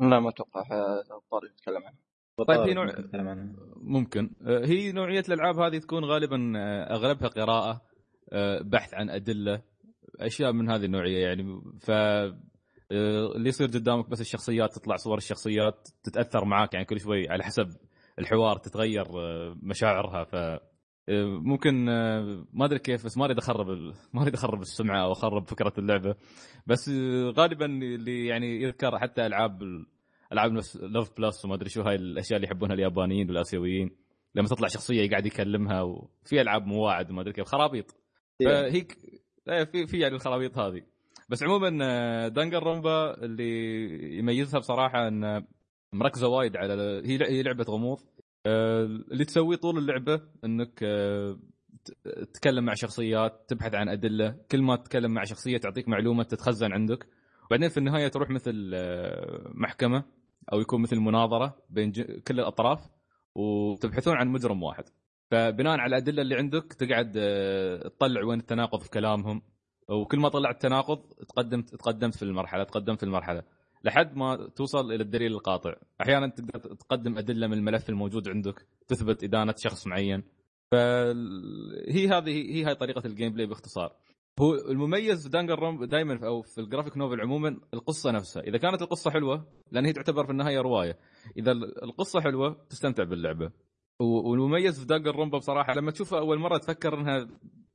لا 0.00 0.20
ما 0.20 0.28
أتوقع 0.28 0.62
طارق 1.30 1.50
يتكلم 1.50 1.82
عنها. 1.86 1.98
طيب 2.48 2.60
هي 2.60 2.74
نوع 2.74 2.86
ممكن. 3.76 4.30
أه، 4.42 4.64
هي 4.64 4.92
نوعية 4.92 5.24
الألعاب 5.28 5.58
هذه 5.58 5.78
تكون 5.78 6.04
غالبا 6.04 6.52
أه، 6.56 6.94
أغلبها 6.94 7.28
قراءة 7.28 7.82
أه، 8.32 8.62
بحث 8.62 8.94
عن 8.94 9.10
أدلة 9.10 9.62
أشياء 10.20 10.52
من 10.52 10.70
هذه 10.70 10.84
النوعية 10.84 11.26
يعني. 11.26 11.60
ف 11.80 11.90
اللي 12.92 13.48
يصير 13.48 13.66
قدامك 13.66 14.08
بس 14.08 14.20
الشخصيات 14.20 14.74
تطلع 14.74 14.96
صور 14.96 15.18
الشخصيات 15.18 15.88
تتأثر 16.02 16.44
معاك 16.44 16.74
يعني 16.74 16.86
كل 16.86 17.00
شوي 17.00 17.28
على 17.28 17.44
حسب 17.44 17.68
الحوار 18.18 18.56
تتغير 18.56 19.06
مشاعرها. 19.62 20.24
ف 20.24 20.60
ممكن 21.26 21.88
آه، 21.88 22.44
ما 22.52 22.64
أدري 22.64 22.78
كيف 22.78 23.04
بس 23.04 23.18
ما 23.18 23.24
أريد 23.24 23.38
أخرب 23.38 23.66
ما 24.14 24.22
أريد 24.22 24.34
أخرب 24.34 24.60
السمعة 24.60 25.04
أو 25.04 25.12
أخرب 25.12 25.48
فكرة 25.48 25.72
اللعبة. 25.78 26.14
بس 26.66 26.90
غالبا 27.36 27.66
اللي 27.66 28.26
يعني 28.26 28.62
يذكر 28.62 28.98
حتى 28.98 29.26
ألعاب 29.26 29.62
ألعاب 30.32 30.60
لوف 30.82 31.20
بلس 31.20 31.44
وما 31.44 31.54
أدري 31.54 31.68
شو 31.68 31.82
هاي 31.82 31.94
الأشياء 31.94 32.36
اللي 32.36 32.46
يحبونها 32.46 32.74
اليابانيين 32.74 33.28
والآسيويين. 33.28 33.90
لما 34.34 34.48
تطلع 34.48 34.68
شخصية 34.68 35.10
قاعد 35.10 35.26
يكلمها 35.26 35.82
وفي 35.82 36.40
ألعاب 36.40 36.66
مواعد 36.66 37.10
وما 37.10 37.20
أدري 37.20 37.32
كيف 37.32 37.44
خرابيط. 37.44 37.96
فهيك 38.44 38.92
في 39.72 39.86
في 39.86 39.98
يعني 39.98 40.14
الخرابيط 40.14 40.58
هذه. 40.58 40.82
بس 41.28 41.42
عموما 41.42 41.78
آه، 41.82 42.28
دانجر 42.28 42.62
رومبا 42.62 43.24
اللي 43.24 44.18
يميزها 44.18 44.60
بصراحة 44.60 45.08
إن 45.08 45.46
مركزة 45.92 46.28
وايد 46.28 46.56
على 46.56 47.02
هي 47.04 47.42
لعبة 47.42 47.64
غموض. 47.64 48.00
آه، 48.46 48.84
اللي 48.84 49.24
تسويه 49.24 49.56
طول 49.56 49.78
اللعبة 49.78 50.20
إنك 50.44 50.82
آه، 50.82 51.38
تتكلم 52.04 52.64
مع 52.64 52.74
شخصيات 52.74 53.44
تبحث 53.48 53.74
عن 53.74 53.88
أدلة. 53.88 54.36
كل 54.50 54.62
ما 54.62 54.76
تتكلم 54.76 55.10
مع 55.10 55.24
شخصية 55.24 55.58
تعطيك 55.58 55.88
معلومة 55.88 56.22
تتخزن 56.22 56.72
عندك. 56.72 57.06
وبعدين 57.46 57.68
في 57.68 57.78
النهاية 57.78 58.08
تروح 58.08 58.30
مثل 58.30 58.70
محكمة 59.54 60.04
أو 60.52 60.60
يكون 60.60 60.82
مثل 60.82 60.96
مناظرة 60.96 61.56
بين 61.70 61.92
كل 62.26 62.40
الأطراف 62.40 62.80
وتبحثون 63.34 64.16
عن 64.16 64.28
مجرم 64.28 64.62
واحد. 64.62 64.84
فبناء 65.30 65.78
على 65.78 65.96
الأدلة 65.96 66.22
اللي 66.22 66.34
عندك 66.34 66.72
تقعد 66.72 67.12
تطلع 67.84 68.24
وين 68.24 68.40
التناقض 68.40 68.80
في 68.80 68.90
كلامهم. 68.90 69.42
وكل 69.88 70.18
ما 70.18 70.28
طلعت 70.28 70.62
تناقض 70.62 70.98
تقدمت 71.28 71.74
تقدمت 71.74 72.14
في 72.16 72.22
المرحلة 72.22 72.64
تقدمت 72.64 72.98
في 72.98 73.06
المرحلة. 73.06 73.42
لحد 73.84 74.16
ما 74.16 74.48
توصل 74.56 74.92
إلى 74.92 75.02
الدليل 75.02 75.32
القاطع. 75.32 75.74
أحيانا 76.00 76.28
تقدر 76.28 76.74
تقدم 76.74 77.18
أدلة 77.18 77.46
من 77.46 77.52
الملف 77.52 77.88
الموجود 77.88 78.28
عندك 78.28 78.66
تثبت 78.88 79.24
ادانه 79.24 79.54
شخص 79.58 79.86
معين. 79.86 80.22
فهي 80.70 82.08
هذه 82.08 82.54
هي 82.54 82.64
هاي 82.64 82.74
طريقة 82.74 83.06
ال 83.06 83.32
gameplay 83.32 83.46
باختصار. 83.46 83.92
هو 84.40 84.54
المميز 84.54 85.22
في 85.22 85.28
Danganronpa 85.28 85.84
دائما 85.84 86.26
أو 86.26 86.42
في 86.42 86.60
ال 86.60 86.65
graphic 86.65 86.96
novel 86.96 87.20
عموما 87.20 87.56
القصة 87.74 88.10
نفسها. 88.10 88.42
إذا 88.42 88.58
كانت 88.58 88.82
القصة 88.82 89.10
حلوة 89.10 89.46
لأن 89.72 89.86
هي 89.86 89.92
تعتبر 89.92 90.24
في 90.24 90.30
النهاية 90.30 90.60
رواية. 90.60 90.98
إذا 91.36 91.52
القصة 91.82 92.20
حلوة 92.20 92.56
تستمتع 92.70 93.04
باللعبة. 93.04 93.50
والمميز 94.00 94.80
في 94.80 94.86
دانجر 94.86 95.16
رومبا 95.16 95.38
بصراحة 95.38 95.74
لما 95.74 95.90
تشوفها 95.90 96.18
أول 96.18 96.38
مرة 96.38 96.58
تفكر 96.58 97.00
إنها 97.00 97.28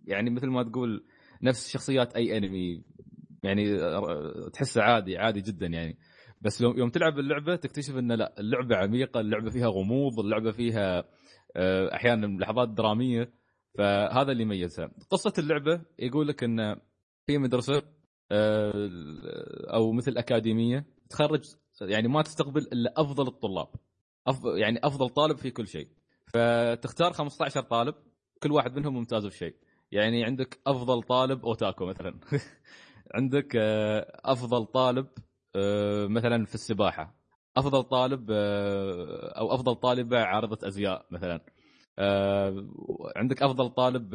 يعني 0.05 0.29
مثل 0.29 0.47
ما 0.47 0.63
تقول 0.63 1.03
نفس 1.43 1.69
شخصيات 1.69 2.15
أي 2.15 2.37
أنمي 2.37 2.83
يعني 3.43 3.77
تحسه 4.53 4.81
عادي 4.81 5.17
عادي 5.17 5.41
جدا 5.41 5.67
يعني. 5.67 5.97
بس 6.41 6.61
يوم 6.61 6.89
تلعب 6.89 7.19
اللعبة 7.19 7.55
تكتشف 7.55 7.97
إن 7.97 8.11
لا 8.11 8.39
اللعبة 8.39 8.75
عميقة 8.75 9.19
اللعبة 9.19 9.49
فيها 9.49 9.67
غموض 9.67 10.19
اللعبة 10.19 10.51
فيها 10.51 11.03
آه، 11.55 11.95
أحيانا 11.95 12.25
لحظات 12.25 12.69
درامية. 12.69 13.33
فهذا 13.77 14.31
اللي 14.31 14.43
يميزها. 14.43 14.91
قصة 15.09 15.33
اللعبة 15.37 15.81
يقول 15.99 16.27
لك 16.27 16.43
إن 16.43 16.75
في 17.27 17.37
مدرسة 17.37 17.81
آه، 18.31 18.89
أو 19.73 19.91
مثل 19.91 20.17
أكاديمية 20.17 20.85
تخرج 21.09 21.43
يعني 21.81 22.07
ما 22.07 22.21
تستقبل 22.21 22.61
إلا 22.61 22.93
أفضل 22.97 23.27
الطلاب. 23.27 23.67
أفضل 24.27 24.57
يعني 24.57 24.79
أفضل 24.83 25.09
طالب 25.09 25.37
في 25.37 25.51
كل 25.51 25.67
شيء. 25.67 25.87
فتختار 26.33 27.13
15 27.13 27.61
طالب 27.61 27.95
كل 28.43 28.51
واحد 28.51 28.75
منهم 28.75 28.93
ممتاز 28.93 29.25
بشيء 29.25 29.55
يعني 29.93 30.25
عندك 30.25 30.59
أفضل 30.67 31.03
طالب 31.03 31.45
أوتاكو 31.45 31.85
مثلا. 31.85 32.19
عندك 33.15 33.55
آه، 33.55 34.19
أفضل 34.25 34.65
طالب 34.65 35.07
آه، 35.55 36.07
مثلا 36.07 36.45
في 36.45 36.55
السباحة. 36.55 37.15
أفضل 37.57 37.83
طالب 37.83 38.31
آه، 38.31 39.33
أو 39.39 39.55
أفضل 39.55 39.75
طالبة 39.75 40.19
عارضة 40.19 40.67
أزياء 40.67 41.05
مثلا. 41.11 41.41
عندك 43.15 43.43
أفضل 43.43 43.69
طالب 43.69 44.13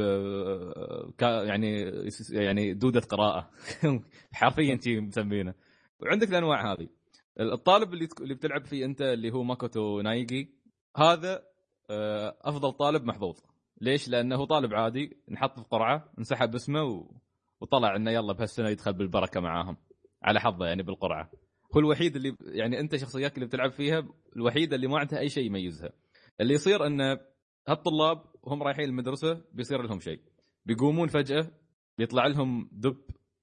يعني 1.20 1.92
يعني 2.30 2.74
دودة 2.74 3.00
قراءة. 3.00 3.50
حرفيا 4.32 4.78
شي 4.84 5.00
مسمينه. 5.00 5.54
وعندك 6.00 6.28
الأنواع 6.28 6.72
هذه. 6.72 6.88
الطالب 7.40 7.94
اللي 7.94 8.08
اللي 8.20 8.34
بتلعب 8.34 8.64
فيه 8.64 8.84
أنت 8.84 9.02
اللي 9.02 9.30
هو 9.32 9.42
ماكوتو 9.42 10.00
نايجي 10.00 10.54
هذا 10.96 11.42
أفضل 12.44 12.72
طالب 12.72 13.04
محظوظ. 13.04 13.38
ليش؟ 13.80 14.08
لأنه 14.08 14.44
طالب 14.46 14.74
عادي 14.74 15.16
نحط 15.30 15.60
في 15.60 15.66
قرعة 15.70 16.12
انسحب 16.18 16.54
اسمه 16.54 16.82
و... 16.82 17.10
وطلع 17.60 17.96
إنه 17.96 18.10
يلا 18.10 18.32
بهالسنة 18.32 18.68
يدخل 18.68 18.92
بالبركة 18.92 19.40
معاهم 19.40 19.76
على 20.22 20.40
حظه 20.40 20.66
يعني 20.66 20.82
بالقرعة. 20.82 21.30
هو 21.76 21.80
الوحيد 21.80 22.16
اللي 22.16 22.36
يعني 22.40 22.80
أنت 22.80 22.96
شخصيات 22.96 23.34
اللي 23.34 23.46
بتلعب 23.46 23.70
فيها 23.70 24.08
الوحيده 24.36 24.76
اللي 24.76 24.86
ما 24.86 24.98
عندها 24.98 25.18
أي 25.18 25.28
شيء 25.28 25.44
يميزها. 25.46 25.90
اللي 26.40 26.54
يصير 26.54 26.86
إنه 26.86 27.20
هالطلاب 27.68 28.24
وهم 28.42 28.62
رايحين 28.62 28.84
المدرسة 28.84 29.44
بيصير 29.52 29.82
لهم 29.82 30.00
شيء. 30.00 30.20
بيقومون 30.66 31.08
فجأة 31.08 31.50
بيطلع 31.98 32.26
لهم 32.26 32.68
دب 32.72 32.96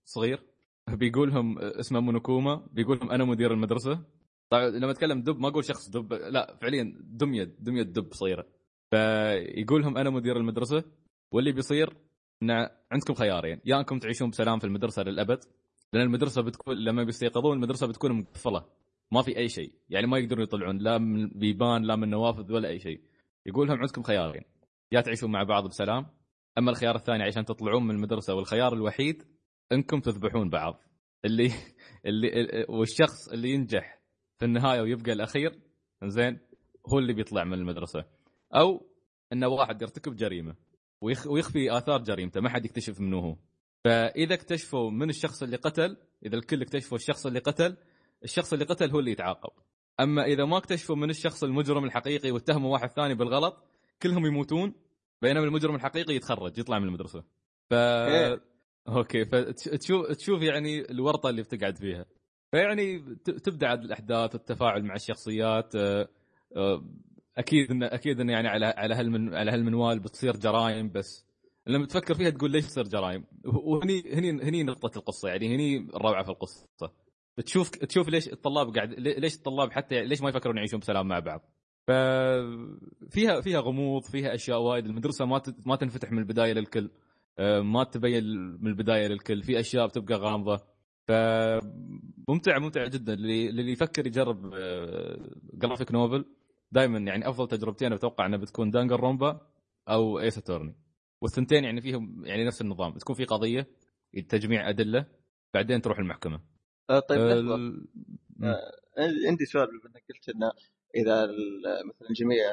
صغير 0.06 0.44
بيقول 0.90 1.30
لهم 1.30 1.60
اسمه 1.60 2.00
مونوكوما 2.00 2.68
بيقول 2.72 2.98
لهم 2.98 3.12
أنا 3.12 3.26
مدير 3.26 3.54
المدرسة. 3.54 4.04
طبعا 4.50 4.70
لما 4.70 4.92
أتكلم 4.92 5.22
دب 5.22 5.40
ما 5.40 5.48
أقول 5.48 5.66
شخص 5.66 5.90
دب 5.90 6.14
لا 6.14 6.58
فعليا 6.62 6.96
دميه 7.00 7.44
دميه 7.60 7.84
دب 7.84 8.14
صغيرة. 8.14 8.46
فيقول 8.96 9.82
لهم 9.82 9.98
أنا 9.98 10.10
مدير 10.10 10.38
المدرسة 10.38 10.84
واللي 11.32 11.52
بيصير 11.52 11.90
إن 12.44 12.52
عندكم 12.92 13.14
خيارين 13.14 13.62
يا 13.66 13.80
أنكم 13.80 14.00
تعيشون 14.00 14.30
بسلام 14.30 14.60
في 14.60 14.66
المدرسة 14.68 15.04
للأبد 15.04 15.40
لأن 15.94 16.04
المدرسة 16.04 16.42
بتكون 16.42 16.76
لما 16.78 17.04
بيستيقظون 17.04 17.54
المدرسة 17.58 17.88
بتكون 17.88 18.12
مقفلة 18.12 18.66
ما 19.12 19.22
في 19.22 19.38
أي 19.38 19.48
شيء 19.50 19.74
يعني 19.90 20.08
ما 20.08 20.18
يقدرون 20.18 20.44
يطلعون 20.44 20.78
لا 20.78 20.98
من 20.98 21.30
بيبان 21.30 21.84
لا 21.84 21.96
من 21.96 22.10
نوافذ 22.10 22.54
ولا 22.54 22.70
أي 22.70 22.80
شيء. 22.80 23.02
يقول 23.46 23.68
لهم 23.68 23.78
عندكم 23.80 24.04
خيارين 24.04 24.42
يا 24.92 25.02
تعيشون 25.02 25.32
مع 25.32 25.44
بعض 25.44 25.68
بسلام 25.68 26.06
أما 26.58 26.72
الخيار 26.72 26.96
الثاني 26.96 27.24
عشان 27.24 27.46
تطلعون 27.46 27.84
من 27.84 27.96
المدرسة 27.96 28.36
والخيار 28.36 28.74
الوحيد 28.74 29.24
إنكم 29.72 30.00
تذبحون 30.00 30.50
بعض. 30.50 30.82
اللي 31.26 31.52
اللي 32.06 32.66
والشخص 32.70 33.28
اللي 33.28 33.50
ينجح 33.50 34.00
في 34.40 34.46
النهاية 34.46 34.82
ويبقى 34.82 35.12
الأخير 35.14 35.60
زين 36.04 36.40
هو 36.94 37.00
اللي 37.00 37.14
بيطلع 37.14 37.44
من 37.44 37.54
المدرسة. 37.54 38.06
أو 38.56 38.86
انه 39.34 39.48
واحد 39.48 39.82
يرتكب 39.82 40.16
جريمة 40.16 40.56
ويخ 41.02 41.28
ويخفي 41.28 41.78
آثار 41.78 42.02
جريمته 42.02 42.42
ما 42.42 42.50
حد 42.50 42.66
يكتشف 42.66 43.02
منه 43.02 43.20
هو. 43.20 43.36
فإذا 43.84 44.34
اكتشفوا 44.34 44.92
من 44.92 45.10
الشخص 45.10 45.44
اللي 45.44 45.58
قتل 45.58 45.98
إذا 46.26 46.36
الكل 46.38 46.62
اكتشفوا 46.62 46.98
الشخص 46.98 47.26
اللي 47.26 47.40
قتل 47.40 47.78
الشخص 48.24 48.54
اللي 48.54 48.66
قتل 48.66 48.92
هو 48.92 49.00
اللي 49.00 49.12
يتعاقب. 49.12 49.50
أما 50.00 50.26
إذا 50.26 50.46
ما 50.46 50.58
اكتشفوا 50.58 50.96
من 50.96 51.10
الشخص 51.10 51.44
المجرم 51.44 51.84
الحقيقي 51.84 52.32
واتهموا 52.32 52.74
واحد 52.74 52.90
ثاني 52.90 53.14
بالغلط 53.16 53.64
كلهم 54.02 54.26
يموتون 54.26 54.74
بينما 55.22 55.46
المجرم 55.46 55.76
الحقيقي 55.76 56.16
يتخرج 56.16 56.58
يطلع 56.58 56.80
من 56.80 56.88
المدرسة. 56.88 57.24
ف 57.70 57.74
إيه. 57.74 58.42
أوكي 58.88 59.26
فتشوف 59.26 60.08
تشوف 60.12 60.42
يعني 60.42 60.92
الورطة 60.92 61.30
اللي 61.30 61.42
بتقعد 61.42 61.78
فيها. 61.78 62.06
فيعني 62.52 63.00
تبدأ 63.44 63.74
الأحداث 63.74 64.36
والتفاعل 64.36 64.84
مع 64.84 64.96
الشخصيات 64.96 65.76
آه، 65.76 66.08
آه، 66.56 66.84
أكيد 67.38 67.72
إن 67.72 67.84
أكيد 67.84 68.20
إن 68.20 68.30
يعني 68.30 68.48
على 68.48 68.66
على 68.66 68.96
هالمن 68.96 69.36
على 69.36 69.52
هالمنوال 69.52 70.00
بتصير 70.00 70.38
جرائم 70.38 70.92
بس 70.92 71.26
لما 71.68 71.86
تفكر 71.86 72.14
فيها 72.14 72.30
تقول 72.30 72.52
ليش 72.52 72.66
تصير 72.66 72.88
جرائم؟ 72.88 73.26
وهني 73.46 74.14
هني 74.14 74.32
هني 74.32 74.64
نقطة 74.64 74.98
القصة 74.98 75.30
يعني 75.30 75.56
هني 75.56 75.78
الروعه 75.78 76.24
في 76.24 76.30
القصة. 76.30 76.68
تشوف 77.46 77.70
تشوف 77.70 78.10
ليش 78.10 78.28
الطلاب 78.28 78.76
قاعد 78.76 78.94
ليش 79.00 79.36
الطلاب 79.36 79.72
حتى 79.72 80.06
ليش 80.06 80.22
ما 80.22 80.30
يفكرون 80.30 80.58
يعيشون 80.58 80.80
بسلام 80.80 81.08
مع 81.08 81.20
بعض؟ 81.20 81.42
ففيها 81.88 83.42
فيها 83.42 83.60
غموض 83.60 84.04
فيها 84.04 84.36
أشياء 84.36 84.62
وايد 84.62 84.86
المدرسة 84.86 85.26
ما 85.26 85.42
ما 85.66 85.76
تنفتح 85.76 86.12
من 86.12 86.20
البداية 86.20 86.54
للكل 86.54 86.90
آه، 87.40 87.60
ما 87.62 87.84
تبين 87.84 88.24
من 88.62 88.68
البداية 88.68 89.08
للكل 89.08 89.44
في 89.44 89.60
أشياء 89.60 89.88
بتبقى 89.88 90.16
غامضة. 90.16 90.60
فممتع 91.08 92.60
ممتع 92.60 92.88
جدا 92.88 93.14
اللي 93.14 93.72
يفكر 93.72 94.08
يجرب 94.08 94.56
جرافيك 95.54 95.92
نوفل 95.92 96.26
دائما 96.72 97.00
يعني 97.00 97.30
أفضل 97.30 97.48
تجربتين 97.48 97.94
أتوقع 97.94 98.26
أنها 98.26 98.40
بتكون 98.40 98.72
Danganronpa 98.72 99.42
أو 99.90 100.20
Ace 100.20 100.38
Attorney 100.38 100.76
والثنتين 101.22 101.64
يعني 101.64 101.82
فيهم 101.82 102.26
يعني 102.26 102.46
نفس 102.46 102.62
النظام 102.62 102.98
تكون 102.98 103.16
في 103.16 103.26
قضية 103.26 103.68
تجميع 104.30 104.70
أدلة 104.70 105.06
بعدين 105.54 105.82
تروح 105.82 106.00
المحكمة. 106.00 106.42
آه، 106.90 107.00
طيب 107.00 107.20
لحظة. 107.22 107.56
ال- 107.56 107.88
آه، 108.44 108.72
عندي 109.28 109.46
سؤال 109.46 109.68
بما 109.68 109.90
إنك 109.90 110.04
قلت 110.10 110.30
إنه 110.36 110.52
إذا 110.96 111.26
مثلا 111.90 112.10
الجميع 112.10 112.46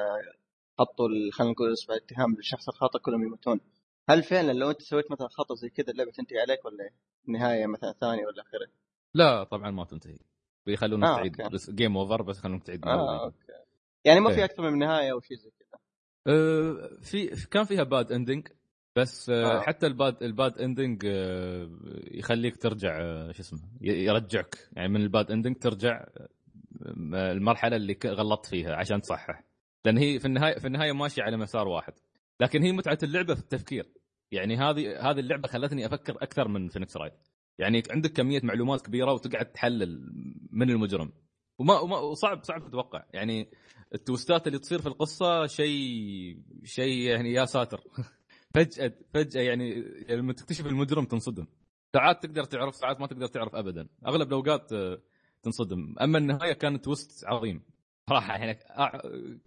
حطوا 0.79 1.07
خلينا 1.33 1.51
نقول 1.53 1.73
اسمه 1.73 1.95
اتهام 1.95 2.35
للشخص 2.35 2.69
الخاطئ 2.69 2.99
كلهم 2.99 3.23
يموتون. 3.23 3.59
هل 4.09 4.23
فعلا 4.23 4.51
لو 4.51 4.69
أنت 4.69 4.81
سويت 4.81 5.11
مثلا 5.11 5.27
خطأ 5.27 5.55
زي 5.55 5.69
كذا 5.69 5.91
اللعبة 5.91 6.11
تنتهي 6.11 6.39
عليك 6.39 6.65
ولا؟ 6.65 6.89
نهاية 7.27 7.65
مثلا 7.65 7.91
ثانية 7.93 8.25
ولا 8.25 8.41
آخرة؟ 8.41 8.67
لا 9.13 9.43
طبعا 9.43 9.71
ما 9.71 9.85
تنتهي. 9.85 10.19
بيخلونك 10.65 11.03
آه، 11.03 11.15
تعيد 11.15 11.35
game 11.69 11.97
over 11.97 12.21
بس 12.21 12.37
يخلونك 12.39 12.63
تعيد 12.63 12.85
آه 12.85 12.93
الأول. 12.93 13.19
okay. 13.19 13.37
يعني 14.05 14.19
ما 14.19 14.29
في 14.31 14.37
إيه. 14.37 14.45
أكثر 14.45 14.71
من 14.71 14.77
نهاية 14.79 15.11
أو 15.11 15.21
شيء 15.21 15.37
زي 15.37 15.49
كذا. 15.59 15.79
أه، 16.27 16.97
في 17.01 17.47
كان 17.51 17.63
فيها 17.63 17.83
bad 17.83 18.11
ending 18.11 18.47
بس 18.95 19.29
آه. 19.29 19.57
آه. 19.57 19.61
حتى 19.61 19.87
ال 19.87 19.96
bad 19.96 20.23
ال 20.23 20.31
bad 20.31 20.57
ending 20.57 21.03
يخليك 22.11 22.57
ترجع 22.57 23.01
آه، 23.01 23.31
شو 23.31 23.41
اسمه 23.41 23.59
يرجعك. 23.81 24.69
يعني 24.73 24.89
من 24.89 25.01
ال 25.01 25.09
bad 25.09 25.31
ending 25.31 25.57
ترجع 25.57 26.05
المرحلة 27.13 27.75
اللي 27.75 27.97
غلطت 28.05 28.45
فيها 28.45 28.75
عشان 28.75 29.01
تصحح. 29.01 29.43
لأن 29.85 29.97
هي 29.97 30.19
في 30.19 30.25
النهاية 30.25 30.57
في 30.59 30.67
النهاية 30.67 30.91
ماشيه 30.91 31.23
على 31.23 31.37
مسار 31.37 31.67
واحد. 31.67 31.93
لكن 32.39 32.63
هي 32.63 32.71
متعة 32.71 32.97
اللعبة 33.03 33.33
في 33.35 33.41
التفكير. 33.41 33.93
يعني 34.31 34.57
هذه 34.57 35.09
هذه 35.09 35.19
اللعبة 35.19 35.47
خلتني 35.47 35.85
أفكر 35.85 36.15
أكثر 36.21 36.47
من 36.47 36.67
Phoenix 36.67 36.97
Wright 36.97 37.13
يعني 37.59 37.83
عندك 37.89 38.11
كمية 38.11 38.41
معلومات 38.43 38.81
كبيرة 38.81 39.13
وتقعد 39.13 39.45
تحلل 39.45 40.11
من 40.51 40.69
المجرم. 40.69 41.11
وما, 41.59 41.79
وما 41.79 41.97
وصعب 41.97 42.43
صعب 42.43 42.67
تتوقع. 42.67 43.03
يعني 43.13 43.49
التوستات 43.93 44.47
اللي 44.47 44.59
تصير 44.59 44.81
في 44.81 44.87
القصة 44.87 45.45
شيء 45.47 46.37
شيء 46.63 46.97
يعني 47.09 47.33
يا 47.33 47.45
ساتر. 47.45 47.81
فجاه 48.53 48.93
فجأة 49.13 49.41
يعني 49.41 49.81
لما 50.09 50.33
تكتشف 50.33 50.65
المجرم 50.67 51.05
تنصدم. 51.05 51.45
ساعات 51.93 52.23
تقدر 52.25 52.43
تعرف 52.43 52.75
ساعات 52.75 52.99
ما 53.01 53.07
تقدر 53.07 53.27
تعرف 53.27 53.55
ابدا. 53.55 53.87
أغلب 54.07 54.27
الأوقات 54.27 54.73
آه، 54.73 55.01
تنصدم. 55.43 55.95
أما 56.01 56.17
النهاية 56.17 56.53
كانت 56.53 56.85
توست 56.85 57.25
عظيم. 57.25 57.61
صراحة 58.09 58.33
يعني 58.33 58.59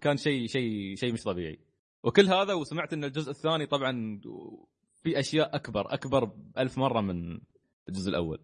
كان 0.01 0.17
شيء 0.17 0.47
شيء 0.47 0.95
شيء 0.95 1.13
مش 1.13 1.23
طبيعي. 1.23 1.59
وكل 2.03 2.25
هذا 2.25 2.53
وسمعت 2.53 2.93
إن 2.93 3.03
الجزء 3.03 3.29
الثاني 3.31 3.65
طبعا 3.65 4.21
في 5.03 5.19
أشياء 5.19 5.55
اكبر 5.55 5.93
أكبر 5.93 6.31
ألف 6.57 6.77
مرة 6.77 7.01
من 7.01 7.39
الجزء 7.89 8.09
الأول. 8.09 8.39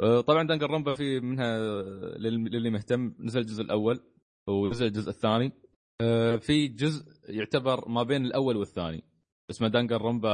آه، 0.00 0.20
طبعا 0.20 0.42
Danganronpa 0.46 0.94
في 0.94 1.20
منها 1.20 1.58
لل- 2.18 2.44
للي 2.44 2.70
مهتم. 2.70 3.14
نزل 3.18 3.40
الجزء 3.40 3.62
الأول. 3.62 4.00
ونزل 4.48 4.86
الجزء 4.86 5.10
الثاني. 5.10 5.52
آه، 6.00 6.36
في 6.36 6.68
جزء 6.68 7.04
يعتبر 7.28 7.88
ما 7.88 8.02
بين 8.02 8.24
الأول 8.24 8.56
والثاني 8.56 9.04
اسمه 9.50 9.68
Danganronpa 9.68 10.30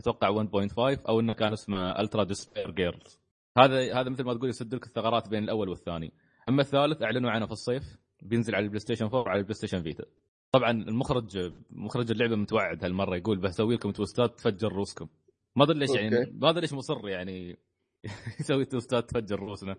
أتوقع 0.00 0.44
1.5 0.44 1.08
أو 1.08 1.20
إنه 1.20 1.32
كان 1.32 1.52
اسمه 1.52 2.00
Ultra 2.00 2.24
Despair 2.24 2.70
Girls 2.70 3.20
هذا 3.58 4.00
هذا 4.00 4.10
مثل 4.10 4.24
ما 4.24 4.34
تقول 4.34 4.48
يسد 4.48 4.74
لك 4.74 4.86
الثغرات 4.86 5.28
بين 5.28 5.44
الأول 5.44 5.68
والثاني. 5.68 6.12
أما 6.48 6.62
الثالث 6.62 7.02
أعلنوا 7.02 7.30
عنه 7.30 7.46
في 7.46 7.52
الصيف 7.52 7.98
بينزل 8.22 8.54
على 8.54 8.64
ال 8.64 8.80
PlayStation 8.80 9.04
4 9.04 9.20
وعلى 9.20 9.38
ال 9.38 9.54
PlayStation 9.54 9.82
Vita. 9.82 10.04
طبعا 10.52 10.70
المخرج 10.70 11.52
مخرج 11.70 12.10
اللعبة 12.10 12.36
متوعد 12.36 12.84
هالمرة 12.84 13.16
يقول 13.16 13.38
بسوي 13.38 13.74
لكم 13.74 13.90
twistات 13.90 14.38
تفجر 14.38 14.72
روسكم 14.72 15.08
ما 15.56 15.64
أدري 15.64 15.78
ليش 15.78 15.90
يعني. 15.90 16.32
ما 16.32 16.50
أدري 16.50 16.60
ليش 16.60 16.72
مصر 16.72 17.08
يعني 17.08 17.58
يسوي 18.40 18.64
twistات 18.64 19.10
تفجر 19.10 19.38
روسنا 19.40 19.76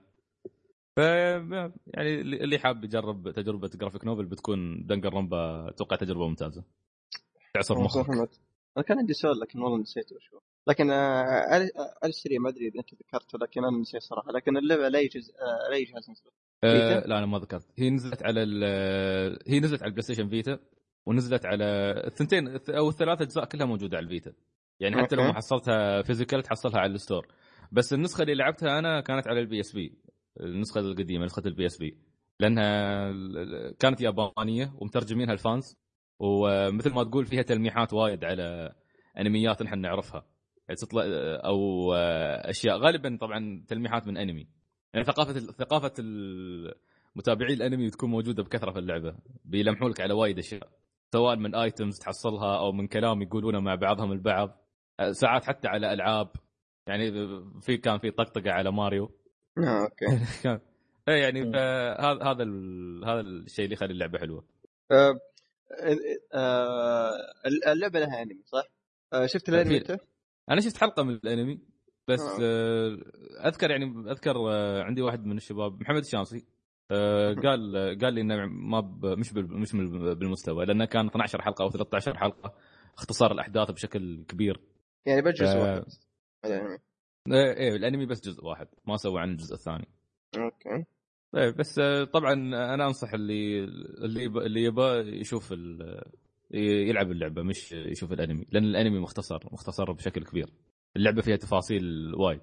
ف 0.99 1.01
يعني 1.87 2.21
اللي 2.21 2.59
حاب 2.59 2.83
يجرب 2.83 3.31
تجربة 3.31 3.69
graphic 3.75 4.05
novel 4.05 4.25
بتكون 4.25 4.85
Danganronpa 4.85 5.69
أتوقع 5.69 5.95
تجربة 5.95 6.27
ممتازة. 6.27 6.63
تعصر 7.53 7.79
مخك. 7.79 8.09
أنا 8.77 8.85
كان 8.85 8.97
عندي 8.97 9.13
سؤال 9.13 9.39
لكن 9.39 9.59
والله 9.59 9.77
نسيته 9.77 10.15
شو. 10.19 10.39
لكن 10.67 10.91
آه، 10.91 11.23
على 11.23 11.69
على 12.03 12.09
السريع 12.09 12.39
ما 12.39 12.49
أدري 12.49 12.67
إذا 12.67 12.79
أنت 12.79 12.93
ذكرته 12.93 13.37
لكن 13.39 13.65
أنا 13.65 13.77
نسيت 13.77 14.01
صراحة. 14.01 14.31
لكن 14.31 14.57
اللعبة 14.57 14.87
على 14.87 14.99
أي 14.99 15.12
جهاز 15.12 15.31
آه، 15.31 15.71
على 15.71 15.77
أي 15.77 15.90
جهاز 15.90 16.09
نزلت. 16.09 16.33
آه؟ 16.63 17.07
لا 17.07 17.17
أنا 17.17 17.25
ما 17.25 17.39
ذكرت. 17.39 17.67
هي 17.77 17.89
نزلت 17.89 18.23
على 18.23 18.41
هي 19.47 19.59
نزلت 19.59 19.81
على 19.81 19.89
ال 19.89 20.01
PlayStation 20.01 20.29
Vita 20.29 20.59
ونزلت 21.05 21.45
على 21.45 21.65
الثنتين 22.07 22.47
أو 22.69 22.89
الثلاث 22.89 23.21
أجزاء 23.21 23.45
كلها 23.45 23.65
موجودة 23.65 23.97
على 23.97 24.03
ال 24.03 24.08
Vita. 24.08 24.33
يعني 24.79 25.01
حتى 25.01 25.15
لو. 25.15 25.23
ما 25.23 25.33
حصلتها 25.33 26.01
physical 26.01 26.43
تحصلها 26.43 26.79
على 26.79 26.93
ال 26.93 26.98
store. 26.98 27.27
بس 27.71 27.93
النسخة 27.93 28.21
اللي 28.21 28.35
لعبتها 28.35 28.79
أنا 28.79 29.01
كانت 29.01 29.27
على 29.27 29.39
ال 29.39 29.59
PSP 29.59 30.08
النسخة 30.39 30.79
القديمة 30.79 31.25
نسخة 31.25 31.43
ال 31.45 31.65
PSP 31.65 31.97
لأنها 32.39 33.11
كانت 33.79 34.01
يابانية 34.01 34.73
ومترجمينها 34.75 35.33
ال 35.33 35.42
fans 35.42 35.77
ومثل 36.19 36.93
ما 36.93 37.03
تقول 37.03 37.25
فيها 37.25 37.41
تلميحات 37.41 37.93
وايد 37.93 38.25
على 38.25 38.75
أنميات 39.19 39.61
نحن 39.61 39.79
نعرفها. 39.79 40.25
يعني 40.67 40.75
تطلع 40.75 41.03
أو 41.45 41.93
أشياء. 41.93 42.77
غالبا 42.77 43.17
طبعا 43.21 43.65
تلميحات 43.67 44.07
من 44.07 44.17
أنمي. 44.17 44.47
يعني 44.93 45.05
ثقافة 45.05 45.33
ثقافة 45.39 45.93
متابعي 47.15 47.53
الأنمي 47.53 47.89
تكون 47.89 48.09
موجودة 48.09 48.43
بكثرة 48.43 48.71
في 48.71 48.79
اللعبة. 48.79 49.15
بيلمحوا 49.45 49.89
لك 49.89 50.01
على 50.01 50.13
وايد 50.13 50.37
أشياء. 50.37 50.69
سواء 51.13 51.35
من 51.35 51.55
items 51.55 51.99
تحصلها 51.99 52.59
أو 52.59 52.71
من 52.71 52.87
كلام 52.87 53.21
يقولونه 53.21 53.59
مع 53.59 53.75
بعضهم 53.75 54.11
البعض. 54.11 54.65
ساعات 55.11 55.45
حتى 55.45 55.67
على 55.67 55.93
ألعاب. 55.93 56.31
يعني 56.87 57.11
في 57.61 57.77
كان 57.77 57.99
في 57.99 58.11
طقطقة 58.11 58.51
على 58.51 58.71
ماريو. 58.71 59.11
okay. 59.67 60.05
كان. 60.43 60.59
اي 61.09 61.19
يعني 61.19 61.51
فهذا 61.53 62.23
هذا 62.23 62.43
هذا 63.05 63.19
الشيء 63.19 63.65
اللي 63.65 63.73
يخلي 63.73 63.91
اللعبة 63.93 64.19
حلوة. 64.19 64.45
آه، 64.91 65.19
آه، 66.33 67.11
اللعبة 67.45 67.99
لها 67.99 68.21
انمي 68.21 68.43
صح؟ 68.45 68.63
آه، 69.13 69.25
شفت 69.25 69.49
الأنمي 69.49 69.77
أنت؟ 69.77 69.97
أنا 70.49 70.61
شفت 70.61 70.77
حلقة 70.77 71.03
من 71.03 71.13
الأنمي 71.13 71.59
بس 72.07 72.21
آه. 72.41 72.97
أذكر 73.47 73.71
يعني 73.71 74.11
أذكر 74.11 74.37
عندي 74.81 75.01
واحد 75.01 75.25
من 75.25 75.37
الشباب 75.37 75.81
محمد 75.81 76.01
الشامسي 76.01 76.45
قال 77.43 77.97
قال 78.01 78.13
لي 78.13 78.21
إنه 78.21 78.45
ما 78.45 78.81
مش 79.03 79.33
مش 79.33 79.71
بالمستوى 79.73 80.65
لأنه 80.65 80.85
كان 80.85 81.07
12 81.07 81.41
حلقة 81.41 81.63
أو 81.63 81.69
13 81.69 82.17
حلقة 82.17 82.53
اختصار 82.97 83.31
الأحداث 83.31 83.71
بشكل 83.71 84.23
كبير. 84.27 84.59
يعني 85.05 85.21
جزء 85.21 85.57
واحد 85.57 85.83
الأنمي. 86.45 86.77
إيه 87.27 87.53
إيه 87.53 87.75
الأنمي 87.75 88.05
بس 88.05 88.21
جزء 88.27 88.45
واحد 88.45 88.67
ما 88.87 88.97
سوى 88.97 89.21
عن 89.21 89.31
الجزء 89.31 89.53
الثاني. 89.53 89.87
أوكي. 90.37 90.85
طيب 91.31 91.55
بس 91.57 91.79
طبعا 92.13 92.33
أنا 92.73 92.85
أنصح 92.87 93.13
اللي 93.13 93.63
اللي 94.03 94.25
اللي 94.25 94.63
يبغى 94.63 95.19
يشوف 95.19 95.53
يلعب 96.51 97.11
اللعبة 97.11 97.43
مش 97.43 97.71
يشوف 97.71 98.13
الأنمي 98.13 98.45
لأن 98.51 98.63
الأنمي 98.63 98.99
مختصر 98.99 99.39
مختصر 99.51 99.91
بشكل 99.91 100.23
كبير. 100.23 100.49
اللعبة 100.95 101.21
فيها 101.21 101.35
تفاصيل 101.35 102.15
وايد. 102.15 102.41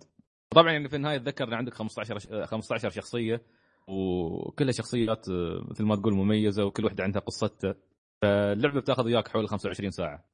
طبعا 0.50 0.72
يعني 0.72 0.88
في 0.88 0.96
النهاية 0.96 1.18
تذكر 1.18 1.44
إن 1.48 1.54
عندك 1.54 1.74
15 1.74 2.46
15 2.46 2.90
شخصية 2.90 3.42
وكلها 3.88 4.72
شخصيات 4.72 5.26
مثل 5.70 5.84
ما 5.84 5.96
تقول 5.96 6.14
مميزة 6.14 6.64
وكل 6.64 6.84
واحدة 6.84 7.04
عندها 7.04 7.20
قصتها. 7.22 7.74
فاللعبة 8.22 8.80
بتاخذ 8.80 9.04
وياك 9.04 9.28
حوالي 9.28 9.48
25 9.48 9.90
ساعة. 9.90 10.24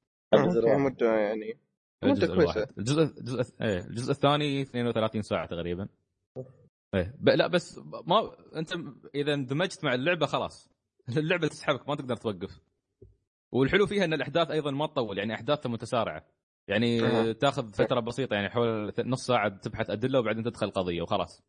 مدة 0.79 1.17
يعني. 1.17 1.59
الجزء 2.79 3.13
الجزء 3.19 3.55
إيه 3.63 3.79
الجزء 3.79 4.11
الثاني 4.11 4.63
32 4.63 5.23
ساعة 5.23 5.47
تقريبا. 5.47 5.89
إيه 6.95 7.15
ب... 7.19 7.29
لا 7.29 7.47
بس 7.47 7.81
ما 8.07 8.31
أنت 8.57 8.73
إذا 9.15 9.35
اندمجت 9.35 9.85
مع 9.85 9.95
اللعبة 9.95 10.27
خلاص. 10.27 10.71
اللعبة 11.19 11.49
تسحبك 11.49 11.89
ما 11.89 11.95
تقدر 11.95 12.17
توقف. 12.17 12.61
والحلو 13.53 13.87
فيها 13.87 14.05
إن 14.05 14.13
الأحداث 14.13 14.51
أيضا 14.51 14.71
ما 14.71 14.87
تطول 14.87 15.19
يعني 15.19 15.35
أحداثها 15.35 15.71
متسارعة. 15.71 16.27
يعني 16.69 17.03
أه. 17.05 17.33
تاخذ 17.33 17.73
فترة 17.73 18.01
بسيطة 18.01 18.35
يعني 18.35 18.51
حول 18.51 18.93
نص 18.99 19.27
ساعة 19.27 19.49
تبحث 19.49 19.91
أدلة 19.91 20.19
وبعدين 20.19 20.45
تدخل 20.45 20.71
قضية 20.71 21.03
وخلاص. 21.03 21.43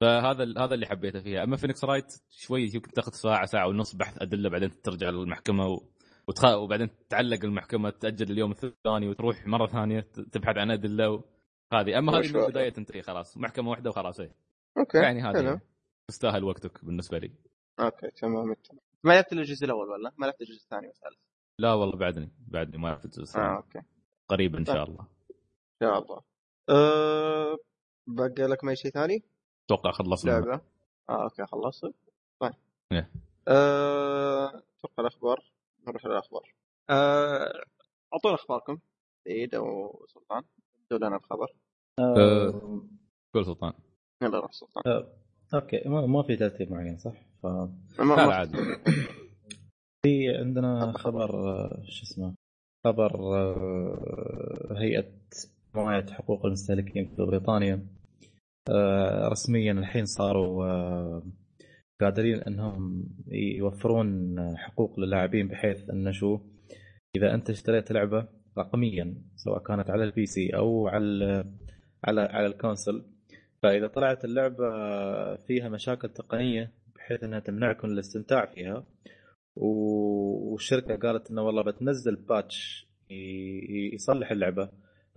فهذا 0.00 0.44
هذا 0.58 0.74
اللي 0.74 0.86
حبيته 0.86 1.20
فيها. 1.20 1.44
أما 1.44 1.56
Phoenix 1.56 1.84
Wright 1.84 2.22
شوي 2.30 2.62
يمكن 2.74 2.92
تاخذ 2.92 3.12
ساعة 3.12 3.46
ساعة 3.46 3.68
ونص 3.68 3.94
بحث 3.94 4.22
أدلة 4.22 4.48
بعدين 4.48 4.82
ترجع 4.82 5.10
للمحكمة 5.10 5.66
و... 5.66 5.82
وتخ... 6.28 6.44
وبعدين 6.44 6.90
تعلق 7.08 7.44
المحكمة 7.44 7.90
تأجل 7.90 8.30
اليوم 8.30 8.50
الثاني 8.52 9.08
وتروح 9.08 9.46
مرة 9.46 9.66
ثانية 9.66 10.00
تبحث 10.32 10.56
عن 10.56 10.70
أدلة 10.70 11.10
و... 11.10 11.22
هذه. 11.72 11.98
أما 11.98 12.18
هذه 12.18 12.32
من 12.32 12.40
البداية 12.40 12.68
تنتهي 12.68 13.02
خلاص. 13.02 13.36
محكمة 13.36 13.70
واحدة 13.70 13.90
وخلاص 13.90 14.20
إيه. 14.20 14.34
okay 14.78 14.98
يعني 14.98 15.22
هذه 15.22 15.60
تستاهل 16.08 16.44
وقتك 16.44 16.84
بالنسبة 16.84 17.18
لي. 17.18 17.32
okay 17.80 18.10
تمام 18.10 18.56
ما 19.04 19.12
لعبت 19.12 19.32
الجزء 19.32 19.64
الأول 19.64 19.88
ولا؟ 19.88 20.12
ما 20.18 20.26
لعبت 20.26 20.40
الجزء 20.40 20.62
الثاني 20.62 20.86
والثالث 20.86 21.18
لا 21.58 21.74
والله 21.74 21.96
بعدني 21.96 22.32
بعدني 22.48 22.78
ما 22.78 22.88
لعبت 22.88 23.04
الجزء 23.04 23.22
الثاني. 23.22 23.46
آه 23.46 23.56
okay. 23.56 23.80
قريب 24.28 24.56
إن 24.56 24.64
شاء 24.64 24.84
الله. 24.84 25.00
إن 25.30 25.78
شاء 25.82 25.98
الله. 25.98 26.22
أه... 26.68 27.56
بقى 28.06 28.48
لك 28.48 28.64
ما 28.64 28.74
شيء 28.74 28.90
ثاني؟ 28.90 29.22
أتوقع 29.66 29.90
خلصنا. 29.90 30.30
لعبة. 30.30 30.60
آه 31.08 31.22
okay 31.22 31.46
خلصت. 31.46 31.94
طيب. 32.40 32.52
إيه. 32.92 33.10
أه... 33.48 34.48
أتوقع 34.48 35.00
الأخبار. 35.00 35.55
نروح 35.88 36.06
للأخبار. 36.06 36.54
أه... 36.90 37.64
أعطونا 38.14 38.34
أخباركم. 38.34 38.78
سعيد 39.24 39.54
أو 39.54 39.92
سلطان 40.08 40.42
ادوا 40.86 41.08
لنا 41.08 41.16
الخبر 41.16 41.52
أه... 41.98 42.82
قول 43.34 43.46
سلطان. 43.46 43.72
يلا 44.22 44.40
روح 44.40 44.52
سلطان. 44.52 44.82
أه. 44.86 45.12
أوكي 45.54 45.88
ما, 45.88 46.06
ما 46.06 46.22
في 46.22 46.36
ترتيب 46.36 46.72
معين 46.72 46.98
صح؟ 46.98 47.14
ف... 47.42 47.46
ما 48.00 48.34
عادي 48.34 48.58
في 50.02 50.36
عندنا 50.36 50.92
خبر. 50.92 51.30
شو 51.88 52.02
اسمه 52.02 52.34
خبر 52.86 53.16
هيئة 54.76 55.12
حماية 55.74 56.06
حقوق 56.06 56.46
المستهلكين 56.46 57.06
في 57.16 57.22
بريطانيا. 57.22 57.86
رسميا 59.30 59.72
الحين 59.72 60.06
صاروا 60.06 61.20
قادرين 62.00 62.42
إنهم 62.42 63.08
يوفرون 63.32 64.36
حقوق 64.56 65.00
للاعبين 65.00 65.48
بحيث 65.48 65.90
إنه 65.90 66.10
شو 66.10 66.40
إذا 67.16 67.34
أنت 67.34 67.50
اشتريت 67.50 67.92
لعبة 67.92 68.28
رقميا 68.58 69.14
سواء 69.36 69.62
كانت 69.62 69.90
على 69.90 70.04
ال 70.04 70.26
PC 70.26 70.56
أو 70.56 70.88
على 70.88 71.44
على 72.04 72.20
على 72.20 72.46
ال 72.46 72.53
console 72.53 73.04
فإذا 73.62 73.86
طلعت 73.86 74.24
اللعبة 74.24 74.66
فيها 75.36 75.68
مشاكل 75.68 76.08
تقنية 76.08 76.72
بحيث 76.96 77.24
إنها 77.24 77.40
تمنعكم 77.40 77.88
الاستمتاع 77.88 78.46
فيها 78.46 78.86
والشركة 79.56 80.96
قالت 80.96 81.30
إنه 81.30 81.42
والله 81.42 81.62
بتنزل 81.62 82.16
patch 82.16 82.86
يصلح 83.94 84.30
اللعبة 84.30 84.68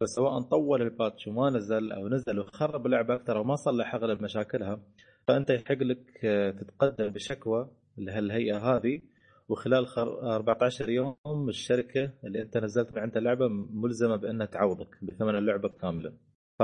فسواء 0.02 0.42
طول 0.42 0.82
ال 0.82 0.90
patch 0.90 1.28
وما 1.28 1.50
نزل 1.50 1.92
أو 1.92 2.08
نزل 2.08 2.40
وخرب 2.40 2.86
اللعبه 2.86 3.16
أكثر 3.16 3.38
وما 3.38 3.56
صلح 3.56 3.96
أغلب 3.96 4.24
مشاكلها 4.24 4.80
فأنت 5.30 5.50
يحق 5.50 5.84
لك 5.84 6.20
تتقدم 6.60 7.08
بشكوى 7.08 7.70
لهالهيئة 7.98 8.58
هذه. 8.58 9.02
وخلال 9.50 9.88
14 9.98 10.90
يوم 10.90 11.50
الشركة 11.50 12.14
اللي 12.24 12.42
أنت 12.42 12.58
نزلت 12.58 12.92
من 12.92 13.00
عندها 13.00 13.20
اللعبه 13.20 13.48
ملزمة 13.74 14.16
بأنها 14.16 14.46
تعوضك 14.46 14.98
بثمن 15.02 15.36
اللعبة 15.36 15.70
كاملة. 15.70 16.14
ف 16.60 16.64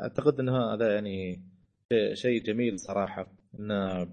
أعتقد 0.00 0.40
ان 0.40 0.48
هذا 0.48 0.94
يعني 0.94 1.42
شيء 2.12 2.42
جميل 2.42 2.78
صراحة. 2.78 3.32
انه 3.60 4.04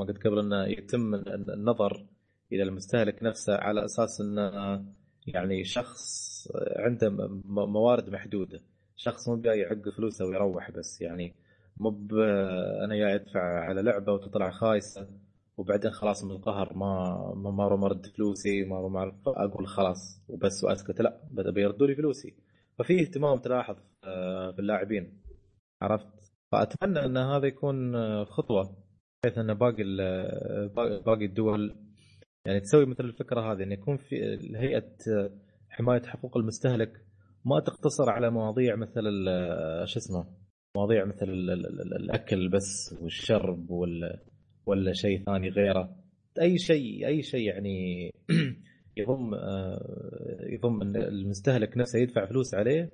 ما 0.00 0.06
قلت 0.06 0.26
قبل 0.26 0.38
إنه 0.38 0.64
يتم 0.64 1.14
النظر 1.48 2.06
إلى 2.52 2.62
المستهلك 2.62 3.22
نفسه 3.22 3.54
على 3.54 3.84
أساس 3.84 4.20
انه 4.20 4.84
يعني 5.26 5.64
شخص 5.64 6.02
عنده 6.76 7.10
موارد 7.44 8.10
محدودة. 8.10 8.60
شخص 8.96 9.28
مو 9.28 9.36
جاي 9.36 9.58
يعق 9.58 9.88
فلوسه 9.88 10.24
ويروح 10.24 10.70
بس. 10.70 11.00
يعني 11.00 11.34
مو 11.80 12.08
أنا 12.84 12.96
جاي 12.96 13.14
أدفع 13.14 13.40
على 13.40 13.82
لعبة 13.82 14.12
وتطلع 14.12 14.50
خايسة 14.50 15.08
وبعدين 15.56 15.90
خلاص 15.90 16.24
من 16.24 16.30
القهر 16.30 16.76
ما 16.76 17.16
ما 17.36 17.50
ما 17.50 17.76
مرد 17.76 18.06
فلوسي 18.06 18.64
ما 18.64 18.88
ما 18.88 19.12
أقول 19.26 19.66
خلاص 19.66 20.22
وبس 20.28 20.64
وأسكت. 20.64 21.00
لا 21.00 21.20
بيردوا 21.32 21.86
لي 21.86 21.94
فلوسي. 21.94 22.34
ففي 22.78 23.00
اهتمام 23.00 23.38
تلاحظ 23.38 23.76
آه، 24.04 24.52
في 24.52 24.58
اللاعبين 24.58 25.22
عرفت؟ 25.82 26.32
فأتمنى 26.52 27.04
إن 27.04 27.16
هذا 27.16 27.46
يكون 27.46 27.94
آه، 27.94 28.24
خطوة 28.24 28.76
بحيث 29.24 29.38
إن 29.38 29.54
باقي 29.54 29.84
باقي 31.06 31.24
الدول 31.24 31.76
يعني 32.46 32.60
تسوي 32.60 32.86
مثل 32.86 33.04
الفكرة 33.04 33.52
هذه 33.52 33.62
إن 33.62 33.72
يكون 33.72 33.96
في 33.96 34.16
هيئة 34.56 34.92
آه، 35.08 35.30
حماية 35.68 36.02
حقوق 36.02 36.36
المستهلك 36.36 37.04
ما 37.44 37.60
تقتصر 37.60 38.10
على 38.10 38.30
مواضيع 38.30 38.76
مثل 38.76 39.24
شو 39.84 39.98
اسمه 39.98 40.39
مواضيع 40.76 41.04
مثل 41.04 41.26
الأكل 42.00 42.48
بس 42.48 42.96
والشرب 43.00 43.70
ولا 43.70 44.22
ولا 44.66 44.92
شيء 44.92 45.22
ثاني 45.24 45.48
غيره. 45.48 45.96
أي 46.40 46.58
شيء 46.58 47.06
أي 47.06 47.22
شيء 47.22 47.48
يعني 47.48 48.10
يضم 48.96 49.34
يضم 50.40 50.82
إن 50.82 50.96
المستهلك 50.96 51.76
نفسه 51.76 51.98
يدفع 51.98 52.26
فلوس 52.26 52.54
عليه 52.54 52.90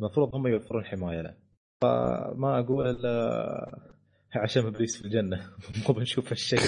المفروض 0.00 0.34
هم 0.34 0.46
يوفرون 0.46 0.84
حماية 0.84 1.20
له. 1.20 1.34
فما 1.82 2.58
أقول 2.58 2.86
إلا 2.86 4.00
عشان 4.36 4.66
إبليس 4.66 4.98
في 4.98 5.04
الجنة. 5.04 5.50
مو 5.88 5.94
بنشوف 5.94 6.28
هالشيء. 6.28 6.60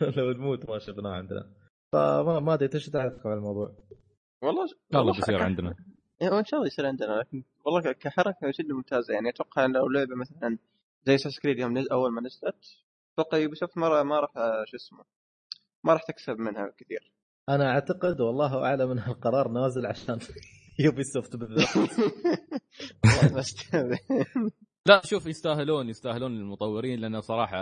لو 0.16 0.32
نموت 0.32 0.70
ما 0.70 0.78
شفناه 0.78 1.10
عندنا. 1.10 1.52
فما 1.92 2.40
ما 2.40 2.54
أدري 2.54 2.68
إيش 2.74 2.86
تعرف 2.86 3.26
على 3.26 3.34
الموضوع؟ 3.34 3.76
والله 4.42 4.66
والله 4.94 5.12
بيصير 5.12 5.42
عندنا. 5.42 5.74
يعني 6.20 6.38
إن 6.38 6.44
شاء 6.44 6.58
الله 6.60 6.66
يصير 6.66 6.86
عندنا 6.86 7.12
لكن 7.12 7.42
والله 7.66 7.92
كحركة 7.92 8.52
جدا 8.58 8.74
ممتازة. 8.74 9.14
يعني 9.14 9.28
أتوقع 9.28 9.66
لو 9.66 9.88
لعبة 9.88 10.14
مثلا 10.16 10.58
زي 11.04 11.18
Assassin's 11.18 11.40
Creed 11.40 11.58
يوم 11.58 11.78
نزل 11.78 11.88
أول 11.90 12.12
ما 12.12 12.20
نزلت 12.20 12.76
أتوقع 13.14 13.38
Ubi 13.38 13.56
ما 13.76 14.02
ما 14.02 14.20
راح 14.20 14.32
شو 14.66 14.76
اسمه 14.76 15.04
ما 15.84 15.92
راح 15.92 16.02
تكسب 16.02 16.38
منها 16.38 16.72
كثير. 16.78 17.12
أنا 17.48 17.70
أعتقد 17.70 18.20
والله 18.20 18.64
أعلم 18.64 18.90
إن 18.90 18.98
القرار 18.98 19.48
نازل 19.48 19.86
عشان 19.86 20.18
Ubisoft 20.84 21.36
بالذات 21.36 21.90
لا 24.86 25.00
شوف 25.04 25.26
يستاهلون 25.26 25.88
يستاهلون 25.88 26.32
المطورين 26.36 27.00
لأنه 27.00 27.20
صراحة 27.20 27.56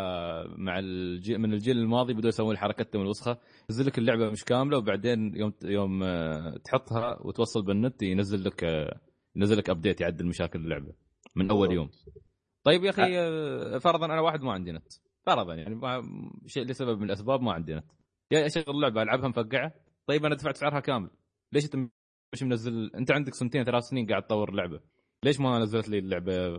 مع 0.56 0.78
الجيل 0.78 1.39
من 1.39 1.52
الجيل 1.52 1.78
الماضي 1.78 2.14
بدوا 2.14 2.28
يسوون 2.28 2.56
حركتهم 2.56 3.02
الوسخة. 3.02 3.39
ينزل 3.70 3.86
لك 3.86 3.98
اللعبة 3.98 4.31
مش 4.31 4.44
كاملة 4.44 4.78
وبعدين 4.78 5.36
يوم 5.36 5.52
يوم 5.64 6.02
آه، 6.02 6.56
تحطها 6.64 7.18
وتوصل 7.22 7.62
بالنت 7.62 8.02
ينزل 8.02 8.44
لك 8.44 8.64
آه، 8.64 9.01
ينزل 9.36 9.59
لك 9.59 9.70
ابديت 9.70 10.01
يعدل 10.01 10.27
مشاكل 10.27 10.59
اللعبة 10.59 10.93
من 11.35 11.51
أول 11.51 11.73
يوم. 11.73 11.90
طيب 12.65 12.85
يا 12.85 12.90
أخي 12.90 13.19
آه، 13.19 13.78
فرضا 13.78 14.06
أنا 14.06 14.20
واحد 14.20 14.43
ما 14.43 14.52
عندي 14.52 14.73
نت. 14.73 14.93
فرضا 15.27 15.55
يعني 15.55 15.81
شيء 16.47 16.65
لسبب 16.65 16.98
من 16.98 17.05
الأسباب 17.05 17.40
ما 17.40 17.52
عندي 17.52 17.74
نت. 17.74 17.85
يا 18.31 18.47
أشغل 18.47 18.65
اللعبه 18.69 19.02
ألعبها 19.02 19.28
مفقعة. 19.28 19.74
طيب 20.06 20.24
أنا 20.24 20.35
دفعت 20.35 20.56
سعرها 20.56 20.81
كامل. 20.81 21.11
ليش 21.52 21.65
أنت 21.65 21.77
مش 22.32 22.43
منزل؟ 22.43 22.90
أنت 22.94 23.11
عندك 23.11 23.35
سنتين 23.35 23.65
ثلاث 23.65 23.85
سنين 23.85 24.06
قاعد 24.06 24.23
تطور 24.23 24.48
اللعبة. 24.48 24.81
ليش 25.24 25.40
ما 25.40 25.59
نزلت 25.59 25.89
لي 25.89 25.98
اللعبة 25.98 26.56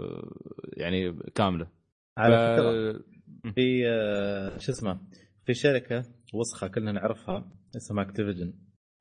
يعني 0.77 1.13
كاملة؟ 1.35 1.67
على 2.17 2.35
فكرة 2.35 3.03
في 3.51 3.87
آه، 3.87 4.57
شو 4.57 4.71
اسمه 4.71 4.99
في 5.45 5.53
شركة 5.53 6.03
وسخة 6.33 6.67
كلنا 6.67 6.91
نعرفها 6.91 7.51
اسمها 7.75 8.03
Activision 8.03 8.53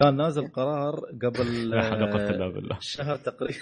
كان 0.02 0.16
نازل 0.16 0.48
قرار 0.48 0.96
قبل 1.22 1.70
لا 1.70 2.30
إلا 2.30 2.48
بالله. 2.48 2.78
شهر 2.80 3.16
تقريبا. 3.16 3.58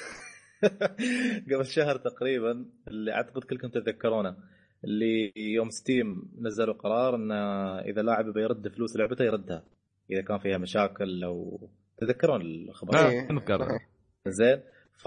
قبل 1.55 1.67
شهر 1.67 1.97
تقريبا 1.97 2.67
اللي 2.89 3.13
اعتقد 3.13 3.45
كلكم 3.45 3.69
تتذكرونه 3.69 4.37
اللي 4.85 5.33
يوم 5.37 5.71
Steam 5.71 6.31
نزلوا 6.41 6.75
قرار 6.75 7.15
انه 7.15 7.35
إذا 7.79 8.03
لاعب 8.03 8.29
يبي 8.29 8.43
يرد 8.43 8.69
فلوس 8.69 8.97
لعبته 8.97 9.25
يردها 9.25 9.65
إذا 10.11 10.23
كان 10.23 10.39
فيها 10.39 10.59
مشاكل 10.59 11.25
أو 11.25 11.69
تذكرون 11.99 12.41
الخبر 12.41 12.99
إيه. 13.09 13.29
زين. 14.29 14.61
ف 14.97 15.07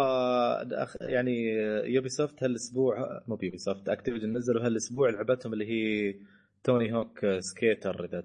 يعني 1.02 1.47
Ubisoft 1.85 2.43
هالأسبوع 2.43 3.23
مو 3.27 3.35
ب 3.35 3.57
Ubisoft 3.57 3.89
Activision 3.89 4.38
نزلوا 4.38 4.65
هالأسبوع 4.65 5.10
لعبتهم 5.10 5.53
اللي 5.53 5.65
هي 5.65 6.15
Tony 6.64 6.93
Hawk 6.93 7.26
سكيتر 7.39 8.06
إذا 8.06 8.22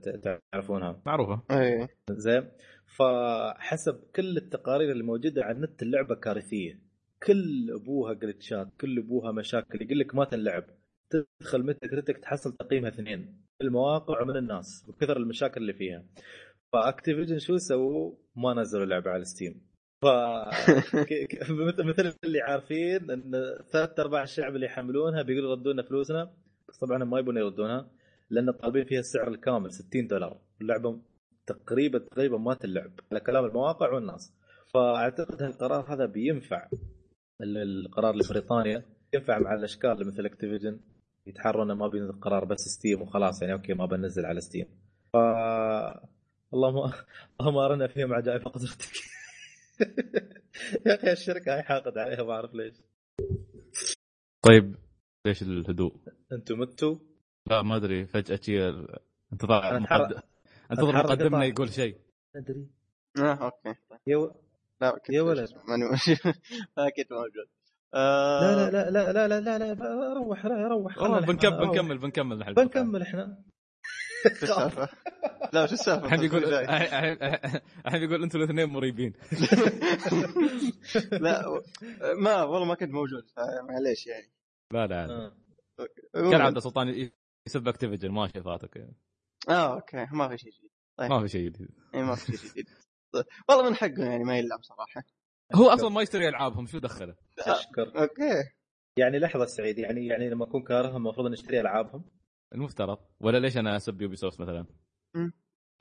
تعرفونها. 0.53 1.03
معروفة. 1.07 1.43
إيه. 1.51 1.89
زين. 2.11 2.49
فحسب 2.97 4.01
كل 4.17 4.37
التقارير 4.37 4.93
اللي 4.93 5.03
موجودة 5.03 5.45
على 5.45 5.57
النت 5.57 5.83
اللعبة 5.83 6.15
كارثية. 6.15 6.79
كل 7.27 7.71
أبوها 7.71 8.13
glitchات 8.13 8.69
كل 8.81 8.99
أبوها 8.99 9.33
مشاكل 9.33 9.83
يقول 9.83 9.99
لك 9.99 10.15
ما 10.15 10.25
تنلعب. 10.25 10.65
تدخل 11.11 11.63
Metacritic 11.63 12.19
تحصل 12.19 12.57
تقييمها 12.57 12.91
اثنين. 12.91 13.45
المواقع 13.63 14.23
ومن 14.23 14.37
الناس 14.37 14.85
بكثر 14.89 15.17
المشاكل 15.17 15.61
اللي 15.61 15.73
فيها. 15.73 16.05
ف 16.73 16.79
Activision 16.79 17.39
شو 17.39 17.57
سووا؟ 17.57 18.15
ما 18.37 18.55
نزلوا 18.55 18.87
لعبة 18.87 19.11
على 19.11 19.25
Steam 19.25 19.71
ف 20.03 20.07
مثل 21.91 22.15
اللي 22.25 22.41
عارفين 22.41 23.11
إن 23.11 23.33
ثلاث 23.73 24.01
أرباع 24.01 24.23
الشعب 24.23 24.55
اللي 24.55 24.67
يحملونها 24.67 25.23
بيقولوا 25.23 25.55
ردوا 25.55 25.73
لنا 25.73 25.83
فلوسنا. 25.83 26.33
بس 26.69 26.79
طبعا 26.79 27.05
ما 27.05 27.19
يبون 27.19 27.37
يردونها 27.37 27.91
لأن 28.31 28.51
طالبين 28.51 28.85
فيها 28.85 29.01
السعر 29.01 29.29
الكامل 29.29 29.73
60 29.73 30.07
دولار. 30.07 30.41
اللعبة 30.61 31.01
تقريبا 31.53 31.99
تقريبا 31.99 32.39
ما 32.39 32.55
تلعب 32.55 32.93
على 33.13 33.21
كلام 33.21 33.45
المواقع 33.45 33.93
والناس 33.93 34.33
فأعتقد 34.75 35.43
هالقرار 35.43 35.95
هذا 35.95 36.07
بينفع 36.07 36.69
ال- 37.41 37.59
القرار 37.87 38.17
لبريطانيا 38.17 38.85
ينفع 39.15 39.39
مع 39.39 39.55
الأشكال 39.55 39.91
اللي 39.91 40.05
مثل 40.05 40.27
Activision 40.27 40.81
يتحروا 41.27 41.65
إنه 41.65 41.75
ما 41.75 41.89
بينزل 41.89 42.21
قرار 42.21 42.45
بس 42.45 42.61
Steam 42.61 43.03
وخلاص 43.03 43.43
يعني 43.43 43.55
okay 43.55 43.75
ما 43.75 43.87
بنزل 43.87 44.27
على 44.27 44.41
Steam 44.41 44.67
ف 45.13 45.17
اللهم 46.55 46.93
اللهم 47.41 47.57
أرنا 47.57 47.87
فيهم 47.87 48.15
عجائب 48.15 48.49
قدرتك 48.49 48.93
يا 50.87 50.95
أخي 50.95 51.13
الشركة 51.13 51.55
هاي 51.55 51.63
حاقد 51.63 51.99
عليها 51.99 52.23
ما 52.23 52.33
أعرف 52.33 52.55
ليش. 52.55 52.75
طيب 54.43 54.75
ليش 55.27 55.43
الهدوء؟ 55.43 55.93
أنتم 56.33 56.59
متوا؟ 56.61 56.97
لا 57.51 57.63
ما 57.63 57.77
أدري 57.77 58.07
فجأة 58.07 58.37
أتحرك- 59.35 59.73
مقدم 59.73 60.21
أنتظر 60.71 60.97
مقدمنا. 60.97 61.45
يقول 61.45 61.73
شيء 61.73 61.97
أدري 62.37 62.67
آه 63.19 63.35
أوكي. 63.35 63.75
يا 64.07 64.17
و... 64.17 64.35
لا 64.81 64.91
كنت 64.91 65.11
يا 65.11 65.23
ولد. 65.23 65.49
ماني 65.69 65.85
أكيد 66.79 67.07
موجود 67.11 67.49
آه، 67.95 68.41
لا 68.41 68.71
لا 68.71 68.91
لا 68.91 69.13
لا 69.13 69.29
لا 69.29 69.41
لا 69.41 69.59
لا 69.59 69.75
لا 69.75 70.13
روح 70.15 70.47
لا 70.47 70.69
روح 70.69 70.99
بنكمل. 71.27 71.67
بنكمل 71.67 71.99
بنكمل 71.99 72.39
نحن 72.39 72.55
بنكمل 72.55 73.03
إحنا؟ 73.03 73.43
لا 75.53 75.67
شو 75.67 75.75
السالفة؟ 75.75 76.07
الحين 76.07 76.21
بيقول 76.21 76.43
لا 76.43 76.61
الحين 76.63 77.19
الحين 77.87 78.01
بيقول 78.07 78.23
أنتم 78.23 78.39
الاثنين 78.39 78.69
مريبين 78.69 79.13
لا 81.13 81.63
ما 82.17 82.43
والله 82.43 82.67
ما 82.67 82.75
كنت 82.75 82.91
موجود 82.91 83.23
معليش 83.69 84.07
يعني 84.07 84.31
لا 84.73 84.87
لا. 84.87 85.05
آه. 85.05 85.33
كالعاده 86.15 86.61
سلطان 86.61 87.11
يسب 87.47 87.69
Activision 87.69 88.11
ما 88.11 88.29
شي 88.29 88.43
فاتك 88.43 88.77
يعني. 88.77 88.95
آه 89.49 89.75
okay. 89.75 90.07
ما 90.13 90.29
في 90.29 90.39
شيء 90.39 90.53
جديد. 90.53 90.71
ما 91.11 91.21
في 91.21 91.29
شيء 91.29 91.49
جديد. 91.51 91.69
اي 91.95 92.03
ما 92.03 92.15
في 92.15 92.37
شيء 92.37 92.51
جديد. 92.51 92.67
والله 93.49 93.71
من 93.71 93.75
حقه 93.77 94.05
يعني 94.05 94.25
ما 94.25 94.39
يلعب 94.39 94.63
صراحة. 94.63 95.03
هو 95.55 95.69
أصلا 95.69 95.89
ما 95.89 96.03
يشتري 96.03 96.29
ألعابهم 96.29 96.67
شو 96.67 96.79
دخله؟ 96.79 97.17
تشكر 97.37 98.03
okay. 98.03 98.45
يعني 98.97 99.19
لحظة 99.19 99.45
سعيد 99.45 99.79
يعني 99.79 100.07
يعني 100.07 100.31
لما 100.31 100.45
أكون 100.45 100.63
كارههم 100.63 100.97
المفروض 100.97 101.31
نشتري 101.31 101.61
ألعابهم. 101.61 102.05
المفترض. 102.55 102.99
ولا 103.21 103.39
ليش 103.39 103.57
أنا 103.57 103.77
أسب 103.77 104.03
Ubisoft 104.03 104.41
مثلا؟ 104.41 104.67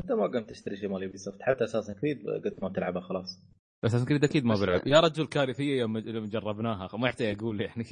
أنت 0.01 0.11
ما 0.11 0.27
قمت 0.27 0.49
تشتري 0.49 0.77
شيء 0.77 0.89
مال 0.89 1.03
Ubisoft 1.03 1.41
حتى 1.41 1.63
أساسا 1.63 1.93
Creed 1.93 2.29
قلت 2.45 2.63
ما 2.63 2.69
تلعبها 2.69 3.01
خلاص. 3.01 3.39
بس 3.83 4.03
Creed 4.03 4.23
أكيد 4.23 4.45
ما 4.45 4.55
بلعب 4.55 4.87
يا 4.87 4.99
رجل 4.99 5.27
كارثية 5.27 5.79
يوم 5.79 5.97
يوم 5.97 6.25
جربناها. 6.25 6.89
ما 6.97 7.07
يحتاج 7.07 7.37
أقول 7.37 7.61
يعني. 7.61 7.85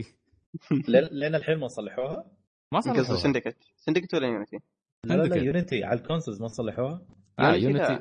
لين 0.88 1.04
لين 1.12 1.36
الحين 1.36 1.58
ما 1.58 1.68
صلحوها. 1.68 2.32
ما 2.74 2.82
صار 2.82 3.04
Syndicate 3.04 3.58
Syndicate 3.76 4.14
ولا 4.14 4.28
Unity؟ 4.28 4.60
لا 5.06 5.14
لا. 5.14 5.36
Unity 5.36 5.84
على 5.84 6.00
ال 6.00 6.05
consoles 6.05 6.42
ما 6.42 6.48
صلحوها 6.48 7.02
آه 7.40 7.56
Unity 7.56 7.94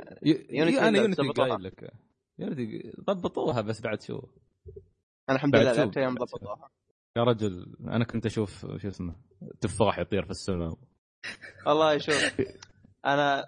أنا 0.78 0.98
يونيتي. 0.98 1.23
قايل 1.23 1.64
لك. 1.64 1.93
يونيتي 2.39 2.93
ضبطوها 3.01 3.60
بس 3.60 3.81
بعد 3.81 4.02
شو؟ 4.02 4.18
أنا 5.28 5.36
الحمد 5.36 5.56
لله 5.56 5.73
شوف. 5.73 5.78
لعبتها 5.78 6.02
يوم 6.02 6.14
ضبطوها. 6.14 6.70
يا 7.16 7.23
رجل 7.24 7.77
أنا 7.81 8.05
كنت 8.05 8.27
أشوف 8.27 8.66
شو 8.77 8.89
اسمه 8.89 9.16
تفاح 9.60 9.98
يطير 9.98 10.24
في 10.24 10.31
السماء. 10.31 10.78
والله 11.66 11.98
شوف 12.06 12.40
أنا 13.06 13.47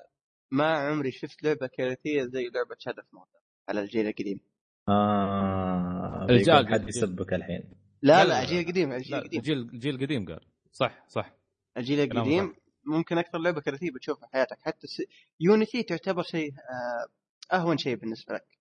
ما 0.50 0.66
عمري 0.66 1.10
شفت 1.10 1.42
لعبة 1.42 1.66
كارثية 1.66 2.22
زي 2.22 2.50
لعبة 2.54 2.76
شادف 2.78 3.04
موتر 3.12 3.40
على 3.68 3.80
الجيل 3.80 4.06
القديم. 4.06 4.40
آه 4.88 6.26
بيقول 6.26 6.68
حد 6.68 6.88
يسبك 6.88 7.32
الحين. 7.34 7.64
لا 8.02 8.24
لا،. 8.24 8.42
الجيل 8.42 8.60
القديم 8.60 8.92
الجيل 8.92 9.14
القديم. 9.14 9.40
الجيل 9.40 9.58
الجيل 9.58 9.94
القديم 9.94 10.26
قال. 10.26 10.40
صح 10.72 11.04
صح. 11.08 11.34
الجيل 11.76 12.00
القديم 12.00 12.54
ممكن 12.88 13.18
أكثر 13.18 13.38
لعبة 13.38 13.60
كارثيه 13.60 13.90
بتشوفها 13.90 14.26
في 14.26 14.32
حياتك. 14.32 14.58
حتى 14.60 14.86
س... 14.86 15.02
Unity 15.40 15.82
تعتبر 15.82 16.22
شيء 16.22 16.52
آه، 16.52 17.56
أهون 17.56 17.78
شيء 17.78 17.96
بالنسبة 17.96 18.34
لك. 18.34 18.58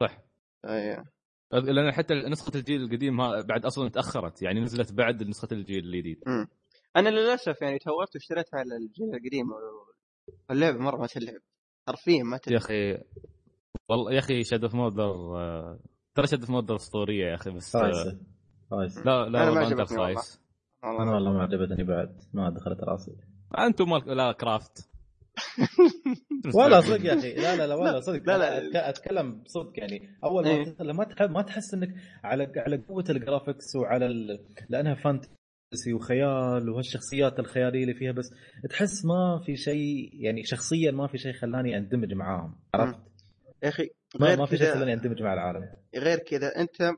صح. 0.00 0.18
أيوه. 0.64 1.04
لأن 1.52 1.92
حتى 1.92 2.14
نسخة 2.14 2.58
الجيل 2.58 2.82
القديم 2.82 3.16
بعد 3.42 3.64
أصلا 3.64 3.88
تأخرت 3.88 4.42
يعني 4.42 4.60
نزلت 4.60 4.92
بعد 4.92 5.22
نسخة 5.22 5.48
الجيل 5.52 5.84
الجديد. 5.84 6.18
أنا 6.96 7.08
للأسف 7.08 7.62
يعني 7.62 7.78
تورطت 7.78 8.14
واشتريتها 8.14 8.58
على 8.58 8.76
الجيل 8.76 9.14
القديم 9.14 9.46
اللعبه 10.50 10.78
مرة 10.78 10.96
ما 10.96 11.06
تلعب. 11.06 11.40
حرفيا 11.88 12.22
ما 12.22 12.32
يا 12.32 12.38
تلعب 12.38 12.60
أخي 12.60 12.98
والله 13.88 14.12
يا 14.12 14.18
أخي 14.18 14.44
Shadow 14.44 14.64
of 14.64 14.74
Mordor 14.74 15.14
ترى 16.14 16.26
Shadow 16.26 16.40
of 16.40 16.50
Mordor 16.50 16.76
أسطورية 16.76 17.26
يا 17.26 17.34
أخي 17.34 17.50
بس 17.50 17.76
آه، 17.76 17.80
خايسه 17.80 18.18
خايسه 18.70 19.02
لا 19.02 19.28
لا 19.28 19.42
أنا 19.42 19.50
ما 19.50 19.60
عجبتني 19.60 20.14
أنا 20.84 20.98
أنا- 21.10 21.14
والله 21.14 21.32
ما 21.32 21.42
عجبتني 21.42 21.84
بعد 21.84 22.20
ما 22.32 22.50
دخلت 22.50 22.80
رأسي. 22.84 23.12
أنتم 23.58 23.90
مالك 23.90 24.08
لا 24.08 24.32
كرافت. 24.32 24.88
والله 26.54 26.80
صدق 26.80 27.04
يا 27.04 27.14
أخي. 27.18 27.34
لا 27.34 27.56
لا 27.56 27.66
لا 27.66 27.74
والله 27.74 28.00
صدق. 28.00 28.22
لا، 28.26 28.60
لا. 28.60 28.88
أتكلم 28.88 29.42
بصدق 29.42 29.72
يعني. 29.78 30.08
أول 30.24 30.44
ما 30.44 30.50
إيه. 30.50 30.64
تدخل 30.64 30.90
ما 30.90 31.04
تح- 31.04 31.22
ما 31.22 31.42
تحس 31.42 31.74
إنك 31.74 31.94
على 32.24 32.52
على 32.56 32.76
قوة 32.76 33.04
ال 33.10 33.17
graphics 33.17 33.76
وعلى 33.76 34.06
ال... 34.06 34.40
لأنها 34.68 34.94
fantasy 34.94 35.92
وخيال 35.94 36.68
وهالشخصيات 36.70 37.38
الخيالية 37.38 37.82
اللي 37.82 37.94
فيها 37.94 38.12
بس 38.12 38.30
تحس 38.70 39.04
ما 39.04 39.42
في 39.46 39.56
شيء 39.56 40.10
يعني 40.12 40.44
شخصيا 40.44 40.90
ما 40.90 41.06
في 41.06 41.18
شيء 41.18 41.32
خلاني 41.32 41.76
أندمج 41.78 42.12
معاهم. 42.14 42.56
عرفت؟ 42.74 42.98
يا 43.62 43.68
أخي 43.68 43.90
ما, 44.20 44.46
في 44.46 44.56
شيء 44.58 44.74
خلاني 44.74 44.92
أندمج 44.92 45.22
مع 45.22 45.34
العالم. 45.34 45.64
غير 45.96 46.18
كذا 46.18 46.48
أنت 46.60 46.90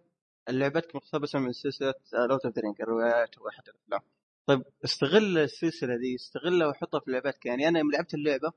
لعبتك 0.51 0.97
مقتبسة 0.97 1.39
من 1.39 1.53
سلسلة 1.53 1.95
Lord 2.31 2.45
of 2.45 2.55
the 2.59 2.63
الروايات 2.81 3.39
وحتى 3.39 3.71
الأفلام. 3.71 4.01
طيب 4.47 4.63
استغل 4.85 5.39
السلسلة 5.39 5.97
دي 5.97 6.15
استغلها 6.15 6.69
وحطها 6.69 7.01
في 7.01 7.11
لعبتك 7.11 7.47
يعني 7.47 7.69
أنا 7.69 7.79
يوم 7.79 7.91
لعبت 7.93 8.15
اللعبة 8.15 8.53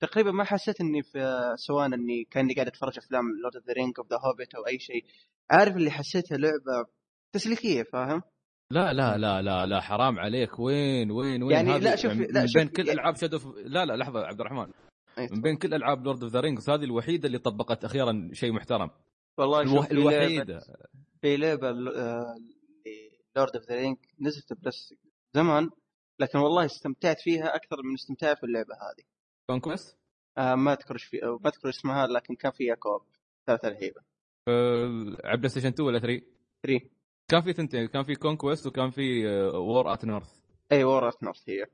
تقريبا 0.00 0.30
ما 0.30 0.44
حسيت 0.44 0.80
إني 0.80 1.02
في 1.02 1.38
سواء 1.56 1.86
إني 1.86 2.24
كأني 2.30 2.54
قاعد 2.54 2.66
أتفرج 2.66 2.98
أفلام 2.98 3.22
Lord 3.42 3.56
of 3.56 3.66
the 3.66 3.72
Rings 3.72 3.94
أو 3.98 4.10
The 4.10 4.16
Hobbit 4.16 4.54
أو 4.54 4.66
أي 4.66 4.78
شيء. 4.78 5.04
عارف 5.50 5.76
اللي 5.76 5.90
حسيتها 5.90 6.38
لعبة 6.38 6.88
تسليكية 7.32 7.82
فاهم؟ 7.82 8.22
لا 8.70 8.92
لا 8.92 9.18
لا 9.18 9.42
لا 9.42 9.66
لا 9.66 9.80
حرام 9.80 10.18
عليك. 10.18 10.58
وين 10.58 11.10
وين 11.10 11.42
وين 11.42 11.52
يعني 11.56 11.78
لا، 11.78 11.96
شوف- 11.96 12.12
لا، 12.12 12.40
من 12.40 12.46
شوف، 12.46 12.56
بين 12.56 12.68
كل 12.68 12.86
يعني- 12.88 13.00
ألعاب 13.00 13.16
Shadow 13.16 13.38
لا 13.64 13.84
لا 13.84 13.96
لحظة 13.96 14.20
عبد 14.26 14.40
الرحمن. 14.40 14.72
من 15.18 15.40
بين 15.42 15.56
كل 15.56 15.74
ألعاب 15.74 16.04
Lord 16.04 16.22
of 16.22 16.32
the 16.32 16.40
Rings 16.40 16.70
هذه 16.70 16.84
الوحيدة 16.84 17.26
اللي 17.26 17.38
طبقت 17.38 17.84
أخيرا 17.84 18.30
شيء 18.32 18.52
محترم. 18.52 18.90
والله 19.38 19.90
الوحيدة. 19.90 20.60
في 21.24 21.36
لعبه 21.36 21.68
آه، 21.68 21.72
اللي 21.72 23.10
Lord 23.36 23.56
of 23.56 23.68
the 23.68 23.76
Rings 23.76 23.96
نزلت 24.20 24.52
بس 24.52 24.94
زمان 25.34 25.70
لكن 26.20 26.38
والله 26.38 26.64
استمتعت 26.64 27.20
فيها 27.20 27.56
أكثر 27.56 27.76
من 27.84 27.94
استمتاعي 27.94 28.36
في 28.36 28.44
اللعبة 28.44 28.74
هذه. 28.74 29.04
Conquest 29.50 29.98
آه 30.38 30.54
ما 30.54 30.72
أذكر 30.72 30.94
إيش 30.94 31.04
في 31.04 31.20
ما 31.42 31.48
أذكر 31.50 31.68
اسمها 31.68 32.06
لكن 32.06 32.34
كان 32.34 32.52
فيها 32.52 32.74
co-op 32.74 33.02
ثلاثة 33.46 33.68
رهيبة. 33.68 34.00
على 35.24 35.36
بلاي 35.36 35.48
ستيشن 35.48 35.68
2 35.68 35.88
ولا 35.88 35.98
3 35.98 36.26
3 36.66 36.90
كان 37.30 37.42
في 37.42 37.52
ثنتين 37.52 37.86
كان 37.86 38.04
في 38.04 38.14
Conquest 38.14 38.66
وكان 38.66 38.90
في 38.90 39.26
War 39.54 39.92
in 39.92 39.97
the 39.97 40.04
North 40.04 40.40
إي 40.72 40.84
War 40.84 41.08
in 41.08 41.14
the 41.14 41.22
North 41.22 41.48
هي. 41.48 41.66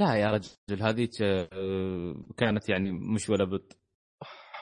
لا 0.00 0.14
يا 0.14 0.30
رجل 0.30 0.82
هذيك 0.82 1.22
آه، 1.22 2.24
كانت 2.36 2.68
يعني 2.68 2.92
مش 2.92 3.28
ولا 3.30 3.44
بد 3.44 3.72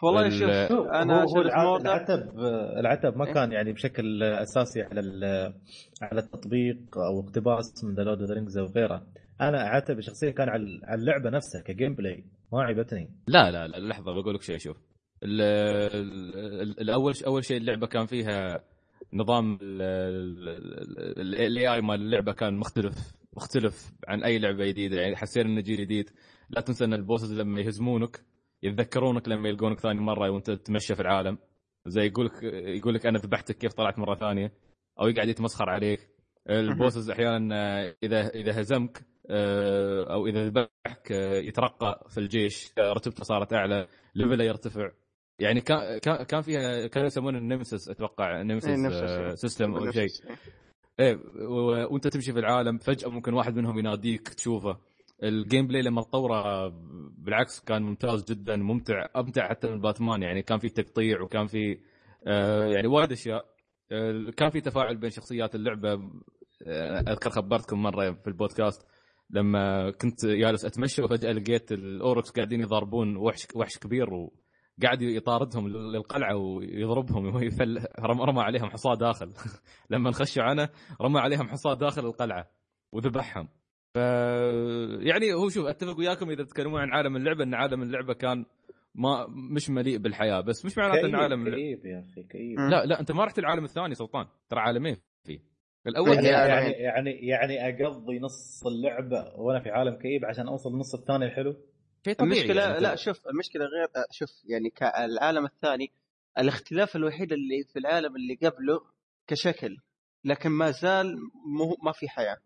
والله 0.03 0.27
ال- 0.27 0.33
شوف 0.33 0.79
شوف 0.79 0.87
أنا 0.87 1.23
هو, 1.23 1.43
هو 1.69 1.77
العتب 1.77 2.39
العتب 2.79 3.17
ما 3.17 3.27
إيه. 3.27 3.33
كان 3.33 3.53
يعني 3.53 3.73
بشكل 3.73 4.23
أساسي 4.23 4.83
على 4.83 5.01
ال- 5.01 5.55
على 6.03 6.21
التطبيق 6.21 6.99
أو 6.99 7.21
اقتباس 7.21 7.85
من 7.85 7.95
The 7.95 8.03
Lord 8.03 8.21
of 8.21 8.29
the 8.29 8.35
Rings 8.35 8.59
أو 8.59 8.67
غيره. 8.67 9.07
أنا 9.41 9.59
عتبي 9.61 10.03
شخصيا 10.03 10.31
كان 10.31 10.49
على 10.49 10.81
على 10.85 11.01
اللعبة 11.01 11.31
نفسها 11.31 11.61
ك 11.61 11.95
gameplay 11.95 12.25
ما 12.53 12.63
عيبتني. 12.63 13.11
لا 13.29 13.51
لا 13.51 13.69
لا 13.69 13.77
لحظة 13.89 14.13
بقول 14.13 14.35
لك 14.35 14.43
شيء 14.43 14.59
شوف. 14.59 14.77
ال- 15.23 15.41
ال- 15.41 16.63
ال- 16.63 16.81
الأول 16.81 17.15
أول 17.27 17.45
شيء 17.45 17.57
اللعبة 17.57 17.87
كان 17.87 18.07
فيها 18.07 18.61
نظام 19.13 19.59
ال 21.19 21.69
AI 21.75 21.81
مال 21.81 22.01
اللعبة 22.01 22.33
كان 22.33 22.55
مختلف 22.55 23.15
مختلف 23.37 23.93
عن 24.09 24.23
أي 24.23 24.39
لعبة 24.39 24.67
جديدة. 24.67 25.01
يعني 25.01 25.17
حسينا 25.17 25.49
إنه 25.49 25.61
جيل 25.61 25.77
جديد. 25.77 26.11
لا 26.51 26.61
تنسى 26.61 26.85
إن 26.85 26.95
ال 26.95 27.00
bosses 27.00 27.33
لما 27.41 27.61
يهزمونك 27.61 28.21
يتذكرونك 28.67 29.29
لما 29.29 29.49
يلقونك 29.49 29.81
ثاني 29.81 30.01
مرة 30.01 30.31
وانت 30.31 30.51
تتمشى 30.51 30.95
في 30.95 31.03
العالم. 31.03 31.39
زي 31.87 32.07
يقول 32.07 32.27
لك 32.27 32.43
يقول 32.53 32.95
لك 32.95 33.07
أنا 33.07 33.19
ذبحتك 33.19 33.59
كيف 33.59 33.73
طلعت 33.73 33.99
مرة 33.99 34.15
ثانية 34.15 34.53
أو 35.01 35.09
يقعد 35.09 35.29
يتمسخر 35.29 35.71
عليك. 35.71 36.09
ال 36.51 36.59
bosses 36.59 37.11
أحيانا 37.11 37.89
إذا 38.03 38.29
إذا 38.29 38.61
هزمك 38.61 39.07
آه، 39.31 40.13
أو 40.13 40.27
إذا 40.27 40.47
ذبحك 40.49 41.13
آه، 41.13 41.35
يترقى 41.37 42.07
في 42.11 42.19
الجيش. 42.19 42.73
رتبته 42.79 43.25
صارت 43.25 43.53
أعلى 43.53 43.87
level 44.15 44.40
ه 44.40 44.45
يرتفع. 44.45 44.91
يعني 45.41 45.61
كان 45.61 45.99
كان 46.25 46.41
فيها 46.41 46.87
كانوا 46.87 47.07
يسمونه 47.07 47.39
ال 47.39 47.45
Nemesis 47.45 47.89
أتوقع. 47.89 48.37
إيه، 48.37 48.43
Nemesis 48.43 48.69
نفس 48.69 48.97
آه،. 48.97 49.35
system 49.35 49.75
أو 49.75 49.91
شيء. 49.91 50.09
إيه 51.01 51.19
و- 51.49 51.93
وانت 51.93 52.09
تمشي 52.09 52.33
في 52.33 52.39
العالم 52.39 52.79
فجأة 52.79 53.09
ممكن 53.09 53.35
واحد 53.35 53.57
منهم 53.57 53.79
يناديك 53.79 54.29
تشوفه. 54.29 54.79
ال 55.23 55.67
gameplay 55.67 55.83
لما 55.83 56.03
تطوره 56.03 56.69
بالعكس 57.19 57.61
كان 57.61 57.83
ممتاز 57.83 58.25
جدا 58.25 58.57
ممتع 58.57 59.07
أمتع 59.17 59.49
حتى 59.49 59.69
من 59.69 59.81
باتمان. 59.81 60.23
يعني 60.23 60.43
كان 60.43 60.59
في 60.59 60.69
تقطيع 60.69 61.23
وكان 61.23 61.47
في 61.47 61.79
آه، 62.27 62.67
يعني 62.67 62.87
وايد 62.87 63.13
أشياء. 63.13 63.45
آه، 63.93 64.31
كان 64.37 64.51
في 64.51 64.61
تفاعل 64.61 64.97
بين 64.97 65.11
شخصيات 65.11 65.55
اللعبة. 65.55 65.93
آه، 66.67 67.01
أذكر 67.01 67.31
خبرتكم 67.31 67.83
مرة 67.83 68.13
في 68.13 68.27
البودكاست 68.27 68.87
لما 69.31 69.91
كنت 69.91 70.27
جالس 70.27 70.65
أتمشى 70.65 71.03
وفجأة 71.03 71.33
لقيت 71.33 71.73
الأوركس 71.73 72.31
قاعدين 72.31 72.61
يضربون 72.61 73.17
وحش 73.17 73.47
وحش 73.55 73.79
كبير 73.79 74.15
وقاعد 74.15 75.03
يطاردهم 75.03 75.69
للقلعة 75.69 76.37
ويضربهم 76.37 77.37
رمى 78.29 78.41
عليهم 78.43 78.71
حصاه 78.71 78.95
داخل. 78.95 79.33
لما 79.91 80.13
خشوا 80.13 80.43
عنه 80.43 80.69
رمى 81.01 81.21
عليهم 81.21 81.49
حصاه 81.49 81.75
داخل 81.75 82.07
القلعة 82.07 82.51
وذبحهم. 82.93 83.49
ف 83.97 83.99
يعني 85.07 85.33
هو 85.35 85.49
شوف 85.49 85.67
أتفق 85.67 85.99
وياكم 85.99 86.31
إذا 86.31 86.45
تتكلمون 86.45 86.81
عن 86.81 86.93
عالم 86.93 87.17
اللعبة 87.17 87.45
إن 87.45 87.55
عالم 87.55 87.83
اللعبة 87.83 88.15
كان 88.15 88.45
ما 88.95 89.27
مش 89.29 89.71
مليء 89.71 89.99
بالحياة 89.99 90.41
بس 90.41 90.65
مش 90.65 90.79
معناته 90.79 91.07
إن 91.07 91.15
عالم 91.15 91.45
كئيب 91.55 91.87
يا 91.87 92.05
أخي 92.13 92.23
كئيب. 92.23 92.59
لا 92.59 92.85
لا 92.85 93.01
أنت 93.01 93.13
ما 93.13 93.25
رحت 93.25 93.39
العالم 93.39 93.65
الثاني 93.65 93.95
سلطان 93.95 94.27
ترى 94.51 94.61
عالمين 94.61 94.97
فيه. 95.25 95.41
الأول 95.87 96.09
يعني 96.15 96.27
يعني- 96.29 96.71
يعني 96.71 97.11
يعني 97.11 97.55
يعني 97.55 97.87
أقضي 97.87 98.19
نص 98.19 98.67
اللعبة 98.67 99.33
وأنا 99.37 99.61
في 99.61 99.71
عالم 99.71 99.95
كئيب 99.95 100.25
عشان 100.25 100.49
أوصل 100.49 100.71
النص 100.73 100.95
الثاني 100.95 101.25
الحلو 101.25 101.57
شيء 102.05 102.15
طبيعي 102.15 102.37
المشكلة 102.41 102.63
يعني 102.63 102.81
لا 102.81 102.97
شوف 102.97 103.29
المشكلة 103.29 103.65
غير 103.65 104.05
شوف 104.11 104.31
يعني 104.45 104.71
كالعالم 104.71 105.45
الثاني 105.45 105.91
الاختلاف 106.39 106.97
الوحيد 106.97 107.33
اللي 107.33 107.65
في 107.73 107.79
العالم 107.79 108.17
اللي 108.17 108.35
قبله 108.35 108.81
كشكل 109.27 109.77
لكن 110.25 110.51
ما 110.51 110.71
زال 110.71 111.17
مو 111.59 111.77
ما 111.83 111.93
في 111.93 112.09
حياة. 112.09 112.37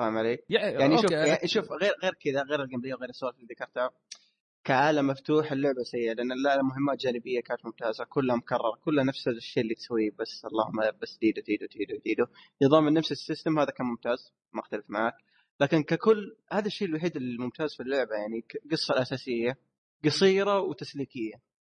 فاهم 0.00 0.18
علي؟ 0.18 0.38
يعني 0.50 0.96
شوف 0.96 1.04
okay، 1.04 1.14
يعني 1.14 1.48
شوف 1.48 1.72
غير 1.72 1.92
غير 2.02 2.14
كذا 2.14 2.42
غير 2.42 2.62
ال 2.62 2.80
gameplay 2.80 2.94
وغير 2.94 3.08
السوالف 3.08 3.36
اللي 3.36 3.46
ذكرتها 3.50 3.90
كعالم 4.64 5.06
مفتوح 5.06 5.52
اللعبة 5.52 5.82
سيئة 5.82 6.12
لأن 6.12 6.28
لا 6.44 6.62
مهمات 6.62 6.98
جانبية 7.00 7.40
كانت 7.40 7.66
ممتازة 7.66 8.04
كلها 8.04 8.36
مكررة 8.36 8.78
كلها 8.84 9.04
نفس 9.04 9.28
الشيء 9.28 9.62
اللي 9.62 9.74
تسويه 9.74 10.10
بس 10.18 10.44
اللهم 10.44 10.98
بس 11.02 11.18
ديدو 11.20 11.42
ديدو 11.42 11.66
ديدو 11.66 12.00
ديدو. 12.04 12.24
نظام 12.62 12.88
نفس 12.88 13.12
ال 13.12 13.19
system 13.19 13.58
هذا 13.58 13.70
كان 13.70 13.86
ممتاز 13.86 14.32
ما 14.52 14.60
أختلف 14.60 14.84
معك. 14.88 15.14
لكن 15.60 15.82
ككل 15.82 16.36
هذا 16.52 16.66
الشيء 16.66 16.88
الوحيد 16.88 17.16
الممتاز 17.16 17.74
في 17.76 17.82
اللعبة 17.82 18.14
يعني 18.14 18.44
القصة 18.64 18.94
الأساسية 18.94 19.58
قصيرة 20.04 20.60
وتسليكية 20.60 21.34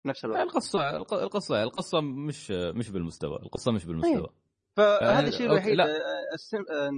نفس 0.07 0.25
الوقت. 0.25 0.41
القصة 0.41 0.97
الق- 0.97 1.15
القصة 1.15 1.63
القصة 1.63 2.01
مش 2.01 2.51
مش 2.51 2.91
بالمستوى 2.91 3.37
القصة 3.43 3.73
مش 3.73 3.85
بالمستوى. 3.85 4.29
فهذا 4.77 5.27
آه، 5.27 5.29
الشيء 5.29 5.47
الوحيد. 5.47 5.81
آه، 5.81 5.87
السم... 6.35 6.65
آه، 6.71 6.91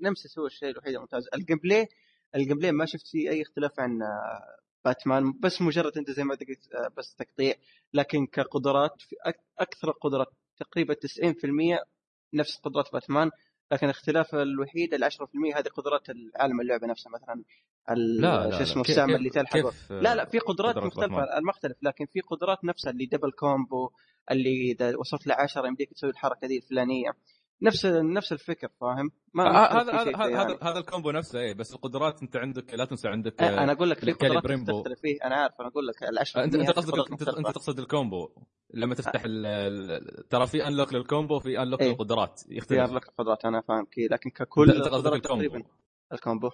nemesis 0.00 0.38
هو 0.38 0.46
الشيء 0.46 0.70
الوحيد 0.70 0.94
الممتاز 0.94 1.28
ال 1.34 1.58
gameplay 1.58 1.88
ال 2.34 2.58
gameplay 2.58 2.72
ما 2.72 2.86
شفت 2.86 3.06
فيه 3.06 3.30
أي 3.30 3.42
اختلاف 3.42 3.80
عن 3.80 3.98
باتمان 4.84 5.32
بس 5.40 5.62
مجرد 5.62 5.98
أنت 5.98 6.10
زي 6.10 6.24
ما 6.24 6.34
قلت 6.34 6.48
بس 6.96 7.14
تقطيع 7.14 7.54
لكن 7.94 8.26
كقدرات 8.26 9.02
أكثر 9.58 9.88
القدرات 9.88 10.28
تقريبا 10.56 10.94
90% 10.94 10.98
نفس 12.34 12.56
قدرات 12.56 12.92
باتمان 12.92 13.30
لكن 13.72 13.86
الاختلاف 13.86 14.34
الوحيد 14.34 14.94
ال 14.94 15.04
10% 15.04 15.16
هذه 15.56 15.68
قدرات 15.68 16.10
العالم 16.10 16.60
اللعبة 16.60 16.86
نفسها 16.86 17.12
مثلا 17.12 17.44
لا 17.94 18.44
لا 18.46 18.50
شو 18.50 18.56
لا. 18.56 18.62
اسمه 18.62 18.82
كيف- 18.82 18.98
اللي 18.98 19.30
تلحق 19.30 19.52
كيف 19.52 19.92
لا 19.92 20.14
لا 20.14 20.24
في 20.24 20.38
قدرات 20.38 20.74
قدرات 20.74 20.86
مختلفة؟ 20.86 21.38
المختلف 21.38 21.76
لكن 21.82 22.06
في 22.06 22.20
قدرات 22.20 22.64
نفسها 22.64 22.90
اللي 22.90 23.06
double 23.06 23.30
combo 23.32 23.90
اللي 24.30 24.70
إذا 24.72 24.96
وصلت 24.96 25.26
ل 25.26 25.32
10 25.32 25.66
يمديك 25.66 25.92
تسوي 25.92 26.10
الحركة 26.10 26.46
دي 26.48 26.56
الفلانية 26.56 27.10
نفس 27.62 27.86
نفس 27.86 28.32
الفكر 28.32 28.68
فاهم؟ 28.80 29.10
ما 29.34 29.44
آه، 29.46 29.82
هذا 29.82 30.04
في 30.04 30.10
هذا 30.10 30.16
هذا 30.16 30.28
يعني. 30.30 30.58
هذا 30.62 30.78
ال 30.78 30.83
combo 30.83 31.10
نفسه 31.10 31.38
إيه 31.38 31.54
بس 31.54 31.74
القدرات 31.74 32.22
أنت 32.22 32.36
عندك 32.36 32.74
لا 32.74 32.84
تنسى 32.84 33.08
عندك 33.08 33.42
آه، 33.42 33.62
أنا 33.62 33.72
أقول 33.72 33.90
لك 33.90 33.98
في 33.98 34.12
قدرات 34.12 34.44
بريمبو. 34.44 34.80
تختلف 34.80 35.00
فيه 35.00 35.18
أنا 35.24 35.34
عارف 35.34 35.54
أنا 35.60 35.68
أقول 35.68 35.86
لك 35.86 36.02
ال 36.02 36.18
10 36.18 36.44
أنت 36.44 36.54
انت 36.54 36.70
قصدك 36.70 37.10
انت. 37.10 37.28
أنت 37.28 37.46
تقصد 37.46 37.78
ال 37.78 37.86
combo 37.86 38.28
لما 38.74 38.94
تفتح 38.94 39.22
ترى 40.30 40.46
في 40.46 40.66
unlock 40.68 40.92
لل 40.94 41.07
combo 41.07 41.38
في 41.38 41.62
unlock 41.62 41.80
إيه. 41.80 41.88
للقدرات 41.88 42.40
في 42.40 42.54
يختلف 42.56 42.92
لك 42.92 43.04
قدرات 43.18 43.44
أنا 43.44 43.60
فاهم 43.60 43.84
كي 43.84 44.06
لكن 44.10 44.30
ككل 44.30 44.70
انت 44.70 44.88
قصدك 44.88 45.12
ال 45.12 45.20
combo 45.20 45.58
ال 46.12 46.18
combo 46.18 46.48
90% 46.48 46.52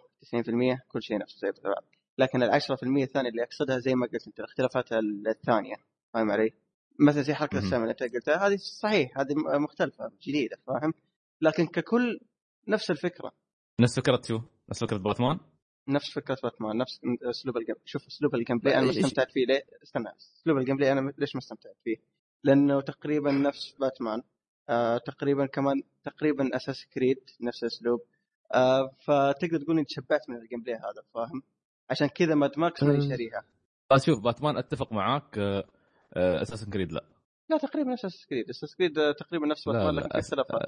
كل 0.88 1.02
شيء 1.02 1.18
نفسه 1.18 1.38
زي 1.38 1.52
بعض 1.64 1.84
لكن 2.18 2.42
ال 2.42 2.60
10% 2.62 2.62
الثانية 2.82 3.30
اللي 3.30 3.42
أقصدها 3.42 3.78
زي 3.78 3.94
ما 3.94 4.06
قلت 4.06 4.26
أنت 4.26 4.38
الاختلافات 4.40 4.92
الثانية 4.92 5.74
فاهم 6.14 6.30
علي؟ 6.30 6.50
مثلا 7.00 7.22
زي 7.22 7.34
حركة. 7.34 7.58
السهم 7.58 7.80
اللي 7.80 7.90
أنت 7.90 8.02
قلتها 8.02 8.46
هذه 8.46 8.56
صحيح 8.56 9.18
هذه 9.18 9.34
مختلفة 9.58 10.10
جديدة 10.22 10.56
فاهم؟ 10.66 10.94
لكن 11.40 11.66
ككل 11.66 12.20
نفس 12.68 12.90
الفكرة 12.90 13.32
نفس 13.80 13.96
فكرة 14.00 14.20
شو؟ 14.28 14.40
نفس 14.70 14.84
فكرة 14.84 14.96
باتمان؟ 14.96 15.38
نفس 15.88 16.10
فكرة 16.10 16.36
باتمان 16.42 16.76
نفس 16.76 17.00
أسلوب 17.22 17.56
ال 17.56 17.60
game 17.60 17.74
شوف 17.84 18.06
أسلوب 18.06 18.34
ال 18.34 18.58
gameplay 18.58 18.74
أنا 18.78 18.84
ما 18.84 18.90
استمتعت 18.90 19.30
فيه 19.32 19.46
ليه؟ 19.46 19.62
استنى 19.82 20.08
أسلوب 20.16 20.58
ال 20.58 20.76
gameplay 20.76 20.92
أنا 20.92 21.12
ليش 21.18 21.34
ما 21.34 21.38
استمتعت 21.38 21.76
فيه؟ 21.84 21.96
لأنه 22.44 22.80
تقريبا 22.80 23.32
نفس 23.32 23.74
باتمان 23.80 24.22
آه 24.68 24.98
تقريبا 24.98 25.46
كمان 25.46 25.82
تقريبا 26.04 26.56
أساس 26.56 26.86
كريد 26.86 27.16
نفس 27.40 27.62
الاسلوب 27.62 28.00
فتقدر 29.06 29.58
تقول 29.64 29.76
إني 29.76 29.84
تشبعت 29.84 30.30
من 30.30 30.36
الجيم 30.36 30.60
بلاي 30.62 30.76
هذا 30.76 31.02
فاهم؟ 31.14 31.42
عشان 31.90 32.06
كذا 32.08 32.34
ماد 32.34 32.58
ماكس 32.58 32.82
ماني. 32.82 33.08
شاريها 33.08 33.44
بس 33.92 34.04
شوف 34.06 34.20
باتمان 34.20 34.56
أتفق 34.56 34.92
معاك 34.92 35.38
اساسن 36.16 36.70
كريد 36.70 36.92
لا. 36.92 37.04
لا 37.50 37.58
تقريبا 37.58 37.92
نفس 37.92 38.04
أساس 38.04 38.26
كريد 38.26 38.48
أساس 38.50 38.74
كريد 38.76 38.98
آه، 38.98 39.12
تقريبا 39.12 39.46
نفس 39.46 39.68
باتمان 39.68 39.94
لكن 39.94 40.08
في 40.08 40.18
اختلافات 40.18 40.60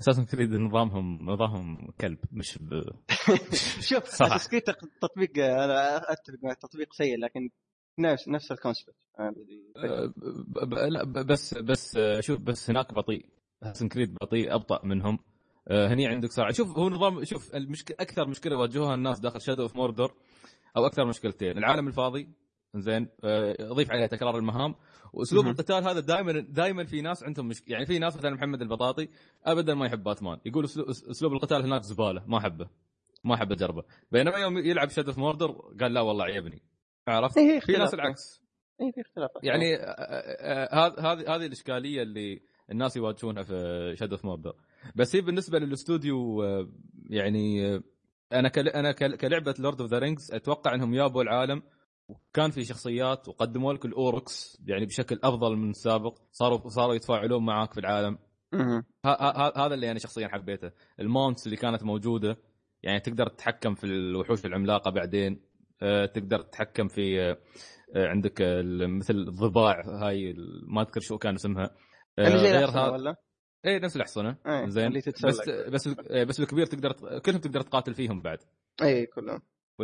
اساسن 0.00 0.24
كريد 0.24 0.50
نظامهم 0.52 1.30
نظامهم 1.30 1.90
كلب 2.00 2.18
مش 2.32 2.58
ب... 2.58 2.82
شوف 3.90 4.04
صح. 4.04 4.26
أساس 4.26 4.48
كريد 4.48 4.62
تطبيق 5.02 5.38
آه، 5.38 5.64
أنا 5.64 5.96
أتفق 6.12 6.38
معك 6.42 6.56
تطبيق 6.58 6.92
سيء 6.92 7.18
لكن 7.18 7.50
نفس 7.98 8.28
نفس 8.28 8.52
ال 8.52 8.57
concept 8.57 8.94
آه، 9.18 9.30
ب- 10.16 10.68
ب- 10.68 10.74
لا 10.74 11.04
بس 11.04 11.54
بس 11.54 11.96
آه، 11.96 12.20
شوف 12.20 12.40
بس 12.40 12.70
هناك 12.70 12.94
بطيء. 12.94 13.26
Assassin's 13.62 13.88
Creed 13.88 14.14
بطيء 14.14 14.54
أبطأ 14.54 14.86
منهم. 14.86 15.14
آه، 15.14 15.31
هني 15.70 16.06
عندك 16.06 16.30
سرعه 16.32 16.52
شوف 16.52 16.78
هو 16.78 16.88
نظام 16.88 17.24
شوف 17.24 17.54
المشكلة 17.54 17.96
أكثر 18.00 18.28
مشكلة 18.28 18.56
واجهوها 18.56 18.94
الناس 18.94 19.20
داخل 19.20 19.40
Shadow 19.40 19.62
of 19.62 19.76
Mordor 19.76 20.14
أو 20.76 20.86
أكثر 20.86 21.04
مشكلتين. 21.04 21.58
العالم 21.58 21.88
الفاضي 21.88 22.28
زين 22.76 23.08
آه، 23.24 23.56
اضيف 23.60 23.90
عليه 23.90 24.06
تكرار 24.06 24.38
المهام 24.38 24.74
وأسلوب. 25.12 25.46
القتال 25.46 25.84
هذا 25.84 26.00
دائما 26.00 26.32
دائما 26.40 26.84
في 26.84 27.00
ناس 27.00 27.24
عندهم 27.24 27.48
مشكله 27.48 27.72
يعني 27.72 27.86
في 27.86 27.98
ناس 27.98 28.16
مثلا 28.16 28.30
محمد 28.30 28.62
البطاطي 28.62 29.08
ابدا 29.44 29.74
ما 29.74 29.86
يحب 29.86 30.02
باتمان. 30.02 30.38
يقول 30.46 30.64
أسلوب 31.10 31.32
القتال 31.32 31.62
هناك 31.62 31.82
زبالة 31.82 32.24
ما 32.26 32.38
أحبه 32.38 32.68
ما 33.24 33.34
أحب 33.34 33.52
أجربه. 33.52 33.82
بينما 34.12 34.38
يوم 34.38 34.58
يلعب 34.58 34.88
Shadow 34.88 35.08
of 35.08 35.18
Mordor 35.18 35.50
قال 35.80 35.94
لا 35.94 36.00
والله 36.00 36.24
عيبني. 36.24 36.62
عرفت؟ 37.08 37.38
إيه، 37.38 37.60
في 37.60 37.72
ناس 37.72 37.80
اختلاف. 37.82 37.94
العكس. 37.94 38.42
اي 38.80 38.92
في 38.92 39.00
اختلافات. 39.00 39.44
يعني 39.44 39.76
آه، 39.76 39.84
آه، 39.84 41.00
هذه 41.00 41.36
هذه 41.36 41.46
الإشكالية 41.46 42.02
اللي 42.02 42.42
الناس 42.70 42.96
يواجهونها 42.96 43.42
في 43.42 43.94
Shadow 43.98 44.16
of 44.16 44.24
Mordor 44.24 44.54
بس 44.94 45.16
هي 45.16 45.20
بالنسبة 45.22 45.58
للاستوديو 45.58 46.42
آه، 46.42 46.68
يعني 47.10 47.74
آه، 47.74 47.82
أنا 48.32 48.48
كل... 48.48 48.68
أنا 48.68 48.92
كل... 48.92 49.16
كلعبة 49.16 49.54
Lord 49.58 49.80
of 49.80 49.90
the 49.90 49.98
Rings 49.98 50.32
أتوقع 50.32 50.74
إنهم 50.74 50.94
جابوا 50.94 51.22
العالم 51.22 51.62
وكان 52.08 52.50
في 52.50 52.64
شخصيات 52.64 53.28
وقدموا 53.28 53.72
لك 53.72 53.84
ال 53.84 54.00
orcs 54.00 54.62
يعني 54.66 54.86
بشكل 54.86 55.18
أفضل 55.24 55.56
من 55.56 55.70
السابق 55.70 56.18
صاروا 56.32 56.68
صاروا 56.68 56.94
يتفاعلون 56.94 57.44
معاك 57.44 57.72
في 57.72 57.80
العالم 57.80 58.18
مهم. 58.52 58.84
ه- 59.06 59.08
ه- 59.08 59.66
هذا 59.66 59.74
اللي 59.74 59.90
أنا 59.90 59.98
شخصيا 59.98 60.28
حبيته 60.28 60.70
ال 61.00 61.07
mounts 61.07 61.46
اللي 61.46 61.56
كانت 61.56 61.82
موجودة 61.82 62.36
يعني 62.82 63.00
تقدر 63.00 63.26
تتحكم 63.28 63.74
في 63.74 63.84
الوحوش 63.86 64.46
العملاقة 64.46 64.90
بعدين 64.90 65.40
آه، 65.82 66.06
تقدر 66.06 66.40
تتحكم 66.42 66.88
في 66.88 67.20
آه، 67.20 67.38
آه، 67.96 68.08
عندك 68.08 68.42
مثل 68.98 69.14
الضباع 69.14 69.82
هاي 69.86 70.34
ما 70.66 70.82
أذكر 70.82 71.00
شو 71.00 71.18
كان 71.18 71.34
اسمها 71.34 71.70
زي 72.20 72.24
غير 72.58 72.68
هذا؟ 72.70 73.16
اي 73.66 73.78
نفس 73.78 73.96
الأحصنة. 73.96 74.36
إيه، 74.46 74.68
زين. 74.68 74.86
اللي. 74.86 75.02
بس 75.24 75.48
بس 75.48 75.86
إيه، 76.10 76.24
بس 76.24 76.40
الكبير 76.40 76.66
تقدر 76.66 76.92
كلهم 77.18 77.38
تقدر 77.40 77.60
تقاتل 77.60 77.94
فيهم 77.94 78.20
بعد. 78.20 78.38
اي 78.82 79.06
كلهم. 79.06 79.42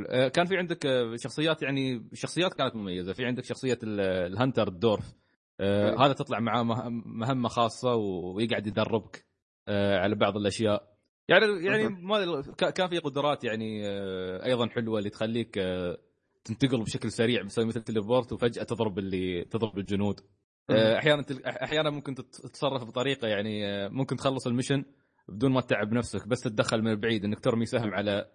آه، 0.08 0.28
كان 0.28 0.46
في 0.46 0.56
عندك 0.56 0.86
آه، 0.86 1.16
شخصيات 1.16 1.62
يعني 1.62 2.08
شخصيات 2.14 2.54
كانت 2.54 2.76
مميزة. 2.76 3.12
في 3.12 3.24
عندك 3.24 3.44
شخصية 3.44 3.78
ال- 3.82 4.00
ال 4.00 4.10
hunter 4.10 4.68
ال 4.68 4.76
dwarf 4.76 5.14
آه،. 5.60 6.06
هذا 6.06 6.12
تطلع 6.12 6.40
معاه 6.40 6.62
مه- 6.62 6.88
مهمة 7.06 7.48
خاصة 7.48 7.94
ويقعد 7.94 8.66
يدربك 8.66 9.24
آه، 9.68 9.98
على 9.98 10.14
بعض 10.14 10.36
الأشياء. 10.36 10.98
يعني 11.28 11.64
يعني. 11.64 11.88
ما 11.88 12.42
كان 12.58 12.88
في 12.88 12.98
قدرات 12.98 13.44
يعني 13.44 13.88
آه، 13.88 14.44
أيضا 14.44 14.68
حلوة 14.68 14.98
اللي 14.98 15.10
تخليك 15.10 15.58
آه، 15.58 15.98
تنتقل 16.44 16.82
بشكل 16.82 17.12
سريع 17.12 17.42
مسوي 17.42 17.64
مثل 17.64 17.82
تليبورت 17.82 18.32
وفجأة 18.32 18.62
تضرب 18.62 18.98
اللي 18.98 19.44
تضرب 19.44 19.78
الجنود. 19.78 20.20
أحيانا 20.70 21.22
تل- 21.22 21.44
أحيانا 21.44 21.90
ممكن 21.90 22.14
تت- 22.14 22.36
تتصرف 22.42 22.84
بطريقة 22.84 23.28
يعني 23.28 23.66
آه، 23.66 23.88
ممكن 23.88 24.16
تخلص 24.16 24.46
المشن 24.46 24.84
بدون 25.28 25.52
ما 25.52 25.60
تتعب 25.60 25.92
نفسك 25.92 26.28
بس 26.28 26.40
تتدخل 26.40 26.82
من 26.82 26.94
بعيد. 26.94 27.24
إنك 27.24 27.40
ترمي 27.40 27.66
سهم 27.66 27.94
على 27.94 28.30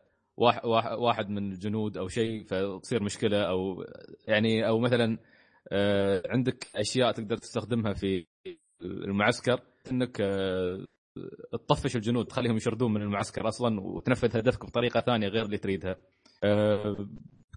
واحد 0.97 1.29
من 1.29 1.51
الجنود 1.51 1.97
أو 1.97 2.07
شيء 2.07 2.43
فتصير 2.43 3.03
مشكلة 3.03 3.41
أو 3.43 3.85
يعني 4.27 4.67
أو 4.67 4.79
مثلا 4.79 5.17
آه، 5.71 6.23
عندك 6.29 6.67
أشياء 6.75 7.11
تقدر 7.11 7.37
تستخدمها 7.37 7.93
في 7.93 8.25
المعسكر 8.81 9.59
إنك 9.91 10.17
آه، 10.21 10.85
تطفش 11.51 11.95
الجنود 11.95 12.25
تخليهم 12.25 12.55
يشردون 12.57 12.93
من 12.93 13.01
المعسكر 13.01 13.47
أصلا 13.47 13.81
وتنفذ 13.81 14.37
هدفك 14.37 14.65
بطريقة 14.65 14.99
ثانية 15.01 15.27
غير 15.27 15.45
اللي 15.45 15.57
تريدها. 15.57 15.95
آه، 16.43 17.07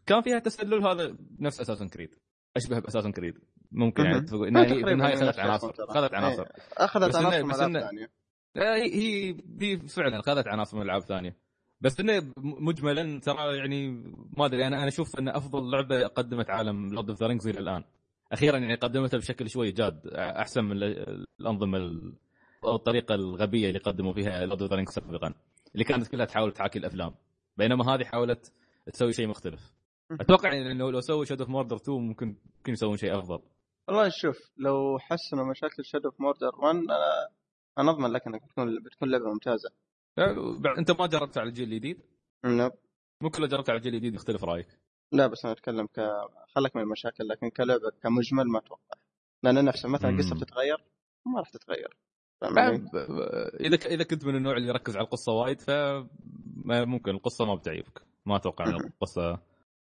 كان 0.07 0.20
فيها 0.23 0.39
تسلل 0.39 0.86
هذا 0.86 1.16
نفس 1.40 1.61
Assassin's 1.61 1.89
Creed. 1.89 2.15
أشبه 2.57 2.78
ب 2.78 2.82
Assassin's 2.82 3.12
Creed. 3.12 3.39
ممكن 3.73 4.05
يعني 4.05 4.17
هي 4.17 4.65
تقريباً 4.67 4.91
بالنهايه 4.91 5.13
نفس 5.15 5.23
أخذت 5.23 5.39
عناصر 5.39 5.69
ال 5.70 5.73
counter. 5.73 5.93
أخذت 5.93 6.15
عناصر. 6.15 6.43
إيه. 6.43 6.49
اخذت 6.77 7.17
عناصر 7.17 7.45
من 7.45 7.55
ألعاب 7.55 7.73
ثانية. 7.73 8.11
لا، 8.55 8.75
هي 8.77 9.35
هي 9.63 9.79
فعلا 9.79 10.21
أخذت 10.21 10.49
عناصر 10.49 10.77
من 10.77 10.83
ألعاب 10.83 11.01
ثانية. 11.03 11.37
بس 11.81 12.01
إنه 12.01 12.33
مجملا 12.39 13.21
ترى 13.21 13.57
يعني 13.57 13.89
ما 14.37 14.47
أدري 14.47 14.67
أنا 14.67 14.77
أنا 14.79 14.89
أشوف 14.89 15.19
إن 15.19 15.29
أفضل 15.29 15.71
لعبة 15.71 16.07
قدمت 16.07 16.51
عالم 16.51 16.95
Lord 16.95 17.11
of 17.11 17.20
the 17.20 17.27
Rings 17.27 17.49
إلى 17.49 17.59
الآن. 17.59 17.85
أخيرا 18.33 18.59
يعني 18.59 18.75
قدمتها 18.75 19.19
بشكل 19.19 19.51
شوي 19.51 19.71
جاد 19.73 20.07
أحسن 20.17 20.65
من 20.65 20.73
ال- 20.83 21.27
الأنظمة 21.41 21.79
ال- 21.79 22.17
أو 22.65 22.75
الطريقة 22.77 23.15
الغبية 23.15 23.69
اللي 23.69 23.79
قدموا 23.79 24.13
فيها 24.13 24.47
Lord 24.47 24.62
of 24.62 24.70
the 24.70 24.77
Rings 24.77 24.93
سابقا 24.93 25.35
اللي 25.75 25.85
كانت 25.85 26.09
كلها 26.09 26.25
تحاول 26.27 26.53
تحاكي 26.53 26.79
الأفلام. 26.79 27.15
بينما 27.57 27.95
هذه 27.95 28.05
حاولت 28.05 28.53
تسوي 28.93 29.13
شيء 29.13 29.27
مختلف. 29.29 29.73
أتوقع 30.21 30.53
يعني 30.53 30.73
إنه 30.73 30.91
لو 30.91 31.01
سووا 31.01 31.25
Shadow 31.24 31.45
of 31.45 31.51
Mordor 31.51 31.77
2 31.77 31.99
ممكن 32.09 32.37
ممكن 32.57 32.73
يسوون 32.73 32.97
شيء 32.97 33.19
أفضل. 33.19 33.39
والله 33.89 34.07
نشوف 34.07 34.51
لو 34.57 34.99
حسنوا 34.99 35.51
مشاكل 35.51 35.85
Shadow 35.85 36.09
of 36.09 36.20
Mordor 36.20 36.57
1 36.59 36.77
أنا 36.77 37.29
أنا 37.79 37.91
أضمن 37.91 38.11
لك 38.13 38.27
إنك 38.27 38.43
بتكون 38.43 38.83
بتكون 38.83 39.11
لعبة 39.11 39.25
ممتازة. 39.33 39.71
أنت 40.79 40.91
ما 40.91 41.07
جربت 41.07 41.39
على 41.39 41.49
الجيل 41.49 41.73
الجديد؟ 41.73 42.03
لا, 42.45 42.71
ممكن 43.23 43.43
لو 43.43 43.49
جربت 43.49 43.71
على 43.71 43.77
الجيل 43.77 43.95
الجديد 43.95 44.15
يختلف 44.15 44.45
رأيك؟ 44.45 44.69
لا 45.13 45.27
بس 45.27 45.45
أنا 45.45 45.53
أتكلم 45.53 45.87
ك 45.87 46.01
خلك 46.55 46.77
من 46.77 46.83
المشاكل 46.83 47.29
لكن 47.29 47.51
كلعبة 47.51 47.91
كمجمل 48.03 48.45
ما 48.47 48.59
أتوقع. 48.59 48.99
لأن 49.43 49.65
نفسه 49.65 49.89
مثلا. 49.89 50.11
القصة 50.11 50.37
بتتغير 50.37 50.85
ما 51.27 51.39
راح 51.39 51.51
تتغير. 51.51 51.97
إذا 53.61 53.77
إذا 53.87 54.05
كنت 54.05 54.25
من 54.25 54.37
النوع 54.37 54.57
اللي 54.57 54.69
يركز 54.69 54.97
على 54.97 55.05
القصة 55.05 55.33
وايد 55.33 55.61
ف 55.61 55.71
ممكن 56.65 57.11
القصة 57.11 57.45
ما 57.45 57.55
بتعجبك 57.55 58.03
ما 58.27 58.37
أتوقع 58.37 58.65
إن 58.65 58.75
القصة 58.87 59.39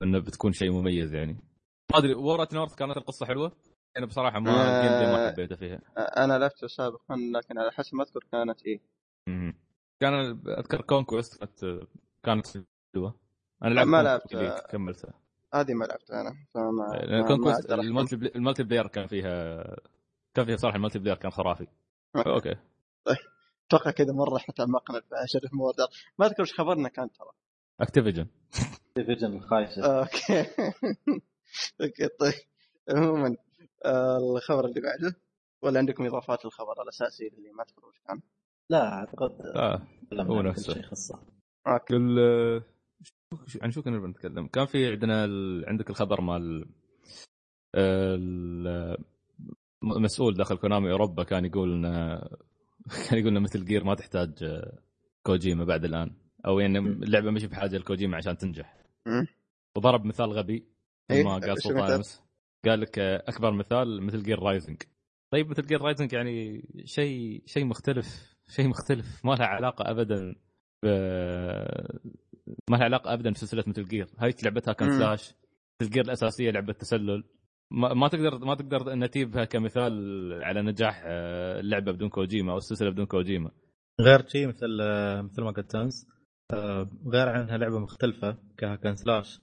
إنه 0.04 0.20
بتكون 0.20 0.52
شيء 0.52 0.72
مميز 0.72 1.14
يعني. 1.14 1.34
ما 1.92 1.98
أدري 1.98 2.14
وورت 2.14 2.54
نورث 2.54 2.76
كانت 2.76 2.98
القصة 2.98 3.26
حلوة؟ 3.26 3.52
أنا 3.98 4.06
بصراحة 4.06 4.40
ما 4.40 4.52
آه. 4.52 5.16
ما 5.16 5.32
حبيته 5.32 5.56
فيها 5.56 5.82
أنا 5.98 6.38
لعبته 6.38 6.68
سابقا 6.68 7.16
لكن 7.36 7.58
على 7.60 7.72
حسب 7.72 7.96
ما 7.96 8.04
أذكر 8.04 8.20
كانت 8.32 8.66
إيه. 8.66 8.82
كان 10.00 10.14
أذكر 10.48 10.82
Conquest 10.82 11.40
كانت 11.40 11.88
كانت 12.24 12.48
حلوة 12.96 13.16
أنا 13.64 13.74
لعبت 13.74 13.88
ما 13.90 14.04
لعبت. 14.04 14.34
كملتها 14.72 15.14
هذه 15.54 15.74
ما 15.74 15.86
لعبتها 15.86 16.22
أنا 16.22 16.36
فما. 16.54 17.04
المالتي 17.74 18.16
بلاي- 18.16 18.32
ال 18.36 18.64
multiplayer 18.64 18.88
كان 18.88 19.08
فيها 19.08 19.64
كان 20.34 20.46
فيها 20.46 20.56
صراحة 20.58 20.76
المالتي 20.76 21.00
بلاير 21.00 21.18
كان 21.18 21.32
خرافي 21.32 21.68
okay. 22.16 22.30
okay 22.30 22.56
أتوقع 23.68 23.92
كذا 23.92 24.14
مرة 24.14 24.38
إحنا 24.38 24.54
تعمقنا 24.54 25.00
في 25.02 25.08
of 25.44 25.54
Mordor 25.54 25.88
ما 26.20 26.26
أذكر 26.26 26.42
إيش 26.44 26.54
خبرنا 26.60 26.90
كان 26.90 27.12
ترى 27.12 27.30
Activision 27.82 28.28
division 28.96 29.34
الخايسه 29.38 30.00
okay 30.00 30.40
okay 31.82 32.08
طيب 32.20 32.34
عموما 32.90 33.28
آه، 33.28 33.36
الخبر 33.86 34.66
اللي 34.66 34.82
بعده 34.82 35.16
ولا 35.62 35.80
عندكم 35.80 36.06
إضافات 36.06 36.46
للخبر 36.46 36.82
الأساسي 36.84 37.28
اللي 37.28 37.52
ما 37.52 37.64
اذكر 37.64 37.86
وش 37.86 38.00
كان 38.08 38.22
لا 38.70 38.94
أعتقد 38.94 39.42
آه 39.56 39.82
هو 40.14 40.42
نفسه. 40.42 40.74
شيء 40.74 40.84
خاصة 40.84 41.20
okay 41.68 41.86
كل 41.94 42.16
شو- 43.48 43.60
عن 43.62 43.72
شو 43.72 43.82
كنا 43.82 44.00
بنتكلم؟ 44.00 44.48
كان 44.48 44.66
في 44.66 44.92
عندنا 44.92 45.26
ال... 45.26 45.66
عندك 45.70 45.90
الخبر 45.90 46.22
مال 46.22 46.66
ال- 47.76 48.98
مسؤول 49.84 50.34
داخل 50.34 50.58
Konami 50.58 50.92
أوروبا 50.92 51.24
كان 51.24 51.46
يقول 51.46 51.74
ان 51.86 52.20
كان 53.10 53.20
يقول 53.20 53.38
ان 53.38 53.44
Metal 53.44 53.66
Gear 53.66 53.84
ما 53.84 53.96
تحتاج 53.96 54.62
كوجيما 55.24 55.66
بعد 55.66 55.86
الآن 55.86 56.16
أو 56.46 56.60
يعني 56.60 56.80
اللعبة 56.80 57.32
مش 57.32 57.46
بحاجة 57.46 57.78
لكوجيما 57.78 58.18
عشان 58.18 58.38
تنجح. 58.38 58.84
وضرب 59.78 60.06
مثال 60.06 60.32
غبي 60.32 60.68
إيه، 61.12 61.24
ما 61.24 61.34
قال 61.38 61.62
سلطان؟ 61.62 61.92
أمس 61.92 62.22
قال 62.66 62.82
لك 62.82 63.00
أكبر 63.00 63.52
مثال 63.52 64.04
Metal 64.04 64.24
Gear 64.24 64.40
Rising 64.40 64.82
طيب 65.34 65.50
Metal 65.50 65.68
Gear 65.68 65.82
Rising 65.82 66.14
يعني 66.14 66.68
شيء 66.86 67.44
شيء 67.46 67.66
مختلف 67.66 68.36
شيء 68.50 68.68
مختلف. 68.68 69.26
ما 69.26 69.34
لها 69.34 69.46
علاقة 69.46 69.92
ابدا 69.92 70.36
ب... 70.84 70.88
ما 72.70 72.78
لها 72.78 72.84
علاقة 72.84 73.14
ابدا 73.14 73.30
بسلسلة 73.32 73.64
Metal 73.68 73.84
Gear 73.86 74.08
هاي 74.20 74.34
لعبة 74.44 74.74
hack 74.74 74.89
and 74.89 75.00
slash 75.00 75.34
Metal 75.82 75.92
Gear 75.92 76.04
الأساسية 76.06 76.52
لعبة 76.52 76.74
تسلل. 76.74 77.24
ما, 77.72 77.94
ما 77.94 78.08
تقدر 78.08 78.38
ما 78.46 78.56
تقدر 78.56 78.96
تيبها 78.96 79.46
كمثال 79.46 79.94
على 80.44 80.62
نجاح 80.62 81.04
آه، 81.06 81.60
اللعبة 81.60 81.92
بدون 81.92 82.10
كوجيما 82.10 82.52
أو 82.52 82.58
السلسلة 82.58 82.90
بدون 82.90 83.06
كوجيما. 83.06 83.52
غير 84.02 84.28
شيء 84.28 84.48
مثل 84.48 84.68
مثل 85.24 85.42
ما 85.42 85.52
قلت 85.52 85.76
امس 85.76 86.08
آه، 86.54 86.90
غير 87.08 87.30
عنها 87.30 87.58
لعبة 87.58 87.80
مختلفة 87.80 88.38
ك 88.58 88.62
hack 88.62 88.81
and 88.81 88.96
slash 88.96 89.42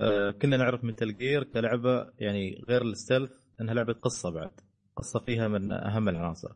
آه، 0.00 0.30
كنا 0.30 0.56
نعرف 0.56 0.84
Metal 0.84 1.16
Gear 1.16 1.44
كلعبة 1.44 2.10
يعني 2.18 2.64
غير 2.68 2.82
ال 2.82 2.88
stealth 2.88 3.32
إنها 3.60 3.74
لعبة 3.74 3.92
قصة 3.92 4.30
بعد 4.30 4.50
قصة 4.96 5.20
فيها 5.20 5.48
من 5.48 5.72
أهم 5.72 6.08
العناصر 6.08 6.52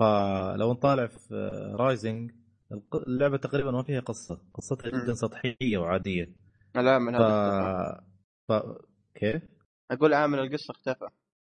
فلو 0.00 0.72
نطالع 0.72 1.06
في 1.06 1.34
Rising 1.78 2.32
اللعبة 3.06 3.36
تقريبا 3.36 3.70
ما 3.70 3.82
فيها 3.82 4.00
قصة 4.00 4.40
قصتها. 4.54 4.88
جدا 4.88 5.14
سطحية 5.14 5.78
وعادية 5.78 6.28
لا 6.74 6.98
من 6.98 7.12
ف... 7.12 7.20
هذا 7.20 7.28
اختفى. 7.28 8.02
ف... 8.48 8.52
كيف؟ 9.14 9.42
أقول 9.90 10.14
عامل 10.14 10.38
القصة 10.38 10.70
اختفى 10.70 11.08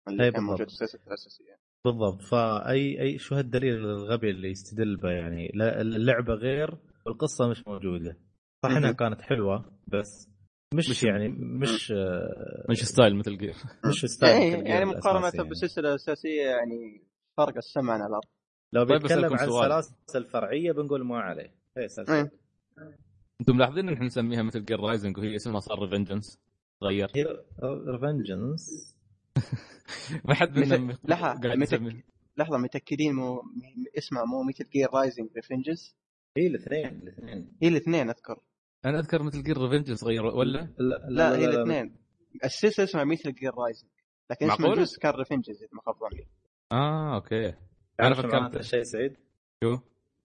اللي 0.07 0.23
إيه 0.23 0.29
كان. 0.31 0.43
موجود 0.43 0.67
الاساسيه 1.07 1.57
بالضبط 1.85 2.21
فأي 2.21 3.01
أي 3.01 3.17
شو 3.19 3.35
هالدليل 3.35 3.75
الغبي 3.75 4.29
اللي 4.29 4.49
يستدل 4.51 4.97
به 4.97 5.09
يعني 5.09 5.51
اللعبة 5.81 6.33
غير 6.33 6.77
والقصة 7.05 7.47
مش 7.49 7.67
موجودة 7.67 8.17
صح 8.63 8.69
انها. 8.69 8.91
كانت 8.91 9.21
حلوة 9.21 9.65
بس 9.87 10.30
مش, 10.73 10.89
مش- 10.89 11.03
يعني 11.03 11.27
مش 11.29 11.91
آه، 11.91 12.65
مش 12.69 12.85
style 12.85 13.15
Metal 13.15 13.37
Gear 13.37 13.55
مش 13.85 14.05
style 14.05 14.41
إيه، 14.41 14.57
مثل 14.57 14.67
يعني 14.67 14.85
مقارنة 14.85 15.31
يعني. 15.35 15.49
بالسلسلة 15.49 15.89
الأساسية 15.89 16.41
يعني 16.41 17.01
فرق 17.37 17.57
السما 17.57 17.93
عن 17.93 17.99
الأرض. 18.01 18.23
لو 18.73 18.83
طيب 18.83 19.01
بيتكلم 19.01 19.25
عن. 19.33 19.47
السلاسل 19.47 19.95
الفرعيه 20.15 20.71
بنقول 20.71 21.05
ما 21.05 21.19
عليه. 21.19 21.55
إيه، 21.77 21.87
سلسلة. 21.87 22.15
إيه. 22.15 22.31
أنتم 23.41 23.55
ملاحظين 23.55 23.87
إن 23.87 23.93
إحنا 23.93 24.05
نسميها 24.05 24.43
Metal 24.43 24.65
Gear 24.65 24.79
Rising 24.79 25.17
وهي 25.17 25.35
اسمها 25.35 25.59
صار 25.59 25.79
Revengeance 25.79 26.39
تغير 26.81 27.07
Revengeance 27.87 28.95
ما 30.25 30.33
حد 30.33 30.57
يسمي 30.57 30.97
لحظة 32.37 32.57
متأكدين 32.57 33.13
مو 33.15 33.41
اسمها 33.97 34.23
مو 34.25 34.43
Metal 34.49 34.69
Gear 34.69 34.87
Rising 34.93 35.29
Revengeance 35.35 35.95
هي 36.37 36.47
الاثنين 36.47 36.85
الاثنين. 36.85 37.57
هي 37.61 37.67
الاثنين 37.67 38.09
أذكر. 38.09 38.39
أنا 38.85 38.99
أذكر 38.99 39.23
Metal 39.23 39.43
Gear 39.43 39.57
Revengeance 39.57 40.03
غير 40.03 40.25
ولا؟ 40.25 40.73
لا, 40.77 41.05
لا, 41.09 41.35
هي 41.37 41.45
الاثنين 41.45 41.95
السلسله 42.43 42.85
اسمها 42.85 43.03
Metal 43.03 43.33
Gear 43.33 43.51
Rising 43.55 43.89
لكن 44.29 44.51
اسم؟ 44.51 44.65
الجزء 44.65 44.99
كان 44.99 45.13
Revengeance 45.13 45.57
إذا 45.63 45.69
ما 45.73 45.81
خاب 45.81 45.95
ظني. 45.95 46.27
آه 46.71 47.15
okay. 47.15 47.45
أنا 47.47 47.55
تعرف 47.97 48.19
فكرت- 48.19 48.33
معناته 48.33 48.59
الشيء 48.59 48.83
سعيد؟ 48.83 49.17
شو؟ 49.63 49.77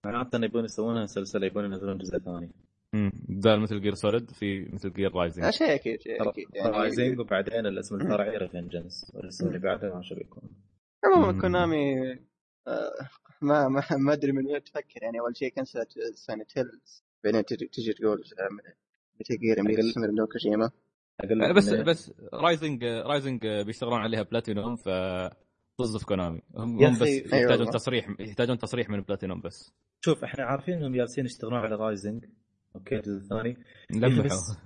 معناته 0.04 0.36
انه 0.36 0.46
يبون 0.46 0.64
يسوونها 0.64 1.06
سلسلة 1.06 1.46
يبون 1.46 1.64
ينزلون 1.64 1.98
جزء 1.98 2.18
ثاني. 2.18 2.52
امم 2.94 3.12
بدال 3.28 3.60
Metal 3.60 3.80
Gear 3.80 3.94
Solid 3.94 4.30
في 4.30 4.68
Metal 4.72 4.92
Gear 4.92 5.14
Rising 5.14 5.50
شيء 5.50 5.74
أكيد 5.74 6.00
شيء 6.00 6.28
أكيد 6.28 6.46
يعني 6.54 6.70
Rising 6.70 7.18
وبعدين 7.20 7.66
الاسم 7.66 7.94
الفرعي 7.94 8.36
Revengeance 8.36 9.12
والاسم 9.14 9.46
اللي 9.48 9.58
بعده 9.58 9.94
ما 9.94 10.02
شو 10.02 10.14
بيكون. 10.14 10.42
عموما. 11.04 11.40
كونامي 11.40 12.12
آه، 12.68 12.90
ما 13.42 13.68
ما 13.68 13.82
ما 13.98 14.12
أدري 14.12 14.32
من 14.32 14.46
وين 14.46 14.62
تفكر 14.64 15.02
يعني 15.02 15.20
أول 15.20 15.36
شيء 15.36 15.52
كنسلت 15.52 15.88
Silent 16.14 16.58
Hills 16.58 17.04
بعدين 17.26 17.44
تجي 17.44 17.66
تجي 17.66 17.92
تقول 17.92 18.24
Metal 19.20 19.36
Gear 19.36 19.56
كوجيما 20.32 20.70
أقول 21.20 21.38
لك 21.38 21.54
بس 21.54 21.68
بس 21.68 22.12
Rising 22.32 22.84
Rising 22.84 23.46
بيشتغلون 23.46 24.00
عليها 24.00 24.22
بلاتينوم 24.22 24.76
ف 24.76 24.88
طز 25.78 25.96
في 25.96 26.04
كونامي 26.06 26.42
هم, 26.54 26.84
هم 26.84 26.94
بس 26.94 27.02
أي 27.02 27.24
يحتاجون. 27.26 27.70
تصريح 27.70 28.14
يحتاجون 28.20 28.58
تصريح 28.58 28.90
من 28.90 29.00
بلاتينوم 29.00 29.40
بس. 29.40 29.72
شوف 30.04 30.24
إحنا 30.24 30.44
عارفين 30.44 30.74
إنهم 30.74 30.96
جالسين 30.96 31.24
يشتغلون 31.24 31.58
على 31.58 31.74
Rising 31.76 32.24
okay 32.76 32.96
الجزء 32.96 33.22
الثاني. 33.22 33.56
بس 34.24 34.56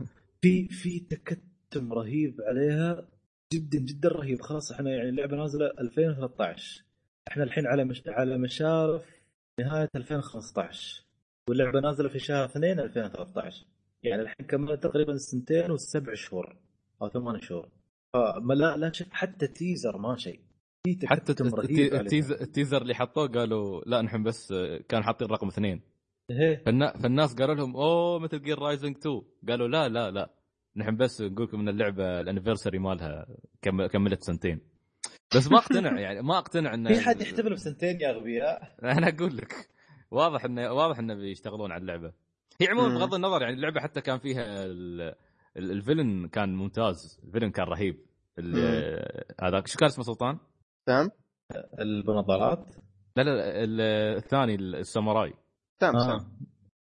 في 0.43 0.69
في 0.69 1.01
تكتم 1.01 1.93
رهيب 1.93 2.37
عليها 2.41 3.09
جدا 3.53 3.79
جدا 3.79 4.09
رهيب. 4.09 4.41
خلاص 4.41 4.73
إحنا 4.73 4.91
يعني 4.91 5.09
اللعبة 5.09 5.37
نازلة 5.37 5.67
2013 5.81 6.85
إحنا 7.29 7.45
الحين 7.45 7.67
على 7.67 7.85
مش... 7.85 8.03
على 8.07 8.39
مشارف 8.39 9.03
نهاية 9.61 9.89
2015 9.97 11.05
واللعبة 11.51 11.81
نازلة 11.81 12.09
في 12.09 12.19
شهر 12.19 12.45
2 12.45 12.81
2013 12.81 13.67
يعني 14.03 14.23
الحين 14.23 14.47
كملت 14.47 14.83
تقريبا 14.83 15.17
سنتين 15.17 15.71
وسبع 15.71 16.15
شهور 16.15 16.57
أو 17.03 17.09
ثمان 17.09 17.41
شهور. 17.41 17.69
فما 18.13 18.55
لا 18.55 18.77
لا 18.77 18.93
شف 18.93 19.13
حتى 19.13 19.47
teaser 19.47 19.99
ما 19.99 20.17
شيء. 20.17 20.41
حتى. 21.05 21.33
ال 21.43 21.55
teaser, 21.55 22.41
ال 22.41 22.47
teaser 22.47 22.83
اللي 22.83 22.95
حطوه 22.95 23.29
قالوا 23.29 23.83
لا 23.87 24.03
نحن 24.03 24.23
بس 24.23 24.55
كانوا 24.89 25.05
حاطين 25.05 25.29
رقم 25.29 25.49
اثنين. 25.49 25.81
إيه. 26.31 26.63
فالنا... 26.67 26.97
فالناس 26.97 27.35
قالوا 27.35 27.55
لهم 27.55 27.77
أوه 27.77 28.19
Metal 28.19 28.43
Gear 28.43 28.59
Rising 28.59 28.97
2 28.97 29.23
قالوا 29.49 29.69
لا 29.69 29.89
لا 29.89 30.11
لا. 30.11 30.31
نحن 30.77 30.97
بس 30.97 31.23
نقول 31.23 31.47
لكم 31.47 31.61
إن 31.61 31.69
اللعبة 31.69 32.21
ال 32.21 32.26
anniversary 32.26 32.79
مالها 32.79 33.27
كم... 33.63 33.87
كملت 33.87 34.23
سنتين. 34.23 34.61
بس 35.37 35.51
ما 35.51 35.59
أقتنع 35.59 36.01
يعني 36.01 36.23
ما 36.23 36.39
أقتنع 36.39 36.75
إن 36.75 36.89
في 36.89 37.01
حد 37.01 37.21
يحتفل 37.21 37.53
بسنتين 37.53 38.01
يا 38.01 38.11
أغبياء؟ 38.11 38.77
أنا 38.99 39.09
أقول 39.09 39.37
لك. 39.37 39.80
واضح 40.11 40.45
انه 40.45 40.73
واضح 40.73 40.99
انه 40.99 41.15
بيشتغلون 41.15 41.73
على 41.73 41.81
اللعبة. 41.81 42.13
هي 42.61 42.69
عموما. 42.69 42.95
بغض 42.99 43.15
النظر 43.15 43.43
يعني 43.43 43.55
اللعبة 43.55 43.81
حتى 43.81 44.01
كان 44.01 44.19
فيها 44.19 44.65
ال... 44.65 45.01
ال- 45.57 45.71
ال 45.71 45.78
villain 45.78 46.29
كان 46.29 46.55
ممتاز. 46.55 47.21
ال 47.25 47.28
villain 47.28 47.51
كان 47.51 47.67
رهيب. 47.67 48.07
هذاك 49.43 49.67
شو 49.67 49.79
كان 49.79 49.87
اسمه 49.89 50.05
سلطان؟ 50.05 50.39
سام؟ 50.89 51.11
أبو 51.81 52.21
نظارات 52.21 52.75
لا 53.17 53.23
لا 53.23 53.31
لا، 53.31 53.65
ال- 53.65 53.81
الثاني 54.17 54.55
الساموراي. 54.55 55.35
سام 55.81 55.97
آه. 55.97 56.01
سام. 56.01 56.39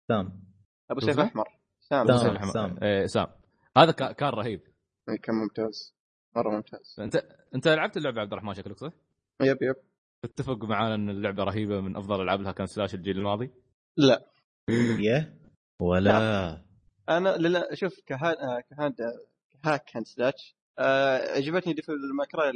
سام. 0.07 0.43
أبو 0.91 0.99
سيف. 0.99 1.19
أحمر. 1.19 1.45
سام 1.79 2.07
سام. 2.07 2.17
سام. 2.17 2.51
سام. 2.51 2.83
إيه، 2.83 3.05
سام. 3.05 3.27
هذا 3.77 3.91
كا- 3.91 4.11
كان 4.11 4.29
رهيب. 4.29 4.61
إيه، 5.09 5.17
كان 5.21 5.35
ممتاز. 5.35 5.95
مرة 6.35 6.49
ممتاز. 6.55 6.95
انت 6.99 7.15
أنت 7.55 7.67
لعبت 7.67 7.97
اللعبة 7.97 8.21
عبد 8.21 8.31
الرحمن 8.33 8.53
شكلك 8.53 8.77
صح؟ 8.77 8.91
yep 9.41 9.57
yep. 9.61 9.75
تتفق 10.25 10.63
معانا 10.65 10.95
إن 10.95 11.09
اللعبة 11.09 11.43
رهيبة 11.43 11.81
من 11.81 11.95
أفضل 11.95 12.21
ألعاب 12.21 12.41
ال 12.41 12.51
hack 12.51 12.60
and 12.60 12.67
slash 12.67 12.95
الجيل 12.95 13.17
الماضي؟ 13.17 13.51
لا. 13.97 14.25
يه 14.99 15.39
ولا. 15.81 16.65
أنا 17.09 17.29
لا 17.29 17.75
شوف 17.75 17.99
كهاد 18.05 18.35
آه، 18.37 18.59
ك 18.69 18.95
hack 19.63 19.78
ك 19.78 19.81
hack 19.81 19.95
and 19.95 20.05
slash 20.05 20.55
آه، 20.79 21.17
عجبتني 21.37 21.73
Devil 21.73 21.93
May 21.93 22.21
Cry 22.21 22.49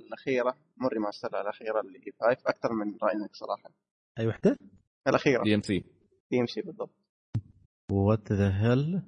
الأخيرة 0.00 0.56
مو 0.76 0.88
ال 0.88 0.94
remaster 0.94 1.40
الأخيرة 1.40 1.80
اللي 1.80 1.98
هي 1.98 2.12
five 2.20 2.38
أكثر 2.46 2.72
من 2.72 2.96
Rising 3.02 3.36
صراحة. 3.36 3.70
أي 4.18 4.26
وحدة؟ 4.26 4.56
الأخيرة. 5.08 5.42
دي 5.44 5.54
إم 5.54 5.62
سي. 5.62 5.84
دي 6.30 6.40
إم 6.40 6.46
سي 6.46 6.60
بالضبط. 6.60 6.94
what 7.92 8.32
the 8.32 8.50
hell 8.50 9.02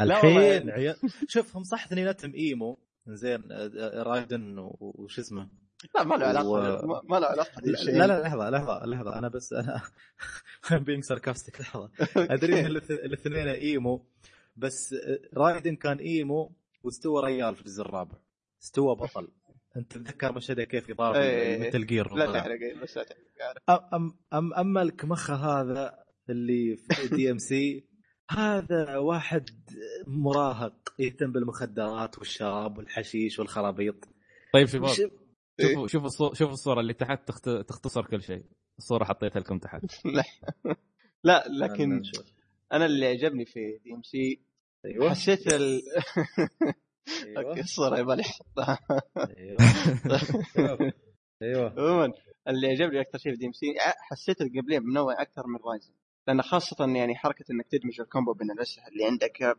الحين 0.00 0.40
يعني. 0.40 0.72
عيال. 0.72 0.96
شوف 1.28 1.56
هم 1.56 1.62
صح 1.62 1.84
اثنيناتهم 1.84 2.34
emo. 2.34 2.78
زين 3.06 3.52
آه، 3.52 4.02
رايدن 4.02 4.54
وش 4.80 5.18
اسمه؟ 5.18 5.48
لا 5.94 6.04
ما 6.04 6.14
له 6.14 6.26
علاقة 6.26 6.48
و- 6.48 7.02
ما- 7.08 7.16
له 7.18 7.26
علاقة 7.26 7.60
لا. 7.64 7.82
لا 7.92 8.06
لا، 8.06 8.22
لحظة 8.22 8.50
لحظة 8.50 8.86
لحظة. 8.86 9.18
أنا 9.18 9.28
بس 9.28 9.52
أنا 9.52 9.82
being 10.86 11.04
sarcastic 11.04 11.60
لحظة. 11.60 11.90
أدري 12.16 12.60
إن 12.60 12.66
الاث- 12.66 12.90
الاثنين 12.90 13.48
emo 13.48 14.06
بس 14.56 14.92
آه، 14.92 15.18
رايدن 15.38 15.76
كان 15.76 15.98
emo 15.98 16.52
واستوى 16.82 17.22
ريال 17.22 17.54
في 17.54 17.60
الجزء 17.60 17.82
الرابع. 17.82 18.16
استوى 18.62 18.94
بطل. 18.96 19.28
أنت 19.76 19.92
تتذكر 19.92 20.32
مشهده 20.32 20.64
كيف 20.64 20.88
يضاف 20.88 21.16
إيه. 21.16 21.68
Metal 21.68 21.86
Gear 21.86 22.14
لا 22.14 22.32
تحرق 22.32 22.58
بس 22.82 22.96
لا 22.96 23.04
تحرق. 23.04 23.94
أم, 23.94 24.16
أم 24.32 24.54
أما 24.54 24.82
الكمخة 24.82 25.34
هذا 25.34 26.04
اللي 26.30 26.76
في 26.76 27.08
DMC 27.16 27.88
هذا 28.30 28.96
واحد 28.96 29.50
مراهق 30.06 30.94
يهتم 30.98 31.32
بالمخدرات 31.32 32.18
والشراب 32.18 32.78
والحشيش 32.78 33.38
والخرابيط. 33.38 34.08
طيب 34.52 34.66
شباب 34.66 35.10
شوفوا 35.60 35.86
شوفوا 35.86 36.06
الصورة 36.06 36.34
شوفوا 36.34 36.52
الصورة 36.52 36.80
اللي 36.80 36.94
تحت 36.94 37.28
تخت... 37.28 37.48
تختصر 37.48 38.06
كل 38.06 38.22
شيء. 38.22 38.44
الصورة 38.78 39.04
حطيتها 39.04 39.40
لكم 39.40 39.58
تحت. 39.58 39.82
لا. 40.04 40.24
لا 41.24 41.44
لكن. 41.48 42.02
أنا 42.72 42.86
اللي 42.86 43.06
عجبني 43.06 43.44
في 43.44 43.78
DMC 43.84 44.40
أيوه. 44.84 45.10
حسيت 45.10 45.54
ال... 45.54 45.80
okay 47.36 47.38
أيوه 47.38 47.60
الصورة 47.60 47.98
يبغى 47.98 48.16
لي 48.16 48.22
احطها 48.22 48.78
أيوه. 49.18 50.92
أيوه. 51.42 51.70
عموما 51.78 52.12
اللي 52.48 52.66
عجبني 52.66 53.00
أكثر 53.00 53.18
شيء 53.18 53.32
في 53.32 53.38
DMC 53.38 53.66
حسيت 53.80 54.40
ال 54.40 54.45
game 54.45 54.64
منوع 54.82 55.22
أكثر 55.22 55.46
من 55.46 55.58
Rising 55.70 55.92
لأن 56.28 56.42
خاصة 56.42 56.76
يعني 56.96 57.14
حركة 57.16 57.44
إنك 57.50 57.66
تدمج 57.66 58.00
ال 58.00 58.05
combo 58.05 58.32
بين 58.32 58.50
الأسلحة 58.50 58.88
اللي 58.88 59.04
عندك 59.04 59.56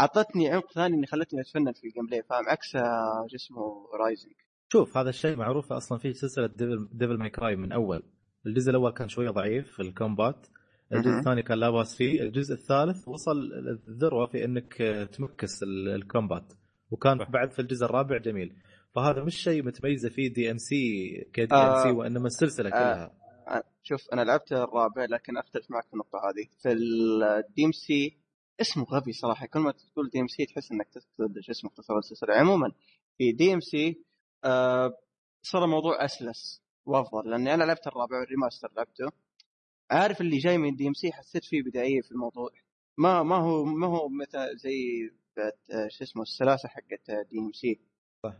أعطتني 0.00 0.48
عمق 0.48 0.72
ثاني 0.72 0.94
اللي 0.94 1.06
خلتني 1.06 1.40
أتفنن 1.40 1.72
في 1.72 1.86
ال 1.86 2.06
gameplay 2.06 2.22
فاهم 2.22 2.48
عكس 2.48 2.76
آه، 2.76 3.26
شو 3.30 3.36
اسمه 3.36 3.88
Rising 3.94 4.34
شوف 4.72 4.96
هذا 4.96 5.08
الشيء 5.08 5.36
معروف 5.36 5.72
أصلا 5.72 5.98
في 5.98 6.12
سلسلة 6.12 6.46
Devil, 6.46 6.88
Devil 6.92 7.18
May 7.18 7.30
Cry 7.30 7.56
من 7.56 7.72
أول. 7.72 8.02
الجزء 8.46 8.70
الأول 8.70 8.90
كان 8.92 9.08
شوية 9.08 9.30
ضعيف 9.30 9.72
في 9.72 9.82
ال 9.82 9.90
combat. 9.90 10.46
الجزء. 10.92 11.18
الثاني 11.18 11.42
كان 11.42 11.58
لا 11.58 11.70
باس 11.70 11.96
فيه. 11.96 12.22
الجزء 12.22 12.54
الثالث 12.54 13.08
وصل 13.08 13.38
الذروة 13.88 14.26
في 14.26 14.44
إنك 14.44 14.74
تمكس 15.12 15.62
ال- 15.62 15.88
ال 15.88 15.96
combat. 15.96 16.52
وكان. 16.90 17.18
بعد 17.18 17.50
في 17.50 17.58
الجزء 17.58 17.84
الرابع 17.86 18.18
جميل. 18.18 18.56
فهذا 18.94 19.24
مش 19.24 19.36
شيء 19.36 19.62
متميزة 19.62 20.08
فيه 20.08 20.32
DMC 20.32 20.58
ك 20.58 21.10
DM 21.32 21.58
آه. 21.58 21.82
C 21.82 21.90
وإنما 21.90 22.26
السلسلة 22.26 22.70
كلها. 22.70 23.12
آه، 23.48 23.62
شوف 23.82 24.00
أنا 24.12 24.20
لعبت 24.24 24.52
الرابع 24.52 25.04
لكن 25.04 25.36
اختلف 25.36 25.70
معك 25.70 25.86
في 25.86 25.92
النقطة 25.92 26.18
هذه. 26.18 26.48
في 26.62 26.72
ال 26.72 27.64
DMC 27.64 28.18
اسمه 28.60 28.84
غبي 28.84 29.12
صراحة. 29.12 29.46
كل 29.46 29.60
ما 29.60 29.72
تقول 29.72 30.10
DMC 30.10 30.46
تحس 30.46 30.72
إنك 30.72 30.88
تقصد 30.88 31.40
شو 31.40 31.52
اسمه 31.52 31.70
اختصار 31.70 31.98
السلسلة. 31.98 32.34
عموما 32.34 32.72
في 33.18 33.32
DMC 33.32 34.02
آه، 34.44 34.92
صار 35.42 35.64
الموضوع 35.64 36.04
أسلس 36.04 36.62
وأفضل 36.86 37.30
لأني 37.30 37.54
أنا 37.54 37.64
لعبت 37.64 37.86
الرابع 37.86 38.20
وال 38.20 38.30
remaster 38.30 38.72
لعبته. 38.76 39.12
عارف 39.90 40.20
اللي 40.20 40.38
جاي 40.38 40.58
من 40.58 40.76
DMC 40.76 41.12
حسيت 41.12 41.44
فيه 41.44 41.62
بدائية 41.62 42.00
في 42.00 42.12
الموضوع. 42.12 42.50
ما 42.98 43.22
ما 43.22 43.36
هو 43.36 43.64
ما 43.64 43.86
هو 43.86 44.08
مثل 44.08 44.56
زي 44.56 45.10
آه، 45.38 45.88
شو 45.88 46.04
اسمه 46.04 46.22
السلاسة 46.22 46.68
حقت 46.68 47.10
DMC 47.30 47.80
صح 48.22 48.34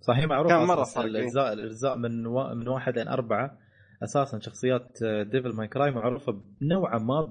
صح. 0.00 0.14
هي 0.16 0.26
معروفه 0.26 0.48
كان 0.48 0.66
إيه. 1.00 1.06
الاجزاء 1.06 1.52
الاجزاء 1.52 1.96
من 1.96 2.26
و... 2.26 2.54
من 2.54 2.68
واحد 2.68 2.98
لين 2.98 3.08
أربعة. 3.08 3.58
أساسا 4.02 4.38
شخصيات 4.38 4.98
Devil 5.02 5.52
May 5.52 5.68
Cry 5.68 5.90
معروفة 5.90 6.42
نوعا 6.62 6.98
ما 6.98 7.22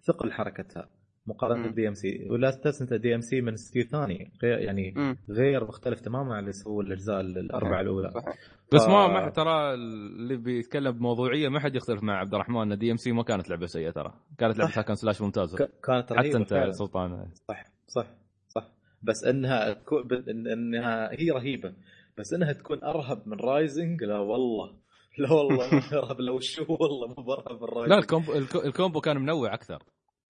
بثقل 0.00 0.32
حركتها. 0.32 0.88
مقارنة 1.30 1.66
مم. 1.66 1.72
ب 1.72 1.88
DMC 1.88 2.26
ولا 2.30 2.60
انت 2.80 2.94
DMC 2.94 3.40
من 3.40 3.52
استديو 3.52 3.84
ثاني. 3.84 4.32
غير 4.42 4.58
يعني 4.58 4.94
امم 4.96 5.16
غير 5.30 5.64
مختلف 5.64 6.00
تماما 6.00 6.34
عن 6.34 6.40
اللي 6.40 6.52
سووا 6.52 6.82
الأجزاء 6.82 7.20
الأربعة 7.20 7.80
الأولى. 7.80 8.10
صحيح. 8.10 8.34
بس 8.72 8.84
ف- 8.84 8.88
ما 8.88 9.06
ما 9.08 9.24
حد 9.26 9.32
ترى 9.32 9.74
اللي 9.74 10.36
بيتكلم 10.36 10.90
بموضوعية 10.92 11.48
ما 11.48 11.60
حد 11.60 11.74
يختلف 11.76 12.02
مع 12.02 12.18
عبد 12.18 12.34
الرحمن. 12.34 12.72
إن 12.72 12.78
DMC 12.78 13.12
ما 13.12 13.22
كانت 13.22 13.50
لعبة 13.50 13.66
سيئة 13.66 13.90
ترى. 13.90 14.12
كانت 14.38 14.58
لعبة 14.58 14.70
صح. 14.70 14.78
hack 14.78 14.87
and 14.87 14.94
slash 14.94 15.22
ممتازة. 15.22 15.58
ك... 15.58 15.70
كانت 15.84 16.04
حتى 16.04 16.14
رهيبه 16.14 16.38
أنت 16.38 16.50
فعلاً. 16.50 16.72
سلطان. 16.72 17.26
صح 17.48 17.64
صح 17.88 18.06
صح. 18.48 18.68
بس 19.02 19.24
إنها 19.24 19.72
كو... 19.72 19.98
إنها 20.28 21.10
هي 21.12 21.30
رهيبة. 21.30 21.72
بس 22.18 22.32
إنها 22.32 22.52
تكون 22.52 22.84
أرهب 22.84 23.22
من 23.28 23.36
Rising 23.40 24.04
لا 24.04 24.18
والله. 24.18 24.80
لا 25.18 25.32
والله 25.32 25.74
ما 25.74 25.98
أرهب. 25.98 26.20
لو 26.20 26.40
شو 26.40 26.64
والله 26.68 27.08
مو 27.08 27.14
برهب 27.22 27.62
من 27.62 27.68
Rising 27.68 27.88
لا 27.92 27.98
ال 27.98 28.04
combo 28.04 28.32
الكو- 28.32 28.64
ال 28.64 28.70
combo 28.70 29.00
كان 29.00 29.16
منوع 29.18 29.54
أكثر. 29.54 29.82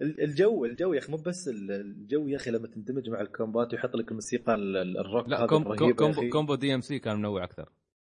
الجو 0.02 0.64
الجو 0.64 0.92
يا 0.92 0.98
أخي 0.98 1.12
مو 1.12 1.18
بس 1.26 1.48
ال- 1.48 1.70
الجو 1.72 2.28
يا 2.28 2.36
أخي 2.36 2.50
لما 2.50 2.68
تندمج 2.68 3.10
مع 3.10 3.20
ال 3.20 3.27
combat 3.27 3.72
ويحط 3.72 3.96
لك 3.96 4.08
الموسيقى 4.10 4.54
ال- 4.54 4.76
ال- 4.76 4.98
الروك 4.98 5.28
لا 5.28 5.38
هذا 5.38 5.46
combo 5.46 5.74
combo, 6.32 6.54
DMC 6.54 6.98
كان 6.98 7.16
منوع 7.16 7.44
أكثر. 7.44 7.68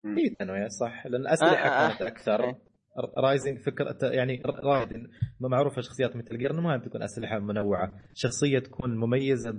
اي 0.06 0.36
تنويع 0.40 0.68
صح. 0.68 1.08
لأن 1.08 1.22
الاسلحه 1.22 1.52
آه، 1.70 1.86
آه، 1.86 1.90
كانت 1.90 2.02
آه. 2.02 2.08
أكثر. 2.08 2.44
إيه. 2.44 2.68
ر- 3.00 3.22
Rising 3.24 3.58
فكرة 3.60 3.98
يعني 4.04 4.42
Raiden 4.46 5.08
ما 5.40 5.48
معروفة 5.50 5.82
شخصيات 5.82 6.16
Metal 6.16 6.38
Gear 6.38 6.54
ما 6.62 6.78
تكون 6.78 7.04
أسلحة 7.04 7.40
منوعة، 7.40 7.92
شخصية 8.14 8.60
تكون 8.60 8.98
مميزة 8.98 9.52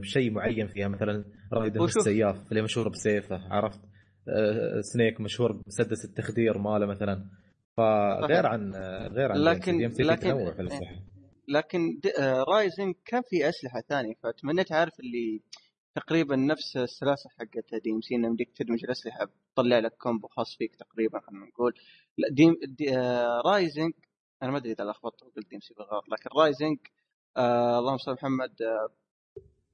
بشيء 0.00 0.30
معين 0.30 0.66
فيها 0.66 0.88
مثلا 0.88 1.24
Raiden 1.52 1.82
السياف 1.84 2.48
اللي 2.50 2.62
مشهور 2.62 2.88
بسيفه 2.88 3.36
عرفت؟ 3.50 3.80
آه، 4.28 4.80
Snake 4.80 5.20
مشهور 5.20 5.52
بمسدس 5.52 6.04
التخدير 6.04 6.58
ماله 6.58 6.86
مثلا. 6.86 7.24
فغير 7.76 8.46
عن 8.46 8.72
غير 9.12 9.32
عن 9.32 9.38
لكن- 9.38 9.78
DMC 9.78 10.02
لكن- 10.02 10.28
لكن 11.48 12.00
آه، 12.18 12.42
Rising 12.42 12.94
كان 13.04 13.22
في 13.22 13.48
أسلحة 13.48 13.80
ثانية 13.80 14.14
فتمنيت 14.22 14.72
عارف 14.72 15.00
اللي 15.00 15.42
تقريبا 15.94 16.36
نفس 16.36 16.76
السلاسل 16.76 17.30
حقت 17.30 17.74
DMC 17.84 18.14
انه 18.14 18.26
يمديك 18.26 18.50
تدمج 18.56 18.84
الأسلحة 18.84 19.28
تطلع 19.54 19.78
لك 19.78 19.96
combo 19.96 20.28
خاص 20.28 20.56
فيك 20.56 20.76
تقريبا 20.76 21.20
خلينا 21.20 21.46
نقول. 21.46 21.74
لا 22.18 22.28
دي, 22.30 22.66
دي 22.66 22.96
آه 22.98 23.40
Rising 23.46 23.92
أنا 24.42 24.50
ما 24.50 24.58
أدري 24.58 24.72
إذا 24.72 24.84
لخبطت 24.84 25.22
وقلت 25.22 25.48
DMC 25.50 25.74
بالغلط 25.74 26.04
لكن 26.08 26.30
Rising 26.38 26.78
آه 27.36 27.78
اللهم 27.78 27.98
صل 27.98 28.12
محمد 28.12 28.62
آه 28.62 28.88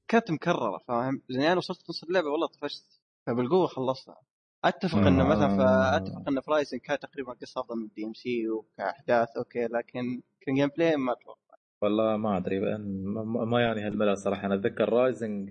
كانت 0.09 0.31
مكررة 0.31 0.79
فاهم؟ 0.89 1.23
لاني 1.29 1.49
أنا 1.49 1.57
وصلت 1.59 1.91
نص 1.91 2.05
اللعبة 2.05 2.29
والله 2.29 2.47
طفشت 2.47 2.85
فبالقوة 3.27 3.67
خلصتها. 3.67 4.21
أتفق 4.65 4.99
إنه 4.99 5.25
مثلا 5.25 5.57
فأتفق 5.57 6.29
إنه 6.29 6.41
في 6.41 6.51
Rising 6.51 6.81
كان 6.81 6.99
تقريبا 6.99 7.33
قصة 7.33 7.61
أفضل 7.61 7.77
من 7.77 7.89
DMC 7.97 8.49
وكأحداث 8.49 9.29
أوكي 9.37 9.65
لكن 9.67 10.23
ك 10.41 10.69
gameplay 10.69 10.97
ما 10.97 11.13
أتوقع. 11.13 11.42
والله 11.83 12.17
ما 12.17 12.37
أدري 12.39 12.61
ما, 12.61 12.79
ما- 13.25 13.45
ما 13.45 13.61
يعني 13.61 13.81
هالملل 13.87 14.19
صراحة 14.19 14.47
أنا 14.47 14.55
أتذكر 14.55 14.89
Rising 14.89 15.51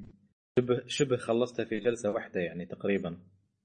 شبه 0.59 0.81
شبه 0.87 1.17
خلصتها 1.17 1.65
في 1.65 1.79
جلسة 1.79 2.11
واحدة 2.11 2.39
يعني 2.41 2.65
تقريبا 2.65 3.17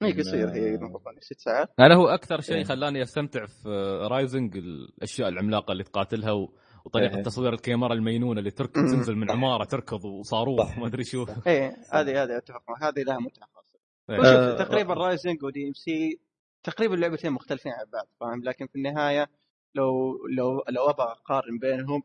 هي 0.02 0.12
قصيره 0.12 0.50
هي. 0.50 0.74
المفروض 0.74 1.14
ست 1.20 1.40
ساعات 1.40 1.68
أنا 1.80 1.94
هو 1.94 2.08
أكثر 2.08 2.40
شيء 2.40 2.56
إيه. 2.56 2.64
خلاني 2.64 3.02
أستمتع 3.02 3.46
في 3.46 3.68
Rising 4.10 4.56
الأشياء 4.56 5.28
العملاقة 5.28 5.72
اللي 5.72 5.84
تقاتلها 5.84 6.32
و... 6.32 6.52
وطريقة 6.84 7.16
إيه. 7.16 7.22
تصوير 7.22 7.52
الكاميرا 7.52 7.92
المينونه 7.94 8.38
اللي 8.38 8.50
تركض. 8.50 8.72
تنزل 8.74 9.16
من 9.16 9.30
عمارة 9.30 9.64
تركض 9.64 10.04
وصاروخ. 10.04 10.78
ما 10.78 10.86
أدري 10.86 11.04
شو 11.04 11.26
إيه 11.46 11.76
هذه 11.92 12.22
هذه 12.22 12.36
أتفق 12.36 12.62
هذه 12.82 13.02
لها 13.02 13.18
متعة 13.18 13.48
خاصة 13.54 13.78
إيه. 14.10 14.52
آه، 14.52 14.56
تقريبا 14.58 14.94
Rising 14.94 15.35
و 15.35 15.42
DMC 15.44 16.20
تقريبا 16.62 16.94
لعبتين 16.94 17.32
مختلفين 17.32 17.72
عن 17.72 17.84
بعض 17.92 18.06
فاهم 18.20 18.44
لكن 18.44 18.66
في 18.66 18.76
النهاية 18.76 19.28
لو 19.74 20.12
لو 20.36 20.64
لو 20.70 20.90
أبغى 20.90 21.06
أقارن 21.06 21.58
بينهم 21.58 22.02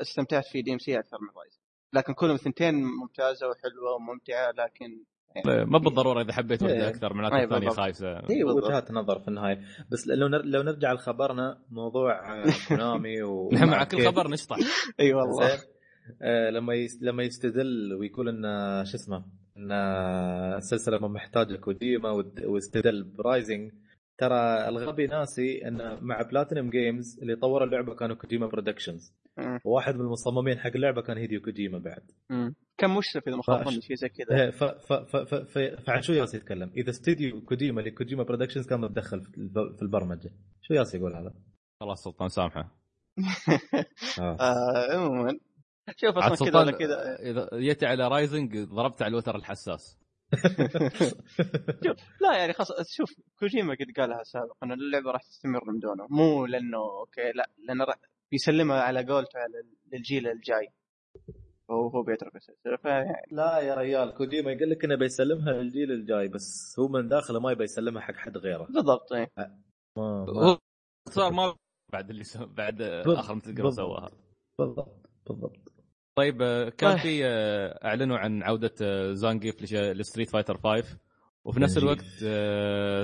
استمتعت 0.00 0.44
في 0.46 0.62
DMC 0.62 0.98
أكثر 0.98 1.18
من 1.20 1.28
Rising 1.36 1.60
لكن 1.92 2.12
كلهم 2.14 2.36
ثنتين 2.36 2.74
ممتازة 2.74 3.48
وحلوة 3.48 3.94
وممتعة 3.94 4.50
لكن 4.50 5.04
ما 5.46 5.78
بالضرورة 5.78 6.22
إذا 6.22 6.32
حبيت 6.32 6.62
إيه. 6.62 6.70
واحدة 6.72 6.88
أكثر 6.88 7.14
معناته 7.14 7.36
إيه، 7.36 7.44
الثانية. 7.44 7.68
خايسة 7.68 8.12
هي 8.30 8.44
بالضبط. 8.44 8.64
وجهات 8.64 8.90
نظر 8.90 9.18
في 9.18 9.28
النهاية 9.28 9.60
بس 9.90 10.08
لو 10.08 10.28
نر... 10.28 10.42
لو 10.44 10.62
نرجع 10.62 10.92
لخبرنا 10.92 11.58
موضوع 11.70 12.42
آه، 12.44 12.44
Konami 12.68 13.22
و 13.22 13.50
نحن 13.52 13.68
مع 13.68 13.84
كل 13.84 14.06
خبر 14.06 14.28
نشطح 14.30 14.56
إي 15.00 15.14
والله 15.14 15.58
آه، 16.22 16.50
لما 16.50 16.74
يس... 16.74 16.98
لما 17.02 17.22
يستدل 17.22 17.94
ويقول 18.00 18.28
إن 18.28 18.44
آه، 18.44 18.84
شو 18.84 18.96
اسمه 18.96 19.24
إن 19.56 19.72
آه، 19.72 20.56
السلسله 20.56 20.98
ما 20.98 21.08
محتاجة 21.08 21.56
كوجيما 21.56 22.10
ود- 22.10 22.44
واستدل 22.44 23.02
ب 23.04 23.14
Rising 23.14 23.72
ترى 24.18 24.68
الغبي 24.68 25.06
ناسي 25.06 25.68
إن 25.68 25.98
مع 26.04 26.22
Platinum 26.22 26.70
Games 26.70 27.18
اللي 27.22 27.36
طوروا 27.36 27.66
اللعبة 27.66 27.94
كانوا 27.94 28.16
Kojima 28.16 28.46
Productions. 28.46 29.14
وواحد 29.64 29.94
من 29.94 30.00
المصممين 30.00 30.58
حق 30.58 30.70
اللعبة 30.74 31.02
كان 31.02 31.18
Hideo 31.18 31.40
Kojima 31.40 31.78
بعد 31.78 32.02
مم. 32.30 32.54
كان 32.78 32.90
مشرف 32.90 33.28
إذا 33.28 33.36
ما 33.36 33.42
خاب 33.42 33.64
فاش. 33.64 33.72
ظني 33.72 33.82
شيء 33.82 33.96
زي 33.96 34.08
كذا 34.08 34.40
إيه،. 34.40 34.50
فعن 35.76 36.02
شو 36.02 36.12
يالس 36.12 36.34
يتكلم؟ 36.34 36.70
إذا 36.76 36.90
استديو 36.90 37.40
كوجيما 37.40 37.80
اللي 37.80 37.90
Kojima 37.90 38.22
Productions 38.22 38.66
كان 38.66 38.80
متدخل 38.80 39.20
في 39.20 39.38
الب- 39.38 39.76
في 39.76 39.82
البرمجة 39.82 40.30
شو 40.62 40.74
يالس 40.74 40.94
يقول 40.94 41.16
هذا؟ 41.16 41.34
خلاص 41.80 42.04
سلطان 42.04 42.28
سامحه 42.28 42.60
آه. 44.20 44.36
آه، 44.40 44.94
عموما 44.96 45.38
شوف 45.96 46.18
عاد 46.18 46.32
أصلا 46.32 46.50
كذا 46.50 46.70
كذا 46.70 47.16
اذا 47.20 47.48
جيت 47.58 47.84
على 47.84 48.08
Rising 48.08 48.58
ضربت 48.58 49.02
على 49.02 49.10
الوتر 49.10 49.36
الحساس 49.36 49.98
شوف 51.84 51.96
لا 52.20 52.36
يعني 52.38 52.52
خلاص 52.52 52.68
شوف 52.96 53.14
كوجيما 53.38 53.74
قد 53.74 53.86
قالها 53.96 54.22
سابقا 54.22 54.56
إن 54.66 54.72
اللعبة 54.72 55.10
راح 55.10 55.22
تستمر 55.22 55.64
من 55.64 55.78
دونه 55.78 56.06
مو 56.10 56.46
لأنه 56.46 56.78
okay 56.78 57.32
لا 57.34 57.50
لأنه 57.68 57.84
راح 57.84 57.96
بيسلمها 58.32 58.80
على 58.80 59.04
قولته 59.04 59.38
على 59.38 59.52
للجيل 59.92 60.28
الجاي. 60.28 60.68
وهو 61.68 61.88
هو 61.88 62.02
بيترك 62.02 62.36
السلسلة. 62.36 62.76
فيعني 62.76 63.22
لا 63.30 63.58
يا 63.58 63.74
ريال 63.74 64.14
كوجيما 64.14 64.52
يقول 64.52 64.70
لك 64.70 64.84
إنه 64.84 64.96
بيسلمها 64.96 65.52
للجيل 65.52 65.92
الجاي 65.92 66.28
بس 66.28 66.76
هو 66.78 66.88
من 66.88 67.08
داخله 67.08 67.40
ما 67.40 67.52
يبي 67.52 67.64
يسلمها 67.64 68.02
حق 68.02 68.14
حد 68.14 68.36
غيره. 68.36 68.64
بالضبط 68.64 69.12
إيه. 69.12 69.30
ما 69.96 70.26
هو 70.28 70.58
صار 71.08 71.32
ما 71.32 71.54
بعد 71.92 72.10
اللي 72.10 72.24
سو... 72.24 72.46
بعد 72.46 72.82
آخر 72.82 73.34
مثل. 73.34 73.72
سواها. 73.72 74.10
بالضبط 74.58 75.10
بالضبط. 75.26 75.63
طيب 76.16 76.42
آه، 76.42 76.68
كان 76.68 76.90
آه. 76.90 76.96
في 76.96 77.26
آه، 77.26 77.84
اعلنوا 77.84 78.18
عن 78.18 78.42
عودة 78.42 78.74
آه، 78.82 79.12
Zangief 79.12 79.62
لش- 79.62 79.74
ل 79.74 79.82
Street 79.82 80.30
Fighter 80.30 80.56
5 80.56 80.98
وفي 81.44 81.60
نفس. 81.60 81.78
الوقت 81.78 82.04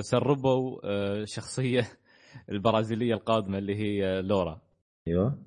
سربوا 0.05 0.79
آه، 0.83 1.25
شخصية 1.25 1.87
البرازيلية 2.51 3.13
القادمة 3.13 3.57
اللي 3.57 3.75
هي 3.75 4.21
Laura 4.21 4.61
أيوه 5.07 5.43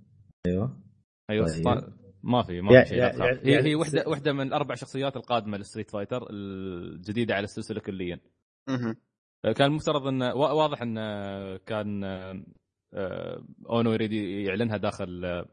أيوه 0.46 0.82
أيوه 1.30 1.46
طيب. 1.46 1.92
ما 2.22 2.42
في 2.42 2.60
ما 2.60 2.82
في 2.82 2.88
شيء 2.88 2.98
يع- 2.98 3.06
لا 3.10 3.12
تخاف. 3.34 3.46
هي 3.46 3.62
هي 3.64 3.74
وحدة 3.74 4.02
س- 4.02 4.06
وحدة 4.06 4.32
من 4.32 4.46
الاربع 4.46 4.74
شخصيات 4.74 5.16
القادمة 5.16 5.58
ل 5.58 5.63
Street 5.63 5.90
Fighter 5.90 6.26
الجديدة 6.30 7.34
على 7.34 7.44
السلسلة 7.44 7.80
كليا. 7.80 8.20
كان 9.56 9.66
المفترض 9.70 10.06
انه 10.06 10.34
وا- 10.34 10.50
واضح 10.52 10.82
انه 10.82 11.56
كان 11.56 12.04
Ono 13.70 13.92
يريد 13.92 14.12
يعلنها 14.12 14.76
داخل 14.76 15.44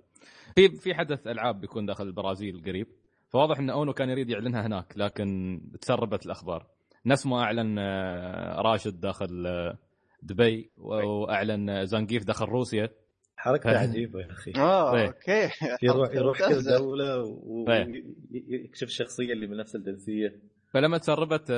في 0.55 0.69
في 0.69 0.93
حدث 0.95 1.27
ألعاب 1.27 1.61
بيكون 1.61 1.85
داخل 1.85 2.07
البرازيل 2.07 2.61
قريب 2.65 2.87
فواضح 3.29 3.59
إن 3.59 3.69
Ono 3.69 3.93
كان 3.93 4.09
يريد 4.09 4.29
يعلنها 4.29 4.67
هناك 4.67 4.93
لكن 4.97 5.61
تسربت 5.81 6.25
الأخبار. 6.25 6.65
نفس 7.05 7.25
ما 7.25 7.39
أعلن 7.43 7.79
آه، 7.79 8.61
راشد 8.61 8.99
داخل 8.99 9.47
آه، 9.47 9.77
دبي 10.23 10.69
وأعلن 10.77 11.69
آه، 11.69 11.83
Zangief 11.83 12.23
داخل 12.23 12.45
روسيا. 12.45 12.89
حركته 13.37 13.69
عجيبة 13.77 14.19
يا 14.19 14.31
أخي. 14.31 14.51
آه. 14.55 15.01
okay. 15.05 15.49
يروح 15.83 16.09
يروح 16.19 16.37
كل 16.39 16.71
إيه. 16.71 18.03
ويكشف 18.51 18.83
الشخصية 18.87 19.33
اللي 19.33 19.47
من 19.47 19.57
نفس 19.57 19.75
الجنسية. 19.75 20.39
فلما 20.73 20.97
تسربت 20.97 21.51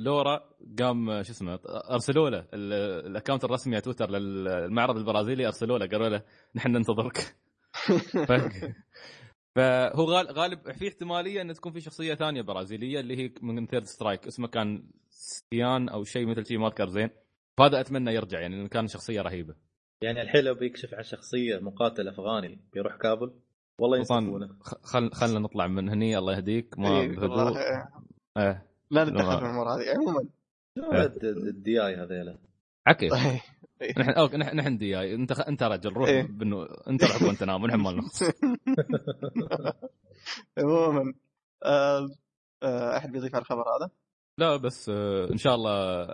Laura 0.00 0.40
قام 0.78 1.22
شو 1.22 1.32
اسمه 1.32 1.58
أرسلوا 1.90 2.30
له 2.30 2.38
ال- 2.38 3.06
ال 3.06 3.11
account 3.11 3.44
الرسمي 3.44 3.74
على 3.74 3.82
تويتر 3.82 4.10
للمعرض 4.10 4.96
البرازيلي 4.96 5.46
أرسلوا 5.46 5.78
له 5.78 5.86
قالوا 5.86 6.08
له 6.08 6.22
نحن 6.54 6.70
ننتظرك. 6.72 7.36
ف- 8.28 8.72
فهو 9.56 10.04
غال- 10.04 10.32
غالب 10.32 10.72
في 10.72 10.88
احتمالية 10.88 11.42
إن 11.42 11.54
تكون 11.54 11.72
في 11.72 11.80
شخصية 11.80 12.14
ثانية 12.14 12.42
برازيلية 12.42 13.00
اللي 13.00 13.16
هي 13.16 13.30
من 13.42 13.66
Third 13.66 13.84
Strike. 13.84 14.26
اسمه 14.26 14.48
كان 14.48 14.90
Sean 15.10 15.88
أو 15.88 16.04
شيء 16.04 16.26
مثل 16.26 16.46
شيء 16.46 16.58
ما 16.58 16.66
أذكر 16.68 16.88
زين. 16.88 17.10
فهذا 17.58 17.80
أتمنى 17.80 18.14
يرجع 18.14 18.40
يعني 18.40 18.56
لأنه 18.56 18.68
كان 18.68 18.86
شخصية 18.88 19.22
رهيبة. 19.22 19.54
يعني 20.02 20.22
الحين 20.22 20.44
لو 20.44 20.54
بيكشف 20.54 20.94
عن 20.94 21.02
شخصية 21.02 21.58
مقاتل 21.58 22.08
أفغاني 22.08 22.60
بيروح 22.72 22.96
كابل؟ 22.96 23.32
والله 23.80 24.04
خ- 24.60 24.82
خل 24.86 25.10
خلنا 25.12 25.38
نطلع 25.38 25.66
من 25.66 25.88
هني 25.88 26.18
الله 26.18 26.36
يهديك. 26.36 26.78
ما 26.78 27.00
إيه، 27.00 27.08
بهدوء 27.08 27.58
إيه. 27.58 27.88
إيه. 28.38 28.66
لا 28.90 29.04
نتدخل 29.04 29.26
لا. 29.28 29.36
في 29.38 29.44
الأمور 29.44 29.68
هذه 29.68 29.84
عموما 29.96 30.28
الد- 31.04 31.24
الدياي 31.24 31.94
هذيلا 31.96 32.38
عكيف 32.86 33.12
طيب. 33.12 33.40
نحن 33.98 34.10
أوكي 34.10 34.36
نحن 34.36 34.56
نحن 34.56 34.78
دياي 34.78 35.14
انت 35.14 35.32
خ... 35.32 35.40
انت 35.40 35.62
رجل 35.62 35.92
روح 35.92 36.08
إيه. 36.08 36.22
بنو... 36.22 36.62
انت 36.62 37.04
روح 37.04 37.22
وانت 37.22 37.44
نام 37.44 37.62
ونحن 37.62 37.76
ما 37.80 37.90
عموما 40.58 41.14
آه، 41.64 42.08
آه، 42.62 42.96
أحد 42.96 43.12
بيضيف 43.12 43.34
على 43.34 43.42
الخبر 43.42 43.62
هذا؟ 43.62 43.90
لا 44.38 44.56
بس 44.56 44.88
آه، 44.94 45.30
إن 45.32 45.36
شاء 45.36 45.54
الله 45.54 46.04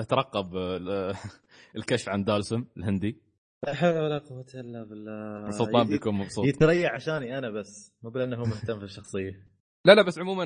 أترقب 0.00 0.56
ال- 0.56 1.14
الكشف 1.76 2.08
عن 2.08 2.24
دالسم 2.24 2.64
الهندي. 2.76 3.20
لا 3.66 3.74
حول 3.74 3.98
ولا 3.98 4.18
قوة 4.18 4.46
إلا 4.54 4.84
بالله. 4.84 5.50
سلطان 5.50 5.86
بيكون 5.88 6.14
مبسوط. 6.14 6.44
يتريع 6.46 6.94
عشاني 6.94 7.38
أنا 7.38 7.50
بس 7.50 7.92
مو 8.02 8.10
بلأنه 8.10 8.36
هو 8.36 8.44
مهتم 8.44 8.78
في 8.78 8.84
الشخصيه 8.84 9.46
لا 9.84 9.94
لا 9.94 10.02
بس 10.02 10.18
عموما 10.18 10.44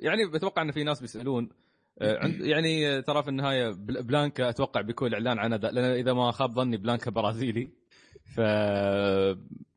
يعني 0.00 0.30
بتوقع 0.34 0.62
إن 0.62 0.72
في 0.72 0.84
ناس 0.84 1.00
بيسألون 1.00 1.48
يعني 2.52 2.88
آه، 2.88 3.00
ترى 3.00 3.22
في 3.22 3.28
النهاية 3.28 3.70
بل- 3.70 4.02
بلانكا 4.02 4.48
أتوقع 4.48 4.80
بيكون 4.80 5.12
اعلان 5.12 5.38
عنها 5.38 5.58
دا- 5.58 5.70
لأن 5.70 5.84
إذا 5.84 6.12
ما 6.12 6.30
خاب 6.30 6.52
ظني 6.52 6.76
بلانكا 6.76 7.10
برازيلي. 7.10 7.70
ف 8.34 8.38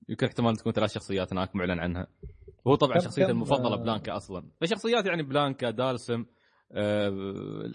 يمكن 0.10 0.26
احتمال 0.28 0.56
تكون 0.56 0.72
ثلاث 0.74 0.94
شخصيات 0.94 1.34
هناك 1.34 1.56
معلن 1.56 1.80
عنها. 1.80 2.08
وهو 2.66 2.76
طبعا 2.76 3.00
شخصيته 3.00 3.30
المفضلة 3.32 3.74
آه. 3.74 3.84
بلانكا 3.84 4.16
أصلا. 4.16 4.50
فشخصيات 4.62 5.06
يعني 5.06 5.24
بلانكا 5.24 5.70
دالسم 5.70 6.26
آه، 6.72 7.10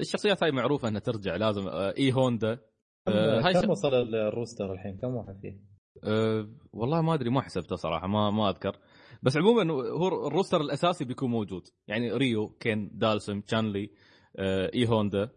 الشخصيات 0.00 0.42
هاي 0.42 0.50
معروفة 0.52 0.88
إنها 0.88 1.00
ترجع 1.00 1.36
لازم 1.36 1.68
آه، 1.68 1.94
إي 1.98 2.12
هوندا. 2.12 2.58
آه، 3.08 3.40
هاي 3.40 3.52
كم 3.52 3.70
وصل 3.70 3.94
ال 4.14 4.23
roster 4.23 4.72
الحين؟ 4.72 4.96
كم 5.02 5.08
واحد 5.14 5.38
فيه؟ 5.42 5.70
أه 6.04 6.48
والله 6.72 7.02
ما 7.02 7.14
أدري 7.14 7.30
ما 7.30 7.40
حسبته 7.40 7.76
صراحة 7.76 8.06
ما 8.06 8.30
ما 8.30 8.50
أذكر. 8.50 8.76
بس 9.22 9.36
عموما 9.36 9.72
هو 9.72 10.26
ال 10.28 10.33
roster 10.33 10.60
الأساسي 10.60 11.04
بيكون 11.04 11.30
موجود. 11.30 11.62
يعني 11.88 12.12
ريو 12.12 12.48
كين 12.48 12.90
دالسم 12.94 13.40
تشانلي 13.40 13.90
إي 14.38 14.88
هوندا 14.88 15.30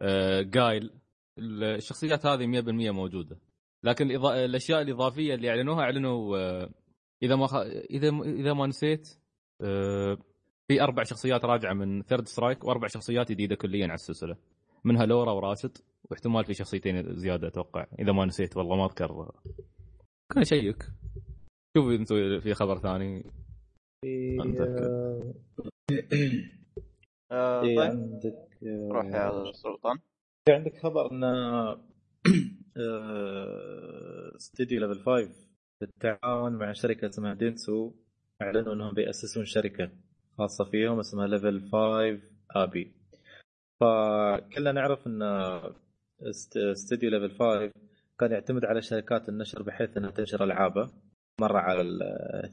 أه 0.00 0.42
جايل. 0.42 0.90
الشخصيات 1.38 2.26
هذه 2.26 2.46
100% 2.46 2.90
موجودة. 2.90 3.38
لكن. 3.84 4.10
الأشياء 4.26 4.82
الإضافية 4.82 5.34
اللي 5.34 5.50
أعلنوها 5.50 5.80
أعلنوا 5.82 6.38
أه 6.38 6.70
إذا 7.22 7.36
ما 7.36 7.46
خ... 7.46 7.54
إذا 7.90 8.08
إذا 8.24 8.52
ما 8.52 8.66
نسيت 8.66 9.08
في 10.68 10.82
أربع 10.82 11.02
شخصيات 11.02 11.44
راجعة 11.44 11.72
من 11.72 12.02
Third 12.02 12.28
Strike 12.28 12.64
وأربع 12.64 12.88
شخصيات 12.88 13.32
جديدة 13.32 13.54
كليا 13.54 13.84
على 13.84 13.94
السلسلة. 13.94 14.36
منها 14.84 15.06
لورا 15.06 15.32
وراشد 15.32 15.78
واحتمال 16.10 16.44
في 16.44 16.54
شخصيتين 16.54 17.16
زيادة 17.16 17.48
أتوقع. 17.48 17.86
إذا 17.98 18.12
ما 18.12 18.26
نسيت 18.26 18.56
والله 18.56 18.76
ما 18.76 18.84
أذكر. 18.84 19.32
كان 20.34 20.44
شيك 20.44 20.82
شوف 21.76 21.86
أنتم 21.86 22.40
في 22.40 22.54
خبر 22.54 22.78
ثاني. 22.78 23.32
في 24.04 24.36
آه، 27.32 27.58
آه، 27.58 27.62
في 27.62 27.76
طيب. 27.76 27.90
عندك 27.90 28.48
آه، 28.66 28.88
روح 28.92 29.04
يا 29.06 29.52
سلطان. 29.52 29.98
في 30.46 30.52
عندك 30.52 30.76
خبر 30.82 31.10
إن 31.12 31.24
آه، 31.24 31.80
استديو 34.36 34.80
Level 34.80 35.00
5 35.04 35.30
بالتعاون 35.80 36.52
مع 36.52 36.72
شركة 36.72 37.08
اسمها 37.08 37.34
دينسو 37.34 37.92
أعلنوا 38.42 38.74
إنهم 38.74 38.94
بيأسسون 38.94 39.44
شركة 39.44 39.90
خاصة 40.38 40.64
فيهم 40.64 40.98
اسمها 40.98 41.26
Level 41.26 41.60
5 41.72 42.20
abby. 42.50 42.92
فكلنا 43.80 44.72
نعرف 44.72 45.06
إن 45.06 45.22
است- 46.22 46.56
استديو 46.56 47.10
Level 47.10 47.30
5 47.38 47.72
كان 48.20 48.32
يعتمد 48.32 48.64
على 48.64 48.82
شركات 48.82 49.28
النشر 49.28 49.62
بحيث 49.62 49.96
إنها 49.96 50.10
تنشر 50.10 50.44
العابه 50.44 50.90
مرة 51.40 51.58
على 51.58 51.80
ال 51.80 51.98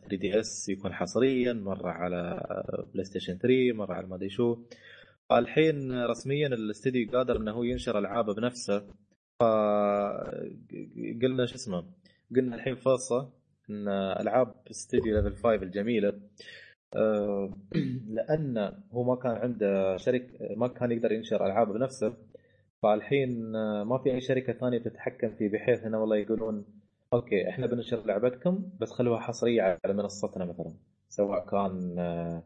3DS 0.02 0.70
يكون 0.70 0.94
حصريا 0.94 1.54
مرة 1.54 1.90
على 1.90 2.42
PlayStation 2.94 3.38
3 3.38 3.74
مرة 3.74 3.94
على 3.94 4.08
ما 4.08 4.16
أدري 4.16 4.30
شو. 4.30 4.58
الحين 5.32 6.06
رسميا 6.06 6.48
الاستديو 6.48 7.12
قادر 7.12 7.38
إنه 7.38 7.52
هو 7.52 7.64
ينشر 7.64 8.00
العابه 8.00 8.34
بنفسه. 8.34 8.88
فقلنا 9.40 11.46
شو 11.46 11.56
اسمه 11.56 11.84
قلنا 12.36 12.56
الحين 12.56 12.76
فرصة 12.76 13.34
إن 13.70 13.88
ألعاب 14.22 14.54
استديو 14.72 15.16
Level 15.16 15.36
5 15.36 15.54
الجميلة. 15.64 16.14
آه، 16.96 17.54
لأن 18.16 18.74
هو 18.92 19.04
ما 19.04 19.16
كان 19.16 19.32
عنده 19.32 19.98
شركه 19.98 20.56
ما 20.56 20.68
كان 20.68 20.92
يقدر 20.92 21.12
ينشر 21.12 21.46
العابه 21.46 21.74
بنفسه. 21.74 22.14
فالحين 22.84 23.52
ما 23.84 23.98
في 24.04 24.12
أي 24.12 24.22
شركة 24.22 24.54
ثانية 24.54 24.78
تتحكم 24.78 25.36
فيه 25.36 25.50
بحيث 25.50 25.86
إنه 25.86 26.02
والله 26.02 26.18
يقولون 26.18 26.66
okay 27.14 27.50
إحنا 27.50 27.68
بننشر 27.68 28.06
لعبتكم 28.06 28.70
بس 28.80 28.92
خلوها 28.92 29.20
حصرية 29.20 29.62
على 29.86 29.94
منصتنا 29.94 30.46
مثلا. 30.46 30.74
سواء 31.10 31.46
كان 31.46 32.00
آه، 32.00 32.44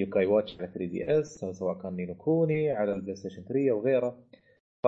Yo-kai 0.00 0.26
Watch 0.26 0.58
على 0.58 0.66
3DS 0.68 1.44
أو 1.44 1.52
سواء 1.52 1.78
كان 1.82 1.96
Ni 1.96 2.05
no 2.05 2.14
Kuni 2.14 2.70
على 2.70 2.92
ال 2.94 3.16
PlayStation 3.16 3.42
3 3.44 3.70
أو 3.70 3.84
غيره. 3.84 4.18
ف 4.82 4.86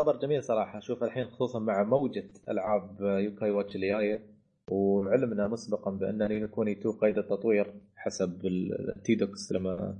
خبر 0.00 0.16
جميل 0.16 0.44
صراحة. 0.44 0.78
أشوف 0.78 1.04
الحين 1.04 1.24
خصوصا 1.24 1.58
مع 1.58 1.82
موجة 1.84 2.30
ألعاب 2.48 3.00
Yo-kai 3.00 3.50
Watch 3.50 3.74
اللي 3.76 3.88
جاية 3.88 4.26
وعلمنا 4.70 5.48
مسبقا 5.48 5.90
بأن 5.90 6.28
Ni 6.28 6.38
no 6.38 6.48
Kuni 6.48 6.72
2 6.72 6.94
قيد 6.94 7.18
التطوير 7.18 7.74
حسب 7.96 8.46
التيدوكس 8.46 9.52
لما 9.52 9.98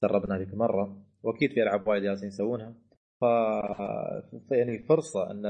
سربنا 0.00 0.36
هذيك 0.36 0.52
المرة. 0.52 0.96
وأكيد 1.22 1.52
في 1.52 1.62
ألعاب 1.62 1.88
وايد 1.88 2.02
جالسين 2.02 2.28
يسوونها. 2.28 2.74
ف... 3.20 3.24
يعني 4.50 4.78
فرصة 4.88 5.30
أن 5.30 5.42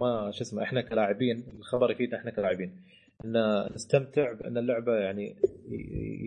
ما 0.00 0.30
شو 0.30 0.42
اسمه 0.42 0.62
إحنا 0.62 0.80
كلاعبين 0.80 1.44
الخبر 1.58 1.90
يفيدنا 1.90 2.18
إحنا 2.18 2.30
كلاعبين 2.30 2.76
إن 3.24 3.32
نستمتع 3.74 4.32
بأن 4.32 4.58
اللعبة 4.58 4.96
يعني 4.96 5.36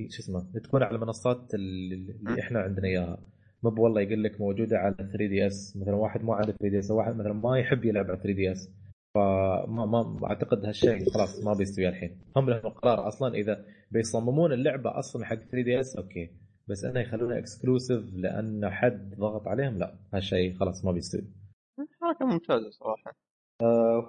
شو 0.09 0.19
اسمه 0.19 0.47
تكون 0.63 0.83
على 0.83 0.95
المنصات 0.95 1.53
اللي 1.53 2.39
إحنا 2.39 2.59
عندنا 2.59 2.87
إياها. 2.87 3.19
مو 3.63 3.83
والله 3.83 4.01
يقول 4.01 4.23
لك 4.23 4.41
موجودة 4.41 4.77
على 4.77 4.95
3DS 4.95 5.77
مثلا 5.77 5.95
واحد 5.95 6.23
ما 6.23 6.33
عنده 6.33 6.51
3DS 6.51 6.91
واحد 6.91 7.15
مثلا 7.15 7.33
ما 7.33 7.59
يحب 7.59 7.85
يلعب 7.85 8.05
على 8.05 8.17
3DS. 8.17 8.69
فما 9.15 9.85
ما 9.85 10.19
أعتقد 10.27 10.65
هالشيء 10.65 11.09
خلاص 11.13 11.43
ما 11.45 11.53
بيستوي 11.53 11.87
الحين. 11.89 12.21
هم 12.37 12.49
لهم 12.49 12.59
القرار 12.65 13.07
أصلا 13.07 13.35
إذا 13.35 13.65
بيصممون 13.91 14.53
اللعبة 14.53 14.99
أصلا 14.99 15.25
حق 15.25 15.35
3DS 15.35 15.95
okay. 15.97 16.29
بس 16.71 16.85
انه 16.85 16.99
يخلونها 16.99 17.37
exclusive 17.37 18.13
لأن 18.13 18.69
حد 18.69 19.15
ضغط 19.15 19.47
عليهم؟ 19.47 19.77
لا 19.77 19.95
هالشيء 20.13 20.53
خلاص 20.59 20.85
ما 20.85 20.91
بيستوي. 20.91 21.23
حركه 22.01 22.25
ممتازه 22.25 22.69
صراحة. 22.69 23.15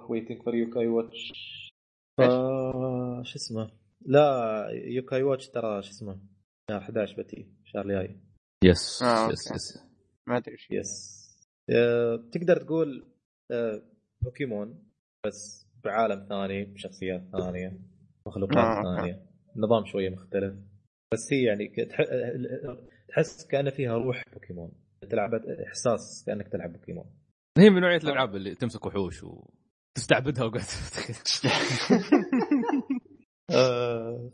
waiting 0.09 0.43
for 0.43 0.55
Yo-kai 0.55 0.87
Watch 0.87 1.33
شو 3.23 3.35
اسمه؟ 3.35 3.71
لا 4.05 4.67
Yo-kai 4.71 5.23
Watch 5.23 5.49
ترى 5.49 5.81
شو 5.81 5.89
اسمه؟ 5.89 6.19
شهر 6.71 6.81
11 6.81 7.21
بتي 7.21 7.47
الشهر 7.63 7.85
الجاي. 7.85 8.19
yes 8.63 9.03
آه، 9.03 9.31
yes. 9.31 9.51
yes 9.51 9.83
ما 10.27 10.37
أدري 10.37 10.51
إيش. 10.51 10.67
yes 10.71 11.23
آه، 11.69 12.15
تقدر 12.31 12.57
تقول 12.57 13.05
آه، 13.51 13.81
بوكيمون 14.21 14.83
بس 15.25 15.67
بعالم 15.83 16.25
ثاني 16.29 16.65
بشخصيات 16.65 17.23
ثانية 17.31 17.79
مخلوقات 18.27 18.57
آه،. 18.57 18.95
ثانية. 18.95 19.25
نظام 19.55 19.85
شوية 19.85 20.09
مختلف. 20.09 20.55
بس 21.13 21.33
هي 21.33 21.43
يعني 21.43 21.71
تحس 23.09 23.47
كأن 23.47 23.69
فيها 23.69 23.97
روح 23.97 24.23
بوكيمون. 24.33 24.71
تلعب 25.09 25.35
إحساس 25.67 26.23
كأنك 26.27 26.47
تلعب 26.47 26.73
بوكيمون. 26.73 27.05
هي 27.57 27.69
من 27.69 27.81
نوعية 27.81 27.97
الألعاب 27.97 28.35
اللي 28.35 28.55
تمسك 28.55 28.85
وحوش 28.85 29.23
وتستعبدها 29.23 30.45
وقاعد 30.45 30.65
آه، 33.51 34.31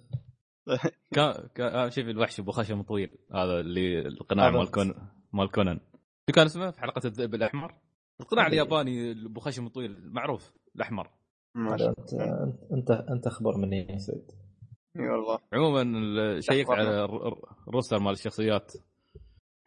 كان 1.14 1.34
كان 1.56 1.68
آه، 1.68 1.90
شوف 1.90 2.06
الوحش 2.06 2.40
أبو 2.40 2.52
خشم 2.52 2.82
طويل 2.82 3.18
هذا 3.34 3.60
اللي 3.60 4.00
القناع. 4.00 4.50
مال 4.50 4.72
كون 4.72 4.94
مال 5.34 5.52
كونان. 5.52 5.80
شو 6.30 6.36
كان 6.36 6.46
اسمه 6.46 6.72
في 6.72 6.80
حلقة 6.80 7.08
الذئب 7.08 7.36
الأحمر؟ 7.36 7.76
القناع. 8.22 8.48
الياباني 8.48 9.12
ابو 9.12 9.40
خشم 9.40 9.68
طويل 9.68 10.10
معروف 10.12 10.54
الأحمر. 10.76 11.10
انت 11.58 12.14
انت 12.74 12.92
أنت 12.92 13.28
أخبر 13.28 13.58
مني 13.58 13.88
يا 13.90 13.98
سعيد 13.98 14.32
الله 14.32 14.49
إي 14.98 15.10
والله. 15.10 15.40
عموما 15.54 15.82
أخبرنا. 16.64 16.80
على 16.90 17.06
الر- 17.06 17.28
الر- 17.28 17.40
الروستر 17.68 18.00
مال 18.00 18.12
الشخصيات. 18.14 18.72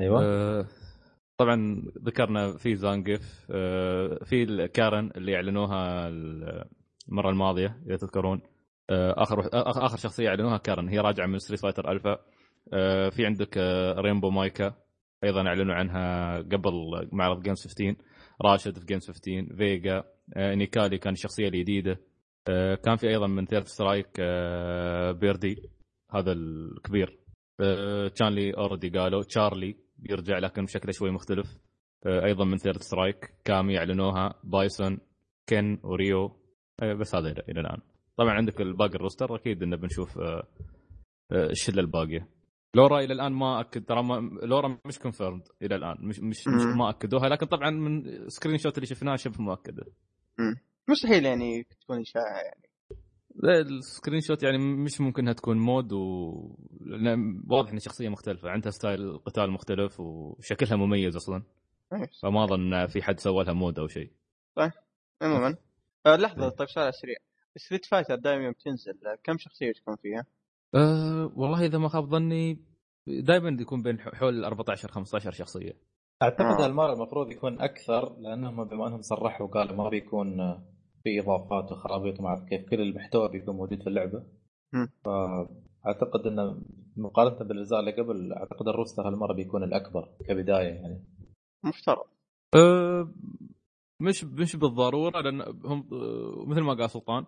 أيوه. 0.01 0.25
آه، 0.25 0.67
طبعا 1.37 1.83
ذكرنا 2.07 2.57
في 2.57 2.75
زانجف 2.77 3.47
آه، 3.51 4.19
في 4.25 4.43
الكارن 4.43 5.11
اللي 5.17 5.35
اعلنوها 5.37 6.09
المرة 6.09 7.31
الماضية 7.31 7.81
إذا 7.87 7.97
تذكرون. 7.97 8.41
آه، 8.91 9.15
آخر 9.23 9.43
آخر- 9.43 9.49
آخر 9.85 9.97
شخصية 9.97 10.29
اعلنوها 10.29 10.57
كارن. 10.59 10.89
هي 10.89 10.99
راجعة 10.99 11.27
من 11.27 11.39
Street 11.39 11.61
Fighter 11.61 11.93
Alpha 11.93 12.19
آه، 12.73 13.09
في 13.09 13.27
عندك 13.27 13.59
آه، 13.59 14.01
رينبو 14.01 14.31
مايكا 14.31 14.75
أيضا 15.25 15.47
أعلنوا 15.49 15.75
عنها 15.75 16.37
قبل 16.39 16.73
معرض 17.13 17.43
جيمز 17.43 17.63
15 17.67 17.97
راشد 18.45 18.79
في 18.79 18.87
جيمز 18.87 19.07
15 19.11 19.57
فيجا 19.57 20.05
آه، 20.37 20.55
نيكالي 20.55 20.99
كان 20.99 21.13
الشخصية 21.13 21.49
الجديدة. 21.49 21.93
آه، 21.93 21.99
كان 22.85 22.97
في 22.97 23.09
أيضا 23.09 23.27
من 23.27 23.47
Third 23.47 23.67
Strike 23.67 24.09
آه، 24.21 25.13
بيردي 25.13 25.71
هذا 26.11 26.33
الكبير. 26.33 27.19
آه، 27.61 28.09
تشانلي 28.09 28.51
already 28.57 28.99
قالوا 28.99 29.23
تشارلي 29.23 29.77
بيرجع 29.97 30.39
لكن 30.39 30.65
بشكل 30.65 30.95
شوي 30.95 31.11
مختلف. 31.11 31.59
آه، 32.07 32.25
أيضا 32.25 32.45
من 32.45 32.57
Third 32.57 32.83
Strike 32.83 33.35
كامي 33.45 33.79
اعلنوها 33.79 34.35
بايسون 34.45 34.99
كين 35.47 35.81
وريو. 35.83 36.37
آه، 36.83 36.93
بس 36.95 37.15
هذا 37.15 37.29
إلى 37.29 37.61
الآن. 37.61 37.79
طبعا 38.17 38.31
عندك 38.31 38.61
الباقي 38.61 38.95
ال 38.95 39.01
roster 39.01 39.35
أكيد 39.35 39.63
انه 39.63 39.77
بنشوف 39.77 40.19
آه، 40.19 40.47
آه، 41.33 41.47
الشلة 41.47 41.81
الباقية. 41.81 42.29
لورا 42.77 43.01
إلى 43.01 43.13
الآن 43.13 43.33
ما 43.33 43.61
أكد 43.61 43.85
ترى 43.85 44.03
ما 44.03 44.39
لورا 44.43 44.79
مش 44.87 44.99
confirmed 44.99 45.43
إلى 45.63 45.77
الآن 45.77 45.97
مش 46.01 46.21
مش, 46.21 46.49
مش. 46.49 46.63
ما 46.77 46.91
أكدوها 46.91 47.29
لكن 47.29 47.47
طبعا 47.47 47.71
من 47.71 48.29
screenshot 48.29 48.77
اللي 48.79 48.87
شفناه 48.87 49.17
شبه 49.17 49.43
مؤكدة. 49.43 49.85
مستحيل 50.89 51.25
يعني 51.25 51.63
تكون 51.63 52.01
اشاعه 52.01 52.37
يعني. 52.37 52.69
لا 53.35 53.61
ال 53.61 54.21
screenshot 54.21 54.43
يعني 54.43 54.59
مش 54.59 55.01
ممكن 55.01 55.23
إنها 55.23 55.33
تكون 55.33 55.59
mod 55.59 55.93
و 55.93 56.33
لأن 56.81 57.43
واضح 57.51 57.71
إن 57.71 57.79
شخصية 57.79 58.09
مختلفة 58.09 58.51
عندها 58.51 58.71
style 58.71 59.19
قتال 59.19 59.51
مختلف 59.51 60.01
وشكلها 60.01 60.77
مميز 60.77 61.17
أصلا. 61.17 61.43
إيه. 61.93 62.11
فما 62.23 62.45
أظن 62.45 62.87
في 62.87 63.03
حد 63.03 63.21
سوى 63.21 63.45
لها 63.45 63.53
mod 63.53 63.79
أو 63.79 63.87
شيء. 63.89 64.11
عموما. 65.23 65.57
آه 66.07 66.17
لحظة 66.17 66.49
طيب 66.49 66.69
سؤال 66.69 66.85
على 66.85 66.89
السريع. 66.89 67.17
Street 67.57 67.85
Fighter 67.85 68.15
دائما 68.15 68.45
يوم 68.45 68.53
تنزل 68.53 69.07
آه، 69.07 69.19
كم 69.25 69.39
شخصية 69.39 69.73
تكون 69.73 69.97
فيها؟ 69.97 70.27
أه 70.75 71.33
والله 71.37 71.65
إذا 71.65 71.79
ما 71.79 71.89
خاب 71.89 72.05
ظني 72.05 72.59
دائما 73.07 73.57
يكون 73.61 73.83
بين 73.83 74.01
حول 74.01 74.45
14 74.45 74.89
15 74.89 75.33
شخصية. 75.33 75.73
أعتقد 76.23 76.61
آه. 76.61 76.65
هالمره 76.65 76.93
المفروض 76.93 77.31
يكون 77.31 77.61
أكثر 77.61 78.17
لأنهم 78.19 78.65
بما 78.65 78.89
أنهم 78.89 79.03
صرحوا 79.03 79.47
وقالوا 79.47 79.77
ما 79.77 79.89
بيكون 79.89 80.41
في 81.05 81.21
إضافات 81.21 81.73
وخرابيط 81.73 82.21
وما 82.21 82.29
اعرف 82.29 82.45
كيف 82.45 82.69
كل 82.71 82.81
المحتوى 82.81 83.29
بيكون 83.29 83.57
موجود 83.57 83.83
في 83.83 83.87
اللعبة. 83.87 84.23
فأعتقد 85.05 86.27
انه 86.27 86.63
مقارنة 86.97 87.49
بالأجزاء 87.49 87.81
اللي 87.81 87.91
قبل 87.93 88.33
أعتقد 88.33 88.69
ال 88.69 88.74
roster 88.74 89.09
هالمرة 89.09 89.33
بيكون 89.33 89.63
الأكبر 89.65 90.09
كبداية 90.29 90.69
يعني. 90.75 91.05
مفترض. 91.65 92.05
أه 92.55 93.09
مش 94.01 94.25
مش 94.25 94.57
بالضرورة 94.57 95.21
لأن 95.21 95.41
هم 95.65 95.89
آه، 95.93 96.45
مثل 96.47 96.61
ما 96.61 96.75
قال 96.75 96.91
سلطان 96.91 97.25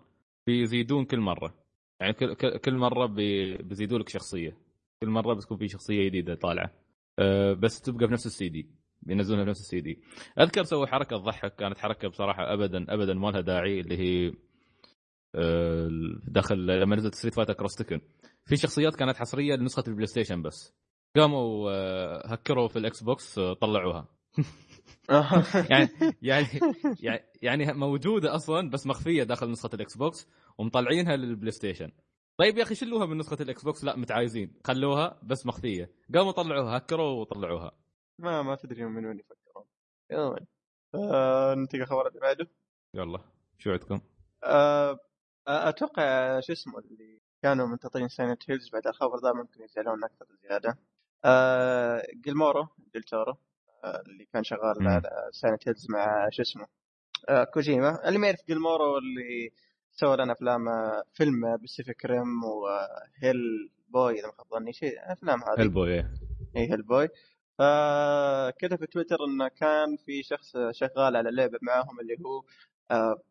بيزيدون 0.47 1.05
كل 1.05 1.19
مرة. 1.19 1.53
يعني 1.99 2.13
كل 2.13 2.33
كل- 2.33 2.57
كل 2.57 2.73
مرة 2.77 3.05
بي- 3.05 3.57
بيزيدوا 3.57 3.99
لك 3.99 4.09
شخصية. 4.09 4.57
كل 5.01 5.09
مرة 5.09 5.33
بتكون 5.33 5.57
في 5.57 5.67
شخصية 5.67 6.05
جديدة 6.09 6.35
طالعة. 6.35 6.71
أه 7.19 7.53
بس 7.53 7.81
تبقى 7.81 8.07
بنفس 8.07 8.25
السي 8.25 8.49
دي 8.49 8.69
بينزلونها 9.01 9.43
بنفس 9.45 9.59
السي 9.59 9.81
دي. 9.81 9.99
أذكر 10.39 10.63
سووا 10.63 10.85
حركة 10.85 11.17
تضحك 11.17 11.55
كانت 11.55 11.77
حركة 11.77 12.07
بصراحة 12.07 12.53
ابدا 12.53 12.85
ابدا 12.89 13.13
ما 13.13 13.27
لها 13.27 13.41
داعي 13.41 13.79
اللي 13.79 13.97
هي 13.97 14.33
أه 15.35 15.89
دخل 16.27 16.67
لما 16.81 16.95
نزلت 16.95 17.15
Street 17.15 17.33
Fighter 17.33 17.53
cross 17.53 17.75
Tekken 17.75 18.01
في 18.45 18.57
شخصيات 18.57 18.95
كانت 18.95 19.17
حصرية 19.17 19.55
لنسخة 19.55 19.83
ال 19.87 20.07
PlayStation 20.07 20.41
بس. 20.41 20.73
قاموا 21.15 21.71
آه، 21.71 22.27
هكروا 22.27 22.67
في 22.67 22.79
ال 22.79 23.03
Xbox 23.03 23.39
آه، 23.39 23.53
طلعوها. 23.53 24.07
يعني 25.71 25.89
يعني 26.21 26.47
يعني 26.99 27.23
يعني 27.41 27.73
موجودة 27.73 28.35
أصلا 28.35 28.69
بس 28.69 28.87
مخفية 28.87 29.23
داخل 29.23 29.51
نسخة 29.51 29.69
ال 29.73 29.97
Xbox 29.97 30.27
ومطلعينها 30.57 31.15
لل 31.15 31.51
PlayStation 31.51 31.91
طيب 32.37 32.57
يا 32.57 32.63
أخي 32.63 32.75
شلوها 32.75 33.05
من 33.05 33.17
نسخة 33.17 33.37
ال 33.41 33.63
Xbox؟ 33.63 33.83
لا 33.83 33.95
متعايزين. 33.97 34.53
خلوها 34.63 35.19
بس 35.23 35.45
مخفية. 35.45 35.91
قاموا 36.15 36.31
طلعوها 36.31 36.77
هكروا 36.77 37.21
وطلعوها. 37.21 37.71
ما 38.19 38.41
ما 38.41 38.55
تدري 38.55 38.85
من 38.85 39.05
وين 39.05 39.19
يفكرون. 39.19 39.65
يلا. 40.11 40.45
آه، 40.95 41.55
ننتقل 41.55 41.81
الخبر 41.81 42.07
اللي 42.07 42.19
بعده. 42.19 42.47
يلا. 42.93 43.19
شو 43.57 43.71
عندكم؟ 43.71 44.01
آه، 44.43 44.99
أتوقع 45.47 46.39
شو 46.39 46.53
اسمه 46.53 46.79
اللي 46.79 47.21
كانوا 47.43 47.67
منتظرين 47.67 48.07
Silent 48.07 48.49
Hills 48.49 48.69
بعد 48.69 48.87
الخبر 48.87 49.17
ذا 49.23 49.33
ممكن 49.33 49.63
يزعلون 49.63 50.03
أكثر 50.03 50.25
زيادة. 50.41 50.77
آه 51.25 52.03
Guillermo 52.25 52.67
del 52.93 53.12
Toro 53.12 53.37
آه 53.83 54.01
اللي 54.07 54.25
كان 54.25 54.43
شغال. 54.43 54.87
على 54.87 55.29
Silent 55.31 55.67
Hills 55.67 55.87
مع 55.89 56.29
شو 56.31 56.41
اسمه؟ 56.41 56.67
آه 57.29 57.43
كوجيما. 57.43 58.07
اللي 58.07 58.19
ما 58.19 58.27
يعرف 58.27 58.39
Guillermo 58.49 58.97
اللي 58.97 59.51
سوى 59.91 60.17
لنا 60.17 60.33
أفلام 60.33 60.67
آه، 60.69 61.03
فيلم 61.13 61.57
Pacific 61.57 62.05
Rim 62.05 62.43
و 62.43 63.69
Hellboy 63.87 64.19
إذا 64.19 64.27
ما 64.27 64.33
خاب 64.33 64.47
ظني 64.47 64.73
شيء 64.73 64.93
أفلام 65.11 65.39
هذه. 65.43 65.61
Hellboy 65.61 65.93
إيه. 65.93 66.13
اي 66.55 66.71
Hellboy 66.71 67.09
فكتب 67.57 68.79
في 68.79 68.87
تويتر 68.91 69.17
انه 69.27 69.47
كان 69.47 69.97
في 70.05 70.23
شخص 70.23 70.51
شغال 70.71 71.15
على 71.15 71.31
لعبة 71.31 71.59
معاهم 71.61 71.99
اللي 71.99 72.15
هو 72.25 72.43
آه 72.91 73.21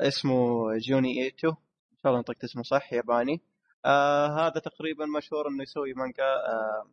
اسمه 0.00 0.66
Junji 0.78 1.22
Ito. 1.24 1.48
إن 1.48 1.98
شاء 2.02 2.06
الله 2.12 2.20
نطقت 2.20 2.44
اسمه 2.44 2.62
صح 2.62 2.92
ياباني. 2.92 3.40
آه 3.84 4.26
هذا 4.26 4.60
تقريبا 4.60 5.06
مشهور 5.06 5.48
إنه 5.48 5.62
يسوي 5.62 5.92
مانجا 5.94 6.24
آه 6.24 6.90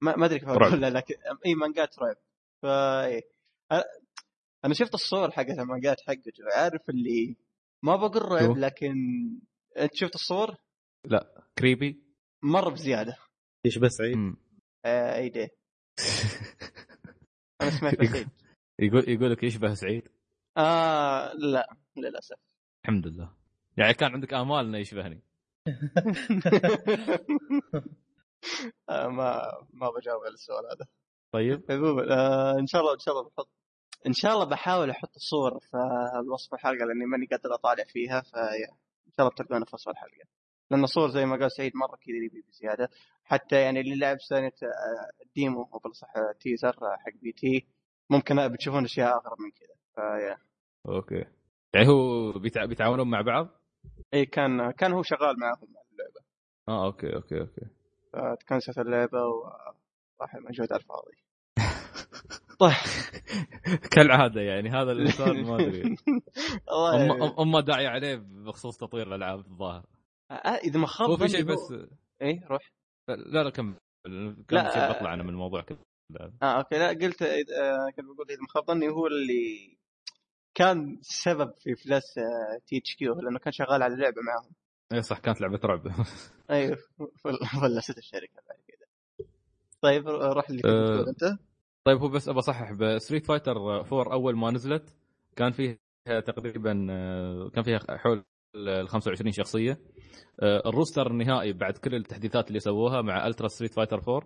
ما 0.00 0.16
ما 0.16 0.26
أدري 0.26 0.38
كيف. 0.38 0.48
اقولها 0.48 0.90
لكن 0.90 1.14
إي 1.46 1.54
مانجات 1.54 1.98
رعب. 1.98 2.16
فا 2.62 3.06
أنا 4.64 4.74
شفت 4.74 4.94
الصور 4.94 5.30
حقت 5.30 5.58
المانجات 5.58 6.00
حقته 6.00 6.44
عارف 6.56 6.90
اللي 6.90 7.36
ما 7.82 7.96
بقول 7.96 8.22
رعب؟ 8.22 8.56
لكن 8.56 8.94
أنت 9.78 9.94
شفت 9.94 10.14
الصور؟ 10.14 10.56
كريبي. 11.58 12.02
مرة 12.42 12.70
بزيادة. 12.70 13.16
يشبه 13.66 13.88
سعيد 13.88 14.16
مم. 14.16 14.36
آه 14.84 15.16
إي. 15.16 15.28
دي 15.28 15.48
أنا 17.62 17.70
سمعت 17.70 18.04
سعيد 18.04 18.28
يقول 18.78 19.08
يقول 19.08 19.30
لك 19.30 19.42
يشبه 19.42 19.74
سعيد. 19.74 20.08
آه 20.56 21.32
لا 21.34 21.76
للأسف. 21.96 22.36
الحمد 22.84 23.06
لله. 23.06 23.32
يعني 23.76 23.94
كان 23.94 24.12
عندك 24.12 24.34
آمال 24.34 24.66
إنه 24.66 24.78
يشبهني. 24.78 25.22
آه 28.88 29.08
ما 29.08 29.42
ما 29.72 29.90
بجاوب 29.90 30.24
على 30.24 30.34
السؤال 30.34 30.64
هذا. 30.66 30.86
طيب. 31.32 31.70
آه 32.10 32.58
إن 32.58 32.66
شاء 32.66 32.80
الله 32.80 32.94
إن 32.94 32.98
شاء 32.98 33.14
الله 33.14 33.28
بحط 33.28 33.48
إن 34.06 34.12
شاء 34.12 34.32
الله 34.32 34.44
بحاول 34.44 34.90
أحط 34.90 35.14
الصور 35.16 35.60
في 35.60 35.76
الوصف 36.20 36.54
الحلقة 36.54 36.84
لأني 36.84 37.06
ماني 37.06 37.26
قادر 37.26 37.54
أطالع 37.54 37.84
فيها 37.84 38.20
فيا 38.20 38.68
إن 39.06 39.12
شاء 39.16 39.20
الله 39.20 39.30
بتلقونها 39.30 39.64
في 39.64 39.74
وصف 39.74 39.88
الحلقة. 39.88 40.24
لأن 40.70 40.84
الصور 40.84 41.10
زي 41.10 41.26
ما 41.26 41.36
قال 41.36 41.52
سعيد 41.52 41.72
مرة 41.76 41.96
كذا 41.96 42.42
بزيادة. 42.48 42.90
حتى 43.24 43.56
يعني 43.56 43.80
اللي 43.80 43.96
لعب 43.96 44.16
سنه 44.20 44.52
ال 45.26 45.34
demo 45.34 45.68
أو 45.74 45.78
بالاصح 45.78 46.12
teaser 46.40 46.72
حق 46.72 47.12
P.T.. 47.22 47.66
ممكن 48.10 48.48
بتشوفون 48.48 48.84
أشياء 48.84 49.08
أغرب 49.08 49.40
من 49.40 49.50
كذا. 49.50 49.76
فيا 49.94 50.36
okay. 50.88 51.24
يعني 51.74 51.88
هو 51.88 52.32
بيتع... 52.32 52.64
بيتعاونون 52.64 53.10
مع 53.10 53.20
بعض؟ 53.20 53.48
إي 54.14 54.26
كان 54.26 54.70
كان 54.70 54.92
هو 54.92 55.02
شغال 55.02 55.40
معهم 55.40 55.68
على 55.76 55.86
اللعبة. 55.92 56.20
آه 56.68 56.84
okay 56.86 57.14
okay 57.14 57.40
okay. 57.40 57.66
فتكنسلت 58.12 58.78
اللعبة 58.78 59.18
وراح 59.26 60.34
مجهود 60.34 60.72
على 60.72 60.80
الفاضي. 60.80 61.16
طيب. 62.60 62.72
كالعادة 63.90 64.40
يعني 64.40 64.70
هذا 64.70 64.92
الانسان 64.92 65.44
ما 65.44 65.54
أدري. 65.54 65.82
والله. 66.72 67.42
أمه 67.42 67.58
داعية 67.58 67.86
عليه 67.86 68.16
بخصوص 68.16 68.76
تطوير 68.76 69.06
الألعاب 69.06 69.38
الظاهر. 69.38 69.86
آه، 70.30 70.34
إذا 70.34 70.80
ما 70.80 70.86
خاب 70.86 71.10
هو 71.10 71.16
في 71.16 71.28
شيء 71.28 71.44
بس 71.44 71.74
إي 72.22 72.40
روح. 72.50 72.72
لا 73.08 73.14
لا 73.16 73.42
لا، 73.44 73.50
كم 73.50 73.74
شيء 74.50 74.58
آه. 74.58 74.92
بطلع 74.92 75.14
أنا 75.14 75.22
من 75.22 75.28
الموضوع 75.28 75.60
كذا. 75.62 75.78
آه 76.42 76.58
okay. 76.58 76.78
لا 76.78 76.88
قلت 76.88 77.22
آه 77.22 77.90
كنت 77.96 78.04
بقول 78.06 78.26
إذا 78.30 78.40
ما 78.40 78.48
خاب 78.48 78.66
ظني 78.66 78.88
هو 78.88 79.06
اللي 79.06 79.76
كان 80.54 80.98
سبب 81.02 81.52
في 81.58 81.74
فلس 81.74 82.18
آه 82.18 82.58
THQ 82.66 83.14
لأنه 83.14 83.38
كان 83.38 83.52
شغال 83.52 83.82
على 83.82 83.94
اللعبه 83.94 84.22
معهم. 84.22 84.52
اي 84.92 85.02
صح 85.02 85.18
كانت 85.18 85.40
لعبة 85.40 85.60
رعب. 85.64 85.86
أيوه 86.50 86.76
فل- 87.24 87.46
فلست 87.60 87.98
الشركة 87.98 88.42
بعد 88.48 88.58
كذا 88.68 88.86
طيب 89.80 90.08
روح 90.08 90.50
اللي 90.50 90.62
كنت. 90.62 90.70
تقول 90.72 91.08
أنت. 91.08 91.38
طيب 91.84 91.98
هو 91.98 92.08
بس 92.08 92.28
ابى 92.28 92.38
أصحح. 92.38 92.72
ب 92.72 92.80
Street 92.80 93.26
Fighter 93.26 93.52
4 93.56 94.12
أول 94.12 94.36
ما 94.36 94.50
نزلت 94.50 94.94
كان 95.36 95.52
فيها 95.52 95.76
تقريبا 96.26 96.86
آه، 96.90 97.50
كان 97.54 97.64
فيها 97.64 97.78
حول 97.96 98.24
ال 98.56 98.88
25 98.88 99.32
شخصية. 99.32 99.78
آه، 100.40 100.62
ال 100.66 100.72
roster 100.72 101.10
النهائي 101.10 101.52
بعد 101.52 101.76
كل 101.76 101.94
التحديثات 101.94 102.48
اللي 102.48 102.60
سووها 102.60 103.02
مع 103.02 103.26
Ultra 103.26 103.48
Street 103.48 103.74
Fighter 103.74 103.98
4 103.98 104.22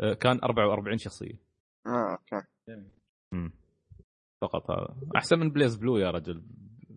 آه، 0.00 0.14
كان 0.14 0.38
44 0.44 0.98
شخصية. 0.98 1.38
آه 1.86 2.10
okay. 2.12 2.46
مم. 3.34 3.52
فقط 4.42 4.70
هذا. 4.70 4.96
أحسن 5.16 5.38
من 5.38 5.50
BlazBlue 5.50 5.98
يا 5.98 6.10
رجل. 6.10 6.42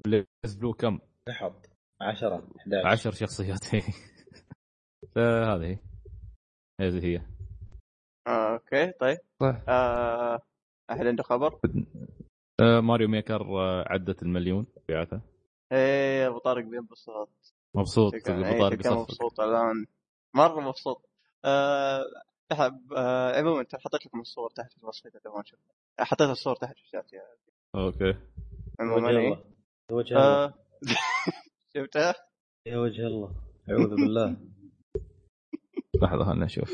BlazBlue 0.05 0.73
كم؟ 0.73 0.99
لحظة 1.29 1.53
10 2.01 2.47
11 2.57 2.87
10 2.87 3.11
شخصيات. 3.11 3.65
فهذه 5.15 5.63
هي 5.65 5.79
هذه. 6.81 7.05
هي. 7.05 7.21
آه 8.27 8.53
okay. 8.53 8.91
طيب. 8.91 9.17
صح 9.41 9.61
آه 9.69 10.39
أحد 10.91 11.05
عنده 11.07 11.23
خبر؟ 11.23 11.59
آه، 12.61 12.79
Mario 12.79 13.07
Maker 13.07 13.43
عدت 13.87 14.23
المليون 14.23 14.65
مبيعاته 14.83 15.21
إيه 15.73 16.27
أبو 16.27 16.37
طارق 16.37 16.63
بينبسط 16.65 17.29
مبسوط. 17.75 18.13
أبو 18.29 18.43
إيه، 18.45 18.59
طارق 18.59 18.87
مبسوط 18.87 19.39
الآن. 19.39 19.85
مرة 20.35 20.59
مبسوط. 20.59 21.09
آه 21.45 22.03
أحب- 22.53 22.93
آه، 22.97 23.39
عموما 23.39 23.63
ترى 23.63 23.81
حطيت 23.81 24.05
لكم 24.05 24.19
الصور 24.21 24.49
تحت 24.49 24.71
في 24.73 24.77
الوصف 24.77 25.07
إذا 25.07 25.19
تبغون 25.19 25.43
تشوفون 25.43 25.65
حطيت 25.99 26.29
الصور 26.29 26.55
تحت 26.55 26.75
في 26.75 26.81
الشات 26.83 27.13
يا 27.13 27.21
okay. 27.75 28.17
عموما 28.79 29.07
وجه 29.07 29.17
إيه. 29.17 29.27
الله. 29.27 29.43
يا 29.91 29.95
وجه 29.95 30.13
الله. 30.13 30.45
آه، 30.45 30.53
شفتها؟ 31.77 32.15
يا 32.67 32.77
وجه 32.77 33.07
الله. 33.07 33.35
أعوذ 33.69 33.89
بالله. 33.89 34.37
لحظة 36.01 36.23
خلنا 36.25 36.45
نشوف. 36.45 36.69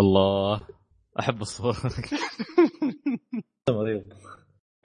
الله. 0.00 0.60
أحب 1.20 1.40
الصور. 1.40 1.74
مريض. 3.70 4.04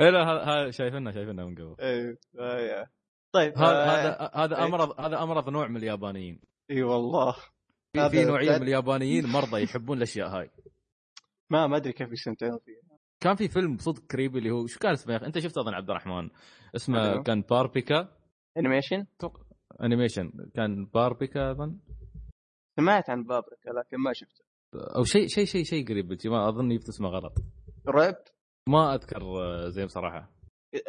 اي 0.02 0.12
لا 0.12 0.24
هذا 0.24 0.72
شايفينها 0.72 1.12
شايفينها 1.12 1.46
من 1.46 1.56
قبل. 1.56 1.76
إيه 1.80 2.18
آه،. 2.40 2.88
طيب 3.38 3.58
هذا 3.58 3.68
آه، 3.68 3.86
هذا 3.86 4.32
هذا 4.34 4.58
إيه. 4.58 4.66
امرض 4.66 5.00
هذا 5.00 5.24
أمرض 5.24 5.50
نوع 5.50 5.68
من 5.68 5.78
اليابانيين. 5.78 6.40
إي 6.72 6.84
والله. 6.84 7.36
في, 7.94 8.10
في 8.10 8.26
نوعيه 8.26 8.58
من 8.58 8.64
اليابانيين 8.64 9.26
مرضى 9.26 9.64
يحبون 9.64 9.98
الأشياء 9.98 10.28
هاي. 10.28 10.50
ما 11.50 11.68
ما 11.68 11.78
أدري 11.78 11.94
كيف 11.94 12.12
يستمتعون 12.12 12.60
فيها. 12.66 12.98
كان 13.20 13.36
في 13.36 13.48
فيلم 13.48 13.78
صدق 13.78 14.04
كريبي 14.12 14.40
اللي 14.40 14.52
هو 14.52 14.68
شو 14.68 14.80
كان 14.80 14.92
اسمه 14.92 15.14
يا 15.14 15.18
أخي؟ 15.18 15.26
أنت 15.26 15.40
شفته 15.40 15.62
أظن 15.62 15.74
عبد 15.74 15.90
الرحمن؟ 15.90 16.30
اسمه 16.76 17.04
أيوه. 17.04 17.24
كان 17.24 17.42
باربيكا. 17.42 18.18
animation 18.58 19.06
animation 19.84 20.32
كان 20.56 20.86
باربيكا 20.86 21.52
أظن. 21.52 21.80
سمعت 22.80 23.10
عن 23.10 23.24
بابريكا 23.24 23.70
لكن 23.70 23.98
ما 23.98 24.14
شفته. 24.14 24.46
أو 24.98 25.04
شيء 25.04 25.28
شيء 25.28 25.46
شيء 25.46 25.64
شيء 25.64 25.88
قريب 25.88 26.18
ما 26.26 26.50
أظن 26.50 26.70
جبت 26.70 26.90
اسمه 26.90 27.10
غلط. 27.10 27.34
رعب؟ 27.88 28.16
ما 28.70 28.96
أذكر 28.96 29.22
آه، 29.22 29.70
زين 29.70 29.86
بصراحة. 29.86 30.38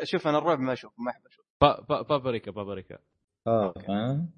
شوف 0.02 0.26
أنا 0.26 0.38
الرعب 0.38 0.58
ما 0.58 0.72
أشوف 0.72 0.92
ما 0.98 1.10
أحب 1.10 1.26
أشوف 1.26 1.38
با 1.60 1.80
با 1.89 2.02
Paprika 2.02 2.50
Paprika. 2.50 2.98
آه 3.47 3.74
آه. 3.89 4.28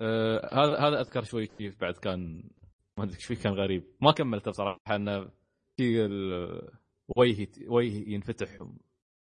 آه 0.00 0.50
هذا 0.52 0.78
هذا 0.78 1.00
أذكر 1.00 1.22
شوي 1.22 1.46
كيف 1.46 1.80
بعد 1.80 1.94
كان 1.94 2.50
ما 2.98 3.04
أدري 3.04 3.20
شوي 3.20 3.36
كان 3.36 3.52
غريب. 3.52 3.84
ما 4.00 4.12
كملته 4.12 4.50
بصراحة 4.50 4.96
إنه 4.96 5.30
في 5.76 6.04
وجهي 7.16 7.48
وجهي 7.68 8.12
ينفتح. 8.12 8.48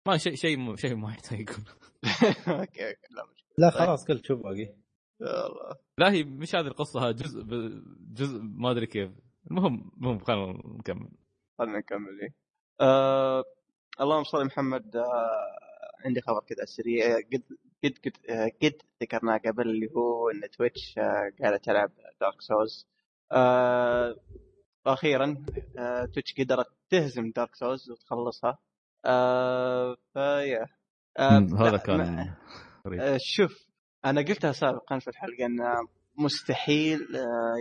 ما 0.08 0.18
شيء 0.18 0.36
شيء 0.36 0.76
شيء 0.76 0.96
ما 0.96 1.10
يحتاج 1.10 1.40
يكون 1.40 1.64
okay 2.60 2.96
لا 3.12 3.26
مشكله 3.34 3.54
لا 3.58 3.70
خلاص 3.70 4.08
قلت 4.08 4.26
شو 4.26 4.36
باقي. 4.36 4.76
لا 5.98 6.12
هي 6.12 6.24
مش 6.24 6.56
هذه 6.56 6.68
القصة 6.68 7.00
هذا 7.02 7.12
جزء 7.12 7.44
جزء 8.14 8.40
ما 8.42 8.72
أدري 8.72 8.86
كيف. 8.86 9.12
المهم 9.52 9.92
المهم 9.98 10.20
خلينا 10.20 10.62
نكمل. 10.66 11.12
خلينا 11.60 11.78
نكمل 11.78 12.22
إيه. 12.22 12.36
آه 12.82 13.44
اللهم 14.02 14.24
صل 14.24 14.38
على 14.38 14.46
محمد 14.46 14.96
آه 14.96 15.69
عندي 16.06 16.22
خبر 16.22 16.40
كذا 16.40 16.66
سريع. 16.66 17.16
قد 17.16 17.44
قد 17.84 17.94
قد, 18.06 18.18
قد 18.64 18.82
ذكرناه 19.02 19.38
قبل 19.38 19.70
اللي 19.70 19.90
هو 19.96 20.30
إن 20.30 20.50
Twitch 20.50 20.98
آه 20.98 21.32
قاعدة 21.42 21.58
تلعب 21.58 21.92
Dark 22.22 22.42
Souls 22.42 22.88
وأخيرا 24.86 25.46
Twitch 26.14 26.34
قدرت 26.40 26.68
تهزم 26.90 27.32
Dark 27.32 27.56
Souls 27.56 27.92
وتخلصها. 27.92 28.58
آه 29.06 29.98
فيا 30.14 30.66
آه 31.18 31.48
هذا 31.60 31.78
كان 31.78 32.36
شوف 33.18 33.68
أنا 34.06 34.22
قلتها 34.22 34.52
سابقا 34.52 35.00
في 35.00 35.08
الحلقة 35.08 35.46
إن 35.46 35.88
مستحيل 36.18 37.00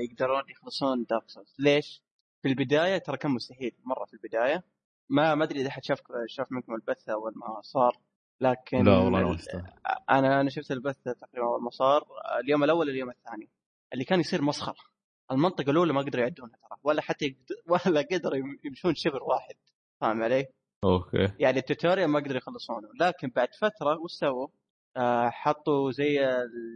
يقدرون 0.04 0.42
يخلصون 0.50 1.04
Dark 1.10 1.24
Souls 1.26 1.54
ليش؟ 1.58 2.02
في 2.42 2.48
البداية 2.48 2.98
ترى 2.98 3.16
كان 3.16 3.30
مستحيل 3.30 3.72
مرة 3.84 4.04
في 4.04 4.14
البداية. 4.14 4.64
ما 5.10 5.34
ما 5.34 5.44
أدري 5.44 5.60
إذا 5.60 5.70
حد 5.70 5.84
شاف 5.84 5.98
شاف 6.26 6.46
منكم 6.52 6.74
البث 6.74 7.08
أول 7.08 7.32
ما 7.36 7.60
صار. 7.62 7.96
لكن 8.40 8.84
لا 8.84 8.98
والله 8.98 9.20
أنا 9.20 9.36
شفته 9.36 9.64
أنا 10.10 10.40
أنا 10.40 10.50
شفت 10.50 10.70
البث 10.70 11.02
تقريبا 11.02 11.46
أول 11.46 11.62
ما 11.62 11.70
صار. 11.70 12.06
اليوم 12.44 12.64
الأول 12.64 12.90
اليوم 12.90 13.10
الثاني. 13.10 13.48
اللي 13.92 14.04
كان 14.04 14.20
يصير 14.20 14.42
مسخرة. 14.42 14.76
المنطقة 15.30 15.70
الأولى 15.70 15.92
ما 15.92 16.00
قدروا 16.00 16.22
يعدونها 16.24 16.56
ترى. 16.56 16.78
ولا 16.84 17.02
حتى 17.02 17.24
يقد... 17.24 17.46
ولا 17.86 18.00
قدروا 18.00 18.36
يمشون 18.64 18.94
شبر 18.94 19.22
واحد. 19.22 19.54
فاهم 20.00 20.22
علي؟ 20.22 20.46
okay. 20.84 21.32
يعني 21.38 21.58
ال 21.58 21.64
tutorial 21.64 22.08
ما 22.08 22.18
قدروا 22.18 22.36
يخلصونه. 22.36 22.88
لكن 23.00 23.28
بعد 23.36 23.48
فترة 23.54 23.98
وش 24.00 24.12
سووا؟ 24.12 24.48
آه 24.96 25.28
حطوا 25.28 25.90
زي 25.90 26.26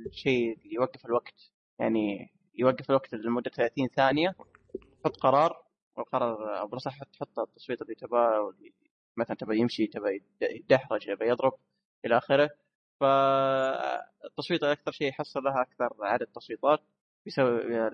الشيء 0.07 0.59
اللي 0.59 0.75
يوقف 0.75 1.07
الوقت. 1.07 1.53
يعني 1.79 2.33
يوقف 2.55 2.91
الوقت 2.91 3.15
لمدة 3.15 3.51
30 3.51 3.89
ثانية. 3.89 4.35
تحط 5.03 5.17
قرار. 5.17 5.63
والقرار 5.97 6.61
أو 6.61 6.67
بالاصح 6.67 7.03
تحط 7.03 7.39
التصويت 7.39 7.83
اللي 7.83 7.95
تباه 7.95 8.41
واللي 8.41 8.73
مثلا 9.17 9.37
تبى 9.37 9.59
يمشي 9.59 9.87
تبى 9.87 10.23
يدحرج 10.43 11.07
تبى 11.07 11.29
يضرب 11.29 11.53
إلى 12.05 12.19
آخره. 12.19 12.51
فالتصويت 13.01 14.63
أكثر 14.63 14.93
شيء 14.93 15.09
يحصل 15.09 15.43
لها 15.43 15.63
أكثر 15.63 15.97
عدد 16.01 16.27
تصويتات 16.27 16.81
بيسوي 17.25 17.89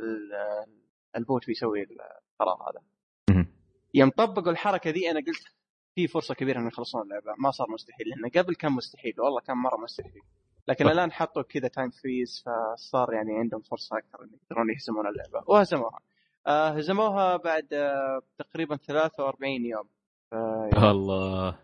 ال 1.17 1.24
bot 1.24 1.47
بيسوي 1.47 1.83
القرار 1.83 2.71
هذا. 2.71 2.83
يوم 3.95 4.11
طبقوا 4.11 4.53
الحركة 4.53 4.91
ذي 4.91 5.11
أنا 5.11 5.21
قلت 5.21 5.43
في 5.95 6.07
فرصة 6.07 6.35
كبيرة 6.35 6.59
انه 6.59 6.69
يخلصون 6.69 7.03
اللعبة. 7.03 7.35
ما 7.39 7.51
صار 7.51 7.71
مستحيل 7.71 8.09
لأنه 8.09 8.29
قبل 8.37 8.55
كان 8.55 8.73
مستحيل 8.73 9.21
والله 9.21 9.41
كان 9.41 9.57
مرة 9.57 9.77
مستحيل. 9.77 10.23
لكن. 10.69 10.87
الآن 10.89 11.13
حطوا 11.13 11.43
كذا 11.43 11.69
time 11.69 11.91
freeze 11.91 12.45
فصار 12.47 13.13
يعني 13.13 13.39
عندهم 13.39 13.61
فرصة 13.61 13.99
أكثر 13.99 14.23
انه 14.23 14.33
يقدرون 14.43 14.71
يهزمون 14.71 15.07
اللعبة. 15.07 15.45
وهزموها. 15.47 16.01
آه 16.47 16.69
هزموها 16.69 17.37
بعد 17.37 17.73
آه 17.73 18.23
تقريبا 18.39 18.77
43 18.77 19.67
يوم. 19.67 19.89
ف... 20.31 20.35
الله. 20.77 21.59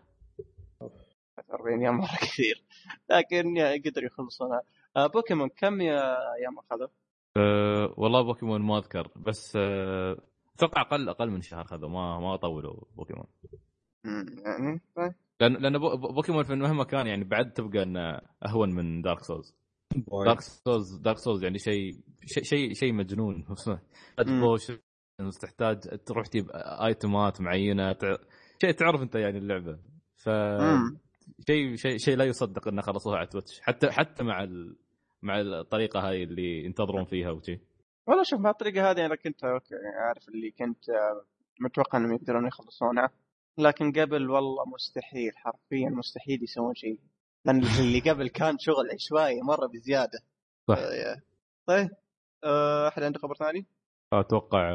43 1.47 1.81
يوم 1.81 1.97
مرة 1.97 2.15
كثير. 2.21 2.63
لكن 3.09 3.57
قدروا 3.85 4.05
يخلصونها. 4.05 4.61
آه 4.97 5.07
بوكيمون 5.07 5.49
كم 5.49 5.81
يا 5.81 6.15
أيام 6.33 6.59
اخذوا؟ 6.59 6.87
أه 7.37 7.93
والله 7.97 8.21
بوكيمون 8.21 8.61
ما 8.61 8.77
أذكر 8.77 9.11
بس 9.15 9.55
أه 9.55 10.17
أتوقع 10.55 10.81
أقل 10.81 11.09
أقل 11.09 11.29
من 11.29 11.41
شهر 11.41 11.63
خذوا 11.63 11.89
ما 11.89 12.19
ما 12.19 12.35
طولوا 12.35 12.83
بوكيمون. 12.95 13.25
يعني 14.05 14.81
طيب. 14.95 15.13
لأن 15.41 15.53
لأن 15.53 15.77
بوكيمون 15.97 16.43
في 16.43 16.55
مهما 16.55 16.83
كان 16.83 17.07
يعني 17.07 17.23
بعد 17.23 17.53
تبقى 17.53 17.83
إنه 17.83 18.21
أهون 18.45 18.75
من 18.75 19.01
Dark 19.01 19.19
Souls 19.19 19.55
Dark 20.25 20.41
Souls 20.41 20.95
Dark 20.95 21.17
Souls 21.17 21.43
يعني 21.43 21.57
شيء 21.57 21.93
شيء 22.25 22.43
شيء 22.43 22.73
شيء 22.73 22.93
مجنون. 22.93 23.45
potions 24.19 25.37
تحتاج 25.41 25.79
تروح 26.05 26.27
تجيب 26.27 26.49
item 26.55 27.24
ات 27.24 27.41
معينة 27.41 27.95
شيء 28.61 28.71
تعرف 28.71 29.01
انت 29.01 29.15
يعني 29.15 29.37
اللعبة. 29.37 29.79
ف 30.15 30.29
شيء 31.47 31.75
شيء 31.75 31.97
شيء 31.97 32.17
لا 32.17 32.25
يصدق 32.25 32.67
انه 32.67 32.81
خلصوها 32.81 33.17
على 33.17 33.27
Twitch. 33.27 33.61
حتى 33.61 33.91
حتى 33.91 34.23
مع 34.23 34.43
ال... 34.43 34.75
مع 35.21 35.41
الطريقة 35.41 36.09
هاي 36.09 36.23
اللي 36.23 36.65
ينتظرون 36.65 37.05
فيها 37.05 37.31
وشي. 37.31 37.59
والله 38.07 38.23
شوف 38.23 38.39
مع 38.39 38.49
الطريقة 38.49 38.91
هذه 38.91 39.05
أنا 39.05 39.15
كنت 39.15 39.43
أوكي 39.43 39.75
عارف 40.07 40.29
اللي 40.29 40.51
كنت 40.51 40.85
متوقع 41.61 41.97
إنهم 41.99 42.15
يقدرون 42.15 42.47
يخلصونها. 42.47 43.09
لكن 43.57 43.91
قبل 43.91 44.29
والله 44.29 44.65
مستحيل 44.73 45.31
حرفيا 45.37 45.89
مستحيل 45.89 46.43
يسوون 46.43 46.75
شيء. 46.75 46.99
لأن 47.45 47.61
اللي 47.79 47.99
قبل 47.99 48.29
كان 48.29 48.57
شغل 48.57 48.91
عشوائي 48.93 49.41
مرة 49.41 49.67
بزيادة. 49.67 50.19
صح. 50.67 50.77
طيب 51.65 51.89
أه، 52.43 52.87
أحد 52.87 53.03
عنده 53.03 53.19
خبر 53.19 53.35
ثاني؟ 53.35 53.65
أتوقع 54.13 54.69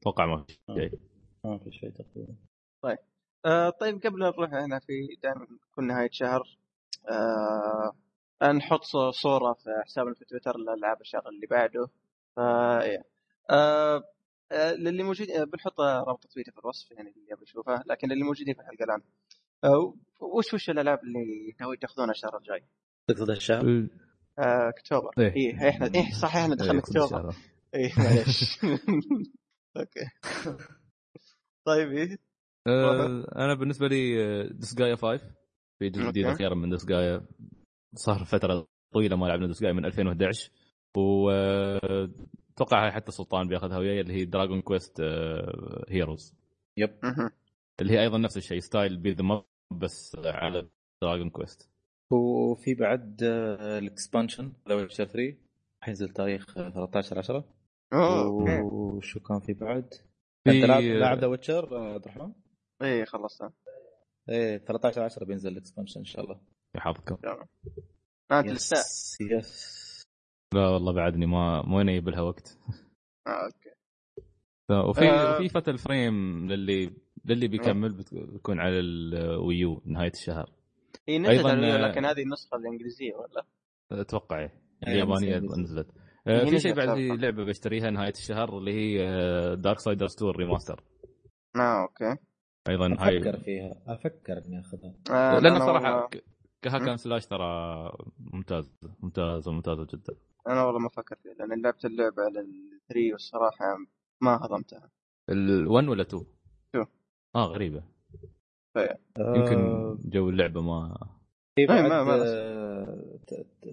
أتوقع 0.00 0.26
ما 0.26 0.44
في 0.44 0.52
شيء. 0.74 0.98
ما 1.44 1.58
في 1.58 1.72
شيء 1.72 1.90
تقريبا. 1.90 2.34
طيب. 2.82 2.98
أه 3.46 3.70
طيب 3.70 4.02
قبل 4.06 4.18
نروح 4.18 4.50
هنا 4.54 4.78
في 4.78 4.92
دائما 5.22 5.46
كل 5.74 5.84
نهاية 5.86 6.08
شهر 6.12 6.58
أه 7.10 8.52
نحط 8.52 8.82
صورة 9.10 9.52
في 9.52 9.70
حسابنا 9.84 10.14
في 10.14 10.24
تويتر 10.24 10.56
لالعاب 10.56 11.00
الشهر 11.00 11.28
اللي 11.28 11.46
بعده. 11.46 11.88
ف 12.36 12.40
أه 12.40 14.02
أه 14.52 14.72
للي 14.74 15.02
موجود 15.02 15.30
أه 15.30 15.44
بنحط 15.44 15.80
رابط 15.80 16.26
تويتر 16.26 16.52
في 16.52 16.58
الوصف 16.58 16.90
يعني 16.90 17.10
اللي 17.10 17.26
يبغى 17.30 17.42
يشوفه 17.42 17.82
لكن 17.86 18.12
اللي 18.12 18.24
موجودين 18.24 18.54
في 18.54 18.60
الحلقة 18.60 18.84
الان 18.84 19.02
أه 19.64 19.94
وش 20.20 20.54
وش 20.54 20.70
الألعاب 20.70 20.98
اللي 21.04 21.54
ناوي 21.60 21.76
تاخذونها 21.76 22.10
الشهر 22.10 22.36
الجاي؟ 22.36 22.64
تقصد 23.08 23.30
الشهر؟ 23.30 23.88
آه، 24.38 24.68
أكتوبر. 24.68 25.10
إيه. 25.18 25.36
إيه 25.36 25.68
إحنا 25.68 25.86
إيه 25.94 26.10
صحيح 26.12 26.36
إحنا 26.42 26.54
دخلنا 26.54 26.72
إيه، 26.72 26.78
أكتوبر. 26.78 27.34
إيه 27.74 27.92
معليش. 27.98 28.60
أوكي. 29.76 30.08
طيب 31.64 31.92
إيه. 31.92 32.18
أه 32.66 33.24
أنا 33.36 33.54
بالنسبة 33.54 33.88
لي 33.88 34.42
Disgaea 34.48 34.96
5 34.96 35.18
في 35.78 35.88
جزء 35.90 36.08
جديد. 36.08 36.26
أخيرا 36.26 36.54
من 36.54 36.70
Disgaea. 36.70 37.26
صار 37.94 38.24
فترة 38.24 38.66
طويلة 38.94 39.16
ما 39.16 39.26
لعبنا 39.26 39.46
Disgaea 39.46 39.72
من 39.72 39.84
2011 39.84 40.50
و 40.96 41.30
آه، 41.30 42.10
حتى 42.90 43.12
سلطان 43.12 43.48
بياخذها 43.48 43.78
وياي 43.78 44.00
اللي 44.00 44.12
هي 44.14 44.24
Dragon 44.24 44.60
Quest 44.60 45.00
Heroes 45.88 46.34
yep. 46.76 46.90
اللي 47.80 47.92
هي 47.92 48.02
أيضا 48.02 48.18
نفس 48.18 48.36
الشيء 48.36 48.58
style 48.60 48.96
بي 48.96 49.12
ذا 49.12 49.42
بس 49.70 50.16
على 50.24 50.68
Dragon 51.02 51.30
Quest 51.30 51.70
وفي 52.12 52.74
بعد 52.74 53.22
آه، 53.22 53.78
ال 53.78 53.85
expansion 53.85 54.52
Witcher 54.70 55.04
3 55.04 55.36
حينزل 55.84 56.08
تاريخ 56.08 56.58
آه، 56.58 56.70
13 56.70 57.18
10 57.18 57.44
أوه 57.92 58.22
أوكي. 58.24 58.60
وشو 58.60 59.20
كان 59.20 59.40
في 59.40 59.52
بعد؟ 59.52 59.94
في- 60.44 60.50
أنت 60.50 60.64
لاعب 60.64 60.82
لاعب 60.82 61.18
The 61.18 61.26
Witcher 61.26 61.76
عبد 61.76 62.04
الرحمن؟ 62.06 62.32
إيه 62.82 63.04
خلصتها 63.04 63.52
إيه 64.28 64.58
13 64.58 65.02
10 65.02 65.24
بينزل 65.24 65.52
ال 65.52 65.57
expansion 65.57 66.00
إن 66.00 66.04
شاء 66.04 66.24
الله. 66.24 66.40
يحفظكم. 66.76 67.16
ما 68.30 68.40
انت 68.40 68.48
لسه 68.48 68.76
yes 68.76 69.16
yes 69.20 69.88
لا 70.54 70.68
والله 70.68 70.92
بعدني 70.92 71.26
ما 71.26 71.62
ما 71.62 71.80
ينيب 71.80 72.08
لها 72.08 72.20
وقت؟ 72.20 72.58
آه، 73.26 73.30
أوكي. 73.46 73.70
وفي 74.90 75.08
آه. 75.10 75.34
وفي 75.34 75.48
Fatal 75.48 75.78
Frame 75.78 76.46
للي 76.52 76.90
للي 77.24 77.48
بيكمل 77.48 77.92
بت- 77.92 78.14
بتكون 78.14 78.60
على 78.60 78.78
ال 78.80 79.00
Wii 79.00 79.62
U 79.62 79.82
نهاية 79.84 80.10
الشهر. 80.10 80.50
هي 81.08 81.18
نزلت 81.18 81.30
أيضاً، 81.36 81.48
على 81.50 81.58
ال 81.58 81.61
Wii 81.61 81.69
U، 81.69 81.74
آه، 81.84 81.88
لكن 81.88 82.04
هذه 82.04 82.22
النسخة 82.22 82.56
الإنجليزية 82.56 83.14
ولا؟ 83.14 83.46
أتوقع 83.92 84.38
إيه. 84.38 84.52
أيوة، 84.86 85.18
اليابانية 85.18 85.38
نزلت. 85.62 85.86
آه، 86.26 86.44
في 86.44 86.58
شيء 86.58 86.74
بعد 86.74 86.94
في. 86.96 87.08
لعبة 87.08 87.44
بشتريها 87.44 87.90
نهاية 87.90 88.12
الشهر 88.12 88.58
اللي 88.58 88.72
هي 88.72 88.98
Darksiders 89.56 90.14
2 90.14 90.30
remaster 90.30 90.84
آه 91.56 91.82
أوكي. 91.82 92.20
أيضا 92.68 92.96
هاي 92.98 93.18
أفكر 93.18 93.36
فيها 93.40 93.74
أفكر 93.86 94.38
إني 94.46 94.60
أخذها. 94.60 94.94
آه 95.10 95.38
لأن 95.38 95.58
صراحة 95.58 95.94
والله- 95.94 96.08
ك- 96.08 96.24
ك 96.62 96.66
hack 96.66 96.83
and 96.83 96.96
slash 96.96 97.26
ترى 97.26 97.92
ممتاز 98.18 98.72
ممتازه 99.02 99.52
ممتازه 99.52 99.84
جدا. 99.92 100.14
أنا 100.48 100.64
والله 100.64 100.78
ما 100.80 100.86
أفكر 100.86 101.16
فيها 101.22 101.34
لأن 101.34 101.62
لعبت 101.62 101.84
اللعبة 101.84 102.22
على 102.22 102.40
ال 102.40 102.52
three 102.52 103.12
والصراحه 103.12 103.76
ما 104.22 104.36
هضمتها. 104.36 104.90
ال1 105.30 105.88
ولا 105.88 106.02
2 106.02 106.26
2. 106.70 106.86
آه 107.36 107.46
غريبة. 107.46 107.82
آه، 108.76 108.98
يمكن 109.36 109.58
جو 110.10 110.28
اللعبة 110.30 110.60
ما 110.60 110.96
في 111.56 111.66
ما- 111.66 111.74
بعد 111.80 111.90
ما- 111.90 112.04
ما 112.04 112.24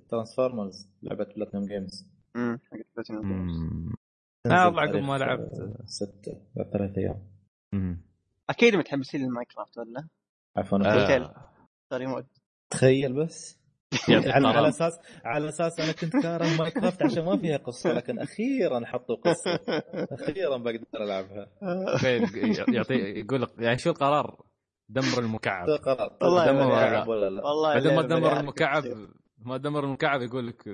Transformers 0.09 0.89
لعبة 1.03 1.23
Platinum 1.35 1.65
Games 1.65 2.07
امم 2.35 2.59
حقت 2.71 2.85
Platinum 2.95 3.21
Games. 3.27 3.59
آه، 4.45 4.65
والله 4.65 4.81
عقب 4.81 4.95
ما 4.95 5.17
لعبت. 5.17 5.77
ستة 5.85 6.41
بعد 6.55 6.69
ثلاث 6.69 6.97
أيام. 6.97 7.27
أكيد 8.49 8.75
متحمسين 8.75 9.21
لل 9.21 9.32
Minecraft 9.32 9.77
ولا؟ 9.77 10.07
عفوا. 10.57 10.79
آه. 10.85 11.51
Story 11.85 12.05
Mode. 12.07 12.27
تخيل 12.69 13.13
بس. 13.13 13.59
يعطيك 14.09 14.31
على, 14.31 14.47
على. 14.47 14.67
أساس 14.67 14.99
على 15.25 15.49
أساس 15.49 15.79
أنا 15.79 15.91
كنت 15.91 16.13
كاره 16.23 16.57
Minecraft 16.59 17.03
عشان 17.03 17.25
ما 17.25 17.37
فيها 17.37 17.57
قصة 17.57 17.93
لكن 17.93 18.19
أخيرا 18.19 18.85
حطوا 18.85 19.15
قصة. 19.15 19.59
أخيرا 19.93 20.57
بقدر 20.57 21.03
ألعبها. 21.03 21.51
يعطي 22.73 22.93
يقول 22.93 23.41
لك 23.41 23.49
يعني 23.59 23.77
شو 23.77 23.89
القرار؟ 23.89 24.45
دمر 24.89 25.19
المكعب. 25.19 25.67
قرار 25.69 26.17
والله 26.21 26.45
دمر 26.51 27.09
ولا 27.09 27.29
لا؟ 27.29 27.45
والله 27.45 27.73
بعدين 27.73 27.95
ما 27.95 28.01
دمر 28.01 28.29
اللي 28.29 28.39
المكعب 28.39 28.83
ما 29.37 29.57
دمر 29.57 29.83
المكعب 29.83 30.21
يقول 30.21 30.47
لك 30.47 30.67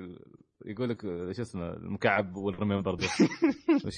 يقول 0.64 0.88
لك 0.88 1.02
شو 1.32 1.42
اسمه 1.42 1.70
المكعب 1.70 2.36
will 2.36 2.57
remember 2.57 2.98
شيء 3.00 3.28
وفي 3.86 3.90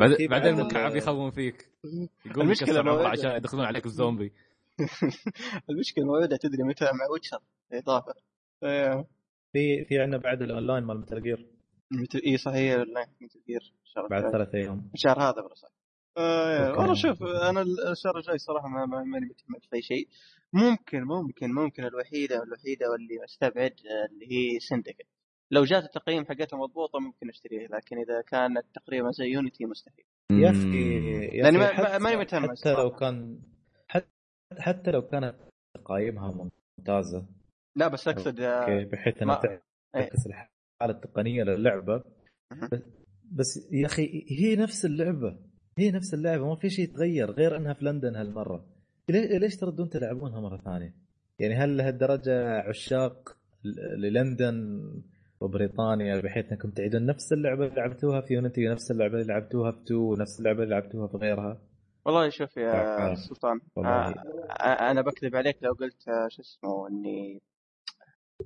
بعدين 0.00 0.28
بعد 0.28 0.42
بعدين 0.42 0.58
يخون 0.96 1.30
فيك. 1.30 1.68
يقول 2.26 2.46
موعده. 2.84 3.08
عشان 3.08 3.30
يدخلون 3.36 3.64
عليك 3.64 3.86
الزومبي. 3.86 4.32
المشكلة 5.70 6.04
موعده 6.04 6.36
تدري 6.36 6.62
متى 6.62 6.84
مع 6.84 7.06
Witcher 7.12 7.38
إضافة. 7.72 8.14
في 9.52 9.84
في 9.84 9.98
عندنا 9.98 10.18
بعد 10.18 10.42
الأونلاين 10.42 10.84
مال 10.84 11.00
Metal 11.00 11.22
Gear 11.22 11.46
Metal- 11.92 12.22
إي 12.26 12.36
صحيح 12.38 12.74
لا 12.74 13.06
Metal 13.20 13.40
Gear 13.46 13.72
بعد. 14.10 14.32
ثلاث 14.32 14.54
أيام. 14.54 14.90
الشهر 14.94 15.18
هذا 15.20 15.42
بس 15.52 15.64
آه. 16.18 16.70
والله 16.78 16.94
شوف 16.94 17.22
أنا 17.22 17.62
الشهر 17.62 18.16
الجاي 18.18 18.38
صراحة 18.38 18.68
ما 18.68 18.86
ما- 18.86 19.04
ماني 19.04 19.26
متحمس 19.26 19.66
في 19.70 19.76
اي 19.76 19.82
شيء. 19.82 20.08
ممكن 20.52 21.02
ممكن 21.02 21.52
ممكن 21.54 21.84
الوحيدة 21.84 22.42
الوحيدة 22.42 22.90
واللي 22.90 23.24
أستبعد 23.24 23.72
آه، 23.72 24.06
اللي 24.12 24.26
هي 24.32 24.58
Syndicate 24.60 25.06
لو 25.52 25.64
جات 25.64 25.84
التقييم 25.84 26.24
حقتها 26.24 26.56
مضبوطة 26.56 26.98
ممكن 26.98 27.28
اشتريه 27.28 27.66
لكن 27.66 27.98
إذا 27.98 28.20
كانت 28.20 28.64
تقريبا 28.74 29.10
زي 29.10 29.24
Unity 29.24 29.64
مستحيل. 29.64 30.04
يا 30.32 30.50
أخي 30.50 31.30
لأني 31.40 31.66
حتى- 31.68 31.98
ماني 32.00 32.16
متحمس 32.16 32.60
حتى 32.60 32.72
لو. 32.74 32.90
كان 32.90 33.38
حتى 33.88 34.06
حتى 34.58 34.90
لو 34.90 35.02
كانت 35.02 35.34
تقايمها 35.76 36.50
ممتازة. 36.78 37.26
لا 37.76 37.88
بس 37.88 38.08
أقصد 38.08 38.40
آه، 38.40 38.46
أوكي 38.46 38.84
بحيث 38.84 39.22
إنها 39.22 39.40
ما- 39.44 39.60
تعكس 39.92 40.26
الحالة 40.26 40.50
التقنية 40.96 41.42
للعبة. 41.42 42.04
بس, 42.72 42.80
بس 43.32 43.68
يا 43.72 43.86
أخي 43.86 44.26
هي 44.30 44.56
نفس 44.56 44.84
اللعبة. 44.84 45.38
هي 45.78 45.90
نفس 45.90 46.14
اللعبة 46.14 46.46
ما 46.48 46.56
في 46.56 46.70
شيء 46.70 46.84
يتغير 46.84 47.30
غير 47.30 47.56
إنها 47.56 47.72
في 47.74 47.84
لندن 47.84 48.16
هالمرة. 48.16 48.66
ليش 49.08 49.56
تردون 49.56 49.88
تلعبونها 49.88 50.40
مرة 50.40 50.56
ثانية؟ 50.56 50.94
يعني 51.38 51.54
هل 51.54 51.76
لهالدرجة 51.76 52.58
عشاق 52.60 53.36
ل- 53.64 54.00
للندن؟ 54.00 54.80
وبريطانيا 55.42 56.20
بحيث 56.20 56.52
أنكم 56.52 56.70
تعيدون 56.70 57.06
نفس 57.06 57.32
اللعبة 57.32 57.64
اللي 57.64 57.76
لعبتوها 57.76 58.20
في 58.20 58.34
يونيتي 58.34 58.68
ونفس 58.68 58.90
اللعبة 58.90 59.14
اللي 59.14 59.26
لعبتوها 59.32 59.72
في 59.72 59.78
2 59.82 60.00
ونفس 60.00 60.40
اللعبة 60.40 60.62
اللي 60.62 60.74
لعبتوها 60.74 61.06
في 61.08 61.16
غيرها؟ 61.16 61.58
والله 62.04 62.28
شوف 62.28 62.56
يا 62.56 63.10
آه. 63.10 63.14
سلطان. 63.14 63.60
آه 63.78 63.80
آه، 63.80 64.90
أنا 64.90 65.02
بكذب 65.02 65.36
عليك 65.36 65.56
لو 65.62 65.72
قلت 65.72 66.08
آه، 66.08 66.28
شو 66.30 66.42
اسمه 66.42 66.88
إني 66.88 67.42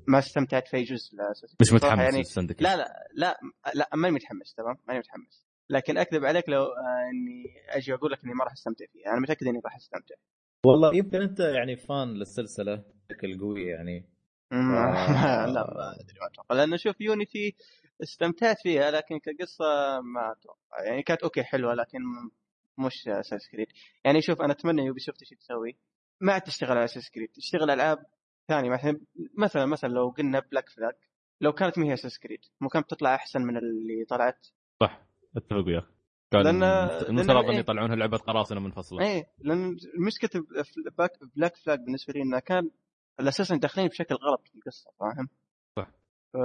ما 0.07 0.19
استمتعت 0.19 0.69
في 0.69 0.77
أي 0.77 0.83
جزء 0.83 1.17
لأساس 1.17 1.57
مش 1.61 1.73
متحمس 1.73 1.99
يعني 1.99 2.23
لا 2.61 2.77
لا 2.77 3.09
لا 3.15 3.37
لا 3.75 3.89
ماني 3.95 4.15
متحمس 4.15 4.55
تمام 4.55 4.77
ماني 4.89 4.99
متحمس 4.99 5.47
لكن 5.71 5.99
أكذب 5.99 6.25
عليك 6.25 6.49
لو 6.49 6.63
إني 7.13 7.45
أجي 7.69 7.95
أقول 7.95 8.13
لك 8.13 8.25
إني 8.25 8.35
ما 8.35 8.45
راح 8.45 8.53
أستمتع 8.53 8.85
فيها 8.93 9.13
أنا 9.13 9.21
متأكد 9.21 9.47
إني 9.47 9.61
راح 9.65 9.77
أستمتع 9.77 10.15
والله 10.67 10.97
يمكن 10.97 11.23
أنت 11.23 11.41
يعني 11.41 11.77
fan 11.77 12.09
للسلسلة 12.09 12.85
بشكل 13.11 13.39
قوي 13.41 13.67
يعني. 13.67 14.16
لا 15.55 15.75
ما 15.75 15.93
أدري 16.01 16.19
ما 16.21 16.27
أتوقع. 16.27 16.55
لأنه 16.57 16.77
شوف 16.77 17.01
Unity 17.01 17.57
استمتعت 18.03 18.57
فيها 18.63 18.91
لكن 18.91 19.19
كقصة 19.19 19.65
ما 20.01 20.33
أتوقع. 20.33 20.85
يعني 20.85 21.03
كانت 21.03 21.23
أوكي 21.23 21.43
حلوة 21.43 21.75
لكن 21.75 21.99
مش 22.79 23.09
Assassin's 23.09 23.49
Creed 23.49 23.67
يعني 24.05 24.23
شوف 24.23 24.43
أنا 24.43 24.53
أتمنى 24.53 24.83
Ubisoft 24.87 25.23
إيش 25.23 25.31
تسوي. 25.31 25.77
ما 26.21 26.33
عاد 26.33 26.43
تشتغل 26.43 26.71
على 26.77 26.85
Assassin's 26.85 27.11
Creed 27.11 27.29
تشتغل 27.29 27.71
ألعاب 27.71 28.07
ثانية. 28.49 28.71
مثلا 28.71 29.01
مثلا 29.39 29.67
مثلا 29.67 29.89
لو 29.93 30.09
قلنا 30.09 30.41
Black 30.41 30.69
Flag 30.69 30.95
لو 31.41 31.53
كانت 31.53 31.79
ما 31.79 31.87
هي 31.87 31.93
Assassin's 31.95 32.19
Creed 32.19 32.41
مو 32.61 32.69
كانت 32.69 32.91
تطلع 32.91 33.15
أحسن 33.15 33.43
من 33.43 33.57
اللي 33.57 34.05
طلعت. 34.09 34.47
صح 34.81 35.03
أتفق 35.37 35.67
وياك. 35.67 35.85
كان 36.33 36.43
لأن- 36.43 37.09
المفترض 37.09 37.45
إن 37.51 37.59
يطلعونها 37.59 37.97
لعبة 37.97 38.17
قراصنة 38.19 38.61
منفصلة. 38.61 39.03
إيه 39.03 39.27
لأن 39.39 39.77
مشكلة 40.07 40.45
Black, 40.99 41.11
Black 41.37 41.57
Flag 41.57 41.79
بالنسبة 41.81 42.13
لي 42.13 42.23
انه 42.23 42.39
كان 42.39 42.71
الأساس 43.21 43.53
داخلين 43.53 43.89
بشكل 43.89 44.15
غلط 44.15 44.49
في 44.49 44.55
القصة 44.55 44.91
فاهم؟ 45.01 45.29
صح. 45.79 45.91
ف 46.33 46.37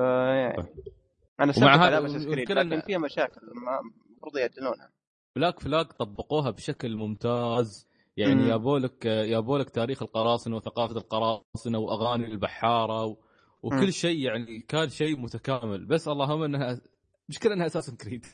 يعني 1.40 1.54
صح. 1.54 1.64
أنا 1.64 1.76
هذا 1.76 1.96
على 1.96 1.98
المشكلة 1.98 2.62
لكن 2.64 2.82
فيها 2.82 2.98
مشاكل 2.98 3.42
ما- 3.42 3.80
المفروض 4.10 4.38
يعدلونها 4.38 4.92
Black 5.36 5.60
Flag 5.60 5.86
طبقوها 5.86 6.50
بشكل 6.52 6.96
ممتاز 6.96 7.88
يعني 8.18 8.36
مم. 8.36 8.48
يابوا 8.50 8.83
لك 8.83 9.06
يابوا 9.06 9.44
لك 9.44 9.70
تاريخ 9.70 10.02
القراصنة 10.04 10.56
وثقافة 10.56 10.98
القراصنة 10.98 11.78
وأغاني 11.80 12.26
البحارة 12.26 13.06
و... 13.06 13.18
وكل 13.64 13.94
شيء 13.94 14.20
يعني 14.26 14.60
كان 14.60 14.90
شيء 14.90 15.18
متكامل 15.20 15.86
بس 15.86 16.08
اللهم 16.08 16.44
إنها 16.44 16.82
مشكلة 17.30 17.54
إنها 17.54 17.66
Assassin's 17.66 17.96
Creed 17.96 18.26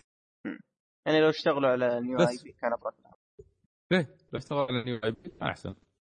يعني 1.05 1.22
لو 1.22 1.30
اشتغلوا 1.30 1.69
على 1.69 2.01
new 2.01 2.18
بس. 2.18 2.27
IP 2.27 2.51
كان 2.51 2.73
افضل. 2.73 2.91
ليه؟ 3.91 4.15
لو 4.34 4.39
اشتغل 4.39 4.59
على 4.59 4.84
new 4.84 4.99
IP 5.03 5.31
أحسن 5.41 5.76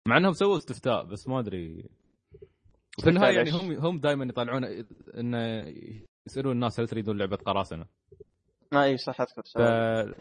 مع 0.08 0.16
إنهم 0.16 0.32
سووا 0.32 0.58
استفتاء 0.58 1.04
بس 1.04 1.28
ما 1.28 1.40
أدري 1.40 1.88
في 3.02 3.08
النهاية 3.08 3.36
يعني؟ 3.36 3.50
هم 3.50 3.72
هم 3.86 4.00
دائما 4.00 4.24
يطلعون 4.24 4.64
انه 5.18 5.64
يسألون 6.26 6.52
الناس 6.52 6.80
هل 6.80 6.88
تريدون 6.88 7.18
لعبة 7.18 7.36
قراصنة؟ 7.36 7.86
ما 8.72 8.84
إي 8.84 8.96
صح 8.96 9.20
أذكر 9.20 9.42
ف 9.42 9.46
سؤال. 9.48 10.14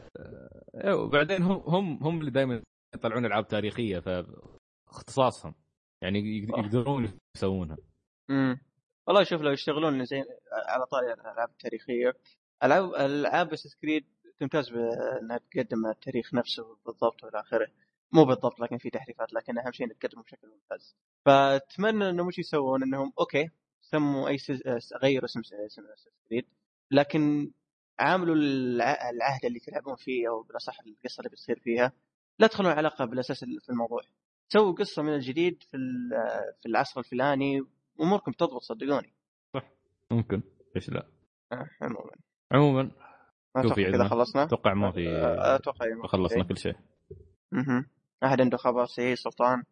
إيه، 0.75 0.93
وبعدين 0.93 1.41
هم 1.43 1.57
هم 1.65 2.03
هم 2.03 2.19
اللي 2.19 2.31
دائما 2.31 2.63
يطلعون 2.95 3.25
ألعاب 3.25 3.47
تاريخية 3.47 3.99
فاختصاصهم 3.99 5.55
يعني 6.03 6.19
يق- 6.19 6.59
يقدرون 6.59 7.19
يسوونها 7.37 7.77
امم 8.29 8.59
والله 9.07 9.23
شوف 9.23 9.41
لو 9.41 9.51
يشتغلون 9.51 10.05
زي 10.05 10.17
على 10.67 10.85
طاري 10.85 11.13
الألعاب 11.13 11.49
التاريخية 11.49 12.13
العاب 12.63 12.93
ألعاب 12.95 13.49
تمتاز 14.39 14.69
بأنها 14.69 15.37
تقدم 15.37 15.85
التاريخ 15.85 16.33
نفسه 16.33 16.77
بالضبط 16.85 17.23
والى 17.23 17.39
آخره 17.39 17.67
مو 18.11 18.25
بالضبط 18.25 18.59
لكن 18.59 18.77
في 18.77 18.89
تحريفات 18.89 19.33
لكن 19.33 19.57
أهم 19.59 19.71
شيء 19.71 19.85
إنك 19.87 19.97
تقدمه 19.97 20.23
بشكل 20.23 20.47
ممتاز. 20.47 20.95
فأتمنى 21.25 22.09
انهم 22.09 22.27
وش 22.27 22.39
يسوون 22.39 22.83
انهم 22.83 23.13
okay 23.19 23.49
سموا 23.81 24.29
أي 24.29 24.37
سز... 24.37 24.61
غيروا 25.03 25.25
اسم 25.25 25.41
Creed 26.29 26.45
لكن 26.91 27.51
عاملوا 27.99 28.35
الع- 28.35 29.09
العهد 29.09 29.45
اللي 29.45 29.59
تلعبون 29.59 29.95
فيه 29.95 30.29
أو 30.29 30.41
بالأصح 30.43 30.79
القصة 30.79 31.19
اللي 31.21 31.29
بتصير 31.29 31.59
فيها. 31.59 31.91
لا 32.39 32.47
تدخلون 32.47 32.71
علاقة 32.71 33.05
بالأساس 33.05 33.43
في 33.43 33.69
الموضوع. 33.69 34.01
سووا 34.53 34.73
قصة 34.73 35.01
من 35.01 35.13
الجديد 35.13 35.63
في 35.63 35.77
في 36.61 36.65
العصر 36.69 36.99
الفلاني 36.99 37.61
أموركم 38.01 38.31
تضبط 38.31 38.61
صدقوني. 38.61 39.13
ممكن. 40.11 40.41
ليش 40.75 40.89
لا؟ 40.89 41.07
آه، 41.51 41.69
عموما. 41.81 42.11
عموما. 42.51 42.91
شوف 43.61 43.79
أتوقع. 43.79 44.07
خلصنا؟ 44.07 44.43
أتوقع 44.43 44.73
ما 44.73 44.91
في 44.91 45.09
آه، 45.09 45.55
أتوقع 45.55 45.85
خلصنا. 46.07 46.43
كل 46.43 46.57
شيء. 46.57 46.75
مهم. 47.51 47.85
أحد 48.23 48.41
عنده 48.41 48.57
خبر 48.57 48.85
سيء 48.85 49.15
سلطان؟ 49.15 49.63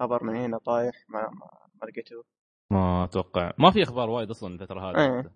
خبر 0.00 0.24
من 0.24 0.36
هنا 0.36 0.58
طايح؟ 0.58 1.04
ما 1.08 1.20
ما, 1.20 1.48
ما 1.82 1.86
لقيته. 1.88 2.24
ما 2.70 3.04
أتوقع. 3.04 3.52
ما 3.58 3.70
في 3.70 3.82
أخبار 3.82 4.10
وايد 4.10 4.30
أصلا 4.30 4.54
الفترة 4.54 4.80
هذه 4.90 5.00
إيه. 5.16 5.32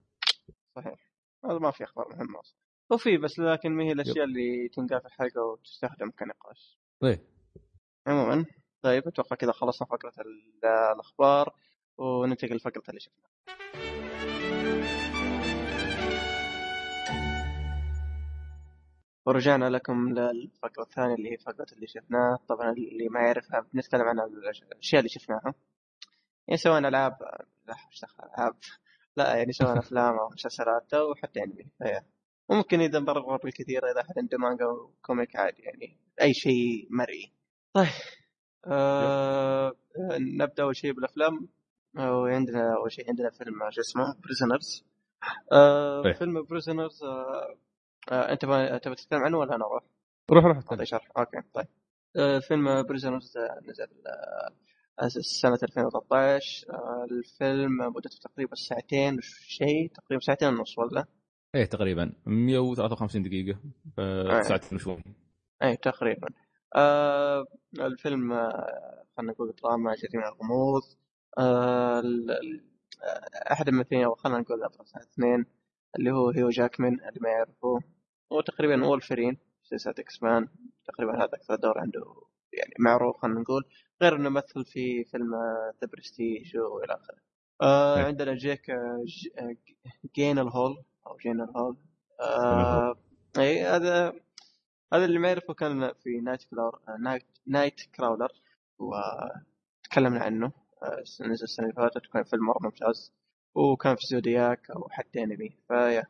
صحيح. 0.76 1.10
هذا 1.44 1.58
ما 1.58 1.70
في 1.70 1.84
أخبار 1.84 2.08
مهمه 2.08 2.40
أصلا. 2.40 2.56
هو 2.92 2.96
في 2.96 3.16
بس 3.16 3.38
لكن 3.38 3.72
ما 3.72 3.84
هي 3.84 3.92
الأشياء 3.92 4.24
اللي 4.24 4.68
تنقال 4.68 5.00
في 5.00 5.06
الحلقة 5.06 5.42
وتستخدم 5.42 6.10
كنقاش. 6.10 6.78
طيب 7.00 7.20
عموما 8.06 8.44
طيب 8.82 9.08
أتوقع 9.08 9.36
كذا 9.36 9.52
خلصنا 9.52 9.88
فقرة 9.88 10.12
ال- 10.18 10.64
الأخبار 10.94 11.54
وننتقل 11.98 12.56
لفقرة 12.56 12.82
اللي 12.88 13.00
شفناها. 13.00 13.99
ورجعنا 19.30 19.70
لكم 19.70 20.08
للفقرة 20.08 20.82
الثانية 20.82 21.14
اللي 21.14 21.32
هي 21.32 21.36
فقرة 21.36 21.66
اللي 21.72 21.86
شفناه. 21.86 22.38
طبعا 22.48 22.72
اللي 22.72 23.08
ما 23.08 23.20
يعرفها 23.20 23.66
بنتكلم 23.74 24.02
عن 24.02 24.20
الأشياء 24.20 24.98
اللي 25.00 25.08
شفناها. 25.08 25.54
يعني 26.48 26.56
سواء 26.56 26.78
ألعاب 26.78 27.16
لا 27.66 27.74
مش 27.90 28.04
ألعاب 28.20 28.54
لا 29.16 29.36
يعني 29.36 29.52
سواء 29.52 29.78
أفلام 29.78 30.18
أو 30.18 30.28
مسلسلات 30.28 30.94
أو 30.94 31.14
حتى 31.14 31.40
أنمي. 31.44 31.66
فهي. 31.80 32.02
وممكن 32.48 32.80
إذا 32.80 32.98
مرغب 32.98 33.40
بالكثير 33.40 33.90
إذا 33.90 34.00
أحد 34.00 34.18
عنده 34.18 34.38
مانجا 34.38 34.66
و 34.66 34.78
comic 34.78 35.36
عادي 35.36 35.62
يعني 35.62 35.96
أي 36.22 36.34
شيء 36.34 36.88
مرئي. 36.90 37.32
طيب. 37.72 37.86
آه 38.66 39.72
نبدأ 40.18 40.62
أول 40.62 40.76
شيء 40.76 40.92
بالأفلام. 40.92 41.48
وعندنا 41.98 42.76
أول 42.76 42.92
شيء 42.92 43.08
عندنا 43.08 43.30
فيلم 43.30 43.70
شو 43.70 43.80
اسمه؟ 43.80 44.16
Prisoners 44.22 44.84
آه 45.52 46.02
طيب. 46.02 46.14
فيلم 46.14 46.42
بريزنرز 46.42 47.04
آه 47.04 47.56
آه 48.08 48.32
أنت 48.32 48.44
ما 48.44 48.78
تبي 48.78 48.94
تتكلم 48.94 49.20
عنه 49.20 49.38
ولا 49.38 49.54
أنا 49.54 49.64
أروح؟ 49.64 49.82
روح 50.30 50.44
روح 50.44 50.56
اعطي 50.56 50.86
شرح. 50.86 51.08
okay 51.18 51.40
طيب. 51.54 51.66
آه 52.16 52.38
فيلم 52.38 52.82
Prisoners 52.82 53.38
نزل 53.68 53.88
آه 55.02 55.08
سنة 55.08 55.58
2013 55.62 56.66
آه 56.72 57.06
الفيلم 57.10 57.76
مدته 57.96 58.18
تقريبا 58.22 58.54
ساعتين 58.54 59.18
وشيء 59.18 59.90
تقريبا 59.94 60.24
ساعتين 60.24 60.48
ونص 60.48 60.78
ولا؟ 60.78 61.04
إيه 61.54 61.64
تقريبا. 61.64 62.12
153 62.26 63.22
دقيقة 63.22 63.58
إيه. 63.98 64.42
ساعتين 64.42 64.76
وشوي. 64.76 65.02
اي 65.62 65.76
تقريبا. 65.76 66.28
آه 66.76 67.44
الفيلم 67.80 68.32
آه 68.32 69.04
خلينا 69.16 69.32
نقول 69.32 69.54
دراما 69.62 69.94
جريمة 69.94 70.28
غموض 70.28 70.82
آه 71.38 72.02
آه، 73.02 73.52
أحد 73.52 73.68
الممثلين 73.68 74.04
أو 74.04 74.14
خلينا 74.14 74.38
نقول 74.38 74.58
اثنين. 74.96 75.46
اللي 75.98 76.10
هو 76.10 76.30
هيو 76.30 76.48
جاكمن 76.48 77.00
اللي 77.00 77.20
ما 77.20 77.28
يعرفوه 77.28 77.80
هو 78.32 78.40
تقريبا 78.40 78.86
وولفرين 78.86 79.34
في 79.34 79.68
سلسلة 79.68 79.94
X-Men 79.98 80.48
تقريبا 80.84 81.16
هذا 81.16 81.30
أكثر 81.34 81.56
دور 81.56 81.78
عنده 81.78 82.00
يعني 82.52 82.74
معروف 82.78 83.16
خلينا 83.16 83.40
نقول. 83.40 83.64
غير 84.02 84.16
إنه 84.16 84.28
مثل 84.28 84.64
في 84.64 85.04
فيلم 85.04 85.34
The 85.80 85.88
Prestige 85.92 86.56
وإلى 86.56 86.94
آخره. 86.94 87.18
آه. 87.62 88.04
عندنا 88.04 88.34
جيك 88.34 88.70
آه، 88.70 89.04
آه، 89.38 89.56
جيلنهال 90.16 90.82
أو 91.06 91.16
جيلنهال 91.16 91.76
آه 92.20 92.94
إي 93.38 93.62
هذا 93.62 94.12
هذا 94.92 95.04
اللي 95.04 95.18
ما 95.18 95.28
يعرفه 95.28 95.54
كان 95.54 95.92
في 95.92 96.20
Nightcrawler 96.20 96.80
Night, 97.00 97.26
Nightcrawler. 97.46 98.32
وتكلمنا 98.78 100.20
عنه. 100.20 100.52
آه، 100.82 101.00
نزل 101.00 101.44
السنة 101.44 101.66
اللي 101.66 101.76
فاتت 101.76 102.06
وكان 102.06 102.24
فيلم 102.24 102.46
مره 102.46 102.58
ممتاز. 102.62 103.12
وكان 103.54 103.94
في 103.94 104.06
Zodiac 104.10 104.70
أو 104.70 104.88
حتى 104.90 105.22
Enemy. 105.22 105.50
فيه 105.68 106.02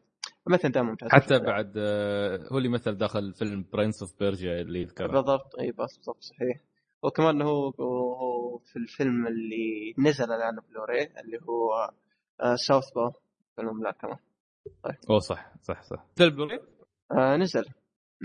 مثل 0.46 0.68
ده 0.68 0.82
ممتاز. 0.82 1.08
حتى 1.12 1.38
بعد 1.38 1.74
آه، 1.76 2.48
هو 2.52 2.58
اللي 2.58 2.68
مثل 2.68 2.94
داخل 2.96 3.34
فيلم 3.34 3.64
Prince 3.72 4.02
of 4.02 4.18
Persia 4.20 4.60
اللي 4.60 4.80
يذكره. 4.80 5.06
بالضبط 5.06 5.58
إي 5.60 5.70
بالضبط 5.70 6.20
صحيح. 6.20 6.60
وكمان 7.02 7.42
هو 7.42 7.68
هو 7.70 8.58
في 8.58 8.76
الفيلم 8.76 9.26
اللي 9.26 9.94
نزل 9.98 10.24
الآن 10.32 10.56
بلوري 10.70 11.02
اللي 11.02 11.38
هو 11.48 11.90
Southpaw 12.54 13.10
في 13.56 13.62
المملكه 13.62 14.18
أوه 15.10 15.18
صح 15.18 15.52
صح 15.62 15.82
صح. 15.82 16.06
نزل 16.20 16.30
بلوري؟ 16.30 16.60
آه 17.12 17.36
نزل. 17.36 17.64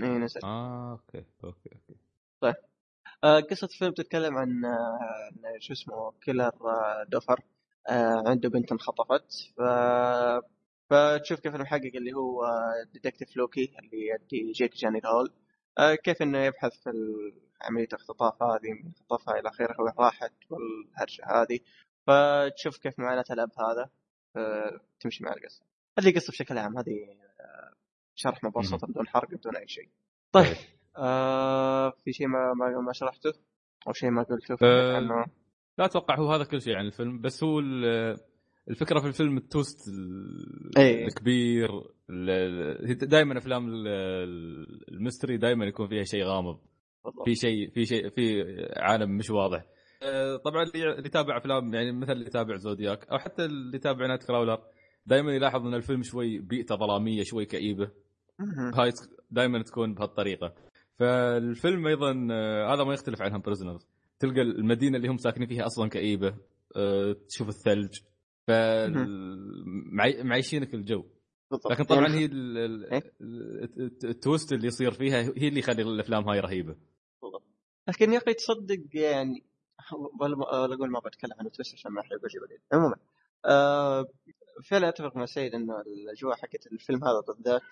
إي 0.02 0.08
نزل. 0.08 0.40
آه 0.44 0.92
okay 0.92 1.24
okay 1.44 1.70
okay. 1.74 1.96
آه 3.24 3.40
قصة 3.40 3.68
الفيلم 3.74 3.92
تتكلم 3.92 4.36
عن 4.38 4.64
آه 4.64 5.58
شو 5.60 5.72
اسمه 5.72 6.12
كيلر 6.24 6.44
آه 6.48 7.04
دوفر. 7.08 7.40
آه 7.40 7.55
عنده 8.26 8.48
بنت 8.48 8.72
انخطفت. 8.72 9.52
ف 9.56 9.60
فتشوف 10.90 11.40
كيف 11.40 11.54
المحقق 11.54 11.90
اللي 11.94 12.12
هو 12.12 12.46
detective 12.92 13.36
لوكي 13.36 13.74
اللي 13.78 14.08
يأدي 14.08 14.52
جيك 14.52 14.74
جيلنهال 14.76 15.32
آه 15.78 15.94
كيف 15.94 16.22
إنه 16.22 16.38
يبحث 16.38 16.72
في 16.72 16.90
عملية 17.62 17.86
الاختطاف 17.86 18.42
هذه 18.42 18.72
من 18.84 18.92
خطفها 18.92 19.40
إلى 19.40 19.48
آخره 19.48 19.76
وراحت 19.78 20.32
والهرجه 20.50 21.24
هذه. 21.26 21.60
فتشوف 22.06 22.78
كيف 22.78 22.98
معاناة 22.98 23.24
الأب 23.30 23.50
هذا. 23.58 23.90
آه 24.36 24.80
تمشي 25.00 25.24
مع 25.24 25.32
القصة. 25.32 25.62
هذه 25.98 26.08
القصة 26.08 26.30
بشكل 26.30 26.58
عام. 26.58 26.78
هذه 26.78 27.16
آه 27.40 27.72
شرح 28.14 28.44
مبسط 28.44 28.84
بدون 28.84 29.08
حرق 29.08 29.30
بدون 29.34 29.56
أي 29.56 29.68
شيء. 29.68 29.88
طيب. 30.32 30.56
آه 30.96 31.90
في 31.90 32.12
شيء 32.12 32.26
ما 32.26 32.54
ما, 32.54 32.80
ما 32.80 32.92
شرحته؟ 32.92 33.32
أو 33.88 33.92
شيء 33.92 34.10
ما 34.10 34.22
قلته؟ 34.22 34.56
آه، 34.62 34.96
عنه 34.96 35.26
لا 35.78 35.84
أتوقع 35.84 36.18
هو 36.18 36.32
هذا 36.32 36.44
كل 36.44 36.60
شيء 36.62 36.74
عن 36.76 36.86
الفيلم 36.86 37.20
بس 37.20 37.44
هو 37.44 37.58
ال- 37.60 38.16
الفكرة 38.70 39.00
في 39.00 39.06
الفيلم 39.06 39.36
التوست 39.36 39.88
ال- 39.88 40.70
إيه. 40.78 41.06
الكبير 41.06 41.68
دائما 43.02 43.38
أفلام 43.38 43.68
ال- 43.68 43.88
ال- 43.88 44.92
ال 44.94 44.99
mystery 44.99 45.36
دائما 45.36 45.64
يكون 45.64 45.88
فيها 45.88 46.02
شيء 46.04 46.24
غامض. 46.24 46.58
في 47.24 47.34
شيء 47.34 47.70
في 47.70 47.86
شيء 47.86 48.08
في 48.08 48.42
عالم 48.76 49.10
مش 49.16 49.30
واضح 49.30 49.64
آه، 50.02 50.36
طبعا 50.36 50.62
اللي 50.62 51.06
يتابع 51.06 51.36
أفلام 51.36 51.74
يعني 51.74 51.92
مثل 51.92 52.12
اللي 52.12 52.26
يتابع 52.26 52.56
Zodiac 52.56 53.06
أو 53.08 53.18
حتى 53.18 53.44
اللي 53.44 53.76
يتابع 53.76 54.06
Nightcrawler 54.06 54.58
دائما 55.06 55.32
يلاحظ 55.32 55.66
إن 55.66 55.74
الفيلم 55.74 56.02
شوي 56.02 56.38
بيئته 56.38 56.76
ظلامية 56.76 57.22
شوي 57.22 57.44
كئيبة. 57.44 57.90
هاي 58.74 58.92
دائما 59.30 59.62
تكون 59.62 59.94
بهالطريقة 59.94 60.54
فالفيلم 60.98 61.86
أيضا 61.86 62.28
آه، 62.32 62.74
هذا 62.74 62.84
ما 62.84 62.94
يختلف 62.94 63.22
عنهم 63.22 63.40
Prisoners 63.40 63.88
تلقى 64.18 64.40
المدينة 64.42 64.96
اللي 64.96 65.08
هم 65.08 65.16
ساكنين 65.16 65.48
فيها 65.48 65.66
أصلا 65.66 65.88
كئيبة 65.88 66.36
آه، 66.76 67.16
تشوف 67.28 67.48
الثلج 67.48 67.98
ف 68.46 68.50
معي- 69.92 70.22
معيشينك 70.22 70.74
الجو. 70.74 71.04
بالضبط. 71.50 71.72
لكن 71.72 71.84
طبعا 71.84 72.00
يعني 72.00 72.14
هي 72.18 72.24
إيه؟ 72.92 73.12
الت- 73.20 74.04
ال 74.04 74.12
twist 74.12 74.52
اللي 74.52 74.66
يصير 74.66 74.90
فيها 74.90 75.22
هي 75.22 75.48
اللي 75.48 75.58
يخلي 75.58 75.82
الأفلام 75.82 76.28
هاي 76.28 76.40
رهيبة. 76.40 76.76
لكن 77.88 78.12
يا 78.12 78.18
أخي 78.18 78.34
تصدق 78.34 78.78
يعني 78.94 79.44
ولا 80.20 80.74
أقول 80.74 80.90
ما 80.90 81.00
بتكلم 81.00 81.32
عن 81.40 81.50
twist 81.50 81.74
عشان 81.74 81.92
ما 81.92 82.00
أحرق 82.00 82.24
وجهي 82.24 82.40
بعدين. 82.40 82.58
عموما 82.72 82.96
آه 83.44 84.06
فعلا 84.70 84.88
أتفق 84.88 85.16
مع 85.16 85.24
سيد 85.26 85.54
انه 85.54 85.74
الأجواء 85.80 86.36
حقت 86.36 86.66
الفيلم 86.72 87.04
هذا 87.04 87.20
بالذات 87.28 87.62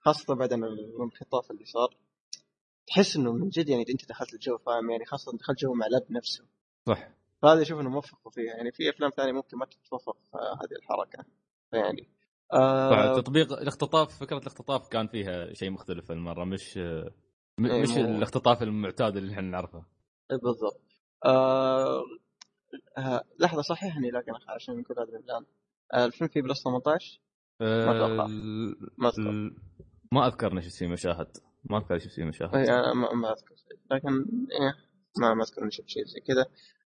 خاصة 0.00 0.34
بعد 0.34 0.52
الانخطاف 0.52 1.50
اللي 1.50 1.64
صار. 1.64 1.96
تحس 2.86 3.16
إنه 3.16 3.32
من 3.32 3.48
جد 3.48 3.68
يعني 3.68 3.84
أنت 3.90 4.08
دخلت 4.08 4.34
الجو 4.34 4.58
فاهم 4.58 4.90
يعني 4.90 5.04
خاصة 5.04 5.32
دخلت 5.38 5.58
جو 5.58 5.74
مع 5.74 5.86
لب 5.86 6.12
نفسه. 6.12 6.44
صح. 6.88 7.08
فهذا 7.42 7.62
أشوف 7.62 7.80
إنه 7.80 7.90
موفق 7.90 8.28
فيها 8.28 8.54
يعني 8.56 8.72
في 8.72 8.90
أفلام 8.90 9.10
ثانية 9.10 9.32
ممكن 9.32 9.56
ما 9.58 9.66
تتوفق 9.66 10.16
في 10.16 10.30
هذه 10.36 10.78
الحركة 10.78 11.24
فيعني 11.70 12.08
آه 12.52 13.16
تطبيق 13.20 13.52
الاختطاف 13.52 14.18
فكرة 14.20 14.38
الاختطاف 14.38 14.88
كان 14.88 15.06
فيها 15.06 15.52
شيء 15.52 15.70
مختلف 15.70 16.10
المرة 16.10 16.44
مش 16.44 16.76
إيه، 16.78 17.12
مش 17.58 17.90
مو- 17.90 18.04
الاختطاف 18.16 18.62
المعتاد 18.62 19.16
اللي 19.16 19.32
إحنا 19.32 19.42
نعرفه. 19.42 19.84
بالضبط. 20.30 20.80
آه 21.24 22.02
آه 22.98 23.24
لحظة 23.40 23.62
صححني 23.62 24.10
لكن 24.10 24.32
عشان 24.48 24.80
نقول 24.80 24.98
هذا 24.98 25.08
الافلام 25.08 25.46
آه 25.94 26.04
الفيلم 26.04 26.28
فيه 26.30 26.42
بلس 26.42 26.62
18 26.64 27.20
ما 27.60 27.96
أتوقع. 27.96 28.26
ال- 28.26 28.76
ما 28.98 29.08
أذكر. 29.08 29.30
ال- 29.30 29.56
ما 30.12 30.26
اذكر 30.26 30.56
إيش 30.58 30.78
فيه 30.78 30.86
مشاهد. 30.86 31.36
ما 31.70 31.78
أذكر 31.78 31.94
إيش 31.94 32.14
فيه 32.14 32.24
مشاهد. 32.24 32.54
اي 32.54 32.62
أنا 32.62 32.94
ما, 32.94 33.14
ما 33.14 33.32
أذكر 33.32 33.54
شيء. 33.56 33.78
لكن 33.90 34.08
إيه 34.52 34.74
ما 35.20 35.34
ما 35.34 35.42
أذكر 35.42 35.62
إني 35.62 35.70
شفت 35.70 35.88
شيء 35.88 36.04
زي 36.04 36.20
كذا 36.20 36.46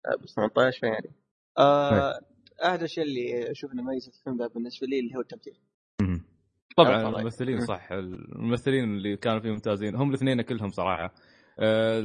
آه، 0.06 0.22
بس 0.22 0.34
18 0.34 0.80
فيعني 0.80 1.12
آه 1.58 2.20
أحد 2.64 2.78
الأشياء 2.78 3.06
اللي 3.06 3.50
أشوف 3.50 3.72
إنه 3.72 3.82
ميزه 3.82 4.12
الفيلم 4.18 4.36
ده 4.36 4.46
بالنسبة 4.46 4.86
لي 4.86 5.00
اللي 5.00 5.16
هو 5.16 5.20
التمثيل. 5.20 5.58
طبعا 6.76 7.02
آه،. 7.02 7.18
الممثلين 7.18 7.54
مم. 7.56 7.66
صح 7.66 7.92
الممثلين 7.92 8.84
اللي 8.84 9.16
كانوا 9.16 9.40
فيه 9.40 9.50
ممتازين 9.50 9.96
هم 9.96 10.08
الاثنين 10.08 10.42
كلهم 10.42 10.70
صراحة. 10.70 11.14
آه، 11.58 12.00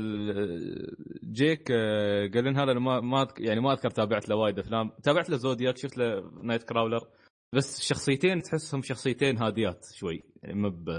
جيك 1.24 1.72
آه، 1.72 2.28
جيلنهال 2.28 2.64
هذا 2.64 2.74
ما 2.74 3.00
ما 3.00 3.28
يعني 3.40 3.60
ما 3.60 3.74
أذكر 3.74 3.90
تابعت 3.90 4.30
له 4.30 4.36
وايد 4.36 4.60
أفلام. 4.60 4.92
تابعت 5.04 5.30
له 5.30 5.38
Zodiac 5.38 5.78
شفت 5.78 5.98
له 5.98 6.32
Nightcrawler. 6.44 7.08
بس 7.54 7.80
الشخصيتين 7.80 8.42
تحسهم 8.42 8.82
شخصيتين 8.82 9.38
هاديات 9.38 9.86
شوي. 9.94 10.24
يعني 10.44 10.62
مب 10.62 10.90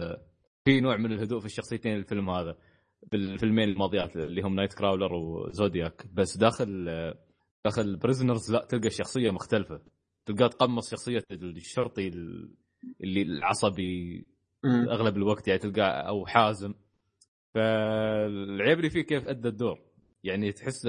في 0.68 0.80
نوع 0.80 0.96
من 0.96 1.12
الهدوء 1.12 1.40
في 1.40 1.46
الشخصيتين 1.46 1.96
الفيلم 1.96 2.30
هذا. 2.30 2.56
بالفيلمين 3.12 3.68
الماضيات 3.68 4.16
اللي 4.16 4.42
هم 4.42 4.54
Nightcrawler 4.54 4.72
و 4.72 5.14
Zodiac. 5.14 6.06
بس 6.12 6.36
داخل 6.36 6.84
داخل 7.64 7.96
Prisoners 7.96 8.52
لا 8.52 8.64
تلقى 8.64 8.86
الشخصيه 8.86 9.30
مختلفة. 9.30 9.80
تلقاه 10.26 10.46
تقمص 10.46 10.90
شخصية 10.90 11.24
الشرطي 11.32 12.08
اللي 13.00 13.22
العصبي. 13.22 14.26
أغلب 14.64 15.16
الوقت 15.16 15.48
يعني 15.48 15.60
تلقاه 15.60 15.90
أو 15.90 16.26
حازم. 16.26 16.74
فاللي 17.54 18.15
عاجبني 18.15 18.90
فيه 18.90 19.02
كيف 19.02 19.28
أدى 19.28 19.48
الدور. 19.48 19.80
يعني 20.24 20.52
تحس 20.52 20.84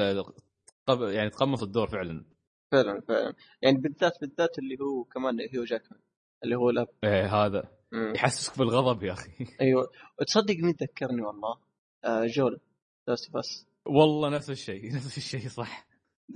يعني 0.89 1.29
تقمص 1.29 1.63
الدور 1.63 1.87
فعلا. 1.87 2.25
فعلا 2.71 3.01
فعلا. 3.01 3.33
يعني 3.61 3.77
بالذات 3.77 4.21
بالذات 4.21 4.59
اللي 4.59 4.77
هو 4.81 5.03
كمان 5.03 5.39
هيو 5.53 5.63
جاكمان 5.63 5.99
اللي 6.43 6.55
هو 6.55 6.69
الاب 6.69 6.87
إيه 7.03 7.45
هذا. 7.45 7.78
يحسسك 7.93 8.57
بالغضب 8.57 9.03
يا 9.03 9.13
أخي. 9.13 9.31
أيوه. 9.61 9.89
وتصدق 10.21 10.55
مين 10.55 10.75
ذكرني 10.81 11.21
والله؟ 11.21 11.57
آه 12.05 12.25
جول. 12.25 12.59
لاست 13.07 13.31
بس 13.33 13.65
والله 13.85 14.29
نفس 14.29 14.49
الشيء 14.49 14.91
نفس 14.95 15.17
الشيء 15.17 15.47
صح. 15.47 15.87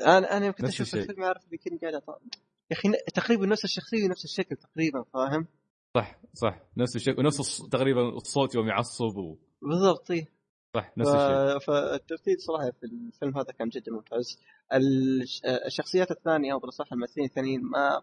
أنا 0.02 0.38
أنا 0.38 0.48
نفس 0.50 0.64
أشوف 0.64 0.82
الشيء. 0.88 1.00
الفيلم 1.02 1.24
عارف 1.24 1.46
اللي 1.46 1.58
كنت 1.58 1.82
قاعد 1.82 1.94
يا 1.94 2.78
أخي 2.78 2.90
تقريبا 3.14 3.46
نفس 3.46 3.64
الشخصية 3.66 4.06
ونفس 4.06 4.24
الشكل 4.26 4.56
تقريبا 4.56 5.04
فاهم؟ 5.14 5.48
صح 5.96 6.20
صح. 6.34 6.60
نفس 6.78 6.96
الشيء 6.96 7.20
ونفس 7.20 7.40
الص... 7.40 7.62
تقريبا 7.70 8.10
الصوت 8.10 8.56
يوم 8.56 8.68
يعصب 8.68 9.18
و... 9.18 9.38
بالضبط 9.62 10.12
إيه. 10.12 10.28
صح 10.76 10.92
نفس 10.98 11.10
الشيء. 11.10 11.60
ف... 11.60 11.64
فالترتيب 11.72 12.40
صراحة 12.40 12.72
في 12.72 12.84
الفيلم 12.86 13.38
هذا 13.38 13.52
كان 13.60 13.70
جدا 13.70 13.92
ممتاز. 13.92 14.40
الش- 14.74 15.42
الشخصيات 15.66 16.12
الثانية 16.12 16.54
أو 16.54 16.60
بالأصح 16.60 16.94
الممثلين 16.94 17.26
الثانيين 17.26 17.62
ما 17.62 18.02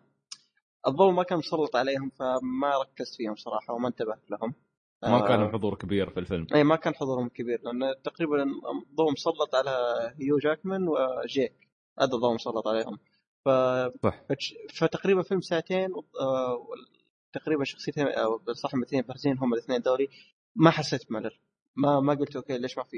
الضوء 0.87 1.13
ما 1.13 1.23
كان 1.23 1.39
مسلط 1.39 1.77
عليهم 1.77 2.11
فما 2.11 2.79
ركزت 2.83 3.15
فيهم 3.17 3.35
صراحة 3.35 3.75
وما 3.75 3.89
انتبهت 3.89 4.31
لهم. 4.31 4.55
ما 5.03 5.21
كان 5.21 5.33
آه، 5.33 5.37
لهم 5.37 5.53
حضور 5.53 5.75
كبير 5.75 6.11
في 6.11 6.21
الفيلم. 6.21 6.47
اي 6.55 6.65
ما 6.65 6.77
كان 6.77 6.95
حضورهم 6.95 7.29
كبير 7.29 7.61
لأن 7.63 7.95
تقريبا 8.05 8.43
الضوء 8.91 9.13
مسلط 9.13 9.55
على 9.55 9.71
هيو 10.21 10.39
جاكمان 10.39 10.89
وجيك. 10.89 11.69
هذا 12.01 12.15
الضوء 12.15 12.35
مسلط 12.35 12.69
عليهم. 12.69 12.99
ف... 13.45 13.49
صح. 14.03 14.23
فتقريبا 14.75 15.23
فيلم 15.23 15.41
ساعتين. 15.41 15.93
آه، 16.21 16.67
تقريبا 17.33 17.65
شخصيتين 17.65 18.07
أو 18.09 18.53
صح 18.53 18.75
الاثنين 18.75 19.03
بارزين 19.03 19.39
هم 19.39 19.55
الاثنين 19.55 19.81
دوري. 19.81 20.09
ما 20.57 20.71
حسيت 20.71 21.11
بملل. 21.11 21.39
ما 21.77 22.01
ما 22.01 22.15
قلت 22.15 22.37
okay 22.37 22.59
ليش 22.59 22.79
ما 22.79 22.85
في 22.85 22.97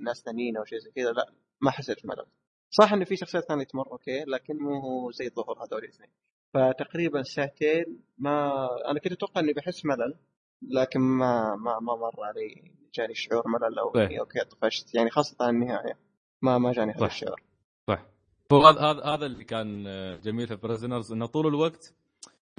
ناس 0.00 0.22
ثانيين 0.22 0.56
أو 0.56 0.64
شيء 0.64 0.78
زي 0.78 0.90
كذا؟ 0.90 1.12
لا 1.12 1.32
ما 1.60 1.70
حسيت 1.70 2.06
بملل. 2.06 2.26
صح 2.70 2.92
انه 2.92 3.04
في 3.04 3.16
شخصيات 3.16 3.44
ثانية 3.44 3.64
تمر 3.64 3.92
okay 3.92 4.24
لكن 4.24 4.56
مو 4.56 5.10
زي 5.10 5.26
الظهور 5.26 5.64
هذول 5.64 5.84
الاثنين. 5.84 6.10
فتقريبا 6.54 7.22
ساعتين 7.22 7.84
ما 8.18 8.66
أنا 8.90 9.00
كنت 9.00 9.12
أتوقع 9.12 9.40
إني 9.40 9.52
بحس 9.52 9.84
ملل 9.84 10.14
لكن 10.62 11.00
ما 11.00 11.56
ما 11.56 11.78
ما 11.80 11.94
مر 11.96 12.24
علي 12.24 12.72
جاني 12.94 13.14
شعور 13.14 13.42
ملل 13.48 13.78
أو. 13.78 13.90
إني 13.90 14.20
okay 14.20 14.40
طفشت 14.44 14.94
يعني 14.94 15.10
خاصة 15.10 15.50
النهاية. 15.50 15.98
ما 16.42 16.58
ما 16.58 16.72
جاني 16.72 16.92
هذا. 16.92 17.06
الشعور. 17.06 17.42
صح. 17.88 18.06
فهذا 18.50 18.80
هذا 18.80 19.04
هذا 19.04 19.26
اللي 19.26 19.44
كان 19.44 19.86
آه، 19.86 20.16
جميل 20.16 20.46
في 20.46 20.56
Prisoners 20.56 21.12
إنه 21.12 21.26
طول 21.26 21.46
الوقت 21.46 21.94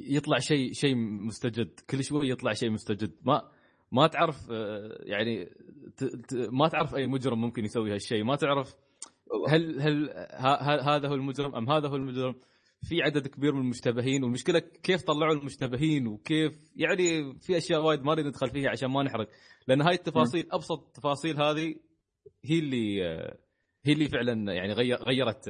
يطلع 0.02 0.40
شيء 0.40 0.74
شيء 0.74 0.96
مستجد 0.96 1.80
كل 1.90 2.04
شوي 2.04 2.30
يطلع 2.30 2.54
شيء 2.54 2.70
مستجد. 2.70 3.12
ما 3.24 3.52
ما 3.92 4.08
تعرف 4.08 4.52
آه، 4.52 4.98
يعني 5.00 5.50
ما 6.32 6.68
تعرف 6.68 6.96
أي 6.96 7.08
مجرم 7.08 7.42
ممكن 7.42 7.66
يسوي 7.66 7.94
هالشيء. 7.94 8.24
ما 8.24 8.36
تعرف 8.36 8.76
هل 9.50 9.82
هل 9.82 10.10
هذا 10.82 11.08
هو 11.08 11.14
المجرم 11.14 11.56
أم 11.56 11.70
هذا 11.70 11.88
هو 11.88 11.96
المجرم. 11.96 12.36
في 12.90 13.02
عدد 13.02 13.28
كبير 13.28 13.54
من 13.54 13.62
المشتبهين 13.62 14.24
والمشكلة 14.24 14.60
كيف 14.60 15.04
طلعوا 15.04 15.34
المشتبهين 15.34 16.08
وكيف 16.08 16.54
يعني 16.76 17.34
في 17.40 17.58
أشياء 17.58 17.82
وايد 17.82 18.02
ما 18.02 18.14
نريد 18.14 18.26
ندخل 18.26 18.50
فيها 18.50 18.70
عشان 18.70 18.90
ما 18.90 19.04
نحرق. 19.04 19.30
لأن 19.68 19.82
هاي 19.82 19.94
التفاصيل 19.96 20.48
أبسط 20.52 20.84
التفاصيل 20.88 21.42
هذه 21.42 21.76
هي 22.46 22.60
اللي 22.60 23.04
هي 23.86 23.94
اللي 23.94 24.10
فعلا 24.10 24.54
يعني 24.54 24.74
غير 24.74 25.04
غيرت 25.04 25.50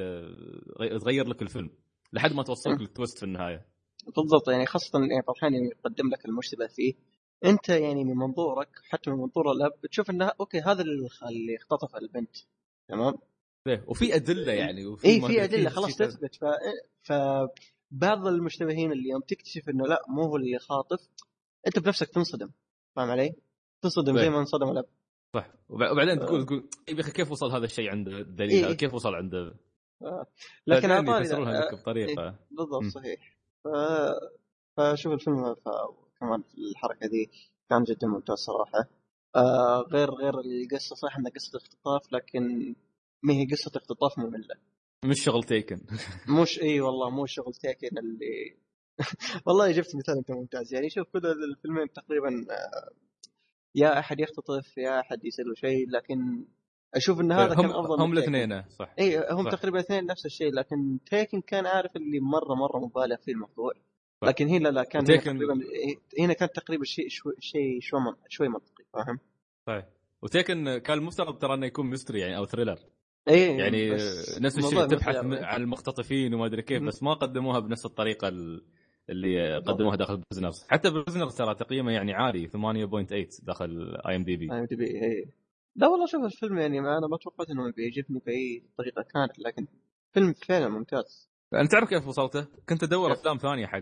غي- 0.80 0.98
تغير 0.98 1.28
لك 1.28 1.42
الفيلم 1.42 1.70
لحد 2.12 2.32
ما 2.32 2.42
توصلك 2.42 2.80
للتويست 2.80 3.18
في 3.18 3.24
النهاية. 3.24 3.66
بالضبط 4.16 4.48
يعني 4.48 4.66
خاصة 4.66 4.98
يعني 4.98 5.22
طبعا 5.22 5.52
يعني 5.52 5.66
يقدم 5.78 6.08
لك 6.10 6.24
المشتبه 6.26 6.66
فيه 6.66 6.94
أنت 7.44 7.68
يعني 7.68 8.04
من 8.04 8.14
منظورك 8.16 8.68
حتى 8.90 9.10
من 9.10 9.16
منظور 9.16 9.52
الأب 9.52 9.72
بتشوف 9.82 10.10
إنها 10.10 10.32
أوكي 10.40 10.60
هذا 10.60 10.82
اللي 10.82 11.56
اختطف 11.56 11.96
البنت 11.96 12.36
تمام؟ 12.88 13.14
إيه، 13.68 13.84
وفي 13.86 14.14
أدلة 14.14 14.52
يعني 14.52 14.86
وفي 14.86 15.06
اي 15.06 15.20
في 15.20 15.44
أدلة 15.44 15.70
خلاص 15.70 15.96
تثبت. 15.96 16.34
ف... 16.34 16.44
ف 17.02 17.12
بعض 17.90 18.26
المشتبهين 18.26 18.92
اللي 18.92 19.08
يوم 19.08 19.20
تكتشف 19.20 19.68
إنه 19.68 19.86
لا 19.86 20.02
مو 20.08 20.22
هو 20.22 20.36
اللي 20.36 20.58
خاطف 20.58 21.08
أنت 21.66 21.78
بنفسك 21.78 22.08
تنصدم. 22.08 22.50
فاهم 22.96 23.10
علي؟ 23.10 23.34
تنصدم 23.82 24.18
زي. 24.18 24.30
ما 24.30 24.38
انصدم 24.38 24.70
الأب. 24.70 24.86
صح. 25.34 25.50
وبع- 25.68 25.90
وبعدين 25.92 26.18
تقول 26.18 26.46
تقول 26.46 26.68
طيب 26.86 26.96
يا 26.96 27.02
أخي 27.02 27.12
كيف 27.12 27.30
وصل 27.30 27.50
هذا 27.50 27.64
الشيء 27.64 27.90
عند 27.90 28.08
الدليل؟ 28.08 28.50
إيه. 28.50 28.66
هذا 28.66 28.74
كيف 28.74 28.94
وصل 28.94 29.14
عند 29.14 29.54
لكن 30.66 30.88
بعدين 30.88 31.08
اعطاني 31.32 31.58
آه، 31.58 31.74
بطريقة. 31.74 32.38
بالضبط 32.50 32.82
مم. 32.82 32.90
صحيح. 32.90 33.36
ف... 33.64 33.68
فشوف 34.76 35.12
الفيلم 35.12 35.54
ف... 35.54 35.68
كمان 36.20 36.42
الحركة 36.58 37.06
دي 37.06 37.30
كان 37.70 37.84
جدا 37.84 38.06
ممتاز 38.06 38.38
صراحة. 38.38 38.88
آه 39.36 39.80
غير 39.80 40.10
غير 40.10 40.34
القصة 40.40 40.96
صح 40.96 41.16
انها 41.16 41.30
قصة 41.30 41.56
اختطاف 41.58 42.12
لكن 42.12 42.74
ما 43.26 43.34
هي 43.34 43.46
قصة 43.46 43.70
اختطاف 43.76 44.18
مملة 44.18 44.54
مش 45.04 45.24
شغل 45.24 45.42
تيكن 45.44 45.80
مش 46.42 46.62
إي 46.62 46.80
والله 46.80 47.10
مو 47.10 47.26
شغل 47.26 47.52
تاكن 47.54 47.98
اللي 47.98 48.56
والله 49.46 49.70
جبت 49.72 49.96
مثال 49.96 50.18
أنت 50.18 50.30
ممتاز 50.30 50.74
يعني 50.74 50.90
شوف 50.90 51.06
كل 51.12 51.26
الفيلمين 51.26 51.92
تقريبا 51.92 52.46
آه، 52.50 52.90
يا 53.74 53.98
أحد 53.98 54.20
يختطف 54.20 54.78
يا 54.78 55.00
أحد 55.00 55.24
يصير 55.24 55.44
له 55.46 55.54
شيء 55.54 55.90
لكن 55.90 56.44
أشوف 56.94 57.20
إن 57.20 57.32
هذا 57.32 57.54
كان 57.54 57.64
هم 57.64 57.70
أفضل 57.70 58.00
هم 58.02 58.14
تيكن. 58.14 58.34
الاثنين 58.34 58.62
صح 58.70 58.94
إي 58.98 59.18
هم 59.30 59.44
صح. 59.44 59.50
تقريبا 59.50 59.80
اثنين 59.80 60.06
نفس 60.06 60.26
الشيء 60.26 60.52
لكن 60.54 60.98
تيكن 61.10 61.40
كان 61.40 61.66
عارف 61.66 61.96
اللي 61.96 62.20
مرة 62.20 62.54
مرة 62.54 62.78
مبالغ 62.86 63.16
فيه 63.16 63.32
الموضوع 63.32 63.72
صح. 64.22 64.28
لكن 64.28 64.48
هنا 64.48 64.68
لا 64.68 64.84
كان 64.84 65.04
هنا 65.04 65.14
و 65.14 65.17
Taken- 65.17 65.34
تقريبا 65.36 65.60
هنا 66.20 66.32
كان 66.32 66.48
تقريبا 66.54 66.84
شيء 66.84 67.08
شوي 67.08 67.32
شيء 67.40 67.80
شوي 67.80 68.00
من- 68.00 68.14
شوي 68.28 68.48
منطقي 68.48 68.84
فاهم؟ 68.92 69.18
صحيح 69.66 69.84
و 70.22 70.31
Taken 70.31 70.78
كان 70.78 70.98
المفترض 70.98 71.38
ترى 71.38 71.54
إنه 71.54 71.66
يكون 71.66 71.86
mystery 71.86 72.20
يعني 72.20 72.36
أو 72.36 72.44
thriller 72.46 72.78
اي 73.28 73.56
يعني 73.58 73.90
نفس 74.40 74.58
الشيء 74.58 74.86
تبحث 74.86 75.16
عن 75.16 75.62
المختطفين 75.62 76.34
وما 76.34 76.46
أدري 76.46 76.62
كيف. 76.62 76.82
بس 76.82 77.02
ما 77.02 77.14
قدموها 77.14 77.60
بنفس 77.60 77.86
الطريقة 77.86 78.28
ال- 78.28 78.64
اللي 79.10 79.56
قدموها 79.58 79.96
داخل 79.96 80.22
Prisoners 80.30 80.66
حتى 80.68 80.90
Prisoners 80.90 81.34
ترى 81.36 81.54
تقييمه 81.54 81.92
يعني 81.92 82.12
عالي 82.14 82.48
8.8 82.48 83.44
داخل 83.44 83.96
اي 84.08 84.16
ام 84.16 84.24
دي 84.24 84.36
بي 84.36 84.52
اي 84.52 84.66
دي 84.66 84.76
بي 84.76 84.84
اي 85.04 85.28
لا 85.76 85.86
والله 85.88 86.06
شوف 86.06 86.24
الفيلم 86.24 86.58
يعني 86.58 86.78
أنا 86.80 87.06
ما 87.06 87.16
توقعت 87.16 87.50
إنه 87.50 87.72
بيعجبني 87.72 88.22
بأي 88.26 88.62
طريقة 88.78 89.02
كانت 89.02 89.38
لكن 89.38 89.66
فيلم 90.12 90.32
فعلا 90.32 90.68
ممتاز 90.68 91.28
أنت 91.54 91.72
تعرف 91.72 91.88
كيف 91.88 92.08
وصلته؟ 92.08 92.46
كنت 92.68 92.82
أدور؟ 92.82 93.12
أفلام 93.12 93.36
ثانية 93.36 93.66
حق 93.66 93.80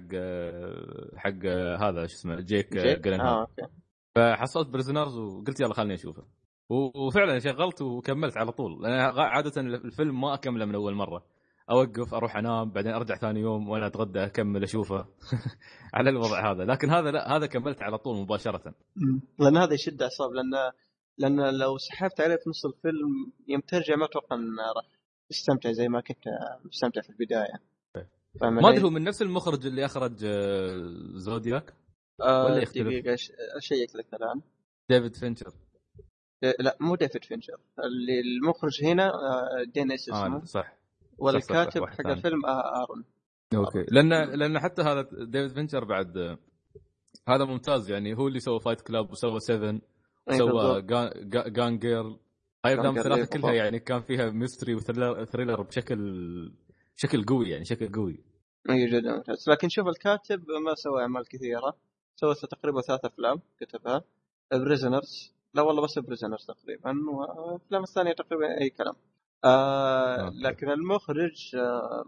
حق 1.17 1.47
هذا 1.81 2.07
شو 2.07 2.15
اسمه 2.15 2.41
جيك, 2.41 2.77
جيك؟ 2.77 3.07
آه 3.07 3.41
okay 3.41 3.73
فحصلت 4.15 4.69
Prisoners 4.69 5.17
وقلت 5.19 5.61
يلا 5.61 5.75
خليني 5.75 5.95
أشوفه 5.95 6.23
وفعلا 6.71 7.39
شغلت 7.39 7.83
وكملت 7.83 8.37
على 8.37 8.53
طول. 8.53 8.83
لأن 8.83 9.19
عادة 9.19 9.61
الفيلم 9.61 10.21
ما 10.21 10.35
أكمله 10.35 10.65
من 10.65 10.75
أول 10.75 10.95
مرة. 10.95 11.25
أوقف 11.71 12.15
أروح 12.15 12.37
أنام 12.37 12.71
بعدين 12.71 12.93
أرجع 12.93 13.15
ثاني 13.15 13.41
يوم 13.41 13.69
وأنا 13.69 13.87
أتغدى 13.87 14.25
أكمل 14.25 14.63
أشوفه. 14.63 15.07
على 15.95 16.11
الوضع 16.11 16.53
هذا. 16.53 16.65
لكن 16.65 16.91
هذا 16.91 17.11
لا 17.11 17.37
هذا 17.37 17.47
كملت 17.47 17.83
على 17.83 17.99
طول 17.99 18.17
مباشرة. 18.17 18.75
لأن 19.39 19.57
هذا 19.57 19.75
يشد 19.75 20.03
أعصاب. 20.03 20.31
لأن 20.33 20.73
لأن 21.19 21.59
لو 21.59 21.79
سحبت 21.79 22.21
عليه 22.21 22.37
في 22.37 22.51
نص 22.51 22.67
الفيلم 22.67 23.33
يوم 23.49 23.61
ترجع 23.61 23.97
ما 23.97 24.05
أتوقع 24.05 24.37
ان 24.37 24.57
راح 24.77 24.87
تستمتع 25.31 25.73
زي 25.73 25.89
ما 25.89 26.01
كنت 26.01 26.25
مستمتع 26.65 27.01
في 27.01 27.11
البداية. 27.11 27.61
فاهم 28.41 28.55
ما؟ 28.55 28.71
أدري 28.71 28.83
هو 28.83 28.91
من 28.91 29.05
نفس 29.05 29.23
المخرج 29.23 29.67
اللي 29.67 29.85
أخرج 29.85 30.25
آه، 30.25 30.77
Zodiac؟ 31.15 31.75
آه 32.21 32.45
ولا 32.45 32.63
يختلف؟ 32.63 32.87
دقيقة 32.87 33.15
أشيك 33.57 33.97
لك 33.97 34.15
الآن. 34.15 34.41
ديفيد 34.91 35.17
فينشر. 35.17 35.53
لا 36.61 36.77
مو 36.81 36.97
ديفيد 36.97 37.25
فينشر 37.25 37.57
اللي 37.85 38.21
المخرج 38.21 38.85
هنا 38.85 39.07
آه، 39.07 39.65
دينيس 39.75 40.09
اسمه. 40.09 40.37
آه 40.37 40.45
صح 40.45 40.77
والكاتب 41.19 41.85
حق. 41.87 42.07
الفيلم 42.07 42.47
آه، 42.47 42.83
ارون 42.83 43.05
okay. 43.55 43.87
لأن 43.91 44.39
لأن 44.39 44.61
حتى 44.61 44.83
هذا 44.83 45.09
ديفيد 45.13 45.55
فينشر 45.55 45.85
بعد 45.85 46.17
آه، 46.17 46.39
هذا 47.29 47.45
ممتاز 47.45 47.91
يعني. 47.91 48.15
هو 48.17 48.29
اللي 48.29 48.41
سوى 48.41 48.61
Fight 48.61 48.81
Club 48.81 49.11
وسوى 49.11 49.41
7 49.41 49.81
أي 50.31 50.39
سوى 50.39 50.53
بالضبط. 50.53 50.85
جان 51.49 51.79
جيرل 51.79 52.19
هاي 52.67 52.77
Girl، 52.77 52.87
الثلاثة 52.87 53.15
إيه، 53.15 53.41
كلها. 53.43 53.53
يعني 53.53 53.79
كان 53.79 54.01
فيها 54.01 54.31
mystery 54.31 54.75
و 54.75 54.80
thriller 54.80 55.25
thriller 55.25 55.63
بشكل 55.63 55.99
بشكل 56.97 57.25
قوي 57.25 57.51
يعني 57.51 57.65
شكل 57.65 57.93
قوي. 57.93 58.25
اي 58.71 58.87
جدا 58.87 59.17
ممتاز. 59.17 59.51
لكن 59.51 59.69
شوف 59.69 59.89
الكاتب 59.89 60.51
ما 60.51 60.75
سوى 60.75 61.03
أعمال 61.03 61.29
كثيرة. 61.29 61.77
سوى 62.17 62.35
تقريبا 62.35 62.81
ثلاث 62.81 63.05
أفلام 63.05 63.41
كتبها. 63.61 64.05
Prisoners 64.53 65.35
لا 65.55 65.63
والله 65.63 65.83
بس 65.83 65.99
Prisoners 65.99 66.47
تقريبا 66.47 66.95
والافلام 67.11 67.83
الثانية 67.83 68.13
تقريبا 68.13 68.61
أي 68.61 68.71
كلام. 68.71 68.95
آه. 69.45 70.31
لكن 70.35 70.71
المخرج 70.71 71.57
آه 71.57 72.05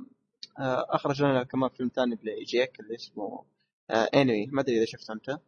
آه 0.59 0.87
أخرج 0.89 1.23
لنا 1.23 1.43
كمان 1.43 1.69
فيلم 1.71 1.89
ثاني 1.89 2.19
لجيك 2.23 2.81
اللي 2.81 2.95
اسمه 2.95 3.45
آه 3.91 3.95
Enemy 4.15 4.47
ما 4.47 4.61
أدري 4.61 4.77
إذا 4.77 4.85
شفته 4.85 5.13
أنت. 5.13 5.39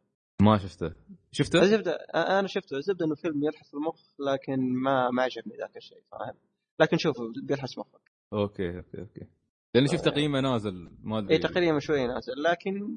ما 0.43 0.59
شفته. 0.59 0.93
شفته؟ 1.33 1.60
الزبده 1.62 1.93
آه 1.93 2.39
أنا 2.39 2.49
شفته. 2.49 2.77
الزبده 2.77 3.07
إنه 3.07 3.15
فيلم 3.15 3.44
يلحس 3.44 3.75
المخ 3.75 4.01
لكن 4.18 4.73
ما 4.73 5.10
ما 5.10 5.23
عجبني 5.23 5.57
ذاك 5.57 5.77
الشيء 5.77 6.02
فاهم 6.12 6.35
لكن 6.81 6.97
شوفه 6.99 7.33
بيلحس 7.43 7.78
مخك. 7.78 8.01
okay 8.33 8.76
okay 8.76 9.00
okay. 9.00 9.26
لأني 9.75 9.89
شفت 9.89 10.05
تقييمه 10.05 10.41
نازل 10.41 10.91
ما 11.02 11.18
أدري. 11.18 11.35
اي 11.35 11.39
تقريبا 11.39 11.78
شوي 11.78 12.07
نازل 12.07 12.43
لكن 12.43 12.97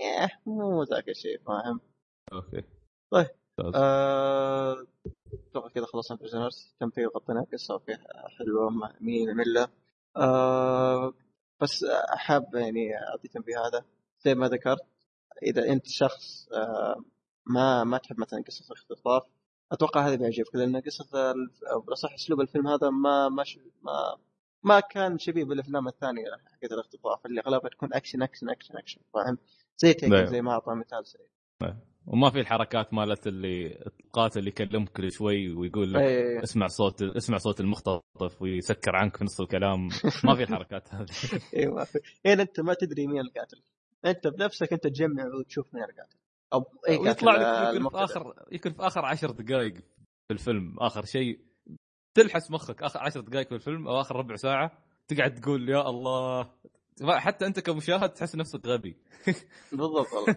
إيه 0.00 0.40
مو 0.46 0.82
ذاك 0.82 1.08
الشيء 1.08 1.38
فاهم 1.46 1.80
okay. 2.32 2.62
طيب. 3.10 3.26
ممتاز. 3.58 3.82
آه، 3.82 4.86
أتوقع 5.50 5.68
كذا 5.68 5.84
خلصنا 5.84 6.16
Prisoners 6.16 6.74
تمثيل 6.80 7.08
غطينا 7.08 7.46
قصه 7.52 7.74
okay 7.74 7.96
حلوة 8.38 8.70
مين 9.00 9.36
ملة. 9.36 9.68
آه 10.16 11.14
بس 11.60 11.84
حاب 12.08 12.54
يعني 12.54 12.96
أعطي 12.96 13.28
تنبيه 13.28 13.58
هذا. 13.58 13.84
زي 14.24 14.34
ما 14.34 14.48
ذكرت 14.48 14.86
إذا 15.42 15.72
أنت 15.72 15.86
شخص 15.86 16.48
آه 16.52 17.04
ما 17.46 17.84
ما 17.84 17.98
تحب 17.98 18.20
مثلا 18.20 18.42
قصص 18.46 18.70
الاختطاف 18.70 19.22
أتوقع 19.72 20.06
هذا 20.08 20.14
بيعجبك 20.14 20.54
لأن 20.54 20.80
قصة 20.80 21.34
بالاصح 21.86 22.14
أسلوب 22.14 22.40
الفيلم 22.40 22.68
هذا 22.68 22.90
ما 22.90 23.28
ما 23.28 23.44
ما 23.82 24.16
ما 24.62 24.80
كان 24.80 25.18
شبيه 25.18 25.44
بالأفلام 25.44 25.88
الثانية 25.88 26.24
حقت 26.52 26.72
الاختطاف 26.72 27.26
اللي 27.26 27.40
أغلبها 27.40 27.70
تكون 27.70 27.94
action 27.94 28.22
action 28.22 28.50
action 28.50 28.76
action 28.76 29.00
فاهم؟ 29.14 29.38
زي 29.76 29.94
Taken 29.94 30.12
نعم. 30.12 30.26
زي 30.26 30.42
ما 30.42 30.52
أعطى 30.52 30.74
مثال 30.74 31.06
سعيد 31.06 31.28
وما 32.06 32.30
في 32.30 32.40
الحركات 32.40 32.94
مالت 32.94 33.26
اللي 33.26 33.78
القاتل 34.04 34.48
يكلمك 34.48 34.88
كل 34.88 35.12
شوي 35.12 35.52
ويقول 35.54 35.92
لك 35.92 36.00
إيه. 36.00 36.42
اسمع 36.42 36.66
صوت 36.66 37.02
اسمع 37.02 37.38
صوت 37.38 37.60
المختطف 37.60 38.42
ويسكر 38.42 38.96
عنك 38.96 39.16
في 39.16 39.24
نص 39.24 39.40
الكلام. 39.40 39.88
ما 40.24 40.34
في 40.34 40.42
الحركات 40.42 40.94
هذه. 40.94 41.06
أيوه 41.56 41.86
هنا 42.26 42.42
أنت 42.42 42.60
ما 42.60 42.74
تدري 42.74 43.06
مين 43.06 43.20
القاتل. 43.20 43.62
أنت 44.06 44.26
بنفسك 44.26 44.72
أنت 44.72 44.86
تجمع 44.86 45.24
وتشوف 45.40 45.74
مين 45.74 45.84
القاتل. 45.84 46.16
أو 46.52 46.64
أي 46.88 46.96
قاتل 46.96 47.08
ويطلع 47.08 47.32
لك 47.32 47.40
آه، 47.40 47.74
يمكن 47.74 47.88
في. 47.88 48.04
اخر 48.04 48.34
يمكن 48.52 48.72
في 48.72 48.86
آخر 48.86 49.04
عشر 49.04 49.30
دقائق 49.30 49.74
في 49.74 50.30
الفيلم. 50.30 50.76
آخر 50.80 51.04
شيء 51.04 51.40
تلحس 52.14 52.50
مخك 52.50 52.82
آخر 52.82 53.00
عشر 53.00 53.20
دقائق 53.20 53.48
في 53.48 53.54
الفيلم 53.54 53.88
أو 53.88 54.00
آخر 54.00 54.16
ربع 54.16 54.36
ساعة 54.36 54.78
تقعد 55.08 55.34
تقول 55.34 55.68
يا 55.68 55.88
الله. 55.88 56.50
حتى 57.08 57.46
أنت 57.46 57.60
كمشاهد 57.60 58.10
تحس 58.10 58.36
نفسك 58.36 58.66
غبي. 58.66 58.96
بالضبط 59.72 60.12
والله. 60.12 60.36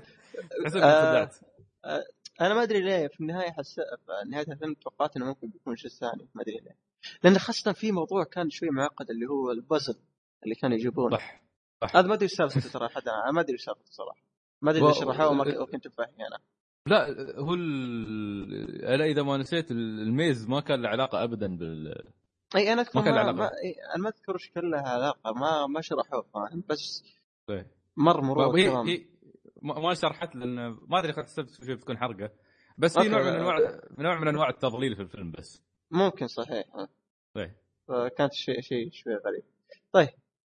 أنا 2.41 2.53
ما 2.53 2.63
أدري 2.63 2.81
ليه 2.81 3.07
في 3.07 3.21
النهاية 3.21 3.51
حس 3.51 3.75
في 3.75 4.29
نهاية 4.29 4.51
الفيلم 4.51 4.73
توقعت 4.73 5.17
إنه 5.17 5.25
ممكن 5.25 5.47
بيكون 5.47 5.75
شيء 5.75 5.91
ثاني 5.91 6.27
ما 6.35 6.41
أدري 6.41 6.57
ليه. 6.57 6.77
لأن 7.23 7.37
خاصة 7.37 7.71
في 7.71 7.91
موضوع 7.91 8.23
كان 8.23 8.49
شوي 8.49 8.69
معقد 8.69 9.09
اللي 9.09 9.25
هو 9.25 9.51
البازل 9.51 9.95
اللي 10.43 10.55
كانوا 10.55 10.77
يجيبونه. 10.77 11.17
صح 11.17 11.41
هذا 11.95 12.07
ما 12.07 12.13
أدري 12.13 12.23
إيش 12.23 12.31
سالفته 12.31 12.69
ترى 12.69 12.89
حد 12.89 13.07
أنا 13.07 13.31
ما 13.31 13.41
أدري 13.41 13.53
إيش 13.53 13.63
سالفته 13.63 13.91
صراحة. 13.91 14.23
ما 14.61 14.71
أدري 14.71 14.87
ليش 14.87 14.99
شرحوه 14.99 15.29
وما 15.29 15.65
كنت 15.65 15.87
فاهم 15.87 16.13
أنا. 16.19 16.39
لا 16.87 17.07
هو 17.39 17.53
ال... 17.53 18.85
أنا 18.85 19.05
إذا 19.05 19.23
ما 19.23 19.37
نسيت 19.37 19.71
الميز 19.71 20.49
ما 20.49 20.59
كان 20.59 20.81
له 20.81 20.89
علاقة 20.89 21.23
ابدا 21.23 21.57
بال 21.57 22.03
إي 22.55 22.73
أنا 22.73 22.81
أذكر 22.81 22.99
ما 22.99 23.05
كان 23.05 23.13
ما, 23.13 23.19
علاقة. 23.19 23.37
ما 23.37 23.51
أنا 23.95 24.03
ما 24.03 24.09
أذكر 24.09 24.33
إيش 24.33 24.49
كان 24.49 24.71
لها 24.71 24.89
علاقة 24.89 25.33
ما 25.33 25.67
ما 25.67 25.81
شرحوه 25.81 26.21
فاهم؟ 26.33 26.63
بس 26.69 27.03
إيه. 27.49 27.71
مر 27.97 28.21
مرور 28.21 28.57
هي 28.57 28.69
تمام 28.69 28.87
هي 28.87 29.05
ما 29.65 29.93
شرحت 29.93 30.35
لأن 30.35 30.69
ما 30.69 30.99
أدري 30.99 31.13
حسبت 31.13 31.49
شوي 31.49 31.75
بتكون 31.75 31.97
حرقة. 31.97 32.29
بس 32.77 32.99
في. 32.99 33.09
نوع 33.09 33.21
من 33.21 33.27
انواع 33.27 33.79
نوع 33.97 34.19
من 34.19 34.27
أنواع 34.27 34.49
التضليل 34.49 34.95
في 34.95 35.01
الفيلم 35.01 35.31
بس. 35.31 35.63
ممكن 35.91 36.27
صحيح. 36.27 36.65
إيه. 37.37 37.61
فكانت 37.87 38.33
شيء 38.33 38.61
شيء 38.61 38.91
شوي 38.91 39.13
غريب. 39.13 39.43
طيب. 39.91 40.09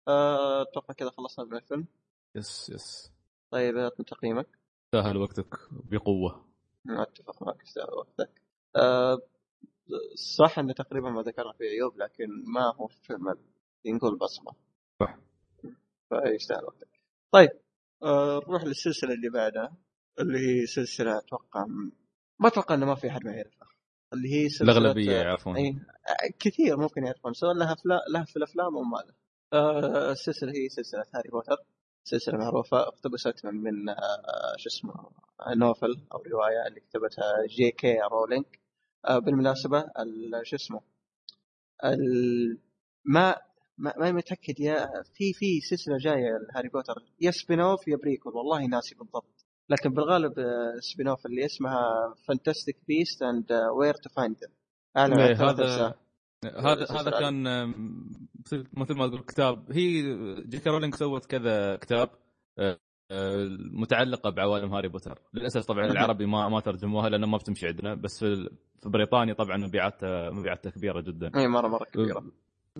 آه، 0.08 0.62
أتوقع 0.62 0.94
كذا 0.94 1.10
خلصنا 1.10 1.44
من 1.44 1.56
الفيلم. 1.56 1.86
يس 2.34 2.70
يس. 2.70 3.12
طيب 3.50 3.76
أعطني 3.76 4.04
تقييمك. 4.04 4.46
سهل 4.92 5.16
وقتك 5.16 5.58
بقوة. 5.70 6.48
أتفق 6.90 7.42
معك 7.42 7.62
استاهل 7.62 7.90
وقتك. 7.90 8.42
آه، 8.76 9.18
صح 10.14 10.58
انه 10.58 10.72
تقريبا 10.72 11.10
ما 11.10 11.22
ذكرنا 11.22 11.52
فيه 11.52 11.64
عيوب 11.64 11.98
لكن 11.98 12.26
ما 12.46 12.74
هو 12.76 12.86
فيلم 12.86 13.28
اللي 13.28 13.96
نقول 13.96 14.18
بصمة. 14.18 14.52
صح. 15.00 15.16
فيستاهل 16.08 16.64
وقتك. 16.64 16.88
طيب. 17.32 17.50
آه، 18.02 18.40
نروح 18.48 18.64
للسلسلة 18.64 19.14
اللي 19.14 19.30
بعدها 19.30 19.76
اللي 20.20 20.38
هي 20.38 20.66
سلسلة 20.66 21.18
أتوقع 21.18 21.64
ما 22.40 22.48
أتوقع 22.48 22.74
إنه 22.74 22.86
ما 22.86 22.94
في 22.94 23.08
أحد 23.08 23.24
ما 23.24 23.32
يعرفها. 23.32 23.68
اللي 24.12 24.28
هي 24.34 24.48
سلسلة 24.48 24.72
الأغلبية 24.78 25.12
يعرفون. 25.12 25.56
إي 25.56 25.76
كثير 26.38 26.76
ممكن 26.76 27.04
يعرفون 27.04 27.32
سواء 27.32 27.52
لها 27.54 27.74
فلا... 27.74 28.00
لها 28.12 28.24
في 28.24 28.36
الأفلام 28.36 28.76
أو 28.76 28.82
ما 28.82 28.96
لها. 28.98 29.14
آه 29.52 30.12
السلسلة 30.12 30.52
هي 30.52 30.68
سلسلة 30.68 31.04
هاري 31.14 31.28
بوتر 31.28 31.56
سلسلة 32.04 32.38
معروفة 32.38 32.80
اقتبست 32.80 33.44
من 33.46 33.54
من 33.54 33.88
آه، 33.88 33.94
شو 34.56 34.68
اسمه 34.68 34.94
novel 35.56 36.06
أو 36.12 36.22
رواية 36.22 36.66
اللي 36.68 36.80
كتبتها 36.80 37.46
جي 37.48 37.70
كي 37.70 37.98
رولينج. 38.12 38.44
آه، 39.08 39.18
بالمناسبة 39.18 39.80
ال- 39.80 40.40
شو 40.46 40.56
اسمه 40.56 40.80
ما 43.04 43.36
ما 43.78 43.92
ما 43.98 44.12
متأكد 44.12 44.60
يا 44.60 44.86
في 45.14 45.32
في 45.32 45.60
سلسلة 45.60 45.96
جاية 45.98 46.38
لهاري 46.48 46.68
بوتر. 46.68 46.94
يا 47.20 47.30
spin-off 47.30 47.88
يا 47.88 47.96
prequel 47.96 48.32
والله 48.34 48.66
ناسي 48.66 48.94
بالضبط. 48.94 49.46
لكن 49.70 49.90
بالغالب 49.90 50.38
آه، 50.38 50.78
spin-off 50.80 51.26
اللي 51.26 51.44
اسمها 51.44 52.14
Fantastic 52.28 52.76
Beasts 52.88 53.22
and 53.22 53.52
Where 53.78 53.94
to 53.94 54.10
Find 54.10 54.36
Them 54.96 55.40
هذا. 55.40 55.94
هذا 56.44 56.86
هذا. 56.90 57.10
كان 57.20 57.46
آم، 57.46 58.10
مثل 58.72 58.94
ما 58.94 59.06
تقول 59.08 59.20
كتاب. 59.20 59.72
هي 59.72 60.02
جي 60.46 60.58
كي 60.58 60.70
رولينج 60.70 60.94
سوت 60.94 61.26
كذا 61.26 61.76
كتاب 61.76 62.10
آه، 62.58 62.78
آه، 63.10 63.48
متعلقة 63.72 64.30
بعوالم 64.30 64.74
هاري 64.74 64.88
بوتر. 64.88 65.18
للأسف 65.34 65.64
طبعا 65.64 65.86
العربي 65.86 66.26
ما 66.26 66.48
ما 66.48 66.60
ترجموها 66.60 67.08
لأنه 67.08 67.26
ما 67.26 67.38
بتمشي 67.38 67.66
عندنا 67.66 67.94
بس 67.94 68.24
في 68.24 68.48
بريطانيا 68.84 69.34
طبعا 69.34 69.56
مبيعاتها 69.56 70.30
مبيعاتها 70.30 70.70
كبيرة 70.70 71.00
جدا. 71.00 71.30
اي 71.36 71.48
مره 71.48 71.68
مرة 71.68 71.84
كبيرة. 71.84 72.24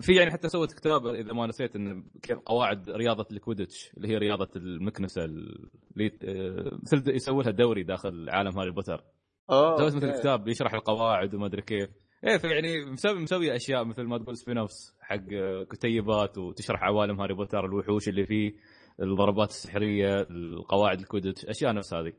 في 0.01 0.15
يعني 0.15 0.31
حتى 0.31 0.49
سوت 0.49 0.73
كتاب 0.73 1.07
إذا 1.07 1.33
ما 1.33 1.47
نسيت 1.47 1.75
انه 1.75 2.03
كيف 2.21 2.39
قواعد 2.39 2.89
رياضة 2.89 3.25
ال 3.31 3.37
Quidditch 3.37 3.91
اللي 3.97 4.07
هي 4.07 4.17
رياضة 4.17 4.49
المكنسة 4.55 5.25
اللي 5.25 6.11
آه، 6.23 6.79
مثل 6.83 7.15
يسوي 7.15 7.43
لها 7.43 7.51
دوري 7.51 7.83
داخل 7.83 8.29
عالم 8.29 8.59
هاري 8.59 8.71
بوتر. 8.71 9.03
اوه 9.51 9.77
سويت 9.77 9.95
مثل. 9.95 10.19
كتاب 10.19 10.47
يشرح 10.47 10.73
القواعد 10.73 11.35
وما 11.35 11.45
أدري 11.45 11.61
كيف. 11.61 11.89
إيه 12.23 12.37
فيعني 12.37 12.85
مسوي 12.85 13.19
مسوي 13.19 13.55
أشياء 13.55 13.85
مثل 13.85 14.03
ما 14.03 14.17
تقول 14.17 14.37
spin-offs 14.37 14.95
حق 15.01 15.33
آه، 15.33 15.63
كتيبات 15.63 16.37
وتشرح 16.37 16.83
عوالم 16.83 17.21
هاري 17.21 17.33
بوتر 17.33 17.65
الوحوش 17.65 18.09
اللي 18.09 18.25
فيه 18.25 18.53
الضربات 19.01 19.49
السحرية 19.49 20.21
القواعد 20.21 20.99
ال 20.99 21.04
Quidditch 21.04 21.45
أشياء 21.45 21.73
نفس 21.73 21.93
هذه. 21.93 22.13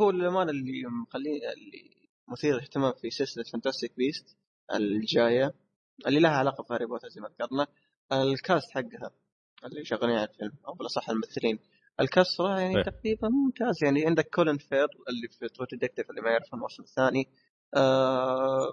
هو 0.00 0.10
للأمانة 0.10 0.50
اللي 0.50 0.82
مخليه 1.06 1.52
اللي 1.52 1.90
مثير 2.28 2.56
اهتمام 2.56 2.92
في 3.02 3.10
سلسلة 3.10 3.44
Fantastic 3.52 3.96
Beasts 3.96 4.36
الجاية. 4.74 5.54
اللي 6.06 6.20
لها 6.20 6.30
علاقة 6.30 6.64
بهاري 6.64 6.86
بوتر 6.86 7.08
زي 7.08 7.20
ما 7.20 7.28
ذكرنا. 7.28 7.66
ال 8.12 8.24
cast 8.24 8.70
حقها 8.70 9.10
اللي 9.64 9.84
شغالين 9.84 10.16
على 10.16 10.28
الفيلم 10.28 10.52
أو 10.68 10.74
بالأصح 10.74 11.10
الممثلين. 11.10 11.58
ال 12.00 12.07
cast 12.07 12.36
صراحة 12.36 12.60
يعني 12.60 12.76
إيه. 12.76 12.82
تقريبا 12.82 13.28
ممتاز. 13.28 13.84
يعني 13.84 14.06
عندك 14.06 14.28
كولين 14.34 14.58
فاريل 14.58 14.88
اللي 15.08 15.28
في 15.28 15.48
True 15.48 15.66
Detective 15.72 16.10
اللي 16.10 16.20
ما 16.20 16.30
يعرف 16.30 16.54
الموسم 16.54 16.82
الثاني. 16.82 17.28
آه 17.76 18.72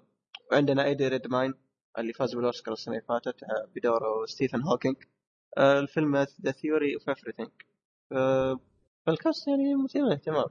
وعندنا 0.51 0.85
إيدي 0.85 1.07
ريدماين 1.07 1.53
اللي 1.97 2.13
فاز 2.13 2.35
بالأوسكار 2.35 2.73
السنة 2.73 2.93
اللي 2.95 3.05
فاتت 3.07 3.43
آه، 3.43 3.67
بدوره 3.75 4.25
ستيفن 4.25 4.61
هوكينج 4.61 4.95
آه 5.57 5.79
الفيلم 5.79 6.17
The 6.17 6.51
Theory 6.51 6.95
of 6.95 7.09
آه 8.11 8.59
فال 9.05 9.19
cast 9.19 9.47
يعني 9.47 9.75
مثير 9.75 10.05
للاهتمام. 10.05 10.45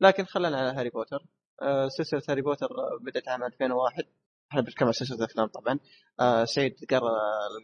لكن 0.00 0.24
خلينا 0.24 0.58
على 0.58 0.78
هاري 0.78 0.90
بوتر. 0.90 1.24
آه 1.62 1.88
سلسلة 1.88 2.22
هاري 2.28 2.42
بوتر 2.42 2.66
آه، 2.66 2.98
بدأت 3.00 3.28
عام 3.28 3.44
2001 3.44 4.04
إحنا 4.50 4.60
بنتكلم 4.60 4.86
عن 4.86 4.92
سلسله 4.92 5.24
أفلام؟ 5.24 5.46
طبعا. 5.46 5.78
آه 6.20 6.44
سعيد 6.44 6.74
قرا 6.90 7.10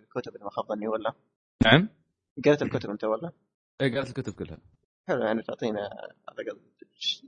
الكتب 0.02 0.36
إذا 0.36 0.44
ما 0.44 0.50
خاب 0.50 0.66
ظني 0.66 0.88
ولا؟ 0.88 1.12
نعم. 1.64 1.88
قريت 2.44 2.62
الكتب 2.62 2.90
أنت 2.90 3.04
ولا؟ 3.04 3.30
إيه 3.80 3.94
قرأت 3.94 4.08
الكتب 4.08 4.32
كلها. 4.32 4.58
حلو 5.08 5.22
يعني 5.22 5.42
تعطينا 5.42 5.80
على 6.28 6.42
الأقل 6.42 6.60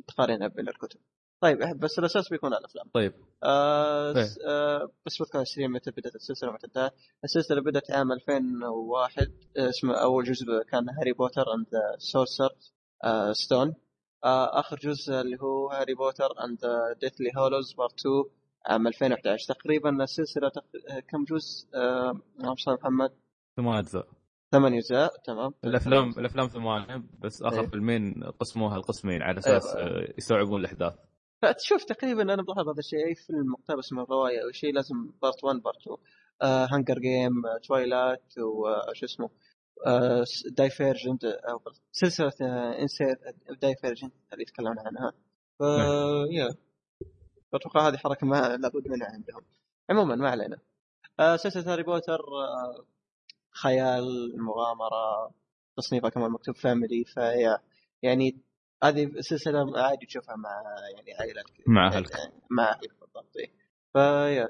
تقارنها 0.08 0.48
بين 0.48 0.68
الكتب. 0.68 1.00
طيب 1.40 1.58
بس 1.80 1.98
الأساس 1.98 2.28
بيكون 2.28 2.52
على 2.54 2.60
الأفلام. 2.60 2.86
طيب. 2.94 3.12
آه 3.44 4.16
إيه. 4.16 4.26
آه 4.46 4.90
بس 5.06 5.22
بذكر 5.22 5.44
سريع 5.44 5.68
متى 5.68 5.90
بدأت 5.90 6.14
السلسلة 6.14 6.50
ومتى 6.50 6.66
انتهت. 6.66 6.94
السلسلة 7.24 7.60
بدأت 7.60 7.90
عام 7.90 8.12
2001 8.12 9.32
آه، 9.56 9.68
اسمه 9.68 9.94
أول 9.94 10.24
جزء 10.24 10.62
كان 10.70 10.88
Harry 10.98 11.12
Potter 11.12 11.54
and 11.54 11.66
Sorcerer's 11.98 12.50
Stone 13.32 13.74
آه 14.24 14.60
آخر 14.60 14.76
جزء 14.76 15.12
اللي 15.12 15.36
هو 15.40 15.70
Harry 15.70 15.94
Potter 15.94 16.44
and 16.44 16.58
Deathly 17.00 17.30
Hallows 17.36 17.74
Part 17.74 18.00
2 18.00 18.24
عام 18.66 18.86
2011 18.86 19.54
تقريبا 19.54 20.02
السلسلة 20.04 20.48
تق... 20.48 20.64
آه، 20.90 21.00
كم 21.00 21.24
جزء؟ 21.24 21.68
آه 21.74 22.20
اللهم 22.40 22.56
صل 22.56 22.70
على 22.70 22.78
محمد. 22.80 23.10
ثمان 23.56 23.78
أجزاء. 23.78 24.08
ثمان 24.52 24.74
أجزاء 24.74 25.12
تمام. 25.24 25.54
الأفلام 25.64 26.08
الأفلام 26.08 26.46
ثمانية 26.48 27.02
بس 27.18 27.42
آخر 27.42 27.60
إيه. 27.60 27.66
فيلمين 27.66 28.24
قسموها 28.40 28.78
لقسمين 28.78 29.22
على 29.22 29.38
أساس 29.38 29.76
أيوة. 29.76 29.88
آه، 29.88 30.14
يستوعبون 30.18 30.60
الأحداث. 30.60 30.94
فتشوف 31.42 31.84
تقريبا 31.84 32.22
أنا 32.22 32.42
بلاحظ 32.42 32.68
هذا 32.68 32.78
الشيء 32.78 33.06
أي 33.06 33.14
فيلم 33.14 33.52
مقتبس 33.52 33.92
من 33.92 33.98
الروايه 34.02 34.42
أو 34.44 34.50
شيء 34.52 34.74
لازم 34.74 35.10
part 35.22 35.44
1 35.44 35.56
part 35.62 35.76
2 36.42 36.68
Hunger 36.72 36.98
Games 36.98 37.32
Twilight 37.62 38.38
وشو 38.38 39.06
اسمه 39.06 39.30
Divergent 40.50 41.24
أو 41.24 41.60
سلسلة 41.92 42.32
Insurgent 42.82 43.16
Divergent 43.62 44.12
اللي 44.32 44.42
يتكلمون 44.42 44.78
عنها. 44.78 45.12
ف 45.58 45.62
يا 46.30 46.54
أتوقع 47.56 47.88
هذه 47.88 47.96
حركة 47.96 48.26
ما 48.26 48.56
لابد 48.56 48.88
منها 48.88 49.06
عندهم. 49.06 49.42
عموما 49.90 50.16
ما 50.16 50.30
علينا. 50.30 50.58
آه، 51.20 51.36
سلسلة 51.36 51.72
هاري 51.72 51.82
بوتر 51.82 52.20
آه، 52.20 52.84
خيال 53.50 54.34
مغامرة 54.42 55.30
تصنيفها 55.76 56.10
كمان 56.10 56.30
مكتوب 56.30 56.56
family 56.56 57.04
فهي 57.04 57.58
يعني 58.02 58.38
هذه 58.84 59.20
سلسلة 59.20 59.82
عادي 59.82 60.06
تشوفها 60.06 60.36
مع 60.36 60.62
يعني 60.96 61.14
عائلتك 61.20 61.62
مع 61.66 61.88
أهلك. 61.88 62.18
يعني 62.18 62.32
مع 62.50 62.70
أهلك 62.70 62.90
بالضبط. 63.00 63.32
فيا 63.92 64.48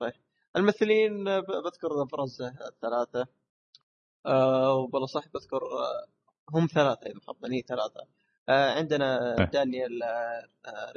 طيب. 0.00 0.12
الممثلين 0.56 1.28
آه، 1.28 1.40
بذكر 1.40 2.02
أبرز 2.02 2.42
الثلاثه 2.42 3.26
آه 4.26 4.74
وبالله 4.74 5.06
صح 5.06 5.28
بذكر 5.34 5.56
آه 5.56 6.06
هم 6.50 6.66
ثلاثة 6.66 7.06
اذا 7.10 7.20
خبطني 7.20 7.62
ثلاثة. 7.62 8.06
آه 8.48 8.70
عندنا 8.78 9.38
إيه. 9.38 9.44
دانيال 9.44 10.02
آه 10.02 10.48
آه 10.66 10.92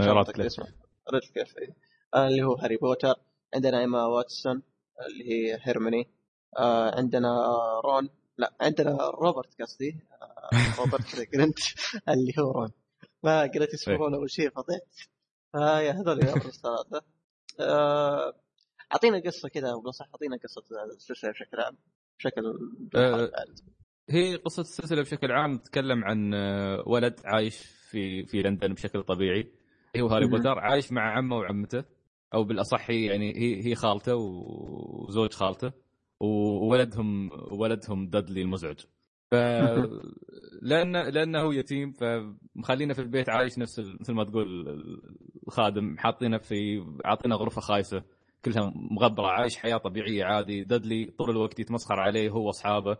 آه،. 0.00 0.16
أعتقد 0.16 0.40
اسمه 0.40 0.66
رادكليف 1.12 1.58
إيه. 1.58 1.76
آه 2.14 2.28
اللي 2.28 2.42
هو 2.42 2.54
هاري 2.54 2.76
بوتر 2.76 3.14
عندنا 3.54 3.80
إيما 3.80 4.06
واتسون 4.06 4.62
اللي 5.06 5.30
هي 5.30 5.58
هيرموني. 5.62 6.08
آه 6.58 6.96
عندنا 6.96 7.28
آه 7.28 7.80
رون 7.84 8.08
لا 8.38 8.52
عندنا 8.60 9.10
روبرت 9.10 9.62
قصدي. 9.62 9.96
آه 10.22 10.80
روبرت 10.80 11.16
جرنت 11.32 11.58
اللي 12.08 12.32
هو 12.38 12.50
رون. 12.50 12.70
ما 13.22 13.40
قريت 13.40 13.74
اسمه 13.74 13.94
إيه. 13.94 14.00
رون 14.00 14.14
أول 14.14 14.30
شيء 14.30 14.50
فضيت. 14.50 14.82
فيا 15.52 15.92
هذول 15.92 16.28
ابرز 16.28 16.60
ثلاثة 16.60 17.02
آه، 17.60 18.34
أعطينا 18.92 19.18
قصة 19.18 19.48
كذا 19.48 19.74
وبصح 19.74 20.08
أعطينا 20.08 20.36
قصة 20.36 20.62
السلسلة 20.96 21.30
بشكل 21.30 21.60
عام 21.60 21.76
بشكل 22.18 22.42
آه، 22.96 23.30
هي 24.10 24.36
قصة 24.36 24.60
السلسلة 24.60 25.02
بشكل 25.02 25.32
عام 25.32 25.58
تتكلم 25.58 26.04
عن 26.04 26.34
آه، 26.34 26.82
ولد 26.86 27.20
عايش 27.24 27.56
في 27.90 28.26
في 28.26 28.42
لندن 28.42 28.74
بشكل 28.74 29.02
طبيعي. 29.02 29.52
هو 29.98 30.06
هاري. 30.06 30.26
بوتر 30.26 30.58
عايش 30.58 30.92
مع 30.92 31.16
عمه 31.16 31.36
وعمته. 31.36 31.84
أو 32.34 32.44
بالأصح 32.44 32.90
هي 32.90 33.04
يعني 33.04 33.36
هي 33.36 33.66
هي 33.66 33.74
خالته 33.74 34.14
وزوج 34.16 35.32
خالته. 35.32 35.72
وولدهم 36.20 37.30
ولدهم 37.52 38.06
دادلي 38.06 38.42
المزعج. 38.42 38.80
ف 39.30 39.34
لأنه 40.62 41.02
لأنه 41.02 41.40
هو 41.40 41.52
يتيم 41.52 41.92
فمخلينا 41.92 42.94
في 42.94 43.02
البيت 43.02 43.28
عايش 43.28 43.58
نفس 43.58 43.78
مثل 44.00 44.12
ما 44.12 44.24
تقول 44.24 44.66
الخادم 45.46 45.96
حاطينه 45.98 46.38
في 46.38 46.84
عاطينه 47.04 47.36
غرفة 47.36 47.60
خايسة. 47.60 48.02
كلها 48.44 48.72
مغبرة 48.74 49.26
عايش 49.26 49.56
حياة 49.56 49.76
طبيعية 49.76 50.24
عادي. 50.24 50.64
دادلي 50.64 51.04
طول 51.18 51.30
الوقت 51.30 51.60
يتمسخر 51.60 52.00
عليه 52.00 52.30
هو 52.30 52.46
وأصحابه. 52.46 52.96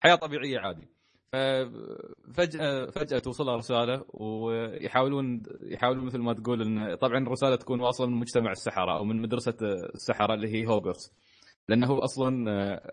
حياة 0.00 0.14
طبيعية 0.14 0.58
عادي. 0.58 0.88
ففجاه 1.32 2.86
فجأة 2.86 3.18
توصلها 3.18 3.56
رسالة 3.56 4.04
ويحاولون 4.08 5.42
يحاولون 5.62 6.04
مثل 6.04 6.18
ما 6.18 6.32
تقول 6.32 6.62
إن 6.62 6.94
طبعا 6.94 7.18
الرساله 7.18 7.56
تكون 7.56 7.80
واصلة 7.80 8.06
من 8.06 8.16
مجتمع 8.16 8.50
السحرة 8.50 8.98
أو 8.98 9.04
من 9.04 9.22
مدرسة 9.22 9.56
السحرة 9.94 10.34
اللي 10.34 10.48
هي 10.48 10.66
هوغرتس. 10.66 11.12
لأنه 11.68 11.86
هو 11.86 11.98
أصلا 11.98 12.50
آه، 12.50 12.92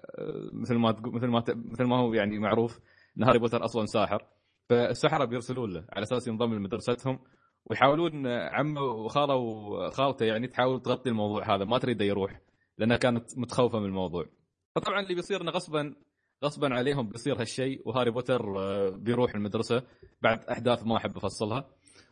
مثل 0.54 0.76
ما 0.76 0.92
تقول 0.92 1.16
مثل 1.16 1.28
ما 1.28 1.44
مثل 1.48 1.84
ما 1.84 1.98
هو 1.98 2.14
يعني 2.14 2.40
معروف 2.40 2.80
إن 3.18 3.24
هاري 3.24 3.40
بوتر 3.40 3.66
أصلا 3.66 3.86
ساحر. 3.86 4.26
فالسحرة 4.70 5.26
بيرسلون 5.26 5.74
له 5.74 5.86
على 5.90 6.04
أساس 6.04 6.28
ينضم 6.28 6.54
لمدرستهم 6.54 7.20
ويحاولون 7.66 8.28
آه، 8.28 8.50
عمه 8.50 8.82
وخاله 8.82 9.36
وخالته 9.36 10.26
يعني 10.26 10.48
تحاول 10.48 10.82
تغطي 10.82 11.10
الموضوع 11.10 11.56
هذا 11.56 11.66
ما 11.66 11.78
تريده 11.78 12.06
يروح 12.06 12.42
لأنها 12.78 12.98
كانت 12.98 13.38
متخوفة 13.38 13.80
من 13.80 13.86
الموضوع. 13.86 14.26
فطبعا 14.76 15.00
اللي 15.00 15.16
بيصير 15.16 15.42
إنه 15.42 15.52
غصبا 15.52 15.96
غصبا 16.44 16.74
عليهم 16.74 17.10
بيصير 17.10 17.42
هالشيء 17.42 17.82
وهاري 17.86 18.12
بوتر 18.12 18.60
آه، 18.60 18.90
بيروح 18.90 19.36
المدرسة 19.36 19.84
بعد 20.22 20.46
أحداث 20.46 20.86
ما 20.86 20.98
أحب 20.98 21.18
أفصلها. 21.18 21.70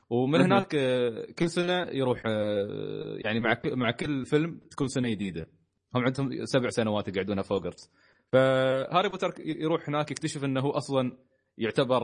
ومن. 0.09 0.41
هناك 0.41 0.75
آه، 0.75 1.25
كل 1.39 1.49
سنة 1.49 1.87
يروح 1.91 2.23
آه، 2.25 3.17
يعني 3.17 3.39
مع 3.39 3.57
مع 3.65 3.91
كل 3.91 4.25
فيلم 4.25 4.59
تكون 4.71 4.87
سنة 4.87 5.09
جديدة. 5.09 5.47
هم 5.95 6.05
عندهم 6.05 6.45
سبع 6.45 6.69
سنوات 6.69 7.07
يقعدونها 7.07 7.43
فهوغورتس 7.43 7.89
فهاري 8.31 9.09
بوتر 9.09 9.33
يروح 9.39 9.89
هناك 9.89 10.11
يكتشف 10.11 10.43
إنه 10.43 10.61
هو 10.61 10.69
أصلا 10.71 11.17
يعتبر 11.57 12.03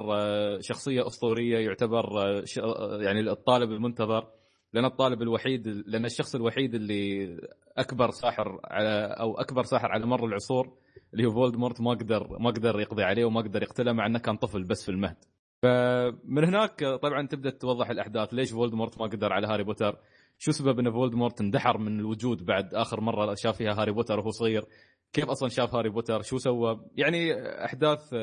شخصية 0.60 1.08
أسطورية 1.08 1.58
يعتبر 1.58 2.06
يعني 3.02 3.20
الطالب 3.20 3.72
المنتظر. 3.72 4.28
لأن 4.74 4.86
الطالب 4.86 5.22
الوحيد 5.22 5.68
لأن 5.68 6.06
الشخص 6.06 6.36
الوحيد 6.36 6.76
اللي 6.76 7.38
أكبر 7.78 8.12
ساحر 8.12 8.60
على 8.64 9.16
أو 9.20 9.40
أكبر 9.40 9.64
ساحر 9.64 9.92
على 9.92 10.06
مر 10.06 10.26
العصور 10.26 10.78
اللي 11.14 11.26
هو 11.26 11.32
فولدمورت 11.32 11.82
ما 11.82 11.92
قدر 11.92 12.38
ما 12.40 12.50
قدر 12.50 12.80
يقضي 12.80 13.04
عليه 13.04 13.26
وما 13.26 13.42
قدر 13.42 13.64
يقتله 13.64 13.94
مع 13.94 14.06
إنه 14.06 14.20
كان 14.20 14.38
طفل 14.38 14.64
بس 14.64 14.86
في 14.86 14.92
المهد. 14.92 15.18
فمن 15.62 16.44
هناك 16.44 16.84
طبعا 17.02 17.28
تبدأ 17.28 17.50
توضح 17.50 17.90
الأحداث 17.90 18.34
ليش 18.34 18.52
فولدمورت 18.52 19.00
ما 19.00 19.06
قدر 19.06 19.34
على 19.34 19.48
هاري 19.48 19.64
بوتر. 19.64 20.00
شو 20.38 20.52
سبب 20.52 20.80
إن 20.80 20.92
فولدمورت 20.92 21.42
اندحر 21.42 21.78
من 21.78 22.00
الوجود 22.00 22.46
بعد 22.46 22.74
آخر 22.74 23.02
مرة 23.02 23.36
شاف 23.36 23.58
فيها 23.58 23.82
هاري 23.82 23.92
بوتر 23.92 24.20
وهو 24.20 24.32
صغير؟ 24.32 24.66
كيف 25.14 25.26
أصلا 25.30 25.50
شاف 25.50 25.76
هاري 25.76 25.90
بوتر؟ 25.90 26.22
شو 26.22 26.38
سوى؟ 26.38 26.86
يعني 26.96 27.34
أحداث 27.66 28.16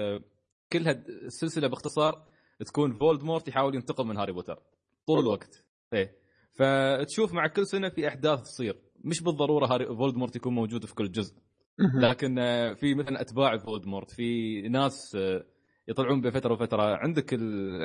كلها 0.73 1.05
السلسله 1.09 1.69
باختصار 1.69 2.23
تكون 2.67 2.93
فولدمورت 2.93 3.49
يحاول 3.49 3.75
ينتقم 3.75 4.09
من 4.09 4.17
هاري 4.17 4.33
بوتر. 4.33 4.59
طول 5.07 5.19
الوقت. 5.19 5.65
إيه. 5.93 6.24
فتشوف 6.55 7.33
مع 7.33 7.47
كل 7.47 7.67
سنة 7.67 7.89
في 7.89 8.09
أحداث 8.09 8.43
تصير. 8.43 8.77
مش 9.05 9.23
بالضرورة 9.23 9.67
هاري 9.67 9.87
فولدمورت 9.87 10.37
يكون 10.37 10.55
موجود 10.55 10.85
في 10.85 10.95
كل 10.95 11.11
جزء. 11.13 11.35
لكن 11.95 12.35
في 12.75 12.95
مثلا 12.95 13.21
أتباع 13.21 13.57
فولدمورت 13.57 14.11
في 14.11 14.61
ناس 14.63 15.17
يطلعون 15.89 16.21
بفترة 16.21 16.53
وفترة. 16.53 16.83
عندك 16.83 17.35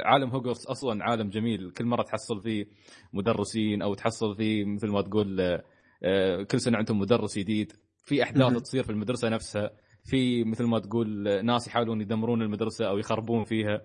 عالم 0.06 0.30
هوجورتس 0.30 0.68
أصلا 0.68 1.04
عالم 1.04 1.30
جميل. 1.30 1.72
كل 1.72 1.86
مرة 1.86 2.02
تحصل 2.04 2.42
فيه 2.42 2.66
مدرسين 3.14 3.82
أو 3.82 3.94
تحصل 3.94 4.36
فيه 4.36 4.66
مثل 4.66 4.88
ما 4.88 5.02
تقول 5.02 5.42
آه، 6.04 6.44
كل 6.44 6.60
سنة 6.60 6.78
عندهم 6.78 7.00
مدرس 7.00 7.38
جديد. 7.40 7.74
في 8.04 8.24
أحداث 8.24 8.62
تصير 8.62 8.84
في 8.84 8.90
المدرسة 8.90 9.30
نفسها. 9.30 9.72
في 10.04 10.44
مثل 10.44 10.64
ما 10.64 10.80
تقول 10.80 11.46
ناس 11.46 11.68
يحاولون 11.68 12.02
يدمرون 12.02 12.42
المدرسة 12.42 12.86
أو 12.86 12.98
يخربون 12.98 13.44
فيها. 13.44 13.82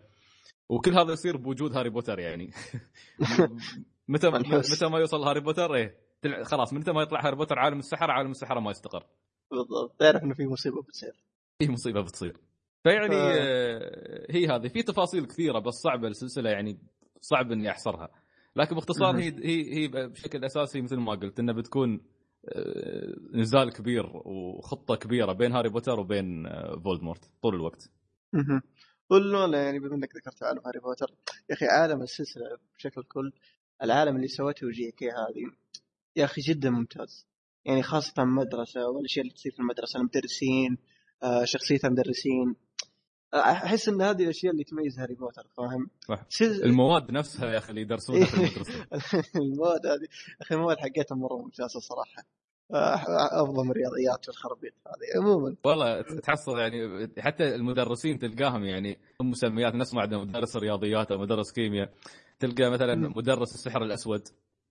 وكل 0.68 0.98
هذا 0.98 1.12
يصير 1.12 1.36
بوجود 1.36 1.76
هاري 1.76 1.90
بوتر 1.90 2.18
يعني. 2.18 2.50
متى 4.08 4.30
متى 4.30 4.86
ما 4.86 4.98
يوصل 4.98 5.22
هاري 5.22 5.40
بوتر؟ 5.40 5.74
إيه 5.74 6.04
خلاص 6.42 6.72
متى 6.72 6.92
ما 6.92 7.02
يطلع 7.02 7.26
هاري 7.26 7.36
بوتر 7.36 7.58
عالم 7.58 7.78
السحر 7.78 8.10
عالم 8.10 8.30
السحر 8.30 8.60
ما 8.60 8.70
يستقر. 8.70 9.06
بالضبط. 9.50 9.96
تعرف 9.98 10.22
إنه 10.22 10.34
في 10.34 10.46
مصيبة 10.46 10.82
بتصير. 10.82 11.12
في 11.58 11.68
مصيبة 11.68 12.00
بتصير. 12.00 12.36
فيعني 12.82 13.16
آه. 13.16 14.26
هي 14.30 14.46
هذه. 14.46 14.68
في 14.68 14.82
تفاصيل 14.82 15.26
كثيرة 15.26 15.58
بس 15.58 15.74
صعبة 15.74 16.08
السلسلة 16.08 16.50
يعني 16.50 16.78
صعب 17.20 17.52
إني 17.52 17.70
أحصرها. 17.70 18.10
لكن 18.56 18.74
باختصار 18.74 19.16
هي 19.16 19.28
هي 19.28 19.74
هي 19.74 19.88
بشكل 19.88 20.44
أساسي 20.44 20.80
مثل 20.80 20.96
ما 20.96 21.14
قلت 21.14 21.40
انها 21.40 21.54
بتكون 21.54 22.00
آه، 22.48 23.14
نزال 23.32 23.72
كبير 23.72 24.10
وخطة 24.14 24.96
كبيرة 24.96 25.32
بين 25.32 25.52
هاري 25.52 25.68
بوتر 25.68 26.00
وبين 26.00 26.46
آه، 26.46 26.80
فولدمورت 26.84 27.30
طول 27.42 27.54
الوقت. 27.54 27.90
أها 28.34 28.62
يعني 29.52 29.78
بما 29.78 29.94
إنك 29.94 30.16
ذكرت 30.16 30.42
عالم 30.42 30.60
هاري 30.66 30.80
بوتر 30.80 31.14
يا 31.50 31.54
أخي 31.54 31.66
عالم 31.66 32.02
السلسلة 32.02 32.58
بشكل 32.76 33.02
كل 33.02 33.32
العالم 33.82 34.16
اللي 34.16 34.28
سوته 34.28 34.70
جي 34.70 34.90
كي 34.90 35.06
هذي. 35.08 35.52
يا 36.16 36.24
أخي 36.24 36.40
جدا 36.40 36.70
ممتاز. 36.70 37.26
يعني 37.64 37.82
خاصة 37.82 38.22
المدرسة 38.22 38.88
والاشياء 38.88 39.24
اللي 39.24 39.34
تصير 39.34 39.52
في 39.52 39.60
المدرسة 39.60 40.00
المدرسين 40.00 40.78
شخصية 41.44 41.80
المدرسين. 41.84 42.56
أحس 43.34 43.88
إن 43.88 44.02
هذه 44.02 44.22
الأشياء 44.22 44.52
اللي 44.52 44.64
تميز 44.64 44.98
هاري 44.98 45.14
بوتر 45.14 45.46
فاهم؟ 45.56 45.90
صح. 46.08 46.26
المواد 46.42 47.10
نفسها 47.12 47.52
يا 47.52 47.58
أخي 47.58 47.70
اللي 47.70 47.80
يدرسونها 47.80 48.24
في 48.26 48.36
المدرسة. 48.38 48.84
المواد 49.36 49.86
هذه. 49.86 50.08
أخي 50.42 50.54
المواد 50.54 50.76
حقتها 50.78 51.14
مرة 51.14 51.36
ممتازة 51.36 51.80
صراحة. 51.80 52.24
أفضل 53.42 53.64
من 53.64 53.70
الرياضيات 53.70 54.28
والخرابيط 54.28 54.72
هذه 54.86 55.22
عموما. 55.22 55.56
والله 55.64 56.02
تحصل 56.02 56.58
يعني 56.58 57.08
حتى 57.18 57.54
المدرسين 57.54 58.18
تلقاهم 58.18 58.64
يعني 58.64 58.98
مسميات 59.22 59.74
نفس 59.74 59.94
ما 59.94 60.02
عندنا 60.02 60.18
مدرس 60.24 60.56
رياضيات 60.56 61.12
أو 61.12 61.18
مدرس 61.18 61.52
كيمياء. 61.52 61.92
تلقى 62.38 62.70
مثلا 62.70 62.94
مدرس 62.94 63.54
السحر 63.54 63.82
الأسود. 63.82 64.22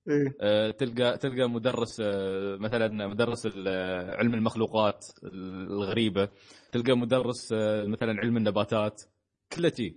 إيه؟ 0.09 0.35
آه، 0.41 0.71
تلقى 0.71 1.17
تلقى 1.17 1.49
مدرس 1.49 2.01
آه، 2.01 2.55
مثلا 2.55 3.07
مدرس 3.07 3.47
آه، 3.67 4.15
علم 4.15 4.33
المخلوقات 4.33 5.05
الغريبة. 5.23 6.29
تلقى 6.71 6.97
مدرس 6.97 7.53
مثلا 7.85 8.19
علم 8.19 8.37
النباتات. 8.37 9.01
كله 9.53 9.93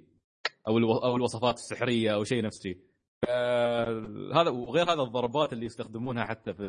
أو 0.69 0.79
أو 0.79 1.17
الوصفات 1.17 1.55
السحرية 1.55 2.15
أو 2.15 2.25
شيء 2.25 2.45
نفس 2.45 2.63
شيء 2.63 2.79
هذا 4.35 4.51
وغير 4.51 4.93
هذا 4.93 5.03
الضربات 5.03 5.53
اللي 5.53 5.67
يستخدمونها 5.67 6.25
حتى 6.25 6.55
في 6.55 6.65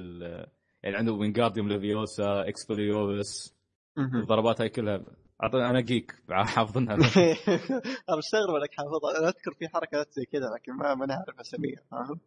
يعني 0.84 0.96
عنده 0.98 1.14
وينجارديوم 1.14 1.70
ليفيوسا 1.70 2.48
اكسبيليارموس 2.48 3.56
الضربات 3.98 4.62
هاي 4.62 4.70
كلها 4.70 5.06
أنا 5.44 5.82
geek 5.82 6.16
حافظنها. 6.30 6.96
أنا 6.96 8.18
مستغرب 8.18 8.56
انك 8.56 8.74
حافظها 8.74 9.20
أنا 9.20 9.28
أذكر 9.28 9.54
في 9.54 9.68
حركات 9.68 10.14
زي 10.14 10.26
كذا 10.26 10.50
لكن 10.56 10.74
ما 10.74 10.96
ما 10.96 11.06
نعرف 11.06 11.40
اسميها 11.40 11.82
فاهم؟ 11.92 12.20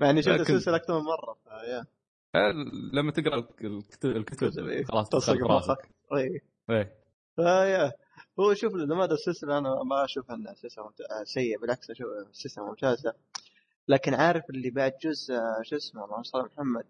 يعني 0.00 0.22
شفت 0.22 0.40
السلسلة 0.40 0.76
أكثر 0.76 1.00
من 1.00 1.04
مرة 1.04 1.36
فيا 1.44 1.86
لما 2.92 3.12
تقرأ 3.12 3.48
الكتب, 3.60 4.10
الكتب 4.10 4.84
خلاص 4.84 5.08
تصل 5.08 5.38
براسك. 5.38 5.88
اي 6.12 6.42
فيا 7.36 7.92
هو 8.40 8.54
شوف 8.54 8.74
لماذا 8.74 9.14
السلسلة 9.14 9.58
أنا 9.58 9.82
ما 9.82 10.04
أشوف 10.04 10.30
إنها 10.30 10.54
سلسلة 10.54 10.92
سيئة 11.24 11.58
بالعكس 11.58 11.90
أشوف 11.90 12.08
سلسلة 12.32 12.66
ممتازة. 12.66 13.14
لكن 13.88 14.14
عارف 14.14 14.50
اللي 14.50 14.70
بعد 14.70 14.92
جزء 15.02 15.34
شو 15.62 15.76
اسمه 15.76 16.04
اللهم 16.04 16.22
صل 16.22 16.44
محمد 16.44 16.84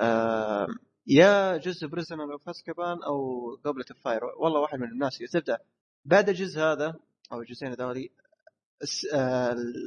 آه 0.00 0.66
يا 1.10 1.56
جزء 1.56 1.86
Prisoner 1.86 2.32
of 2.32 2.48
Azkaban 2.48 3.02
أو 3.02 3.50
Goblet 3.64 3.84
of 3.90 4.01
Fire 4.01 4.24
والله 4.24 4.60
واحد 4.60 4.78
من 4.78 4.88
الناس 4.88 5.18
تبدأ. 5.18 5.58
بعد 6.04 6.28
الجزء 6.28 6.60
هذا 6.60 6.94
أو 7.32 7.40
الجزئين 7.40 7.72
هذولي 7.72 8.10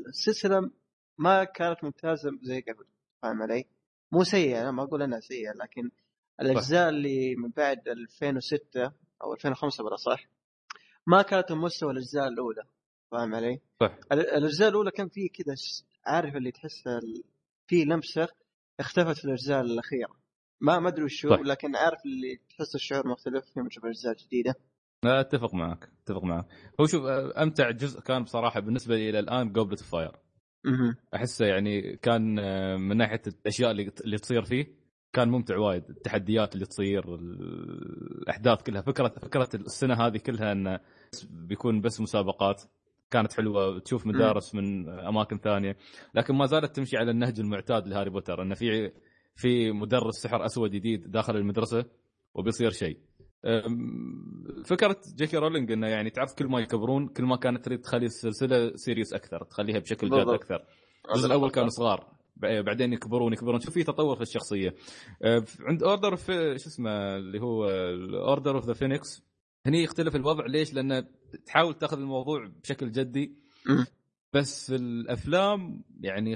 السلسلة 0.07 0.71
ما 1.17 1.43
كانت 1.43 1.83
ممتازة 1.83 2.31
زي 2.41 2.61
قبل. 2.61 2.85
فاهم 3.21 3.41
علي؟ 3.41 3.65
مو 4.11 4.23
سيئة 4.23 4.61
أنا 4.61 4.71
ما 4.71 4.83
أقول 4.83 5.01
إنها 5.01 5.19
سيئة 5.19 5.51
لكن 5.51 5.91
الأجزاء 6.41 6.89
اللي 6.89 7.35
من 7.35 7.49
بعد 7.49 7.87
2006 7.87 8.91
أو 9.23 9.33
2005 9.33 9.83
بلا 9.83 9.95
صح 9.95 10.27
ما 11.07 11.21
كانت 11.21 11.51
مستوى 11.51 11.91
الأجزاء 11.91 12.27
الأولى. 12.27 12.63
فاهم 13.11 13.35
علي؟ 13.35 13.59
صح. 13.79 13.97
الأجزاء 14.11 14.69
الأولى 14.69 14.91
كان 14.91 15.07
في 15.09 15.29
كذا 15.29 15.55
عارف 16.05 16.35
اللي 16.35 16.51
تحس 16.51 16.83
في 17.67 17.83
لمسة 17.85 18.27
اختفت 18.79 19.17
في 19.17 19.25
الأجزاء 19.25 19.61
الأخيرة. 19.61 20.20
ما 20.61 20.79
ما 20.79 20.89
أدري 20.89 21.03
وشو 21.03 21.29
لكن 21.29 21.75
عارف 21.75 22.05
اللي 22.05 22.39
تحس 22.49 22.75
الشعور 22.75 23.07
مختلف 23.07 23.57
يوم 23.57 23.67
تشوف 23.67 23.83
الاجزاء 23.83 24.13
الجديده 24.13 24.55
لا 25.03 25.19
أتفق 25.19 25.53
معك 25.53 25.89
أتفق 26.03 26.23
معك. 26.23 26.45
هو 26.81 26.85
شوف 26.85 27.05
أمتع 27.05 27.71
جزء 27.71 27.99
كان 28.01 28.23
بصراحة 28.23 28.59
بالنسبة 28.59 28.95
لي 28.95 29.09
إلى 29.09 29.19
الآن 29.19 29.53
Goblet 29.53 29.75
of 29.75 29.87
Fire 29.87 30.11
أحسه 31.15 31.45
يعني 31.45 31.97
كان 31.97 32.35
من 32.81 32.97
ناحية 32.97 33.21
الأشياء 33.27 33.71
اللي 33.71 33.91
اللي 34.05 34.17
تصير 34.17 34.43
فيه 34.43 34.81
كان 35.13 35.29
ممتع 35.29 35.57
وايد. 35.57 35.89
التحديات 35.89 36.55
اللي 36.55 36.65
تصير 36.65 37.15
الأحداث 37.15 38.63
كلها 38.63 38.81
فكرة 38.81 39.07
فكرة 39.07 39.49
السنة 39.55 39.93
هذه 39.93 40.17
كلها 40.17 40.51
انه 40.51 40.79
بيكون 41.29 41.81
بس 41.81 42.01
مسابقات. 42.01 42.63
كانت 43.11 43.33
حلوة 43.33 43.79
تشوف 43.79 44.07
مدارس 44.07 44.55
من 44.55 44.89
أماكن 44.89 45.37
ثانية. 45.37 45.77
لكن 46.15 46.35
ما 46.35 46.45
زالت 46.45 46.75
تمشي 46.75 46.97
على 46.97 47.11
النهج 47.11 47.39
المعتاد 47.39 47.87
لهاري 47.87 48.09
بوتر 48.09 48.41
انه 48.41 48.55
في 48.55 48.91
في 49.35 49.71
مدرس 49.71 50.15
سحر 50.15 50.45
أسود 50.45 50.71
جديد 50.71 51.11
داخل 51.11 51.37
المدرسة 51.37 51.85
وبيصير 52.33 52.71
شيء. 52.71 52.99
فكرة 54.65 54.97
جيكي 55.15 55.37
رولينج 55.37 55.71
إنه 55.71 55.87
يعني 55.87 56.09
تعرف 56.09 56.33
كل 56.33 56.47
ما 56.47 56.59
يكبرون 56.59 57.07
كل 57.07 57.23
ما 57.23 57.35
كانت 57.35 57.65
تريد 57.65 57.79
تخلي 57.79 58.05
السلسلة 58.05 58.75
serious 58.75 59.13
أكثر 59.13 59.43
تخليها 59.43 59.79
بشكل 59.79 60.09
جاد 60.09 60.29
أكثر. 60.29 60.65
الجزء 61.09 61.27
الأول 61.27 61.51
كانوا 61.51 61.69
صغار 61.69 62.13
بعدين 62.37 62.93
يكبرون 62.93 63.33
يكبرون. 63.33 63.59
شوف 63.59 63.73
في 63.73 63.83
تطور 63.83 64.15
في 64.15 64.21
الشخصية. 64.21 64.75
عند 65.59 65.83
Order 65.83 66.15
في 66.15 66.33
شو 66.59 66.69
اسمه 66.69 67.15
اللي 67.17 67.41
هو 67.41 67.69
Order 68.13 68.55
of 68.55 68.65
the 68.65 68.73
Phoenix 68.73 69.23
هني 69.65 69.83
يختلف 69.83 70.15
الوضع. 70.15 70.45
ليش؟ 70.45 70.73
لأن 70.73 71.07
تحاول 71.45 71.73
تأخذ 71.73 71.97
الموضوع 71.97 72.51
بشكل 72.63 72.91
جدي. 72.91 73.35
بس 74.33 74.71
الأفلام 74.71 75.83
يعني 75.99 76.35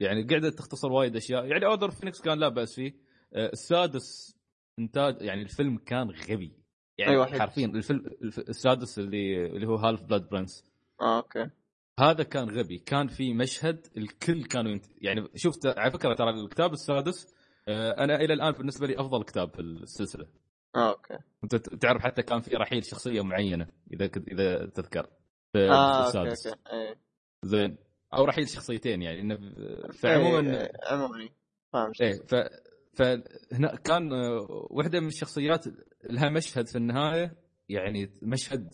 يعني 0.00 0.22
قاعدة 0.22 0.50
تختصر 0.50 0.92
وايد 0.92 1.16
أشياء. 1.16 1.44
يعني 1.44 1.66
Order 1.66 1.90
Phoenix 1.90 2.20
كان 2.20 2.38
لا 2.38 2.48
بأس 2.48 2.74
فيه. 2.74 2.94
السادس 3.36 4.36
إنتاج 4.78 5.22
يعني 5.22 5.42
الفيلم 5.42 5.78
كان 5.78 6.10
غبي. 6.10 6.52
يعني 6.98 7.12
أيوة 7.12 7.26
حرفيا 7.26 7.66
الفيلم 7.66 8.02
السادس 8.22 8.98
اللي 8.98 9.46
اللي 9.46 9.66
هو 9.66 9.74
Half 9.74 10.02
Blood 10.02 10.28
Prince 10.28 10.64
آه 11.00 11.16
okay. 11.16 11.50
هذا 12.00 12.22
كان 12.22 12.50
غبي. 12.50 12.78
كان 12.78 13.06
في 13.06 13.34
مشهد 13.34 13.86
الكل 13.96 14.44
كانوا 14.44 14.72
ينت... 14.72 14.84
يعني 15.02 15.28
شفت 15.34 15.66
على 15.66 15.90
فكرة 15.90 16.14
ترى 16.14 16.30
الكتاب 16.30 16.72
السادس 16.72 17.34
آه، 17.68 17.90
أنا 17.90 18.16
إلى 18.16 18.34
الآن 18.34 18.52
بالنسبة 18.52 18.86
لي 18.86 19.00
أفضل 19.00 19.24
كتاب 19.24 19.54
في 19.54 19.60
السلسلة. 19.60 20.26
آه 20.76 20.90
okay. 20.90 21.18
أنت 21.44 21.56
تعرف 21.56 22.02
حتى 22.02 22.22
كان 22.22 22.40
في 22.40 22.56
رحيل 22.56 22.84
شخصية 22.84 23.20
معينة 23.20 23.66
إذا 23.92 24.06
كنت 24.06 24.28
إذا 24.28 24.66
تذكر. 24.66 25.06
في 25.52 25.70
آه 25.70 26.06
السادس 26.06 26.46
okay 26.46 26.58
okay. 26.58 26.76
أيه. 26.76 26.96
زين. 27.42 27.76
أو 28.14 28.24
رحيل 28.24 28.48
شخصيتين 28.48 29.02
يعني 29.02 29.20
إنه 29.20 29.38
فعموما 29.92 30.60
إيه، 30.60 30.72
عموما 30.90 31.28
فاهم 31.72 31.92
إيه 32.00 32.12
ف 32.12 32.34
فهنا 32.96 33.76
كان 33.84 34.12
آه، 34.12 34.46
واحدة 34.70 35.00
من 35.00 35.06
الشخصيات 35.06 35.64
لها 36.10 36.28
مشهد 36.30 36.66
في 36.66 36.76
النهاية 36.76 37.36
يعني 37.68 38.10
مشهد 38.22 38.70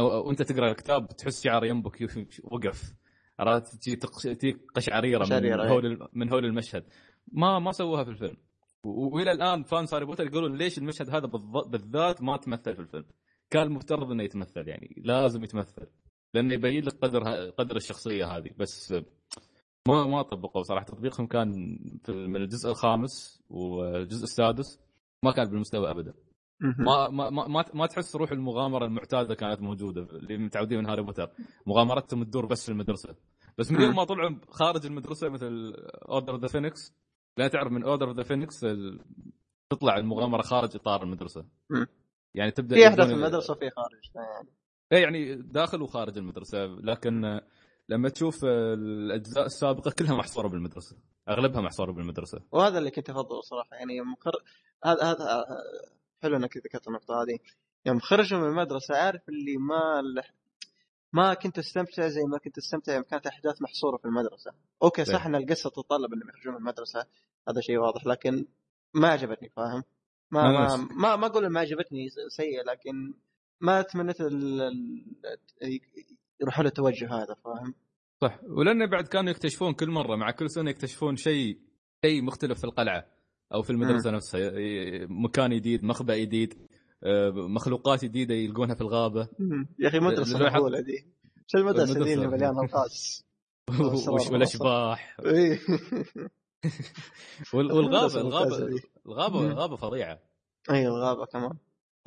وأنت 0.00 0.42
تقرأ 0.42 0.70
الكتاب 0.70 1.08
تحس 1.08 1.42
شعر 1.42 1.64
ينبك 1.64 2.08
وقف. 2.44 2.94
عرفت؟ 3.38 3.74
تجيك 3.76 4.60
قشعريرة 4.74 5.24
من 5.24 5.32
إيه. 5.44 5.68
هول 5.68 6.08
من 6.12 6.32
هول 6.32 6.44
المشهد. 6.44 6.84
ما 7.32 7.58
ما 7.58 7.72
سووها 7.72 8.04
في 8.04 8.10
الفيلم. 8.10 8.36
وإلى 8.84 9.32
الآن 9.32 9.62
fans 9.62 9.94
هاري 9.94 10.04
بوتر 10.04 10.26
يقولون 10.26 10.56
ليش 10.56 10.78
المشهد 10.78 11.10
هذا 11.10 11.26
بالذات 11.66 12.22
ما 12.22 12.36
تمثل 12.36 12.74
في 12.74 12.80
الفيلم. 12.80 13.04
كان 13.50 13.62
المفترض 13.62 14.10
إنه 14.10 14.22
يتمثل 14.22 14.68
يعني 14.68 15.02
لازم 15.04 15.44
يتمثل. 15.44 15.86
لأنه 16.34 16.54
يبين 16.54 16.84
لك 16.84 16.94
قدر 17.02 17.50
قدر 17.50 17.76
الشخصية 17.76 18.26
هذه. 18.26 18.50
بس 18.58 18.94
ما 19.88 20.06
ما 20.06 20.22
طبقوا 20.22 20.62
صراحة. 20.62 20.84
تطبيقهم 20.84 21.26
كان 21.26 21.78
من 22.08 22.36
الجزء 22.36 22.70
الخامس 22.70 23.42
والجزء 23.50 24.24
السادس 24.24 24.80
ما 25.24 25.32
كان 25.32 25.48
بالمستوى 25.48 25.90
ابدا. 25.90 26.14
ما 26.60 27.08
ما 27.08 27.30
ما, 27.30 27.64
ما, 27.74 27.86
تحس 27.86 28.16
روح 28.16 28.32
المغامرة 28.32 28.86
المعتادة 28.86 29.34
كانت 29.34 29.60
موجودة. 29.60 30.02
اللي 30.02 30.38
متعودين 30.38 30.78
من 30.78 30.86
هاري 30.86 31.02
بوتر. 31.02 31.30
مغامرتهم 31.66 32.24
تدور 32.24 32.46
بس 32.46 32.64
في 32.66 32.72
المدرسة. 32.72 33.14
بس 33.58 33.72
من 33.72 33.80
يوم. 33.80 33.96
ما 33.96 34.04
طلعوا 34.04 34.36
خارج 34.48 34.86
المدرسة 34.86 35.28
مثل 35.28 35.74
Order 36.08 36.36
the 36.36 36.48
Phoenix 36.48 36.94
لا 37.38 37.48
تعرف 37.48 37.72
من 37.72 37.84
Order 37.84 38.12
the 38.12 38.22
Phoenix 38.22 38.66
تطلع 39.70 39.96
المغامرة 39.96 40.42
خارج 40.42 40.76
إطار 40.76 41.02
المدرسة. 41.02 41.44
يعني 42.34 42.50
تبدأ 42.50 42.76
في 42.76 42.88
أحداث 42.88 43.10
المدرسة 43.10 43.52
وفي 43.52 43.70
خارج 43.70 44.10
يعني. 44.14 44.48
إيه 44.92 45.02
يعني 45.02 45.34
داخل 45.34 45.82
وخارج 45.82 46.18
المدرسة 46.18 46.64
لكن 46.64 47.40
لما 47.88 48.08
تشوف 48.08 48.44
الأجزاء 48.44 49.46
السابقة 49.46 49.90
كلها 49.90 50.16
محصورة 50.16 50.48
بالمدرسة 50.48 50.96
أغلبها 51.28 51.60
محصورة 51.60 51.92
بالمدرسة. 51.92 52.40
وهذا 52.52 52.78
اللي 52.78 52.90
كنت 52.90 53.10
أفضله 53.10 53.40
صراحة 53.40 53.76
يعني 53.76 53.96
يوم 53.96 54.14
خر... 54.16 54.32
هذا 54.84 55.02
هذا 55.02 55.44
حلو 56.22 56.36
إنك 56.36 56.56
ذكرت 56.56 56.88
النقطة 56.88 57.22
هذه. 57.22 57.38
يوم 57.86 58.00
خرجوا 58.00 58.38
من 58.38 58.44
المدرسة 58.44 58.96
عارف 58.96 59.28
اللي 59.28 59.56
ما 59.56 60.02
ما 61.12 61.34
كنت 61.34 61.58
أستمتع 61.58 62.08
زي 62.08 62.22
ما 62.22 62.38
كنت 62.38 62.58
أستمتع 62.58 62.94
يوم 62.94 63.02
كانت 63.02 63.26
أحداث 63.26 63.62
محصورة 63.62 63.96
في 63.96 64.04
المدرسة. 64.04 64.52
أوكي 64.82 65.04
صح 65.04 65.20
إيه. 65.20 65.26
إن 65.26 65.34
القصة 65.34 65.70
تتطلب 65.70 66.12
إنهم 66.12 66.28
يخرجون 66.28 66.54
من 66.54 66.58
المدرسة 66.58 67.06
هذا 67.48 67.60
شيء 67.60 67.78
واضح 67.78 68.06
لكن 68.06 68.46
ما 68.94 69.08
عجبتني 69.08 69.48
فاهم؟ 69.48 69.84
ما 70.30 70.52
ما 70.52 70.76
ما, 70.76 71.16
ما 71.16 71.26
أقول 71.26 71.46
ما 71.46 71.60
عجبتني 71.60 72.08
سيء 72.28 72.64
لكن 72.64 73.14
ما 73.60 73.82
تمنيت 73.82 74.16
يروحون 76.40 76.64
للتوجه 76.64 77.14
هذا 77.14 77.34
فاهم؟ 77.44 77.74
صح. 78.22 78.38
ولأن 78.44 78.86
بعد 78.86 79.06
كانوا 79.08 79.30
يكتشفون 79.30 79.72
كل 79.72 79.90
مرة 79.90 80.16
مع 80.16 80.30
كل 80.30 80.50
سنة 80.50 80.70
يكتشفون 80.70 81.16
شيء 81.16 81.58
شيء 82.04 82.22
مختلف 82.22 82.58
في 82.58 82.64
القلعة 82.64 83.06
أو 83.54 83.62
في 83.62 83.70
المدرسة 83.70 84.10
نفسها. 84.10 84.50
مكان 85.06 85.50
جديد 85.56 85.84
مخبأ 85.84 86.16
جديد 86.18 86.54
آه، 87.04 87.30
مخلوقات 87.30 88.04
جديدة 88.04 88.34
يلقونها 88.34 88.74
في 88.74 88.80
الغابة. 88.80 89.28
يا 89.78 89.88
أخي 89.88 89.98
مدرسة 89.98 90.38
مهوله 90.38 90.80
دي. 90.80 91.06
شو 91.46 91.58
المدرسة 91.58 92.04
دي؟ 92.04 92.14
اللي. 92.14 92.26
مليانه 92.26 92.60
الغاز 92.62 93.24
وش 94.08 94.28
والاشباح. 94.30 95.16
وال- 97.54 97.72
والغابة 97.72 98.20
الغابة. 98.20 98.80
الغابة 99.06 99.40
مم. 99.42 99.52
غابه 99.52 99.76
فظيعة. 99.76 100.18
إي 100.70 100.86
الغابة 100.86 101.26
كمان. 101.26 101.56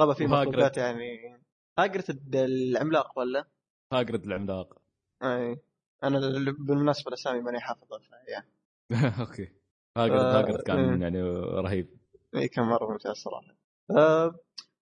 غابه 0.02 0.14
في. 0.14 0.28
مخلوقات 0.28 0.78
يعني 0.78 1.40
هاجرد 1.80 2.36
العملاق 2.36 3.20
ولا؟ 3.20 3.46
هاجرد 3.94 4.24
العملاق 4.24 4.82
أي 5.24 5.58
أنا 6.04 6.20
بالمناسبة 6.60 7.08
الأسامي 7.08 7.42
ماني 7.42 7.60
حافظها 7.60 8.00
يعني 8.28 8.52
okay 9.20 9.52
هاجرد 9.98 10.20
آه، 10.20 10.40
هاجرد 10.40 10.62
كان 10.62 10.94
إيه. 10.94 11.02
يعني 11.02 11.22
رهيب 11.62 11.98
اي 12.36 12.48
كان 12.48 12.66
مرة 12.66 12.92
ممتاز 12.92 13.16
صراحة. 13.16 13.56
أه 13.92 14.36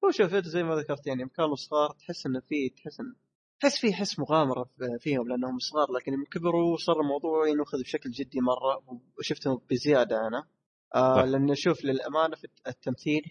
هو 0.05 0.11
شوف 0.11 0.35
زي 0.35 0.63
ما 0.63 0.75
ذكرت 0.75 1.07
يعني 1.07 1.29
كانوا 1.29 1.55
صغار 1.55 1.89
تحس 1.91 2.25
انه 2.25 2.39
في 2.39 2.69
تحس 2.69 3.01
تحس 3.59 3.79
في 3.79 3.93
حس 3.93 4.19
مغامرة 4.19 4.63
في- 4.63 4.97
فيهم 4.99 5.27
لأنهم 5.29 5.59
صغار 5.59 5.91
لكن 5.91 6.13
يوم 6.13 6.25
كبروا 6.25 6.77
صار 6.77 7.01
الموضوع 7.01 7.47
ينخذ 7.47 7.81
بشكل 7.81 8.11
جدي 8.11 8.39
مرة 8.41 8.83
وشفتهم 9.19 9.61
بزيادة 9.69 10.27
أنا 10.27 10.47
آه. 10.95 11.25
لأن 11.25 11.55
شوف 11.55 11.85
للأمانة 11.85 12.35
في 12.35 12.47
التمثيل 12.67 13.23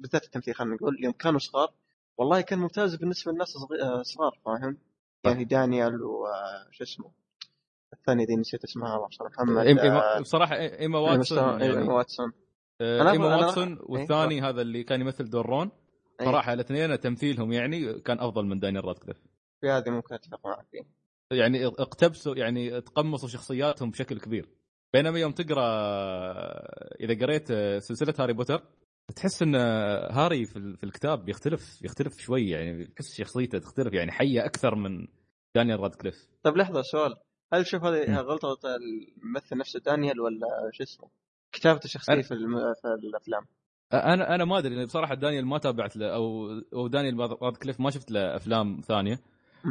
بالذات 0.00 0.24
التمثيل 0.24 0.54
خلينا 0.54 0.74
نقول 0.74 1.04
يوم 1.04 1.12
كانوا 1.12 1.38
صغار 1.38 1.72
والله 2.18 2.40
كان 2.40 2.58
ممتاز 2.58 2.94
بالنسبة 2.94 3.32
للناس 3.32 3.56
آه، 3.82 4.02
صغار 4.02 4.38
فاهم؟ 4.44 4.78
يعني 5.24 5.44
دانيال 5.44 6.02
وش 6.02 6.82
اسمه؟ 6.82 7.10
الثانية 7.92 8.26
دي 8.26 8.36
نسيت 8.36 8.64
اسمها 8.64 8.96
الله 8.96 9.08
يرحمه 9.20 9.28
محمد 9.44 9.66
إيما- 9.66 9.80
آه، 9.80 10.20
بصراحه 10.20 10.56
ايما 10.56 10.98
واتسون 10.98 11.60
يعني. 11.60 11.88
واتسون. 11.88 12.32
آه، 12.80 13.10
ايما 13.10 13.38
أنا- 13.38 13.44
واتسون 13.44 13.68
إيه، 13.72 13.78
والثاني 13.82 14.40
هذا 14.42 14.62
اللي 14.62 14.82
كان 14.84 15.00
يمثل 15.00 15.30
دور 15.30 15.46
رون 15.46 15.70
إيه. 16.20 16.26
صراحة 16.26 16.52
الاثنين 16.52 17.00
تمثيلهم 17.00 17.52
يعني 17.52 18.00
كان 18.00 18.20
أفضل 18.20 18.44
من 18.46 18.58
دانيال 18.60 18.84
رادكليف. 18.84 19.16
في 19.60 19.70
هذه 19.70 19.90
ممكن 19.90 20.14
اتفق 20.14 20.46
معك 20.46 20.66
فيه 20.72 20.82
يعني 21.38 21.66
اقتبسوا 21.66 22.36
يعني 22.36 22.80
تقمصوا 22.80 23.28
شخصياتهم 23.28 23.90
بشكل 23.90 24.20
كبير. 24.20 24.48
بينما 24.92 25.18
يوم 25.18 25.32
تقرأ 25.32 25.64
إذا 27.00 27.26
قريت 27.26 27.52
سلسلة 27.82 28.14
هاري 28.18 28.32
بوتر 28.32 28.62
تحس 29.16 29.42
إن 29.42 29.54
هاري 30.10 30.44
في, 30.44 30.56
ال- 30.56 30.76
في 30.76 30.84
الكتاب 30.84 31.28
يختلف 31.28 31.82
يختلف 31.84 32.18
شوي 32.18 32.48
يعني 32.50 32.86
تحس 32.86 33.14
شخصيته 33.14 33.58
تختلف 33.58 33.92
يعني 33.92 34.12
حية 34.12 34.44
أكثر 34.44 34.74
من 34.74 35.06
دانيال 35.54 35.80
رادكليف. 35.80 36.14
طيب 36.42 36.56
لحظة 36.56 36.82
سؤال. 36.82 37.14
هل 37.52 37.64
تشوف 37.64 37.84
هذه. 37.84 38.20
غلطة 38.20 38.58
الممثل 38.76 39.56
نفسه 39.58 39.80
دانيال 39.80 40.20
ولا 40.20 40.46
شو 40.72 40.82
اسمه؟ 40.82 41.08
كتابه 41.52 41.80
الشخصيه 41.84 42.14
أنا- 42.22 42.28
في, 42.28 42.34
الم... 42.34 42.56
في 42.58 43.06
الأفلام. 43.08 43.42
أنا 43.92 44.34
أنا 44.34 44.44
ما 44.44 44.58
أدري 44.58 44.84
بصراحة 44.84 45.14
دانيال 45.14 45.46
ما 45.46 45.58
تابعت 45.58 45.96
له 45.96 46.14
أو 46.14 46.48
أو 46.74 46.88
دانيال 46.88 47.18
رادكليف 47.42 47.80
ما 47.80 47.90
شفت 47.90 48.10
له 48.10 48.36
أفلام 48.36 48.80
ثانية. 48.80 49.18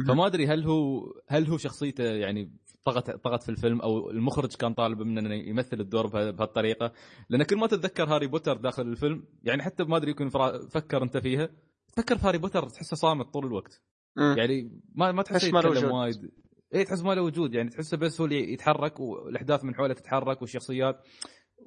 فما 0.08 0.26
أدري 0.26 0.46
هل 0.46 0.64
هو 0.64 1.00
هل 1.28 1.46
هو 1.46 1.56
شخصيته 1.56 2.04
يعني 2.04 2.50
طغت 2.84 3.10
طغت 3.10 3.42
في 3.42 3.48
الفيلم 3.48 3.80
أو 3.80 4.10
المخرج 4.10 4.54
كان 4.56 4.74
طالب 4.74 5.02
منه 5.02 5.20
إنه 5.20 5.34
يمثل 5.34 5.80
الدور 5.80 6.06
بها- 6.06 6.30
بهالطريقة 6.30 6.92
لأن 7.28 7.42
كل 7.42 7.56
ما 7.56 7.66
تتذكر 7.66 8.04
هاري 8.04 8.26
بوتر 8.26 8.56
داخل 8.56 8.82
الفيلم 8.82 9.24
يعني 9.42 9.62
حتى 9.62 9.84
ما 9.84 9.96
أدري 9.96 10.10
يكون 10.10 10.28
فكر 10.68 11.02
أنت 11.02 11.16
فيها 11.16 11.48
تفكر 11.92 12.18
في 12.18 12.26
هاري 12.26 12.38
بوتر 12.38 12.68
تحسه 12.68 12.96
صامت 12.96 13.26
طول 13.26 13.46
الوقت 13.46 13.82
مم. 14.16 14.34
يعني 14.38 14.80
ما 14.94 15.12
ما 15.12 15.22
تحسه 15.22 15.50
تحس 15.60 15.64
يتكلم. 15.76 15.90
وايد 15.92 16.30
اي 16.74 16.84
تحس 16.84 17.02
ما 17.02 17.12
له 17.14 17.22
وجود 17.22 17.54
يعني 17.54 17.70
تحسه 17.70 17.96
بس 17.96 18.20
هو 18.20 18.24
اللي 18.26 18.52
يتحرك 18.52 19.00
والأحداث 19.00 19.64
من 19.64 19.74
حوله 19.74 19.94
تتحرك 19.94 20.42
والشخصيات 20.42 21.06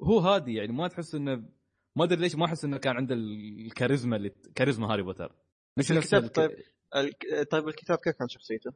هو 0.02 0.18
هادي 0.18 0.54
يعني 0.54 0.72
ما 0.72 0.88
تحس 0.88 1.14
إنه 1.14 1.34
ما 1.96 2.04
أدري 2.04 2.20
ليش 2.20 2.34
ما 2.34 2.44
أحس 2.44 2.64
إنه 2.64 2.76
كان 2.78 2.96
عنده 2.96 3.14
الكاريزما 3.14 4.16
اللي 4.16 4.30
كاريزما 4.54 4.92
هاري 4.92 5.02
بوتر 5.02 5.32
مش 5.76 5.92
الكتاب 5.92 6.24
الك- 6.24 6.34
طيب 6.36 6.50
الك... 6.96 7.48
طيب 7.50 7.68
الكتاب 7.68 7.98
كيف 7.98 8.14
كان 8.16 8.28
شخصيته؟ 8.28 8.72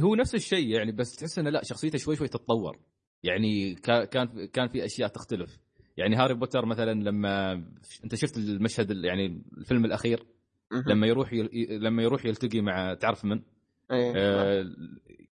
هو 0.00 0.14
نفس 0.14 0.34
الشيء 0.34 0.68
يعني 0.68 0.92
بس 0.92 1.16
تحس 1.16 1.38
إنه 1.38 1.50
لا 1.50 1.60
شخصيته 1.64 1.98
شوي 1.98 2.16
شوي 2.16 2.28
تتطور. 2.28 2.78
يعني 3.22 3.74
كا- 3.74 4.04
كان 4.04 4.46
كان 4.46 4.68
في 4.68 4.84
أشياء 4.84 5.08
تختلف. 5.08 5.58
يعني 5.96 6.16
هاري 6.16 6.34
بوتر 6.34 6.66
مثلا 6.66 6.92
لما 7.02 7.52
أنت 8.04 8.14
شفت 8.14 8.36
المشهد 8.36 8.90
ال- 8.90 9.04
يعني 9.04 9.42
الفيلم 9.58 9.84
الأخير. 9.84 10.26
لما 10.86 11.06
يروح 11.06 11.32
يل... 11.32 11.48
لما 11.84 12.02
يروح 12.02 12.24
يلتقي 12.26 12.60
مع 12.60 12.94
تعرف 12.94 13.24
من؟ 13.24 13.40
إيه. 13.92 14.12
آه 14.16 14.64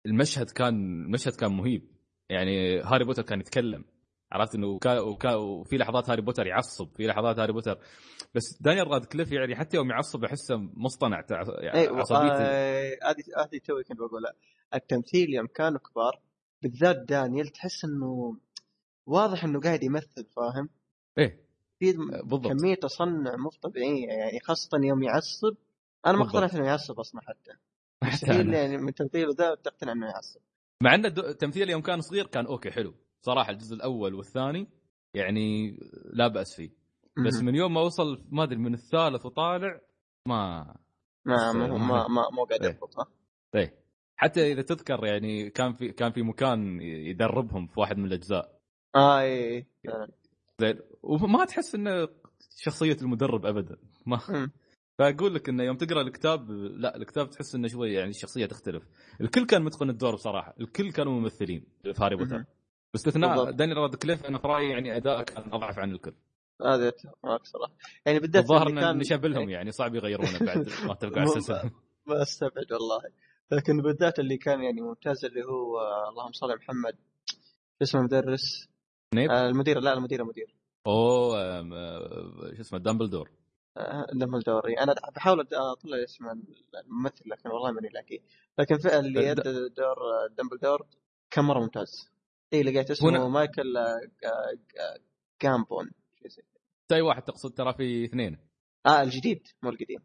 المشهد 0.06 0.50
كان 0.50 0.74
المشهد 1.04 1.32
كان 1.34 1.52
مهيب. 1.52 1.82
يعني 2.30 2.80
هاري 2.80 3.04
بوتر 3.04 3.22
كان 3.22 3.40
يتكلم. 3.40 3.84
عرفت 4.32 4.54
إنه 4.54 4.66
وكا... 4.66 5.00
وكا... 5.00 5.34
وفي 5.34 5.76
لحظات 5.76 6.10
هاري 6.10 6.22
بوتر 6.22 6.46
يعصب 6.46 6.88
في 6.96 7.06
لحظات 7.06 7.38
هاري 7.38 7.52
بوتر 7.52 7.78
بس 8.34 8.42
دانيال 8.60 8.88
رادكليف 8.88 9.32
يعني 9.32 9.56
حتى 9.56 9.76
يوم 9.76 9.90
يعصب 9.90 10.24
أحسه 10.24 10.56
مصطنع. 10.56 11.24
يعني 11.30 11.78
أيوه 11.78 11.98
عصبيته 11.98 12.38
آه، 12.40 12.98
هذه 13.04 13.44
هذه 13.44 13.58
توي 13.64 13.84
كنت 13.84 13.98
بقولها 13.98 14.32
التمثيل 14.74 15.34
يوم 15.34 15.46
كانوا 15.46 15.78
كبار 15.78 16.20
بالذات 16.62 16.96
دانيال 16.96 17.48
تحس 17.48 17.84
إنه 17.84 18.36
واضح 19.06 19.44
إنه 19.44 19.60
قاعد 19.60 19.82
يمثل 19.82 20.24
فاهم؟ 20.36 20.68
إيه 21.18 21.44
في 21.78 21.92
بالضبط 22.24 22.52
كمية 22.52 22.74
تصنع 22.74 23.36
مو 23.36 23.50
طبيعية 23.62 24.06
يعني 24.06 24.40
خاصة 24.40 24.78
يوم 24.82 25.02
يعصب 25.02 25.56
أنا 26.06 26.18
ما. 26.18 26.24
اقتنعت 26.24 26.54
إنه 26.54 26.66
يعصب 26.66 27.00
أصلا 27.00 27.20
حتى 27.20 27.50
مستحيل. 28.12 28.54
يعني 28.54 28.76
من 28.76 28.94
تمثيله 28.94 29.34
ذا 29.38 29.54
تقتنع 29.54 29.92
إنه 29.92 30.06
يعصب 30.06 30.40
مع 30.82 30.94
ان 30.94 31.14
تمثيله 31.38 31.72
يوم 31.72 31.82
كان 31.82 32.00
صغير 32.00 32.26
كان 32.26 32.46
okay 32.46 32.70
حلو 32.70 32.94
صراحة 33.24 33.50
الجزء 33.50 33.74
الأول 33.76 34.14
والثاني 34.14 34.68
يعني 35.14 35.76
لا 36.12 36.28
بأس 36.28 36.56
فيه 36.56 36.70
بس. 37.26 37.42
من 37.42 37.54
يوم 37.54 37.74
ما 37.74 37.80
وصل 37.80 38.24
ما 38.30 38.42
أدري 38.42 38.56
من 38.56 38.74
الثالث 38.74 39.26
وطالع 39.26 39.80
ما 40.28 40.64
ما 41.26 41.52
ما 41.52 41.66
ما 41.78 42.08
ما 42.08 42.22
مو 42.32 42.44
قاعد 42.44 42.62
إيه. 42.64 42.70
يضبط 42.70 42.98
ها؟ 42.98 43.06
إيه 43.54 43.74
حتى 44.16 44.52
إذا 44.52 44.62
تذكر 44.62 45.04
يعني 45.06 45.50
كان 45.50 45.72
في 45.72 45.92
كان 45.92 46.12
في 46.12 46.22
مكان 46.22 46.80
يدربهم 46.82 47.66
في 47.66 47.80
واحد 47.80 47.98
من 47.98 48.04
الأجزاء 48.04 48.60
آه 48.96 49.20
اي 49.20 49.56
إي. 49.56 49.66
فعلاً. 49.84 50.08
زين 50.60 50.80
وما 51.02 51.44
تحس 51.44 51.74
إنه 51.74 52.08
شخصية 52.56 52.96
المدرب 53.02 53.46
ابدا 53.46 53.76
ما. 54.06 54.18
فأقول 54.98 55.34
لك 55.34 55.48
إنه 55.48 55.62
يوم 55.62 55.76
تقرأ 55.76 56.02
الكتاب 56.02 56.50
لا 56.50 56.96
الكتاب 56.96 57.30
تحس 57.30 57.54
إنه 57.54 57.68
شوي 57.68 57.92
يعني 57.92 58.10
الشخصيه 58.10 58.46
تختلف 58.46 58.82
الكل 59.20 59.46
كان 59.46 59.62
متقن 59.62 59.90
الدور 59.90 60.14
بصراحه 60.14 60.54
الكل 60.60 60.92
كانوا 60.92 61.20
ممثلين 61.20 61.66
في 61.82 61.94
هاري 62.00 62.16
بوتر. 62.16 62.44
باستثناء. 62.94 63.50
دانيال 63.50 63.76
رادكليف 63.76 64.26
أنا 64.26 64.38
في 64.38 64.46
رأيي 64.48 64.70
يعني 64.70 64.96
اداءه 64.96 65.22
كان 65.22 65.52
أضعف 65.52 65.78
عن 65.78 65.92
الكل. 65.92 66.14
هذا 66.62 66.88
أتفق 66.88 67.18
معك 67.24 67.44
صراحة. 67.44 67.72
يعني 68.06 68.18
بالذات 68.18 68.42
الظاهر 68.42 68.80
كان 68.80 68.98
نشبه 68.98 69.28
لهم 69.28 69.50
يعني 69.50 69.70
صعب 69.70 69.94
يغيرونه 69.94 70.38
بعد 70.38 70.58
ما 70.88 70.94
تبقى 70.94 71.20
على 71.20 71.28
السلسله 71.28 71.70
بستبعد 72.06 72.72
والله. 72.72 73.00
لكن 73.52 73.82
بالذات 73.82 74.18
اللي 74.18 74.36
كان 74.36 74.62
يعني 74.62 74.80
ممتاز 74.80 75.24
اللي 75.24 75.40
هو 75.44 75.80
اللهم 76.08 76.32
صل 76.32 76.46
على 76.50 76.58
محمد. 76.58 76.96
اسمه 77.82 78.02
مدرس 78.02 78.68
سنيب؟ 79.14 79.30
آه 79.30 79.48
المدير. 79.48 79.80
لا 79.80 79.92
المدير 79.92 80.20
المدير. 80.22 80.54
أوه 80.86 81.40
آه، 81.40 82.54
شو 82.54 82.60
اسمه 82.60 82.78
دامبلدور. 82.78 83.30
آه، 83.76 84.06
دمبلدور 84.12 84.68
إي. 84.68 84.74
أنا 84.74 84.94
بحاول 85.16 85.40
أطلع 85.40 86.02
اسم 86.04 86.24
الممثل 86.84 87.24
لكن 87.26 87.50
والله 87.50 87.72
ماني 87.72 87.88
لاقي. 87.88 88.18
لكن 88.58 88.78
فعلا 88.78 89.00
اللي 89.00 89.26
يد 89.26 89.40
دور 89.76 89.96
آه، 89.96 90.34
دمبلدور 90.38 90.86
كان 91.30 91.44
مرة 91.44 91.60
ممتاز. 91.60 92.13
اي 92.54 92.62
لقيت 92.62 92.90
اسمه 92.90 93.10
هنا- 93.10 93.28
مايكل 93.28 93.76
آه، 93.76 93.82
آه، 93.82 93.88
آه، 94.80 94.98
جامبون. 95.42 95.90
اي 96.92 97.00
واحد 97.00 97.22
تقصد 97.22 97.54
ترى 97.54 97.72
في 97.74 98.04
اثنين 98.04 98.38
آه 98.86 99.02
الجديد 99.02 99.42
مو 99.62 99.70
القديم 99.70 99.98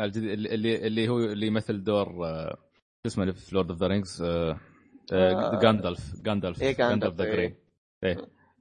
الجديد 0.00 0.30
اللي 0.30 0.86
اللي, 0.86 1.08
هو 1.08 1.18
اللي 1.18 1.46
يمثل 1.46 1.84
دور 1.84 2.06
شو 2.08 3.06
اسمه 3.06 3.32
في 3.32 3.54
Lord 3.54 3.70
of 3.70 3.80
the 3.80 3.86
Rings. 3.86 4.22
جاندالف 5.62 6.22
جاندالف 6.22 6.62
جاندالف، 6.62 7.14
the. 7.14 7.24
Grey 7.24 7.56
إيه 8.04 8.16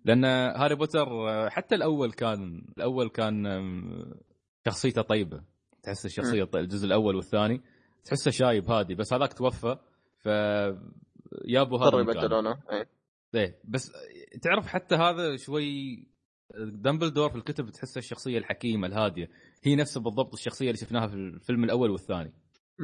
لأن 0.05 0.25
هاري 0.25 0.75
بوتر 0.75 1.05
حتى 1.49 1.75
الأول 1.75 2.11
كان 2.11 2.65
الأول 2.77 3.09
كان 3.09 3.45
شخصيته 4.65 5.01
طيبة 5.01 5.43
تحس 5.83 6.05
الشخصية 6.05 6.43
طيبة. 6.43 6.59
الجزء 6.59 6.85
الأول 6.87 7.15
والثاني 7.15 7.61
تحسه 8.05 8.31
شايب 8.31 8.71
هادي 8.71 8.95
بس 8.95 9.13
هذاك 9.13 9.33
توفى 9.33 9.77
ف 10.17 10.25
يابوا 11.45 11.79
هذا. 11.79 11.99
يبدلونه 11.99 12.51
إيه. 12.71 12.87
إيه 13.35 13.59
بس 13.63 13.91
تعرف 14.41 14.67
حتى 14.67 14.95
هذا 14.95 15.37
شوي 15.37 15.97
دمبلدور 16.59 17.29
في 17.29 17.35
الكتب 17.35 17.69
تحسه 17.69 17.99
الشخصية 17.99 18.37
الحكيمة 18.37 18.87
الهادية. 18.87 19.29
هي 19.63 19.75
نفسها 19.75 20.01
بالضبط 20.01 20.33
الشخصية 20.33 20.65
اللي 20.65 20.77
شفناها 20.77 21.07
في 21.07 21.13
الفيلم 21.13 21.63
الأول 21.63 21.89
والثاني. 21.91 22.33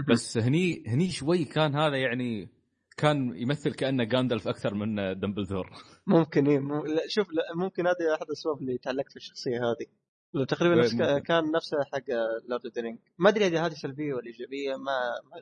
بس 0.09 0.37
هني 0.37 0.83
هني 0.87 1.09
شوي 1.09 1.45
كان 1.45 1.75
هذا 1.75 1.97
يعني 1.97 2.49
كان 2.97 3.35
يمثل 3.35 3.73
كأنه 3.73 4.03
جاندالف 4.03 4.47
أكثر 4.47 4.73
من 4.73 5.19
دمبلدور 5.19 5.69
ممكن 6.07 6.47
إيه 6.47 6.59
مو... 6.59 6.85
لا 6.85 7.03
شوف 7.07 7.27
لا 7.31 7.43
ممكن 7.55 7.87
هذه 7.87 8.15
أحد 8.15 8.25
الأسباب 8.25 8.61
اللي 8.61 8.77
تعلقت 8.77 9.09
في 9.09 9.15
الشخصية 9.15 9.57
هذه. 9.57 9.85
لو 10.33 10.43
تقريبا 10.43 10.75
إيه، 10.75 10.81
نفس. 10.81 10.95
كان 11.27 11.51
نفسه 11.51 11.77
حق 11.83 12.09
Lord 12.49 12.65
of 12.65 12.75
the 12.75 12.97
ما 13.17 13.29
أدري 13.29 13.47
إذا 13.47 13.65
هذه 13.65 13.73
سلبية 13.73 14.13
ولا 14.13 14.27
إيجابية 14.27 14.75
ما 14.75 14.99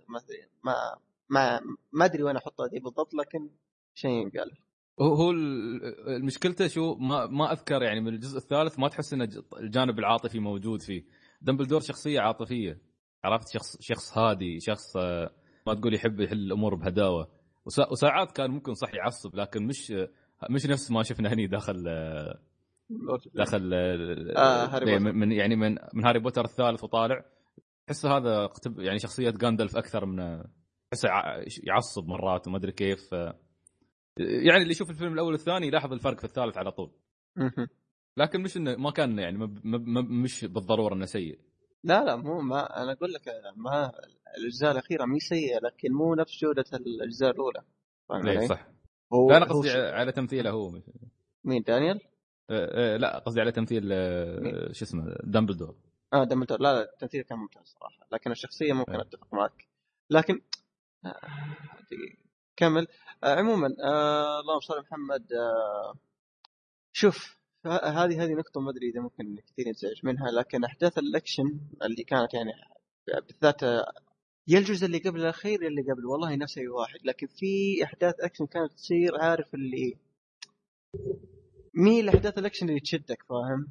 ما 0.09 0.21
ما 0.63 0.99
ما 1.29 1.61
ما, 1.91 2.05
أدري 2.05 2.23
وين 2.23 2.35
أحطها 2.35 2.67
دي 2.67 2.79
بالضبط 2.79 3.13
لكن 3.13 3.49
شيء 3.93 4.11
ينقال 4.11 4.51
هو 5.01 5.13
هو 5.13 5.31
المشكلته 5.31 6.67
شو 6.67 6.95
ما 6.95 7.25
ما 7.25 7.51
أذكر 7.51 7.81
يعني 7.83 8.01
من 8.01 8.07
الجزء 8.07 8.37
الثالث 8.37 8.79
ما 8.79 8.87
تحس 8.87 9.13
إن 9.13 9.27
الجانب 9.59 9.99
العاطفي 9.99 10.39
موجود 10.39 10.81
فيه. 10.81 11.03
دمبلدور 11.41 11.79
شخصية 11.79 12.19
عاطفية. 12.19 12.81
عرفت؟ 13.23 13.47
شخص 13.53 13.77
شخص 13.79 14.17
هادي 14.17 14.59
شخص 14.59 14.97
آه، 14.97 15.29
ما 15.67 15.73
تقول 15.73 15.93
يحب 15.93 16.19
يحل 16.19 16.37
الأمور 16.37 16.75
بهداوة. 16.75 17.27
وسا- 17.65 17.91
وساعات 17.91 18.31
كان 18.31 18.51
ممكن 18.51 18.73
صح 18.73 18.93
يعصب 18.93 19.35
لكن 19.35 19.67
مش 19.67 19.93
مش 20.49 20.65
نفس 20.65 20.91
ما 20.91 21.03
شفنا 21.03 21.33
هني 21.33 21.47
داخل 21.47 21.85
آه، 21.87 22.39
داخل 23.35 23.71
آه، 23.73 24.65
هاري 24.65 24.91
إيه، 24.91 24.97
بوتر. 24.99 25.11
من 25.13 25.31
يعني 25.31 25.55
من 25.55 25.75
من 25.93 26.05
هاري 26.05 26.19
بوتر 26.19 26.45
الثالث 26.45 26.83
وطالع. 26.83 27.25
تحس 27.87 28.05
هذا 28.05 28.49
يعني 28.77 28.99
شخصية 28.99 29.29
جاندلف 29.29 29.77
أكثر 29.77 30.05
من 30.05 30.43
تحسه 30.91 31.07
يع- 31.09 31.43
يعصب 31.63 32.07
مرات 32.07 32.47
وما 32.47 32.57
أدري 32.57 32.71
كيف 32.71 33.13
آه، 33.13 33.39
يعني 34.19 34.61
اللي 34.61 34.71
يشوف 34.71 34.89
الفيلم 34.89 35.13
الأول 35.13 35.31
والثاني 35.31 35.67
يلاحظ 35.67 35.93
الفرق 35.93 36.17
في 36.17 36.23
الثالث 36.23 36.57
على 36.57 36.71
طول. 36.71 36.91
لكن 38.17 38.41
مش 38.41 38.57
انه 38.57 38.75
ما 38.75 38.91
كان 38.91 39.19
يعني 39.19 39.37
مب 39.37 39.65
مب 39.65 40.09
مش 40.09 40.45
بالضرورة 40.45 40.93
إنه 40.93 41.05
سيء 41.05 41.39
لا 41.83 42.03
لا 42.03 42.15
مو 42.15 42.41
ما 42.41 42.83
أنا 42.83 42.91
أقول 42.91 43.13
لك 43.13 43.21
ما 43.55 43.91
الأجزاء 44.37 44.71
الأخيرة 44.71 45.05
مي 45.05 45.19
سيئة 45.19 45.59
لكن 45.59 45.91
مو 45.91 46.15
نفس 46.15 46.41
جودة 46.41 46.63
الأجزاء 46.73 47.31
الأولى 47.31 47.63
إيه،؟ 48.11 48.47
صح 48.47 48.67
هو 49.13 49.29
لا 49.29 49.37
أنا 49.37 49.45
قصدي 49.45 49.71
على 49.71 50.11
تمثيله 50.11 50.49
هو 50.49 50.81
مين 51.43 51.63
دانيال؟ 51.63 52.01
آه، 52.49 52.95
آه، 52.95 52.97
لا 52.97 53.19
قصدي 53.19 53.41
على 53.41 53.51
تمثيل 53.51 53.89
آه،؟ 53.91 54.71
شو 54.71 54.85
اسمه 54.85 55.15
دامبلدور 55.23 55.75
آه 56.13 56.23
دمبلدور 56.23 56.61
لا 56.61 56.73
لا 56.73 56.93
التمثيل 56.93 57.21
كان 57.21 57.37
ممتاز 57.37 57.63
صراحة 57.65 58.07
لكن 58.11 58.31
الشخصية 58.31 58.73
ممكن 58.73 58.93
إيه. 58.93 59.01
اتفق 59.01 59.33
معك 59.33 59.67
لكن 60.09 60.41
آه، 61.05 61.09
دقيقة. 61.91 62.28
كمل 62.59 62.87
آه 63.23 63.35
عموما 63.35 63.67
آه 63.83 64.39
اللهم 64.39 64.59
صل 64.59 64.79
محمد 64.79 65.33
آه 65.33 65.93
شوف 66.93 67.39
هذه 67.65 68.23
هذه 68.23 68.33
نقطة 68.33 68.61
ما 68.61 68.71
أدري 68.71 68.89
إذا 68.89 69.01
ممكن 69.01 69.35
كثير 69.47 69.67
ينزعج 69.67 69.99
منها 70.03 70.31
لكن 70.31 70.63
أحداث 70.63 70.97
الأكشن 70.97 71.59
اللي 71.83 72.03
كانت 72.03 72.33
يعني 72.33 72.51
بالذات 73.27 73.63
آه، 73.63 73.93
يا 74.47 74.59
الجزء 74.59 74.85
اللي 74.85 74.97
قبل 74.97 75.19
الأخير 75.19 75.67
اللي 75.67 75.81
قبل 75.81 76.05
والله 76.05 76.35
نفس 76.35 76.57
أي 76.57 76.67
واحد 76.67 76.99
لكن 77.03 77.27
في 77.27 77.83
أحداث 77.83 78.15
أكشن 78.19 78.45
كانت 78.45 78.71
تصير 78.71 79.21
عارف 79.21 79.53
اللي 79.53 79.97
مين 81.73 82.03
الأحداث 82.03 82.37
الأكشن 82.37 82.69
اللي 82.69 82.79
تشدك 82.79 83.23
فاهم؟ 83.29 83.67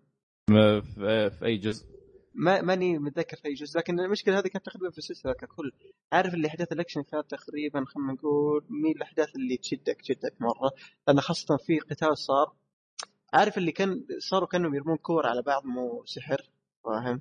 في 1.30 1.44
أي 1.44 1.56
جزء 1.56 1.97
ما 2.38 2.62
ماني 2.62 2.98
متذكر 2.98 3.36
في 3.36 3.48
أي 3.48 3.54
جزء 3.54 3.78
لكن 3.78 4.00
المشكلة 4.00 4.38
هذه 4.38 4.46
كانت 4.48 4.66
تقريبا 4.66 4.90
في 4.90 4.98
السلسلة 4.98 5.32
ككل 5.32 5.72
عارف 6.12 6.34
اللي 6.34 6.48
أحداث 6.48 6.72
الأكشن 6.72 7.02
كانت 7.02 7.30
تقريبا 7.30 7.84
خلينا 7.84 8.12
نقول 8.12 8.64
مين 8.70 8.96
الأحداث 8.96 9.36
اللي 9.36 9.56
تشدك 9.56 10.00
تشدك 10.02 10.34
مرة؟ 10.40 10.70
لأن 11.08 11.20
خاصة 11.20 11.56
في 11.56 11.78
قتال 11.78 12.18
صار 12.18 12.52
عارف 13.32 13.58
اللي 13.58 13.72
كان 13.72 14.06
صاروا 14.18 14.48
كأنهم 14.48 14.74
يرمون 14.74 14.96
كور 14.96 15.26
على 15.26 15.42
بعض 15.42 15.66
مو 15.66 16.02
سحر 16.06 16.50
فاهم؟ 16.84 17.20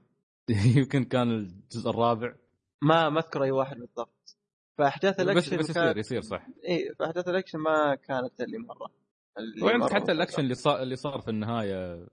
يمكن 0.78 1.04
كان 1.04 1.32
الجزء 1.32 1.90
الرابع. 1.90 2.36
ما 2.82 3.10
ما 3.10 3.20
أذكر 3.20 3.44
أي 3.44 3.52
واحد 3.52 3.78
بالضبط. 3.78 4.38
فأحداث 4.78 5.16
بس 5.16 5.22
الأكشن 5.22 5.58
بس 5.58 5.70
يصير 5.70 5.84
كانت 5.84 5.98
يصير 5.98 6.22
صح. 6.22 6.48
إي 6.68 6.96
فأحداث 7.00 7.28
الأكشن 7.28 7.60
ما 7.60 7.96
كانت 7.96 8.42
اللي 8.42 8.58
مرة 8.58 8.92
اللي 9.38 9.90
حتى. 9.90 10.12
الأكشن 10.12 10.40
اللي 10.40 10.56
صار 10.56 10.82
اللي 10.82 10.96
صار 10.96 11.22
في 11.22 11.30
النهاية؟ 11.30 12.08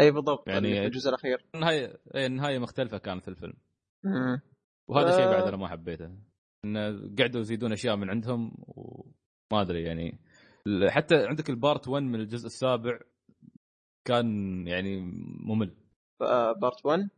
أي 0.00 0.10
بالضبط 0.10 0.48
يعني- 0.48 0.86
الجزء 0.86 1.08
الأخير. 1.08 1.44
النهاية 1.54 1.98
إيه، 2.14 2.26
النهاية 2.26 2.58
مختلفة 2.58 2.98
كانت 2.98 3.22
في 3.22 3.28
الفيلم. 3.28 3.54
مم. 4.04 4.40
وهذا 4.88 5.16
شيء 5.16 5.24
آه. 5.26 5.30
بعد 5.30 5.42
أنا 5.48 5.56
ما 5.56 5.68
حبيته. 5.68 6.10
انه 6.64 7.14
قعدوا 7.18 7.40
يزيدون 7.40 7.72
أشياء 7.72 7.96
من 7.96 8.10
عندهم 8.10 8.52
وما 8.58 9.60
أدري 9.62 9.82
يعني. 9.82 10.18
حتى 10.88 11.26
عندك 11.26 11.50
ال 11.50 11.58
part 11.58 11.88
1 11.88 12.02
من 12.02 12.20
الجزء 12.20 12.46
السابع 12.46 13.00
كان 14.06 14.26
يعني 14.66 15.00
ممل. 15.44 15.76
آه، 16.22 16.52
part 16.52 16.86
1 16.86 17.08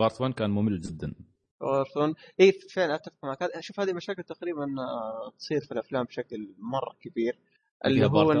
part 0.00 0.20
1 0.20 0.34
كان 0.34 0.50
ممل 0.50 0.80
جدا. 0.80 1.14
اورثون 1.62 2.14
اي 2.40 2.52
فعلا 2.52 2.94
أتفق 2.94 3.24
معك. 3.24 3.60
شوف 3.60 3.80
هذه 3.80 3.92
مشاكل 3.92 4.22
تقريبا 4.22 4.64
آه، 4.80 5.30
تصير 5.38 5.60
في 5.60 5.72
الأفلام 5.72 6.04
بشكل 6.04 6.54
مرة 6.58 6.96
كبير. 7.00 7.38
اللي 7.86 8.06
هو؟ 8.06 8.32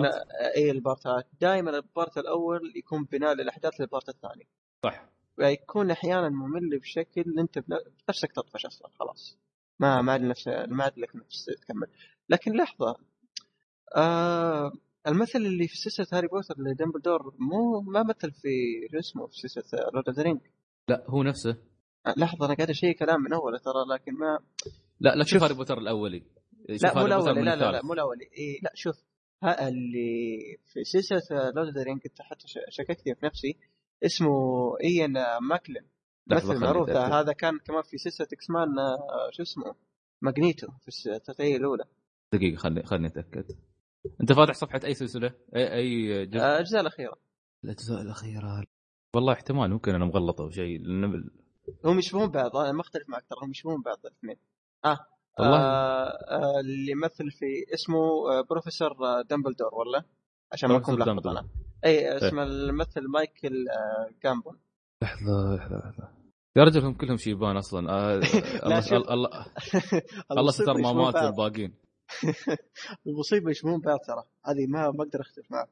اي 0.56 0.70
البارتات. 0.70 1.26
دائما 1.40 1.70
ال 1.70 1.80
part 1.80 2.18
الأول 2.18 2.72
يكون 2.76 3.04
بناء 3.04 3.34
للأحداث 3.34 3.80
لل 3.80 3.89
part 3.89 4.08
الثاني. 4.08 4.46
صح. 4.84 5.08
فيكون 5.36 5.90
أحيانا 5.90 6.28
ممل 6.28 6.78
بشكل 6.78 7.38
أنت 7.38 7.58
بن- 7.58 7.78
بنفسك 8.08 8.32
تطفش 8.32 8.66
أصلا 8.66 8.88
خلاص. 9.00 9.38
ما 9.80 10.02
ما 10.02 10.12
عاد 10.12 10.20
نفس 10.20 10.48
ما 10.48 10.84
عاد 10.84 10.98
لك 10.98 11.16
نفس 11.16 11.44
تكمل. 11.44 11.86
لكن 12.28 12.56
لحظة. 12.56 12.96
آه 13.96 14.72
المثل 15.06 15.38
اللي 15.38 15.68
في 15.68 15.76
سلسلة 15.76 16.06
هاري 16.18 16.28
بوتر 16.28 16.54
اللي 16.58 16.74
دمبلدور 16.74 17.34
مو 17.38 17.80
ما 17.80 18.02
مثل 18.02 18.32
في 18.32 18.48
شو 18.92 18.98
اسمه 18.98 19.26
في 19.26 19.48
سلسلة 19.48 19.80
Lord 19.94 20.08
of 20.08 20.18
Rings 20.18 20.40
لا 20.88 21.04
هو 21.08 21.22
نفسه. 21.22 21.56
لحظة 22.16 22.46
أنا 22.46 22.54
قاعد 22.54 22.70
اشيء 22.70 22.92
كلام 22.98 23.20
من 23.20 23.32
اول 23.32 23.58
ترى 23.60 23.94
لكن 23.94 24.12
ما. 24.14 24.38
لا 25.00 25.14
لا 25.14 25.24
شوف. 25.24 25.42
هاري 25.42 25.54
بوتر 25.54 25.78
الأولي. 25.78 26.22
لا 26.82 26.94
مو 26.94 27.06
الأولي 27.06 27.42
لا 27.42 27.56
لا 27.56 27.72
لا. 27.72 27.80
مو 27.84 27.92
الأولي. 27.92 28.24
إيه 28.38 28.60
لا 28.62 28.72
شوف. 28.74 28.96
اللي 29.44 30.38
في 30.72 30.84
سلسلة 30.84 31.20
Lord 31.30 31.66
of 31.66 31.76
the 31.76 31.82
Rings 31.82 32.00
كنت 32.00 32.22
حتى 32.22 32.44
شككت 32.68 33.00
في 33.00 33.26
نفسي 33.26 33.56
اسمه 34.04 34.28
ايان 34.84 35.12
ماكيلين 35.48 35.82
لحظة 36.26 36.54
مثل 36.54 36.60
معروف. 36.60 36.90
هذا 36.90 37.32
كان 37.32 37.58
كمان 37.58 37.82
في 37.82 37.98
سلسلة 37.98 38.26
X-Men 38.32 38.78
آه، 38.78 39.30
شو 39.32 39.42
اسمه؟ 39.42 39.74
ماجنيتو 40.22 40.66
في 40.80 41.10
الثلاثيه 41.10 41.56
الأولى. 41.56 41.84
دقيقة 42.32 42.56
خلني 42.56 42.82
خلني 42.82 43.06
أتأكد. 43.06 43.44
أنت 44.20 44.32
فاتح 44.32 44.54
صفحه 44.54 44.80
أي 44.84 44.94
سلسلة؟ 44.94 45.34
أي 45.56 45.74
أي 45.74 46.26
جزء؟ 46.26 46.40
آه، 46.40 46.54
الأجزاء 46.54 46.80
الأخيرة. 46.80 47.16
الأجزاء 47.64 48.02
الأخيرة. 48.02 48.64
والله 49.14 49.32
احتمال 49.32 49.70
ممكن 49.70 49.94
أنا 49.94 50.04
مغلط 50.04 50.40
أو 50.40 50.50
شيء 50.50 50.80
لأن 50.80 51.30
هم 51.84 51.98
يشبهون 51.98 52.30
بعض 52.30 52.56
أنا 52.56 52.72
ما 52.72 52.80
اختلف 52.80 53.08
معك 53.08 53.24
ترى 53.30 53.38
هم 53.42 53.50
يشبهون 53.50 53.82
بعض 53.82 54.06
الاثنين. 54.06 54.36
آه 54.84 54.98
والله. 55.40 55.56
آه 55.58 56.08
آه 56.08 56.60
اللي 56.60 56.92
يمثل 56.92 57.30
في 57.30 57.46
اسمه 57.74 57.98
آه 57.98 58.40
بروفيسور 58.50 58.90
آه 58.90 59.22
دمبلدور 59.22 59.74
ولا 59.74 60.04
عشان 60.52 60.68
ما 60.68 60.76
اكون 60.76 60.94
ملخبط 60.94 61.06
دامبلدور. 61.06 61.32
أنا. 61.32 61.48
أي 61.84 62.16
اسمه 62.16 62.42
الممثل 62.42 63.08
مايكل 63.08 63.68
آه 63.68 64.10
جامبون. 64.24 64.58
لحظة 65.02 65.56
لحظة 65.56 65.76
لحظة. 65.76 66.08
يا 66.56 66.64
رجل 66.64 66.84
هم 66.84 66.94
كلهم 66.94 67.16
شيبان 67.16 67.56
أصلا. 67.56 67.90
آه 67.90 68.14
الله. 68.66 69.12
الله 69.14 69.46
الله, 70.38 70.50
ستر 70.50 70.74
ما 70.74 70.80
يشبهون 70.80 70.96
مات 71.04 71.14
بعض. 71.14 71.24
الباقين 71.24 71.74
المصيبة 73.06 73.50
يشبهون 73.50 73.80
بعض 73.80 73.98
ترى. 73.98 74.24
هذه 74.46 74.66
ما 74.66 74.90
ما 74.90 75.04
أقدر 75.04 75.20
أختلف 75.20 75.46
معك. 75.50 75.68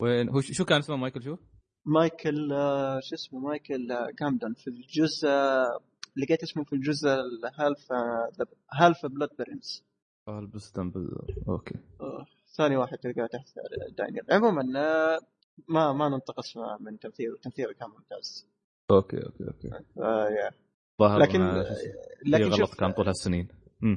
وين 0.00 0.28
هو 0.28 0.40
شو 0.40 0.64
كان 0.64 0.78
اسمه 0.78 0.96
مايكل 0.96 1.22
شو؟ 1.22 1.36
مايكل 1.86 2.52
آه، 2.52 3.00
شو 3.02 3.14
اسمه؟ 3.14 3.40
مايكل 3.40 3.92
آه، 3.92 4.08
جامبون 4.20 4.54
في 4.54 4.70
الجزء 4.70 5.28
آه، 5.28 5.80
لقيت 6.16 6.42
اسمه 6.42 6.64
في 6.64 6.72
الجزء 6.72 7.08
ال 7.08 7.92
Half 8.72 9.06
Half-Blood 9.06 9.28
Prince 9.38 9.84
دمبلدور 10.76 11.34
okay. 11.48 11.74
ثاني 12.56 12.76
واحد 12.76 12.98
تلقاه 12.98 13.26
تحت 13.26 13.48
دانيال. 13.98 14.26
عموما 14.30 14.80
آه، 14.80 15.18
ما 15.68 15.92
ما 15.92 16.08
ننتقص 16.08 16.56
من 16.80 16.98
تمثيله 16.98 17.36
تمثيله 17.42 17.72
كان 17.72 17.88
ممتاز. 17.90 18.46
okay 18.90 19.16
okay 19.16 19.44
okay. 19.44 19.70
آه. 19.98 20.50
ظهر 21.00 21.18
لكن 21.18 21.42
اسمه. 21.42 21.76
لكن 22.26 22.44
غلط 22.44 22.74
كان 22.74 22.92
طول 22.92 23.06
هالسنين. 23.06 23.48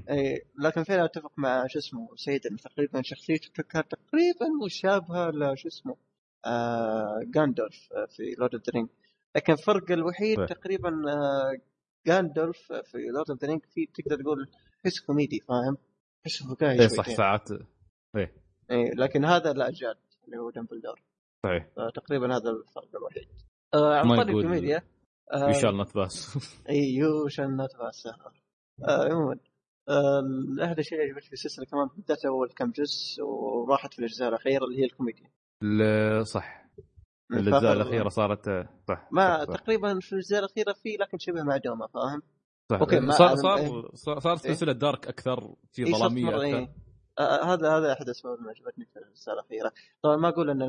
اي 0.10 0.46
لكن 0.60 0.84
فعلا 0.84 1.06
أتفق 1.06 1.32
مع 1.38 1.68
شو 1.68 1.80
اسمه 1.80 2.16
سيد 2.16 2.48
إنه 2.48 2.58
تقريبا 2.58 3.02
شخصيته 3.02 3.64
كانت 3.64 3.92
تقريبا 3.92 4.66
مشابهة 4.66 5.30
لشو 5.30 5.68
اسمه 5.68 5.96
آه 6.46 7.20
جاندولف 7.26 7.90
في 8.10 8.36
Lord 8.40 8.54
of 8.54 8.76
the 8.76 8.88
لكن 9.36 9.54
الفرق 9.54 9.92
الوحيد 9.92 10.38
طيب. 10.38 10.48
تقريبا 10.48 10.90
آه 10.90 11.58
جاندولف 12.08 12.74
في 12.74 12.98
Lord 12.98 13.30
of 13.30 13.46
the 13.46 13.60
في 13.74 13.86
تقدر 13.86 14.22
تقول 14.22 14.50
حس 14.86 15.00
كوميدي 15.00 15.40
فاهم؟ 15.40 15.78
حس 16.26 16.44
فكاهي 16.44 16.82
اي 16.82 16.90
صح. 16.90 17.10
ساعات. 17.10 17.52
اي 18.72 18.92
لكن 18.98 19.26
هذا 19.26 19.54
لا 19.54 19.70
جاد 19.72 19.98
اللي 20.26 20.38
هو 20.38 20.50
دمبلدور. 20.50 21.02
صحيح. 21.46 21.68
تقريبا 21.96 22.36
هذا 22.36 22.50
الفرق 22.50 22.96
الوحيد. 22.96 23.28
آه 23.74 23.96
عن 23.96 24.08
ما 24.08 24.24
طريق 24.24 24.38
الكوميديا 24.38 24.84
آه 25.34 25.48
you 25.48 25.54
shall 25.54 25.78
not 25.78 25.96
pass 25.96 26.38
اي 26.70 26.94
you 26.94 27.28
shall 27.28 27.58
not 27.58 27.78
pass 27.78 28.08
عموما 28.90 29.40
آه، 29.90 30.24
أحد 30.64 30.72
الأشياء 30.72 31.02
اللي 31.02 31.12
عجبتني 31.12 31.28
في 31.28 31.34
السلسلة 31.34 31.66
كمان 31.66 31.88
بالذات 31.96 32.26
أول 32.26 32.50
كم 32.50 32.72
جزء 32.72 33.24
وراحت 33.24 33.94
في 33.94 34.00
الأجزاء 34.00 34.30
الأخيرة 34.30 34.66
اللي 34.66 34.80
هي 34.80 34.86
الكوميديا. 34.86 35.30
صح. 36.24 36.63
الأجزاء 37.32 37.74
الأخيرة 37.74 38.10
صارت 38.10 38.68
صح 38.88 39.08
ما 39.12 39.46
صح. 39.46 39.54
تقريبا 39.56 40.00
في 40.00 40.14
الأجزاء 40.14 40.40
الأخيرة 40.40 40.74
في 40.74 40.98
لكن 41.00 41.18
شبه 41.18 41.44
معدومة 41.44 41.88
فاهم؟ 41.88 42.22
صح. 42.72 42.80
أوكي، 42.80 43.00
ما- 43.00 43.14
صار 43.14 43.30
أنا- 43.36 43.40
صار 43.42 43.90
صار, 43.94 44.20
صار 44.20 44.32
إيه. 44.32 44.38
سلسلة 44.38 44.72
دارك 44.74 45.08
أكثر 45.08 45.56
في 45.72 45.86
إيه، 45.86 45.92
صارت 45.92 46.02
ظلامية 46.02 46.30
أكثر 46.30 46.42
إيه. 46.44 46.70
آه، 47.20 47.44
هذا 47.54 47.78
هذا 47.78 47.94
أحد 47.94 48.02
الأسباب 48.06 48.40
اللي 48.40 48.50
عجبتني 48.50 48.86
في 48.86 49.00
الأجزاء 49.00 49.36
الأخيرة 49.36 49.72
طبعا 50.04 50.16
ما 50.16 50.30
أقول 50.30 50.50
إن 50.50 50.62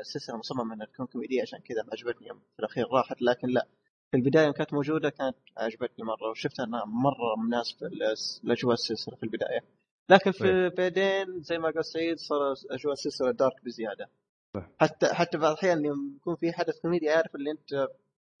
السلسلة 0.00 0.36
مصممة 0.36 0.74
إنها 0.74 0.86
تكون 0.86 1.06
كوميدية 1.06 1.42
عشان 1.42 1.58
كذا 1.58 1.82
ما 1.82 1.88
عجبتني 1.92 2.28
يوم 2.28 2.38
في 2.38 2.58
الأخير 2.60 2.84
راحت 2.92 3.22
لكن 3.22 3.48
لا 3.48 3.66
في 4.10 4.16
البداية 4.16 4.44
يوم 4.44 4.52
كانت 4.52 4.72
موجودة 4.74 5.08
كانت 5.10 5.36
عجبتني 5.58 6.04
مرة 6.04 6.30
وشفتها 6.30 6.64
إنها 6.64 6.84
مرة 6.84 7.36
مناسبة 7.46 7.88
لأجواء 8.44 8.74
السلسلة 8.74 9.16
في 9.16 9.22
البداية 9.22 9.60
لكن 10.08 10.30
في 10.30 10.68
بعدين 10.78 11.40
زي 11.42 11.58
ما 11.58 11.70
قال 11.70 11.84
سعيد 11.84 12.18
صار 12.18 12.54
أجواء 12.70 12.92
السلسلة 12.92 13.30
دارك 13.30 13.64
بزيادة. 13.64 14.08
حتى 14.80 15.06
حتى 15.14 15.38
بعض 15.38 15.50
الأحيان 15.52 15.84
يوم 15.84 16.16
يكون 16.16 16.36
في 16.36 16.52
حدث 16.52 16.80
كوميدي 16.80 17.10
عارف 17.10 17.34
اللي 17.34 17.50
أنت 17.50 17.88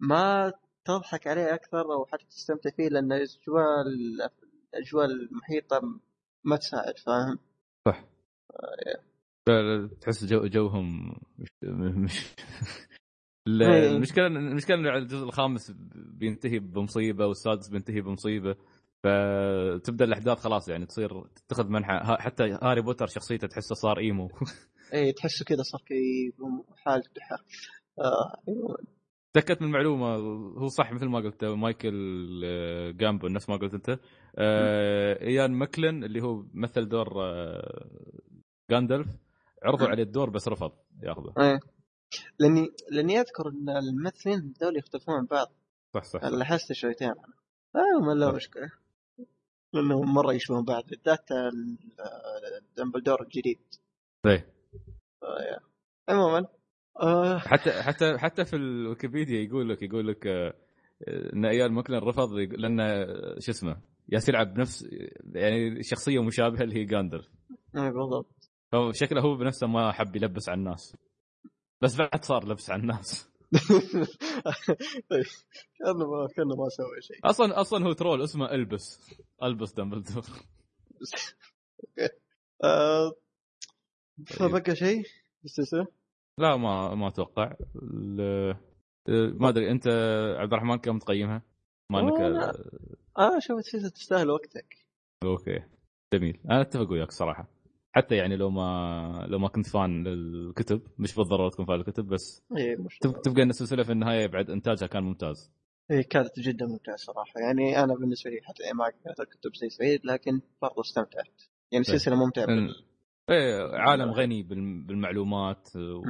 ما 0.00 0.52
تضحك 0.84 1.26
عليه 1.26 1.54
أكثر 1.54 1.92
أو 1.92 2.06
حتى 2.06 2.24
تستمتع 2.24 2.70
فيه 2.70 2.88
لأن 2.88 3.12
الاجواء 3.12 3.86
الاجواء 4.74 5.04
المحيطة 5.04 5.80
ما 6.44 6.56
تساعد 6.56 6.98
فاهم؟ 6.98 7.38
صح 7.88 8.04
لا، 9.48 9.90
تحس 10.00 10.24
جو 10.24 10.46
جوهم 10.46 11.16
مش, 11.38 11.48
مش 11.62 12.34
إيه. 13.62 13.88
المشكلة 13.90 14.26
المشكلة 14.26 14.76
إن 14.76 14.86
الجزء 14.86 15.24
الخامس 15.24 15.72
بينتهي 15.94 16.58
بمصيبة 16.58 17.26
والسادس 17.26 17.68
بينتهي 17.68 18.00
بمصيبة 18.00 18.56
فتبدأ 19.02 20.04
الأحداث 20.04 20.38
خلاص 20.38 20.68
يعني 20.68 20.86
تصير 20.86 21.22
تتخذ 21.22 21.68
منحى 21.68 22.16
حتى 22.18 22.58
هاري 22.62 22.80
بوتر 22.80 23.06
شخصيته 23.06 23.46
تحسه 23.46 23.74
صار 23.74 23.98
emo 23.98 24.28
إيه 24.92 25.12
تحسه 25.14 25.44
كذا 25.44 25.62
صار 25.62 25.80
كئيب 25.86 26.40
وحالته 26.40 27.10
ضحى 27.16 27.36
آه. 27.98 28.42
تأكدت 29.34 29.60
من 29.62 29.66
المعلومة 29.68 30.14
هو 30.58 30.68
صح 30.68 30.92
مثل 30.92 31.06
ما 31.06 31.18
قلت 31.18 31.44
مايكل 31.44 31.94
آه، 32.44 32.90
جامبون 32.90 33.26
نفس 33.28 33.48
ما 33.48 33.56
قلت 33.56 33.74
أنت. 33.74 33.98
آه، 34.38 35.22
إيان 35.22 35.50
ماكيلن 35.52 36.04
اللي 36.04 36.20
هو 36.22 36.44
مثل 36.54 36.88
دور 36.88 37.24
آه، 37.24 37.90
جاندلف 38.70 39.08
عرضوا 39.62 39.86
عليه 39.88 40.02
الدور 40.02 40.30
بس 40.30 40.48
رفض 40.48 40.72
ياخذه. 41.02 41.34
إيه. 41.38 41.60
لأني 42.38 42.68
لأني 42.90 43.20
أذكر 43.20 43.48
إن 43.48 43.68
الممثلين 43.68 44.54
ذول 44.62 44.76
يختلفون 44.76 45.14
عن 45.14 45.26
بعض. 45.26 45.52
صح 45.94 46.02
صح. 46.04 46.24
لاحظت 46.24 46.72
شويتين. 46.72 47.08
أنا 47.08 47.22
آه 47.76 48.14
ما 48.14 48.30
صح. 48.30 48.34
مشكلة. 48.36 48.70
لأنهم 49.72 50.14
مرة 50.14 50.32
يشبهون 50.32 50.64
بعض. 50.64 50.84
بالذات 50.86 51.32
ال- 51.32 51.78
دمبلدور 52.76 53.22
الجديد. 53.22 53.58
إيه. 54.26 54.52
عموما. 56.08 56.46
آه. 57.00 57.38
حتى 57.38 57.72
حتى 57.82 58.18
حتى 58.18 58.44
في 58.44 58.56
الويكيبيديا 58.56 59.40
يقول 59.40 59.68
لك 59.68 59.82
يقول 59.82 60.08
لك 60.08 60.26
آه، 60.26 60.54
إن 61.08 61.44
إيان 61.44 61.72
ماكلن 61.72 61.98
رفض 61.98 62.38
يق- 62.38 62.54
لأن 62.54 62.80
آه، 62.80 63.36
شو 63.38 63.50
اسمه 63.52 63.76
ياس 64.08 64.28
يلعب 64.28 64.54
بنفس 64.54 64.86
يعني 65.34 65.82
شخصية 65.82 66.22
مشابهة 66.22 66.62
اللي 66.62 66.74
هي 66.80 66.84
جاندلف 66.84 67.28
إيه، 67.76 67.90
بالضبط. 67.90 68.50
فشكله 68.72 69.20
هو 69.20 69.36
بنفسه 69.36 69.66
ما 69.66 69.92
حب 69.92 70.16
يلبس 70.16 70.48
على 70.48 70.58
الناس. 70.58 70.96
بس 71.80 71.96
بعد 71.96 72.24
صار 72.24 72.48
لبس 72.48 72.70
على 72.70 72.82
الناس. 72.82 73.30
طيب 75.10 75.24
كأنه 75.78 76.10
ما 76.10 76.28
كأنه 76.36 76.56
ما 76.56 76.68
سوى 76.68 77.00
شيء. 77.00 77.16
أصلا 77.24 77.60
أصلا 77.60 77.86
هو 77.86 77.92
ترى 77.92 78.22
اسمه 78.22 78.50
ألبس. 78.50 79.10
ألبس 79.42 79.72
دمبلدور 79.72 80.22
فبقى 84.26 84.76
شيء؟ 84.76 85.02
بالسلسله 85.42 85.86
لا 86.38 86.56
ما 86.56 86.94
ما 86.94 87.08
أتوقع. 87.08 87.56
ما 89.08 89.48
أدري 89.48 89.70
أنت 89.70 89.86
عبد 90.38 90.52
الرحمن 90.52 90.76
كم 90.76 90.98
تقيمها؟ 90.98 91.42
ما 91.90 92.00
إنك 92.00 92.12
والله. 92.12 92.52
آه 93.18 93.38
شوف 93.38 93.58
السلسله 93.58 93.88
تستاهل 93.88 94.30
وقتك. 94.30 94.76
okay. 95.24 95.62
جميل. 96.14 96.40
أنا 96.50 96.60
أتفق 96.60 96.90
وياك 96.90 97.10
صراحة. 97.10 97.48
حتى 97.94 98.14
يعني 98.16 98.36
لو 98.36 98.50
ما 98.50 99.26
لو 99.28 99.38
ما 99.38 99.48
كنت 99.48 99.66
فان 99.66 100.04
للكتب 100.08 100.82
مش 100.98 101.14
بالضرورة 101.14 101.50
تكون 101.50 101.66
فان 101.66 101.76
للكتب 101.76 102.06
بس 102.06 102.42
إيه 102.56 102.76
تب- 103.00 103.20
تبقى 103.22 103.42
إن 103.42 103.50
السلسلة 103.50 103.82
في 103.82 103.92
النهاية 103.92 104.26
بعد 104.26 104.50
إنتاجها 104.50 104.86
كان 104.86 105.02
ممتاز. 105.02 105.52
هي 105.90 106.02
كانت 106.02 106.40
جدا 106.40 106.66
ممتعة 106.66 106.96
صراحة. 106.96 107.40
يعني 107.40 107.84
أنا 107.84 107.94
بالنسبة 107.94 108.30
لي 108.30 108.40
حتى 108.42 108.72
ما 108.74 108.84
قرأت 108.84 109.20
الكتب 109.20 109.54
زي 109.54 109.68
سعيد 109.68 110.00
لكن 110.06 110.40
برضو 110.62 110.80
استمتعت. 110.80 111.42
يعني 111.72 111.84
طيب. 111.84 111.96
سلسلة 111.96 112.16
ممتعة 112.24 112.46
بال... 112.46 112.74
إيه 113.30 113.68
عالم 113.76 114.10
غني 114.10 114.42
بالم- 114.42 114.86
بالمعلومات 114.86 115.68
و... 115.76 116.02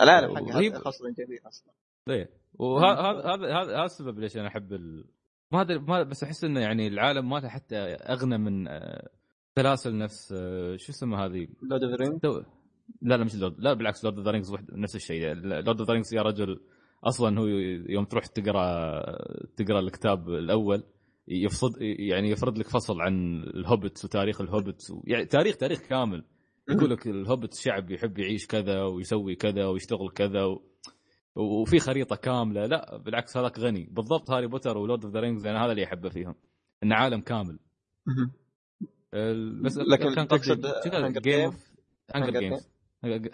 العالم 0.00 0.36
حقها 0.36 0.78
خاصة 0.78 1.04
جميل 1.18 1.38
أصلا. 1.46 1.72
إيه 2.08 2.30
وهذا 2.54 3.00
هذا 3.34 3.62
هذا 3.62 3.84
السبب 3.84 4.18
ليش 4.18 4.36
أنا 4.36 4.46
أحب 4.48 4.72
ال... 4.72 5.04
ما 5.52 5.60
أدري 5.60 5.78
ما 5.78 6.02
بس 6.02 6.22
أحس 6.24 6.44
إنه 6.44 6.60
يعني 6.60 6.86
العالم 6.88 7.30
ماله 7.30 7.48
حتى 7.48 7.76
أغنى 7.94 8.38
من 8.38 8.68
آه، 8.68 9.08
سلاسل 9.58 9.98
نفس 9.98 10.32
آه، 10.32 10.76
شو 10.76 10.92
اسمها 10.92 11.26
هذه؟ 11.26 11.48
Lord 11.62 11.84
of 11.84 12.00
Rings 12.00 12.20
تو- 12.20 12.42
لا 13.02 13.16
لا 13.16 13.24
مش 13.24 13.34
لورد 13.34 13.60
لا 13.60 13.72
بالعكس 13.72 14.04
Lord 14.04 14.16
of 14.16 14.24
the 14.26 14.30
Rings 14.30 14.54
نفس 14.72 14.96
الشيء 14.96 15.32
Lord 15.34 15.68
of 15.80 15.88
the 15.88 15.92
Rings 15.92 16.14
يا 16.14 16.22
رجل 16.22 16.60
أصلا 17.04 17.40
هو 17.40 17.46
يوم 17.88 18.04
تروح 18.04 18.26
تقرأ 18.26 19.02
تقرأ 19.56 19.80
الكتاب 19.80 20.28
الأول 20.28 20.82
يفصد 21.30 21.70
يعني 21.80 22.30
يفرض 22.30 22.58
لك 22.58 22.68
فصل 22.68 23.00
عن 23.00 23.42
الهوبت 23.42 24.04
وتاريخ 24.04 24.40
الهوبت 24.40 24.90
و... 24.90 25.02
يعني 25.06 25.24
تاريخ 25.24 25.56
تاريخ 25.56 25.80
كامل. 25.80 26.24
يقول 26.70 26.90
لك 26.90 27.06
الهوبت 27.06 27.54
شعب 27.54 27.90
يحب 27.90 28.18
يعيش 28.18 28.46
كذا 28.46 28.82
ويسوي 28.82 29.34
كذا 29.34 29.66
ويشتغل 29.66 30.10
كذا 30.10 30.44
و... 30.44 30.62
وفي 31.36 31.78
خريطة 31.78 32.16
كاملة. 32.16 32.66
لا 32.66 32.96
بالعكس 32.96 33.36
هذاك 33.36 33.58
غني. 33.58 33.88
بالضبط 33.90 34.30
هاري 34.30 34.46
بوتر 34.46 34.78
و 34.78 34.83
Lord 34.83 35.04
of 35.04 35.14
the 35.14 35.20
Rings 35.20 35.46
أنا 35.46 35.64
هذا 35.64 35.70
اللي 35.72 35.84
أحبه 35.84 36.08
فيهم. 36.08 36.34
إنه 36.82 36.94
عالم 36.94 37.20
كامل. 37.20 37.58
بس 39.62 39.78
لكن 39.78 40.14
كان 40.14 40.28
تقصد؟ 40.28 40.66
Hunger 42.14 42.40
Games 42.40 42.68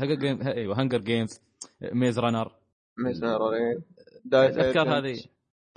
Hunger 0.01 0.15
Game 0.15 0.43
أيوه 0.43 0.81
Hunger 0.81 0.99
Games 0.99 1.41
Maze 1.83 2.19
Maze 2.99 3.25
Runner 3.25 3.81
الأفكار 4.25 4.99
هذه 4.99 5.21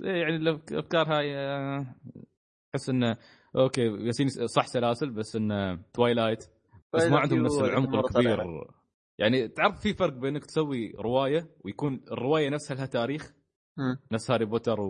يعني 0.00 0.36
الافكار 0.36 1.06
هاي 1.18 1.36
آه، 1.36 1.94
أحس 2.74 2.88
إنه 2.88 3.16
okay 3.56 3.80
ياسين 3.82 4.28
صح 4.28 4.66
سلاسل 4.66 5.10
بس 5.10 5.36
إنه 5.36 5.82
Twilight 5.92 6.44
بس 6.92 7.04
ما 7.04 7.18
عندهم 7.18 7.42
نفس 7.42 7.58
العمق 7.58 7.94
الكبير. 7.94 8.64
يعني 9.18 9.48
تعرف 9.48 9.80
في 9.80 9.94
فرق 9.94 10.12
بين 10.12 10.34
انك 10.36 10.44
تسوي 10.46 10.92
رواية 10.98 11.48
ويكون 11.64 12.00
الرواية 12.12 12.48
نفسها 12.48 12.74
لها 12.76 12.86
تاريخ؟ 12.86 13.34
نفس 14.12 14.30
هاري 14.30 14.44
بوتر 14.44 14.80
و... 14.80 14.88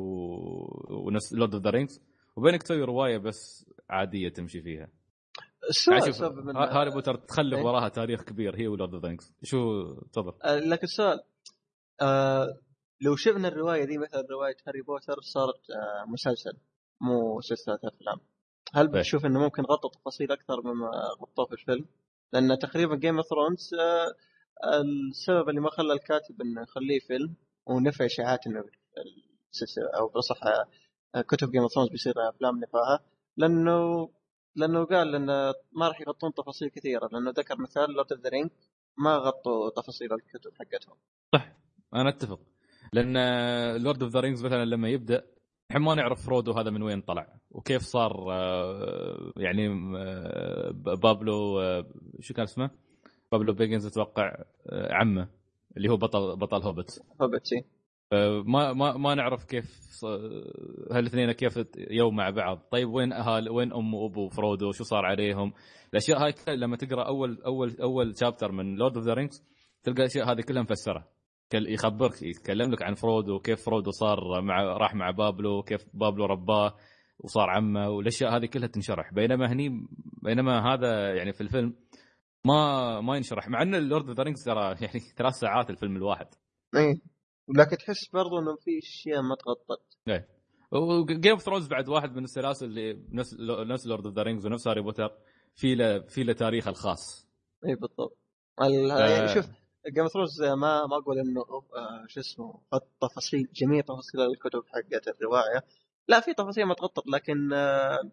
ونفس 0.91 1.33
Lord 1.33 1.55
of 1.55 1.63
the 1.65 1.71
Rings 1.71 2.03
وبينك 2.37 2.63
تسوي 2.63 2.83
رواية 2.83 3.19
بس 3.19 3.67
عادية 3.91 4.29
تمشي 4.29 4.63
فيها. 4.63 4.89
السؤال 5.71 5.99
يعني 5.99 6.13
شوف 6.13 6.17
سبب 6.17 6.45
من 6.45 6.57
ها- 6.57 6.81
هاري 6.81 6.91
بوتر 6.91 7.15
تخلف 7.15 7.59
إيه؟ 7.59 7.65
وراها 7.65 7.89
تاريخ 7.89 8.23
كبير 8.23 8.57
هي 8.57 8.67
و 8.69 8.74
Lord 8.74 8.95
of 8.95 9.03
the 9.03 9.09
Rings 9.09 9.35
شو 9.43 9.85
تفضل؟ 10.13 10.33
آه، 10.45 10.57
لكن 10.59 10.83
السؤال. 10.83 11.21
آه 12.01 12.47
لو 13.01 13.17
شفنا 13.17 13.49
الرواية 13.49 13.85
دي 13.85 13.99
مثلا 13.99 14.27
رواية 14.31 14.57
هاري 14.67 14.83
بوتر 14.83 15.21
صارت 15.21 15.71
آه 15.71 16.05
مسلسل 16.11 16.53
مو 17.01 17.41
سلسلة 17.41 17.79
أفلام. 17.85 18.21
هل 18.75 18.87
طيب. 18.87 18.97
بتشوف 18.97 19.27
إنه 19.27 19.41
ممكن 19.41 19.63
غطوا 19.63 19.91
تفاصيل 19.91 20.33
أكثر 20.33 20.63
مما 20.65 20.91
غطوه 21.23 21.47
في 21.47 21.53
الفيلم؟ 21.53 21.87
لأن 22.33 22.59
تقريبا 22.59 22.97
Game 22.97 23.17
of 23.17 23.27
Thrones 23.27 23.71
السبب 24.75 25.49
اللي 25.49 25.61
ما 25.61 25.71
خلى 25.71 25.93
الكاتب 25.93 26.41
إنه 26.43 26.63
يخليه 26.63 27.01
فيلم 27.01 27.35
ونفى 27.67 28.07
إشاعات 28.07 28.47
إنه 28.47 28.65
السلسلة 29.53 29.91
أو 29.99 30.09
بصح 30.09 30.41
آه، 31.15 31.21
كتب 31.21 31.51
Game 31.51 31.63
of 31.63 31.73
Thrones 31.73 31.91
بيصير 31.91 32.29
أفلام 32.29 32.61
نفاهه 32.61 33.01
لأنه 33.37 34.11
لأنه 34.57 34.85
قال 34.85 35.15
إنه 35.15 35.55
ما 35.73 35.89
راح 35.89 36.01
يغطون 36.01 36.35
تفاصيل 36.35 36.69
كثيرة. 36.69 37.09
لأنه 37.13 37.31
ذكر 37.31 37.61
مثال 37.61 37.91
Lord 37.91 38.13
of 38.13 38.21
the 38.21 38.31
Ring 38.31 38.51
ما 38.99 39.17
غطوا 39.17 39.71
تفاصيل 39.71 40.13
الكتب 40.13 40.51
حقتهم. 40.55 40.97
صح 41.35 41.53
أنا 41.95 42.09
أتفق. 42.09 42.41
لأن 42.93 43.17
Lord 43.83 44.03
of 44.03 44.13
the 44.13 44.21
Rings 44.21 44.45
مثلا 44.45 44.65
لما 44.65 44.89
يبدأ 44.89 45.25
إحنا 45.71 45.81
ما 45.81 45.95
نعرف 45.95 46.27
فرودو 46.27 46.53
هذا 46.53 46.71
من 46.71 46.83
وين 46.83 47.01
طلع 47.01 47.35
وكيف 47.51 47.83
صار 47.83 48.33
آه، 48.33 49.33
يعني 49.37 49.69
آه، 49.97 50.71
بيلبو 51.03 51.61
آه، 51.61 51.87
شو 52.21 52.35
كان 52.35 52.43
اسمه؟ 52.43 52.71
بيلبو 53.33 53.53
باجنز 53.53 53.87
أتوقع 53.87 54.45
عمه 54.73 55.29
اللي 55.77 55.89
هو 55.89 55.97
بطل 55.97 56.37
بطل 56.37 56.63
هوبت 56.63 57.03
هوبتسي 57.23 57.65
ما 58.45 58.73
ما 58.73 58.97
ما 58.97 59.15
نعرف 59.15 59.45
كيف 59.45 59.81
هالاثنين 60.93 61.33
كيف 61.33 61.59
يوم 61.77 62.17
مع 62.17 62.31
بعض. 62.31 62.59
طيب 62.71 62.89
وين 62.89 63.13
أهل 63.13 63.49
وين 63.49 63.73
أم 63.73 63.95
وأبو 63.95 64.29
فرودو 64.29 64.73
شو 64.73 64.85
صار 64.85 65.05
عليهم؟ 65.05 65.53
الأشياء 65.93 66.19
هاي 66.25 66.35
لما 66.57 66.77
تقرأ 66.77 67.07
أول 67.07 67.43
أول 67.47 67.77
أول 67.81 68.15
chapter 68.21 68.53
من 68.53 68.75
Lord 68.75 68.97
of 68.97 69.07
the 69.07 69.15
Rings 69.15 69.45
تلقى 69.83 70.01
الأشياء 70.01 70.33
هذه 70.33 70.41
كلها 70.41 70.63
مفسرة. 70.63 71.18
يخبرك 71.55 72.23
يتكلم 72.23 72.73
لك 72.73 72.83
عن 72.83 72.95
فرودو 72.95 73.35
وكيف 73.35 73.63
فرودو 73.63 73.91
صار 73.91 74.41
مع 74.41 74.63
راح 74.63 74.95
مع 74.95 75.11
بيلبو 75.11 75.63
كيف 75.63 75.87
بيلبو 75.95 76.25
رباه 76.25 76.75
وصار 77.19 77.51
عمه 77.51 77.91
والأشياء 77.91 78.37
هذه 78.37 78.47
كلها 78.47 78.69
تنشرح. 78.69 79.13
بينما 79.15 79.53
هني 79.53 79.87
بينما 80.23 80.75
هذا 80.75 81.15
يعني 81.15 81.33
في 81.33 81.41
الفيلم 81.41 81.75
ما 82.45 83.01
ما 83.01 83.17
ينشرح 83.17 83.49
مع 83.49 83.63
إن 83.63 83.75
ال 83.75 83.81
Lord 83.81 84.09
of 84.09 84.17
the 84.17 84.23
Rings 84.23 84.45
ترى 84.45 84.75
يعني 84.83 85.01
ثلاث 85.17 85.35
ساعات 85.35 85.71
الفيلم 85.71 85.97
الواحد. 85.97 86.27
اي 86.77 87.01
لكن 87.57 87.77
تحس 87.77 88.09
برضو 88.09 88.39
إنه 88.39 88.57
في 88.57 88.79
أشياء 88.79 89.23
ما 89.23 89.35
تغطت. 89.35 89.83
إيه. 90.09 90.29
و 90.73 90.85
Game 90.85 91.33
of 91.33 91.43
Thrones 91.43 91.69
بعد 91.69 91.89
واحد 91.89 92.17
من 92.17 92.25
السلاسل 92.25 92.67
اللي 92.67 93.03
نفس 93.13 93.37
نفس 93.41 93.87
Lord 93.87 94.07
of 94.07 94.15
the 94.15 94.23
Rings 94.23 94.47
ونفس 94.47 94.69
هاري 94.69 94.83
بوتر 94.83 95.11
في 95.55 95.75
له 95.75 95.99
في 96.01 96.23
له 96.23 96.33
تاريخه 96.33 96.69
الخاص. 96.69 97.29
اي 97.67 97.75
بالضبط. 97.75 98.19
يعني 98.61 99.29
شوف 99.29 99.47
Game 99.89 100.03
of 100.03 100.13
Thrones 100.13 100.43
ما 100.43 100.87
ما 100.87 100.97
أقول 100.97 101.19
إنه 101.19 101.41
آه 101.41 102.07
شو 102.07 102.21
اسمه 102.21 102.61
تفاصيل 103.01 103.49
جميع 103.55 103.81
تفاصيل 103.81 104.21
الكتب 104.21 104.63
حقت 104.67 105.09
الرواية. 105.09 105.65
لا 106.09 106.21
في 106.21 106.35
تفاصيل 106.35 106.65
ما 106.65 106.75
تغطت 106.75 107.09
لكن 107.09 107.53
آه 107.53 108.11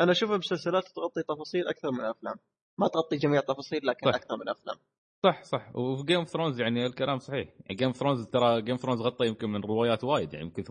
أنا 0.00 0.12
أشوف 0.12 0.30
المسلسلات 0.30 0.84
تغطي 0.84 1.22
تفاصيل 1.22 1.68
أكثر 1.68 1.90
من 1.90 2.00
الأفلام. 2.00 2.34
ما 2.78 2.88
تغطي 2.88 3.16
جميع 3.16 3.40
التفاصيل 3.40 3.86
لكن 3.86 4.10
صح. 4.10 4.14
أكثر 4.14 4.36
من 4.36 4.42
الأفلام. 4.42 4.76
صح 5.24 5.42
صح. 5.42 5.76
وفي 5.76 6.04
Game 6.04 6.18
of 6.18 6.28
Thrones 6.28 6.60
يعني 6.60 6.86
الكلام 6.86 7.18
صحيح. 7.18 7.48
يعني 7.60 7.74
Game 7.74 7.88
of 7.88 7.96
Thrones 7.96 8.26
ترى 8.26 8.62
Game 8.62 8.74
of 8.74 8.82
Thrones 8.82 9.00
غطى 9.00 9.26
يمكن 9.26 9.50
من 9.50 9.60
روايات 9.60 10.04
وايد 10.04 10.32
يعني 10.32 10.46
يمكن 10.46 10.62
80% 10.62 10.70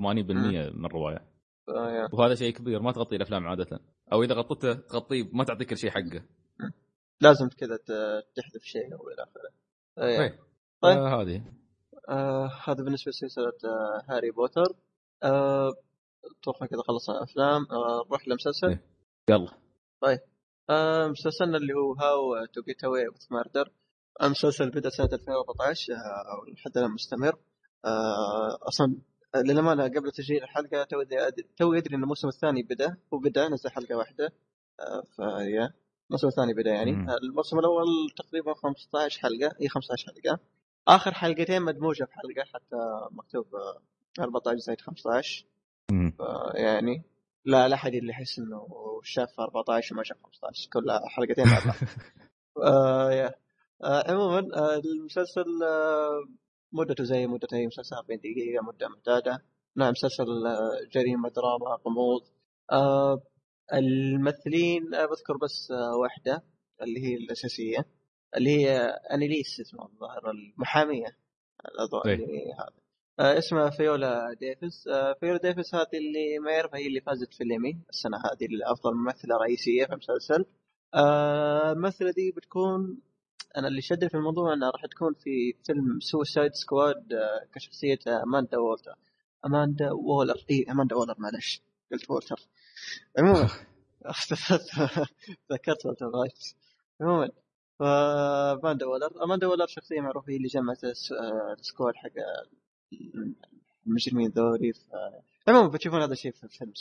من 0.75 0.85
الرواية. 0.85 1.27
آه 1.69 2.09
وهذا 2.14 2.35
شيء 2.35 2.53
كبير 2.53 2.81
ما 2.81 2.91
تغطي 2.91 3.15
الأفلام 3.15 3.47
عادة. 3.47 3.80
أو 4.14 4.23
إذا 4.23 4.35
غطيته 4.35 4.73
تغطيه 4.73 5.30
ما 5.33 5.43
تعطيك 5.43 5.69
كل 5.69 5.77
شيء 5.77 5.89
حقه. 5.89 6.25
لازم 7.22 7.49
كذا 7.49 7.77
تحذف 8.35 8.64
شيء 8.64 8.93
أو 8.93 9.07
إلى 9.07 9.23
آخره. 9.23 9.65
طيب, 9.98 10.33
طيب. 10.82 10.98
آه 10.98 11.22
هذه. 11.22 11.43
آه 12.09 12.51
هذا 12.67 12.83
بالنسبة 12.83 13.09
لسلسلة 13.09 13.53
آه 13.65 14.03
هاري 14.09 14.32
بوتر. 14.32 14.75
آه 15.24 15.74
أتوقع 16.41 16.65
كذا 16.65 16.82
خلصنا 16.82 17.17
الأفلام. 17.17 17.67
آه 17.72 18.06
نروح 18.07 18.27
لمسلسل 18.27 18.67
إيه. 18.67 18.83
يلا. 19.30 19.51
طيب. 20.01 20.19
آه 20.69 21.07
مسلسلنا 21.07 21.57
اللي 21.57 21.74
هو 21.74 21.93
How 21.93 22.45
to 22.45 22.61
Get 22.61 22.84
Away 22.84 23.08
with 23.08 23.25
Murder 23.32 23.72
المسلسل 24.24 24.69
بدأ 24.69 24.90
سنة 24.90 25.09
2014 25.14 25.93
آه 25.93 25.98
لحد 26.53 26.77
الآن 26.77 26.91
مستمر. 26.91 27.35
آه 27.85 28.57
أصلا 28.67 28.95
للأمانة 29.35 29.83
قبل 29.83 30.11
تسجيل 30.11 30.43
الحلقة 30.43 30.88
أدري 31.61 31.95
إن 31.95 32.03
الموسم 32.03 32.27
الثاني 32.27 32.64
بدأ 32.64 32.98
وبدأ 33.11 33.49
نزل 33.49 33.69
حلقة 33.69 33.95
واحدة. 33.98 34.33
آه 34.80 35.03
فيا. 35.15 35.74
الموسم 36.09 36.27
الثاني 36.27 36.53
بدأ 36.53 36.69
يعني. 36.72 36.92
مم. 36.92 37.09
الموسم 37.09 37.59
الأول 37.59 37.85
تقريبا 38.17 38.53
15 38.53 39.19
حلقة 39.19 39.56
إي 39.61 39.67
15 39.69 40.06
حلقة. 40.08 40.40
آخر 40.88 41.14
حلقتين 41.14 41.61
مدموجة 41.61 42.03
في 42.03 42.14
حلقه 42.14 42.43
حتى 42.53 43.08
مكتوب 43.11 43.45
14 44.19 44.58
زائد 44.58 44.82
15 44.82 45.45
يعني 46.56 47.03
لا 47.45 47.67
لا 47.67 47.75
أحد 47.75 47.93
اللي 47.93 48.09
يحس 48.09 48.40
إنه 48.40 48.67
شاف 49.03 49.40
14 49.40 49.95
وما 49.95 50.03
شاف 50.03 50.17
15 50.24 50.69
كلها 50.74 51.01
حلقتين 51.09 51.45
مع 51.48 51.59
بعض. 51.66 51.75
آه 52.64 53.34
آه 53.84 54.11
عموما 54.11 54.40
آه 54.56 54.75
المسلسل 54.77 55.64
آه 55.64 56.24
مدته 56.72 57.03
زي 57.03 57.27
مدة 57.27 57.48
اي 57.53 57.67
مسلسل 57.67 57.95
40 57.95 58.19
دقيقة 58.19 58.64
مدة 58.64 58.88
معتادة 58.88 59.43
نعم 59.75 59.92
مسلسل 59.92 60.48
آه 60.48 60.80
جريمة 60.92 61.30
دراما 61.30 61.77
غموض. 61.88 62.22
آه 62.72 63.22
الممثلين 63.74 64.84
بذكر 64.92 65.38
بس 65.38 65.72
واحدة 66.02 66.44
اللي 66.82 67.00
هي 67.03 67.16
الأساسية 67.16 67.85
اللي 68.38 68.50
هي 68.50 68.80
أناليس 69.14 69.59
اسمها 69.60 69.85
الظاهر 69.85 70.32
المحامية 70.32 71.18
طيب. 72.03 72.22
اللي 72.22 72.53
هذا 72.53 72.85
آه، 73.19 73.38
اسمها 73.38 73.69
فيولا 73.69 74.34
ديفيس. 74.40 74.88
آه، 74.88 75.14
فيولا 75.14 75.38
ديفيس 75.38 75.76
هذه 75.76 75.98
اللي 75.98 76.40
ما 76.40 76.52
يعرف 76.52 76.76
هي 76.76 76.88
اللي 76.88 77.02
فازت 77.02 77.34
في 77.34 77.44
الإيمي 77.44 77.80
السنة 77.90 78.18
هذه 78.18 78.48
لافضل 78.50 78.95
ممثلة 78.95 79.38
رئيسية 79.38 79.85
في 79.85 79.92
المسلسل. 79.94 80.45
آه، 80.94 81.72
الممثلة 81.72 82.11
دي 82.11 82.32
بتكون 82.32 83.02
أنا 83.58 83.68
اللي 83.68 83.82
شدني 83.82 84.10
في 84.10 84.18
الموضوع 84.18 84.53
إنها 84.53 84.69
راح 84.69 84.85
تكون 84.85 85.14
في 85.14 85.53
فيلم 85.64 86.00
Suicide 86.00 86.53
Squad 86.53 87.08
كشخصية 87.53 88.00
أماندا 88.24 88.58
وولتر. 88.58 88.95
أماندا 89.45 89.92
وولر 89.92 90.45
اي 90.52 90.66
أماندا 90.72 90.95
وولر 90.95 91.16
معلش 91.18 91.61
قلت 91.92 92.10
وولتر. 92.10 92.40
عموما. 93.18 93.50
ذكرت 95.52 95.86
والتر 95.86 96.06
وايت 96.06 96.56
عموما 97.02 97.30
فاماندا 97.80 98.86
وولر 98.86 99.24
اماندا 99.24 99.48
وولر 99.48 99.68
شخصيه 99.68 100.02
معروفة 100.02 100.32
هي 100.32 100.38
اللي 100.38 100.48
جمعت 100.48 100.84
ال 101.59 101.66
squad 101.66 101.95
حق 101.95 102.12
المجرمين 103.88 104.30
ذولي 104.30 104.74
ف... 104.74 104.80
عموما 105.48 105.68
بتشوفون 105.68 106.02
هذا 106.02 106.14
الشيء 106.14 106.32
في 106.32 106.48
فيلم 106.48 106.74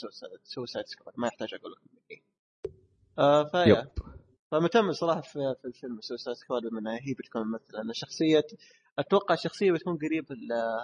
Suicide 0.44 0.86
Squad 0.86 1.14
ما 1.16 1.26
يحتاج 1.26 1.54
أقول 1.54 1.72
لكم. 1.72 2.22
آه 3.18 3.44
فيا 3.44 3.90
فمتأمل 4.50 4.94
صراحة 4.94 5.20
في, 5.20 5.54
في 5.62 5.64
الفيلم 5.64 6.00
Suicide 6.00 6.36
Squad 6.36 6.62
بما 6.62 6.94
هي 6.94 7.14
بتكون 7.18 7.42
ممثله 7.42 7.82
لأن 7.82 7.92
شخصيه 7.92 8.42
أتوقع 8.98 9.34
شخصية 9.34 9.72
بتكون 9.72 9.98
قريب 9.98 10.26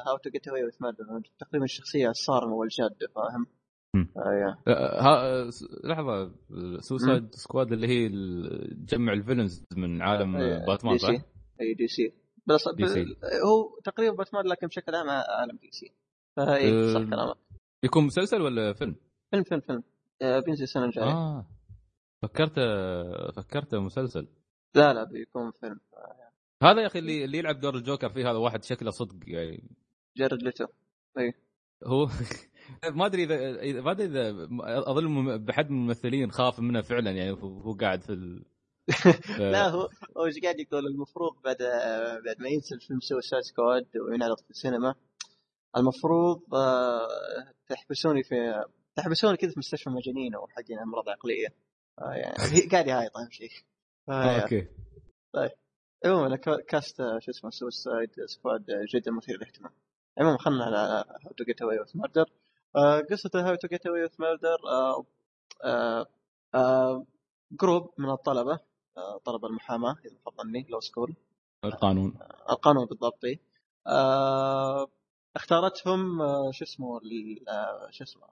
How 0.06 0.16
to 0.16 0.30
Get 0.30 0.48
Away 0.48 0.64
with 0.64 0.72
تقريبا 1.38 1.64
الشخصية 1.64 2.10
الصارمة 2.10 2.54
والجادة 2.54 3.08
فاهم؟ 3.14 3.46
آه, 3.96 4.56
آه، 4.68 5.02
ها 5.02 5.50
لحظة 5.84 6.32
Suicide 6.80 7.34
Squad 7.34 7.72
اللي 7.72 7.88
هي 7.88 8.08
تجمع 8.86 9.12
ال 9.12 9.18
villains 9.18 9.64
من 9.76 10.02
عالم 10.02 10.36
آه 10.36 10.66
باتمان 10.66 10.98
صح؟ 10.98 11.08
إي 11.60 11.74
DC. 11.74 12.12
بس. 12.46 12.68
هو 13.46 13.78
تقريبا 13.84 14.16
باتمان 14.16 14.46
لكن 14.46 14.66
بشكل 14.66 14.94
عام 14.94 15.08
عالم 15.08 15.56
DC. 15.56 15.92
فاي 16.36 16.94
صح 16.94 17.00
كلامك. 17.00 17.36
يكون 17.84 18.04
مسلسل 18.04 18.42
ولا 18.42 18.72
فيلم؟ 18.72 18.96
فيلم 19.30 19.42
فيلم 19.42 19.60
فيلم. 19.60 19.82
آه 20.22 20.40
بينزل 20.40 20.62
السنة 20.62 20.84
الجايه 20.84 21.06
آه 21.06 21.46
فكرت 22.22 22.60
فكرت 23.36 23.74
مسلسل. 23.74 24.28
لا 24.74 24.94
لا 24.94 25.04
بيكون 25.04 25.50
فيلم. 25.50 25.80
هذا 26.62 26.80
يا 26.80 26.86
أخي 26.86 26.98
اللي 26.98 27.24
اللي 27.24 27.38
يلعب 27.38 27.60
دور 27.60 27.74
الجوكر 27.76 28.08
فيه 28.08 28.30
هذا 28.30 28.38
واحد 28.38 28.64
شكله 28.64 28.90
صدق 28.90 29.16
يعني. 29.26 29.70
جارد 30.16 30.42
ليتو. 30.42 30.66
إي. 31.18 31.34
هو 31.86 32.08
ما 32.90 33.06
أدري 33.06 33.24
اذا 33.24 33.80
ما 33.80 33.90
أدري 33.90 34.06
إذا 34.06 34.48
أظن 34.62 35.38
بحد 35.44 35.70
من 35.70 35.76
الممثلين 35.76 36.30
خاف 36.30 36.60
منه 36.60 36.80
فعلا 36.80 37.10
يعني 37.10 37.30
هو 37.42 37.72
قاعد 37.72 38.02
في 38.02 38.12
ال... 38.12 38.44
لا 39.52 39.68
هو 39.68 39.88
هو 40.16 40.26
إيش 40.26 40.38
قاعد 40.42 40.60
يقول؟ 40.60 40.86
المفروض 40.86 41.42
بعد 41.44 41.56
بعد 42.24 42.36
ما 42.40 42.48
ينزل 42.48 42.80
فيلم 42.80 43.00
Suicide 43.00 43.42
Squad 43.42 43.86
وينعرض 43.96 44.38
في 44.38 44.50
السينما 44.50 44.94
المفروض 45.76 46.54
آه، 46.54 47.08
تحبسوني 47.68 48.22
في 48.22 48.64
تحبسوني 48.96 49.36
كذا 49.36 49.50
في 49.50 49.58
مستشفى 49.58 49.90
مجانين 49.90 50.34
أو 50.34 50.46
حقين 50.46 50.78
أمراض 50.78 51.08
عقلية. 51.08 51.48
آه، 51.98 52.12
يعني 52.12 52.60
قاعد 52.72 52.86
يهايط 52.86 53.16
أهم 53.16 53.30
شيء. 53.30 53.50
okay. 54.08 54.68
طيب. 55.32 55.50
عموما 56.04 56.36
cast 56.68 56.96
شو 56.96 57.30
اسمه 57.30 57.50
Suicide 57.50 58.10
Squad 58.26 58.64
جدا 58.94 59.10
مثير 59.10 59.36
للاهتمام. 59.36 59.72
عموما 60.18 60.38
خلنا 60.38 60.64
على 60.64 61.04
How 61.24 61.32
to 61.32 61.44
Get 61.44 61.62
Away 61.62 61.78
Murder 61.94 62.30
قصة 63.10 63.30
How 63.34 63.54
to 63.54 63.68
Get 63.68 63.86
Away 63.86 64.02
with 64.02 64.14
Murder 64.18 64.58
group 67.52 67.90
من 67.98 68.10
الطلبة 68.10 68.60
آه 68.96 69.18
طلبة 69.24 69.48
المحاماة 69.48 69.96
إذا 70.04 70.16
ما 70.26 70.32
ظني 70.42 70.66
law 70.68 70.80
school 70.80 71.14
القانون. 71.64 72.16
آه 72.20 72.52
القانون 72.52 72.86
بالضبط 72.86 73.24
آه 73.86 74.88
اختارتهم 75.36 76.22
آه 76.22 76.50
شو 76.50 76.64
اسمه 76.64 77.00
شو 77.90 78.04
اسمه 78.04 78.22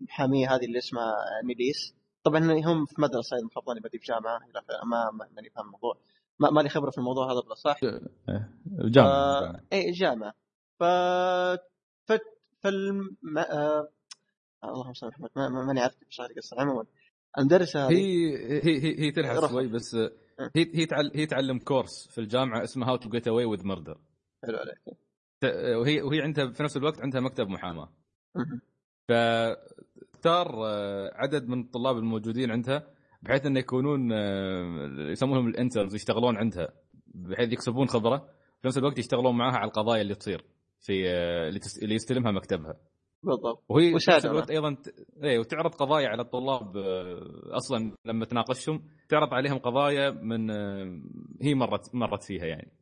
المحامية 0.00 0.54
هذه 0.54 0.64
اللي 0.64 0.78
اسمها 0.78 1.14
أنيليز. 1.44 1.94
طبعا 2.24 2.40
هم 2.64 2.86
في 2.86 3.00
مدرسة 3.00 3.36
إذا 3.36 3.48
ما 3.56 3.62
ظني 3.62 3.80
بدي 3.80 3.98
في 3.98 4.06
جامعة 4.06 4.40
ما 4.84 5.10
ماني 5.36 5.50
فاهم 5.50 5.66
الموضوع. 5.66 5.96
ما 6.38 6.60
لي 6.60 6.68
خبرة 6.68 6.90
في 6.90 6.98
الموضوع 6.98 7.32
هذا 7.32 7.40
بالاصح 7.40 7.80
إيه، 7.82 8.50
جامعة. 8.68 9.60
إي 9.72 9.90
جامعة. 9.90 10.34
ف 10.78 10.84
فالم... 12.66 13.16
آه... 13.38 13.88
اللهم 14.64 14.92
صل 14.92 15.06
على 15.06 15.14
محمد. 15.18 15.30
ما- 15.36 15.48
ما- 15.48 15.66
ماني 15.66 15.80
عارف 15.80 15.94
إيش 16.06 16.20
هذه 16.20 16.30
القصة 16.30 16.60
عموما 16.60 16.84
المدرسة 17.38 17.86
هذه 17.86 17.92
هي 17.94 18.36
هي 18.64 18.82
هي, 18.82 18.98
هي 19.00 19.10
تلحق 19.10 19.34
روح. 19.36 19.50
شوي 19.50 19.68
بس 19.68 19.94
هي 20.56 20.70
هي 20.74 20.86
تعل 20.86 21.10
هي 21.14 21.26
تعلم 21.26 21.58
course 21.58 22.08
في 22.08 22.18
الجامعة 22.20 22.62
اسمه 22.64 22.88
How 22.88 22.96
to 22.96 23.08
Get 23.08 23.28
Away 23.28 23.44
with 23.44 23.66
Murder 23.66 23.98
حلو 24.44 24.58
عليك. 24.58 24.98
وهي 25.80 26.02
وهي 26.02 26.22
عندها 26.22 26.46
في 26.52 26.62
نفس 26.62 26.76
الوقت 26.76 27.00
عندها 27.02 27.20
مكتب 27.20 27.48
محاماة. 27.48 27.88
فتختار 29.08 30.66
آه، 30.66 31.10
عدد 31.14 31.48
من 31.48 31.60
الطلاب 31.60 31.96
الموجودين 31.96 32.50
عندها 32.50 32.86
بحيث 33.22 33.46
انه 33.46 33.58
يكونون 33.60 34.12
آه، 34.12 35.10
يسمونهم 35.10 35.48
الانترنز 35.48 35.94
يشتغلون 35.94 36.36
عندها 36.36 36.68
بحيث 37.06 37.52
يكسبون 37.52 37.88
خبرة 37.88 38.18
في 38.62 38.68
نفس 38.68 38.78
الوقت 38.78 38.98
يشتغلون 38.98 39.36
معها 39.38 39.56
على 39.56 39.68
القضايا 39.68 40.02
اللي 40.02 40.14
تصير. 40.14 40.44
في 40.80 41.08
آه، 41.10 41.48
اللي 41.82 41.94
يستلمها 41.94 42.32
مكتبها. 42.32 42.80
بالضبط. 43.22 43.64
وهي 43.68 43.94
نفس 43.94 44.26
الوقت 44.26 44.50
أيضا 44.50 44.74
ت... 44.74 44.88
إيه 45.24 45.38
وتعرض 45.38 45.74
قضايا 45.74 46.08
على 46.08 46.22
الطلاب 46.22 46.76
آه، 46.76 47.56
أصلا 47.56 47.92
لما 48.04 48.24
تناقشهم 48.24 48.82
تعرض 49.08 49.34
عليهم 49.34 49.58
قضايا 49.58 50.10
من 50.10 50.50
آه، 50.50 51.00
هي 51.42 51.54
مرت 51.54 51.94
مرت 51.94 52.22
فيها 52.22 52.44
يعني. 52.46 52.72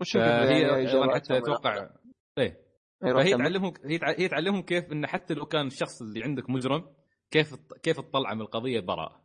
وش 0.00 0.16
أيضا 0.16 0.80
إجاباتهم 0.82 1.10
حتى 1.14 1.38
أتوقع 1.38 1.90
إيه. 2.38 2.60
فهي. 3.02 3.30
تعلمهم 3.36 3.72
هي 3.84 3.98
تع- 3.98 4.14
هي 4.18 4.28
تعلمهم 4.28 4.62
كيف 4.62 4.92
انه 4.92 5.06
حتى 5.06 5.34
لو 5.34 5.46
كان 5.46 5.66
الشخص 5.66 6.02
اللي 6.02 6.22
عندك 6.24 6.50
مجرم 6.50 6.84
كيف 7.30 7.54
كيف 7.82 8.00
تطلع 8.00 8.34
من 8.34 8.40
القضية 8.40 8.80
براءة. 8.80 9.24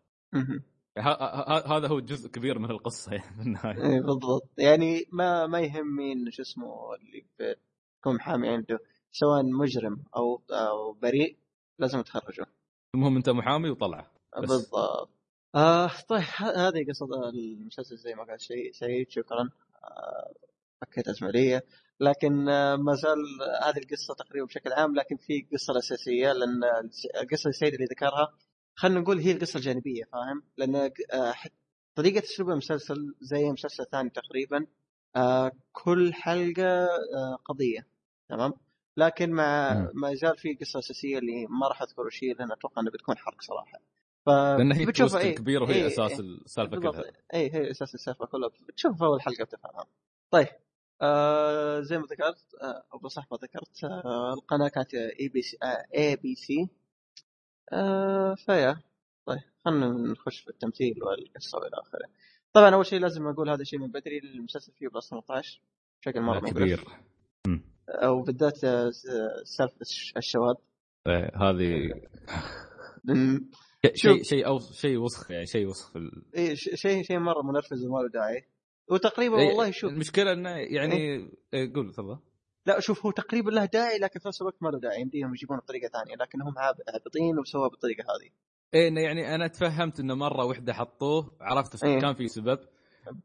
هذا 0.97 1.87
هو 1.87 1.99
جزء 1.99 2.29
كبير 2.29 2.59
من 2.59 2.71
القصة 2.71 3.11
يعني 3.15 3.35
في 3.35 3.41
النهاية. 3.41 3.75
إيه 3.75 4.01
بالضبط. 4.01 4.49
يعني 4.57 5.05
ما 5.11 5.47
ما 5.47 5.59
يهم 5.59 5.95
مين 5.95 6.31
شو 6.31 6.41
اسمه 6.41 6.95
اللي 6.95 7.25
بيكون 7.39 8.15
محامي 8.15 8.49
عنده. 8.49 8.79
سواء 9.11 9.43
مجرم 9.43 10.03
أو 10.15 10.41
أو 10.51 10.93
بريء 10.93 11.37
لازم 11.79 12.01
تخرجه 12.01 12.45
المهم 12.95 13.15
أنت 13.15 13.29
محامي 13.29 13.69
وطلعه. 13.69 14.11
بالضبط. 14.37 15.09
آه 15.55 15.91
طيب 16.09 16.23
هذه 16.37 16.85
قصة 16.89 17.29
المسلسل 17.29 17.97
زي 17.97 18.15
ما 18.15 18.23
قال 18.23 18.41
شيء 18.41 18.71
سعيد 18.71 19.09
شكرا. 19.09 19.49
آه 19.83 20.33
فكيت 20.81 21.05
لكن 21.99 22.49
آه 22.49 22.75
ما 22.75 22.93
زال 22.93 23.17
هذه 23.63 23.77
القصة 23.77 24.13
تقريبا 24.13 24.45
بشكل 24.45 24.73
عام 24.73 24.95
لكن 24.95 25.17
في 25.17 25.47
قصة 25.53 25.71
الأساسية 25.71 26.31
لأن 26.31 26.63
القصة 27.21 27.51
سعيد 27.51 27.73
اللي 27.73 27.85
ذكرها 27.85 28.33
خلينا 28.75 28.99
نقول 28.99 29.19
هي 29.19 29.31
القصة 29.31 29.57
الجانبية 29.57 30.03
فاهم؟ 30.03 30.43
لأن 30.57 30.75
آه 31.13 31.33
طريقة 31.95 32.23
أسلوب 32.23 32.49
المسلسل 32.49 33.15
زي 33.21 33.51
مسلسل 33.51 33.85
ثاني 33.85 34.09
تقريبا 34.09 34.65
آه 35.15 35.51
كل 35.71 36.13
حلقة 36.13 36.85
آه 37.15 37.35
قضية 37.45 37.87
تمام؟ 38.29 38.53
لكن 38.97 39.31
مع. 39.31 39.91
ما 39.93 40.13
زال 40.15 40.37
في 40.37 40.53
قصة 40.53 40.79
أساسية 40.79 41.17
اللي 41.17 41.47
ما 41.49 41.67
راح 41.67 41.81
أذكر 41.81 42.01
وش 42.05 42.23
هي 42.23 42.33
لأن 42.33 42.51
أتوقع 42.51 42.81
أنها 42.81 42.91
بتكون 42.91 43.17
حرق 43.17 43.41
صراحة. 43.41 43.79
ف 44.25 44.29
لأن 44.29 44.71
هي 44.71 44.85
بتشوف 44.85 45.15
إيه، 45.15 45.29
الكبير 45.29 45.63
وهي 45.63 45.73
إيه، 45.73 45.87
أساس 45.87 46.11
إيه. 46.11 46.19
السالفة 46.19 46.77
كلها. 46.77 47.03
اي 47.33 47.53
هي 47.53 47.71
أساس 47.71 47.95
السالفة 47.95 48.25
كلها. 48.25 48.49
بتشوف 48.67 49.03
أول 49.03 49.21
حلقة 49.21 49.43
بتفهمها 49.43 49.85
طيب 50.31 50.47
آه 51.01 51.81
زي 51.81 51.97
ما 51.97 52.05
ذكرت 52.05 52.55
آه 52.61 52.83
أبو 52.93 53.07
صح 53.07 53.27
ما 53.31 53.37
ذكرت 53.37 53.83
آه 53.83 54.33
القناة 54.33 54.67
كانت 54.67 54.93
ABC 54.93 55.57
ABC 55.95 56.69
آه 57.73 58.35
ف 58.45 58.50
yeah. 58.50 58.77
طيب 59.25 59.39
خلينا 59.65 59.87
نخش 59.87 60.39
في 60.39 60.49
التمثيل 60.49 61.03
والقصة 61.03 61.57
والى 61.57 61.71
آخره. 61.73 62.09
طبعا 62.53 62.69
أول 62.75 62.85
شيء 62.85 62.99
لازم 62.99 63.27
أقول 63.27 63.49
هذا 63.49 63.61
الشيء 63.61 63.79
من 63.79 63.87
بدري 63.87 64.17
المسلسل 64.19 64.71
فيه 64.73 64.87
plus 64.87 65.09
18 65.09 65.61
بشكل 66.01 66.21
مرة. 66.21 66.39
كبير. 66.39 66.83
أو 67.89 68.21
بالذات 68.21 68.63
آه، 68.63 68.89
سالفة 69.43 69.81
الش- 69.81 70.13
الشباب 70.17 70.55
إيه، 71.07 71.31
هذه 71.35 71.91
شيء 73.95 74.23
شيء 74.23 74.47
أو 74.47 74.59
شيء 74.59 74.97
وسخ 74.97 75.31
يعني 75.31 75.45
شيء 75.45 75.67
وسخ. 75.67 75.93
إيه، 76.35 76.53
ش- 76.55 76.69
شيء 76.73 77.03
شيء 77.03 77.19
مرة 77.19 77.41
منرفز 77.41 77.85
وما 77.85 77.99
له 77.99 78.09
داعي. 78.09 78.43
وتقريبا 78.91 79.39
إيه، 79.39 79.47
والله 79.47 79.71
شوف. 79.71 79.91
المشكلة 79.91 80.31
إنه 80.33 80.49
يعني 80.49 80.95
إيه، 81.53 81.73
قول 81.73 81.91
تفضل. 81.93 82.19
لا 82.65 82.79
شوف 82.79 83.05
هو 83.05 83.11
تقريبا 83.11 83.51
له 83.51 83.65
داعي 83.65 83.97
لكن 83.97 84.19
في 84.19 84.27
نفس 84.27 84.41
الوقت 84.41 84.55
ما 84.61 84.69
له 84.69 84.79
داعي. 84.79 85.01
يمديهم 85.01 85.33
يجيبونه 85.33 85.59
بطريقة 85.61 85.87
ثانية 85.89 86.15
لكن 86.15 86.41
هم 86.41 86.53
عابطين 86.59 87.39
وسووها 87.39 87.67
بالطريقة 87.69 88.01
هذه. 88.03 88.29
إيه 88.73 88.93
يعني 89.03 89.35
أنا 89.35 89.47
تفهمت 89.47 89.99
إنه 89.99 90.13
مرة 90.15 90.45
واحدة 90.45 90.73
حطوه 90.73 91.37
عرفت 91.41 91.83
إيه. 91.83 91.99
كان 91.99 92.13
في 92.13 92.27
سبب 92.27 92.59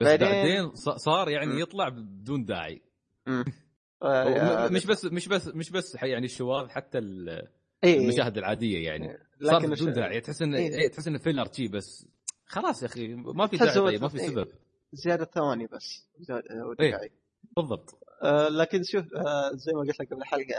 بس 0.01 0.07
بعدين- 0.09 0.29
بعدين 0.29 0.75
صار 0.75 1.29
يعني. 1.29 1.61
يطلع 1.61 1.89
بدون 1.89 2.45
داعي. 2.45 2.83
مش 4.71 4.87
بس 4.87 5.05
مش 5.05 5.29
بس 5.29 5.47
مش 5.49 5.71
بس 5.71 5.97
يعني 6.03 6.25
الشواذ 6.27 6.69
حتى 6.69 6.99
ال- 6.99 7.49
إيه، 7.85 7.99
المشاهد 8.01 8.39
العادية 8.39 8.85
يعني. 8.89 9.19
صار 9.43 9.67
بدون 9.67 9.93
داعي. 9.93 10.21
تحس 10.21 10.43
انه 10.43 10.59
إيه. 10.59 10.75
إيه، 10.75 10.89
تحس 10.89 11.09
انه 11.09 11.19
فيلر 11.19 11.53
شي 11.53 11.69
بس. 11.69 12.07
خلاص 12.47 12.83
يا 12.83 12.87
أخي 12.87 13.09
ما 13.15 13.47
في 13.47 13.57
داعي 13.57 13.75
طيب 13.75 14.03
ما 14.03 14.09
في 14.09 14.21
إيه. 14.21 14.29
سبب. 14.29 14.49
زيادة 14.93 15.25
ثواني 15.25 15.67
بس 15.67 16.07
زيادة- 16.23 16.81
إيه. 16.81 17.11
بالضبط. 17.57 17.99
آه، 18.23 18.49
لكن 18.49 18.83
شوف 18.83 19.15
آه، 19.15 19.51
زي 19.53 19.73
ما 19.73 19.81
قلت 19.81 20.01
لك 20.01 20.11
قبل 20.13 20.21
الحلقة 20.23 20.55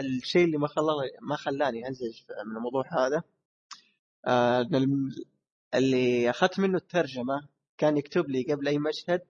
الشيء 0.00 0.44
اللي 0.44 0.58
ما 0.58 0.68
خلاني 0.68 1.10
ما 1.20 1.36
خلاني 1.36 1.88
انزج 1.88 2.20
من 2.46 2.56
الموضوع 2.56 2.84
هذا 3.06 3.22
آه، 4.26 4.68
اللي 5.74 6.30
أخذت 6.30 6.60
منه 6.60 6.76
الترجمة 6.76 7.48
كان 7.78 7.96
يكتب 7.96 8.28
لي 8.30 8.42
قبل 8.42 8.68
أي 8.68 8.78
مشهد 8.78 9.22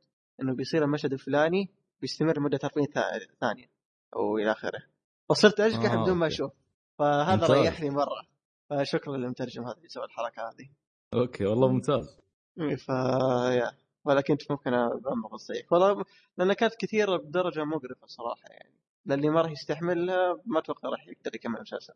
إنه 0.43 0.55
بيصير 0.55 0.85
المشهد 0.85 1.13
الفلاني 1.13 1.69
بيستمر 2.01 2.41
مده 2.41 2.59
40 2.65 2.87
ثا- 2.87 3.35
ثانية 3.41 3.71
أو 4.17 4.39
إلى 4.39 4.53
آخره. 4.53 4.83
فصرت 5.29 5.61
اشقح 5.61 5.93
آه، 5.93 6.03
بدون 6.03 6.17
ما. 6.17 6.27
أشوف. 6.27 6.53
فهذا 6.99 7.33
ممتاز. 7.41 7.51
ريحني 7.51 7.91
مرة. 7.91 8.27
فشكرا 8.71 9.17
للمترجم 9.17 9.65
هذا 9.65 9.77
اللي 9.77 9.89
سوى 9.89 10.05
الحركة 10.05 10.43
هذه. 10.43 10.69
أوكي 11.15 11.45
والله 11.47 11.69
ممتاز. 11.69 12.19
ف 12.57 12.89
يا. 12.89 13.73
ولا 14.05 14.21
كنت 14.21 14.51
ممكن 14.51 14.75
ابمغ 14.75 15.37
زيك 15.37 15.73
والله 15.73 16.05
لأن 16.39 16.53
كانت 16.53 16.75
كثيره 16.75 17.17
بدرجة 17.17 17.65
مقرفة 17.65 18.07
صراحة 18.07 18.49
يعني 18.51 18.73
للي 19.07 19.29
ما 19.31 19.41
راح 19.41 19.51
يستحملها 19.51 20.41
ما 20.47 20.59
أتوقع 20.59 20.89
راح 20.89 21.09
يقدر 21.09 21.35
يكمل 21.35 21.57
المسلسل. 21.57 21.95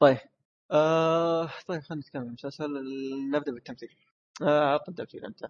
طيب 0.00 0.18
آه 0.70 1.50
طيب 1.66 1.80
خلينا 1.82 2.00
نتكلم 2.02 2.22
عن 2.22 2.28
المسلسل 2.28 2.66
نبدأ 3.32 3.52
بالتمثيل. 3.52 3.96
آه 4.42 4.60
عط 4.74 4.88
التمثيل 4.88 5.24
أنت 5.24 5.44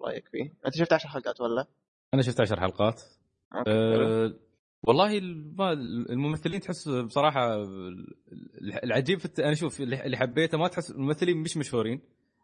رأيك 0.00 0.28
فيه؟ 0.28 0.52
أنت 0.66 0.74
شفت 0.74 0.92
10 0.92 1.08
حلقات 1.08 1.40
ولا؟ 1.40 1.66
أنا 2.14 2.22
شفت 2.22 2.40
عشر 2.40 2.60
حلقات 2.60 3.02
أوكي، 3.54 3.70
حلو. 3.70 4.06
أه 4.06 4.34
والله 4.82 5.18
الممثلين 6.10 6.60
تحس 6.60 6.88
بصراحة 6.88 7.54
ال- 7.62 8.16
العجيب 8.84 9.18
في 9.18 9.24
الت... 9.24 9.40
أنا 9.40 9.54
شوف 9.54 9.80
اللي 9.80 10.16
حبيته 10.16 10.58
ما 10.58 10.68
تحس 10.68 10.90
الممثلين 10.90 11.36
مش 11.36 11.56
مشهورين 11.56 12.00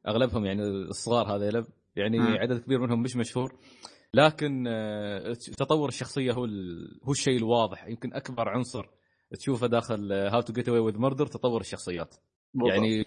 أغلبهم 0.09 0.45
يعني 0.47 0.63
الصغار 0.63 1.37
هذيلا 1.37 1.65
يعني 1.97 2.19
مم. 2.19 2.27
عدد 2.27 2.61
كبير 2.61 2.81
منهم 2.81 3.03
مش 3.03 3.17
مشهور 3.17 3.59
لكن 4.15 4.65
آه، 4.69 5.33
تطور 5.33 5.89
الشخصية 5.89 6.33
هو 6.33 6.45
ال... 6.45 7.01
هو 7.05 7.13
الشيء 7.13 7.37
الواضح 7.37 7.87
يمكن 7.87 8.15
أكبر 8.15 8.49
عنصر 8.49 8.87
تشوفه 9.39 9.67
داخل 9.67 10.13
How 10.13 10.41
to 10.41 10.53
Get 10.53 10.69
Away 10.69 10.81
with 10.81 10.99
Murder 10.99 11.27
تطور 11.27 11.61
الشخصيات 11.61 12.15
بالضبط. 12.55 12.73
يعني 12.73 13.03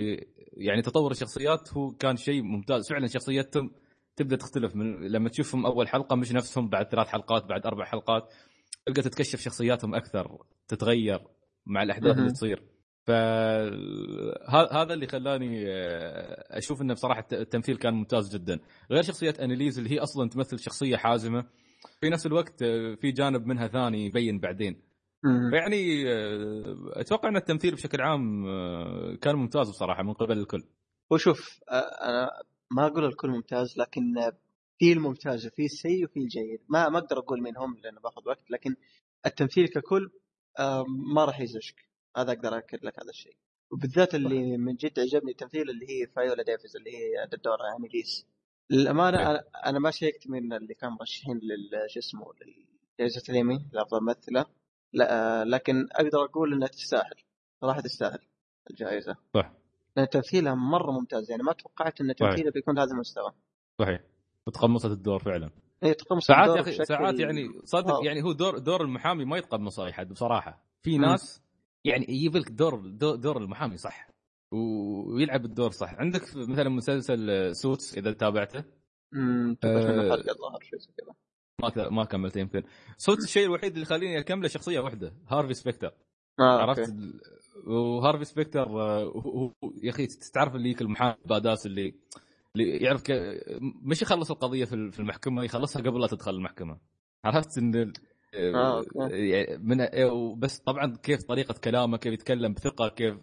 يعني 0.54 0.82
تطور 0.82 1.12
الشخصيات 1.12 1.74
هو 1.74 1.92
كان 1.92 2.16
شيء 2.16 2.42
ممتاز 2.42 2.90
فعلا 2.90 3.08
شخصيتهم 3.08 3.72
تبدأ 4.16 4.36
تختلف 4.36 4.76
من 4.76 5.08
لما 5.08 5.30
تشوفهم 5.30 5.66
أول 5.66 5.88
حلقة 5.88 6.16
مش 6.16 6.32
نفسهم 6.32 6.70
بعد 6.70 6.88
ثلاث 6.88 7.08
حلقات 7.08 7.46
بعد 7.46 7.66
أربع 7.66 7.86
حلقات 7.86 8.34
تبدأ 8.86 9.02
تتكشف 9.02 9.40
شخصياتهم 9.40 9.96
أكثر 9.96 10.38
تتغير 10.68 11.20
مع 11.66 11.84
الأحداث. 11.84 12.18
اللي 12.18 12.32
تصير 12.32 12.64
فهذا 13.08 14.94
اللي 14.94 15.08
خلاني 15.08 15.64
آه، 15.68 16.58
أشوف 16.58 16.82
إنه 16.82 16.94
بصراحة 16.94 17.20
الت- 17.20 17.34
التمثيل 17.34 17.78
كان 17.78 17.94
ممتاز 17.94 18.36
جدا. 18.36 18.60
غير 18.92 19.04
شخصية 19.04 19.34
أنيليز 19.42 19.78
اللي 19.80 19.92
هي 19.92 20.00
أصلا 20.00 20.30
تمثل 20.30 20.60
شخصية 20.60 20.98
حازمة 20.98 21.46
في 22.02 22.10
نفس 22.10 22.26
الوقت 22.26 22.62
آه، 22.64 22.96
في 22.96 23.12
جانب 23.12 23.46
منها 23.48 23.68
ثاني 23.68 24.06
يبين 24.06 24.40
بعدين. 24.40 24.82
فيعني 25.52 26.04
آه، 26.14 26.76
أتوقع 26.94 27.30
إن 27.30 27.36
التمثيل 27.36 27.74
بشكل 27.76 28.02
عام 28.02 28.46
كان 29.22 29.36
ممتاز 29.36 29.70
بصراحة 29.70 30.04
من 30.04 30.14
قبل 30.14 30.38
الكل. 30.40 30.64
وشوف 31.12 31.60
أنا 31.72 32.30
ما 32.72 32.86
أقول 32.88 33.06
الكل 33.06 33.30
ممتاز 33.30 33.78
لكن 33.78 34.02
في 34.80 34.94
الممتاز 34.94 35.48
وفي 35.48 35.66
السيء 35.66 36.06
وفي 36.06 36.20
الجيد. 36.20 36.60
ما 36.70 36.90
ما 36.90 36.98
أقدر 37.00 37.18
أقول 37.20 37.42
مين 37.42 37.58
هم 37.58 37.78
لأنه 37.84 38.00
باخذ 38.00 38.22
وقت 38.28 38.52
لكن 38.52 38.76
التمثيل 39.26 39.68
ككل 39.68 40.10
ما 41.16 41.26
راح 41.26 41.40
يزعجك. 41.42 41.85
هذا 42.16 42.32
أقدر 42.32 42.58
اكد 42.58 42.86
لك 42.86 43.00
هذا 43.00 43.10
الشيء. 43.10 43.36
وبالذات 43.72 44.16
اللي 44.16 44.58
من 44.58 44.76
جد 44.76 45.00
عجبني 45.00 45.32
التمثيل 45.32 45.70
اللي 45.70 45.86
هي 45.90 46.08
فايولا 46.08 46.44
ديفيز 46.44 46.76
اللي 46.76 46.92
هي 46.92 47.24
الدورة 47.34 47.64
يعني 47.72 47.88
ليس 47.94 48.26
للامانه. 48.70 49.18
أنا 49.18 49.44
أنا 49.66 49.80
ما 49.80 49.92
شيكت 49.92 50.30
من 50.30 50.54
اللي 50.54 50.74
كان 50.74 50.90
مرشحين 50.90 51.38
لل 51.38 51.90
شو 51.90 52.00
اسمه 52.00 52.26
لجائزه 53.00 53.24
الايمي 53.30 53.66
لأفضل 53.74 54.02
ممثلة. 54.02 54.46
لا 54.94 55.46
لكن 55.46 55.88
أقدر 55.92 56.24
أقول 56.24 56.54
إنها 56.54 56.68
تستاهل. 56.68 57.16
صراحة 57.62 57.82
تستاهل 57.82 58.20
الجائزة. 58.70 59.16
صح. 59.34 59.52
لأن 59.98 60.10
تمثيلها 60.10 60.56
مرة 60.56 60.92
ممتاز. 60.92 61.32
يعني 61.32 61.44
ما 61.44 61.54
توقعت 61.54 62.02
إن 62.02 62.16
تمثيلها 62.16 62.52
بيكون 62.52 62.76
بهذا 62.76 62.92
المستوى. 62.92 63.32
صحيح. 63.80 64.02
وتقمصت 64.48 64.86
الدور 64.86 65.20
فعلا. 65.20 65.50
اي 65.84 65.94
تقمص 65.94 66.26
ساعات 66.26 66.50
الدور 66.50 66.58
يا 66.58 66.62
أخي 66.62 66.86
ساعات 66.86 67.20
يعني 67.20 67.62
صدق. 67.64 68.06
يعني 68.06 68.24
هو 68.24 68.32
دور 68.32 68.58
دور 68.58 68.82
المحامي 68.82 69.26
ما 69.26 69.38
يتقمص 69.38 69.80
أي 69.80 69.94
حد 69.94 70.10
بصراحة. 70.10 70.64
في. 70.82 70.98
ناس 70.98 71.45
يعني 71.86 72.06
يجيب 72.10 72.36
لك 72.38 72.52
دور 72.52 72.88
دور, 73.16 73.38
المحامي 73.38 73.78
صح. 73.78 74.08
ويلعب 74.52 75.46
الدور 75.46 75.72
صح. 75.72 75.94
عندك 75.94 76.22
مثلا 76.36 76.70
مسلسل 76.70 77.56
Suits 77.56 77.98
إذا 77.98 78.12
تابعته؟ 78.12 78.64
امم 79.14 79.58
آه، 79.64 80.16
كذا. 80.16 80.36
ما 81.62 81.90
ما 81.90 82.06
كملته 82.06 82.40
يمكن. 82.40 82.64
Suits 82.98 83.24
الشيء 83.24 83.46
الوحيد 83.46 83.72
اللي 83.72 83.82
يخليني 83.82 84.20
أكمله 84.20 84.48
شخصية 84.48 84.80
واحدة 84.80 85.14
هارفي 85.28 85.54
سبكتر 85.54 85.94
آه 86.40 86.62
عرفت 86.62 86.90
ال- 86.90 87.22
وهارفي 87.68 88.26
سبكتر 88.26 88.64
آه، 88.82 89.04
هو- 89.04 89.52
هو- 89.64 89.74
يا 89.84 89.90
أخي 89.90 90.08
تعرف 90.08 90.56
اللي 90.56 90.76
المحامي 90.82 91.16
badass 91.26 91.66
اللي 91.66 91.96
اللي 92.56 92.78
يعرف 92.78 93.04
ك... 93.04 93.12
مش 93.62 94.02
يخلص 94.02 94.32
القضية 94.32 94.66
في 94.66 94.76
ال- 94.76 94.92
في 94.92 95.00
المحكمة 95.00 95.44
يخلصها 95.44 95.82
قبل 95.82 96.02
لا 96.02 96.08
تدخل 96.08 96.32
المحكمة. 96.32 96.78
عرفت 97.26 97.58
إن 97.58 97.94
آه، 98.36 98.78
okay. 98.78 99.30
يعني 99.30 99.58
من 99.64 99.88
بس 100.40 100.60
طبعا 100.60 100.98
كيف 101.04 101.24
طريقة 101.24 101.56
كلامه 101.64 101.98
كيف 101.98 102.14
يتكلم 102.14 102.54
بثقة 102.54 102.90
كيف 102.90 103.16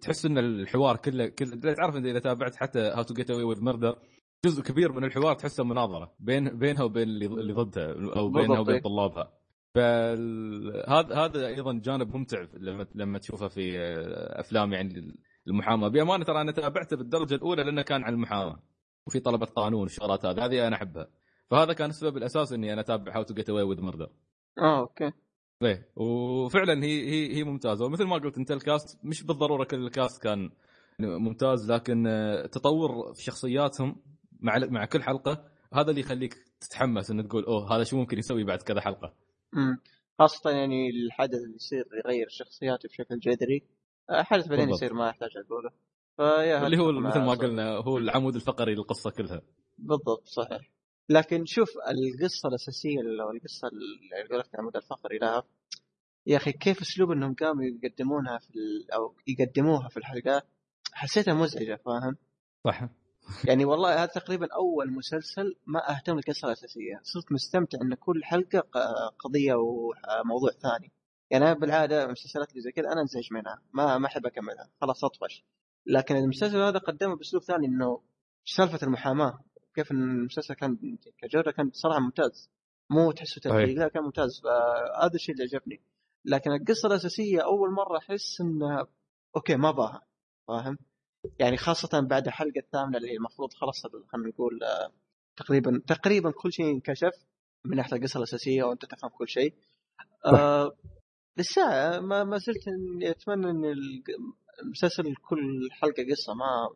تحس 0.00 0.26
إن 0.26 0.38
الحوار 0.38 0.96
كله 0.96 1.26
كله 1.26 1.74
تعرف 1.74 1.96
انت 1.96 2.06
إذا 2.06 2.18
تابعت 2.18 2.56
حتى 2.56 2.78
How 2.78 3.02
to 3.02 3.14
Get 3.14 3.30
Away 3.30 3.44
with 3.44 3.64
Murder 3.64 3.98
جزء 4.44 4.62
كبير 4.62 4.92
من 4.92 5.04
الحوار 5.04 5.34
تحسه 5.34 5.64
مناظرة 5.64 6.14
بين 6.20 6.58
بينها 6.58 6.82
وبين 6.82 7.08
اللي 7.08 7.52
ضدها 7.52 7.94
أو 8.16 8.28
بينها 8.28 8.58
وبين 8.58 8.74
إيه. 8.74 8.82
طلابها 8.82 9.32
فهذا 9.74 11.14
هذا 11.14 11.46
أيضا 11.46 11.80
جانب 11.84 12.16
ممتع 12.16 12.46
لما 12.54 12.86
لما 12.94 13.18
تشوفه 13.18 13.48
في 13.48 13.78
آه، 13.78 14.40
أفلام 14.40 14.72
يعني 14.72 15.18
المحاماة 15.48 15.88
بأمانة 15.88 16.24
ترى 16.24 16.40
أنا 16.40 16.52
تابعته 16.52 16.96
بالدرجة 16.96 17.34
الأولى 17.34 17.62
لأنه 17.62 17.82
كان 17.82 18.04
عن 18.04 18.12
المحاماة 18.12 18.62
وفي 19.06 19.20
طلبة 19.20 19.46
قانون 19.46 19.80
والشغلات 19.80 20.24
هذه 20.24 20.44
هذه 20.44 20.66
أنا 20.66 20.76
أحبها 20.76 21.08
فهذا 21.50 21.72
كان 21.72 21.90
السبب 21.90 22.16
الاساسي 22.16 22.54
إني 22.54 22.72
أنا 22.72 22.80
أتابع 22.80 23.16
How 23.16 23.22
to 23.22 23.34
Get 23.34 23.50
Away 23.50 23.62
with 23.62 23.80
Murder 23.80 24.10
آه 24.58 24.80
okay. 24.80 25.12
إيه 25.62 25.88
وفعلا 25.96 26.84
هي 26.84 27.08
هي 27.08 27.36
هي 27.36 27.44
ممتازة. 27.44 27.84
ومثل 27.84 28.04
ما 28.04 28.16
قلت 28.16 28.38
أنت 28.38 28.50
ال 28.50 28.60
cast 28.60 28.98
مش 29.04 29.22
بالضرورة 29.22 29.64
كل 29.64 29.86
ال 29.86 29.93
cast 29.93 30.22
كان 30.22 30.50
ممتاز 31.00 31.72
لكن 31.72 32.06
آه، 32.06 32.46
تطور 32.46 33.14
في 33.14 33.22
شخصياتهم 33.22 33.96
مع 34.40 34.58
مع 34.58 34.84
كل 34.84 35.02
حلقة 35.02 35.44
هذا 35.74 35.90
اللي 35.90 36.00
يخليك 36.00 36.34
تتحمس 36.60 37.10
ان 37.10 37.28
تقول 37.28 37.44
أوه 37.44 37.76
هذا 37.76 37.84
شو 37.84 37.96
ممكن 37.96 38.18
يسوي 38.18 38.44
بعد 38.44 38.62
كذا 38.62 38.80
حلقة؟ 38.80 39.12
امم 39.56 39.78
خاصة 40.18 40.50
يعني 40.50 40.90
الحدث 40.90 41.34
اللي 41.34 41.56
يصير 41.56 41.84
يغير 42.04 42.26
شخصياته 42.28 42.88
بشكل 42.88 43.18
جذري. 43.18 43.62
آه، 44.10 44.22
حدث 44.22 44.48
بعدين. 44.48 44.70
يصير 44.70 44.94
ما 44.94 45.08
يحتاج 45.08 45.30
أقوله. 45.36 45.70
ف 46.16 46.26
yeah 46.26 46.66
اللي 46.66 46.78
هو 46.78 46.92
مثل 46.92 47.20
ما. 47.20 47.34
قلنا 47.34 47.76
هو 47.76 47.98
العمود 47.98 48.34
الفقري 48.34 48.74
للقصة 48.74 49.10
كلها. 49.10 49.42
بالضبط 49.78 50.26
صحيح. 50.26 50.70
لكن 51.10 51.46
شوف 51.46 51.68
القصة 51.88 52.48
الأساسية 52.48 52.98
أو 53.22 53.30
القصة 53.30 53.68
اللي 53.68 54.36
قلت 54.36 54.54
العمود 54.54 54.76
الفقري 54.76 55.18
لها 55.18 55.44
يا 56.26 56.36
أخي 56.36 56.52
كيف 56.52 56.80
أسلوب 56.80 57.10
أنهم 57.10 57.34
قاموا 57.34 57.64
يقدمونها 57.64 58.38
في 58.38 58.50
ال... 58.50 58.90
أو 58.92 59.14
يقدموها 59.26 59.88
في 59.88 59.96
الحلقات 59.96 60.42
حسيتها 60.92 61.34
مزعجة 61.34 61.80
فاهم؟ 61.84 62.16
صح 62.64 62.88
يعني 63.44 63.64
والله 63.64 63.94
هذا 63.94 64.06
تقريبا 64.06 64.48
أول 64.54 64.90
مسلسل 64.90 65.56
ما 65.66 65.90
أهتم 65.90 66.14
بالقصة 66.14 66.46
الأساسية. 66.46 67.00
صرت 67.02 67.32
مستمتع 67.32 67.78
إن 67.82 67.94
كل 67.94 68.24
حلقة 68.24 68.60
قضية 69.18 69.54
وموضوع 69.54 70.50
ثاني. 70.50 70.92
يعني 71.30 71.44
أنا 71.44 71.54
بالعادة 71.54 72.04
المسلسلات 72.04 72.50
اللي 72.50 72.60
زي 72.60 72.72
كذا 72.72 72.92
أنا 72.92 73.00
أنزعج 73.00 73.32
منها 73.32 73.62
ما 73.72 73.98
ما 73.98 74.06
أحب 74.06 74.26
أكملها. 74.26 74.70
خلاص 74.80 75.04
أطفش. 75.04 75.44
لكن 75.86 76.16
المسلسل 76.16 76.62
هذا 76.62 76.78
قدمه 76.78 77.16
بأسلوب 77.16 77.42
ثاني 77.42 77.66
إنه 77.66 78.00
سالفة 78.44 78.86
المحاماة. 78.86 79.38
كيف 79.74 79.92
إن 79.92 80.02
المسلسل 80.02 80.54
كان 80.54 80.98
كجودة 81.18 81.50
كان 81.52 81.70
صراحة 81.72 82.00
ممتاز. 82.00 82.50
مو 82.90 83.12
تحسه. 83.12 83.40
تلقيق 83.40 83.78
لا 83.78 83.88
كان 83.88 84.02
ممتاز. 84.02 84.40
فهذا 84.44 85.14
الشيء 85.14 85.34
اللي 85.34 85.44
عجبني. 85.44 85.80
لكن 86.24 86.52
القصة 86.52 86.86
الأساسية 86.88 87.44
أول 87.44 87.70
مرة 87.72 87.98
أحس 87.98 88.40
انها 88.40 88.86
أوكي 89.36 89.56
ما 89.56 89.70
باها 89.70 90.02
فاهم؟ 90.48 90.78
يعني 91.38 91.56
خاصة 91.56 92.00
بعد 92.00 92.26
الحلقة 92.26 92.58
الثامنة 92.58 92.98
اللي 92.98 93.16
المفروض 93.16 93.52
خلاص 93.52 93.82
خلينا 94.12 94.28
نقول 94.28 94.60
تقريبا 95.36 95.82
تقريبا 95.86 96.30
كل 96.30 96.52
شيء 96.52 96.70
انكشف 96.70 97.12
من 97.64 97.76
ناحية 97.76 97.96
القصة 97.96 98.18
الأساسية 98.18 98.62
وأنت 98.62 98.84
تفهم 98.84 99.10
كل 99.10 99.28
شيء. 99.28 99.54
آه 100.26 100.76
لسه 101.36 101.62
ما 102.00 102.24
ما 102.24 102.38
زلت 102.38 102.68
إن 102.68 103.64
الق- 103.64 104.04
المسلسل 104.62 105.14
كل 105.28 105.68
حلقة 105.72 106.02
قصة 106.10 106.34
ما 106.34 106.68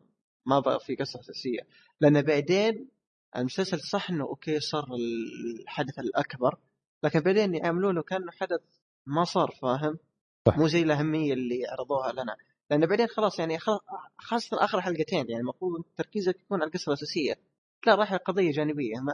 ما 0.45 0.59
بقى 0.59 0.79
في 0.79 0.95
قصة 0.95 1.19
أساسية. 1.19 1.59
لأن 2.01 2.21
بعدين 2.21 2.89
المسلسل 3.37 3.79
صح 3.79 4.09
إنه 4.09 4.23
أوكي 4.23 4.59
صار 4.59 4.87
الحدث 5.61 5.99
الأكبر 5.99 6.57
لكن 7.03 7.19
بعدين 7.19 7.55
يعاملونه 7.55 8.01
كأنه 8.01 8.31
حدث 8.31 8.61
ما 9.05 9.23
صار 9.23 9.51
فاهم؟ 9.61 9.99
صح. 10.47 10.57
مو 10.57 10.67
زي 10.67 10.81
الأهمية 10.81 11.33
اللي 11.33 11.67
عرضوها 11.67 12.11
لنا 12.11 12.35
لأن 12.71 12.85
بعدين 12.85 13.07
خلاص 13.07 13.39
يعني 13.39 13.57
خاصة 14.17 14.63
آخر 14.63 14.81
حلقتين 14.81 15.29
يعني 15.29 15.41
المفروض 15.41 15.83
تركيزك 15.97 16.41
يكون 16.41 16.61
على 16.61 16.67
القصة 16.67 16.89
الأساسية 16.89 17.33
لا 17.87 17.95
راح 17.95 18.13
قضية 18.13 18.51
جانبية 18.51 18.99
ما 18.99 19.13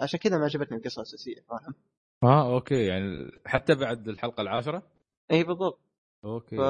عشان 0.00 0.18
كذا 0.20 0.38
ما 0.38 0.44
عجبتني 0.44 0.78
القصة 0.78 1.00
الأساسية 1.00 1.40
فاهم؟ 1.48 1.74
آه 2.22 2.54
okay 2.54 2.86
يعني 2.86 3.30
حتى 3.46 3.74
بعد 3.74 4.08
الحلقة 4.08 4.40
العاشرة 4.40 4.82
إي 5.30 5.44
بالضبط 5.44 5.80
okay 6.24 6.56
ف... 6.56 6.60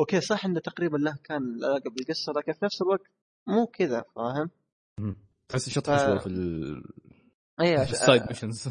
okay 0.00 0.20
صح 0.20 0.44
إنه 0.44 0.60
تقريبا 0.60 0.96
له 0.96 1.16
كان 1.24 1.64
علاقة 1.64 1.90
بالقصة 1.90 2.32
لكن 2.32 2.52
في 2.52 2.64
نفس 2.64 2.82
الوقت 2.82 3.10
مو 3.48 3.66
كذا 3.66 4.04
فاهم؟ 4.16 4.50
تحس 5.48 5.68
ف- 6.00 6.06
شوي 6.06 6.18
في 6.20 6.26
ال- 6.26 6.84
اي 7.60 7.74
في 7.76 7.82
عش... 7.82 7.90
ال 7.90 7.96
side 7.96 8.22
missions 8.28 8.68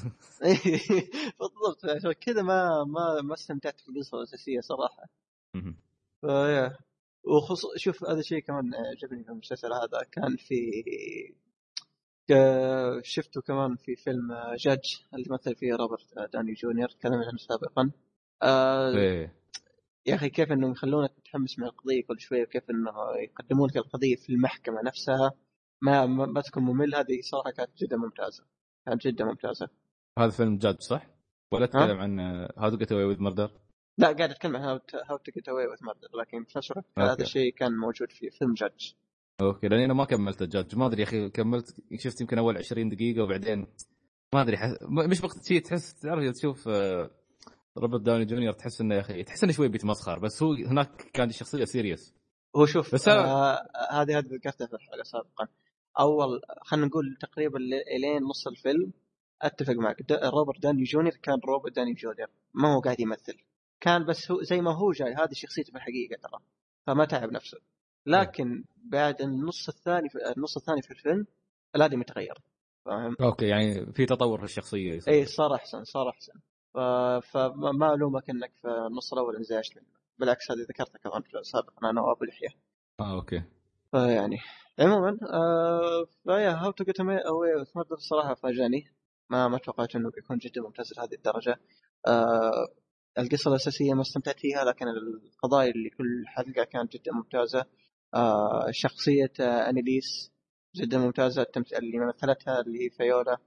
بالضبط. 1.40 1.86
عشان 1.86 2.12
كذا 2.12 2.42
ما 2.42 2.84
ما 2.84 3.22
ما 3.22 3.34
استمتعت 3.34 3.80
في 3.80 3.90
القصة 3.90 4.18
الأساسية 4.18 4.60
صراحة. 4.60 5.04
ف 6.22 6.33
yeah 6.33 6.78
وخص 7.24 7.62
شوف 7.78 8.04
هذا 8.04 8.20
الشيء 8.20 8.40
كمان 8.40 8.72
عجبني 8.76 9.24
في 9.24 9.30
المسلسل 9.32 9.74
هذا 9.74 10.04
كان 10.12 10.36
في 10.38 10.72
شفته 13.04 13.42
كمان 13.42 13.76
في 13.76 13.96
فيلم 13.96 14.34
جاج 14.60 15.06
اللي 15.14 15.26
مثل 15.30 15.56
فيه 15.56 15.74
روبرت 15.76 16.34
داوني 16.34 16.54
جونيور 16.54 16.90
تكلمنا 16.90 17.26
عنه 17.28 17.38
سابقا. 17.38 17.92
آه 18.44 18.90
إيه. 18.90 19.34
يا 20.08 20.16
أخي 20.16 20.30
كيف 20.30 20.52
إنهم 20.52 20.72
يخلونك 20.72 21.12
متحمس 21.18 21.60
مع 21.60 21.68
القضية 21.68 22.04
كل 22.04 22.20
شوية 22.20 22.44
وكيف 22.44 22.70
إنه 22.70 22.92
يقدمون 23.24 23.70
لك 23.70 23.78
القضية 23.78 24.16
في 24.16 24.30
المحكمة 24.30 24.82
نفسها. 24.86 25.32
ما 25.82 26.06
ما, 26.06 26.42
تكون 26.42 26.64
ممل 26.64 26.96
هذه 26.96 27.22
صراحة 27.22 27.52
كانت 27.52 27.78
جدا 27.78 27.98
ممتازة. 27.98 28.44
كانت 28.86 29.08
جدا 29.08 29.26
ممتازة. 29.26 29.70
هذا 30.20 30.30
فيلم 30.30 30.58
Judge 30.58 30.82
صح؟ 30.82 31.08
ولا 31.52 31.66
تتكلم 31.66 31.98
عن 31.98 32.20
How 32.58 32.70
to 32.70 32.78
Get 32.78 32.92
Away 32.92 33.04
with 33.04 33.22
Murder؟ 33.22 33.52
لا 33.98 34.08
قاعد 34.08 34.30
أتكلم 34.30 34.56
عن 34.56 34.64
How 35.10 35.18
to 35.18 35.32
Get 35.32 35.50
Away 35.50 35.68
with 35.68 35.78
Murder 35.86 36.08
لكن 36.20 36.44
في 36.44 36.58
نفس 36.58 36.72
الوقت 36.72 36.86
هذا. 36.98 37.24
الشيء 37.24 37.54
كان 37.54 37.72
موجود 37.72 38.12
في 38.12 38.30
فيلم 38.30 38.54
جاج 38.54 38.96
okay 39.42 39.68
لأني 39.68 39.86
أنا 39.86 39.94
ما 39.94 40.06
كملت 40.06 40.44
جاج 40.44 40.76
ما 40.76 40.86
أدري 40.86 41.02
يا 41.02 41.08
أخي 41.08 41.30
كملت 41.30 41.76
شفت 42.00 42.22
يمكن 42.22 42.38
أول 42.38 42.58
20 42.58 42.90
دقيقة 42.90 43.24
وبعدين 43.24 43.68
ما 44.34 44.42
أدري 44.42 44.58
حس... 44.58 44.78
مش 45.10 45.24
وقت 45.24 45.46
شيء 45.46 45.62
تحس 45.62 45.94
تعرف 45.94 46.36
تشوف 46.36 46.68
آه، 46.68 47.10
روبرت 47.78 48.02
داوني 48.02 48.26
جونيور 48.26 48.54
تحس 48.54 48.82
إنه 48.82 48.96
يا 48.96 49.00
أخي 49.00 49.24
تحس 49.24 49.44
إنه 49.44 49.54
شوي 49.54 49.68
بيتمسخر 49.68 50.20
بس 50.20 50.44
هو 50.44 50.54
هناك 50.54 51.12
كان 51.14 51.32
شخصية 51.32 51.66
serious 51.66 52.16
هو 52.56 52.66
شوف 52.66 52.94
بس 52.94 53.08
آه 53.08 53.68
هذه 53.92 54.18
هذه 54.18 54.26
ذكرتها 54.26 54.68
في 54.68 54.74
الحلقة 54.74 55.04
سابقا 55.04 55.48
اول 56.00 56.42
خلينا 56.62 56.88
نقول 56.88 57.18
تقريبا 57.22 57.60
إلين 57.98 58.24
نص 58.24 58.48
الفيلم 58.48 58.92
أتفق 59.42 59.74
معك 59.74 60.02
دا 60.02 60.30
روبرت 60.30 60.62
داوني 60.62 60.84
جونيور 60.84 61.14
كان 61.24 61.40
روبرت 61.46 61.76
داني 61.76 61.94
جونيور 61.94 62.28
ما 62.54 62.74
هو 62.74 62.80
قاعد 62.80 63.00
يمثل 63.00 63.38
كان 63.80 64.06
بس 64.06 64.32
هو 64.32 64.42
زي 64.42 64.62
ما 64.62 64.76
هو 64.76 64.92
جاي 64.92 65.14
هذه 65.14 65.34
شخصيته 65.34 65.72
في 65.72 65.78
الحقيقة 65.78 66.16
ترى 66.22 66.40
فما 66.88 67.06
تعب 67.06 67.32
نفسه 67.32 67.58
لكن 68.06 68.64
بعد 68.76 69.22
النص 69.22 69.70
الثاني 69.70 70.10
في 70.10 70.18
النص 70.38 70.58
الثاني 70.58 70.82
في 70.82 70.92
الفيلم 70.92 71.28
الأدمي 71.76 72.04
تغير 72.04 72.38
فاهم؟ 72.86 73.16
okay 73.22 73.48
يعني 73.48 73.94
في 73.94 74.06
تطور 74.06 74.38
في 74.38 74.44
الشخصية 74.44 74.94
يصير. 74.94 75.14
اي 75.14 75.26
صار 75.26 75.56
أحسن 75.56 75.84
صار 75.84 76.10
أحسن. 76.10 76.34
فما 77.20 77.72
ما 77.72 77.94
ألومك 77.94 78.30
إنك 78.30 78.52
في 78.62 78.68
النص 78.68 79.14
الأول 79.14 79.36
انزعجت 79.36 79.84
بالعكس 80.20 80.52
هذه 80.52 80.60
ذكرتها 80.70 80.98
كمان 80.98 81.22
في 81.22 81.44
سابقا 81.44 81.90
أنا 81.90 82.02
وابو 82.02 82.26
لحية. 82.26 82.48
آه 83.00 83.14
okay. 83.14 83.44
فيعني 83.92 84.38
عموما 84.80 85.18
آه 85.34 86.06
ف 86.24 86.30
yeah 86.30 86.52
How 86.52 86.72
to 86.72 86.84
Get 86.84 87.00
Away 87.00 87.66
الصراحه 87.92 88.34
فاجأني. 88.34 88.86
ما 89.30 89.48
ما 89.48 89.58
توقعت 89.58 89.96
إنه 89.96 90.10
بيكون 90.12 90.38
جدا 90.38 90.62
ممتاز 90.62 90.94
لهذه 90.98 91.14
الدرجة. 91.14 91.60
آه 92.08 92.68
القصة 93.20 93.50
الأساسية 93.50 93.94
ما 93.94 94.02
استمتعت 94.02 94.40
فيها 94.40 94.64
لكن 94.66 94.86
القضايا 94.88 95.72
اللي 95.72 95.90
كل 95.90 96.24
حلقة 96.28 96.64
كانت 96.64 96.94
جدا 96.94 97.12
ممتازة. 97.14 97.66
آه 98.14 98.72
شخصية 98.72 99.34
آه 99.40 99.70
أنيليس 99.70 100.32
جدا 100.76 100.98
ممتازة. 100.98 101.46
اللي 101.78 102.00
مثلتها 102.00 102.62
اللي 102.62 102.86
هي 102.86 102.90
فيولا. 102.90 103.38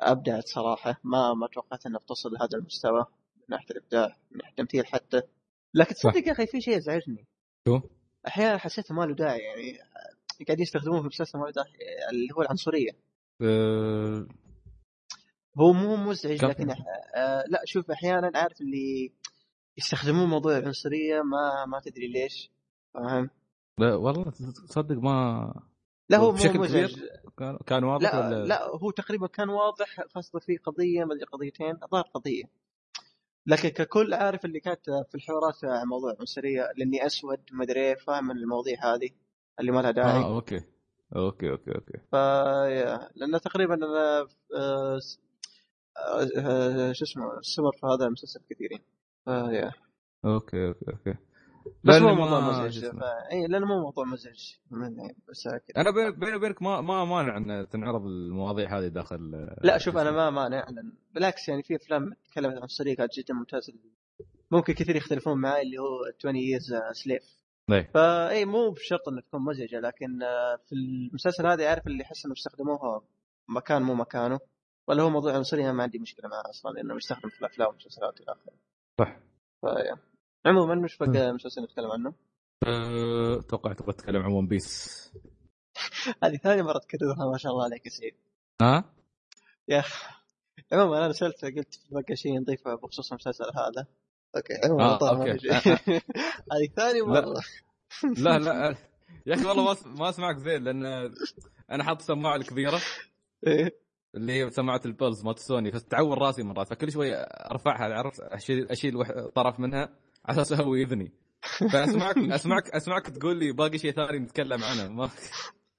ابدعت 0.00 0.48
صراحة. 0.48 1.00
ما 1.04 1.34
ما 1.34 1.46
توقعت 1.46 1.86
انها 1.86 1.98
بتصل 1.98 2.32
لهذا 2.32 2.58
المستوى 2.58 3.06
من 3.36 3.44
ناحية 3.48 3.66
الإبداع 3.70 4.16
من 4.30 4.38
ناحية 4.38 4.50
التمثيل 4.50 4.86
حتى. 4.86 5.22
لكن 5.74 5.94
تصدق 5.94 6.26
يا 6.26 6.32
أخي 6.32 6.46
في 6.46 6.60
شيء 6.60 6.76
ازعجني 6.76 7.26
شو؟ 7.68 7.80
أحيانا 8.26 8.58
حسيت 8.58 8.92
ما 8.92 9.02
له 9.04 9.14
داعي 9.14 9.38
يعني 9.38 9.78
قاعدين 10.46 10.62
يستخدموه 10.62 10.96
في 10.96 11.02
المسلسل 11.02 11.38
ما 11.38 11.44
له 11.44 11.50
داعي 11.50 11.68
اللي 12.10 12.34
هو 12.36 12.42
العنصرية. 12.42 12.90
آه... 13.42 14.26
هو 15.58 15.72
مو 15.72 15.96
مزعج 15.96 16.44
لكن 16.44 16.70
آه 16.70 17.44
لا 17.48 17.62
شوف 17.64 17.90
أحيانا 17.90 18.30
عارف 18.34 18.60
اللي 18.60 19.12
يستخدمون 19.78 20.28
موضوع 20.28 20.58
العنصرية 20.58 21.22
ما 21.22 21.64
ما 21.66 21.80
تدري 21.80 22.08
ليش 22.08 22.50
فاهم؟ 22.94 23.30
لا 23.78 23.94
والله 23.94 24.30
تصدق 24.68 24.96
ما 24.96 25.52
لا 26.10 26.18
هو 26.18 26.32
بشكل 26.32 26.58
مزعج 26.58 26.92
كبير؟ 26.94 27.10
كان- 27.38 27.58
كان 27.66 27.84
واضح 27.84 28.14
لا 28.14 28.26
ولا؟ 28.28 28.44
لا 28.44 28.64
هو 28.68 28.90
تقريبا 28.90 29.26
كان 29.26 29.48
واضح 29.48 30.00
خاصة 30.14 30.38
في 30.38 30.56
قضية 30.56 31.04
ما 31.04 31.14
قضيتين 31.32 31.78
الظاهر 31.82 32.04
قضية. 32.14 32.44
لكن 33.46 33.68
ككل 33.68 34.14
عارف 34.14 34.44
اللي 34.44 34.60
كانت 34.60 34.90
في 34.90 35.14
الحوارات 35.14 35.64
عن 35.64 35.86
موضوع 35.86 36.12
العنصرية 36.12 36.68
لأني 36.76 37.06
أسود 37.06 37.40
ما 37.52 37.64
أدري 37.64 37.96
فاهم 37.96 38.30
المواضيع 38.30 38.94
هذه 38.94 39.10
اللي 39.60 39.72
ما 39.72 39.80
لها 39.80 39.90
داعي. 39.90 40.22
آه 40.22 40.34
okay. 40.34 40.60
okay 41.16 41.50
okay 41.50 41.74
okay. 41.74 41.98
ف 42.12 42.14
yeah- 42.14 43.10
لأنه 43.14 43.38
تقريبا 43.38 43.74
أنا 43.74 44.20
آه، 44.20 44.28
آه، 44.56 45.00
آه، 46.38 46.92
شو 46.92 47.04
اسمه 47.04 47.38
السمر 47.38 47.72
في 47.72 47.86
هذا 47.86 48.06
المسلسل 48.06 48.40
كثيرين. 48.50 48.80
ف 49.24 49.34
yeah 49.34 49.72
okay 50.24 50.66
okay 50.68 50.90
okay. 50.90 51.14
بس 51.84 51.96
مو 52.00 52.14
موضوع 52.14 52.40
مزعج 52.40 52.84
إي 53.32 53.46
لأنه 53.46 53.66
مو 53.66 53.80
موضوع 53.80 54.04
مزعج. 54.04 54.54
من- 54.70 54.96
بس 55.28 55.48
أنا 55.76 56.10
بيني 56.10 56.36
وبينك 56.36 56.62
ما 56.62 56.80
ما 56.80 57.04
مانع 57.04 57.36
إن 57.36 57.68
تنعرض 57.68 58.06
المواضيع 58.06 58.78
هذه 58.78 58.86
داخل 58.88 59.46
لا 59.62 59.78
شوف 59.78 59.96
أنا 59.96 60.10
ما 60.10 60.30
مانع 60.30 60.66
بالعكس 61.14 61.48
يعني 61.48 61.62
في 61.62 61.76
أفلام 61.76 62.12
تكلمت 62.30 62.54
عن 62.80 62.94
كانت 62.94 63.18
جدا 63.18 63.34
ممتازة. 63.34 63.72
ممكن 64.50 64.72
كثير 64.72 64.96
يختلفون 64.96 65.38
معي 65.40 65.62
اللي 65.62 65.78
هو 65.78 65.98
20 66.18 66.34
years 66.34 66.92
slave 66.92 67.40
إيه. 67.72 67.90
فاي 67.94 68.44
مو 68.44 68.70
بشرط 68.70 69.08
إنها 69.08 69.20
تكون 69.20 69.44
مزعجة 69.44 69.80
لكن 69.80 70.22
آه، 70.22 70.56
في 70.68 70.74
المسلسل 70.74 71.46
هذا 71.46 71.68
عارف 71.68 71.86
اللي 71.86 72.02
احس 72.04 72.24
انه 72.24 72.34
استخدموها 72.34 73.02
مكان 73.48 73.82
مو 73.82 73.94
مكانه 73.94 74.40
ولا 74.88 75.02
هو 75.02 75.10
موضوع 75.10 75.32
عنصريه 75.36 75.72
ما 75.72 75.82
عندي 75.82 75.98
مشكلة 75.98 76.28
معه 76.28 76.50
أصلا 76.50 76.70
لأنه 76.72 76.96
يستخدم 76.96 77.28
في 77.28 77.40
الأفلام 77.40 77.68
والمسلسلات 77.68 78.20
إلى 78.20 78.32
آخره. 78.32 78.52
صح. 79.00 79.16
ف 79.60 79.67
yeah 79.67 79.96
عموما 80.46 80.74
مم. 80.74 81.12
بقى 81.12 81.32
مسلسل 81.32 81.62
نتكلم 81.62 81.90
عنه؟ 81.90 82.14
أه، 82.66 83.38
أتوقع 83.38 83.72
تبغى 83.72 83.92
تتكلم 83.92 84.22
عن 84.22 84.32
One 84.32 84.46
Piece 84.46 85.12
هذه 86.24 86.36
ثاني 86.36 86.62
مرة 86.62 86.78
تكررها 86.78 87.30
ما 87.32 87.38
شاء 87.38 87.52
الله 87.52 87.64
عليك 87.64 87.86
يا 87.86 87.90
سعيد. 87.90 88.14
ها؟ 88.62 88.84
يا 89.68 89.78
أخي 89.78 90.14
عموما 90.72 91.04
أنا 91.04 91.12
سألت 91.12 91.44
قلت 91.44 91.80
بقى 91.90 92.16
شيء 92.16 92.40
نضيفه 92.40 92.74
بخصوص 92.74 93.12
المسلسل 93.12 93.44
هذا. 93.44 93.86
okay 94.36 94.54
عموما 94.64 94.84
آه، 94.84 95.36
شيء. 95.36 95.52
هذه 96.52 96.68
ثاني 96.76 97.02
مرة. 97.02 97.40
لا 98.24 98.38
لا. 98.38 98.76
يا 99.26 99.34
أخي 99.34 99.44
والله 99.46 99.76
ما 99.84 100.08
أسمعك 100.08 100.36
زين 100.36 100.64
لأن 100.64 100.86
أنا 101.70 101.84
حاط 101.84 101.98
السماعه 101.98 102.36
الكبيرة. 102.36 102.80
إيه. 103.46 103.80
اللي 104.14 104.32
هي 104.32 104.50
سماعة 104.50 104.80
ال 104.84 104.91
pulse 104.91 105.24
مالت 105.24 105.38
سوني. 105.38 105.72
فتعور 105.72 106.18
راسي 106.18 106.42
مرات 106.42 106.68
فكل 106.68 106.92
شوي 106.92 107.12
أرفعها 107.50 107.94
عرفت؟ 107.94 108.20
أشيل 108.20 108.68
أشيل 108.68 109.04
طرف 109.34 109.60
منها. 109.60 109.88
على 110.30 110.42
أساس 110.42 110.60
اهوي 110.60 110.82
إذني. 110.82 111.12
فأسمعك 111.72 112.16
أسمعك 112.38 112.70
أسمعك 112.70 113.06
تقول 113.06 113.36
لي 113.36 113.52
باقي 113.52 113.78
شيء 113.78 113.92
ثاني 113.92 114.18
نتكلم 114.18 114.64
عنه. 114.64 114.88
ما 114.88 115.10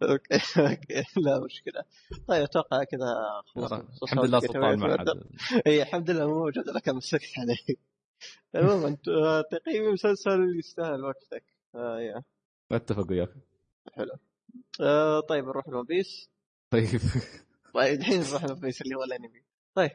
okay 0.03 0.35
okay 0.57 1.03
لا 1.17 1.39
مشكلة. 1.45 1.83
طيب 2.27 2.43
أتوقع 2.43 2.83
كذا 2.83 3.05
خلاص 3.45 4.03
الحمد 4.03 4.25
لله 4.25 4.39
سلطان 4.39 4.80
ما 4.80 4.97
حد 4.97 5.05
إي 5.67 5.81
الحمد 5.81 6.09
لله 6.09 6.27
مو 6.27 6.39
موجود 6.39 6.69
like 6.69 6.89
مسكت 6.89 7.31
عليه 7.38 7.75
عموما 8.55 8.97
آه، 9.07 9.41
تقييم 9.51 9.93
مسلسل 9.93 10.59
يستاهل 10.59 11.03
وقتك. 11.03 11.43
آه 11.75 12.23
أتفق 12.71 13.11
وياك. 13.11 13.30
حلو. 13.93 14.11
آه 14.81 15.19
طيب 15.19 15.45
نروح 15.45 15.67
ل 15.67 15.72
One 15.72 15.85
Piece. 15.85 16.30
طيب. 16.71 17.01
طيب 17.75 17.99
الحين 17.99 18.21
نروح 18.21 18.43
ل 18.45 18.49
One 18.49 18.59
Piece 18.59 18.81
اللي 18.81 18.95
هو 18.95 19.03
الأنمي. 19.03 19.43
طيب. 19.75 19.91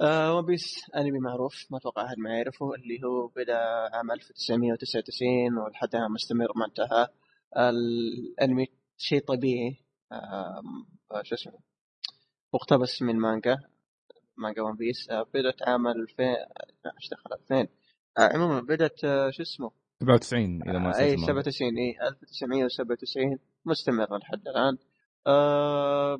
آه 0.00 0.36
One 0.36 0.44
Piece 0.46 0.90
أنمي 0.96 1.18
معروف 1.18 1.66
ما 1.70 1.78
أتوقع 1.78 2.04
أحد 2.06 2.18
ما 2.18 2.30
يعرفه 2.36 2.74
اللي 2.74 3.00
هو 3.04 3.26
بدأ 3.26 3.58
عام 3.92 4.10
1999 4.10 5.58
ولحد 5.58 5.94
الان 5.94 6.10
مستمر 6.12 6.48
ما 6.56 6.66
انتهى. 6.66 7.08
الأنمي 7.56 8.66
شيء 8.98 9.24
طبيعي. 9.24 9.76
آه 10.12 10.62
شو 11.22 11.34
اسمه؟ 11.34 11.58
مقتبس 12.54 13.02
من 13.02 13.16
مانجا 13.16 13.56
مانجا 14.36 14.62
One 14.62 14.76
Piece 14.76 15.10
آه 15.10 15.22
بدأت 15.34 15.62
عام 15.68 15.86
2000 15.88 16.22
لا 16.84 16.92
إيش 17.00 17.08
دخل 17.10 17.32
2000 17.32 17.68
آه 18.18 18.34
عموما 18.34 18.60
بدأت 18.60 19.04
آه 19.04 19.30
شو 19.30 19.42
اسمه؟ 19.42 19.70
97 20.02 20.62
إذا 20.62 20.78
ما 20.78 20.86
إي 20.98 21.14
نسيت 21.14 21.28
الماضي. 21.28 21.52
97 21.52 21.78
إي 21.78 22.08
1997 22.08 23.38
مستمرة 23.64 24.18
لحد 24.18 24.48
الآن. 24.48 24.78
آه 25.26 26.18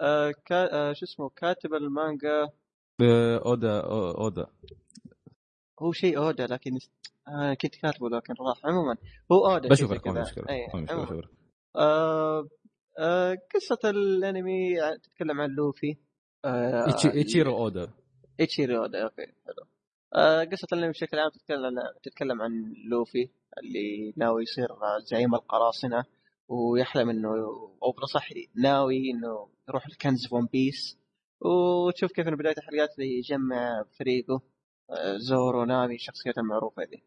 آه 0.00 0.32
كا 0.46 0.72
آه 0.72 0.92
شو 0.92 1.04
اسمه؟ 1.06 1.28
كاتب 1.36 1.74
المانجا 1.74 2.42
آه، 2.42 2.52
اودا 3.00 3.80
اودا 4.18 4.46
هو 5.82 5.92
شيء 5.92 6.18
اودا 6.18 6.46
لكن 6.46 6.78
آه 7.28 7.54
كنت 7.54 7.74
كاتبه 7.76 8.08
لكن 8.08 8.34
راح 8.40 8.66
عموما 8.66 8.96
هو 9.32 9.46
اودا 9.46 9.68
بشوف 9.68 9.88
شيء 9.92 9.98
لك 9.98 10.04
زي 10.08 10.10
ما 10.10 10.14
كذا. 10.14 10.22
مشكله 10.30 10.48
أي، 10.50 10.66
ما 10.74 10.80
مشكله 10.80 10.98
عموماً. 10.98 11.10
بشوف 11.20 11.24
لك. 11.24 11.30
آه 11.76 12.48
آه 12.98 13.36
قصة 13.54 13.90
الانمي 13.90 14.74
تتكلم 15.02 15.40
عن 15.40 15.50
لوفي 15.50 15.96
آه 16.44 16.80
اودا 17.48 17.90
ايتشيرو 18.40 18.82
اودا 18.82 19.02
okay 19.04 19.26
حلو 19.26 19.66
آه 20.14 20.44
قصة 20.44 20.66
الانمي 20.72 20.90
بشكل 20.92 21.18
عام 21.18 21.30
تتكلم 21.30 21.74
تتكلم 22.02 22.42
عن 22.42 22.74
لوفي 22.90 23.28
اللي 23.58 24.12
ناوي 24.16 24.42
يصير 24.42 24.68
زعيم 25.10 25.34
القراصنة 25.34 26.04
ويحلم 26.48 27.10
إنه 27.10 27.28
أو 27.82 27.92
بالاصح 27.92 28.28
ناوي 28.54 29.10
إنه 29.10 29.48
يروح 29.68 29.86
الكنز 29.86 30.26
في 30.26 30.34
One 30.34 30.46
Piece 30.52 30.97
وتشوف 31.40 32.12
كيف 32.12 32.28
إنه 32.28 32.36
بداية 32.36 32.54
الحلقات 32.58 32.98
يجمع 32.98 33.84
فريقه 33.98 34.42
آه 34.90 35.16
زورو 35.16 35.64
نامي 35.64 35.94
الشخصيات 35.94 36.38
المعروفة 36.38 36.84
دي 36.84 37.02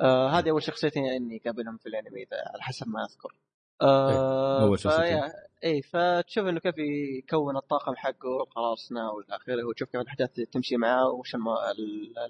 آه 0.00 0.28
هذه 0.28 0.50
أول 0.50 0.62
شخصيتين 0.62 1.04
اني 1.04 1.38
قابلهم 1.38 1.76
في 1.76 1.86
الأنمي 1.86 2.26
على 2.32 2.62
حسب 2.62 2.88
ما 2.88 3.04
أذكر. 3.04 3.34
آه 3.82 4.62
أول 4.62 4.78
شخصيتين. 4.78 5.22
إي 5.64 5.82
فتشوف 5.82 6.46
إنه 6.46 6.60
كيف 6.60 6.74
يكون 6.78 7.56
الطاقم 7.56 7.96
حقه 7.96 8.28
والقراصنة 8.28 9.10
والى 9.10 9.36
آخره 9.36 9.64
وتشوف 9.64 9.88
كيف 9.88 10.00
الأحداث 10.00 10.30
تمشي 10.52 10.76
معاه 10.76 11.08
وش 11.10 11.36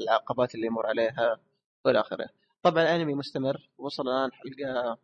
العقبات 0.00 0.54
اللي 0.54 0.66
يمر 0.66 0.86
عليها 0.86 1.40
وإلى 1.84 2.00
آخره. 2.00 2.28
طبعا 2.62 2.82
الأنمي 2.82 3.14
مستمر 3.14 3.70
وصل 3.78 4.08
الآن 4.08 4.30
حلقة 4.32 4.98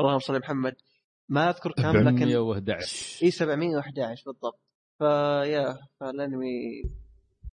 اللهم 0.00 0.18
صل 0.18 0.38
محمد. 0.38 0.76
ما 1.28 1.50
أذكر 1.50 1.72
كم 1.72 1.96
لكن 2.08 2.18
711 2.18 3.24
إي 3.24 3.30
711 3.30 4.32
بالضبط. 4.32 4.63
فيا 4.98 5.76
فالانمي 6.00 6.82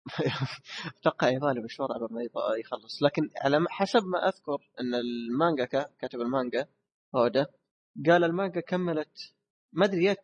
أتوقع 1.01 1.29
يبالي 1.29 1.61
مشوار 1.61 1.89
قبل 1.91 2.13
ما 2.15 2.21
يخلص. 2.59 3.03
لكن 3.03 3.29
على 3.41 3.59
ما- 3.59 3.69
حسب 3.69 4.03
ما 4.03 4.27
أذكر 4.27 4.57
إن 4.79 4.95
المانجا 4.95 5.65
كاتب 5.99 6.21
المانجا 6.21 6.67
هودا 7.15 7.45
قال 8.07 8.23
المانجا 8.23 8.61
كملت 8.61 9.33
ما 9.73 9.85
أدري 9.85 10.03
يا 10.03 10.13
80% 10.13 10.15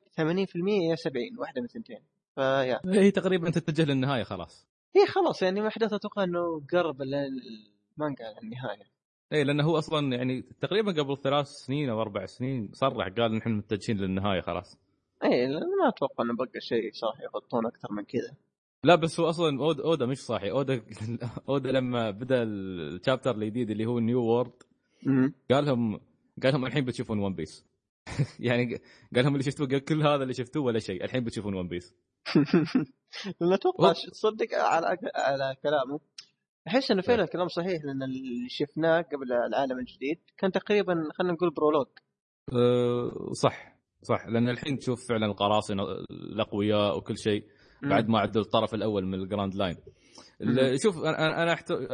يا 0.90 0.96
70 0.96 1.24
واحدة 1.40 1.62
من 1.62 1.66
الثنتين 1.66 2.00
فيا 2.36 2.80
هي 2.86 3.12
تقريبا 3.12 3.50
تتجه 3.50 3.86
للنهاية 3.86 4.24
خلاص. 4.24 4.68
هي 4.96 5.06
خلاص 5.06 5.42
يعني 5.42 5.68
احداث 5.68 5.94
أتوقع 5.94 6.24
إنه 6.24 6.62
قرب 6.74 7.02
ال- 7.02 7.16
المانجا 7.98 8.26
للنهاية. 8.44 8.84
اي 9.34 9.44
لأنه 9.44 9.64
هو 9.64 9.78
أصلا 9.78 10.16
يعني 10.16 10.42
تقريبا 10.62 10.92
قبل 10.92 11.18
ثلاث 11.24 11.48
سنين 11.48 11.90
أو 11.90 12.02
أربع 12.02 12.26
سنين 12.26 12.70
صرح 12.74 13.08
قال 13.08 13.36
نحن 13.36 13.50
متجهين 13.52 13.98
للنهاية 13.98 14.42
خلاص. 14.42 14.78
اي 15.24 15.48
ما 15.48 15.90
أتوقع 15.90 16.24
إنه 16.24 16.36
بقى 16.36 16.62
شيء 16.62 16.92
صح 16.94 17.22
يغطون 17.24 17.66
أكثر 17.66 17.92
من 17.92 18.04
كذا. 18.04 18.36
لا 18.84 18.96
بس 18.96 19.20
هو 19.20 19.30
أصلا 19.30 19.60
اودا, 19.60 19.84
أودا 19.84 20.06
مش 20.06 20.18
صاحي 20.18 20.52
أودا 20.52 20.82
أودا 21.50 21.72
لما 21.72 22.12
بدأ 22.12 22.44
ال 22.44 22.55
chapter 22.55 23.36
الجديد 23.36 23.70
اللي 23.70 23.86
هو 23.86 24.00
New 24.00 24.24
World. 24.24 24.52
قال 25.52 25.66
لهم 25.66 26.00
قال 26.44 26.54
لهم 26.54 26.66
الحين 26.66 26.86
بتشوفون 26.86 27.20
One 27.20 27.34
Piece 27.34 27.66
يعني 28.40 28.76
قال 29.16 29.24
لهم 29.24 29.34
اللي 29.34 29.44
شفتوه 29.44 29.68
قال 29.68 29.80
كل 29.86 30.02
هذا 30.02 30.24
اللي 30.24 30.34
شفتوه 30.34 30.64
ولا 30.64 30.80
شيء 30.80 31.04
الحين 31.04 31.24
بتشوفون 31.24 31.54
One 31.54 31.68
Piece 31.68 31.96
لأن 33.42 33.54
أتوقع 33.54 33.94
تصدق 33.94 34.48
على 34.54 34.98
على 35.16 35.56
كلامه. 35.64 36.00
أحس 36.68 36.92
إنه 36.92 37.02
فعلا 37.02 37.26
كلام 37.26 37.48
صحيح 37.48 37.84
لأن 37.84 38.04
اللي 38.04 38.50
شفناه 38.50 39.02
قبل 39.02 39.34
العالم 39.34 39.80
الجديد 39.80 40.20
كان 40.38 40.52
تقريبا 40.52 41.10
خلينا 41.14 41.34
نقول 41.34 41.50
prologue 41.50 41.88
أه 42.54 43.32
صح. 43.34 43.77
صح 44.02 44.28
لأن 44.28 44.50
الحين 44.50 44.80
تشوف 44.80 45.08
فعلا 45.10 45.26
القراصنة 45.26 45.84
الأقوياء 46.12 46.98
وكل 46.98 47.18
شيء 47.18 47.44
بعد 47.82 48.10
ما 48.10 48.20
عدوا 48.20 48.42
الطرف 48.42 48.74
الأول 48.74 49.06
من 49.06 49.14
ال 49.14 49.21
Grand 49.21 49.56
Line. 49.56 49.76
شوف 50.84 50.98
أنا 50.98 51.44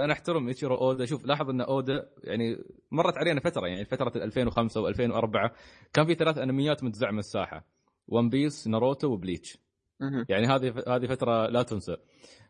أنا 0.04 0.12
أحترم 0.12 0.48
ايتشيرو 0.48 0.76
أودا. 0.76 1.06
شوف 1.06 1.26
لاحظ 1.26 1.50
إن 1.50 1.62
أودا 1.62 2.10
يعني 2.24 2.58
مرت 2.92 3.18
علينا 3.18 3.40
فترة 3.40 3.68
يعني 3.68 3.86
فترة 3.86 4.24
2005 4.24 4.82
و2004 4.82 5.52
كان 5.94 6.06
في 6.06 6.16
ثلاث 6.16 6.38
أنميات 6.38 6.84
متزعمة 6.84 7.20
الساحة. 7.20 7.66
One 8.08 8.30
Piece 8.30 8.68
ناروتو 8.68 9.08
وبليتش. 9.08 9.58
يعني 10.30 10.48
هذه 10.48 10.74
هذه 10.88 11.06
فترة 11.06 11.48
لا 11.48 11.64
تنسى. 11.64 11.98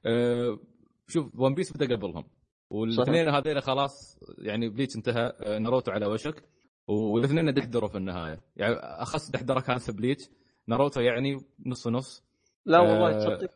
أه 0.05 0.59
شوف 1.07 1.39
One 1.39 1.53
Piece 1.53 1.73
بدأ 1.73 1.95
قبلهم. 1.95 2.25
والاثنين 2.69 3.29
هذول 3.29 3.61
خلاص 3.61 4.19
يعني 4.37 4.69
بليتش 4.69 4.95
انتهى 4.95 5.33
أه، 5.39 5.59
ناروتو 5.59 5.91
على 5.91 6.05
وشك. 6.05 6.43
والاثنين 6.87 7.53
دحدروا 7.53 7.89
في 7.89 7.97
النهاية. 7.97 8.41
يعني 8.55 8.75
أخص 8.75 9.31
دحدره 9.31 9.59
كانت 9.59 9.81
في 9.81 9.91
بليتش. 9.91 10.29
ناروتو 10.67 11.01
يعني 11.01 11.37
نص 11.65 11.87
نص. 11.87 12.23
لا 12.65 12.79
والله 12.79 13.09
آه، 13.09 13.19
تصدق 13.19 13.51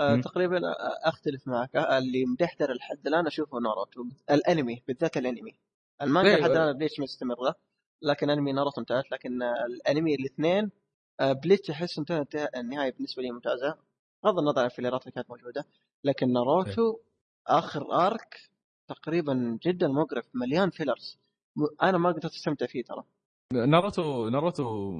آه. 0.00 0.20
تقريبا 0.20 0.56
آه، 0.56 1.08
أختلف 1.08 1.48
معك. 1.48 1.76
آه، 1.76 1.98
اللي 1.98 2.24
مدحدر 2.24 2.72
لحد 2.72 3.06
الآن 3.06 3.26
أشوفه 3.26 3.58
ناروتو 3.58 4.04
الأنمي 4.30 4.82
بالذات 4.88 5.16
الأنمي. 5.16 5.58
المانجا 6.02 6.30
إيه، 6.30 6.40
لحد. 6.40 6.50
الآن 6.50 6.78
بليتش 6.78 7.00
مستمرة 7.00 7.54
لكن 8.02 8.30
أنمي 8.30 8.52
ناروتو 8.52 8.80
انتهت. 8.80 9.12
لكن 9.12 9.42
الأنمي 9.42 10.14
الاثنين 10.14 10.70
بليتش 11.20 11.70
أحس 11.70 11.98
انتهت 11.98 12.34
النهاية 12.56 12.92
بالنسبة 12.92 13.22
لي 13.22 13.30
ممتازة. 13.30 13.76
بغض 14.24 14.38
النظر 14.38 14.60
عن 14.60 14.66
الفيلرات 14.66 15.02
اللي 15.02 15.12
كانت 15.12 15.30
موجودة. 15.30 15.64
لكن 16.04 16.32
ناروتو 16.32 16.98
آخر 17.46 18.06
arc 18.06 18.50
تقريبا 18.88 19.58
جدا 19.62 19.88
مقرف 19.88 20.24
مليان 20.34 20.70
fillers 20.70 21.18
أنا 21.82 21.98
ما 21.98 22.08
قدرت 22.12 22.24
استمتع 22.34 22.66
فيه 22.66 22.82
ترى. 22.84 23.02
ناروتو 23.52 24.28
ناروتو 24.28 24.90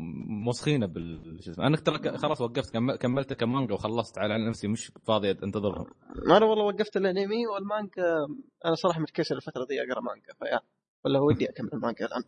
ماسخينه 0.46 0.86
بال 0.86 1.38
شو 1.44 1.50
اسمه 1.50 1.66
أنا 1.66 1.76
ترى 1.76 2.18
خلاص 2.18 2.40
وقفت 2.40 2.72
كم- 2.72 2.94
كملت 2.96 3.32
كمانجا 3.32 3.74
وخلصت 3.74 4.18
على 4.18 4.48
نفسي 4.48 4.68
مش 4.68 4.92
فاضي 5.06 5.30
أنتظرهم. 5.30 5.86
أنا 6.30 6.44
والله 6.46 6.64
وقفت 6.64 6.96
الأنمي 6.96 7.46
والمانجا 7.46 8.26
أنا 8.64 8.74
صراحة 8.74 9.00
متكسر 9.00 9.36
الفترة 9.36 9.64
دي 9.64 9.80
أقرأ 9.82 10.00
مانجا 10.00 10.32
فيا. 10.38 10.60
ولا 11.04 11.20
ودي 11.20 11.50
أكمل 11.50 11.70
مانجا 11.82 12.06
الآن. 12.06 12.22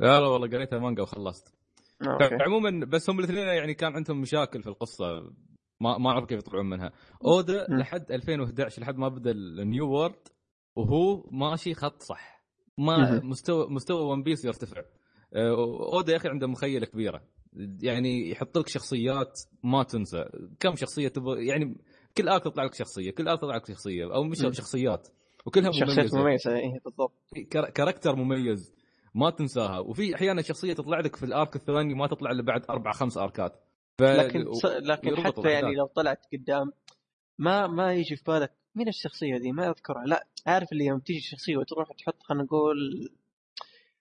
لا 0.00 0.20
لا 0.20 0.26
والله 0.26 0.48
قريتها 0.48 0.78
مانجا 0.78 1.02
وخلصت. 1.02 1.54
okay. 2.06 2.38
عموما 2.44 2.86
بس 2.86 3.10
هم 3.10 3.18
الاثنين 3.18 3.38
يعني 3.46 3.74
كان 3.74 3.94
عندهم 3.94 4.20
مشاكل 4.20 4.62
في 4.62 4.68
القصة 4.68 5.06
ما 5.80 5.98
ما 5.98 6.10
أعرف 6.10 6.24
كيف 6.24 6.38
يطلعون 6.38 6.66
منها. 6.70 6.92
اودا. 7.24 7.66
لحد 7.70 8.12
2011 8.12 8.82
لحد 8.82 8.96
ما 8.96 9.08
بدأ 9.08 9.30
ال 9.30 9.44
New 9.44 9.88
World 9.90 10.28
وهو 10.76 11.28
ماشي 11.30 11.74
خط 11.74 12.02
صح. 12.02 12.33
ما. 12.78 13.20
مستوى 13.24 13.66
مستوى 13.70 14.00
One 14.02 14.22
Piece 14.22 14.44
يرتفع 14.44 14.82
آه، 15.34 15.50
أودا 15.94 16.12
يا 16.12 16.16
أخي 16.16 16.28
عنده 16.28 16.46
مخيلة 16.46 16.86
كبيرة 16.86 17.22
يعني 17.82 18.30
يحط 18.30 18.58
لك 18.58 18.68
شخصيات 18.68 19.40
ما 19.62 19.82
تنسى 19.82 20.24
كم 20.60 20.74
شخصية 20.76 21.08
تبغى 21.08 21.46
يعني 21.46 21.76
كل 22.16 22.28
arc 22.28 22.44
تطلع 22.44 22.64
لك 22.64 22.74
شخصية 22.74 23.10
كل 23.10 23.28
arc 23.28 23.38
تطلع 23.40 23.56
لك 23.56 23.66
شخصية 23.68 24.14
أو 24.14 24.24
مش. 24.24 24.38
شخصيات 24.38 25.08
وكلها 25.46 25.70
شخصيات 25.72 25.98
مميزة 25.98 26.20
مميزة 26.22 26.56
اي 26.56 26.80
بالضبط 26.84 27.12
char- 27.50 27.70
character 27.70 28.16
مميز 28.16 28.74
ما 29.14 29.30
تنساها 29.30 29.78
وفي 29.78 30.14
أحيانا 30.14 30.42
شخصية 30.42 30.72
تطلع 30.72 31.00
لك 31.00 31.16
في 31.16 31.22
ال 31.26 31.34
arc 31.34 31.56
الثاني 31.56 31.94
ما 31.94 32.06
تطلع 32.06 32.30
إلا 32.30 32.42
بعد 32.42 32.62
أربع 32.70 32.92
خمس 32.92 33.18
آركات 33.18 33.52
ف... 33.98 34.02
لكن. 34.02 34.44
لكن 34.82 35.16
حتى. 35.16 35.50
يعني 35.50 35.74
لو 35.74 35.86
طلعت 35.86 36.18
قدام 36.32 36.72
ما 37.38 37.66
ما 37.66 37.92
يجي 37.94 38.16
في 38.16 38.22
بالك 38.26 38.52
مين 38.74 38.88
الشخصية 38.88 39.38
دي 39.38 39.52
ما 39.52 39.68
أذكرها. 39.70 40.04
لا 40.06 40.26
عارف 40.46 40.72
اللي 40.72 40.84
يوم 40.84 41.00
تيجي 41.00 41.20
شخصيه 41.20 41.56
وتروح 41.56 41.88
تحط 41.92 42.22
خلينا 42.22 42.44
نقول 42.44 43.10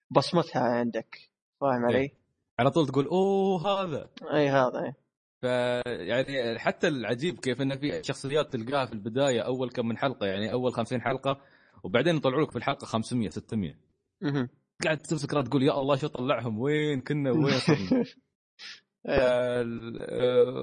بصمتها 0.10 0.62
عندك. 0.62 1.20
فاهم 1.62 1.86
علي؟ 1.86 2.12
على 2.60 2.72
طول 2.72 2.88
تقول 2.88 3.06
أوه 3.06 3.68
هذا. 3.84 4.10
إي 4.34 4.50
هذا 4.50 4.84
إي. 4.86 4.94
ف 5.42 5.46
يعني 5.86 6.60
حتى 6.60 6.88
العجيب 6.88 7.40
كيف 7.40 7.62
انه 7.62 7.76
في 7.76 8.04
شخصيات 8.04 8.54
تلقاها 8.54 8.86
في 8.86 8.94
البداية 8.94 9.42
أول 9.42 9.70
كم 9.70 9.88
من 9.88 9.98
حلقة 9.98 10.26
يعني 10.28 10.52
أول 10.52 10.74
50 10.74 11.02
حلقة 11.02 11.42
وبعدين 11.84 12.16
يطلعوا 12.16 12.42
لك 12.44 12.52
في 12.52 12.58
الحلقة 12.58 12.86
500 12.86 13.30
600 13.30 13.76
مهم. 14.22 14.50
قاعد 14.84 14.98
تمسك 14.98 15.30
تقول 15.32 15.64
يا 15.64 15.80
الله 15.82 15.96
شو 15.96 16.08
طلعهم؟ 16.08 16.60
وين 16.60 17.02
كنا؟ 17.02 17.32
وين 17.32 17.60
صرنا 17.68 17.78
إيه. 17.92 18.02
ال- 18.02 18.02
آه، 18.02 18.14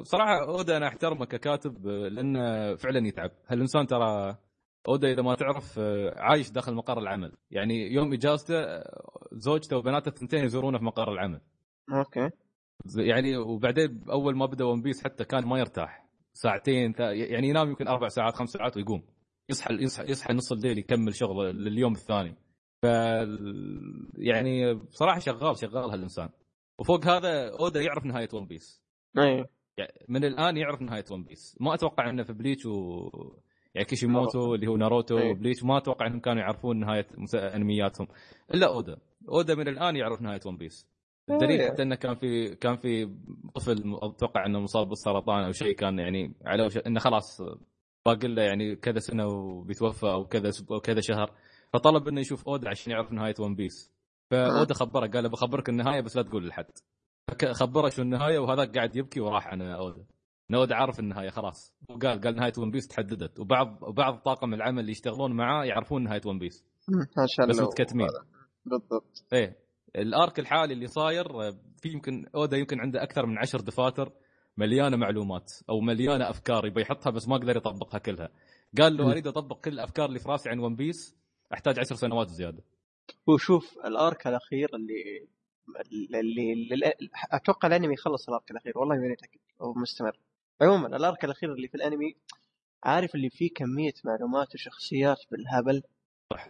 بصراحه 0.01 0.45
اودا 0.49 0.77
أنا 0.77 0.89
أحترمه 0.89 1.25
ككاتب 1.25 1.87
آه، 1.87 2.09
لأنه 2.09 2.75
فعلا 2.77 3.07
يتعب. 3.07 3.31
هالإنسان 3.49 3.87
ترى 3.87 4.37
اودا 4.89 5.13
إذا 5.13 5.23
ما 5.23 5.35
تعرف 5.35 5.79
آه، 5.79 6.15
عايش 6.17 6.51
داخل 6.51 6.75
مقر 6.75 6.99
العمل. 6.99 7.33
يعني 7.51 7.95
يوم 7.95 8.13
إجازته 8.13 8.55
آه، 8.55 9.29
زوجته 9.33 9.77
وبناته 9.77 10.09
الثنتين 10.09 10.45
يزورونه 10.45 10.79
في 10.79 10.85
مقر 10.85 11.13
العمل. 11.13 11.41
okay. 11.93 12.31
يعني 12.97 13.37
وبعدين 13.37 14.05
أول 14.11 14.37
ما 14.37 14.47
بدأ 14.47 14.65
One 14.65 14.83
Piece 14.83 15.05
حتى 15.05 15.25
كان 15.25 15.47
ما 15.47 15.59
يرتاح. 15.59 16.07
ساعتين 16.33 16.95
يعني 16.99 17.49
ينام 17.49 17.69
يمكن 17.69 17.89
أربع 17.89 18.09
ساعات 18.09 18.35
خمس 18.35 18.49
ساعات 18.49 18.77
ويقوم. 18.77 19.03
يصحى 19.49 19.75
يصحى 19.75 20.11
يصحى 20.11 20.35
نص 20.35 20.53
الليل 20.53 20.79
يكمل 20.79 21.15
شغله 21.15 21.51
لليوم 21.51 21.93
الثاني. 21.93 22.37
ف 22.83 22.87
يعني 24.19 24.75
بصراحه 24.75 25.19
شغال 25.19 25.59
شغال 25.59 25.91
هالإنسان. 25.91 26.29
وفوق 26.81 27.07
هذا 27.07 27.51
أودا 27.61 27.81
يعرف 27.83 28.05
نهاية 28.05 28.29
One 28.33 28.47
Piece 28.47 28.83
اي 29.19 29.45
يعني 29.79 29.93
من 30.09 30.25
الآن 30.25 30.57
يعرف 30.57 30.83
نهاية 30.83 31.05
One 31.11 31.25
Piece 31.25 31.57
ما 31.61 31.75
أتوقع 31.75 32.11
إنه 32.11 32.23
في 32.23 32.33
بليتش 32.33 32.67
و 32.67 33.11
يعني 33.75 33.87
كيشيموتو 33.87 34.55
اللي 34.55 34.67
هو 34.67 34.77
ناروتو 34.77 35.19
إيه. 35.19 35.31
وبليتش 35.31 35.65
ما 35.65 35.79
أتوقع 35.79 36.07
إنهم 36.07 36.21
كانوا 36.21 36.43
يعرفون 36.43 36.81
نهاية 36.81 37.07
مس- 37.19 37.35
أنمياتهم. 37.35 38.09
إلا 38.55 38.67
أودا. 38.67 38.99
أودا 39.29 39.55
من 39.55 39.69
الآن 39.69 39.97
يعرف 39.97 40.21
نهاية 40.23 40.41
One 40.47 40.57
Piece 40.57 40.87
الدليل 41.31 41.61
إيه. 41.61 41.71
حتى 41.71 41.83
إنه 41.83 41.95
كان 41.95 42.15
في 42.15 42.55
كان 42.55 42.77
في 42.77 43.07
طفل 43.55 43.99
أتوقع 44.03 44.47
إنه 44.47 44.61
مصاب 44.61 44.89
بالسرطان 44.89 45.45
أو 45.45 45.53
شيء 45.53 45.73
كان 45.73 45.99
يعني 45.99 46.35
على 46.45 46.65
وشك 46.67 46.77
إنه 46.77 47.01
خلاص 47.01 47.43
باقي 48.07 48.29
له 48.29 48.43
يعني 48.43 48.77
كذا 48.77 48.99
سنة 48.99 49.27
وبيتوفى 49.27 50.07
أو 50.07 50.27
كذا 50.27 50.51
أو 50.71 50.81
كذا 50.81 51.01
شهر. 51.01 51.33
فطلب 51.73 52.09
إنه 52.09 52.21
يشوف 52.21 52.49
أودا 52.49 52.69
عشان 52.69 52.93
يعرف 52.93 53.13
نهاية 53.13 53.35
One 53.41 53.55
Piece 53.55 53.93
فاودا 54.31 54.75
خبره 54.75 55.07
قال 55.07 55.23
له 55.23 55.29
بخبرك 55.29 55.69
النهاية 55.69 56.01
بس 56.01 56.17
لا 56.17 56.23
تقول 56.23 56.49
لحد. 56.49 56.67
خبره 57.53 57.89
شو 57.89 58.03
النهاية 58.03 58.39
وهذاك 58.39 58.77
قاعد 58.77 58.97
يبكي 58.97 59.21
وراح 59.21 59.47
عن 59.47 59.63
أودا. 59.63 60.05
إن 60.51 60.55
أودا 60.55 60.75
عارف 60.75 61.01
النهاية 61.01 61.31
خلاص. 61.31 61.75
وقال 61.89 62.21
قال 62.21 62.37
نهاية 62.37 62.53
One 62.59 62.71
Piece 62.71 62.89
تحددت. 62.89 63.41
وبعض 63.41 63.83
وبعض 63.83 64.19
طاقم 64.19 64.55
العمل 64.55 64.79
اللي 64.81 64.93
يشتغلون 64.93 65.33
معاه 65.33 65.65
يعرفون 65.65 66.03
نهاية 66.03 66.21
One 66.27 66.39
Piece 66.39 66.65
مم، 66.89 66.99
ما 66.99 67.27
شاء 67.29 67.47
بس 67.47 67.61
متكتمين. 67.61 68.09
بالضبط. 68.65 69.25
إيه. 69.33 69.57
ال 69.97 70.07
arc 70.07 70.39
الحالي 70.39 70.75
اللي 70.75 70.87
صاير 70.87 71.49
آه، 71.49 71.51
في 71.83 71.89
يمكن 71.89 72.27
أودا 72.35 72.57
يمكن 72.57 72.81
عنده 72.81 73.03
أكثر 73.03 73.27
من 73.27 73.39
عشر 73.39 73.61
دفاتر 73.61 74.13
مليانة 74.57 74.97
معلومات 74.97 75.53
أو 75.71 75.81
مليانة 75.81 76.31
أفكار 76.31 76.67
يبي 76.67 76.81
يحطها 76.81 77.11
بس 77.11 77.29
ما 77.29 77.37
قدر 77.37 77.57
يطبقها 77.57 77.99
كلها. 77.99 78.29
قال 78.79 78.93
لو 78.97 79.05
مم. 79.05 79.11
أريد 79.11 79.27
أطبق 79.27 79.61
كل 79.61 79.73
الأفكار 79.73 80.07
اللي 80.09 80.19
في 80.19 80.29
راسي 80.29 80.51
عن 80.51 80.59
One 80.59 80.77
Piece 80.77 81.17
أحتاج 81.55 81.79
عشر 81.79 81.95
سنوات 81.95 82.29
زيادة. 82.29 82.63
وشوف 83.27 83.79
الارك 83.85 84.27
الاخير 84.27 84.71
اللي 84.75 85.27
اللي, 86.15 86.53
اللي 86.53 86.93
أتوقع 87.33 87.69
الانمي 87.69 87.95
يخلص 87.95 88.29
الارك 88.29 88.51
الاخير 88.51 88.79
والله 88.79 88.97
ماني 88.97 89.13
متأكد 89.13 89.39
هو 89.63 89.75
مستمر. 89.75 90.19
عموما 90.63 90.97
الارك 90.97 91.25
الاخير 91.25 91.53
اللي 91.53 91.69
في 91.69 91.75
الانمي 91.75 92.17
عارف 92.85 93.15
اللي 93.15 93.31
فيه 93.31 93.51
كمية 93.55 93.93
معلومات 94.05 94.55
وشخصيات 94.55 95.19
بالهبل؟ 95.31 95.83
صح 96.33 96.47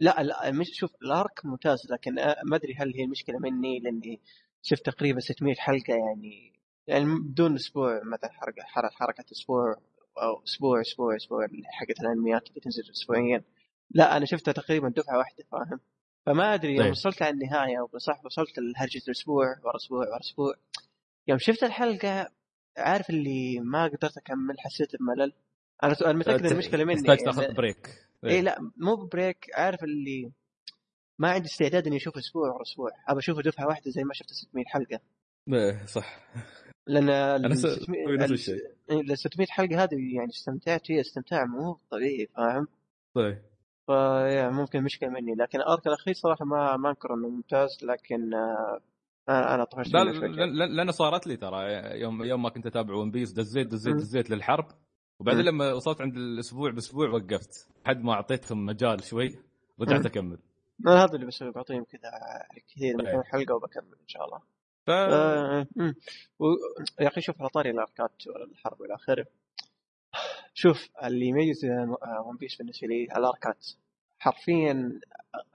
لا 0.00 0.22
لا 0.22 0.50
مش 0.50 0.70
شوف 0.74 0.90
الارك 1.02 1.44
ممتاز 1.44 1.92
لكن 1.92 2.14
ما 2.44 2.56
أدري 2.56 2.74
هل 2.74 2.94
هي 2.94 3.04
المشكلة 3.04 3.38
مني 3.38 3.78
لأني 3.78 4.20
شفت 4.62 4.86
تقريبا 4.86 5.20
600 5.20 5.54
حلقة 5.54 5.94
يعني 5.94 6.52
يعني 6.86 7.04
بدون 7.04 7.54
أسبوع 7.54 8.00
مثلا 8.04 8.30
حركه 8.32 8.62
حر- 8.62 8.90
حركة 8.90 9.24
أسبوع 9.32 9.76
أو 10.22 10.42
أسبوع 10.44 10.80
أسبوع 10.80 11.16
أسبوع 11.16 11.46
حقت 11.64 12.00
الأنميات 12.00 12.48
اللي 12.48 12.60
تنزل 12.60 12.90
اسبوعيا. 12.90 13.42
لا 13.90 14.16
أنا 14.16 14.24
شفتها 14.26 14.52
تقريبا 14.52 14.88
دفعة 14.88 15.18
واحدة 15.18 15.44
فاهم؟ 15.52 15.80
فما 16.26 16.54
أدري 16.54 16.72
يوم 16.74 16.82
طيب. 16.82 16.90
وصلت 16.90 17.22
على 17.22 17.30
النهاية 17.34 17.88
وصح 17.92 18.24
وصلت 18.24 18.58
لهرجه 18.58 19.02
الأسبوع 19.08 19.58
ورا 19.64 19.76
أسبوع 19.76 19.98
ورا 19.98 20.20
أسبوع. 20.20 20.54
يوم 21.28 21.38
شفت 21.38 21.62
الحلقة 21.64 22.30
عارف 22.78 23.10
اللي 23.10 23.60
ما 23.60 23.84
قدرت 23.84 24.16
أكمل 24.16 24.60
حسيت 24.60 24.96
بملل. 24.96 25.32
أنا 25.82 25.96
أنا 26.04 26.12
متأكد 26.12 26.46
المشكلة 26.46 26.84
مني 26.84 27.02
تحتاج 27.02 27.18
تاخذ 27.24 27.54
break 27.54 27.88
إي 28.24 28.42
لا 28.42 28.70
مو 28.76 28.96
بريك 28.96 29.46
عارف 29.54 29.84
اللي 29.84 30.32
ما 31.18 31.30
عندي 31.30 31.48
استعداد 31.48 31.86
إني 31.86 31.96
أشوف 31.96 32.16
أسبوع 32.16 32.48
ورا 32.52 32.62
أسبوع. 32.62 32.90
ابى 33.08 33.18
أشوفه 33.18 33.42
دفعة 33.42 33.66
واحدة 33.66 33.90
زي 33.90 34.04
ما 34.04 34.14
شفت 34.14 34.32
600 34.32 34.64
حلقة. 34.66 35.00
إيه، 35.52 35.86
صح. 35.86 36.20
لأن 36.86 37.08
أنا 37.10 37.54
س... 37.54 37.64
ال 37.64 37.70
600 37.82 38.06
نفس 38.16 38.24
ال- 38.30 38.32
الشيء. 38.34 38.60
إيه، 38.90 39.00
ال 39.00 39.18
600 39.18 39.46
حلقة 39.50 39.82
هذه 39.84 40.14
يعني 40.16 40.30
استمتعت 40.30 40.86
فيها 40.86 41.00
استمتاع 41.00 41.44
مو 41.44 41.78
طبيعي 41.90 42.26
فاهم؟ 42.36 42.68
طيب. 43.14 43.42
فيا 43.86 44.50
ممكن 44.50 44.82
مشكلة 44.82 45.08
مني 45.08 45.34
لكن 45.34 45.58
الأرك 45.58 45.86
الأخير 45.86 46.14
صراحة 46.14 46.44
ما 46.44 46.76
ما 46.76 46.90
أنكر 46.90 47.14
إنه 47.14 47.28
ممتاز 47.28 47.84
لكن 47.84 48.34
آه، 48.34 48.80
أنا 49.28 49.54
أنا 49.54 49.64
طفشت 49.64 49.94
لا 49.94 50.04
لأن 50.66 50.90
صارت 50.90 51.26
لي 51.26 51.36
ترى 51.36 51.70
يوم 52.00 52.24
يوم 52.24 52.42
ما 52.42 52.48
كنت 52.48 52.66
أتابع 52.66 52.94
ون 52.94 53.10
بيس 53.10 53.32
دزيت 53.32 53.66
دزيت. 53.66 53.94
دزيت 53.94 54.30
للحرب 54.30 54.66
وبعدين. 55.20 55.44
لما 55.44 55.72
وصلت 55.72 56.00
عند 56.00 56.16
الأسبوع 56.16 56.70
بأسبوع 56.70 57.08
وقفت 57.08 57.68
لحد 57.84 58.02
ما 58.02 58.12
أعطيتهم 58.12 58.66
مجال 58.66 59.04
شوي 59.04 59.38
رجعت. 59.80 60.06
أكمل 60.06 60.38
أنا 60.86 61.04
هذا 61.04 61.14
اللي 61.14 61.26
بسويه 61.26 61.50
بعطيهم 61.50 61.84
كذا 61.84 62.10
كثير 62.68 62.96
من 62.96 63.04
طيب. 63.04 63.14
كم 63.14 63.22
حلقة 63.22 63.54
وبكمل 63.54 63.98
إن 64.00 64.08
شاء 64.08 64.24
الله 64.24 64.38
ف 64.86 64.90
آه، 64.90 65.66
يا 67.00 67.08
أخي 67.08 67.20
شوف 67.20 67.40
على 67.40 67.48
طاري 67.48 67.70
الأركات 67.70 68.26
والحرب 68.26 68.80
والى 68.80 68.94
آخره 68.94 69.26
شوف 70.54 70.88
اللي 71.04 71.26
يميز 71.26 71.64
ون 72.26 72.36
بيس 72.36 72.56
بالنسبة 72.56 72.88
لي 72.88 73.04
الاركات 73.04 73.66
حرفيا 74.18 75.00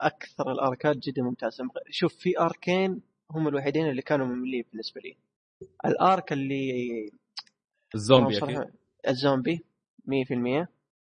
أكثر 0.00 0.52
الاركات 0.52 0.96
جدا 0.96 1.22
ممتازه 1.22 1.64
شوف 1.90 2.14
في 2.14 2.40
أركين 2.40 3.02
هم 3.30 3.48
الوحيدين 3.48 3.90
اللي 3.90 4.02
كانوا 4.02 4.26
مملين 4.26 4.64
بالنسبة 4.72 5.00
لي. 5.00 5.16
الأرك 5.86 6.32
اللي 6.32 7.12
الزومبي 7.94 8.38
أكيد. 8.38 8.72
الزومبي 9.08 9.64
100% 10.06 10.66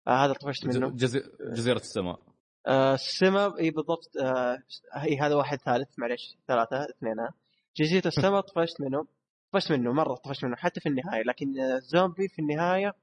آه 0.08 0.26
هذا 0.26 0.34
طفشت 0.34 0.66
منه. 0.66 0.90
جزي... 0.90 1.22
جزيرة 1.42 1.78
السماء. 1.78 2.20
آه 2.68 2.94
السما 2.94 3.60
إي 3.60 3.72
بالضبط. 3.72 4.18
آه 4.18 4.64
إي 5.04 5.18
هذا 5.18 5.36
واحد 5.36 5.58
ثالث 5.58 6.00
معلش 6.00 6.38
ثلاثة 6.48 6.84
اثنين 6.84 7.20
ها. 7.20 7.34
جزيرة 7.78 8.08
السما 8.18 8.42
طفشت 8.42 8.82
منه. 8.82 9.08
طفشت 9.52 9.72
منه 9.72 9.94
مرة 9.94 10.16
طفشت 10.16 10.46
منه 10.46 10.56
حتى 10.56 10.80
في 10.80 10.90
النهاية. 10.90 11.24
لكن 11.24 11.60
آه، 11.60 11.80
زومبي 11.80 12.28
في 12.28 12.40
النهاية 12.40 12.94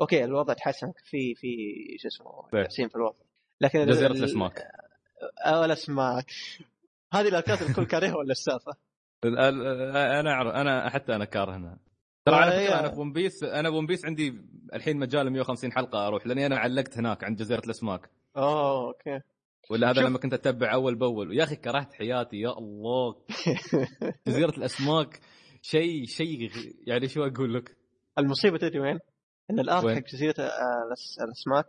okay 0.00 0.24
الوضع 0.24 0.54
تحسن 0.54 0.92
في 1.04 1.34
في 1.34 1.48
شو 1.98 2.08
اسمه 2.08 2.48
طيب. 2.52 2.64
تحسين 2.64 2.88
في 2.88 2.94
الوضع. 2.96 3.16
لكن 3.60 3.86
جزيرة 3.86 4.12
ال- 4.12 4.16
الأسماك. 4.16 4.64
آه، 5.46 5.64
الاسماك 5.64 6.30
هذه 7.12 7.28
ال 7.28 7.35
arc 7.35 7.55
ات 7.55 7.62
الكل 7.62 7.84
كارهها 7.92 8.16
ولا 8.16 8.30
السالفة؟ 8.32 8.72
ال- 9.24 9.38
ال- 9.38 9.96
أنا 9.96 10.30
أعرف 10.30 10.54
أنا 10.54 10.90
حتى 10.90 11.14
أنا 11.14 11.24
كارهنا 11.24 11.78
ترى 12.24 12.34
على 12.36 12.50
آه، 12.52 12.64
فكرة 12.66 12.74
هي- 12.76 12.80
أنا 12.80 12.90
في 12.90 13.00
One 13.00 13.12
Piece 13.12 13.42
أنا 13.44 13.68
One 13.68 13.86
Piece 13.86 14.04
عندي 14.06 14.40
الحين 14.74 14.96
مجال 14.96 15.30
150 15.30 15.72
حلقة 15.72 16.06
أروح 16.06 16.26
لأني 16.26 16.46
أنا 16.46 16.56
علقت 16.58 16.98
هناك 16.98 17.24
عند 17.24 17.38
جزيرة 17.38 17.62
الأسماك. 17.64 18.10
اوه 18.36 18.86
okay. 18.88 19.20
ولا 19.70 19.90
هذا 19.90 20.00
شوف. 20.00 20.08
لما 20.08 20.18
كنت 20.18 20.32
أتبع 20.34 20.72
أول 20.74 20.94
بأول. 20.94 21.28
ويا 21.28 21.44
أخي 21.44 21.56
كرهت 21.56 21.92
حياتي 21.92 22.36
يا 22.36 22.58
الله. 22.58 23.16
جزيرة 24.28 24.50
الأسماك 24.58 25.20
شيء 25.62 26.04
شيء 26.06 26.50
يعني 26.86 27.08
شو 27.08 27.24
أقول 27.24 27.54
لك؟ 27.54 27.76
المصيبة 28.18 28.58
تدري 28.58 28.80
وين؟ 28.80 28.98
إن 29.50 29.58
ال 29.60 29.68
arc؟ 29.68 29.98
حق 29.98 30.10
جزيرة 30.10 30.40
آه، 30.40 30.94
الأسماك 31.24 31.66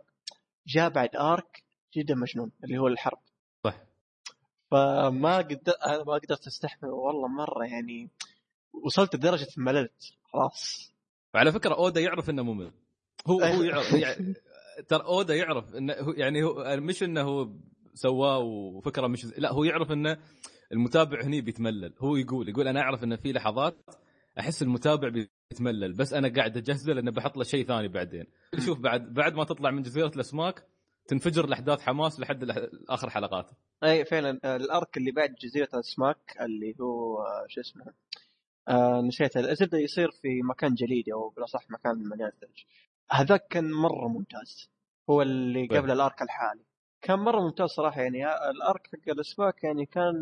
جاء 0.66 0.88
بعد 0.88 1.16
arc 1.16 1.62
جدا 1.96 2.14
مجنون 2.14 2.52
اللي 2.64 2.78
هو 2.78 2.86
الحرب 2.86 3.18
صح 3.64 3.76
فما 4.70 5.36
قدر 5.36 5.74
أنا 5.86 6.04
ما 6.04 6.14
قدرت 6.14 6.46
أستحمل 6.46 6.90
والله 6.90 7.28
مرة 7.28 7.64
يعني 7.64 8.10
وصلت 8.84 9.16
لدرجة 9.16 9.48
مللت 9.56 10.12
خلاص 10.32 10.92
وعلى 11.34 11.52
فكرة 11.52 11.74
أودا 11.74 12.00
يعرف 12.00 12.30
إنه 12.30 12.42
ممل 12.42 12.72
هو 13.26 13.40
هو. 13.40 13.62
يعرف 13.70 13.92
يعني 13.92 14.34
ترى 14.88 15.04
أودا 15.04 15.34
يعرف 15.34 15.74
إنه 15.74 15.94
يعني 16.16 16.42
هو 16.42 16.76
مش 16.76 17.02
إنه 17.02 17.22
هو 17.22 17.48
سواه 17.94 18.38
وفكره 18.38 19.06
مش 19.06 19.24
لا 19.24 19.52
هو 19.52 19.64
يعرف 19.64 19.92
إنه 19.92 20.18
المتابع 20.72 21.22
هني 21.22 21.40
بيتملل 21.40 21.94
هو 21.98 22.16
يقول 22.16 22.48
يقول 22.48 22.68
أنا 22.68 22.80
أعرف 22.80 23.04
إنه 23.04 23.16
في 23.16 23.32
لحظات 23.32 23.76
أحس 24.38 24.62
المتابع 24.62 25.08
بيتملل 25.50 25.92
بس 25.92 26.12
أنا 26.12 26.28
قاعد 26.28 26.56
أجهزه 26.56 26.92
لأنه 26.92 27.10
بحط 27.10 27.36
له 27.36 27.44
شيء 27.44 27.66
ثاني 27.66 27.88
بعدين. 27.88 28.26
شوف 28.66 28.78
بعد 28.78 29.14
بعد 29.14 29.34
ما 29.34 29.44
تطلع 29.44 29.70
من 29.70 29.82
جزيرة 29.82 30.12
الأسماك 30.16 30.66
تنفجر 31.06 31.44
الاحداث 31.44 31.80
حماس 31.80 32.20
لحد 32.20 32.50
آخر 32.88 33.10
حلقات 33.10 33.50
أي 33.84 34.04
فعلا. 34.04 34.40
آه، 34.44 34.56
الأرك 34.56 34.96
اللي 34.96 35.10
بعد 35.10 35.34
جزيرة 35.34 35.68
الأسماك 35.74 36.36
اللي 36.40 36.74
هو 36.80 37.22
آه، 37.22 37.46
شو 37.48 37.60
اسمه 37.60 37.84
آه 38.68 39.00
نسيت 39.00 39.36
الزبده 39.36 39.78
يصير 39.78 40.10
في 40.10 40.42
مكان 40.42 40.74
جليدي 40.74 41.12
أو 41.12 41.28
بالأصح 41.28 41.70
مكان 41.70 42.08
مليان 42.08 42.30
ثلج. 42.40 42.64
هذاك 43.10 43.46
كان 43.48 43.72
مرة 43.72 44.08
ممتاز. 44.08 44.70
هو 45.10 45.22
اللي 45.22 45.66
طيب. 45.66 45.78
قبل 45.78 45.90
ال 45.90 45.98
arc 45.98 46.22
الحالي. 46.22 46.64
كان 47.02 47.18
مرة 47.18 47.40
ممتاز 47.40 47.68
صراحة 47.68 48.00
يعني 48.02 48.26
آه، 48.26 48.50
ال 48.50 48.59
arc 48.59 48.86
حق 48.86 49.08
الأسماك 49.08 49.64
يعني 49.64 49.86
كان 49.86 50.14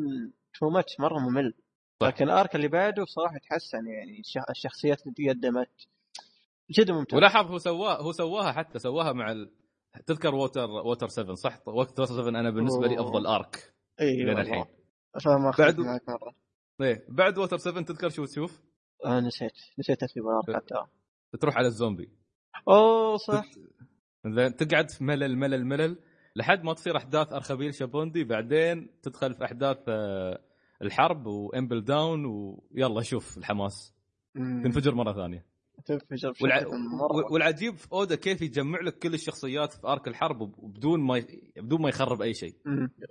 too 0.58 0.70
much 0.70 1.00
مرة 1.00 1.18
ممل. 1.18 1.54
صح. 2.00 2.06
لكن 2.08 2.24
ال 2.24 2.32
arc 2.32 2.54
اللي 2.56 2.68
بعده 2.68 3.04
صراحة 3.04 3.38
تحسن 3.38 3.86
يعني 3.86 4.20
الش- 4.20 4.50
الشخصيات 4.50 5.02
اللي 5.06 5.14
تقدمت 5.14 5.70
جدا 6.70 6.92
ممتاز 6.94 7.14
ولاحظ 7.16 7.46
هو 7.50 7.58
سواه 7.58 8.02
هو 8.02 8.12
سواها 8.12 8.52
حتى 8.52 8.78
سواها 8.78 9.12
مع 9.12 9.32
ال... 9.32 9.50
تذكر 10.06 10.34
Water 10.34 10.70
Water 10.70 11.08
7 11.08 11.34
صح؟ 11.34 11.58
Water 11.68 12.04
7 12.04 12.28
أنا 12.28 12.50
بالنسبة 12.50 12.86
لي. 12.86 13.00
أفضل 13.00 13.26
arc 13.26 13.74
اي 14.00 14.16
لين 14.16 14.28
والله. 14.28 14.40
الحين 14.42 14.64
فما 15.24 15.52
بعد- 15.58 15.80
معك 15.80 16.08
مره 16.08 16.34
إيه 16.82 17.04
بعد 17.08 17.38
Water 17.38 17.58
7 17.58 17.84
تذكر 17.84 18.08
شو 18.08 18.24
تشوف؟ 18.24 18.62
آه 19.04 19.20
نسيت 19.20 19.52
نسيت 19.78 20.00
ترتيب 20.00 20.22
ال 20.26 20.34
arc 20.34 20.56
حتى 20.62 20.74
تروح 21.40 21.56
على 21.56 21.66
الزومبي 21.66 22.10
أوه 22.68 23.16
صح 23.16 23.44
زين 24.26 24.56
تقعد 24.56 24.90
في 24.90 25.04
ملل 25.04 25.36
ملل 25.38 25.66
ملل 25.66 25.96
لحد 26.36 26.64
ما 26.64 26.74
تصير 26.74 26.96
أحداث 26.96 27.32
أرخبيل 27.32 27.74
شابوندي 27.74 28.24
بعدين 28.24 29.00
تدخل 29.02 29.34
في 29.34 29.44
أحداث 29.44 29.78
آه، 29.88 30.40
الحرب 30.82 31.26
و 31.26 31.36
Impel 31.36 31.84
Down 31.84 32.24
ويلا 32.26 33.02
شوف 33.02 33.38
الحماس. 33.38 33.94
تنفجر 34.34 34.94
مرة 34.94 35.12
ثانية. 35.12 35.46
تنفجر 35.84 36.32
والع... 36.42 36.60
مرة 37.00 37.32
والعجيب 37.32 37.76
في 37.76 37.88
أودا 37.92 38.14
كيف 38.14 38.42
يجمع 38.42 38.80
لك 38.80 38.98
كل 38.98 39.14
الشخصيات 39.14 39.72
في 39.72 39.86
arc 39.86 40.08
الحرب 40.08 40.40
وبدون 40.40 41.00
ما 41.00 41.18
ي... 41.18 41.52
بدون 41.56 41.82
ما 41.82 41.88
يخرب 41.88 42.22
أي 42.22 42.34
شيء. 42.34 42.54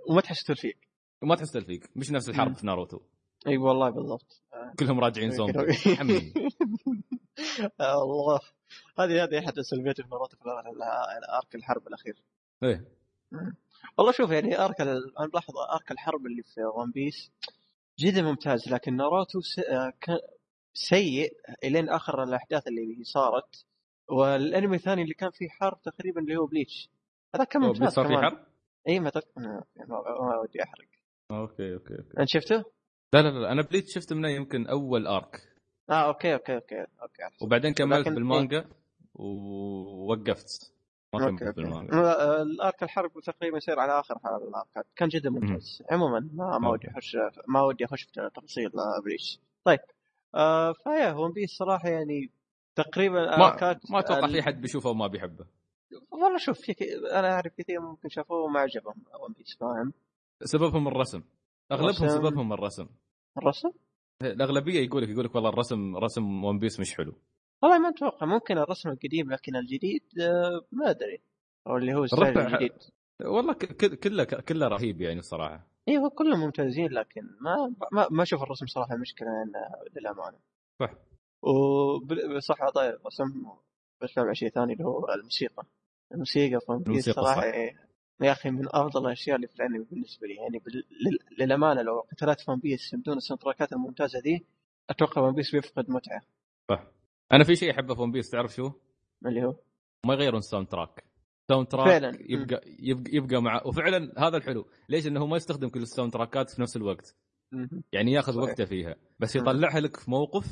وما 0.10 0.22
تحس 0.22 0.44
تلفيق 0.44 0.78
وما 1.22 1.36
تحس 1.36 1.52
تلفيق 1.52 1.82
مش 1.96 2.12
نفس 2.12 2.30
الحرب 2.30 2.48
مم. 2.48 2.54
في 2.54 2.66
ناروتو. 2.66 3.00
إي 3.48 3.58
والله 3.58 3.90
بالضبط. 3.90 4.42
كلهم 4.80 5.00
راجعين 5.00 5.32
زومبي 5.32 5.60
الله. 7.82 8.40
هذه 9.00 9.24
هذه 9.24 9.40
أحد 9.40 9.60
سلبيات 9.60 10.02
في 10.02 10.08
ناروتو 10.12 10.38
في 10.38 10.44
ال 11.18 11.27
arc 11.27 11.56
الحرب 11.56 11.88
الأخير. 11.88 12.24
إيه. 12.64 12.86
والله 13.98 14.12
شوف 14.12 14.32
يعني 14.32 14.60
arc 14.60 14.82
أنا 14.82 15.00
ملاحظ 15.34 15.54
arc 15.74 15.92
الحرب 15.92 16.26
اللي 16.26 16.44
في 16.44 16.62
One 16.78 16.92
Piece 16.92 17.32
جدا 18.00 18.22
ممتاز 18.22 18.70
لكن 18.74 18.96
ناروتو. 18.96 19.40
آه، 19.70 19.94
سيء 20.74 21.34
إلين 21.64 21.90
آخر 21.90 22.24
الأحداث 22.24 22.68
اللي 22.68 23.04
صارت 23.04 23.66
والأنمي 24.10 24.76
الثاني 24.76 25.02
اللي 25.02 25.14
كان 25.14 25.32
فيه 25.32 25.50
حرب 25.50 25.82
تقريبا 25.82 26.22
اللي 26.22 26.38
هو 26.38 26.46
Bleach 26.46 26.90
هذا 27.36 27.44
كان 27.44 27.62
ممتاز 27.62 27.94
صار 27.94 28.08
في 28.08 28.14
كمان 28.14 28.24
حرب؟ 28.24 28.46
إي 28.88 29.00
ما. 29.00 29.12
ما... 29.38 29.64
ودي 30.42 30.64
أحرق 30.64 30.88
أوكي 31.32 31.74
أوكي 31.74 31.94
أوكي 31.94 32.20
أنت 32.20 32.30
شفته؟ 32.30 32.64
لا 33.14 33.22
لا 33.22 33.30
لا 33.30 33.52
أنا 33.52 33.62
Bleach 33.62 33.88
شفت 33.88 34.14
منه 34.14 34.30
يمكن 34.30 34.68
أول 34.68 35.08
arc 35.08 35.42
آه 35.90 36.08
okay 36.08 36.34
okay 36.34 36.56
okay 36.56 36.86
okay. 37.02 37.24
وبعدين 37.42 37.74
كملت 37.74 38.08
بالمانجا 38.08 38.66
ووقفت 39.16 40.74
ما 41.20 41.38
كملت. 41.38 41.56
بالمانجا 41.56 42.42
ال 42.42 42.52
arc 42.52 42.84
الحرب 42.84 43.12
تقريبا 43.20 43.58
يصير 43.58 43.80
على 43.80 44.00
آخر 44.00 44.16
ال 44.48 44.55
arc 44.55 44.78
ات 44.78 44.86
كان 44.96 45.10
جدا 45.10 45.30
ممتاز. 45.30 45.84
عموما 45.92 46.30
ما 46.34 46.58
ما. 46.58 46.70
ودي 46.70 46.88
أخش 46.88 47.18
ما 47.48 47.62
ودي 47.62 47.86
أخش 47.86 48.04
في 48.04 48.30
تفاصيل 48.36 48.66
آه، 48.80 49.02
Bleach 49.06 49.40
طيب 49.64 49.80
آه 50.36 50.74
فيا 50.84 51.14
One 51.14 51.32
Piece 51.32 51.50
صراحة 51.58 51.90
يعني 51.90 52.30
تقريبا 52.76 53.38
ما 53.38 53.38
ما 53.90 54.00
أتوقع 54.00 54.26
ال- 54.26 54.32
في 54.34 54.42
حد 54.42 54.62
بيشوفه 54.62 54.90
وما 54.90 55.08
بيحبه. 55.08 55.46
والله 56.12 56.38
شوف 56.38 56.60
في. 56.62 56.76
أنا 57.12 57.34
أعرف 57.34 57.54
كثير 57.58 57.80
ممكن 57.82 58.10
شافوه 58.10 58.38
وما 58.42 58.60
عجبهم 58.60 58.96
One 59.24 59.34
Piece 59.38 59.58
فاهم؟ 59.60 59.94
سببهم 60.44 60.88
الرسم. 60.88 61.24
أغلبهم. 61.72 62.10
سببهم 62.10 62.54
الرسم. 62.54 62.88
الرسم؟ 63.38 63.70
الأغلبية 64.22 64.80
يقول 64.86 65.04
لك 65.04 65.10
يقول 65.10 65.26
لك 65.26 65.36
والله 65.36 65.50
الرسم 65.50 65.98
رسم 65.98 66.44
One 66.44 66.60
Piece 66.60 66.80
مش 66.80 66.96
حلو. 66.98 67.14
والله 67.64 67.80
ما 67.80 67.90
أتوقع 67.90 68.26
ممكن 68.26 68.58
الرسم 68.58 68.90
القديم 68.90 69.32
لكن 69.32 69.56
الجديد 69.56 70.04
آه 70.22 70.62
ما 70.72 70.90
أدري. 70.90 71.22
أو 71.68 71.78
اللي 71.78 71.94
هو 71.94 72.04
ال 72.04 72.09
style 72.09 72.38
الرسم- 72.38 72.56
الجديد. 72.56 72.72
والله 73.26 73.54
كله 73.54 74.24
كله 74.42 74.68
رهيب 74.68 75.02
يعني 75.02 75.20
الصراحه 75.20 75.68
أيوه 75.88 76.10
كلهم 76.10 76.40
ممتازين 76.40 76.92
لكن 76.92 77.22
ما 77.42 77.76
ما, 77.92 78.08
ما 78.12 78.24
أشوف 78.24 78.44
الرسم 78.44 78.66
صراحة 78.66 78.96
مشكلة 78.96 79.28
للامانه 79.96 80.38
صح. 80.82 80.94
وصح 82.36 82.70
طيب 82.76 82.94
الرسم 82.94 83.26
بتكلم 84.02 84.26
عن 84.28 84.34
شيء 84.34 84.50
ثاني 84.50 84.74
اللي 84.74 84.84
هو 84.84 85.08
الموسيقى. 85.16 85.64
الموسيقى 86.14 86.60
في 86.60 87.02
صراحة. 87.12 87.44
إيه، 87.44 87.76
يا 88.22 88.32
أخي 88.32 88.50
من 88.52 88.68
أفضل 88.68 89.06
الأشياء 89.06 89.36
اللي 89.36 89.48
في 89.48 89.56
الأنمي 89.56 89.84
بالنسبة 89.92 90.28
لي. 90.28 90.36
يعني 90.36 90.60
بال... 90.60 90.84
للأمانة 91.40 91.82
لو 91.82 92.00
قتالات 92.00 92.42
في 92.42 92.52
One 92.52 92.60
Piece 92.60 92.96
بدون 92.96 93.18
ال 93.18 93.42
soundtrack 93.42 93.71
ات 93.71 93.74
الممتازة 93.74 94.20
دي 94.22 94.46
أتوقع 94.90 95.22
One 95.22 95.34
Piece 95.36 95.52
بيفقد 95.56 95.90
متعة. 95.90 96.22
صح. 96.72 96.84
أنا 97.32 97.44
في 97.44 97.56
شيء 97.56 97.72
أحبه 97.72 97.96
في 97.96 98.02
One 98.02 98.12
Piece 98.12 98.30
تعرف 98.30 98.56
شو؟ 98.56 98.72
اللي 99.26 99.44
هو؟ 99.46 99.56
ما 100.06 100.14
يغيرون 100.14 100.40
ال 100.40 100.68
soundtrack 100.68 101.04
ال 101.42 101.68
soundtrack 101.68 101.88
فعلاً. 101.88 102.18
يبقى 102.30 102.62
يبقى 102.80 103.12
يبقى 103.14 103.42
مع 103.42 103.62
وفعلا 103.66 104.28
هذا 104.28 104.38
الحلو. 104.38 104.68
ليش؟ 104.90 105.08
إنه 105.08 105.26
ما 105.26 105.38
يستخدم 105.38 105.70
كل 105.70 105.82
ال 105.82 106.14
soundtrack 106.14 106.46
ات 106.46 106.50
في 106.50 106.62
نفس 106.62 106.78
الوقت. 106.78 107.16
يعني 107.94 108.12
ياخذ 108.12 108.34
صحيح. 108.34 108.44
وقته 108.50 108.66
فيها. 108.66 108.96
بس. 109.20 109.36
يطلعها 109.36 109.80
لك 109.80 109.98
في 109.98 110.12
موقف. 110.12 110.46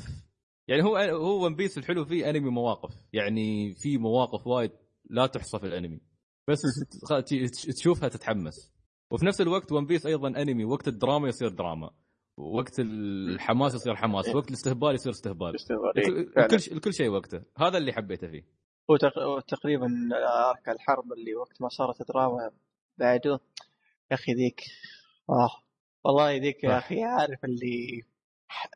يعني 0.68 0.82
هو 0.82 0.96
هو 0.96 1.44
One 1.44 1.54
Piece 1.54 1.78
الحلو 1.78 2.04
فيه 2.04 2.30
أنمي 2.30 2.50
مواقف. 2.50 2.94
يعني 3.12 3.74
في 3.74 3.98
مواقف 3.98 4.46
وايد 4.46 4.70
لا 5.10 5.26
تحصى 5.26 5.58
في 5.58 5.66
الأنمي. 5.66 6.00
بس 6.48 6.62
تشوفها 7.76 8.08
تتحمس. 8.08 8.72
وفي 9.10 9.26
نفس 9.26 9.40
الوقت 9.40 9.72
One 9.72 9.86
Piece 9.86 10.06
أيضا 10.06 10.28
أنمي. 10.28 10.64
وقت 10.64 10.88
الدراما 10.88 11.28
يصير 11.28 11.48
دراما. 11.48 11.90
وقت 12.36 12.80
الحماس 12.80 13.74
يصير 13.74 13.96
حماس 13.96 14.28
وقت 14.34 14.48
الاستهبال 14.48 14.94
يصير 14.94 15.12
استهبال. 15.12 15.54
الكل-. 16.38 16.72
الكل 16.72 16.94
شيء 16.94 17.08
وقته 17.08 17.42
هذا 17.58 17.78
اللي 17.78 17.92
حبيته 17.92 18.28
فيه 18.28 18.42
وتق- 18.90 19.26
وتقريبا 19.36 19.86
arc 20.50 20.68
الحرب 20.68 21.12
اللي 21.12 21.34
وقت 21.34 21.62
ما 21.62 21.68
صارت 21.68 22.08
دراما 22.08 22.50
بعده 22.98 23.40
يا 24.10 24.16
أخي 24.16 24.32
ذيك 24.32 24.60
آه 25.30 25.62
والله 26.04 26.36
ذيك 26.36 26.64
يا. 26.64 26.78
أخي 26.78 27.02
عارف 27.02 27.44
اللي 27.44 28.02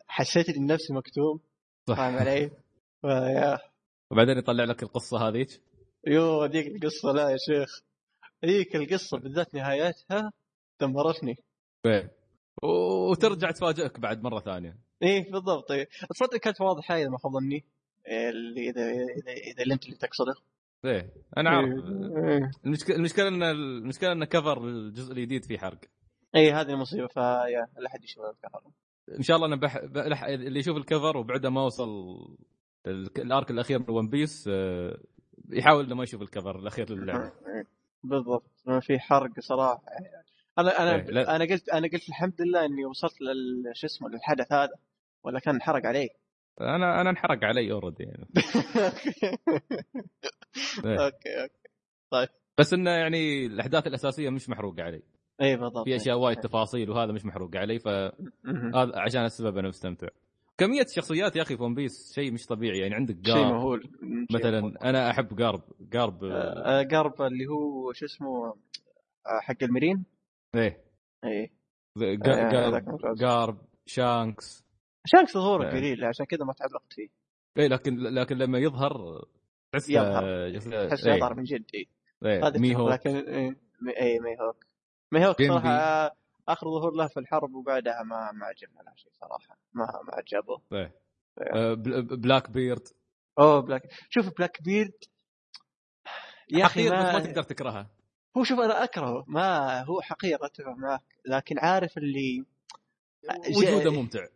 حسيت 0.09 0.49
اني 0.49 0.67
نفسي 0.67 0.93
مكتوم 0.93 1.41
فاهم 1.89 2.17
علي؟ 2.17 2.51
فيا 3.03 3.59
وبعدين 4.11 4.39
يطلع 4.39 4.65
لك 4.65 4.83
القصة 4.83 5.29
هذيك 5.29 5.49
يو 6.07 6.45
ذيك 6.45 6.67
القصة 6.67 7.13
لا 7.13 7.31
يا 7.31 7.37
شيخ 7.37 7.81
ذيك 8.47 8.77
القصة 8.77 9.19
بالذات 9.19 9.55
نهايتها 9.55 10.33
دمرتني 10.81 11.37
وترجع 12.63 13.51
تفاجئك 13.51 14.01
بعد 14.01 14.23
مرة 14.23 14.41
ثانية. 14.41 14.77
إيه 15.03 15.33
بالضبط. 15.33 15.71
إيه. 15.71 15.89
تصدق 16.11 16.37
كانت 16.37 16.61
واضحة 16.61 16.95
اذا 16.97 17.09
ما 17.09 17.19
خاب 17.19 17.33
ظني 17.33 17.65
إيه، 18.09 18.29
اللي 18.31 18.71
إذا 18.71 18.83
إذا 18.91 19.33
إذا 19.33 19.63
اللي 19.63 19.75
أنت 19.75 19.85
اللي 19.85 19.97
تقصده. 19.97 20.35
إيه 20.85 21.13
أنا 21.37 21.51
عارف. 21.51 21.69
إيه. 21.69 22.51
المشكلة 22.67 22.97
المشكلة 22.97 23.29
إن 23.29 23.43
المشكلة 23.43 24.13
إن 24.13 24.25
كفر 24.25 24.65
الجزء 24.69 25.13
الجديد 25.13 25.45
فيه 25.45 25.59
حرق. 25.59 25.79
اي 26.37 26.53
هذه 26.53 26.71
المصيبة 26.71 27.07
فيا 27.07 27.67
لا 27.79 27.87
أحد 27.87 28.05
يشوف 28.05 28.25
الكفر 28.25 28.61
إن 29.19 29.23
شاء 29.23 29.37
الله 29.37 29.49
أنا 29.49 29.57
بح... 29.57 29.79
بلح... 29.85 30.25
اللي 30.25 30.59
يشوف 30.61 30.77
الكفر 30.77 31.17
وبعده 31.17 31.51
ما 31.51 31.63
وصل 31.65 31.89
ال- 32.87 33.19
الارك 33.19 33.51
الأخير 33.51 33.79
من 33.79 33.91
ون 33.91 34.09
بيس 34.09 34.49
آه، 34.53 34.99
يحاول 35.51 35.85
إنه 35.85 35.95
ما 35.95 36.03
يشوف 36.03 36.23
الكفر 36.23 36.59
الأخير 36.59 36.91
للعبة. 36.93 37.33
بالضبط. 38.05 38.51
ما 38.67 38.81
في 38.81 38.99
حرق 38.99 39.41
صراحة. 39.41 39.83
أنا 40.59 40.83
أنا 40.83 40.95
إيه، 40.95 41.03
لا. 41.03 41.37
أنا 41.37 41.45
قلت 41.45 41.69
أنا 41.69 41.89
قلت 41.89 42.09
الحمد 42.09 42.43
لله 42.43 42.65
إني 42.65 42.85
وصلت 42.85 43.21
لل 43.21 43.73
شو 43.75 43.87
اسمه 43.87 44.09
للحدث 44.09 44.53
هذا 44.53 44.75
ولا 45.25 45.39
كان 45.41 45.55
انحرق 45.55 45.87
علي. 45.87 46.09
أنا 46.61 47.01
أنا 47.01 47.11
انحرق 47.11 47.45
علي 47.45 47.73
already 47.73 48.05
يعني. 48.05 48.27
إيه. 50.85 51.05
okay 51.05 51.43
okay. 51.43 52.33
بس 52.59 52.75
إنه 52.75 52.91
يعني 52.91 53.47
الأحداث 53.47 53.87
الأساسية 53.87 54.31
مش 54.31 54.49
محروقة 54.49 54.83
علي. 54.83 55.03
اي 55.43 55.57
بالضبط. 55.57 55.85
في 55.85 55.97
أشياء 55.97 56.19
وايد 56.19 56.37
تفاصيل 56.41 56.91
وهذا 56.91 57.13
مش 57.13 57.25
محروق 57.25 57.57
علي 57.57 57.79
فهذا 57.79 58.13
مهم. 58.45 58.93
عشان 58.95 59.25
السبب 59.25 59.59
أنا 59.59 59.69
مستمتع. 59.69 60.09
كمية 60.59 60.83
الشخصيات 60.83 61.37
يا 61.37 61.43
أخي 61.43 61.57
في 61.57 61.63
One 61.63 61.75
Piece 61.75 62.13
شيء 62.15 62.33
مش 62.33 62.47
طبيعي 62.47 62.79
يعني 62.79 62.95
عندك 62.95 63.15
شيء 63.15 63.23
جارب 63.35 63.53
مهول. 63.53 63.83
شيء 63.83 63.91
مهول. 64.03 64.27
مثلا 64.31 64.89
أنا 64.91 65.11
أحب 65.11 65.37
جارب 65.37 65.63
جارب 65.81 66.25
آه، 66.25 66.81
آه، 66.81 66.83
جارب 66.83 67.23
اللي 67.23 67.47
هو 67.47 67.93
شو 67.93 68.05
اسمه 68.05 68.47
آه، 68.47 69.41
حق 69.41 69.63
ال 69.63 69.68
marine. 69.68 70.05
إيه. 70.55 70.85
اي 71.25 71.51
جا- 71.99 72.67
آه، 72.77 72.83
جارب 73.15 73.59
شانكس. 73.87 74.65
شانكس 75.07 75.33
ظهوره 75.35 75.67
آه. 75.67 75.71
قليل 75.71 76.05
عشان 76.05 76.27
كذا 76.27 76.45
ما 76.45 76.53
تعلقت 76.53 76.93
فيه. 76.93 77.09
إيه 77.59 77.67
لكن 77.69 77.97
لكن 77.99 78.39
لما 78.39 78.59
يظهر 78.59 79.25
تحس 79.73 79.91
يظهر. 79.91 80.89
تحس 80.89 81.07
يظهر 81.07 81.35
من 81.35 81.43
جد 81.45 81.65
اي 81.75 81.89
هذه 82.43 82.59
ميهوك 82.59 82.89
الفكرة، 82.89 83.11
لكن 83.13 83.29
إيه، 83.29 83.57
اي 84.01 84.19
مي 84.21 84.37
هوك. 84.41 84.67
مي 85.13 85.27
هوك 85.27 85.39
بيمبي. 85.39 85.55
صراحة 85.55 85.71
آه، 85.79 86.17
آخر 86.49 86.67
ظهور 86.67 86.93
له 86.95 87.07
في 87.09 87.21
الحرب 87.21 87.55
وبعدها 87.55 88.03
ما 88.03 88.33
ما 88.33 88.47
عجبنا 88.47 88.83
له 88.83 88.93
شيء 88.97 89.13
صراحة. 89.21 89.59
ما 89.73 89.85
ما 89.85 90.15
عجبه. 90.15 90.61
آه، 91.55 91.75
بل- 91.75 92.03
بلاك 92.17 92.51
بيرد. 92.51 92.89
أوه 93.39 93.61
Black 93.61 93.83
شوف 94.11 94.37
Black 94.39 94.63
Beard 94.63 94.93
يا 96.53 96.67
أخي 96.67 96.89
ما 96.91 97.13
ما 97.13 97.21
تقدر 97.21 97.43
تكرهها 97.43 97.91
هو 98.37 98.45
شوف 98.45 98.61
أنا 98.61 98.85
اكرهه 98.85 99.25
ما 99.29 99.83
هو 99.83 100.01
حقير 100.01 100.47
اتفق 100.47 100.69
معك 100.69 101.03
لكن 101.27 101.59
عارف 101.59 101.99
اللي 101.99 102.45
وجوده 103.57 103.91
ممتع. 103.91 104.27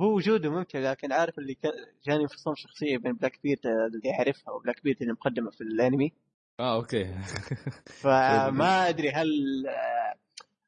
هو 0.00 0.14
وجوده 0.16 0.50
ممتع 0.50 0.78
لكن 0.78 1.12
عارف 1.12 1.38
اللي 1.38 1.54
كان 1.54 1.72
جاني 2.04 2.22
انفصام 2.22 2.54
شخصية 2.54 2.98
بين 2.98 3.12
Blackbeard 3.12 3.66
اللي 3.66 4.08
يعرفها 4.08 4.54
و 4.54 4.82
Blackbeard 4.84 4.96
اللي 5.02 5.12
مقدمة 5.12 5.50
في 5.50 5.60
الأنمي. 5.60 6.12
آه 6.60 6.74
okay. 6.76 7.04
فما 8.02 8.88
أدري 8.88 9.10
هل 9.10 9.28
آه، 9.68 10.14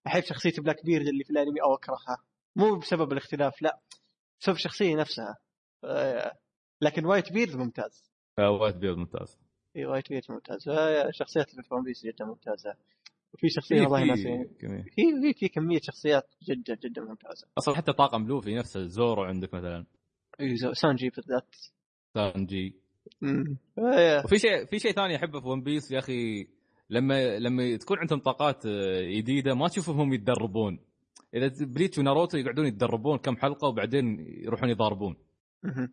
أحب 0.07 0.23
شخصية 0.23 0.53
Blackbeard 0.59 1.07
اللي 1.07 1.25
في 1.25 1.31
الأنمي 1.31 1.63
أو 1.63 1.75
أكرهها. 1.75 2.19
مو 2.57 2.77
بسبب 2.77 3.13
الاختلاف 3.13 3.63
لا 3.63 3.81
بسبب 4.41 4.57
الشخصيه 4.57 4.97
نفسها. 4.97 5.37
آه، 5.85 6.39
لكن 6.81 7.05
Whitebeard 7.07 7.57
ممتاز. 7.57 8.11
آه، 8.39 8.51
Whitebeard 8.51 8.97
ممتاز. 8.97 9.39
اي 9.77 9.87
Whitebeard 9.87 10.23
ممتاز 10.29 10.69
آه، 10.69 11.11
شخصيات 11.11 11.51
اللي 11.51 11.63
في 11.63 11.75
One 11.75 11.83
Piece 11.83 12.07
جدا 12.07 12.25
ممتازة. 12.25 12.75
وفي 13.35 13.49
شخصية 13.49 13.81
والله 13.81 14.01
في 14.01 14.05
ناسي 14.05 14.55
كمية. 14.61 14.83
في 14.83 15.33
في 15.35 15.49
كمية 15.49 15.81
شخصيات 15.83 16.27
جدا 16.49 16.75
جدا 16.85 17.03
ممتازة. 17.03 17.47
أصلا 17.59 17.77
حتى 17.77 17.93
طاقم 17.93 18.27
لوفي 18.27 18.55
نفسه 18.55 18.87
زورو 18.87 19.23
عندك 19.23 19.55
مثلا. 19.55 19.87
اي 20.41 20.57
سانجي 20.73 21.09
بالذات 21.09 21.55
سانجي. 22.15 22.75
أمم. 23.23 23.57
وفي 24.25 24.39
شيء 24.39 24.65
في 24.65 24.79
شيء 24.79 24.93
ثاني 24.93 25.17
أحبه 25.17 25.41
في 25.41 25.49
One 25.49 25.63
Piece 25.63 25.91
يا 25.91 25.99
أخي 25.99 26.47
لما 26.91 27.39
لما 27.39 27.77
تكون 27.77 27.99
عندهم 27.99 28.19
طاقات 28.19 28.67
آه، 28.67 29.03
جديدة 29.03 29.55
ما 29.55 29.69
تشوفهم 29.69 30.13
يتدربون. 30.13 30.79
إذا 31.35 31.51
Bleach 31.61 31.99
وناروتو 31.99 32.39
يقعدون 32.39 32.67
يتدربون 32.67 33.19
كم 33.19 33.37
حلقة 33.37 33.69
وبعدين 33.69 34.27
يروحون 34.45 34.71
يضاربون. 34.71 35.17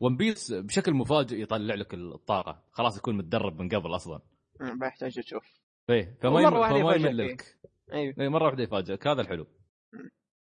One 0.01 0.17
Piece 0.17 0.53
بشكل 0.53 0.93
مفاجئ 0.93 1.41
يطلع 1.41 1.75
لك 1.75 1.93
الطاقة. 1.93 2.63
خلاص 2.71 2.97
يكون 2.97 3.17
متدرب 3.17 3.61
من 3.61 3.69
قبل 3.69 3.95
أصلا. 3.95 4.21
أمم، 4.61 4.79
بحتاج 4.79 5.19
أشوف 5.19 5.43
إيه 5.89 6.17
فما 6.21 6.49
فما 6.49 6.95
يملك. 6.95 7.57
أيوه. 7.93 8.15
إيه، 8.19 8.29
مرة 8.29 8.45
واحدة 8.45 8.63
يفاجئك. 8.63 9.07
هذا 9.07 9.21
الحلو. 9.21 9.47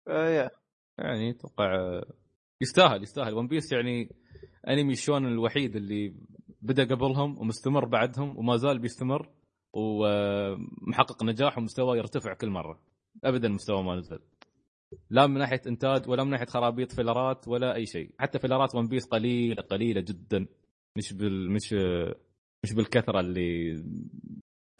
آه، 0.07 0.29
يا. 0.29 0.49
يعني 0.97 1.29
أتوقع 1.29 1.75
آه، 1.75 2.13
يستاهل 2.61 3.03
يستاهل. 3.03 3.33
One 3.33 3.47
Piece 3.47 3.71
يعني 3.71 4.15
أنمي 4.67 4.95
شونن 4.95 5.25
الوحيد 5.25 5.75
اللي 5.75 6.15
بدأ 6.61 6.83
قبلهم 6.83 7.37
ومستمر 7.37 7.85
بعدهم 7.85 8.37
وما 8.37 8.57
زال 8.57 8.79
بيستمر 8.79 9.29
ومحقق 9.73 11.23
نجاح 11.23 11.57
ومستوى 11.57 11.97
يرتفع 11.97 12.33
كل 12.33 12.49
مرة. 12.49 12.81
ابدا 13.23 13.49
مستوى 13.49 13.83
ما 13.83 13.95
نزل. 13.95 14.19
لا 15.09 15.27
من 15.27 15.37
ناحية 15.37 15.61
إنتاج 15.67 16.09
ولا 16.09 16.23
من 16.23 16.29
ناحية 16.29 16.45
خرابيط 16.45 16.91
فيلرات 16.91 17.47
ولا 17.47 17.75
أي 17.75 17.85
شيء. 17.85 18.11
حتى 18.19 18.39
فيلرات 18.39 18.75
One 18.75 18.87
Piece 18.87 19.05
قليلة 19.05 19.61
قليلة 19.61 20.01
جدا. 20.01 20.45
مش 20.97 21.13
بال 21.13 21.51
مش 21.51 21.73
مش 22.63 22.73
بالكثرة 22.73 23.19
اللي 23.19 23.71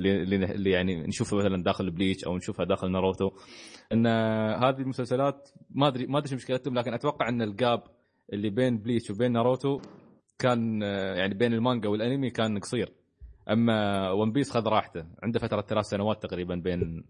اللي, 0.01 0.35
اللي- 0.51 0.72
يعني 0.72 1.01
نشوفها 1.07 1.40
مثلا 1.40 1.64
داخل 1.64 1.91
Bleach 1.92 2.24
أو 2.25 2.38
نشوفها 2.38 2.65
داخل 2.65 2.91
ناروتو 2.91 3.31
إن 3.93 4.07
هذه 4.64 4.80
المسلسلات 4.81 5.49
ما 5.69 5.88
أدري 5.88 6.07
ما 6.07 6.17
أدري 6.17 6.30
شو 6.30 6.35
مشكلتهم 6.35 6.73
لكن 6.75 6.93
أتوقع 6.93 7.30
إن 7.30 7.41
ال 7.42 7.52
gap 7.52 7.84
اللي 8.33 8.49
بين 8.49 8.77
Bleach 8.77 9.11
وبين 9.11 9.31
ناروتو 9.31 9.81
كان 10.40 10.81
يعني 11.17 11.33
بين 11.33 11.53
المانجا 11.53 11.90
والأنمي 11.90 12.30
كان 12.30 12.59
قصير. 12.59 12.91
أما 13.49 14.11
One 14.11 14.32
Piece 14.32 14.51
خذ 14.51 14.67
راحته. 14.67 15.06
عنده 15.23 15.40
فترة 15.40 15.61
ثلاث 15.61 15.85
سنوات 15.85 16.23
تقريبا 16.23 16.56
بين 16.56 17.03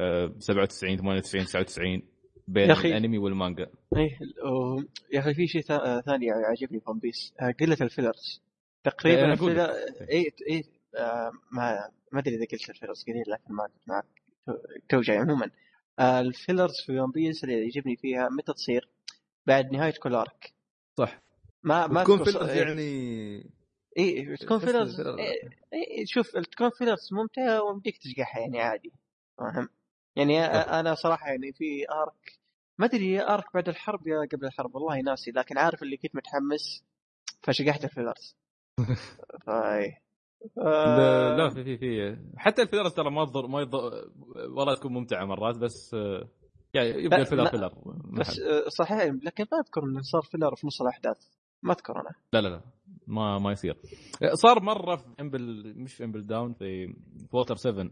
آه، 0.00 0.32
97 0.38 0.96
98 0.96 1.44
99 1.44 2.02
بين 2.48 2.68
يا 2.68 2.72
أخي. 2.72 2.88
الأنمي 2.88 3.18
والمانجا 3.18 3.66
إيه 3.96 4.18
و- 4.50 4.82
يا 5.12 5.20
أخي 5.20 5.34
في 5.34 5.46
شيء 5.46 5.62
ثا- 5.62 6.00
ثاني 6.06 6.30
عجبني 6.30 6.80
في 6.80 6.90
One 6.90 6.98
Piece 6.98 7.32
آه، 7.40 7.50
قلة 7.60 7.76
ال 7.80 7.88
fillers 7.88 8.42
تقريبا 8.84 9.32
أقول 9.34 9.60
ال 9.60 9.61
filler 9.61 9.70
اي 10.10 10.32
اي 10.50 10.64
آه، 10.96 11.32
ما 11.52 11.90
ما 12.12 12.20
أدري 12.20 12.34
إذا 12.34 12.44
قلت 12.52 12.70
ال 12.70 12.74
fillers 12.74 13.04
قليل 13.04 13.22
لكن 13.28 13.54
ما 13.54 13.68
معك 13.86 14.04
تو- 14.88 15.00
جاي 15.00 15.16
عموما 15.16 15.50
آه، 15.98 16.20
ال 16.20 16.27
fillers 16.27 16.74
في 16.86 17.00
One 17.00 17.10
Piece 17.10 17.44
اللي 17.44 17.62
يعجبني 17.62 17.96
فيها 17.96 18.28
متى 18.28 18.52
تصير؟ 18.52 18.88
بعد 19.46 19.72
نهاية 19.72 19.94
كل 20.02 20.14
arc 20.14 20.52
صح 20.98 21.20
ما 21.62 21.86
ما 21.86 22.02
تكون 22.04 22.24
fillers 22.24 22.48
إيه. 22.48 22.58
يعني 22.62 23.50
اي 23.98 24.36
تكون 24.36 24.58
fillers 24.58 25.00
إيه 25.00 25.50
إيه 25.72 26.04
شوف 26.06 26.30
تكون 26.52 26.70
fillers 26.70 27.08
ممتعة 27.12 27.62
ومديك 27.62 27.98
تشقحها 27.98 28.40
يعني 28.40 28.60
عادي 28.60 28.92
فاهم؟ 29.38 29.68
يعني. 30.18 30.80
أنا 30.80 30.94
صراحة 30.94 31.26
يعني 31.28 31.52
في 31.52 31.90
arc 31.90 32.38
ما 32.78 32.86
أدري 32.86 33.22
arc 33.22 33.44
بعد 33.54 33.68
الحرب 33.68 34.06
يا 34.06 34.28
قبل 34.32 34.46
الحرب 34.46 34.74
والله 34.74 35.00
ناسي 35.00 35.30
لكن 35.30 35.58
عارف 35.58 35.82
اللي 35.82 35.96
كنت 35.96 36.16
متحمس 36.16 36.84
فشقحت 37.42 37.84
ال 37.84 37.90
fillers. 37.90 38.36
فاي 39.46 40.02
لا, 40.56 41.36
لا 41.36 41.48
في 41.48 41.64
في 41.64 41.78
في. 41.78 42.18
حتى 42.36 42.62
ال 42.62 42.66
fillers 42.66 42.92
ترى 42.92 43.10
ما 43.10 43.24
تضر 43.24 43.46
ما 43.46 43.60
يضر 43.60 44.10
والله 44.36 44.74
تكون 44.74 44.92
ممتعة 44.92 45.24
مرات 45.24 45.56
بس 45.56 45.94
آه، 45.94 46.28
يعني 46.74 46.88
يبقى 46.88 47.20
ال 47.20 47.24
filler 47.24 47.46
filler 47.46 47.72
بس 48.18 48.40
آه، 48.40 48.68
صحيح 48.68 49.02
لكن 49.22 49.44
ما 49.52 49.58
أذكر 49.58 49.84
انه 49.84 50.00
صار 50.00 50.22
filler 50.22 50.54
في 50.54 50.66
نص 50.66 50.82
الأحداث 50.82 51.18
ما 51.62 51.72
أذكر 51.72 52.00
أنا. 52.00 52.14
لا 52.32 52.40
لا 52.40 52.48
لا. 52.48 52.60
ما 53.06 53.38
ما 53.38 53.52
يصير. 53.52 53.76
صار 54.34 54.62
مرة 54.62 54.96
في 54.96 55.06
Impel 55.20 55.74
مش 55.76 55.94
في 55.94 56.04
Impel 56.04 56.26
Down 56.26 56.52
في 56.52 56.94
Water 57.32 57.56
7 57.56 57.72
بس 57.72 57.80
أنا 57.80 57.90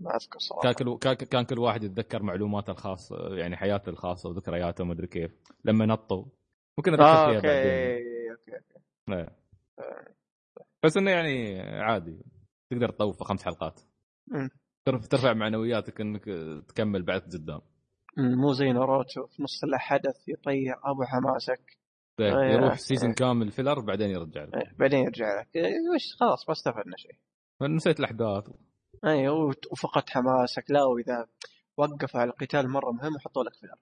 ما 0.00 0.16
اذكر 0.16 0.38
صراحة. 0.38 0.62
كان 0.62 0.72
كل 0.72 1.14
كان- 1.26 1.44
كل 1.44 1.58
واحد 1.58 1.84
يتذكر 1.84 2.22
معلوماته 2.22 2.70
الخاصة 2.70 3.36
يعني 3.36 3.56
حياته 3.56 3.90
الخاصة 3.90 4.28
وذكرياته 4.28 4.82
وما 4.84 4.92
أدري 4.92 5.06
كيف. 5.06 5.30
لما 5.64 5.86
نطوا. 5.86 6.24
ممكن 6.78 6.92
اتذكر 6.94 7.04
آه 7.08 7.26
فيها 7.26 7.36
okay 7.36 7.46
بعدين 7.48 8.30
okay 8.30 8.64
لا. 9.08 9.32
بس 10.84 10.96
إنه 10.96 11.10
يعني 11.10 11.60
عادي. 11.60 12.18
تقدر 12.70 12.90
تطوف 12.90 13.18
في 13.18 13.24
خمس 13.24 13.44
حلقات. 13.44 13.80
مم. 14.28 14.50
ترفع 15.10 15.32
معنوياتك 15.32 16.00
إنك 16.00 16.24
تكمل 16.68 17.02
بعد 17.02 17.20
قدام. 17.20 17.60
مو 18.18 18.52
زي 18.52 18.72
ناروتو 18.72 19.26
في 19.26 19.42
نص 19.42 19.64
الحدث 19.64 20.28
يطير 20.28 20.74
أبو 20.84 21.04
حماسك. 21.04 21.78
يروح 22.20 22.78
season 22.78 23.12
كامل 23.12 23.50
filler 23.50 23.80
بعدين 23.80 24.10
يرجع 24.10 24.44
لك. 24.44 24.54
إيه، 24.54 24.72
بعدين 24.78 24.98
يرجع 25.00 25.40
لك. 25.40 25.48
إيه، 25.56 25.74
وش 25.94 26.14
خلاص 26.20 26.48
ما 26.48 26.52
استفدنا 26.52 26.96
شيء. 26.96 27.16
نسيت 27.62 28.00
الأحداث. 28.00 28.50
أي 29.04 29.28
وت- 29.28 29.72
وفقدت 29.72 30.10
حماسك. 30.10 30.64
لا 30.70 30.84
واذا 30.84 31.26
وقفوا 31.76 32.20
على 32.20 32.30
القتال 32.30 32.70
مرة 32.70 32.90
مهم 32.92 33.14
وحطوا 33.16 33.44
لك 33.44 33.54
filler 33.54 33.74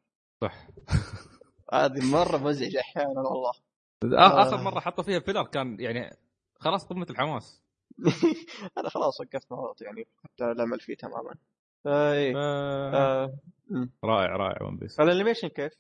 صح. 0.43 0.67
هذه 1.73 2.13
مرة 2.13 2.37
مزعجة 2.39 2.81
أحيانا 2.81 3.21
والله. 3.21 3.53
آه. 4.19 4.43
آخر 4.43 4.63
مرة 4.63 4.81
حطوا 4.81 5.05
فيها 5.05 5.21
filler 5.21 5.43
كان 5.47 5.77
يعني 5.81 6.17
خلاص 6.59 6.87
قمة 6.87 7.07
الحماس. 7.11 7.63
أنا 8.79 8.89
خلاص 8.89 9.21
وقفت 9.21 9.53
مرات 9.53 9.83
يعني 9.83 10.07
حتى 10.25 10.45
الامل 10.45 10.81
فيه 10.81 10.95
تماما. 10.95 11.35
أي. 11.87 12.33
آه، 12.37 13.35
مم. 13.71 13.91
رائع 14.05 14.37
رائع 14.37 14.63
One 14.67 14.77
Piece 14.77 15.01
ال 15.01 15.06
animation 15.06 15.49
كيف؟ 15.49 15.73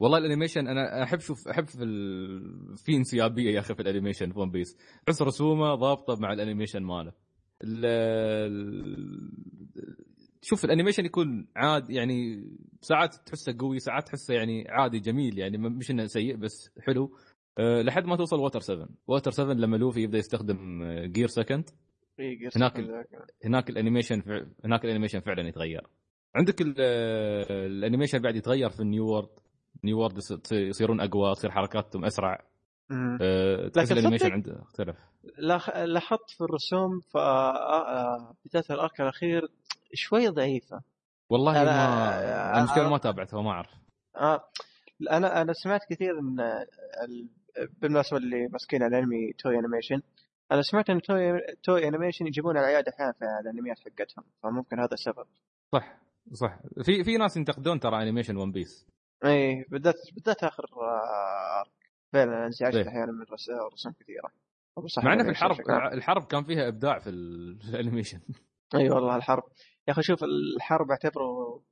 والله 0.00 0.18
ال 0.18 0.23
animation 0.23 0.68
أنا 0.68 1.02
أحب 1.02 1.18
شوف 1.20 1.48
أحب 1.48 1.64
في 1.66 1.84
ال... 1.84 2.76
في 2.76 2.96
انسيابية 2.96 3.54
يا 3.54 3.60
أخي 3.60 3.74
في 3.74 3.82
ال 3.82 3.87
animation 3.87 4.32
في 4.32 4.38
One 4.38 4.50
Piece 4.50 4.76
تحس 5.06 5.22
رسومة 5.22 5.74
ضابطة 5.74 6.16
مع 6.20 6.32
ال 6.32 6.37
animation 6.37 6.82
ماله. 6.82 7.00
ال... 7.00 7.12
ال- 7.12 7.23
شوف 10.42 10.64
ال 10.64 10.68
animation 10.68 11.04
يكون 11.04 11.46
عاد 11.56 11.90
يعني 11.90 12.44
ساعات 12.80 13.14
تحسه 13.14 13.56
قوي 13.58 13.78
ساعات 13.78 14.06
تحسه 14.06 14.34
يعني 14.34 14.68
عادي 14.68 14.98
جميل 14.98 15.38
يعني 15.38 15.58
مش 15.58 15.90
إنه 15.90 16.06
سيء 16.06 16.36
بس 16.36 16.70
حلو 16.80 17.16
أه 17.58 17.82
لحد 17.82 18.04
ما 18.04 18.16
توصل 18.16 18.40
Water 18.40 18.60
7 18.60 18.88
Water 19.08 19.30
7 19.30 19.52
لما 19.54 19.76
لوفي 19.76 20.00
يبدأ 20.00 20.18
يستخدم 20.18 20.84
Gear 21.04 21.26
Second 21.28 21.70
إي، 22.20 22.34
gears 22.36 22.56
هناك. 22.56 22.78
ال- 22.78 23.04
هناك 23.44 23.70
ال 23.70 23.75
animation. 23.75 24.22
هناك 24.64 24.84
ال 24.84 24.88
animation 24.88 25.20
فعلا 25.20 25.48
يتغير 25.48 25.80
عندك 26.34 26.60
ال... 26.62 26.74
آه، 26.78 27.66
ال 27.66 27.71
animation 27.71 28.18
بعد 28.18 28.36
يتغير 28.36 28.70
في 28.70 28.80
ال 28.80 28.86
New 28.86 29.06
World 29.06 29.28
New 29.84 29.98
World 29.98 30.16
يص- 30.18 30.52
يصيرون 30.52 31.00
أقوى 31.00 31.34
تصير 31.34 31.50
حركاتهم 31.50 32.04
أسرع. 32.04 32.34
أه... 32.34 32.53
لكن 32.90 33.92
ال 33.92 33.96
animation 33.96 34.32
عنده 34.32 34.62
اختلف. 34.62 34.96
لاح- 35.38 35.76
لاحظت 35.76 36.30
في 36.30 36.40
الرسوم 36.40 37.00
ف 37.00 37.16
آه، 37.16 38.34
بداية 38.44 38.64
ال 38.70 38.77
arc 38.77 39.00
الأخير 39.00 39.48
شوي 39.94 40.28
ضعيفة. 40.28 40.80
والله 41.30 41.52
أنا- 41.52 41.66
ما 41.66 42.58
المشكلة 42.58 42.88
ما 42.90 42.98
تابعتها 42.98 43.42
ما 43.42 43.50
أعرف. 43.50 43.70
آه 44.16 44.44
أنا 45.10 45.42
أنا 45.42 45.52
سمعت 45.52 45.80
كثير 45.90 46.18
إن 46.18 46.40
ال... 47.04 47.28
بالمناسبة 47.80 48.16
اللي 48.16 48.48
ماسكين 48.48 48.82
الأنمي 48.82 49.32
Toei 49.32 49.58
Animation 49.58 50.02
أنا 50.52 50.62
سمعت 50.62 50.90
إن 50.90 51.02
Toei 51.02 51.40
Toei 51.62 51.88
Animation 51.88 52.26
يجيبون 52.26 52.56
العياد 52.58 52.88
أحيانا 52.88 53.12
في 53.12 53.24
الأنميات 53.40 53.76
حقتهم 53.78 54.24
فممكن 54.42 54.80
هذا 54.80 54.92
السبب. 54.94 55.26
صح 55.72 55.98
صح. 56.32 56.58
في 56.82 57.04
في 57.04 57.16
ناس 57.16 57.36
ينتقدون 57.36 57.80
ترى 57.80 58.02
animation 58.02 58.36
One 58.36 58.52
Piece 58.52 58.86
اي 59.24 59.64
بالذات 59.70 59.94
بالذات 60.14 60.44
آخر 60.44 60.64
آه، 60.64 61.60
arc 61.60 61.83
فعلا 62.14 62.46
انزعجت 62.46 62.76
إيه. 62.76 62.88
أحيانا 62.88 63.12
من 63.12 63.22
رس- 63.32 63.50
رسوم 63.72 63.92
كثيرة. 63.92 64.30
مع 65.04 65.12
انه 65.12 65.22
في 65.22 65.28
ال 65.30 65.32
animation 65.32 65.46
الحرب. 65.46 65.92
الحرب 65.92 66.24
كان 66.24 66.44
فيها 66.44 66.68
إبداع 66.68 66.98
في 66.98 67.10
ال- 67.10 67.58
في 67.60 67.68
ال 67.68 67.73
animation. 67.73 68.20
أي 68.74 68.90
والله 68.90 69.16
الحرب. 69.16 69.42
يا 69.88 69.92
أخي 69.92 70.02
شوف 70.02 70.24
الحرب 70.24 70.90
اعتبره 70.90 71.62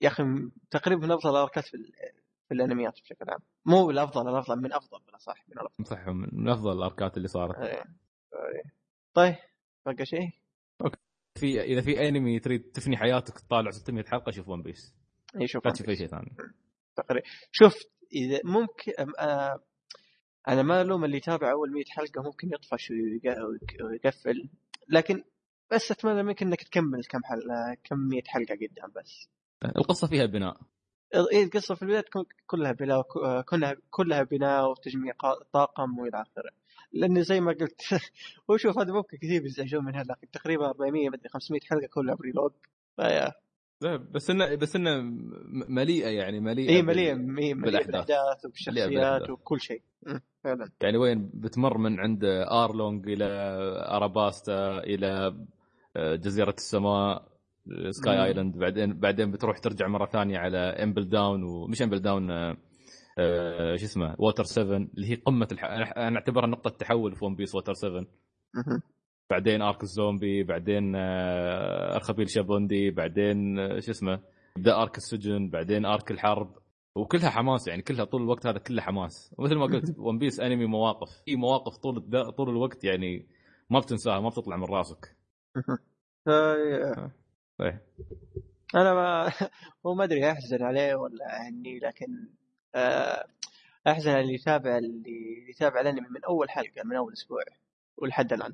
يا 0.00 0.08
أخي 0.08 0.22
تقريبا 0.70 1.06
من 1.06 1.12
أفضل 1.12 1.30
الأركات 1.30 1.64
في, 1.64 1.74
ال... 1.74 1.92
في 2.48 2.54
الأنميات 2.54 2.92
بشكل 3.00 3.30
عام. 3.30 3.40
مو 3.66 3.90
الافضل 3.90 4.28
الأفضل 4.28 4.60
من 4.62 4.72
أفضل 4.72 4.98
بلا 5.08 5.18
صح 5.18 5.44
من 5.48 5.54
الأفضل. 5.58 5.86
صح 5.86 6.06
من 6.08 6.48
أفضل 6.48 6.72
الأركات 6.72 7.16
اللي 7.16 7.28
صارت. 7.28 7.58
إيه. 7.58 7.72
إيه. 7.74 8.62
طيب 9.14 9.34
بقى 9.86 10.06
شيء؟ 10.06 10.30
في 11.38 11.60
إذا 11.62 11.80
في 11.80 12.08
أنمي 12.08 12.40
تريد 12.40 12.62
تفني 12.62 12.96
حياتك 12.96 13.38
تطالع 13.38 13.70
600 13.70 14.04
حلقة 14.04 14.30
شوف 14.32 14.48
ون 14.48 14.62
بيس 14.62 14.94
اي 15.40 15.46
شوف 15.46 15.66
لا 15.66 15.72
تشوف 15.72 15.88
أي 15.88 15.96
شيء 15.96 16.06
ثاني. 16.06 16.36
تقريبا 16.96 17.26
شوف 17.52 17.74
إذا 18.14 18.40
ممكن 18.44 18.92
آه 19.18 19.60
أنا 20.48 20.62
ما 20.62 20.80
ألوم 20.82 21.04
اللي 21.04 21.16
يتابع 21.16 21.50
أول 21.50 21.72
100 21.72 21.84
حلقة 21.88 22.22
ممكن 22.22 22.48
يطفش 22.54 22.90
ويق- 22.90 23.84
ويقفل. 23.84 24.48
لكن 24.88 25.24
بس 25.72 25.90
أتمنى 25.90 26.22
منك 26.22 26.42
إنك 26.42 26.62
تكمل 26.62 27.04
كم 27.04 27.24
حلقه 27.24 27.76
كم 27.84 27.98
100 27.98 28.22
حلقة 28.26 28.54
قدام 28.54 28.92
بس. 28.96 29.28
القصة 29.76 30.06
فيها 30.08 30.26
بناء. 30.26 30.56
اي 31.32 31.42
القصة 31.42 31.74
في 31.74 31.82
البداية 31.82 32.00
تكون 32.00 32.24
كلها 32.46 32.72
بناء 32.72 33.02
كلها 33.42 33.76
كلها 33.90 34.22
بناء 34.22 34.70
وتجميع 34.70 35.14
طاقم 35.52 35.98
وإلى 35.98 36.22
آخره. 36.22 36.50
لأن 36.92 37.22
زي 37.22 37.40
ما 37.40 37.52
قلت 37.52 37.80
وشوف 38.48 38.78
هذا 38.78 38.92
ممكن 38.92 39.16
كثير 39.16 39.42
بيزعجون 39.42 39.84
منها 39.84 40.02
لكن 40.02 40.30
تقريبا 40.30 40.66
400 40.66 41.08
مدري 41.10 41.28
500 41.28 41.60
حلقة 41.70 41.86
كلها 41.86 42.14
prelude 42.14 42.52
فيا. 42.96 43.32
لا، 43.84 43.96
بس 43.96 44.30
انه 44.30 44.54
بس 44.54 44.76
إنه 44.76 45.00
مليئة 45.68 46.08
يعني 46.08 46.40
مليئة 46.40 46.70
اي 46.70 46.82
بالأحداث. 47.54 47.86
بالأحداث 47.86 48.44
وبالشخصيات. 48.44 49.30
وكل 49.30 49.60
شيء 49.60 49.82
فعلا 50.44 50.70
يعني 50.82 50.96
وين 50.96 51.30
بتمر 51.34 51.78
من 51.78 52.00
عند 52.00 52.24
آرلونج 52.50 53.08
إلى 53.08 53.24
أراباستا 53.90 54.78
إلى 54.78 55.36
آه، 55.96 56.14
جزيرة 56.14 56.54
السماء 56.58 57.28
Sky 57.90 58.16
مم. 58.16 58.22
Island 58.22 58.58
بعدين 58.58 59.00
بعدين 59.00 59.30
بتروح 59.30 59.58
ترجع 59.58 59.88
مرة 59.88 60.06
ثانية 60.06 60.38
على 60.38 60.58
Impel 60.58 61.08
Down 61.08 61.42
ومش 61.42 61.82
Impel 61.82 62.00
Down 62.00 62.30
آه، 62.30 62.56
آه، 63.18 63.76
شو 63.76 63.84
اسمه 63.84 64.16
Water 64.18 64.44
7 64.44 64.76
اللي 64.76 65.10
هي 65.10 65.14
قمة 65.14 65.48
الح... 65.52 65.64
أنا 65.96 66.16
أعتبرها 66.16 66.46
نقطة 66.46 66.70
تحول 66.70 67.16
في 67.16 67.24
One 67.24 67.34
Piece 67.36 67.54
Water 67.54 67.74
7 67.74 68.06
مهم. 68.54 68.82
بعدين 69.30 69.62
arc 69.62 69.82
الزومبي 69.82 70.42
بعدين 70.42 70.94
آه، 70.96 71.94
ارخبيل 71.96 72.30
شابوندي 72.30 72.90
بعدين 72.90 73.58
آه، 73.58 73.80
شو 73.80 73.90
اسمه 73.90 74.20
يبدا 74.56 74.82
arc 74.82 74.96
السجن 74.96 75.50
بعدين 75.50 75.84
arc 75.86 76.10
الحرب 76.10 76.58
وكلها 76.94 77.30
حماس 77.30 77.68
يعني 77.68 77.82
كلها 77.82 78.04
طول 78.04 78.22
الوقت 78.22 78.46
هذا 78.46 78.58
كله 78.58 78.82
حماس 78.82 79.34
ومثل 79.38 79.54
ما 79.54 79.66
قلت 79.66 79.94
One 79.98 80.18
Piece 80.18 80.40
انمي 80.40 80.66
مواقف 80.66 81.10
في 81.24 81.36
مواقف 81.36 81.76
طول. 81.76 82.32
طول 82.36 82.48
الوقت 82.50 82.84
يعني 82.84 83.26
ما 83.70 83.80
بتنساها 83.80 84.20
ما 84.20 84.28
بتطلع 84.28 84.56
من 84.56 84.64
راسك. 84.64 85.16
فيا- 86.24 87.10
إيه. 87.60 87.82
أنا 88.74 88.94
ما 88.94 89.32
هو 89.86 89.94
ما 89.94 90.04
أدري 90.04 90.30
أحزن 90.30 90.62
عليه 90.62 90.94
ولا 90.94 91.48
اني 91.48 91.78
لكن 91.78 92.28
آه، 92.74 93.24
أحزن 93.86 94.10
على 94.10 94.20
اللي 94.20 94.34
يتابع 94.34 94.78
اللي 94.78 95.46
يتابع 95.50 95.80
الأنمي 95.80 96.08
من 96.08 96.24
أول 96.24 96.50
حلقة 96.50 96.82
من 96.84 96.96
أول 96.96 97.12
أسبوع 97.12 97.42
ولحد 97.96 98.32
الآن 98.32 98.52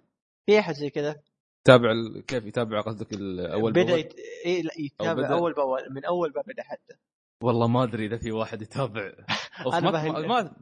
في 0.51 0.59
احد 0.59 0.75
زي 0.75 0.91
كذا. 0.91 1.17
تابع 1.65 1.91
ال... 1.93 2.27
كيف 2.27 2.45
يتابع 2.45 2.81
قصدك 2.81 3.12
الأول 3.12 3.73
بدأ؟ 3.73 3.97
يت... 3.97 4.15
إيه 4.45 4.62
لا 4.62 4.70
يتابع 4.79 5.12
بدأ؟ 5.12 5.33
أول 5.35 5.53
بأول 5.55 5.81
من 5.91 6.05
أول 6.05 6.33
ما 6.37 6.43
بدأ 6.43 6.62
حتى. 6.62 6.95
والله 7.43 7.67
ما 7.69 7.83
أدري 7.85 8.07
إذا 8.07 8.17
في 8.19 8.33
واحد 8.33 8.62
يتابع. 8.62 9.12
أنا 9.75 9.91
ما 9.91 10.11
ما 10.12 10.27
ما, 10.27 10.55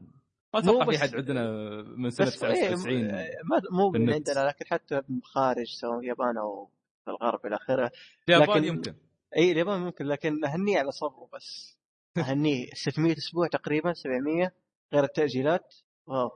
أتوقع 0.55 0.85
في 0.85 0.91
بس- 0.91 0.97
حد 1.01 1.15
عندنا 1.15 1.51
من 1.97 2.11
سنة 2.11 2.27
بس 2.27 2.45
إيه 2.45 2.75
99 2.75 3.03
ما 3.11 3.61
مو 3.73 3.93
في 3.93 3.99
من. 3.99 4.13
عندنا 4.13 4.47
لكن 4.49 4.67
حتى 4.67 5.03
خارج 5.25 5.67
سواء 5.81 5.99
اليابان 5.99 6.37
أو 6.39 6.71
في 7.05 7.11
الغرب 7.11 7.47
إلى 7.47 7.57
آخره. 7.57 7.91
اليابان 8.29 8.49
لكن- 8.57 8.65
يمكن. 8.65 8.95
اي 9.37 9.53
اليابان 9.53 9.81
ممكن 9.81 10.05
لكن 10.07 10.45
أهنيه 10.45 10.79
على 10.79 10.91
صبره 10.91 11.29
بس. 11.35 11.79
أهنيه. 12.19 12.67
600 12.75 13.13
أسبوع 13.13 13.47
تقريبا 13.47 13.93
700 13.93 14.53
غير 14.95 15.05
التأجيلات. 15.05 15.75
wow. 16.07 16.31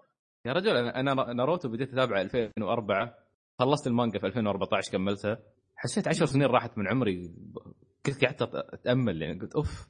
يا 0.47 0.53
رجل 0.53 0.77
أنا 0.77 1.01
أنا 1.01 1.33
ناروتو 1.33 1.69
بديت 1.69 1.93
أتابعه 1.93 2.21
2004 2.23 3.22
خلصت 3.59 3.87
المانجا 3.87 4.19
في 4.19 4.27
2014 4.27 4.93
كملتها. 4.93 5.39
حسيت 5.77 6.09
10 6.09 6.27
سنين 6.27 6.47
راحت 6.47 6.79
من 6.79 6.89
عمري. 6.89 7.35
كنت 8.07 8.25
قعدت 8.25 8.43
أتأمل 8.55 9.23
يعني 9.23 9.39
قلت 9.41 9.55
أوف. 9.55 9.89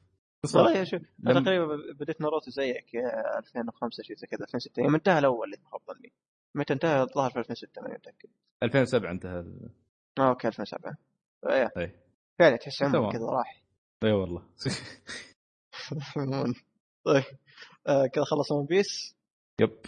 والله 0.55 0.83
شوف 0.83 1.01
أنا 1.27 1.39
لم- 1.39 1.43
تقريبا 1.45 1.65
بديت 1.99 2.21
ناروتو 2.21 2.51
زيك 2.51 2.93
يا 2.93 3.37
2005 3.39 4.03
شيء 4.03 4.15
زي 4.15 4.27
كذا 4.27 4.43
2006 4.45 4.81
يوم 4.83 4.95
انتهى 4.95 5.19
الأول 5.19 5.53
اللي 5.53 5.65
خاب 5.71 5.81
ظني 5.95 6.13
متى 6.55 6.73
انتهى؟ 6.73 7.01
الظاهر 7.01 7.29
في 7.31 7.39
2006 7.39 7.81
ماني 7.81 7.93
متأكد. 7.93 8.29
2007 8.63 9.11
انتهى 9.11 9.39
ال- 9.39 9.69
آه 10.19 10.29
okay 10.29 10.47
2007 10.47 10.97
إيه 11.49 11.71
اي 11.77 11.95
فعلا 12.39 12.55
تحس 12.55 12.77
تمام. 12.77 12.95
عمرك 12.95 13.13
كذا 13.13 13.25
راح. 13.25 13.63
اي 14.03 14.11
والله. 14.11 14.43
طيب. 17.05 17.23
آه 17.87 18.05
كذا 18.07 18.23
خلص 18.23 18.51
One 18.51 18.65
Piece 18.65 19.15
yep. 19.61 19.79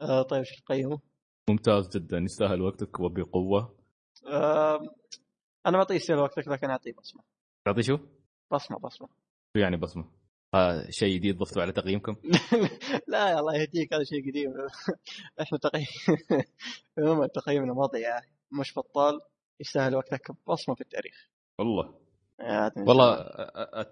آه 0.00 0.22
طيب 0.22 0.38
إيش 0.40 0.60
تقيمه؟ 0.62 1.00
ممتاز 1.50 1.88
جدا 1.88 2.18
يستاهل 2.18 2.62
وقتك 2.62 3.00
وبقوة. 3.00 3.74
آه 4.26 4.80
أنا 5.66 5.72
ما 5.72 5.78
اعطيه 5.78 5.94
يستاهل 5.94 6.18
وقتك 6.18 6.48
لكن 6.48 6.70
أعطيه 6.70 6.92
بصمة. 6.92 7.22
تعطي 7.64 7.82
شو؟ 7.82 7.98
بصمة 8.52 8.78
بصمة. 8.78 9.08
شو 9.56 9.60
يعني 9.62 9.76
بصمة؟ 9.76 10.04
آه 10.54 10.90
شيء 10.90 11.16
جديد 11.16 11.38
ضفته 11.38 11.60
على 11.60 11.72
تقييمكم؟ 11.72 12.16
لا 13.08 13.30
يا 13.30 13.40
الله 13.40 13.54
يهديك 13.54 13.94
هذا 13.94 14.04
شيء 14.04 14.30
قديم. 14.30 14.52
إحنا 15.42 15.58
تقييم 15.58 15.86
عموما 16.98 17.26
تقييمنا 17.26 17.72
مضيع 17.72 18.20
مش 18.60 18.78
بطال 18.78 19.20
يستاهل 19.60 19.96
وقتك 19.96 20.30
بصمه 20.48 20.74
في 20.74 20.80
التاريخ. 20.80 21.28
والله. 21.58 21.94
والله 22.76 23.14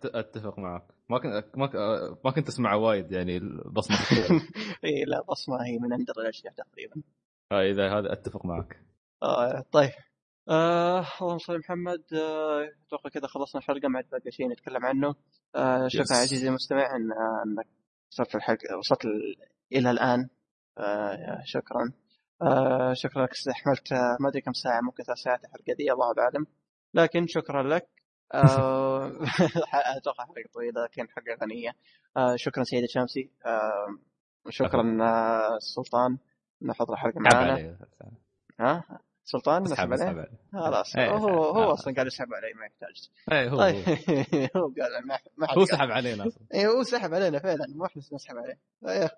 أتفق 0.04 0.58
معك. 0.58 0.86
ما 1.08 1.18
كنت 1.18 1.56
ما 2.24 2.30
كنت 2.30 2.48
اسمع 2.48 2.74
وايد 2.74 3.12
يعني 3.12 3.36
البصمه 3.36 3.96
الطول. 3.96 4.40
اي 4.84 5.04
لا 5.04 5.22
بصمة 5.22 5.66
هي 5.66 5.78
من 5.78 5.92
أندر 5.92 6.14
الأشياء 6.20 6.52
تقريبا. 6.52 7.02
آه 7.54 7.62
إذا 7.70 7.98
هذا 7.98 8.12
أتفق 8.12 8.46
معك. 8.46 8.80
آه 9.22 9.64
طيب. 9.72 9.90
آه 10.48 11.06
اللهم 11.22 11.38
صل 11.38 11.58
محمد. 11.58 12.02
آه، 12.14 12.68
أتوقع 12.86 13.10
كذا 13.10 13.26
خلصنا 13.26 13.60
الحلقة 13.60 13.88
ما 13.88 13.96
عاد 13.96 14.08
باقي 14.12 14.30
شيء 14.30 14.48
نتكلم 14.50 14.86
عنه. 14.86 15.14
آه 15.56 15.88
شكرا. 15.88 16.16
عزيزي 16.16 16.48
المستمع 16.48 16.96
ان 16.96 17.12
آه، 17.12 17.42
إنك 17.46 17.66
وصلت 18.12 18.34
الحلقة 18.34 18.76
وصلت 18.78 19.04
ال- 19.04 19.36
إلى 19.72 19.90
الآن. 19.90 20.28
آه 20.78 21.42
شكرا. 21.44 21.92
آه 22.42 22.92
شكرا 22.92 23.22
لك 23.24 23.30
استحملت 23.30 23.92
آه، 23.92 24.16
ما 24.20 24.28
أدري 24.28 24.40
كم 24.40 24.52
ساعة 24.52 24.80
ممكن 24.80 25.04
ثلاث 25.04 25.18
ساعات 25.18 25.44
الحلقة 25.44 25.74
دي 25.78 25.92
الله 25.92 26.14
أعلم. 26.18 26.46
لكن 26.94 27.26
شكرا 27.26 27.62
لك. 27.62 27.88
آه 28.34 29.06
أتوقع 29.98 30.24
حلقة 30.24 30.48
طويلة 30.54 30.84
لكن 30.84 31.08
حلقة 31.08 31.38
غنية. 31.42 31.70
آه 32.16 32.36
شكرا 32.36 32.64
سيدي 32.64 32.86
شامسي 32.88 33.30
آه 33.46 33.86
شكرا 34.50 34.98
آه 35.02 35.58
سلطان. 35.58 36.18
حضر 36.70 36.92
الحلقة 36.92 37.20
علي 37.36 37.76
ها؟ 38.60 38.84
سلطان 39.24 39.62
نسحب 39.62 39.92
عليه؟ 39.92 40.04
علي 40.04 40.28
خلاص 40.52 40.96
إيه، 40.96 41.10
هو 41.10 41.28
هو 41.28 41.70
آه. 41.70 41.72
أصلا 41.72 41.94
قاعد 41.94 42.06
يسحب 42.06 42.34
علي 42.34 42.54
ما 42.54 42.66
يحتاج. 42.66 43.10
اي 43.32 43.50
هو 43.50 43.58
طيب 43.58 43.84
هو, 44.56 44.62
هو 44.62 44.72
قال 44.80 45.06
ما 45.06 45.18
ما 45.36 45.46
هو. 45.50 45.64
سحب 45.64 45.90
علينا 45.90 46.26
أصلا. 46.26 46.42
اي 46.54 46.66
هو 46.66 46.82
سحب 46.82 47.14
علينا 47.14 47.38
فعلا 47.38 47.66
مو 47.68 47.84
إحنا 47.86 48.02
نسحب 48.12 48.36
عليه. 48.36 48.58
أيه. 48.88 49.10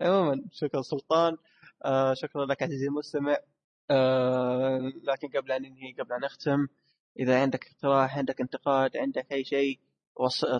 عموما 0.00 0.44
شكرا 0.52 0.82
سلطان. 0.82 1.36
آه 1.84 2.14
شكرا 2.14 2.46
لك 2.46 2.62
عزيزي 2.62 2.86
المستمع. 2.86 3.36
آه 3.90 4.78
لكن 5.02 5.28
قبل 5.28 5.52
أن 5.52 5.62
ننهي 5.62 5.92
قبل 5.92 6.12
أن 6.12 6.20
نختم 6.20 6.66
إذا 7.18 7.40
عندك 7.42 7.66
اقتراح 7.66 8.18
عندك 8.18 8.40
انتقاد 8.40 8.96
عندك 8.96 9.32
أي 9.32 9.44
شيء. 9.44 9.78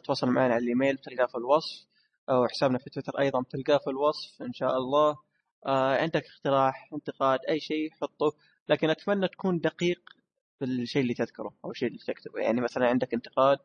تواصل 0.05 0.26
معنا 0.28 0.55
على 0.55 0.62
الإيميل 0.62 0.98
تلقاه 0.98 1.26
في 1.26 1.34
الوصف 1.34 1.86
وحسابنا 2.31 2.78
في 2.78 2.90
تويتر 2.90 3.18
أيضا 3.18 3.42
تلقاه 3.50 3.78
في 3.78 3.90
الوصف 3.90 4.42
إن 4.42 4.52
شاء 4.52 4.76
الله. 4.76 5.16
آه 5.67 5.97
عندك 5.97 6.25
اقتراح 6.27 6.89
انتقاد 6.93 7.39
أي 7.49 7.61
شيء 7.61 7.91
حطه. 7.91 8.33
لكن 8.69 8.91
أتمنى 8.91 9.28
تكون 9.28 9.59
دقيق 9.61 10.01
في 10.59 10.65
الشيء 10.65 11.03
اللي 11.03 11.15
تذكره 11.15 11.55
أو 11.65 11.70
الشيء 11.70 11.89
اللي 11.89 11.99
تكتبه. 11.99 12.41
يعني 12.41 12.61
مثلا 12.61 12.87
عندك 12.87 13.15
انتقاد 13.15 13.59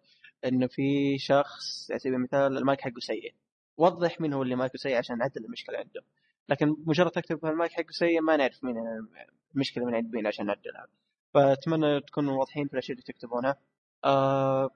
إنه 0.45 0.67
في 0.67 1.17
شخص 1.17 1.91
على 1.91 1.99
سبيل 1.99 2.13
المثال 2.15 2.57
المايك 2.57 2.81
حقه 2.81 2.99
سيء. 2.99 3.33
وضح 3.77 4.21
مين 4.21 4.33
هو 4.33 4.43
اللي 4.43 4.55
مايكه 4.55 4.77
سيء 4.77 4.97
عشان 4.97 5.17
نعدل 5.17 5.45
المشكلة 5.45 5.77
عنده. 5.77 6.03
لكن 6.49 6.75
مجرد 6.85 7.11
تكتب 7.11 7.45
المايك 7.45 7.71
حقه 7.71 7.91
سيء 7.91 8.21
ما 8.21 8.37
نعرف 8.37 8.63
مين 8.63 8.75
المشكلة 9.55 9.85
من 9.85 9.95
عند 9.95 10.15
مين 10.15 10.27
عشان 10.27 10.45
نعدلها. 10.45 10.87
فأتمنى 11.33 12.01
تكونوا 12.01 12.39
واضحين 12.39 12.67
في 12.67 12.73
الأشياء 12.73 12.97
اللي 12.97 13.03
تكتبونها 13.03 13.55
آه 14.05 14.69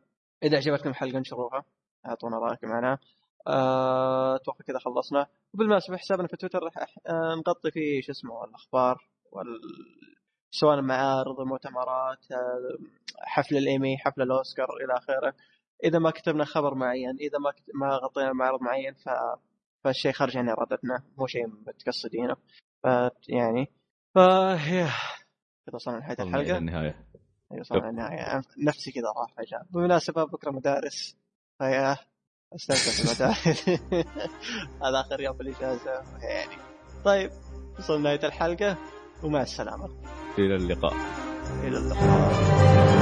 إذا 0.44 0.58
عجبتكم 0.58 0.90
الحلقة 0.90 1.18
انشروها 1.18 1.64
أعطونا 2.06 2.38
رأيكم 2.38 2.68
عنها 2.68 3.00
أتوقع 3.48 4.66
كذا 4.66 4.80
خلصنا. 4.80 5.28
وبالمناسبة 5.54 5.98
حسابنا 5.98 6.28
في 6.28 6.38
تويتر 6.38 6.68
آه، 7.08 7.36
نغطي 7.48 7.72
فيه 7.72 8.02
شو 8.02 8.12
اسمه 8.12 8.44
الأخبار 8.46 9.08
وال 9.32 9.48
سواء 10.52 10.82
معارض 10.82 11.40
المؤتمرات 11.40 12.32
آه، 12.32 12.78
حفل 13.20 13.58
الإيمي 13.58 13.98
حفل 13.98 14.22
الأوسكار 14.22 14.68
إلى 14.84 14.98
آخره. 14.98 15.34
إذا 15.84 16.00
ما 16.00 16.12
كتبنا 16.12 16.46
خبر 16.46 16.76
معين 16.76 17.18
إذا 17.20 17.40
ما 17.40 17.52
كت... 17.52 17.64
ما 17.76 17.96
غطينا 17.96 18.34
معرض 18.34 18.62
معين 18.62 18.94
ف 18.94 19.10
فالشيء 19.84 20.12
خارج 20.12 20.38
عن 20.38 20.50
إرادتنا. 20.50 21.04
مو 21.18 21.28
شيء 21.28 21.48
متقصدينه. 21.48 22.36
ف 22.84 22.88
يعني 23.30 23.66
ف 24.16 24.20
كذا 25.66 25.76
وصلنا 25.76 25.98
لنهاية 25.98 26.18
الحلقة. 26.20 26.58
النهاية. 26.58 27.08
أيوه 27.52 27.62
وصلنا 27.62 27.88
للنهاية. 27.88 28.42
نفسي 28.68 28.92
كذا 28.92 29.08
راح 29.18 29.34
فجاه 29.38 29.66
بالمناسبه 29.70 30.24
بكرة 30.24 30.52
مدارس. 30.52 31.18
فيا. 31.58 31.98
استمتع 32.56 32.82
في 32.82 33.00
المدارس 33.04 33.70
هذا 34.84 35.00
آخر 35.00 35.22
يوم 35.22 35.38
في 35.38 35.44
الاجازه 35.44 35.92
يعني. 36.22 36.58
طيب 37.06 37.32
وصلنا 37.80 38.04
نهاية 38.04 38.28
الحلقة 38.28 38.78
ومع 39.24 39.42
السلامة. 39.42 39.90
إلى 40.38 40.56
اللقاء. 40.56 40.94
إلى 41.64 41.78
اللقاء. 41.78 42.97